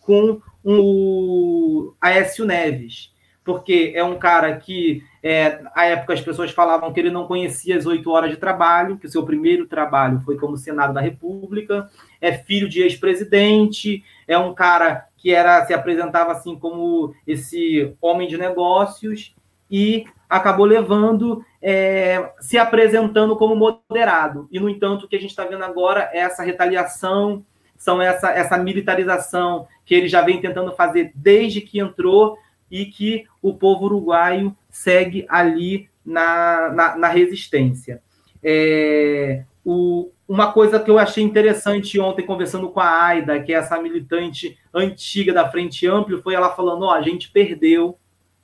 com 0.00 0.42
o 0.64 1.94
Aécio 2.00 2.44
Neves, 2.44 3.14
porque 3.44 3.92
é 3.94 4.02
um 4.02 4.18
cara 4.18 4.56
que, 4.56 5.04
é, 5.22 5.60
à 5.76 5.84
época, 5.84 6.12
as 6.12 6.20
pessoas 6.20 6.50
falavam 6.50 6.92
que 6.92 6.98
ele 6.98 7.10
não 7.12 7.28
conhecia 7.28 7.76
as 7.78 7.86
oito 7.86 8.10
horas 8.10 8.32
de 8.32 8.36
trabalho, 8.36 8.98
que 8.98 9.06
o 9.06 9.10
seu 9.10 9.24
primeiro 9.24 9.68
trabalho 9.68 10.20
foi 10.24 10.36
como 10.36 10.56
Senado 10.56 10.92
da 10.92 11.00
República, 11.00 11.88
é 12.20 12.32
filho 12.32 12.68
de 12.68 12.82
ex-presidente, 12.82 14.02
é 14.26 14.36
um 14.36 14.52
cara 14.52 15.07
que 15.18 15.34
era 15.34 15.66
se 15.66 15.74
apresentava 15.74 16.32
assim 16.32 16.56
como 16.56 17.14
esse 17.26 17.94
homem 18.00 18.26
de 18.26 18.38
negócios 18.38 19.34
e 19.70 20.06
acabou 20.28 20.64
levando, 20.64 21.44
é, 21.60 22.32
se 22.40 22.56
apresentando 22.56 23.36
como 23.36 23.56
moderado. 23.56 24.48
E, 24.50 24.60
no 24.60 24.68
entanto, 24.68 25.04
o 25.04 25.08
que 25.08 25.16
a 25.16 25.20
gente 25.20 25.30
está 25.30 25.44
vendo 25.44 25.64
agora 25.64 26.08
é 26.12 26.18
essa 26.20 26.42
retaliação, 26.42 27.44
são 27.76 28.00
essa, 28.02 28.30
essa 28.30 28.56
militarização 28.58 29.66
que 29.84 29.94
ele 29.94 30.08
já 30.08 30.22
vem 30.22 30.40
tentando 30.40 30.72
fazer 30.72 31.12
desde 31.14 31.60
que 31.60 31.78
entrou 31.78 32.36
e 32.70 32.86
que 32.86 33.24
o 33.40 33.54
povo 33.54 33.86
uruguaio 33.86 34.54
segue 34.68 35.24
ali 35.28 35.88
na, 36.04 36.70
na, 36.70 36.96
na 36.96 37.08
resistência. 37.08 38.02
É, 38.42 39.44
o, 39.70 40.10
uma 40.26 40.50
coisa 40.50 40.80
que 40.80 40.90
eu 40.90 40.98
achei 40.98 41.22
interessante 41.22 42.00
ontem, 42.00 42.24
conversando 42.24 42.70
com 42.70 42.80
a 42.80 43.04
Aida, 43.04 43.38
que 43.38 43.52
é 43.52 43.56
essa 43.56 43.78
militante 43.78 44.58
antiga 44.72 45.30
da 45.30 45.46
Frente 45.50 45.86
Amplo, 45.86 46.22
foi 46.22 46.32
ela 46.32 46.48
falando: 46.56 46.84
ó, 46.84 46.88
oh, 46.88 46.92
a 46.92 47.02
gente 47.02 47.30
perdeu, 47.30 47.98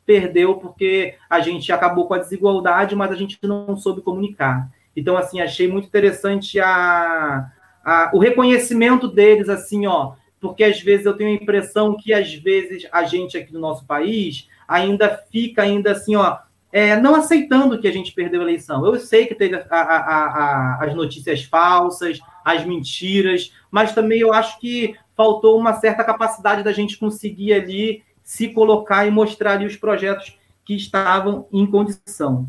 perdeu 0.04 0.56
porque 0.56 1.14
a 1.30 1.40
gente 1.40 1.72
acabou 1.72 2.06
com 2.06 2.12
a 2.12 2.18
desigualdade, 2.18 2.94
mas 2.94 3.10
a 3.10 3.14
gente 3.14 3.38
não 3.42 3.74
soube 3.74 4.02
comunicar. 4.02 4.70
Então, 4.94 5.16
assim, 5.16 5.40
achei 5.40 5.66
muito 5.66 5.86
interessante 5.86 6.60
a, 6.60 7.50
a, 7.82 8.10
o 8.12 8.18
reconhecimento 8.18 9.08
deles, 9.08 9.48
assim, 9.48 9.86
ó, 9.86 10.12
porque 10.38 10.62
às 10.62 10.78
vezes 10.78 11.06
eu 11.06 11.16
tenho 11.16 11.30
a 11.30 11.42
impressão 11.42 11.96
que 11.96 12.12
às 12.12 12.34
vezes 12.34 12.86
a 12.92 13.04
gente 13.04 13.38
aqui 13.38 13.50
no 13.50 13.60
nosso 13.60 13.86
país 13.86 14.46
ainda 14.68 15.08
fica 15.32 15.62
ainda 15.62 15.92
assim, 15.92 16.16
ó, 16.16 16.36
é, 16.74 16.96
não 16.96 17.14
aceitando 17.14 17.78
que 17.78 17.86
a 17.86 17.92
gente 17.92 18.10
perdeu 18.10 18.40
a 18.40 18.42
eleição. 18.42 18.84
Eu 18.84 18.98
sei 18.98 19.26
que 19.26 19.34
teve 19.36 19.54
a, 19.54 19.64
a, 19.70 19.96
a, 19.96 20.84
as 20.84 20.92
notícias 20.92 21.44
falsas, 21.44 22.18
as 22.44 22.64
mentiras, 22.66 23.54
mas 23.70 23.94
também 23.94 24.18
eu 24.18 24.32
acho 24.32 24.58
que 24.58 24.96
faltou 25.14 25.56
uma 25.56 25.74
certa 25.74 26.02
capacidade 26.02 26.64
da 26.64 26.72
gente 26.72 26.98
conseguir 26.98 27.52
ali 27.52 28.02
se 28.24 28.48
colocar 28.48 29.06
e 29.06 29.10
mostrar 29.12 29.52
ali 29.52 29.66
os 29.66 29.76
projetos 29.76 30.36
que 30.64 30.74
estavam 30.74 31.46
em 31.52 31.64
condição, 31.64 32.48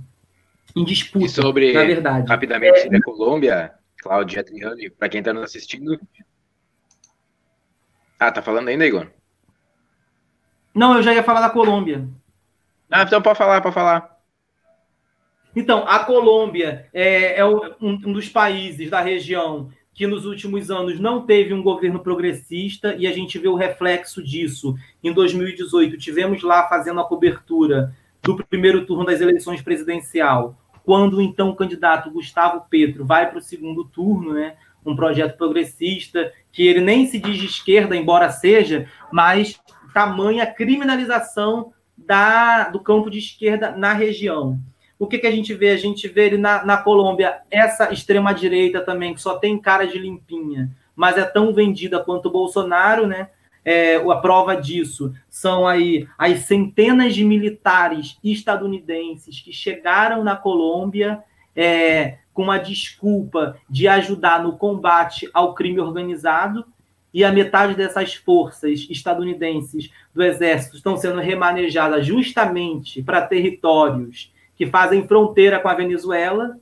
em 0.76 0.84
disputa, 0.84 1.24
e 1.24 1.30
sobre, 1.30 1.72
na 1.74 1.84
verdade. 1.84 2.28
Rapidamente, 2.28 2.80
é... 2.80 2.90
da 2.90 3.00
Colômbia, 3.02 3.76
Cláudia 4.02 4.40
Adriane, 4.40 4.90
para 4.90 5.08
quem 5.08 5.20
está 5.20 5.34
nos 5.34 5.44
assistindo. 5.44 6.00
Ah, 8.20 8.32
tá 8.32 8.42
falando 8.42 8.70
ainda, 8.70 8.88
Igor? 8.88 9.06
Não, 10.74 10.95
eu 10.95 11.04
já 11.04 11.14
ia 11.14 11.22
falar 11.22 11.42
da 11.42 11.50
Colômbia. 11.52 12.08
Ah, 12.90 13.04
então 13.04 13.22
pode 13.22 13.38
falar, 13.38 13.62
pode 13.62 13.76
falar. 13.76 14.15
Então, 15.56 15.85
a 15.88 16.00
Colômbia 16.00 16.88
é, 16.93 17.40
é 17.40 17.45
um, 17.45 17.61
um, 17.82 18.14
dos 18.14 18.27
países 18.27 18.90
da 18.90 19.00
região 19.00 19.69
que 19.93 20.06
nos 20.06 20.25
últimos 20.25 20.69
anos 20.69 21.00
não 21.00 21.25
teve 21.25 21.53
um 21.53 21.64
governo 21.64 22.00
progressista 22.00 22.93
e 22.95 23.08
a 23.08 23.14
gente 23.14 23.40
vê 23.40 23.48
o 23.48 23.56
reflexo 23.56 24.22
disso. 24.22 24.75
Em 25.01 25.14
2018, 25.14 25.98
tivemos 25.98 26.43
lá 26.43 26.67
fazendo 26.67 27.00
a 27.00 27.06
cobertura 27.06 27.95
do 28.22 28.35
primeiro 28.35 28.85
turno 28.85 29.06
das 29.06 29.22
eleições 29.22 29.61
presidencial, 29.61 30.58
quando 30.84 31.22
então 31.22 31.50
o 31.50 31.56
candidato 31.56 32.11
Gustavo 32.11 32.66
Petro 32.69 33.06
vai 33.06 33.30
para 33.30 33.40
o 33.40 33.42
segundo 33.42 33.85
turno, 33.85 34.34
né? 34.34 34.56
Um 34.85 34.95
projeto 34.95 35.38
progressista 35.38 36.32
que 36.51 36.67
ele 36.67 36.82
nem 36.82 37.08
se 37.08 37.17
diz 37.17 37.38
de 37.38 37.45
esquerda, 37.45 37.95
embora 37.95 38.30
seja, 38.30 38.90
mas 39.11 39.59
tamanha 39.93 40.45
criminalização 40.45 41.72
da, 41.98 42.69
do 42.69 42.80
campo 42.80 43.09
de 43.09 43.19
esquerda 43.19 43.72
na 43.72 43.93
região. 43.93 44.59
O 44.98 45.07
que, 45.07 45.17
que 45.17 45.27
a 45.27 45.32
gente 45.32 45.53
vê? 45.53 45.72
A 45.72 45.77
gente 45.77 46.07
vê 46.07 46.27
ele 46.27 46.38
na, 46.38 46.65
na 46.65 46.77
Colômbia, 46.77 47.41
essa 47.51 47.91
extrema-direita 47.91 48.82
também, 48.82 49.14
que 49.14 49.22
só 49.22 49.38
tem 49.38 49.59
cara 49.59 49.85
de 49.85 49.98
limpinha, 49.98 50.72
mas 50.95 51.17
é 51.17 51.25
tão 51.25 51.53
vendida 51.53 51.99
quanto 51.99 52.27
o 52.27 52.32
Bolsonaro, 52.32 53.06
né? 53.06 53.30
É, 53.64 53.95
a 53.95 54.15
prova 54.17 54.56
disso 54.56 55.11
são 55.27 55.67
aí 55.67 56.07
as 56.19 56.41
centenas 56.41 57.15
de 57.15 57.25
militares 57.25 58.15
estadunidenses 58.24 59.41
que 59.41 59.51
chegaram 59.51 60.24
na 60.24 60.35
Colômbia 60.35 61.24
é, 61.56 62.19
com 62.32 62.43
uma 62.43 62.59
desculpa 62.59 63.57
de 63.67 63.88
ajudar 63.88 64.43
no 64.43 64.56
combate 64.56 65.27
ao 65.33 65.56
crime 65.56 65.80
organizado, 65.80 66.64
e 67.14 67.24
a 67.24 67.32
metade 67.32 67.75
dessas 67.75 68.14
forças 68.14 68.85
estadunidenses 68.90 69.90
do 70.14 70.22
exército 70.22 70.75
estão 70.75 70.98
sendo 70.98 71.22
remanejadas 71.22 72.06
justamente 72.06 73.01
para 73.01 73.25
territórios 73.25 74.34
que 74.56 74.66
fazem 74.66 75.08
fronteira 75.08 75.59
com 75.59 75.67
a 75.67 75.74
Venezuela. 75.74 76.58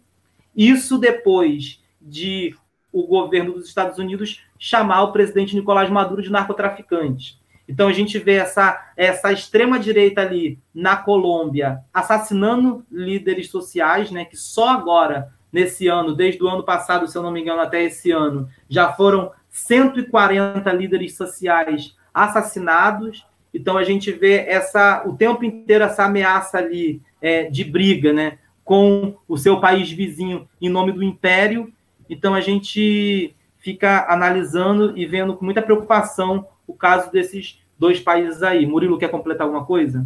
Isso 0.55 0.97
depois 0.97 1.81
de 2.01 2.55
o 2.91 3.07
governo 3.07 3.53
dos 3.53 3.67
Estados 3.67 3.97
Unidos 3.97 4.43
chamar 4.59 5.03
o 5.03 5.11
presidente 5.11 5.55
Nicolás 5.55 5.89
Maduro 5.89 6.21
de 6.21 6.31
narcotraficante. 6.31 7.41
Então 7.67 7.87
a 7.87 7.93
gente 7.93 8.19
vê 8.19 8.33
essa, 8.33 8.91
essa 8.95 9.31
extrema 9.31 9.79
direita 9.79 10.21
ali 10.21 10.59
na 10.73 10.95
Colômbia 10.95 11.79
assassinando 11.93 12.85
líderes 12.91 13.49
sociais, 13.49 14.11
né, 14.11 14.25
que 14.25 14.35
só 14.35 14.69
agora 14.69 15.33
nesse 15.51 15.87
ano, 15.87 16.15
desde 16.15 16.43
o 16.43 16.47
ano 16.47 16.63
passado, 16.63 17.07
se 17.07 17.17
eu 17.17 17.23
não 17.23 17.31
me 17.31 17.39
engano, 17.39 17.61
até 17.61 17.83
esse 17.83 18.11
ano, 18.11 18.49
já 18.67 18.91
foram 18.93 19.31
140 19.49 20.71
líderes 20.73 21.15
sociais 21.15 21.95
assassinados. 22.13 23.25
Então 23.53 23.77
a 23.77 23.83
gente 23.83 24.11
vê 24.11 24.45
essa 24.47 25.03
o 25.05 25.15
tempo 25.15 25.45
inteiro 25.45 25.83
essa 25.83 26.05
ameaça 26.05 26.57
ali 26.57 27.01
é, 27.21 27.43
de 27.43 27.63
briga, 27.63 28.11
né, 28.11 28.39
com 28.63 29.15
o 29.27 29.37
seu 29.37 29.59
país 29.59 29.91
vizinho 29.91 30.47
em 30.61 30.69
nome 30.69 30.91
do 30.91 31.03
império. 31.03 31.71
Então 32.09 32.33
a 32.33 32.41
gente 32.41 33.35
fica 33.57 34.05
analisando 34.11 34.97
e 34.97 35.05
vendo 35.05 35.35
com 35.35 35.45
muita 35.45 35.61
preocupação 35.61 36.47
o 36.67 36.73
caso 36.73 37.11
desses 37.11 37.61
dois 37.77 37.99
países 37.99 38.41
aí. 38.43 38.65
Murilo, 38.65 38.97
quer 38.97 39.09
completar 39.09 39.45
alguma 39.45 39.65
coisa? 39.65 40.05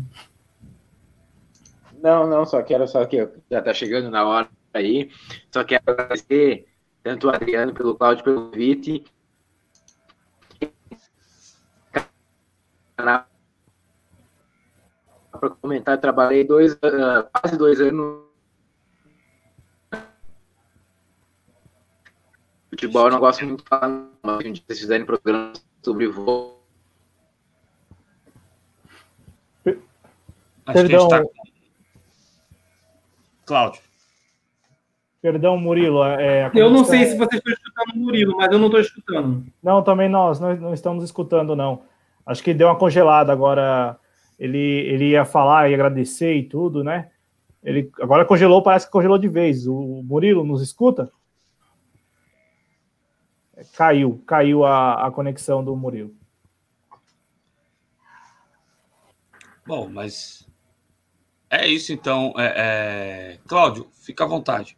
Não, 2.02 2.28
não, 2.28 2.46
só 2.46 2.62
quero, 2.62 2.88
só 2.88 3.06
que 3.06 3.18
já 3.50 3.60
está 3.60 3.74
chegando 3.74 4.12
na 4.12 4.26
hora 4.26 4.48
aí, 4.74 5.10
só 5.52 5.64
quero 5.64 5.84
agradecer 5.88 6.68
tanto 7.02 7.28
o 7.28 7.30
Adriano 7.30 7.74
pelo 7.74 7.96
Cláudio 7.96 8.24
pelo 8.24 8.50
convite. 8.50 9.04
Para 15.38 15.50
comentar, 15.50 16.00
trabalhei 16.00 16.44
dois, 16.44 16.74
uh, 16.74 17.28
quase 17.34 17.58
dois 17.58 17.80
anos. 17.80 18.26
Futebol 22.70 23.06
eu 23.06 23.12
não 23.12 23.20
gosto 23.20 23.46
muito 23.46 23.64
de 23.64 23.70
falar, 23.70 24.08
mas 24.22 24.46
um 24.46 24.52
dia 24.52 24.64
vocês 24.68 24.80
fizerem 24.80 25.06
programa 25.06 25.54
sobre 25.84 26.08
voo. 26.08 26.58
Perdão. 30.74 31.08
Tá... 31.08 31.24
Cláudio. 33.46 33.82
Perdão, 35.22 35.58
Murilo. 35.58 36.04
É, 36.04 36.52
eu 36.54 36.70
não 36.70 36.84
sei 36.84 37.06
se 37.06 37.18
vocês 37.18 37.42
estão 37.46 37.54
escutando 37.54 37.96
o 37.96 37.98
Murilo, 37.98 38.38
mas 38.38 38.52
eu 38.52 38.60
não 38.60 38.68
estou 38.68 38.80
escutando. 38.80 39.46
Não, 39.64 39.82
também 39.82 40.10
nós, 40.10 40.40
nós 40.40 40.60
não 40.60 40.74
estamos 40.74 41.04
escutando, 41.04 41.56
não. 41.56 41.84
Acho 42.26 42.44
que 42.44 42.54
deu 42.54 42.68
uma 42.68 42.78
congelada 42.78 43.32
agora. 43.32 43.98
Ele, 44.38 44.58
ele 44.58 45.10
ia 45.10 45.26
falar 45.26 45.70
e 45.70 45.74
agradecer 45.74 46.34
e 46.36 46.44
tudo, 46.44 46.84
né? 46.84 47.10
Ele 47.64 47.92
agora 48.02 48.26
congelou, 48.26 48.62
parece 48.62 48.86
que 48.86 48.92
congelou 48.92 49.18
de 49.18 49.28
vez. 49.28 49.68
O 49.68 50.04
Murilo 50.04 50.44
nos 50.44 50.62
escuta? 50.62 51.12
Caiu, 53.76 54.22
caiu 54.26 54.64
a, 54.64 55.08
a 55.08 55.12
conexão 55.12 55.64
do 55.64 55.76
Murilo. 55.76 56.14
Bom, 59.66 59.90
mas 59.90 60.48
é 61.50 61.68
isso 61.68 61.92
então. 61.92 62.34
É, 62.38 62.54
é... 62.56 63.40
Cláudio, 63.48 63.88
fica 63.92 64.24
à 64.24 64.28
vontade. 64.28 64.78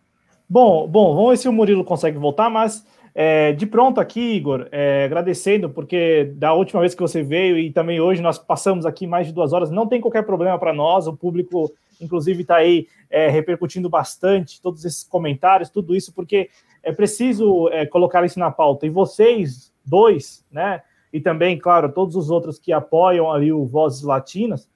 Bom, 0.49 0.87
bom, 0.87 1.13
vamos 1.13 1.29
ver 1.31 1.37
se 1.37 1.47
o 1.47 1.53
Murilo 1.53 1.83
consegue 1.83 2.17
voltar, 2.17 2.49
mas 2.49 2.87
é, 3.21 3.51
de 3.51 3.65
pronto 3.65 3.99
aqui, 3.99 4.21
Igor, 4.37 4.69
é, 4.71 5.03
agradecendo, 5.03 5.69
porque 5.69 6.31
da 6.35 6.53
última 6.53 6.79
vez 6.79 6.95
que 6.95 7.01
você 7.01 7.21
veio 7.21 7.59
e 7.59 7.69
também 7.69 7.99
hoje 7.99 8.21
nós 8.21 8.39
passamos 8.39 8.85
aqui 8.85 9.05
mais 9.05 9.27
de 9.27 9.33
duas 9.33 9.51
horas, 9.51 9.69
não 9.69 9.85
tem 9.85 9.99
qualquer 9.99 10.23
problema 10.23 10.57
para 10.57 10.71
nós, 10.71 11.05
o 11.05 11.13
público, 11.13 11.69
inclusive, 11.99 12.43
está 12.43 12.55
aí 12.55 12.87
é, 13.09 13.27
repercutindo 13.27 13.89
bastante 13.89 14.61
todos 14.61 14.85
esses 14.85 15.03
comentários, 15.03 15.69
tudo 15.69 15.93
isso, 15.97 16.13
porque 16.13 16.49
é 16.81 16.93
preciso 16.93 17.67
é, 17.73 17.85
colocar 17.85 18.23
isso 18.23 18.39
na 18.39 18.51
pauta. 18.51 18.85
E 18.85 18.89
vocês, 18.89 19.69
dois, 19.85 20.45
né, 20.49 20.81
e 21.11 21.19
também, 21.19 21.57
claro, 21.57 21.91
todos 21.91 22.15
os 22.15 22.29
outros 22.29 22.57
que 22.57 22.71
apoiam 22.71 23.29
ali 23.29 23.51
o 23.51 23.65
Vozes 23.65 24.01
Latinas, 24.01 24.69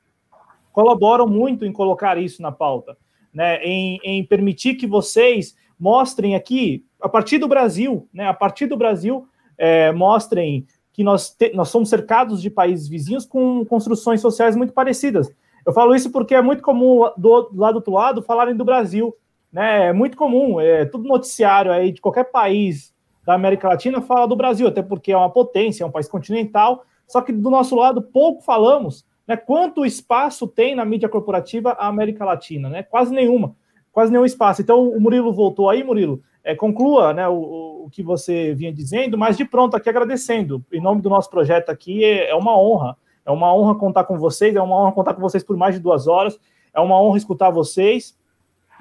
colaboram 0.74 1.28
muito 1.28 1.64
em 1.64 1.72
colocar 1.72 2.18
isso 2.18 2.42
na 2.42 2.52
pauta, 2.52 2.98
né, 3.34 3.64
em, 3.64 4.02
em 4.04 4.22
permitir 4.22 4.76
que 4.76 4.86
vocês 4.86 5.56
mostrem 5.84 6.34
aqui, 6.34 6.86
a 7.02 7.10
partir 7.10 7.38
do 7.40 7.48
Brasil, 7.48 8.08
né, 8.14 8.26
a 8.26 8.34
partir 8.34 8.68
do 8.68 8.78
Brasil, 8.78 9.28
é, 9.58 9.92
mostrem 9.92 10.66
que 10.94 11.04
nós, 11.04 11.30
te, 11.32 11.52
nós 11.54 11.68
somos 11.68 11.90
cercados 11.90 12.42
de 12.42 12.50
países 12.50 12.88
vizinhos 12.88 13.26
com 13.26 13.66
construções 13.66 14.22
sociais 14.22 14.56
muito 14.56 14.72
parecidas. 14.72 15.30
Eu 15.66 15.74
falo 15.74 15.94
isso 15.94 16.10
porque 16.10 16.34
é 16.36 16.42
muito 16.42 16.64
comum 16.64 17.02
do, 17.18 17.42
do 17.42 17.60
lado 17.60 17.74
do 17.74 17.76
outro 17.76 17.92
lado 17.94 18.22
falarem 18.22 18.56
do 18.56 18.64
Brasil, 18.64 19.14
né? 19.52 19.88
É 19.88 19.94
muito 19.94 20.16
comum, 20.16 20.58
é 20.58 20.86
tudo 20.86 21.06
noticiário 21.06 21.70
aí 21.70 21.92
de 21.92 22.00
qualquer 22.00 22.32
país 22.32 22.94
da 23.26 23.34
América 23.34 23.68
Latina 23.68 24.00
fala 24.02 24.26
do 24.26 24.38
Brasil, 24.38 24.68
até 24.68 24.82
porque 24.82 25.12
é 25.12 25.18
uma 25.18 25.30
potência, 25.30 25.84
é 25.84 25.88
um 25.88 25.92
país 25.92 26.08
continental. 26.08 26.86
Só 27.06 27.20
que 27.22 27.34
do 27.34 27.50
nosso 27.50 27.76
lado 27.76 28.02
pouco 28.02 28.42
falamos, 28.42 29.06
né? 29.28 29.36
Quanto 29.36 29.86
espaço 29.86 30.48
tem 30.48 30.76
na 30.76 30.86
mídia 30.86 31.10
corporativa 31.10 31.72
a 31.72 31.88
América 31.88 32.24
Latina, 32.24 32.70
né? 32.70 32.84
Quase 32.84 33.14
nenhuma 33.14 33.54
quase 33.94 34.12
nenhum 34.12 34.26
espaço. 34.26 34.62
Então, 34.62 34.90
o 34.90 35.00
Murilo 35.00 35.32
voltou 35.32 35.70
aí, 35.70 35.84
Murilo. 35.84 36.22
É, 36.44 36.54
conclua 36.54 37.14
né, 37.14 37.30
o, 37.30 37.86
o, 37.86 37.90
que 37.90 38.04
você 38.04 38.54
vinha 38.54 38.74
dizendo, 38.74 39.18
mas 39.18 39.38
de 39.38 39.46
pronto 39.46 39.78
aqui 39.78 39.88
agradecendo. 39.88 40.62
Em 40.74 40.82
nome 40.82 41.02
do 41.02 41.10
nosso 41.10 41.30
projeto 41.30 41.70
aqui, 41.70 42.04
é, 42.04 42.32
é, 42.32 42.36
uma 42.36 42.60
honra. 42.60 42.98
É 43.26 43.32
uma 43.32 43.56
honra 43.56 43.76
contar 43.76 44.04
com 44.04 44.18
vocês, 44.18 44.54
é 44.54 44.62
uma 44.62 44.76
honra 44.76 44.92
contar 44.92 45.14
com 45.14 45.22
vocês 45.22 45.44
por 45.44 45.56
mais 45.56 45.76
de 45.76 45.80
duas 45.80 46.08
horas, 46.08 46.38
é 46.74 46.82
uma 46.82 47.00
honra 47.00 47.18
escutar 47.18 47.50
vocês. 47.50 48.18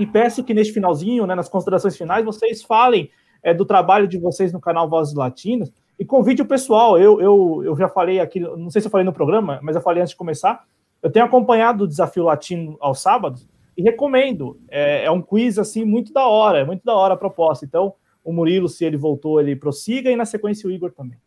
E 0.00 0.06
peço 0.06 0.42
que 0.42 0.54
neste 0.54 0.72
finalzinho, 0.72 1.26
né, 1.26 1.34
nas 1.36 1.48
considerações 1.48 1.96
finais, 1.96 2.24
vocês 2.24 2.62
falem 2.62 3.08
é, 3.42 3.54
do 3.54 3.64
trabalho 3.64 4.08
de 4.08 4.18
vocês 4.18 4.52
no 4.52 4.60
canal 4.60 4.88
Vozes 4.88 5.14
Latinas 5.14 5.70
e 5.98 6.04
convide 6.04 6.42
o 6.42 6.46
pessoal. 6.46 6.98
Eu, 6.98 7.20
eu, 7.20 7.62
eu 7.64 7.76
já 7.76 7.88
falei 7.88 8.18
aqui, 8.18 8.40
não 8.40 8.70
sei 8.70 8.80
se 8.80 8.88
eu 8.88 8.90
falei 8.90 9.04
no 9.04 9.12
programa, 9.12 9.60
mas 9.62 9.76
eu 9.76 9.82
falei 9.82 10.02
antes 10.02 10.12
de 10.12 10.16
começar. 10.16 10.64
Eu 11.00 11.12
tenho 11.12 11.26
acompanhado 11.26 11.84
o 11.84 11.88
Desafio 11.88 12.24
Latino 12.24 12.76
aos 12.80 13.00
sábados 13.00 13.46
recomendo. 13.82 14.60
É, 14.68 15.04
é, 15.04 15.10
um 15.10 15.22
quiz 15.22 15.58
assim 15.58 15.84
muito 15.84 16.12
da 16.12 16.26
hora, 16.26 16.60
é 16.60 16.64
muito 16.64 16.84
da 16.84 16.94
hora 16.94 17.14
a 17.14 17.16
proposta. 17.16 17.64
Então, 17.64 17.94
o 18.24 18.32
Murilo, 18.32 18.68
se 18.68 18.84
ele 18.84 18.96
voltou, 18.96 19.40
ele 19.40 19.56
prossiga 19.56 20.10
e 20.10 20.16
na 20.16 20.24
sequência 20.24 20.68
o 20.68 20.70
Igor 20.70 20.92
também. 20.92 21.18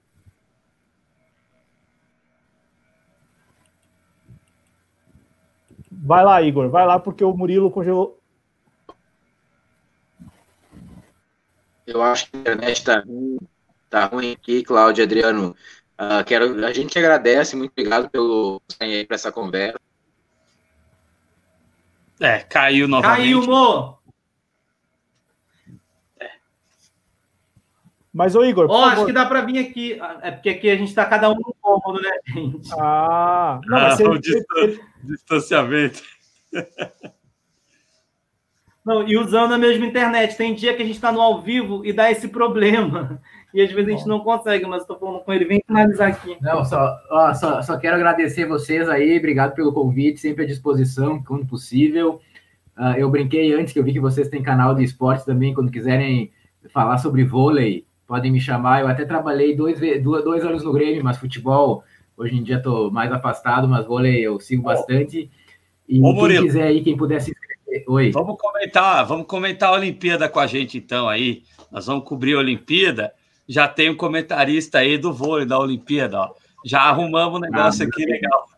Vai 5.92 6.24
lá, 6.24 6.42
Igor, 6.42 6.70
vai 6.70 6.86
lá 6.86 7.00
porque 7.00 7.24
o 7.24 7.36
Murilo 7.36 7.72
congelou. 7.72 8.20
Eu 11.88 12.02
acho 12.02 12.30
que 12.30 12.38
a 12.38 12.40
internet 12.40 12.78
está 12.78 13.04
tá 13.90 14.06
ruim 14.06 14.34
aqui, 14.34 14.64
Cláudio 14.64 15.04
Adriano. 15.04 15.56
Uh, 16.00 16.24
quero, 16.26 16.66
a 16.66 16.74
gente 16.74 16.98
agradece, 17.00 17.56
muito 17.56 17.72
obrigado 17.72 18.10
pelo 18.10 18.62
para 18.78 19.16
essa 19.16 19.32
conversa. 19.32 19.80
É, 22.20 22.40
caiu 22.40 22.88
novamente. 22.88 23.18
Caiu, 23.18 23.44
Mo! 23.44 24.00
É. 26.20 26.30
Mas, 28.14 28.36
ô 28.36 28.44
Igor. 28.44 28.68
Ó, 28.70 28.82
oh, 28.82 28.86
acho 28.86 29.06
que 29.06 29.12
dá 29.12 29.26
para 29.26 29.42
vir 29.42 29.60
aqui. 29.60 30.00
É 30.22 30.32
porque 30.32 30.50
aqui 30.50 30.70
a 30.70 30.76
gente 30.76 30.90
está 30.90 31.06
cada 31.06 31.30
um 31.30 31.36
no 31.36 31.56
cômodo, 31.62 32.02
né, 32.02 32.12
gente? 32.28 32.70
Ah, 32.80 33.60
não, 33.66 33.78
ah, 33.78 33.98
o 34.10 34.20
distan 34.20 34.80
distanciamento. 35.04 36.02
Não, 38.86 39.08
e 39.08 39.18
usando 39.18 39.54
a 39.54 39.58
mesma 39.58 39.86
internet. 39.86 40.38
Tem 40.38 40.54
dia 40.54 40.76
que 40.76 40.84
a 40.84 40.86
gente 40.86 40.96
está 40.96 41.12
no 41.12 41.20
ao 41.20 41.42
vivo 41.42 41.84
e 41.86 41.92
dá 41.92 42.12
esse 42.12 42.28
problema. 42.28 43.20
E 43.56 43.62
às 43.62 43.72
vezes 43.72 43.88
a 43.88 43.92
gente 43.98 44.08
não 44.08 44.20
consegue, 44.20 44.66
mas 44.66 44.82
estou 44.82 45.00
falando 45.00 45.22
com 45.22 45.32
ele. 45.32 45.46
Vem 45.46 45.64
finalizar 45.66 46.10
aqui. 46.10 46.36
Não, 46.42 46.66
só, 46.66 47.00
ó, 47.10 47.34
só, 47.34 47.62
só 47.62 47.78
quero 47.78 47.96
agradecer 47.96 48.46
vocês 48.46 48.90
aí. 48.90 49.18
Obrigado 49.18 49.56
pelo 49.56 49.72
convite, 49.72 50.20
sempre 50.20 50.44
à 50.44 50.46
disposição, 50.46 51.24
quando 51.24 51.46
possível. 51.46 52.20
Uh, 52.78 52.98
eu 52.98 53.10
brinquei 53.10 53.54
antes 53.54 53.72
que 53.72 53.80
eu 53.80 53.84
vi 53.86 53.94
que 53.94 54.00
vocês 54.02 54.28
têm 54.28 54.44
canal 54.44 54.76
de 54.76 54.84
esportes 54.84 55.24
também. 55.24 55.54
Quando 55.54 55.72
quiserem 55.72 56.34
falar 56.74 56.98
sobre 56.98 57.24
vôlei, 57.24 57.86
podem 58.06 58.30
me 58.30 58.42
chamar. 58.42 58.82
Eu 58.82 58.90
até 58.90 59.06
trabalhei 59.06 59.56
dois, 59.56 59.80
dois, 60.04 60.22
dois 60.26 60.44
anos 60.44 60.62
no 60.62 60.74
Grêmio, 60.74 61.02
mas 61.02 61.18
futebol, 61.18 61.82
hoje 62.18 62.36
em 62.36 62.44
dia 62.44 62.58
estou 62.58 62.92
mais 62.92 63.10
afastado, 63.10 63.70
mas 63.70 63.86
vôlei 63.86 64.20
eu 64.20 64.38
sigo 64.38 64.64
bastante. 64.64 65.32
E 65.88 66.02
Ô, 66.02 66.04
quem 66.04 66.14
Murilo. 66.14 66.46
quiser 66.46 66.64
aí, 66.64 66.84
quem 66.84 66.98
puder 66.98 67.22
se 67.22 67.34
Oi. 67.88 68.12
Vamos 68.12 68.38
comentar, 68.38 69.06
vamos 69.06 69.28
comentar 69.28 69.70
a 69.70 69.74
Olimpíada 69.74 70.28
com 70.28 70.40
a 70.42 70.48
gente 70.48 70.78
então 70.78 71.08
aí. 71.08 71.44
Nós 71.72 71.86
vamos 71.86 72.04
cobrir 72.04 72.36
a 72.36 72.40
Olimpíada. 72.40 73.14
Já 73.48 73.68
tem 73.68 73.90
um 73.90 73.96
comentarista 73.96 74.80
aí 74.80 74.98
do 74.98 75.14
vôlei 75.14 75.46
da 75.46 75.60
Olimpíada, 75.60 76.20
ó. 76.20 76.32
Já 76.64 76.82
arrumamos 76.82 77.38
um 77.38 77.42
negócio 77.42 77.86
ah, 77.86 77.88
aqui 77.88 78.06
legal. 78.06 78.50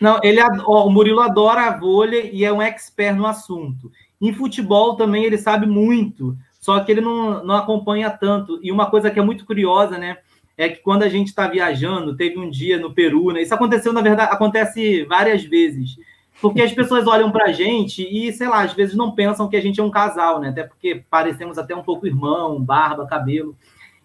Não, 0.00 0.18
ele 0.22 0.40
ó, 0.42 0.86
o 0.86 0.90
Murilo 0.90 1.20
adora 1.20 1.62
a 1.62 1.78
vôlei 1.78 2.30
e 2.32 2.44
é 2.44 2.52
um 2.52 2.62
expert 2.62 3.14
no 3.14 3.26
assunto. 3.26 3.90
Em 4.20 4.32
futebol 4.32 4.96
também 4.96 5.24
ele 5.24 5.36
sabe 5.36 5.66
muito, 5.66 6.36
só 6.60 6.80
que 6.80 6.90
ele 6.90 7.00
não, 7.00 7.44
não 7.44 7.54
acompanha 7.54 8.10
tanto. 8.10 8.58
E 8.62 8.72
uma 8.72 8.90
coisa 8.90 9.10
que 9.10 9.18
é 9.18 9.22
muito 9.22 9.44
curiosa, 9.44 9.98
né? 9.98 10.18
É 10.56 10.68
que 10.68 10.80
quando 10.80 11.02
a 11.02 11.08
gente 11.08 11.28
está 11.28 11.46
viajando, 11.46 12.16
teve 12.16 12.38
um 12.38 12.48
dia 12.48 12.78
no 12.78 12.94
Peru, 12.94 13.32
né? 13.32 13.42
Isso 13.42 13.54
aconteceu, 13.54 13.92
na 13.92 14.00
verdade, 14.00 14.32
acontece 14.32 15.04
várias 15.04 15.44
vezes 15.44 15.96
porque 16.42 16.60
as 16.60 16.72
pessoas 16.72 17.06
olham 17.06 17.30
para 17.30 17.46
a 17.46 17.52
gente 17.52 18.02
e, 18.02 18.32
sei 18.32 18.48
lá, 18.48 18.62
às 18.62 18.72
vezes 18.72 18.96
não 18.96 19.12
pensam 19.12 19.48
que 19.48 19.56
a 19.56 19.60
gente 19.60 19.78
é 19.78 19.82
um 19.82 19.90
casal, 19.92 20.40
né? 20.40 20.48
Até 20.48 20.64
porque 20.64 21.04
parecemos 21.08 21.56
até 21.56 21.72
um 21.72 21.84
pouco 21.84 22.04
irmão, 22.04 22.60
barba, 22.60 23.06
cabelo. 23.06 23.56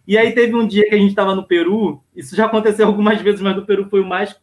E 0.08 0.18
aí 0.18 0.32
teve 0.32 0.56
um 0.56 0.66
dia 0.66 0.88
que 0.88 0.95
a 0.95 0.98
gente 0.98 1.10
estava 1.10 1.36
no 1.36 1.44
Peru, 1.44 2.02
isso 2.16 2.34
já 2.34 2.45
aconteceu 2.45 2.88
algumas 2.88 3.22
vezes, 3.22 3.42
mas 3.42 3.56
no 3.56 3.66
Peru 3.66 3.90
foi 3.90 4.00
o 4.00 4.06
mais 4.06 4.40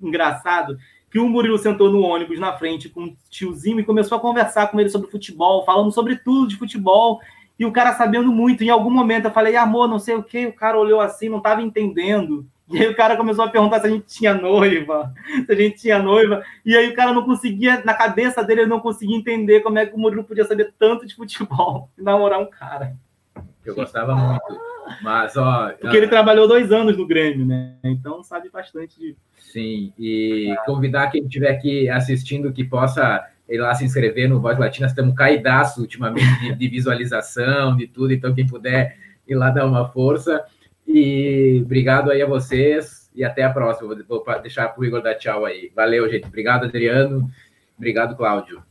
engraçado, 0.00 0.78
que 1.10 1.18
o 1.18 1.28
Murilo 1.28 1.58
sentou 1.58 1.90
no 1.90 2.00
ônibus 2.02 2.38
na 2.38 2.52
frente 2.52 2.88
com 2.88 3.02
um 3.02 3.16
tiozinho 3.28 3.80
e 3.80 3.84
começou 3.84 4.16
a 4.16 4.20
conversar 4.20 4.68
com 4.68 4.78
ele 4.78 4.88
sobre 4.88 5.10
futebol, 5.10 5.64
falando 5.64 5.90
sobre 5.90 6.16
tudo 6.16 6.46
de 6.46 6.56
futebol, 6.56 7.20
e 7.58 7.66
o 7.66 7.72
cara 7.72 7.92
sabendo 7.92 8.30
muito. 8.30 8.62
Em 8.62 8.70
algum 8.70 8.90
momento 8.90 9.24
eu 9.24 9.32
falei, 9.32 9.56
amor, 9.56 9.88
não 9.88 9.98
sei 9.98 10.14
o 10.14 10.22
que, 10.22 10.46
o 10.46 10.52
cara 10.52 10.78
olhou 10.78 11.00
assim, 11.00 11.28
não 11.28 11.38
estava 11.38 11.60
entendendo. 11.60 12.46
E 12.68 12.78
aí 12.78 12.86
o 12.86 12.94
cara 12.94 13.16
começou 13.16 13.44
a 13.44 13.48
perguntar 13.48 13.80
se 13.80 13.88
a 13.88 13.90
gente 13.90 14.06
tinha 14.06 14.32
noiva, 14.32 15.12
se 15.44 15.52
a 15.52 15.56
gente 15.56 15.76
tinha 15.76 15.98
noiva. 16.00 16.44
E 16.64 16.76
aí 16.76 16.88
o 16.88 16.94
cara 16.94 17.12
não 17.12 17.24
conseguia, 17.24 17.82
na 17.84 17.94
cabeça 17.94 18.44
dele, 18.44 18.60
ele 18.60 18.70
não 18.70 18.78
conseguia 18.78 19.16
entender 19.16 19.60
como 19.60 19.76
é 19.76 19.86
que 19.86 19.96
o 19.96 19.98
Murilo 19.98 20.22
podia 20.22 20.44
saber 20.44 20.72
tanto 20.78 21.04
de 21.04 21.16
futebol 21.16 21.90
e 21.98 22.02
namorar 22.02 22.38
um 22.38 22.46
cara. 22.46 22.94
Eu 23.64 23.74
gostava 23.74 24.14
muito. 24.14 24.69
Mas, 25.02 25.36
ó. 25.36 25.70
Porque 25.80 25.96
ele 25.96 26.08
trabalhou 26.08 26.48
dois 26.48 26.70
anos 26.72 26.96
no 26.96 27.06
Grêmio, 27.06 27.46
né? 27.46 27.74
Então 27.84 28.22
sabe 28.22 28.48
bastante 28.50 28.98
de. 28.98 29.16
Sim, 29.36 29.92
e 29.98 30.54
convidar 30.64 31.10
quem 31.10 31.24
estiver 31.24 31.50
aqui 31.50 31.88
assistindo 31.88 32.52
que 32.52 32.62
possa 32.62 33.26
ir 33.48 33.58
lá 33.58 33.74
se 33.74 33.84
inscrever 33.84 34.28
no 34.28 34.40
Voz 34.40 34.58
Latina. 34.58 34.86
Estamos 34.86 35.14
caidaço 35.14 35.80
ultimamente 35.80 36.40
de, 36.40 36.54
de 36.54 36.68
visualização, 36.68 37.76
de 37.76 37.86
tudo. 37.86 38.12
Então, 38.12 38.34
quem 38.34 38.46
puder 38.46 38.96
ir 39.26 39.34
lá 39.34 39.50
dar 39.50 39.66
uma 39.66 39.88
força. 39.88 40.44
E 40.86 41.60
obrigado 41.64 42.10
aí 42.10 42.20
a 42.22 42.26
vocês 42.26 43.10
e 43.14 43.24
até 43.24 43.42
a 43.42 43.50
próxima. 43.50 43.94
Vou 44.08 44.24
deixar 44.42 44.68
para 44.68 44.80
o 44.80 44.84
Igor 44.84 45.02
dar 45.02 45.14
tchau 45.14 45.44
aí. 45.44 45.70
Valeu, 45.74 46.08
gente. 46.10 46.26
Obrigado, 46.26 46.64
Adriano. 46.64 47.30
Obrigado, 47.76 48.16
Cláudio. 48.16 48.62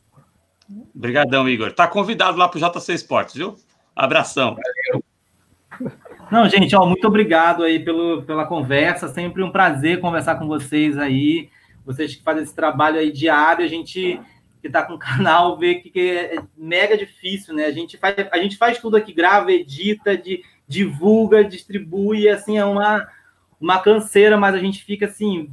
Obrigadão, 0.94 1.48
Igor. 1.48 1.72
Tá 1.72 1.88
convidado 1.88 2.38
lá 2.38 2.48
para 2.48 2.58
o 2.58 2.60
JC 2.60 2.92
Esportes, 2.92 3.34
viu? 3.34 3.56
Abração. 3.96 4.56
Valeu. 4.56 5.09
Não, 6.30 6.48
gente, 6.48 6.76
ó, 6.76 6.86
muito 6.86 7.06
obrigado 7.08 7.64
aí 7.64 7.80
pelo, 7.80 8.22
pela 8.22 8.46
conversa. 8.46 9.08
Sempre 9.08 9.42
um 9.42 9.50
prazer 9.50 10.00
conversar 10.00 10.36
com 10.36 10.46
vocês 10.46 10.96
aí. 10.96 11.50
Vocês 11.84 12.14
que 12.14 12.22
fazem 12.22 12.44
esse 12.44 12.54
trabalho 12.54 12.98
aí 12.98 13.10
diário, 13.10 13.64
a 13.64 13.68
gente 13.68 14.20
que 14.60 14.66
está 14.68 14.82
com 14.82 14.94
o 14.94 14.98
canal 15.00 15.58
vê 15.58 15.76
que, 15.76 15.90
que, 15.90 16.10
é 16.10 16.42
mega 16.56 16.96
difícil, 16.96 17.54
né? 17.54 17.64
A 17.64 17.72
gente 17.72 17.96
faz, 17.96 18.14
a 18.30 18.38
gente 18.38 18.56
faz 18.56 18.78
tudo 18.78 18.96
aqui, 18.96 19.12
grava, 19.12 19.50
edita, 19.50 20.16
de, 20.16 20.44
divulga, 20.68 21.42
distribui, 21.42 22.28
assim, 22.28 22.58
é 22.58 22.64
uma, 22.64 23.08
uma 23.60 23.80
canseira, 23.80 24.36
mas 24.36 24.54
a 24.54 24.58
gente 24.58 24.84
fica 24.84 25.06
assim, 25.06 25.50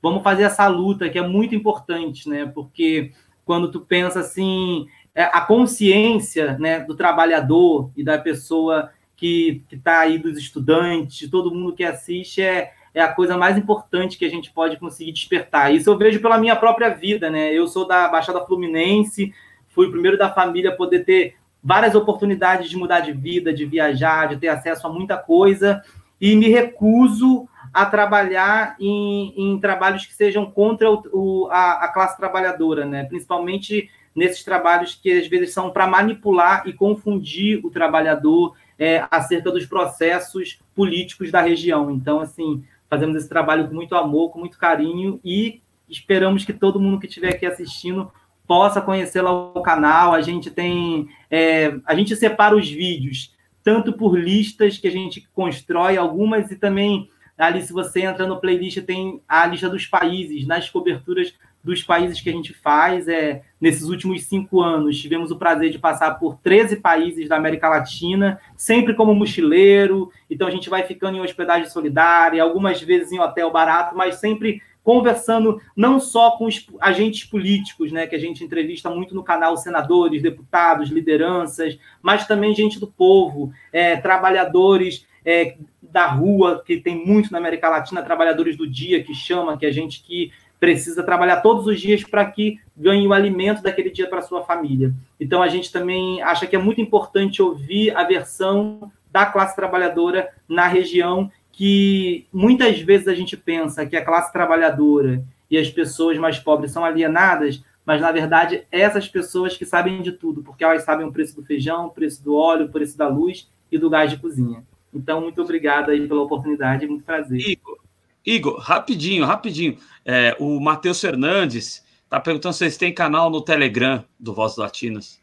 vamos 0.00 0.22
fazer 0.22 0.44
essa 0.44 0.68
luta 0.68 1.08
que 1.08 1.18
é 1.18 1.26
muito 1.26 1.54
importante, 1.56 2.28
né? 2.28 2.46
Porque 2.46 3.12
quando 3.44 3.70
tu 3.70 3.80
pensa 3.80 4.20
assim, 4.20 4.86
é, 5.12 5.24
a 5.24 5.40
consciência 5.40 6.56
né, 6.58 6.80
do 6.80 6.94
trabalhador 6.94 7.90
e 7.96 8.04
da 8.04 8.16
pessoa 8.16 8.90
que 9.20 9.62
está 9.70 10.00
aí, 10.00 10.16
dos 10.16 10.38
estudantes, 10.38 11.28
todo 11.30 11.54
mundo 11.54 11.74
que 11.74 11.84
assiste, 11.84 12.40
é, 12.40 12.72
é 12.94 13.02
a 13.02 13.12
coisa 13.12 13.36
mais 13.36 13.58
importante 13.58 14.16
que 14.16 14.24
a 14.24 14.30
gente 14.30 14.50
pode 14.50 14.78
conseguir 14.78 15.12
despertar. 15.12 15.72
Isso 15.74 15.90
eu 15.90 15.98
vejo 15.98 16.20
pela 16.20 16.38
minha 16.38 16.56
própria 16.56 16.88
vida, 16.88 17.28
né? 17.28 17.52
Eu 17.52 17.68
sou 17.68 17.86
da 17.86 18.08
Baixada 18.08 18.44
Fluminense, 18.46 19.34
fui 19.68 19.86
o 19.86 19.90
primeiro 19.90 20.16
da 20.16 20.32
família 20.32 20.70
a 20.70 20.74
poder 20.74 21.04
ter 21.04 21.34
várias 21.62 21.94
oportunidades 21.94 22.70
de 22.70 22.78
mudar 22.78 23.00
de 23.00 23.12
vida, 23.12 23.52
de 23.52 23.66
viajar, 23.66 24.28
de 24.28 24.38
ter 24.38 24.48
acesso 24.48 24.86
a 24.86 24.90
muita 24.90 25.18
coisa, 25.18 25.82
e 26.18 26.34
me 26.34 26.48
recuso 26.48 27.46
a 27.74 27.84
trabalhar 27.84 28.76
em, 28.80 29.34
em 29.36 29.60
trabalhos 29.60 30.06
que 30.06 30.14
sejam 30.14 30.50
contra 30.50 30.90
o, 30.90 31.02
o, 31.12 31.48
a, 31.50 31.84
a, 31.84 31.88
classe 31.88 32.16
trabalhadora, 32.16 32.86
né? 32.86 33.04
principalmente 33.04 33.90
nesses 34.14 34.42
trabalhos 34.42 34.94
que 34.94 35.12
às 35.12 35.26
vezes 35.28 35.52
são 35.52 35.70
para 35.70 35.86
manipular 35.86 36.62
e 36.66 36.72
confundir 36.72 37.64
o 37.64 37.70
trabalhador 37.70 38.56
é, 38.80 39.06
acerca 39.10 39.52
dos 39.52 39.66
processos 39.66 40.58
políticos 40.74 41.30
da 41.30 41.42
região. 41.42 41.90
Então, 41.90 42.18
assim, 42.18 42.64
fazemos 42.88 43.14
esse 43.14 43.28
trabalho 43.28 43.68
com 43.68 43.74
muito 43.74 43.94
amor, 43.94 44.30
com 44.30 44.38
muito 44.38 44.58
carinho 44.58 45.20
e 45.22 45.60
esperamos 45.86 46.46
que 46.46 46.54
todo 46.54 46.80
mundo 46.80 46.98
que 46.98 47.06
estiver 47.06 47.34
aqui 47.34 47.44
assistindo 47.44 48.10
possa 48.46 48.80
conhecer 48.80 49.20
lá 49.20 49.30
o 49.30 49.60
canal. 49.60 50.14
A 50.14 50.22
gente 50.22 50.50
tem. 50.50 51.10
É, 51.30 51.76
a 51.84 51.94
gente 51.94 52.16
separa 52.16 52.56
os 52.56 52.68
vídeos, 52.70 53.36
tanto 53.62 53.92
por 53.92 54.18
listas 54.18 54.78
que 54.78 54.88
a 54.88 54.90
gente 54.90 55.28
constrói, 55.34 55.98
algumas, 55.98 56.50
e 56.50 56.56
também 56.56 57.10
ali, 57.36 57.62
se 57.62 57.72
você 57.72 58.02
entra 58.02 58.26
no 58.26 58.40
playlist, 58.40 58.80
tem 58.82 59.20
a 59.28 59.46
lista 59.46 59.68
dos 59.68 59.86
países, 59.86 60.46
nas 60.46 60.68
coberturas 60.68 61.34
dos 61.62 61.82
países 61.82 62.20
que 62.20 62.30
a 62.30 62.32
gente 62.32 62.54
faz. 62.54 63.08
É, 63.08 63.42
nesses 63.60 63.88
últimos 63.88 64.24
cinco 64.24 64.60
anos, 64.60 64.98
tivemos 64.98 65.30
o 65.30 65.36
prazer 65.36 65.70
de 65.70 65.78
passar 65.78 66.18
por 66.18 66.36
13 66.38 66.76
países 66.76 67.28
da 67.28 67.36
América 67.36 67.68
Latina, 67.68 68.40
sempre 68.56 68.94
como 68.94 69.14
mochileiro. 69.14 70.10
Então, 70.28 70.48
a 70.48 70.50
gente 70.50 70.70
vai 70.70 70.82
ficando 70.84 71.18
em 71.18 71.20
hospedagem 71.20 71.68
solidária, 71.68 72.42
algumas 72.42 72.80
vezes 72.80 73.12
em 73.12 73.20
hotel 73.20 73.50
barato, 73.50 73.96
mas 73.96 74.16
sempre 74.16 74.62
conversando 74.82 75.60
não 75.76 76.00
só 76.00 76.32
com 76.32 76.46
os 76.46 76.66
agentes 76.80 77.24
políticos, 77.24 77.92
né, 77.92 78.06
que 78.06 78.16
a 78.16 78.18
gente 78.18 78.42
entrevista 78.42 78.88
muito 78.88 79.14
no 79.14 79.22
canal 79.22 79.56
senadores, 79.56 80.22
deputados, 80.22 80.88
lideranças, 80.88 81.78
mas 82.02 82.26
também 82.26 82.54
gente 82.54 82.80
do 82.80 82.86
povo, 82.86 83.52
é, 83.72 83.96
trabalhadores 83.96 85.06
é, 85.24 85.56
da 85.82 86.06
rua, 86.06 86.62
que 86.64 86.78
tem 86.78 87.04
muito 87.04 87.30
na 87.30 87.38
América 87.38 87.68
Latina, 87.68 88.02
trabalhadores 88.02 88.56
do 88.56 88.66
dia, 88.66 89.02
que 89.02 89.14
chama, 89.14 89.58
que 89.58 89.66
a 89.66 89.72
gente 89.72 90.02
que 90.02 90.32
precisa 90.60 91.02
trabalhar 91.02 91.40
todos 91.40 91.66
os 91.66 91.80
dias 91.80 92.04
para 92.04 92.24
que 92.26 92.60
ganhe 92.76 93.08
o 93.08 93.14
alimento 93.14 93.62
daquele 93.62 93.90
dia 93.90 94.06
para 94.06 94.20
sua 94.20 94.44
família. 94.44 94.92
Então 95.18 95.42
a 95.42 95.48
gente 95.48 95.72
também 95.72 96.22
acha 96.22 96.46
que 96.46 96.54
é 96.54 96.58
muito 96.58 96.80
importante 96.80 97.42
ouvir 97.42 97.96
a 97.96 98.04
versão 98.04 98.92
da 99.10 99.24
classe 99.24 99.56
trabalhadora 99.56 100.28
na 100.46 100.66
região 100.66 101.32
que 101.50 102.26
muitas 102.32 102.78
vezes 102.80 103.08
a 103.08 103.14
gente 103.14 103.36
pensa 103.36 103.86
que 103.86 103.96
a 103.96 104.04
classe 104.04 104.32
trabalhadora 104.32 105.24
e 105.50 105.58
as 105.58 105.68
pessoas 105.68 106.16
mais 106.16 106.38
pobres 106.38 106.70
são 106.70 106.84
alienadas, 106.84 107.64
mas 107.84 108.00
na 108.00 108.12
verdade 108.12 108.64
essas 108.70 109.08
pessoas 109.08 109.56
que 109.56 109.64
sabem 109.64 110.02
de 110.02 110.12
tudo, 110.12 110.42
porque 110.42 110.62
elas 110.62 110.84
sabem 110.84 111.06
o 111.06 111.12
preço 111.12 111.34
do 111.34 111.42
feijão, 111.42 111.86
o 111.86 111.90
preço 111.90 112.22
do 112.22 112.34
óleo, 112.36 112.66
o 112.66 112.70
preço 112.70 112.96
da 112.96 113.08
luz 113.08 113.50
e 113.72 113.78
do 113.78 113.88
gás 113.88 114.10
de 114.10 114.18
cozinha. 114.18 114.62
Então, 114.92 115.20
muito 115.20 115.40
obrigado 115.40 115.90
aí 115.90 116.06
pela 116.06 116.22
oportunidade, 116.22 116.86
muito 116.86 117.04
prazer. 117.04 117.40
Igor, 117.40 117.78
Igor 118.24 118.58
rapidinho, 118.58 119.24
rapidinho. 119.24 119.76
É, 120.04 120.36
o 120.38 120.60
Matheus 120.60 121.00
Fernandes 121.00 121.84
está 122.04 122.20
perguntando 122.20 122.52
se 122.52 122.58
vocês 122.58 122.76
têm 122.76 122.92
canal 122.92 123.30
no 123.30 123.40
Telegram 123.40 124.04
do 124.18 124.34
Voz 124.34 124.56
Latinas. 124.56 125.20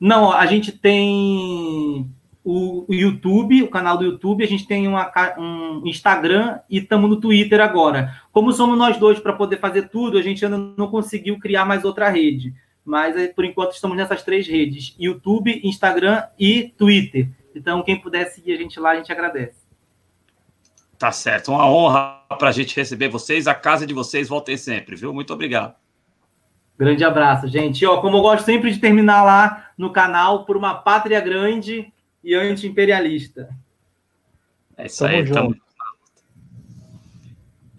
Não, 0.00 0.32
a 0.32 0.46
gente 0.46 0.70
tem 0.70 2.08
o, 2.44 2.86
YouTube, 2.88 3.62
o 3.62 3.68
canal 3.68 3.98
do 3.98 4.04
YouTube, 4.04 4.44
a 4.44 4.46
gente 4.46 4.66
tem 4.66 4.86
uma, 4.86 5.12
um 5.36 5.82
Instagram 5.84 6.60
e 6.70 6.78
estamos 6.78 7.10
no 7.10 7.20
Twitter 7.20 7.60
agora. 7.60 8.14
Como 8.32 8.52
somos 8.52 8.78
nós 8.78 8.96
dois 8.96 9.18
para 9.18 9.32
poder 9.32 9.58
fazer 9.58 9.88
tudo, 9.88 10.16
a 10.16 10.22
gente 10.22 10.44
ainda 10.44 10.56
não 10.56 10.88
conseguiu 10.88 11.38
criar 11.38 11.64
mais 11.64 11.84
outra 11.84 12.08
rede. 12.08 12.54
Mas 12.84 13.16
eh, 13.16 13.28
por 13.28 13.44
enquanto 13.44 13.72
estamos 13.72 13.96
nessas 13.98 14.22
três 14.22 14.46
redes: 14.48 14.94
YouTube, 14.98 15.60
Instagram 15.62 16.22
e 16.38 16.72
Twitter. 16.78 17.28
Então, 17.54 17.82
quem 17.82 18.00
puder 18.00 18.26
seguir 18.26 18.54
a 18.54 18.56
gente 18.56 18.80
lá, 18.80 18.92
a 18.92 18.96
gente 18.96 19.12
agradece. 19.12 19.67
Tá 20.98 21.12
certo. 21.12 21.52
Uma 21.52 21.70
honra 21.70 22.22
para 22.38 22.48
a 22.48 22.52
gente 22.52 22.74
receber 22.74 23.08
vocês. 23.08 23.46
A 23.46 23.54
casa 23.54 23.86
de 23.86 23.94
vocês 23.94 24.28
voltem 24.28 24.56
sempre, 24.56 24.96
viu? 24.96 25.14
Muito 25.14 25.32
obrigado. 25.32 25.74
Grande 26.76 27.04
abraço, 27.04 27.48
gente. 27.48 27.84
Ó, 27.86 28.00
como 28.00 28.16
eu 28.16 28.22
gosto 28.22 28.44
sempre 28.44 28.72
de 28.72 28.78
terminar 28.78 29.22
lá 29.22 29.70
no 29.76 29.92
canal, 29.92 30.44
por 30.44 30.56
uma 30.56 30.74
pátria 30.74 31.20
grande, 31.20 31.92
e 32.22 32.34
anti-imperialista. 32.34 33.48
É 34.76 34.86
isso 34.86 35.04
Tamo 35.04 35.16
aí, 35.16 35.26
junto. 35.26 35.60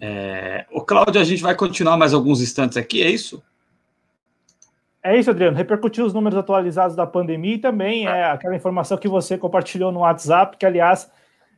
É... 0.00 0.66
O 0.72 0.80
Cláudio, 0.80 1.20
a 1.20 1.24
gente 1.24 1.42
vai 1.42 1.54
continuar 1.54 1.96
mais 1.96 2.14
alguns 2.14 2.40
instantes 2.40 2.76
aqui, 2.76 3.02
é 3.02 3.10
isso? 3.10 3.42
É 5.02 5.18
isso, 5.18 5.30
Adriano. 5.30 5.56
Repercutiu 5.56 6.04
os 6.04 6.12
números 6.12 6.38
atualizados 6.38 6.96
da 6.96 7.06
pandemia 7.06 7.54
e 7.54 7.58
também 7.58 8.06
é 8.06 8.24
aquela 8.24 8.56
informação 8.56 8.98
que 8.98 9.08
você 9.08 9.38
compartilhou 9.38 9.92
no 9.92 10.00
WhatsApp, 10.00 10.56
que, 10.56 10.66
aliás, 10.66 11.10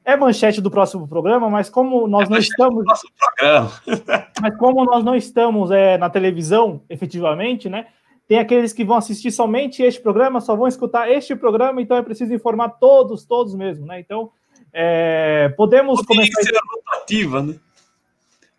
é 0.04 0.16
manchete 0.16 0.60
do 0.60 0.70
próximo 0.70 1.06
programa, 1.06 1.48
mas 1.48 1.70
como 1.70 2.06
nós 2.08 2.28
é 2.28 2.32
não 2.32 2.38
estamos. 2.38 2.84
mas 4.40 4.56
como 4.58 4.84
nós 4.84 5.04
não 5.04 5.14
estamos 5.14 5.70
é, 5.70 5.96
na 5.98 6.10
televisão, 6.10 6.82
efetivamente, 6.88 7.68
né? 7.68 7.86
Tem 8.26 8.38
aqueles 8.38 8.72
que 8.72 8.84
vão 8.84 8.96
assistir 8.96 9.30
somente 9.30 9.82
este 9.82 10.00
programa, 10.00 10.40
só 10.40 10.56
vão 10.56 10.66
escutar 10.66 11.10
este 11.10 11.36
programa, 11.36 11.82
então 11.82 11.96
é 11.96 12.02
preciso 12.02 12.32
informar 12.32 12.70
todos, 12.70 13.24
todos 13.24 13.54
mesmo, 13.54 13.86
né? 13.86 14.00
Então, 14.00 14.30
é, 14.72 15.48
podemos 15.56 16.00
começar. 16.02 16.42
Ser 16.42 16.58
rotativa, 16.66 17.42
né? 17.42 17.54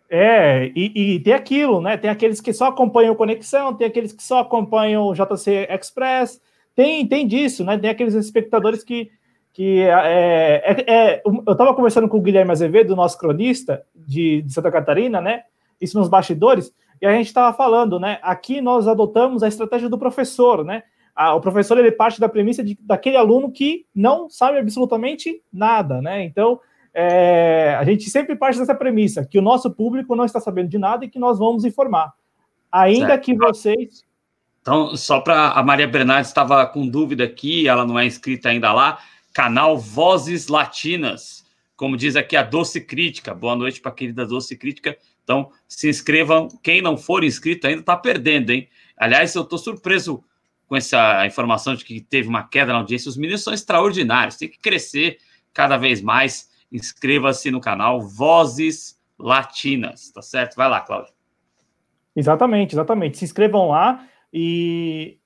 É, 0.08 0.70
e, 0.76 1.14
e, 1.14 1.20
tem 1.20 1.32
aquilo, 1.32 1.80
né? 1.80 1.96
Tem 1.96 2.08
aqueles 2.08 2.40
que 2.40 2.52
só 2.52 2.66
acompanham 2.66 3.16
Conexão, 3.16 3.74
tem 3.74 3.86
aqueles 3.86 4.12
que 4.12 4.22
só 4.22 4.40
acompanham 4.40 5.08
o 5.08 5.14
JC 5.14 5.66
Express, 5.70 6.40
tem, 6.76 7.06
tem 7.06 7.26
disso, 7.26 7.64
né? 7.64 7.76
Tem 7.78 7.90
aqueles 7.90 8.14
espectadores 8.14 8.84
que. 8.84 9.10
Que 9.54 9.82
é, 9.82 10.62
é, 10.64 10.92
é 10.92 11.22
eu 11.24 11.52
estava 11.52 11.72
conversando 11.72 12.08
com 12.08 12.18
o 12.18 12.20
Guilherme 12.20 12.50
Azevedo, 12.50 12.96
nosso 12.96 13.16
cronista 13.16 13.86
de, 13.94 14.42
de 14.42 14.52
Santa 14.52 14.70
Catarina, 14.70 15.20
né? 15.20 15.44
Isso 15.80 15.96
nos 15.96 16.08
bastidores. 16.08 16.74
E 17.00 17.06
a 17.06 17.12
gente 17.12 17.28
estava 17.28 17.56
falando, 17.56 18.00
né? 18.00 18.18
Aqui 18.20 18.60
nós 18.60 18.88
adotamos 18.88 19.44
a 19.44 19.48
estratégia 19.48 19.88
do 19.88 19.96
professor, 19.96 20.64
né? 20.64 20.82
o 21.16 21.40
professor 21.40 21.78
ele 21.78 21.92
parte 21.92 22.18
da 22.18 22.28
premissa 22.28 22.64
de, 22.64 22.76
daquele 22.80 23.16
aluno 23.16 23.48
que 23.48 23.86
não 23.94 24.28
sabe 24.28 24.58
absolutamente 24.58 25.40
nada, 25.52 26.02
né? 26.02 26.24
Então 26.24 26.58
é, 26.92 27.76
a 27.78 27.84
gente 27.84 28.10
sempre 28.10 28.34
parte 28.34 28.58
dessa 28.58 28.74
premissa 28.74 29.24
que 29.24 29.38
o 29.38 29.42
nosso 29.42 29.70
público 29.70 30.16
não 30.16 30.24
está 30.24 30.40
sabendo 30.40 30.68
de 30.68 30.78
nada 30.78 31.04
e 31.04 31.08
que 31.08 31.20
nós 31.20 31.38
vamos 31.38 31.64
informar, 31.64 32.12
ainda 32.72 33.06
certo. 33.06 33.22
que 33.22 33.36
vocês. 33.36 34.04
Então, 34.60 34.96
só 34.96 35.20
para 35.20 35.50
a 35.50 35.62
Maria 35.62 35.86
Bernardes 35.86 36.28
estava 36.28 36.66
com 36.66 36.88
dúvida 36.88 37.22
aqui, 37.22 37.68
ela 37.68 37.86
não 37.86 37.96
é 37.96 38.04
inscrita 38.06 38.48
ainda 38.48 38.72
lá, 38.72 38.98
canal 39.34 39.76
Vozes 39.76 40.46
Latinas, 40.46 41.44
como 41.76 41.96
diz 41.96 42.14
aqui 42.14 42.36
a 42.36 42.42
Doce 42.42 42.80
Crítica. 42.80 43.34
Boa 43.34 43.56
noite 43.56 43.80
para 43.80 43.90
a 43.90 43.94
querida 43.94 44.24
Doce 44.24 44.56
Crítica. 44.56 44.96
Então, 45.24 45.50
se 45.66 45.88
inscrevam. 45.88 46.46
Quem 46.62 46.80
não 46.80 46.96
for 46.96 47.24
inscrito 47.24 47.66
ainda 47.66 47.80
está 47.80 47.96
perdendo, 47.96 48.50
hein? 48.50 48.68
Aliás, 48.96 49.34
eu 49.34 49.42
estou 49.42 49.58
surpreso 49.58 50.22
com 50.68 50.76
essa 50.76 51.26
informação 51.26 51.74
de 51.74 51.84
que 51.84 52.00
teve 52.00 52.28
uma 52.28 52.46
queda 52.46 52.72
na 52.72 52.78
audiência. 52.78 53.08
Os 53.08 53.16
meninos 53.16 53.42
são 53.42 53.52
extraordinários, 53.52 54.36
tem 54.36 54.48
que 54.48 54.58
crescer, 54.58 55.18
cada 55.52 55.76
vez 55.76 56.00
mais. 56.00 56.48
Inscreva-se 56.70 57.50
no 57.50 57.60
canal 57.60 58.00
Vozes 58.00 59.00
Latinas, 59.18 60.10
tá 60.12 60.22
certo? 60.22 60.54
Vai 60.54 60.68
lá, 60.68 60.80
Cláudio. 60.80 61.12
Exatamente, 62.14 62.76
exatamente. 62.76 63.18
Se 63.18 63.24
inscrevam 63.24 63.68
lá 63.70 64.06
e, 64.32 65.18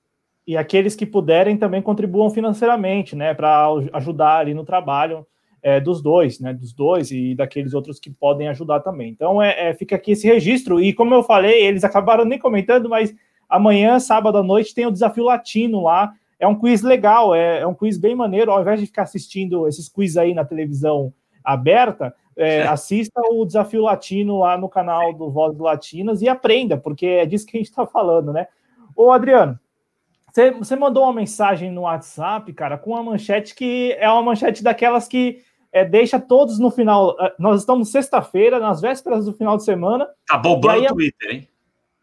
e 0.49 0.57
aqueles 0.57 0.95
que 0.95 1.05
puderem 1.05 1.55
também 1.55 1.79
contribuam 1.79 2.27
financeiramente, 2.31 3.15
né, 3.15 3.35
para 3.35 3.67
ajudar 3.93 4.37
ali 4.37 4.51
no 4.51 4.65
trabalho 4.65 5.23
é, 5.61 5.79
dos 5.79 6.01
dois, 6.01 6.39
né, 6.39 6.55
dos 6.55 6.73
dois 6.73 7.11
e 7.11 7.35
daqueles 7.35 7.75
outros 7.75 7.99
que 7.99 8.09
podem 8.09 8.47
ajudar 8.47 8.79
também. 8.79 9.11
Então, 9.11 9.39
é, 9.39 9.69
é, 9.69 9.73
fica 9.75 9.95
aqui 9.95 10.13
esse 10.13 10.25
registro. 10.25 10.81
E 10.81 10.91
como 10.91 11.13
eu 11.13 11.21
falei, 11.21 11.67
eles 11.67 11.83
acabaram 11.83 12.25
nem 12.25 12.39
comentando, 12.39 12.89
mas 12.89 13.13
amanhã, 13.47 13.99
sábado 13.99 14.39
à 14.39 14.43
noite, 14.43 14.73
tem 14.73 14.87
o 14.87 14.91
Desafio 14.91 15.25
Latino 15.25 15.83
lá. 15.83 16.13
É 16.39 16.47
um 16.47 16.55
quiz 16.55 16.81
legal, 16.81 17.35
é, 17.35 17.59
é 17.59 17.67
um 17.67 17.75
quiz 17.75 17.99
bem 17.99 18.15
maneiro. 18.15 18.49
Ao 18.51 18.59
invés 18.59 18.79
de 18.79 18.87
ficar 18.87 19.03
assistindo 19.03 19.67
esses 19.67 19.87
quiz 19.87 20.17
aí 20.17 20.33
na 20.33 20.43
televisão 20.43 21.13
aberta, 21.43 22.11
é, 22.35 22.63
assista 22.63 23.21
o 23.29 23.45
Desafio 23.45 23.83
Latino 23.83 24.39
lá 24.39 24.57
no 24.57 24.67
canal 24.67 25.13
do 25.13 25.29
Voz 25.29 25.55
Latinas 25.59 26.23
e 26.23 26.27
aprenda, 26.27 26.75
porque 26.75 27.05
é 27.05 27.25
disso 27.27 27.45
que 27.45 27.55
a 27.55 27.59
gente 27.59 27.69
está 27.69 27.85
falando, 27.85 28.33
né? 28.33 28.47
Ô, 28.95 29.11
Adriano, 29.11 29.59
você, 30.31 30.51
você 30.51 30.75
mandou 30.75 31.03
uma 31.03 31.13
mensagem 31.13 31.71
no 31.71 31.81
WhatsApp, 31.81 32.51
cara, 32.53 32.77
com 32.77 32.91
uma 32.91 33.03
manchete 33.03 33.55
que 33.55 33.95
é 33.99 34.09
uma 34.09 34.21
manchete 34.21 34.63
daquelas 34.63 35.07
que 35.07 35.41
é, 35.71 35.85
deixa 35.85 36.19
todos 36.19 36.59
no 36.59 36.71
final. 36.71 37.15
É, 37.19 37.33
nós 37.37 37.61
estamos 37.61 37.91
sexta-feira, 37.91 38.59
nas 38.59 38.81
vésperas 38.81 39.25
do 39.25 39.33
final 39.33 39.57
de 39.57 39.63
semana. 39.63 40.07
Tá 40.27 40.37
bombando 40.37 40.81
no 40.81 40.87
Twitter, 40.87 41.31
hein? 41.31 41.47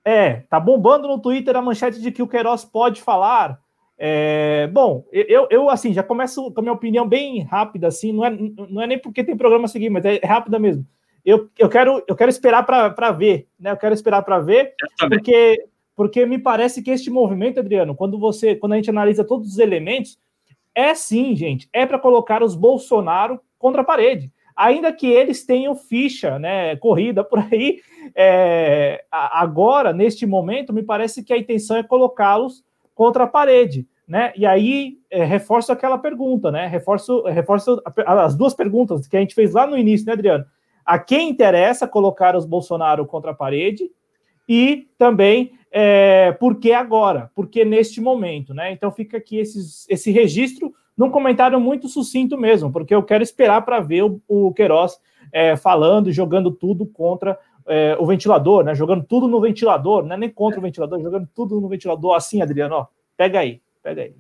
É, 0.05 0.35
tá 0.49 0.61
bombando 0.61 1.09
no 1.09 1.19
Twitter 1.19 1.57
a 1.57 1.63
manchete 1.63 2.01
de 2.01 2.13
que 2.13 2.23
o 2.23 2.29
Queiroz 2.29 2.65
pode 2.65 3.03
falar. 3.03 3.59
É, 3.99 4.69
bom, 4.73 5.05
eu, 5.11 5.49
eu 5.51 5.71
assim 5.71 5.93
já 5.93 6.03
começo 6.03 6.53
com 6.53 6.61
a 6.61 6.63
minha 6.63 6.75
opinião 6.75 7.09
bem 7.09 7.43
rápida, 7.43 7.89
assim, 7.89 8.13
não 8.13 8.25
é, 8.25 8.31
não 8.31 8.83
é 8.83 8.87
nem 8.87 8.99
porque 8.99 9.25
tem 9.25 9.37
programa 9.37 9.65
a 9.65 9.69
seguir, 9.69 9.89
mas 9.89 10.05
é 10.05 10.21
rápida 10.23 10.59
mesmo. 10.59 10.87
Eu, 11.25 11.51
eu 11.59 11.69
quero 11.69 12.05
eu 12.07 12.15
quero 12.15 12.31
esperar 12.31 12.63
para 12.63 13.11
ver, 13.11 13.49
né? 13.59 13.73
Eu 13.73 13.77
quero 13.77 13.95
esperar 13.95 14.23
para 14.23 14.39
ver, 14.39 14.75
porque 15.09 15.67
porque 15.97 16.27
me 16.27 16.39
parece 16.39 16.83
que 16.83 16.91
este 16.91 17.11
movimento, 17.11 17.59
Adriano, 17.59 17.97
quando 17.97 18.19
você 18.19 18.55
quando 18.55 18.75
a 18.75 18.77
gente 18.77 18.91
analisa 18.91 19.25
todos 19.25 19.49
os 19.49 19.59
elementos, 19.59 20.19
é 20.75 20.95
sim, 20.95 21.35
gente, 21.35 21.69
é 21.73 21.87
para 21.87 21.99
colocar 21.99 22.43
os 22.43 22.55
Bolsonaro 22.55 23.41
contra 23.59 23.81
a 23.81 23.85
parede. 23.85 24.31
Ainda 24.55 24.93
que 24.93 25.07
eles 25.07 25.45
tenham 25.45 25.75
ficha, 25.75 26.39
né, 26.39 26.77
corrida 26.77 27.25
por 27.25 27.39
aí, 27.39 27.81
é, 28.15 29.05
agora, 29.11 29.93
neste 29.93 30.27
momento, 30.27 30.73
me 30.73 30.83
parece 30.83 31.25
que 31.25 31.33
a 31.33 31.39
intenção 31.39 31.79
é 31.79 31.83
colocá-los 31.83 32.65
contra 32.95 33.25
a 33.25 33.27
parede, 33.27 33.87
né? 34.07 34.33
E 34.37 34.47
aí 34.47 34.99
é, 35.11 35.25
reforço 35.25 35.73
aquela 35.73 35.99
pergunta, 35.99 36.51
né? 36.51 36.67
Reforço, 36.67 37.23
reforço 37.25 37.83
as 38.07 38.35
duas 38.35 38.55
perguntas 38.55 39.07
que 39.07 39.17
a 39.17 39.21
gente 39.21 39.35
fez 39.35 39.53
lá 39.53 39.67
no 39.67 39.77
início, 39.77 40.07
né, 40.07 40.13
Adriano? 40.13 40.45
A 40.85 40.99
quem 40.99 41.29
interessa 41.29 41.89
colocar 41.89 42.37
os 42.37 42.47
Bolsonaro 42.47 43.05
contra 43.05 43.33
a 43.33 43.35
parede 43.35 43.91
e 44.49 44.89
também 44.99 45.53
é, 45.71 46.33
por 46.33 46.57
que 46.57 46.73
agora? 46.73 47.31
Por 47.35 47.49
que 47.49 47.65
neste 47.65 48.01
momento, 48.01 48.55
né? 48.55 48.73
Então 48.73 48.91
fica 48.91 49.17
aqui 49.17 49.39
esses, 49.39 49.87
esse 49.89 50.11
registro 50.11 50.73
num 50.97 51.11
comentário 51.11 51.61
muito 51.61 51.89
sucinto 51.89 52.39
mesmo, 52.39 52.73
porque 52.73 52.95
eu 52.95 53.03
quero 53.03 53.23
esperar 53.23 53.63
para 53.63 53.81
ver 53.81 54.03
o, 54.03 54.21
o 54.27 54.55
Queiroz 54.55 54.99
é, 55.33 55.57
falando, 55.57 56.11
jogando 56.11 56.51
tudo 56.51 56.87
contra 56.87 57.39
é, 57.67 57.97
o 57.99 58.07
ventilador, 58.07 58.65
né? 58.65 58.75
Jogando 58.75 59.05
tudo 59.05 59.29
no 59.29 59.41
ventilador, 59.41 60.05
não 60.05 60.15
é 60.15 60.17
nem 60.19 60.31
contra 60.31 60.59
o 60.59 60.63
ventilador, 60.63 61.01
jogando 61.01 61.29
tudo 61.35 61.61
no 61.61 61.69
ventilador, 61.69 62.15
assim, 62.15 62.41
Adriano, 62.41 62.77
ó. 62.77 62.87
Pega 63.17 63.41
aí, 63.41 63.61
pega 63.83 64.03
aí. 64.03 64.15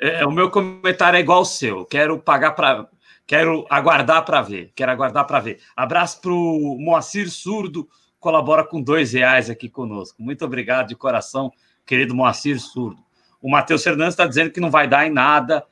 É, 0.00 0.22
é, 0.22 0.26
o 0.26 0.30
meu 0.32 0.50
comentário 0.50 1.16
é 1.16 1.20
igual 1.20 1.38
ao 1.38 1.44
seu. 1.44 1.84
Quero 1.84 2.18
pagar 2.18 2.52
para. 2.52 2.88
Quero 3.26 3.64
aguardar 3.70 4.24
para 4.24 4.42
ver. 4.42 4.72
Quero 4.74 4.92
aguardar 4.92 5.26
para 5.26 5.40
ver. 5.40 5.58
Abraço 5.74 6.20
para 6.20 6.30
o 6.30 6.76
Moacir 6.78 7.30
Surdo, 7.30 7.88
colabora 8.24 8.64
com 8.64 8.80
dois 8.80 9.12
reais 9.12 9.50
aqui 9.50 9.68
conosco. 9.68 10.22
Muito 10.22 10.46
obrigado 10.46 10.88
de 10.88 10.96
coração, 10.96 11.52
querido 11.84 12.14
Moacir 12.14 12.58
Surdo. 12.58 13.04
O 13.38 13.50
Matheus 13.50 13.84
Fernandes 13.84 14.14
está 14.14 14.26
dizendo 14.26 14.50
que 14.50 14.60
não 14.60 14.70
vai 14.70 14.88
dar 14.88 15.06
em 15.06 15.10
nada 15.10 15.62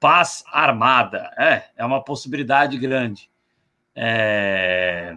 paz 0.00 0.42
armada. 0.50 1.30
É, 1.36 1.64
é 1.76 1.84
uma 1.84 2.02
possibilidade 2.02 2.78
grande. 2.78 3.30
É... 3.94 5.14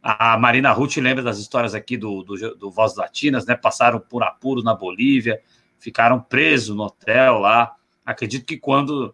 A 0.00 0.38
Marina 0.38 0.70
Ruth 0.70 0.96
lembra 0.98 1.24
das 1.24 1.38
histórias 1.38 1.74
aqui 1.74 1.96
do, 1.96 2.22
do, 2.22 2.54
do 2.54 2.70
Voz 2.70 2.94
Latinas, 2.94 3.44
né? 3.44 3.56
Passaram 3.56 3.98
por 3.98 4.22
apuros 4.22 4.62
na 4.62 4.76
Bolívia, 4.76 5.42
ficaram 5.76 6.20
presos 6.20 6.76
no 6.76 6.84
hotel 6.84 7.40
lá. 7.40 7.74
Acredito 8.04 8.46
que 8.46 8.56
quando 8.56 9.12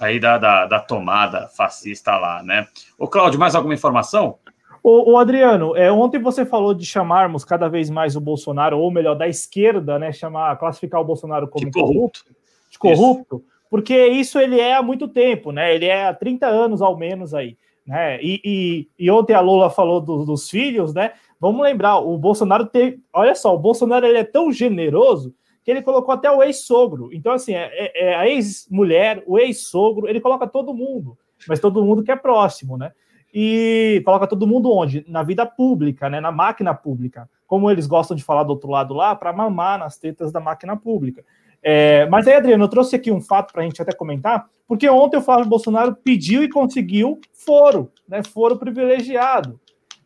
aí 0.00 0.18
da, 0.18 0.38
da, 0.38 0.64
da 0.64 0.80
tomada 0.80 1.48
fascista 1.48 2.16
lá, 2.16 2.42
né? 2.42 2.66
Ô, 2.96 3.06
Cláudio, 3.06 3.38
mais 3.38 3.54
alguma 3.54 3.74
informação? 3.74 4.38
O, 4.82 5.18
Adriano, 5.18 5.76
é, 5.76 5.92
ontem 5.92 6.18
você 6.18 6.46
falou 6.46 6.72
de 6.72 6.86
chamarmos 6.86 7.44
cada 7.44 7.68
vez 7.68 7.90
mais 7.90 8.16
o 8.16 8.20
Bolsonaro, 8.20 8.78
ou 8.78 8.90
melhor, 8.90 9.14
da 9.14 9.28
esquerda, 9.28 9.98
né? 9.98 10.10
Chamar, 10.10 10.56
classificar 10.56 11.00
o 11.00 11.04
Bolsonaro 11.04 11.46
como 11.48 11.66
de 11.66 11.70
corrupto. 11.70 12.34
De 12.70 12.78
corrupto 12.78 13.44
porque 13.70 14.08
isso 14.08 14.38
ele 14.38 14.58
é 14.58 14.74
há 14.74 14.82
muito 14.82 15.06
tempo, 15.06 15.52
né? 15.52 15.72
Ele 15.72 15.86
é 15.86 16.08
há 16.08 16.12
30 16.12 16.46
anos 16.48 16.82
ao 16.82 16.98
menos 16.98 17.32
aí. 17.32 17.56
Né? 17.86 18.20
E, 18.20 18.40
e, 18.44 18.88
e 18.98 19.10
ontem 19.10 19.32
a 19.32 19.40
Lula 19.40 19.70
falou 19.70 20.00
do, 20.00 20.24
dos 20.24 20.50
filhos, 20.50 20.92
né? 20.92 21.12
Vamos 21.38 21.62
lembrar, 21.62 21.98
o 21.98 22.18
Bolsonaro 22.18 22.66
teve. 22.66 23.00
Olha 23.12 23.34
só, 23.34 23.54
o 23.54 23.58
Bolsonaro 23.58 24.04
ele 24.04 24.18
é 24.18 24.24
tão 24.24 24.52
generoso 24.52 25.32
que 25.64 25.70
ele 25.70 25.82
colocou 25.82 26.12
até 26.12 26.30
o 26.30 26.42
ex-sogro. 26.42 27.10
Então, 27.12 27.32
assim, 27.32 27.54
é, 27.54 27.70
é, 27.72 28.08
é 28.08 28.14
a 28.16 28.28
ex-mulher, 28.28 29.22
o 29.26 29.38
ex-sogro, 29.38 30.08
ele 30.08 30.20
coloca 30.20 30.46
todo 30.46 30.74
mundo, 30.74 31.16
mas 31.48 31.60
todo 31.60 31.84
mundo 31.84 32.02
que 32.02 32.10
é 32.10 32.16
próximo, 32.16 32.76
né? 32.76 32.92
E 33.32 34.02
coloca 34.04 34.26
todo 34.26 34.46
mundo 34.46 34.72
onde? 34.72 35.04
Na 35.08 35.22
vida 35.22 35.46
pública, 35.46 36.08
né? 36.10 36.20
Na 36.20 36.32
máquina 36.32 36.74
pública. 36.74 37.28
Como 37.46 37.70
eles 37.70 37.86
gostam 37.86 38.16
de 38.16 38.24
falar 38.24 38.42
do 38.42 38.50
outro 38.50 38.70
lado 38.70 38.94
lá, 38.94 39.14
para 39.14 39.32
mamar 39.32 39.78
nas 39.78 39.96
tetas 39.96 40.32
da 40.32 40.40
máquina 40.40 40.76
pública. 40.76 41.24
É, 41.62 42.06
mas 42.06 42.26
aí, 42.26 42.34
Adriano, 42.34 42.64
eu 42.64 42.68
trouxe 42.68 42.96
aqui 42.96 43.10
um 43.10 43.20
fato 43.20 43.52
para 43.52 43.62
a 43.62 43.64
gente 43.64 43.80
até 43.80 43.92
comentar, 43.92 44.48
porque 44.66 44.88
ontem 44.88 45.18
o 45.18 45.22
Flávio 45.22 45.46
Bolsonaro 45.46 45.94
pediu 45.94 46.42
e 46.42 46.48
conseguiu 46.48 47.20
foro, 47.32 47.90
né? 48.08 48.22
Foro 48.22 48.56
privilegiado. 48.56 49.60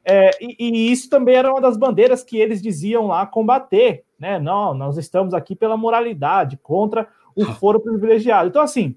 É, 0.04 0.30
e, 0.40 0.56
e, 0.58 0.92
isso 0.92 1.08
também 1.08 1.34
era 1.34 1.50
uma 1.50 1.60
das 1.60 1.78
bandeiras 1.78 2.22
que 2.22 2.36
eles 2.36 2.60
diziam 2.60 3.06
lá 3.06 3.24
combater, 3.24 4.04
né? 4.18 4.38
Não, 4.38 4.74
nós 4.74 4.98
estamos 4.98 5.32
aqui 5.32 5.56
pela 5.56 5.76
moralidade, 5.76 6.58
contra 6.62 7.08
o 7.34 7.44
foro 7.46 7.80
privilegiado. 7.80 8.48
Então, 8.48 8.62
assim, 8.62 8.96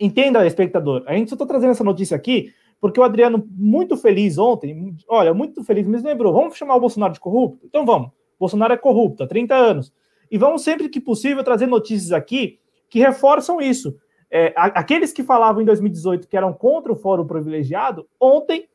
entenda, 0.00 0.44
espectador, 0.44 1.04
a 1.06 1.14
gente 1.14 1.28
só 1.28 1.36
está 1.36 1.46
trazendo 1.46 1.70
essa 1.70 1.84
notícia 1.84 2.16
aqui 2.16 2.52
porque 2.82 2.98
o 2.98 3.04
Adriano, 3.04 3.48
muito 3.48 3.96
feliz 3.96 4.36
ontem, 4.38 4.96
olha, 5.06 5.32
muito 5.32 5.62
feliz, 5.62 5.86
me 5.86 5.96
lembrou, 5.98 6.32
vamos 6.32 6.56
chamar 6.56 6.74
o 6.74 6.80
Bolsonaro 6.80 7.12
de 7.12 7.20
corrupto? 7.20 7.64
Então 7.64 7.86
vamos, 7.86 8.10
Bolsonaro 8.40 8.72
é 8.72 8.76
corrupto 8.76 9.22
há 9.22 9.26
30 9.28 9.54
anos. 9.54 9.92
E 10.28 10.36
vamos 10.36 10.62
sempre 10.62 10.88
que 10.88 11.00
possível 11.00 11.44
trazer 11.44 11.68
notícias 11.68 12.10
aqui 12.10 12.58
que 12.90 12.98
reforçam 12.98 13.60
isso. 13.60 13.96
É, 14.28 14.52
aqueles 14.56 15.12
que 15.12 15.22
falavam 15.22 15.62
em 15.62 15.64
2018 15.64 16.26
que 16.26 16.36
eram 16.36 16.52
contra 16.52 16.90
o 16.90 16.96
Fórum 16.96 17.24
Privilegiado, 17.24 18.04
ontem, 18.18 18.68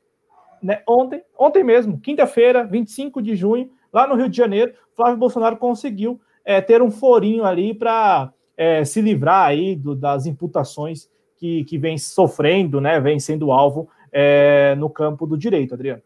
né, 0.64 0.82
ontem, 0.88 1.22
ontem 1.38 1.62
mesmo, 1.66 2.00
quinta-feira, 2.00 2.64
25 2.64 3.22
de 3.22 3.36
junho, 3.36 3.70
lá 3.92 4.08
no 4.08 4.16
Rio 4.16 4.30
de 4.30 4.38
Janeiro, 4.38 4.72
Flávio 4.96 5.18
Bolsonaro 5.18 5.58
conseguiu 5.58 6.18
é, 6.46 6.62
ter 6.62 6.82
um 6.82 6.90
forinho 6.90 7.44
ali 7.44 7.74
para 7.74 8.32
é, 8.56 8.86
se 8.86 9.02
livrar 9.02 9.48
aí 9.48 9.76
do, 9.76 9.94
das 9.94 10.26
imputações 10.26 11.10
que, 11.36 11.66
que 11.66 11.78
vem 11.78 11.98
sofrendo, 11.98 12.80
né, 12.80 13.02
vem 13.02 13.20
sendo 13.20 13.52
alvo 13.52 13.90
é, 14.20 14.74
no 14.74 14.90
campo 14.90 15.28
do 15.28 15.38
direito, 15.38 15.76
Adriano. 15.76 16.02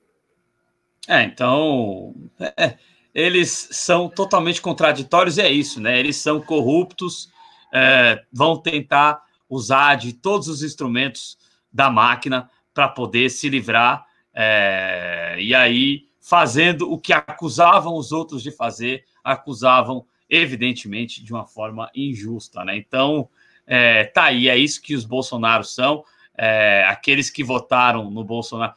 É, 1.07 1.23
então, 1.23 2.13
é, 2.57 2.77
eles 3.15 3.69
são 3.71 4.09
totalmente 4.09 4.61
contraditórios, 4.61 5.37
e 5.37 5.41
é 5.41 5.49
isso, 5.49 5.79
né? 5.79 5.97
Eles 5.97 6.17
são 6.17 6.41
corruptos, 6.41 7.31
é, 7.73 8.21
vão 8.29 8.57
tentar 8.57 9.23
usar 9.49 9.95
de 9.95 10.11
todos 10.11 10.49
os 10.49 10.61
instrumentos 10.61 11.37
da 11.71 11.89
máquina 11.89 12.49
para 12.73 12.89
poder 12.89 13.29
se 13.29 13.47
livrar, 13.47 14.05
é, 14.33 15.37
e 15.39 15.55
aí, 15.55 16.03
fazendo 16.19 16.91
o 16.91 16.97
que 16.97 17.13
acusavam 17.13 17.95
os 17.95 18.11
outros 18.11 18.43
de 18.43 18.51
fazer, 18.51 19.05
acusavam, 19.23 20.05
evidentemente, 20.29 21.23
de 21.23 21.31
uma 21.31 21.47
forma 21.47 21.89
injusta, 21.95 22.65
né? 22.65 22.75
Então, 22.75 23.29
é, 23.65 24.03
tá 24.03 24.25
aí, 24.25 24.49
é 24.49 24.57
isso 24.57 24.81
que 24.81 24.95
os 24.95 25.05
Bolsonaros 25.05 25.73
são, 25.73 26.03
é, 26.37 26.83
aqueles 26.87 27.29
que 27.29 27.43
votaram 27.43 28.09
no 28.09 28.23
Bolsonaro. 28.23 28.73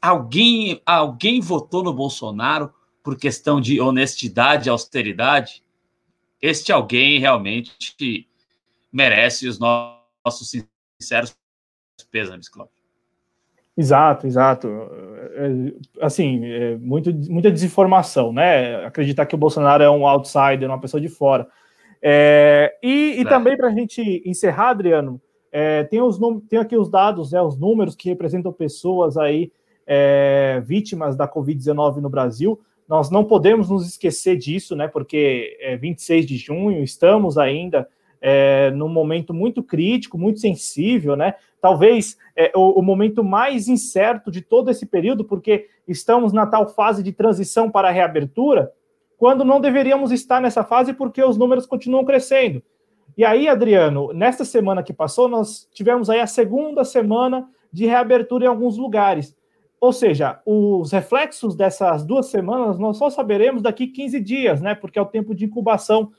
Alguém, 0.00 0.80
alguém 0.86 1.40
votou 1.40 1.82
no 1.82 1.92
Bolsonaro 1.92 2.72
por 3.02 3.16
questão 3.16 3.60
de 3.60 3.80
honestidade 3.80 4.68
e 4.68 4.70
austeridade, 4.70 5.62
este 6.40 6.72
alguém 6.72 7.20
realmente 7.20 8.28
merece 8.92 9.46
os 9.46 9.58
nossos 9.58 10.50
sinceros 11.00 11.36
pêsames, 12.10 12.48
Cláudio. 12.48 12.74
Exato, 13.76 14.26
exato. 14.26 14.68
É, 15.34 16.04
assim, 16.04 16.44
é 16.44 16.76
muito, 16.76 17.12
muita 17.30 17.50
desinformação, 17.50 18.32
né? 18.32 18.84
Acreditar 18.84 19.24
que 19.24 19.34
o 19.34 19.38
Bolsonaro 19.38 19.82
é 19.82 19.90
um 19.90 20.06
outsider, 20.06 20.68
uma 20.68 20.80
pessoa 20.80 21.00
de 21.00 21.08
fora. 21.08 21.48
É, 22.02 22.76
e, 22.82 23.14
e 23.18 23.20
é. 23.20 23.24
também 23.24 23.56
para 23.56 23.68
a 23.68 23.72
gente 23.72 24.22
encerrar, 24.26 24.70
Adriano, 24.70 25.20
É, 25.52 25.84
tem, 25.84 26.00
os, 26.00 26.18
tem 26.48 26.58
aqui 26.58 26.76
os 26.76 26.88
dados, 26.88 27.32
né, 27.32 27.42
os 27.42 27.58
números 27.58 27.94
que 27.94 28.08
representam 28.08 28.50
pessoas 28.50 29.18
aí 29.18 29.52
é, 29.86 30.62
vítimas 30.64 31.14
da 31.14 31.28
Covid-19 31.28 31.96
no 31.96 32.08
Brasil. 32.08 32.58
Nós 32.88 33.10
não 33.10 33.24
podemos 33.24 33.68
nos 33.68 33.86
esquecer 33.86 34.36
disso, 34.36 34.74
né? 34.74 34.88
Porque 34.88 35.56
é 35.60 35.76
26 35.76 36.26
de 36.26 36.36
junho, 36.36 36.82
estamos 36.82 37.38
ainda 37.38 37.88
é, 38.20 38.70
num 38.70 38.88
momento 38.88 39.34
muito 39.34 39.62
crítico, 39.62 40.16
muito 40.16 40.40
sensível, 40.40 41.16
né? 41.16 41.34
Talvez 41.60 42.16
é, 42.36 42.52
o, 42.54 42.78
o, 42.78 42.82
momento 42.82 43.22
mais 43.22 43.68
incerto 43.68 44.30
de 44.30 44.40
todo 44.40 44.70
esse 44.70 44.86
período, 44.86 45.24
porque 45.24 45.68
estamos 45.86 46.32
na 46.32 46.46
tal 46.46 46.68
fase 46.68 47.02
de 47.02 47.12
transição 47.12 47.70
para 47.70 47.88
a 47.88 47.92
reabertura, 47.92 48.72
quando 49.16 49.44
não 49.44 49.60
deveríamos 49.60 50.10
estar 50.10 50.40
nessa 50.40 50.64
fase, 50.64 50.92
porque 50.92 51.22
os 51.22 51.36
números 51.36 51.66
continuam 51.66 52.04
crescendo. 52.04 52.62
E 53.16 53.24
aí, 53.24 53.48
Adriano, 53.48 54.12
nesta 54.12 54.44
semana 54.44 54.82
que 54.82 54.92
passou, 54.92 55.28
nós 55.28 55.68
tivemos 55.72 56.08
aí 56.08 56.20
a 56.20 56.26
segunda 56.26 56.84
semana 56.84 57.48
de 57.72 57.86
reabertura 57.86 58.44
em 58.44 58.48
alguns 58.48 58.76
lugares. 58.76 59.36
Ou 59.80 59.92
seja, 59.92 60.40
os 60.46 60.92
reflexos 60.92 61.56
dessas 61.56 62.04
duas 62.04 62.26
semanas 62.26 62.78
nós 62.78 62.96
só 62.96 63.10
saberemos 63.10 63.62
daqui 63.62 63.86
15 63.86 64.20
dias, 64.20 64.60
né? 64.60 64.74
Porque 64.74 64.98
é 64.98 65.02
o 65.02 65.06
tempo 65.06 65.34
de 65.34 65.44
incubação. 65.44 66.12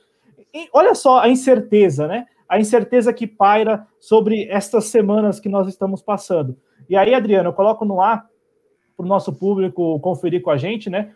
E 0.52 0.68
olha 0.72 0.94
só 0.94 1.20
a 1.20 1.28
incerteza, 1.28 2.06
né? 2.06 2.26
A 2.48 2.60
incerteza 2.60 3.12
que 3.12 3.26
paira 3.26 3.86
sobre 3.98 4.46
estas 4.50 4.84
semanas 4.84 5.40
que 5.40 5.48
nós 5.48 5.66
estamos 5.66 6.02
passando. 6.02 6.56
E 6.88 6.96
aí, 6.96 7.14
Adriano, 7.14 7.48
eu 7.48 7.52
coloco 7.54 7.84
no 7.84 8.00
ar 8.00 8.28
para 8.96 9.04
o 9.04 9.08
nosso 9.08 9.32
público 9.32 9.98
conferir 10.00 10.42
com 10.42 10.50
a 10.50 10.56
gente, 10.56 10.90
né? 10.90 11.12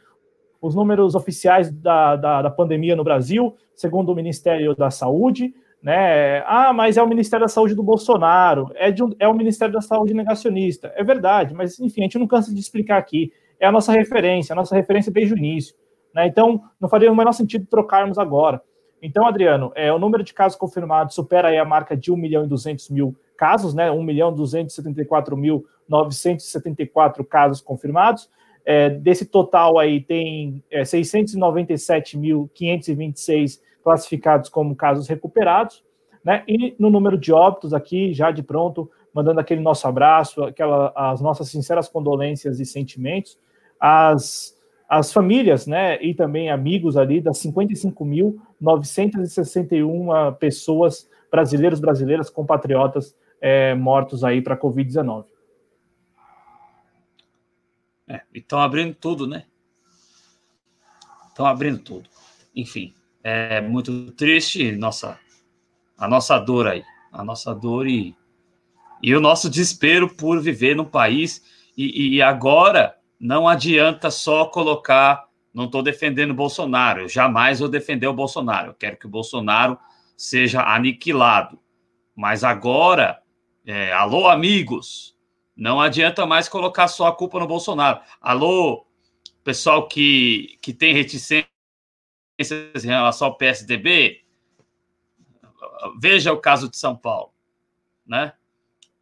Os 0.60 0.74
números 0.74 1.14
oficiais 1.14 1.70
da, 1.70 2.16
da, 2.16 2.42
da 2.42 2.50
pandemia 2.50 2.96
no 2.96 3.04
Brasil, 3.04 3.54
segundo 3.74 4.10
o 4.10 4.14
Ministério 4.14 4.74
da 4.74 4.90
Saúde, 4.90 5.54
né? 5.82 6.42
Ah, 6.46 6.72
mas 6.72 6.96
é 6.96 7.02
o 7.02 7.08
Ministério 7.08 7.44
da 7.44 7.48
Saúde 7.48 7.74
do 7.74 7.82
Bolsonaro, 7.82 8.70
é, 8.74 8.90
de 8.90 9.02
um, 9.02 9.14
é 9.18 9.28
o 9.28 9.34
Ministério 9.34 9.72
da 9.72 9.80
Saúde 9.80 10.14
negacionista. 10.14 10.92
É 10.96 11.04
verdade, 11.04 11.54
mas 11.54 11.78
enfim, 11.78 12.00
a 12.00 12.04
gente 12.04 12.18
não 12.18 12.26
cansa 12.26 12.52
de 12.52 12.60
explicar 12.60 12.98
aqui. 12.98 13.32
É 13.60 13.66
a 13.66 13.72
nossa 13.72 13.92
referência, 13.92 14.52
a 14.52 14.56
nossa 14.56 14.74
referência 14.74 15.12
desde 15.12 15.34
o 15.34 15.38
início. 15.38 15.74
Né? 16.14 16.26
Então, 16.26 16.62
não 16.80 16.88
faria 16.88 17.10
o 17.10 17.16
menor 17.16 17.32
sentido 17.32 17.66
trocarmos 17.66 18.18
agora. 18.18 18.62
Então, 19.00 19.26
Adriano, 19.26 19.72
é, 19.74 19.92
o 19.92 19.98
número 19.98 20.24
de 20.24 20.34
casos 20.34 20.58
confirmados 20.58 21.14
supera 21.14 21.60
a 21.60 21.64
marca 21.64 21.96
de 21.96 22.12
1 22.12 22.16
milhão 22.16 22.44
e 22.44 22.48
200 22.48 22.90
mil 22.90 23.16
casos, 23.36 23.72
né? 23.72 23.88
1 23.90 24.02
milhão 24.02 24.34
274 24.34 25.36
mil 25.36 25.64
974 25.88 27.24
casos 27.24 27.60
confirmados. 27.60 28.28
É, 28.64 28.90
desse 28.90 29.24
total 29.24 29.78
aí 29.78 30.00
tem 30.00 30.64
é, 30.70 30.82
697.526 30.82 33.60
classificados 33.82 34.48
como 34.48 34.76
casos 34.76 35.08
recuperados, 35.08 35.84
né? 36.24 36.44
E 36.46 36.76
no 36.78 36.90
número 36.90 37.16
de 37.16 37.32
óbitos 37.32 37.72
aqui, 37.72 38.12
já 38.12 38.30
de 38.30 38.42
pronto, 38.42 38.90
mandando 39.14 39.40
aquele 39.40 39.60
nosso 39.60 39.88
abraço, 39.88 40.44
aquela, 40.44 40.92
as 40.94 41.20
nossas 41.20 41.48
sinceras 41.48 41.88
condolências 41.88 42.60
e 42.60 42.66
sentimentos, 42.66 43.38
as, 43.80 44.56
as 44.88 45.12
famílias, 45.12 45.66
né? 45.66 46.00
E 46.02 46.14
também 46.14 46.50
amigos 46.50 46.96
ali 46.96 47.20
das 47.20 47.42
55.961 47.42 50.36
pessoas 50.36 51.08
brasileiros, 51.30 51.78
brasileiras, 51.80 52.30
compatriotas 52.30 53.14
é, 53.40 53.74
mortos 53.74 54.24
aí 54.24 54.42
para 54.42 54.54
a 54.54 54.58
Covid-19. 54.58 55.26
É, 58.08 58.22
estão 58.34 58.60
abrindo 58.60 58.94
tudo, 58.94 59.26
né? 59.26 59.44
Estão 61.28 61.46
abrindo 61.46 61.78
tudo. 61.78 62.08
Enfim, 62.54 62.94
é 63.28 63.60
muito 63.60 64.10
triste 64.12 64.72
nossa, 64.72 65.18
a 65.98 66.08
nossa 66.08 66.38
dor 66.38 66.66
aí, 66.66 66.82
a 67.12 67.22
nossa 67.22 67.54
dor 67.54 67.86
e, 67.86 68.16
e 69.02 69.14
o 69.14 69.20
nosso 69.20 69.50
desespero 69.50 70.08
por 70.08 70.40
viver 70.40 70.74
num 70.74 70.84
país. 70.84 71.44
E, 71.76 72.16
e 72.16 72.22
agora 72.22 72.96
não 73.20 73.46
adianta 73.46 74.10
só 74.10 74.46
colocar. 74.46 75.28
Não 75.52 75.64
estou 75.64 75.82
defendendo 75.82 76.30
o 76.30 76.34
Bolsonaro, 76.34 77.08
jamais 77.08 77.60
vou 77.60 77.68
defender 77.68 78.06
o 78.06 78.14
Bolsonaro. 78.14 78.68
Eu 78.68 78.74
quero 78.74 78.96
que 78.96 79.06
o 79.06 79.10
Bolsonaro 79.10 79.78
seja 80.16 80.62
aniquilado. 80.62 81.58
Mas 82.14 82.44
agora, 82.44 83.20
é, 83.66 83.92
alô, 83.92 84.28
amigos, 84.28 85.16
não 85.56 85.80
adianta 85.80 86.24
mais 86.24 86.48
colocar 86.48 86.88
só 86.88 87.08
a 87.08 87.14
culpa 87.14 87.40
no 87.40 87.46
Bolsonaro. 87.46 88.00
Alô, 88.20 88.86
pessoal 89.42 89.88
que, 89.88 90.56
que 90.62 90.72
tem 90.72 90.94
reticência 90.94 91.48
em 92.38 92.86
relação 92.86 93.28
ao 93.28 93.36
PSDB, 93.36 94.22
veja 96.00 96.32
o 96.32 96.38
caso 96.38 96.68
de 96.68 96.76
São 96.76 96.96
Paulo, 96.96 97.32
né? 98.06 98.32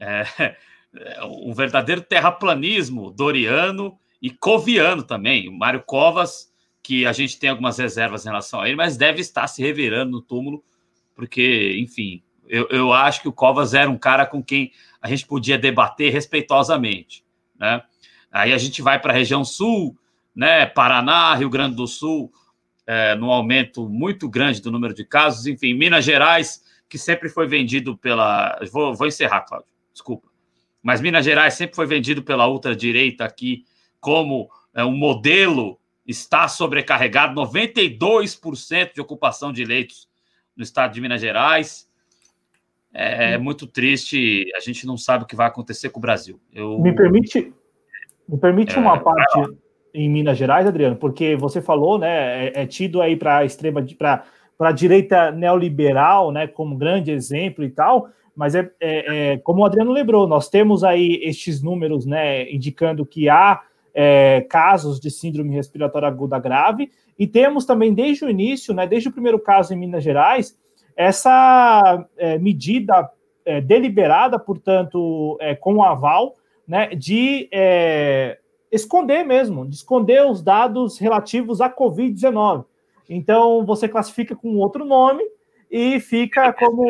É, 0.01 0.25
é 0.97 1.25
um 1.25 1.53
verdadeiro 1.53 2.01
terraplanismo 2.01 3.11
doriano 3.11 3.99
e 4.21 4.31
coviano 4.31 5.03
também. 5.03 5.49
O 5.49 5.53
Mário 5.53 5.83
Covas, 5.83 6.53
que 6.83 7.05
a 7.05 7.13
gente 7.13 7.39
tem 7.39 7.51
algumas 7.51 7.79
reservas 7.79 8.25
em 8.25 8.29
relação 8.29 8.61
a 8.61 8.67
ele, 8.67 8.77
mas 8.77 8.97
deve 8.97 9.21
estar 9.21 9.47
se 9.47 9.63
revirando 9.63 10.13
no 10.13 10.23
túmulo, 10.23 10.65
porque, 11.15 11.77
enfim, 11.79 12.23
eu, 12.49 12.69
eu 12.71 12.93
acho 12.93 13.23
que 13.23 13.29
o 13.29 13.33
Covas 13.33 13.75
era 13.75 13.91
um 13.91 13.99
cara 13.99 14.25
com 14.25 14.43
quem 14.43 14.73
a 15.01 15.09
gente 15.09 15.27
podia 15.27 15.59
debater 15.59 16.13
respeitosamente, 16.13 17.25
né? 17.59 17.83
Aí 18.31 18.53
a 18.53 18.59
gente 18.59 18.83
vai 18.83 19.01
para 19.01 19.13
a 19.13 19.17
região 19.17 19.45
sul, 19.45 19.99
né? 20.35 20.67
Paraná, 20.67 21.35
Rio 21.35 21.49
Grande 21.49 21.75
do 21.75 21.87
Sul, 21.87 22.31
é, 22.87 23.15
no 23.17 23.31
aumento 23.31 23.89
muito 23.89 24.29
grande 24.29 24.63
do 24.63 24.71
número 24.71 24.95
de 24.95 25.05
casos. 25.05 25.47
Enfim, 25.47 25.75
Minas 25.75 26.05
Gerais, 26.05 26.63
que 26.89 26.97
sempre 26.97 27.29
foi 27.29 27.47
vendido 27.49 27.97
pela. 27.97 28.59
Vou, 28.73 28.95
vou 28.95 29.07
encerrar, 29.07 29.41
Cláudio, 29.41 29.69
desculpa. 29.93 30.29
Mas 30.83 31.01
Minas 31.01 31.25
Gerais 31.25 31.55
sempre 31.55 31.75
foi 31.75 31.87
vendido 31.87 32.23
pela 32.23 32.47
ultradireita 32.49 33.25
aqui 33.25 33.65
como 33.99 34.49
é, 34.73 34.85
um 34.85 34.97
modelo, 34.97 35.81
está 36.07 36.47
sobrecarregado 36.47 37.35
92% 37.35 38.95
de 38.95 39.01
ocupação 39.01 39.53
de 39.53 39.65
leitos 39.65 40.09
no 40.57 40.63
estado 40.63 40.95
de 40.95 41.01
Minas 41.01 41.21
Gerais. 41.21 41.91
É, 42.95 43.33
é 43.33 43.39
muito 43.39 43.67
triste, 43.67 44.47
a 44.57 44.61
gente 44.61 44.87
não 44.87 44.97
sabe 44.97 45.25
o 45.25 45.27
que 45.27 45.35
vai 45.35 45.49
acontecer 45.49 45.91
com 45.91 45.99
o 45.99 46.01
Brasil. 46.01 46.41
Eu... 46.53 46.79
Me 46.81 46.95
permite, 46.95 47.53
me 48.29 48.39
permite 48.39 48.79
uma 48.79 48.95
é, 48.95 49.01
parte 49.01 49.57
em 49.97 50.11
Minas 50.11 50.37
Gerais, 50.37 50.67
Adriano, 50.67 50.95
porque 50.95 51.35
você 51.35 51.63
falou, 51.63 51.99
né, 51.99 52.49
é, 52.49 52.63
é 52.63 52.67
tido 52.67 53.01
aí 53.01 53.17
para 53.17 53.39
a 53.39 53.45
extrema, 53.47 53.83
para 53.99 54.69
a 54.69 54.73
direita 54.73 55.31
neoliberal, 55.31 56.31
né, 56.31 56.47
como 56.47 56.77
grande 56.77 57.11
exemplo 57.11 57.65
e 57.65 57.71
tal, 57.71 58.11
mas 58.37 58.55
é, 58.55 58.71
é, 58.79 59.33
é, 59.33 59.37
como 59.39 59.63
o 59.63 59.65
Adriano 59.65 59.91
lembrou, 59.91 60.29
nós 60.29 60.51
temos 60.51 60.85
aí 60.85 61.19
estes 61.23 61.63
números, 61.63 62.05
né, 62.05 62.51
indicando 62.53 63.07
que 63.07 63.31
há 63.31 63.63
é, 63.95 64.43
casos 64.51 65.01
de 65.01 65.11
síndrome 65.11 65.55
respiratória 65.55 66.07
aguda 66.07 66.39
grave, 66.39 66.91
e 67.19 67.27
temos 67.27 67.65
também 67.65 67.95
desde 67.95 68.27
o 68.27 68.29
início, 68.29 68.75
né, 68.75 68.87
desde 68.87 69.09
o 69.09 69.13
primeiro 69.13 69.39
caso 69.39 69.73
em 69.73 69.79
Minas 69.79 70.05
Gerais, 70.05 70.59
essa 70.95 72.07
é, 72.19 72.39
medida 72.39 73.11
é, 73.47 73.63
deliberada, 73.63 74.39
portanto, 74.39 75.39
com 75.61 75.77
o 75.77 75.83
aval, 75.83 76.35
né, 76.69 76.89
de 76.89 77.49
esconder 78.77 79.25
mesmo, 79.25 79.67
de 79.67 79.75
esconder 79.75 80.25
os 80.25 80.43
dados 80.43 80.99
relativos 80.99 81.61
à 81.61 81.69
Covid-19. 81.69 82.65
Então, 83.09 83.65
você 83.65 83.89
classifica 83.89 84.35
com 84.35 84.57
outro 84.57 84.85
nome 84.85 85.25
e 85.71 86.01
fica 86.01 86.53
como. 86.53 86.85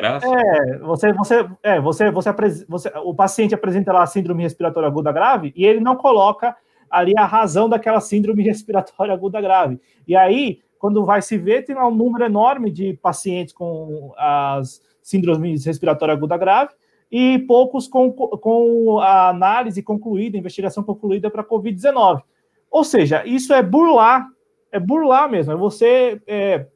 É, 0.00 0.78
você, 0.78 1.12
você, 1.12 1.48
é, 1.62 1.80
você, 1.80 2.10
você, 2.10 2.32
você, 2.68 2.92
o 3.04 3.14
paciente 3.14 3.54
apresenta 3.54 3.92
lá 3.92 4.02
a 4.02 4.06
síndrome 4.06 4.42
respiratória 4.42 4.88
aguda 4.88 5.12
grave 5.12 5.52
e 5.56 5.66
ele 5.66 5.80
não 5.80 5.96
coloca 5.96 6.56
ali 6.90 7.12
a 7.16 7.24
razão 7.24 7.68
daquela 7.68 8.00
síndrome 8.00 8.42
respiratória 8.44 9.12
aguda 9.12 9.40
grave. 9.40 9.80
E 10.06 10.16
aí, 10.16 10.60
quando 10.78 11.04
vai 11.04 11.22
se 11.22 11.36
ver, 11.38 11.64
tem 11.64 11.76
um 11.76 11.94
número 11.94 12.24
enorme 12.24 12.70
de 12.70 12.94
pacientes 13.02 13.54
com 13.54 14.12
as 14.16 14.80
síndromes 15.02 15.64
respiratória 15.64 16.14
aguda 16.14 16.36
grave 16.36 16.72
e 17.12 17.40
poucos 17.40 17.86
com, 17.86 18.10
com 18.10 18.98
a 19.00 19.28
análise 19.28 19.82
concluída, 19.82 20.38
investigação 20.38 20.82
concluída 20.82 21.30
para 21.30 21.44
Covid-19. 21.44 22.22
Ou 22.70 22.82
seja, 22.82 23.22
isso 23.26 23.52
é 23.52 23.62
burlar, 23.62 24.26
é 24.72 24.80
burlar 24.80 25.30
mesmo, 25.30 25.52
é 25.52 25.56
você 25.56 26.22
é, 26.26 26.66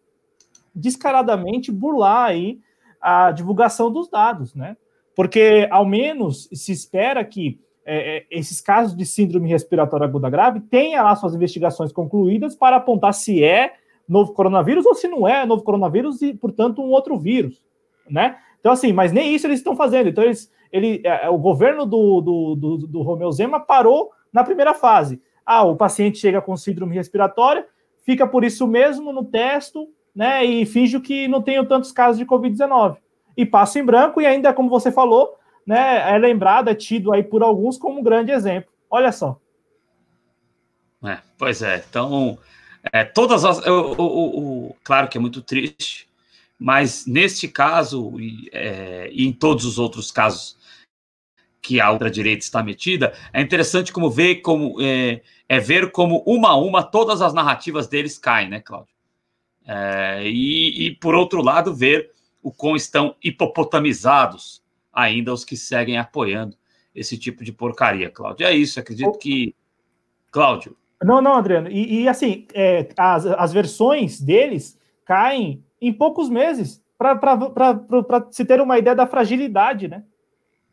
descaradamente 0.74 1.72
burlar 1.72 2.26
aí 2.26 2.60
a 3.00 3.30
divulgação 3.30 3.90
dos 3.90 4.10
dados, 4.10 4.54
né? 4.54 4.76
Porque, 5.14 5.66
ao 5.70 5.86
menos, 5.86 6.50
se 6.52 6.70
espera 6.70 7.24
que 7.24 7.58
é, 7.86 8.18
é 8.18 8.26
esses 8.30 8.60
casos 8.60 8.94
de 8.94 9.06
síndrome 9.06 9.48
respiratória 9.48 10.04
aguda 10.04 10.28
grave 10.28 10.60
tenham 10.60 11.02
lá 11.02 11.16
suas 11.16 11.34
investigações 11.34 11.92
concluídas 11.92 12.54
para 12.54 12.76
apontar 12.76 13.14
se 13.14 13.42
é 13.42 13.72
novo 14.06 14.34
coronavírus 14.34 14.84
ou 14.84 14.94
se 14.94 15.08
não 15.08 15.26
é 15.26 15.46
novo 15.46 15.62
coronavírus 15.62 16.20
e, 16.20 16.34
portanto, 16.34 16.82
um 16.82 16.90
outro 16.90 17.16
vírus, 17.18 17.64
né? 18.10 18.36
Então, 18.66 18.74
assim, 18.74 18.92
mas 18.92 19.12
nem 19.12 19.32
isso 19.32 19.46
eles 19.46 19.60
estão 19.60 19.76
fazendo. 19.76 20.08
Então, 20.08 20.24
eles, 20.24 20.50
ele, 20.72 21.00
é, 21.04 21.26
é, 21.26 21.30
o 21.30 21.38
governo 21.38 21.86
do, 21.86 22.20
do, 22.20 22.54
do, 22.56 22.76
do 22.78 23.02
Romeu 23.02 23.30
Zema 23.30 23.60
parou 23.60 24.10
na 24.32 24.42
primeira 24.42 24.74
fase. 24.74 25.22
Ah, 25.46 25.62
o 25.62 25.76
paciente 25.76 26.18
chega 26.18 26.42
com 26.42 26.56
síndrome 26.56 26.96
respiratória, 26.96 27.64
fica 28.04 28.26
por 28.26 28.42
isso 28.42 28.66
mesmo 28.66 29.12
no 29.12 29.24
testo, 29.24 29.88
né? 30.12 30.44
E 30.44 30.66
finge 30.66 30.98
que 30.98 31.28
não 31.28 31.40
tem 31.40 31.64
tantos 31.64 31.92
casos 31.92 32.18
de 32.18 32.26
Covid-19. 32.26 32.96
e 33.36 33.46
passa 33.46 33.78
em 33.78 33.84
branco, 33.84 34.20
e 34.20 34.26
ainda, 34.26 34.52
como 34.52 34.68
você 34.68 34.90
falou, 34.90 35.36
né, 35.64 36.12
é 36.12 36.18
lembrado, 36.18 36.68
é 36.68 36.74
tido 36.74 37.12
aí 37.12 37.22
por 37.22 37.44
alguns 37.44 37.78
como 37.78 38.00
um 38.00 38.02
grande 38.02 38.32
exemplo. 38.32 38.72
Olha 38.90 39.12
só. 39.12 39.38
É, 41.04 41.18
pois 41.38 41.62
é, 41.62 41.84
então, 41.88 42.36
é, 42.92 43.04
todas 43.04 43.44
as. 43.44 43.64
O, 43.64 43.94
o, 43.96 44.38
o, 44.70 44.76
claro 44.82 45.06
que 45.06 45.18
é 45.18 45.20
muito 45.20 45.40
triste, 45.40 46.05
mas 46.58 47.06
neste 47.06 47.48
caso, 47.48 48.18
e, 48.18 48.48
é, 48.52 49.08
e 49.12 49.26
em 49.26 49.32
todos 49.32 49.64
os 49.64 49.78
outros 49.78 50.10
casos 50.10 50.56
que 51.60 51.80
a 51.80 51.90
ultradireita 51.90 52.44
está 52.44 52.62
metida, 52.62 53.12
é 53.32 53.40
interessante 53.40 53.92
como 53.92 54.10
ver 54.10 54.36
como 54.36 54.80
é, 54.80 55.20
é, 55.48 55.58
ver 55.58 55.90
como 55.90 56.22
uma 56.26 56.50
a 56.50 56.56
uma 56.56 56.82
todas 56.82 57.20
as 57.20 57.34
narrativas 57.34 57.88
deles 57.88 58.18
caem, 58.18 58.48
né, 58.48 58.60
Cláudio? 58.60 58.94
É, 59.66 60.22
e, 60.24 60.86
e, 60.86 60.94
por 60.94 61.14
outro 61.14 61.42
lado, 61.42 61.74
ver 61.74 62.12
o 62.40 62.52
quão 62.52 62.76
estão 62.76 63.16
hipopotamizados 63.22 64.62
ainda 64.92 65.32
os 65.32 65.44
que 65.44 65.56
seguem 65.56 65.98
apoiando 65.98 66.56
esse 66.94 67.18
tipo 67.18 67.44
de 67.44 67.52
porcaria, 67.52 68.08
Cláudio. 68.08 68.46
É 68.46 68.54
isso, 68.54 68.78
acredito 68.78 69.18
que. 69.18 69.54
Cláudio. 70.30 70.76
Não, 71.02 71.20
não, 71.20 71.34
Adriano. 71.34 71.68
E, 71.68 72.02
e 72.02 72.08
assim, 72.08 72.46
é, 72.54 72.88
as, 72.96 73.26
as 73.26 73.52
versões 73.52 74.20
deles 74.20 74.78
caem 75.04 75.64
em 75.80 75.92
poucos 75.92 76.28
meses, 76.28 76.82
para 76.98 78.26
se 78.30 78.44
ter 78.44 78.60
uma 78.60 78.78
ideia 78.78 78.96
da 78.96 79.06
fragilidade, 79.06 79.88
né? 79.88 80.02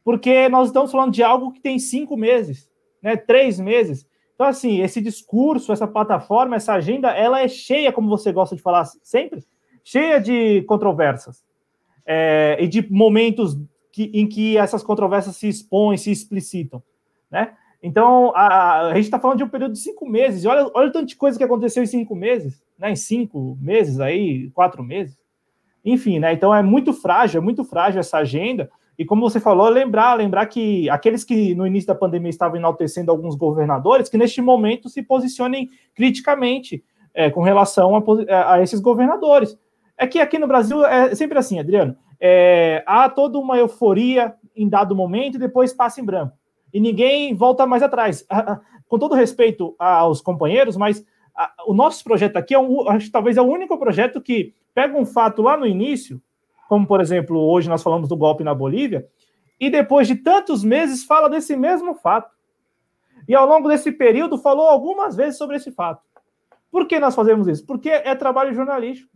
Porque 0.04 0.48
nós 0.50 0.68
estamos 0.68 0.92
falando 0.92 1.14
de 1.14 1.24
algo 1.24 1.52
que 1.52 1.62
tem 1.62 1.80
cinco 1.80 2.16
meses, 2.18 2.70
né? 3.02 3.16
Três 3.16 3.60
meses. 3.60 4.08
Então, 4.36 4.48
assim, 4.48 4.82
esse 4.82 5.00
discurso, 5.02 5.72
essa 5.72 5.88
plataforma, 5.88 6.56
essa 6.56 6.74
agenda, 6.74 7.12
ela 7.12 7.42
é 7.42 7.48
cheia, 7.48 7.92
como 7.92 8.10
você 8.10 8.32
gosta 8.32 8.56
de 8.56 8.62
falar 8.62 8.86
sempre, 9.04 9.44
cheia 9.84 10.20
de 10.20 10.64
controvérsias 10.64 11.44
é, 12.06 12.58
e 12.60 12.68
de 12.68 12.92
momentos 12.92 13.58
que, 13.92 14.10
em 14.14 14.28
que 14.28 14.58
essas 14.58 14.82
controvérsias 14.82 15.36
se 15.36 15.48
expõem, 15.48 15.98
se 15.98 16.12
explicitam, 16.12 16.82
né? 17.30 17.54
Então, 17.82 18.32
a, 18.34 18.88
a 18.88 18.96
gente 18.96 19.06
está 19.06 19.20
falando 19.20 19.40
de 19.40 19.44
um 19.44 19.50
período 19.50 19.74
de 19.74 19.80
cinco 19.80 20.08
meses, 20.08 20.44
e 20.44 20.48
olha, 20.48 20.72
olha 20.74 20.88
o 20.88 20.92
tanto 20.92 21.08
de 21.08 21.18
coisa 21.18 21.38
que 21.38 21.44
aconteceu 21.44 21.84
em 21.84 21.88
cinco 21.88 22.16
meses, 22.16 22.64
né? 22.84 22.92
Em 22.92 22.96
cinco 22.98 23.58
meses 23.62 24.02
aí, 24.02 24.50
quatro 24.52 24.84
meses. 24.84 25.18
Enfim, 25.86 26.20
né? 26.20 26.34
Então 26.34 26.54
é 26.54 26.62
muito 26.62 26.92
frágil, 26.92 27.40
é 27.40 27.44
muito 27.44 27.64
frágil 27.64 28.02
essa 28.02 28.18
agenda. 28.18 28.70
E 29.00 29.06
como 29.06 29.22
você 29.22 29.40
falou, 29.40 29.68
lembrar, 29.70 30.14
lembrar 30.16 30.46
que 30.46 30.90
aqueles 30.90 31.24
que 31.24 31.56
no 31.56 31.66
início 31.66 31.88
da 31.88 31.96
pandemia 31.96 32.30
estavam 32.30 32.58
enaltecendo 32.58 33.10
alguns 33.10 33.36
governadores, 33.36 34.10
que 34.10 34.18
neste 34.18 34.42
momento 34.42 34.90
se 34.90 35.02
posicionem 35.02 35.70
criticamente 35.96 36.84
é, 37.14 37.30
com 37.30 37.42
relação 37.42 37.96
a, 37.96 38.54
a, 38.54 38.62
esses 38.62 38.80
governadores. 38.80 39.58
É 39.98 40.06
que 40.06 40.20
aqui 40.20 40.38
no 40.38 40.48
Brasil 40.48 40.86
é 40.86 41.16
sempre 41.16 41.40
assim, 41.40 41.60
Adriano. 41.60 41.96
É, 42.20 42.84
há 42.86 43.10
toda 43.10 43.40
uma 43.40 43.58
euforia 43.58 44.36
em 44.56 44.68
dado 44.70 44.96
momento 44.96 45.36
e 45.36 45.40
depois 45.40 45.74
passa 45.74 46.02
em 46.02 46.06
branco. 46.06 46.34
E 46.74 46.80
ninguém 46.80 47.34
volta 47.34 47.66
mais 47.66 47.82
atrás. 47.82 48.26
Com 48.88 49.00
todo 49.00 49.16
respeito 49.16 49.76
aos 49.80 50.22
companheiros, 50.22 50.78
mas 50.78 51.04
o 51.66 51.74
nosso 51.74 52.04
projeto 52.04 52.38
aqui 52.38 52.54
é 52.54 52.60
um, 52.60 52.88
acho 52.90 53.08
que 53.08 53.12
talvez 53.12 53.38
é 53.38 53.42
o 53.42 53.46
único 53.46 53.78
projeto 53.78 54.22
que 54.22 54.54
pega 54.74 54.98
um 54.98 55.06
fato 55.06 55.42
lá 55.42 55.58
no 55.58 55.66
início, 55.66 56.22
como 56.70 56.86
por 56.86 57.02
exemplo, 57.02 57.40
hoje 57.40 57.70
nós 57.70 57.84
falamos 57.84 58.08
do 58.08 58.18
golpe 58.18 58.44
na 58.44 58.54
Bolívia, 58.54 59.08
e 59.60 59.70
depois 59.70 60.08
de 60.08 60.16
tantos 60.16 60.64
meses 60.64 61.04
fala 61.04 61.30
desse 61.30 61.56
mesmo 61.56 61.96
fato. 61.96 62.32
E 63.28 63.34
ao 63.36 63.48
longo 63.48 63.70
desse 63.70 63.92
período 63.92 64.38
falou 64.38 64.68
algumas 64.68 65.16
vezes 65.16 65.38
sobre 65.38 65.56
esse 65.56 65.72
fato. 65.72 66.02
Por 66.72 66.88
que 66.88 67.00
nós 67.00 67.16
fazemos 67.16 67.48
isso? 67.48 67.66
Porque 67.66 67.90
é 67.90 68.14
trabalho 68.16 68.54
jornalístico. 68.54 69.10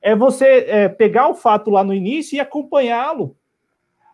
É 0.00 0.14
você 0.14 0.66
é, 0.68 0.88
pegar 0.88 1.28
o 1.28 1.34
fato 1.34 1.70
lá 1.70 1.82
no 1.82 1.92
início 1.92 2.36
e 2.36 2.40
acompanhá-lo. 2.40 3.36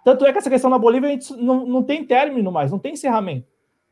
Tanto 0.04 0.24
é 0.24 0.32
que 0.32 0.38
essa 0.38 0.48
questão 0.48 0.70
na 0.70 0.78
Bolívia 0.78 1.18
não, 1.36 1.66
não 1.66 1.82
tem 1.82 2.04
término 2.04 2.50
mais, 2.50 2.70
não 2.70 2.78
tem 2.78 2.92
encerramento. 2.92 3.46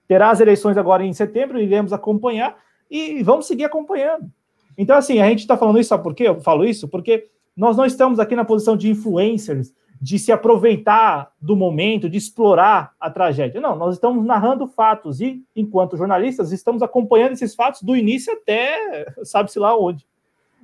Terá 0.06 0.30
as 0.30 0.40
eleições 0.40 0.76
agora 0.76 1.04
em 1.04 1.12
setembro, 1.12 1.60
iremos 1.60 1.92
acompanhar 1.92 2.56
e 2.90 3.22
vamos 3.22 3.46
seguir 3.46 3.64
acompanhando. 3.64 4.30
Então, 4.76 4.96
assim, 4.96 5.20
a 5.20 5.28
gente 5.28 5.40
está 5.40 5.56
falando 5.56 5.78
isso, 5.78 5.88
sabe 5.88 6.02
por 6.02 6.14
quê? 6.14 6.24
Eu 6.28 6.40
falo 6.40 6.64
isso 6.64 6.88
porque 6.88 7.28
nós 7.56 7.76
não 7.76 7.84
estamos 7.84 8.18
aqui 8.18 8.34
na 8.34 8.44
posição 8.44 8.76
de 8.76 8.90
influencers, 8.90 9.72
de 10.00 10.18
se 10.18 10.32
aproveitar 10.32 11.30
do 11.40 11.56
momento, 11.56 12.10
de 12.10 12.18
explorar 12.18 12.92
a 13.00 13.08
tragédia. 13.08 13.60
Não, 13.60 13.76
nós 13.76 13.94
estamos 13.94 14.24
narrando 14.24 14.66
fatos 14.66 15.20
e, 15.20 15.42
enquanto 15.54 15.96
jornalistas, 15.96 16.52
estamos 16.52 16.82
acompanhando 16.82 17.32
esses 17.32 17.54
fatos 17.54 17.82
do 17.82 17.96
início 17.96 18.32
até 18.32 19.06
sabe-se 19.22 19.58
lá 19.58 19.76
onde. 19.78 20.06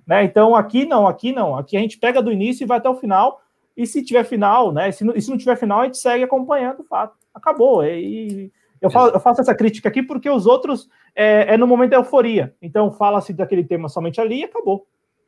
Né? 0.07 0.25
Então, 0.25 0.55
aqui 0.57 0.85
não, 0.85 1.07
aqui 1.07 1.33
não. 1.33 1.57
Aqui 1.57 1.77
a 1.77 1.81
gente 1.81 1.99
pega 1.99 2.21
do 2.21 2.33
início 2.33 2.65
e 2.65 2.67
vai 2.67 2.79
até 2.79 2.89
o 2.89 2.97
final. 2.97 3.41
E 3.77 3.87
se 3.87 4.03
tiver 4.03 4.25
final, 4.25 4.73
né? 4.73 4.91
Se 4.91 5.05
não, 5.05 5.19
se 5.19 5.31
não 5.31 5.39
tiver 5.39 5.57
final, 5.57 5.81
a 5.81 5.85
gente 5.85 5.99
segue 5.99 6.25
acompanhando 6.25 6.81
o 6.81 6.85
fato. 6.85 7.17
Acabou. 7.33 7.85
E, 7.85 8.53
eu, 8.81 8.91
falo, 8.91 9.13
eu 9.13 9.21
faço 9.21 9.41
essa 9.41 9.55
crítica 9.55 9.89
aqui 9.89 10.03
porque 10.03 10.29
os 10.29 10.47
outros 10.47 10.89
é, 11.15 11.55
é 11.55 11.57
no 11.57 11.67
momento 11.67 11.91
da 11.91 11.97
euforia. 11.99 12.55
Então 12.61 12.91
fala-se 12.93 13.33
daquele 13.33 13.65
tema 13.65 13.89
somente 13.89 14.21
ali 14.21 14.41
e 14.41 14.45
acabou. 14.45 14.87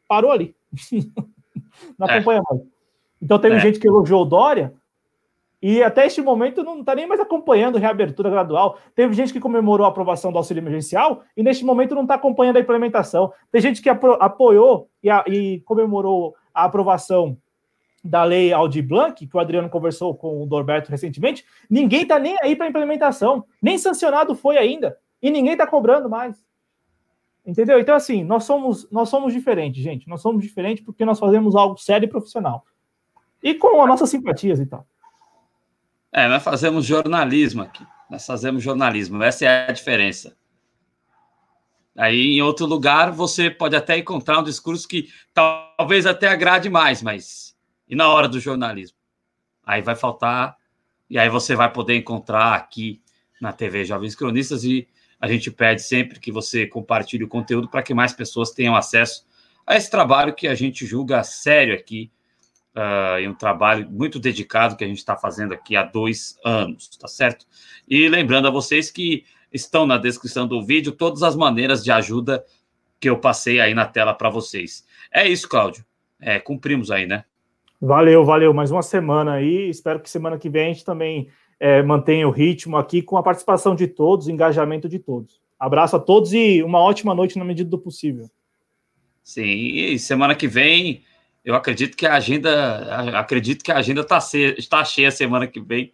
Parou 0.08 0.30
ali. 0.30 0.54
não 1.98 2.08
é. 2.08 2.14
acompanha 2.14 2.42
mais. 2.48 2.62
Então 3.20 3.38
teve 3.38 3.56
é. 3.56 3.60
gente 3.60 3.78
que 3.78 3.86
elogiou 3.86 4.22
o 4.22 4.26
Dória 4.26 4.72
e 5.62 5.80
até 5.80 6.06
este 6.06 6.20
momento 6.20 6.64
não 6.64 6.80
está 6.80 6.92
nem 6.92 7.06
mais 7.06 7.20
acompanhando 7.20 7.76
a 7.76 7.80
reabertura 7.80 8.28
gradual. 8.28 8.78
Teve 8.96 9.14
gente 9.14 9.32
que 9.32 9.38
comemorou 9.38 9.86
a 9.86 9.90
aprovação 9.90 10.32
do 10.32 10.38
auxílio 10.38 10.60
emergencial 10.60 11.22
e 11.36 11.42
neste 11.42 11.64
momento 11.64 11.94
não 11.94 12.02
está 12.02 12.16
acompanhando 12.16 12.56
a 12.56 12.60
implementação. 12.60 13.32
Tem 13.52 13.60
gente 13.60 13.80
que 13.80 13.88
apoiou 13.88 14.88
e, 15.00 15.08
a, 15.08 15.22
e 15.28 15.60
comemorou 15.60 16.34
a 16.52 16.64
aprovação 16.64 17.38
da 18.02 18.24
lei 18.24 18.52
Aldi 18.52 18.82
Blanc, 18.82 19.26
que 19.26 19.36
o 19.36 19.40
Adriano 19.40 19.68
conversou 19.68 20.14
com 20.14 20.42
o 20.42 20.46
Dorberto 20.46 20.90
recentemente, 20.90 21.44
ninguém 21.70 22.02
está 22.02 22.18
nem 22.18 22.36
aí 22.42 22.56
para 22.56 22.68
implementação, 22.68 23.44
nem 23.60 23.78
sancionado 23.78 24.34
foi 24.34 24.58
ainda, 24.58 24.98
e 25.20 25.30
ninguém 25.30 25.52
está 25.52 25.66
cobrando 25.66 26.10
mais. 26.10 26.44
Entendeu? 27.44 27.78
Então, 27.80 27.94
assim, 27.94 28.22
nós 28.22 28.44
somos, 28.44 28.88
nós 28.90 29.08
somos 29.08 29.32
diferentes, 29.32 29.82
gente. 29.82 30.08
Nós 30.08 30.22
somos 30.22 30.42
diferentes 30.42 30.84
porque 30.84 31.04
nós 31.04 31.18
fazemos 31.18 31.56
algo 31.56 31.76
sério 31.76 32.06
e 32.06 32.08
profissional. 32.08 32.64
E 33.42 33.54
com 33.54 33.82
as 33.82 33.88
nossas 33.88 34.10
simpatias 34.10 34.60
e 34.60 34.66
tal. 34.66 34.86
É, 36.12 36.28
nós 36.28 36.42
fazemos 36.42 36.84
jornalismo 36.84 37.62
aqui. 37.62 37.84
Nós 38.08 38.24
fazemos 38.24 38.62
jornalismo. 38.62 39.22
Essa 39.22 39.44
é 39.46 39.68
a 39.68 39.72
diferença. 39.72 40.36
Aí, 41.96 42.36
em 42.36 42.42
outro 42.42 42.64
lugar, 42.64 43.10
você 43.10 43.50
pode 43.50 43.74
até 43.74 43.98
encontrar 43.98 44.38
um 44.38 44.44
discurso 44.44 44.86
que 44.86 45.08
talvez 45.34 46.06
até 46.06 46.28
agrade 46.28 46.70
mais, 46.70 47.02
mas 47.02 47.51
e 47.92 47.94
na 47.94 48.08
hora 48.08 48.26
do 48.26 48.40
jornalismo? 48.40 48.96
Aí 49.62 49.82
vai 49.82 49.94
faltar, 49.94 50.56
e 51.10 51.18
aí 51.18 51.28
você 51.28 51.54
vai 51.54 51.70
poder 51.70 51.94
encontrar 51.94 52.54
aqui 52.54 53.02
na 53.38 53.52
TV 53.52 53.84
Jovens 53.84 54.14
Cronistas, 54.14 54.64
e 54.64 54.88
a 55.20 55.28
gente 55.28 55.50
pede 55.50 55.82
sempre 55.82 56.18
que 56.18 56.32
você 56.32 56.66
compartilhe 56.66 57.22
o 57.22 57.28
conteúdo 57.28 57.68
para 57.68 57.82
que 57.82 57.92
mais 57.92 58.14
pessoas 58.14 58.50
tenham 58.50 58.74
acesso 58.74 59.26
a 59.66 59.76
esse 59.76 59.90
trabalho 59.90 60.34
que 60.34 60.48
a 60.48 60.54
gente 60.54 60.86
julga 60.86 61.22
sério 61.22 61.74
aqui, 61.74 62.10
uh, 62.74 63.20
e 63.20 63.28
um 63.28 63.34
trabalho 63.34 63.86
muito 63.90 64.18
dedicado 64.18 64.74
que 64.74 64.84
a 64.84 64.88
gente 64.88 64.96
está 64.96 65.14
fazendo 65.14 65.52
aqui 65.52 65.76
há 65.76 65.82
dois 65.82 66.38
anos, 66.42 66.88
tá 66.96 67.06
certo? 67.06 67.44
E 67.86 68.08
lembrando 68.08 68.48
a 68.48 68.50
vocês 68.50 68.90
que 68.90 69.26
estão 69.52 69.84
na 69.86 69.98
descrição 69.98 70.48
do 70.48 70.64
vídeo 70.64 70.92
todas 70.92 71.22
as 71.22 71.36
maneiras 71.36 71.84
de 71.84 71.92
ajuda 71.92 72.42
que 72.98 73.10
eu 73.10 73.18
passei 73.18 73.60
aí 73.60 73.74
na 73.74 73.84
tela 73.84 74.14
para 74.14 74.30
vocês. 74.30 74.82
É 75.12 75.28
isso, 75.28 75.46
Cláudio. 75.46 75.84
É, 76.18 76.38
cumprimos 76.38 76.90
aí, 76.90 77.06
né? 77.06 77.26
Valeu, 77.84 78.24
valeu. 78.24 78.54
Mais 78.54 78.70
uma 78.70 78.80
semana 78.80 79.32
aí. 79.32 79.68
Espero 79.68 79.98
que 79.98 80.08
semana 80.08 80.38
que 80.38 80.48
vem 80.48 80.66
a 80.66 80.72
gente 80.72 80.84
também 80.84 81.28
é, 81.58 81.82
mantenha 81.82 82.28
o 82.28 82.30
ritmo 82.30 82.76
aqui 82.76 83.02
com 83.02 83.16
a 83.16 83.22
participação 83.24 83.74
de 83.74 83.88
todos, 83.88 84.28
engajamento 84.28 84.88
de 84.88 85.00
todos. 85.00 85.40
Abraço 85.58 85.96
a 85.96 85.98
todos 85.98 86.32
e 86.32 86.62
uma 86.62 86.78
ótima 86.78 87.12
noite 87.12 87.36
na 87.36 87.44
medida 87.44 87.68
do 87.68 87.76
possível. 87.76 88.30
Sim, 89.20 89.42
e 89.42 89.98
semana 89.98 90.36
que 90.36 90.46
vem 90.46 91.02
eu 91.44 91.56
acredito 91.56 91.96
que 91.96 92.06
a 92.06 92.14
agenda, 92.14 93.18
acredito 93.18 93.64
que 93.64 93.72
a 93.72 93.78
agenda 93.78 94.02
está 94.02 94.20
tá 94.70 94.84
cheia 94.84 95.10
semana 95.10 95.48
que 95.48 95.60
vem. 95.60 95.92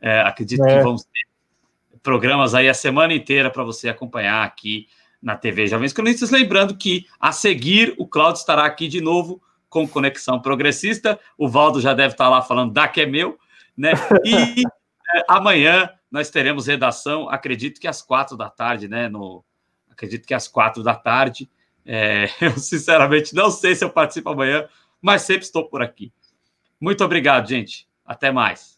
É, 0.00 0.20
acredito 0.20 0.64
é. 0.64 0.78
que 0.78 0.82
vamos 0.82 1.04
ter 1.04 2.00
programas 2.02 2.54
aí 2.54 2.66
a 2.66 2.72
semana 2.72 3.12
inteira 3.12 3.50
para 3.50 3.62
você 3.62 3.90
acompanhar 3.90 4.42
aqui 4.42 4.88
na 5.22 5.36
TV 5.36 5.66
Jovens 5.66 5.92
Cronistas. 5.92 6.30
Lembrando 6.30 6.74
que 6.74 7.04
a 7.20 7.30
seguir 7.30 7.94
o 7.98 8.06
Claudio 8.06 8.40
estará 8.40 8.64
aqui 8.64 8.88
de 8.88 9.02
novo 9.02 9.42
com 9.68 9.86
Conexão 9.86 10.40
Progressista. 10.40 11.18
O 11.36 11.48
Valdo 11.48 11.80
já 11.80 11.94
deve 11.94 12.14
estar 12.14 12.28
lá 12.28 12.42
falando 12.42 12.72
da 12.72 12.88
que 12.88 13.00
é 13.00 13.06
meu, 13.06 13.38
né? 13.76 13.92
E 14.24 14.62
é, 15.14 15.22
amanhã 15.28 15.90
nós 16.10 16.30
teremos 16.30 16.66
redação, 16.66 17.28
acredito 17.28 17.80
que 17.80 17.88
às 17.88 18.00
quatro 18.00 18.36
da 18.36 18.48
tarde, 18.48 18.88
né? 18.88 19.08
No, 19.08 19.44
acredito 19.90 20.26
que 20.26 20.34
às 20.34 20.46
quatro 20.48 20.82
da 20.82 20.94
tarde. 20.94 21.50
É, 21.84 22.26
eu, 22.40 22.58
sinceramente, 22.58 23.34
não 23.34 23.50
sei 23.50 23.74
se 23.74 23.84
eu 23.84 23.90
participo 23.90 24.30
amanhã, 24.30 24.68
mas 25.00 25.22
sempre 25.22 25.44
estou 25.44 25.68
por 25.68 25.82
aqui. 25.82 26.12
Muito 26.80 27.04
obrigado, 27.04 27.48
gente. 27.48 27.88
Até 28.04 28.30
mais. 28.30 28.75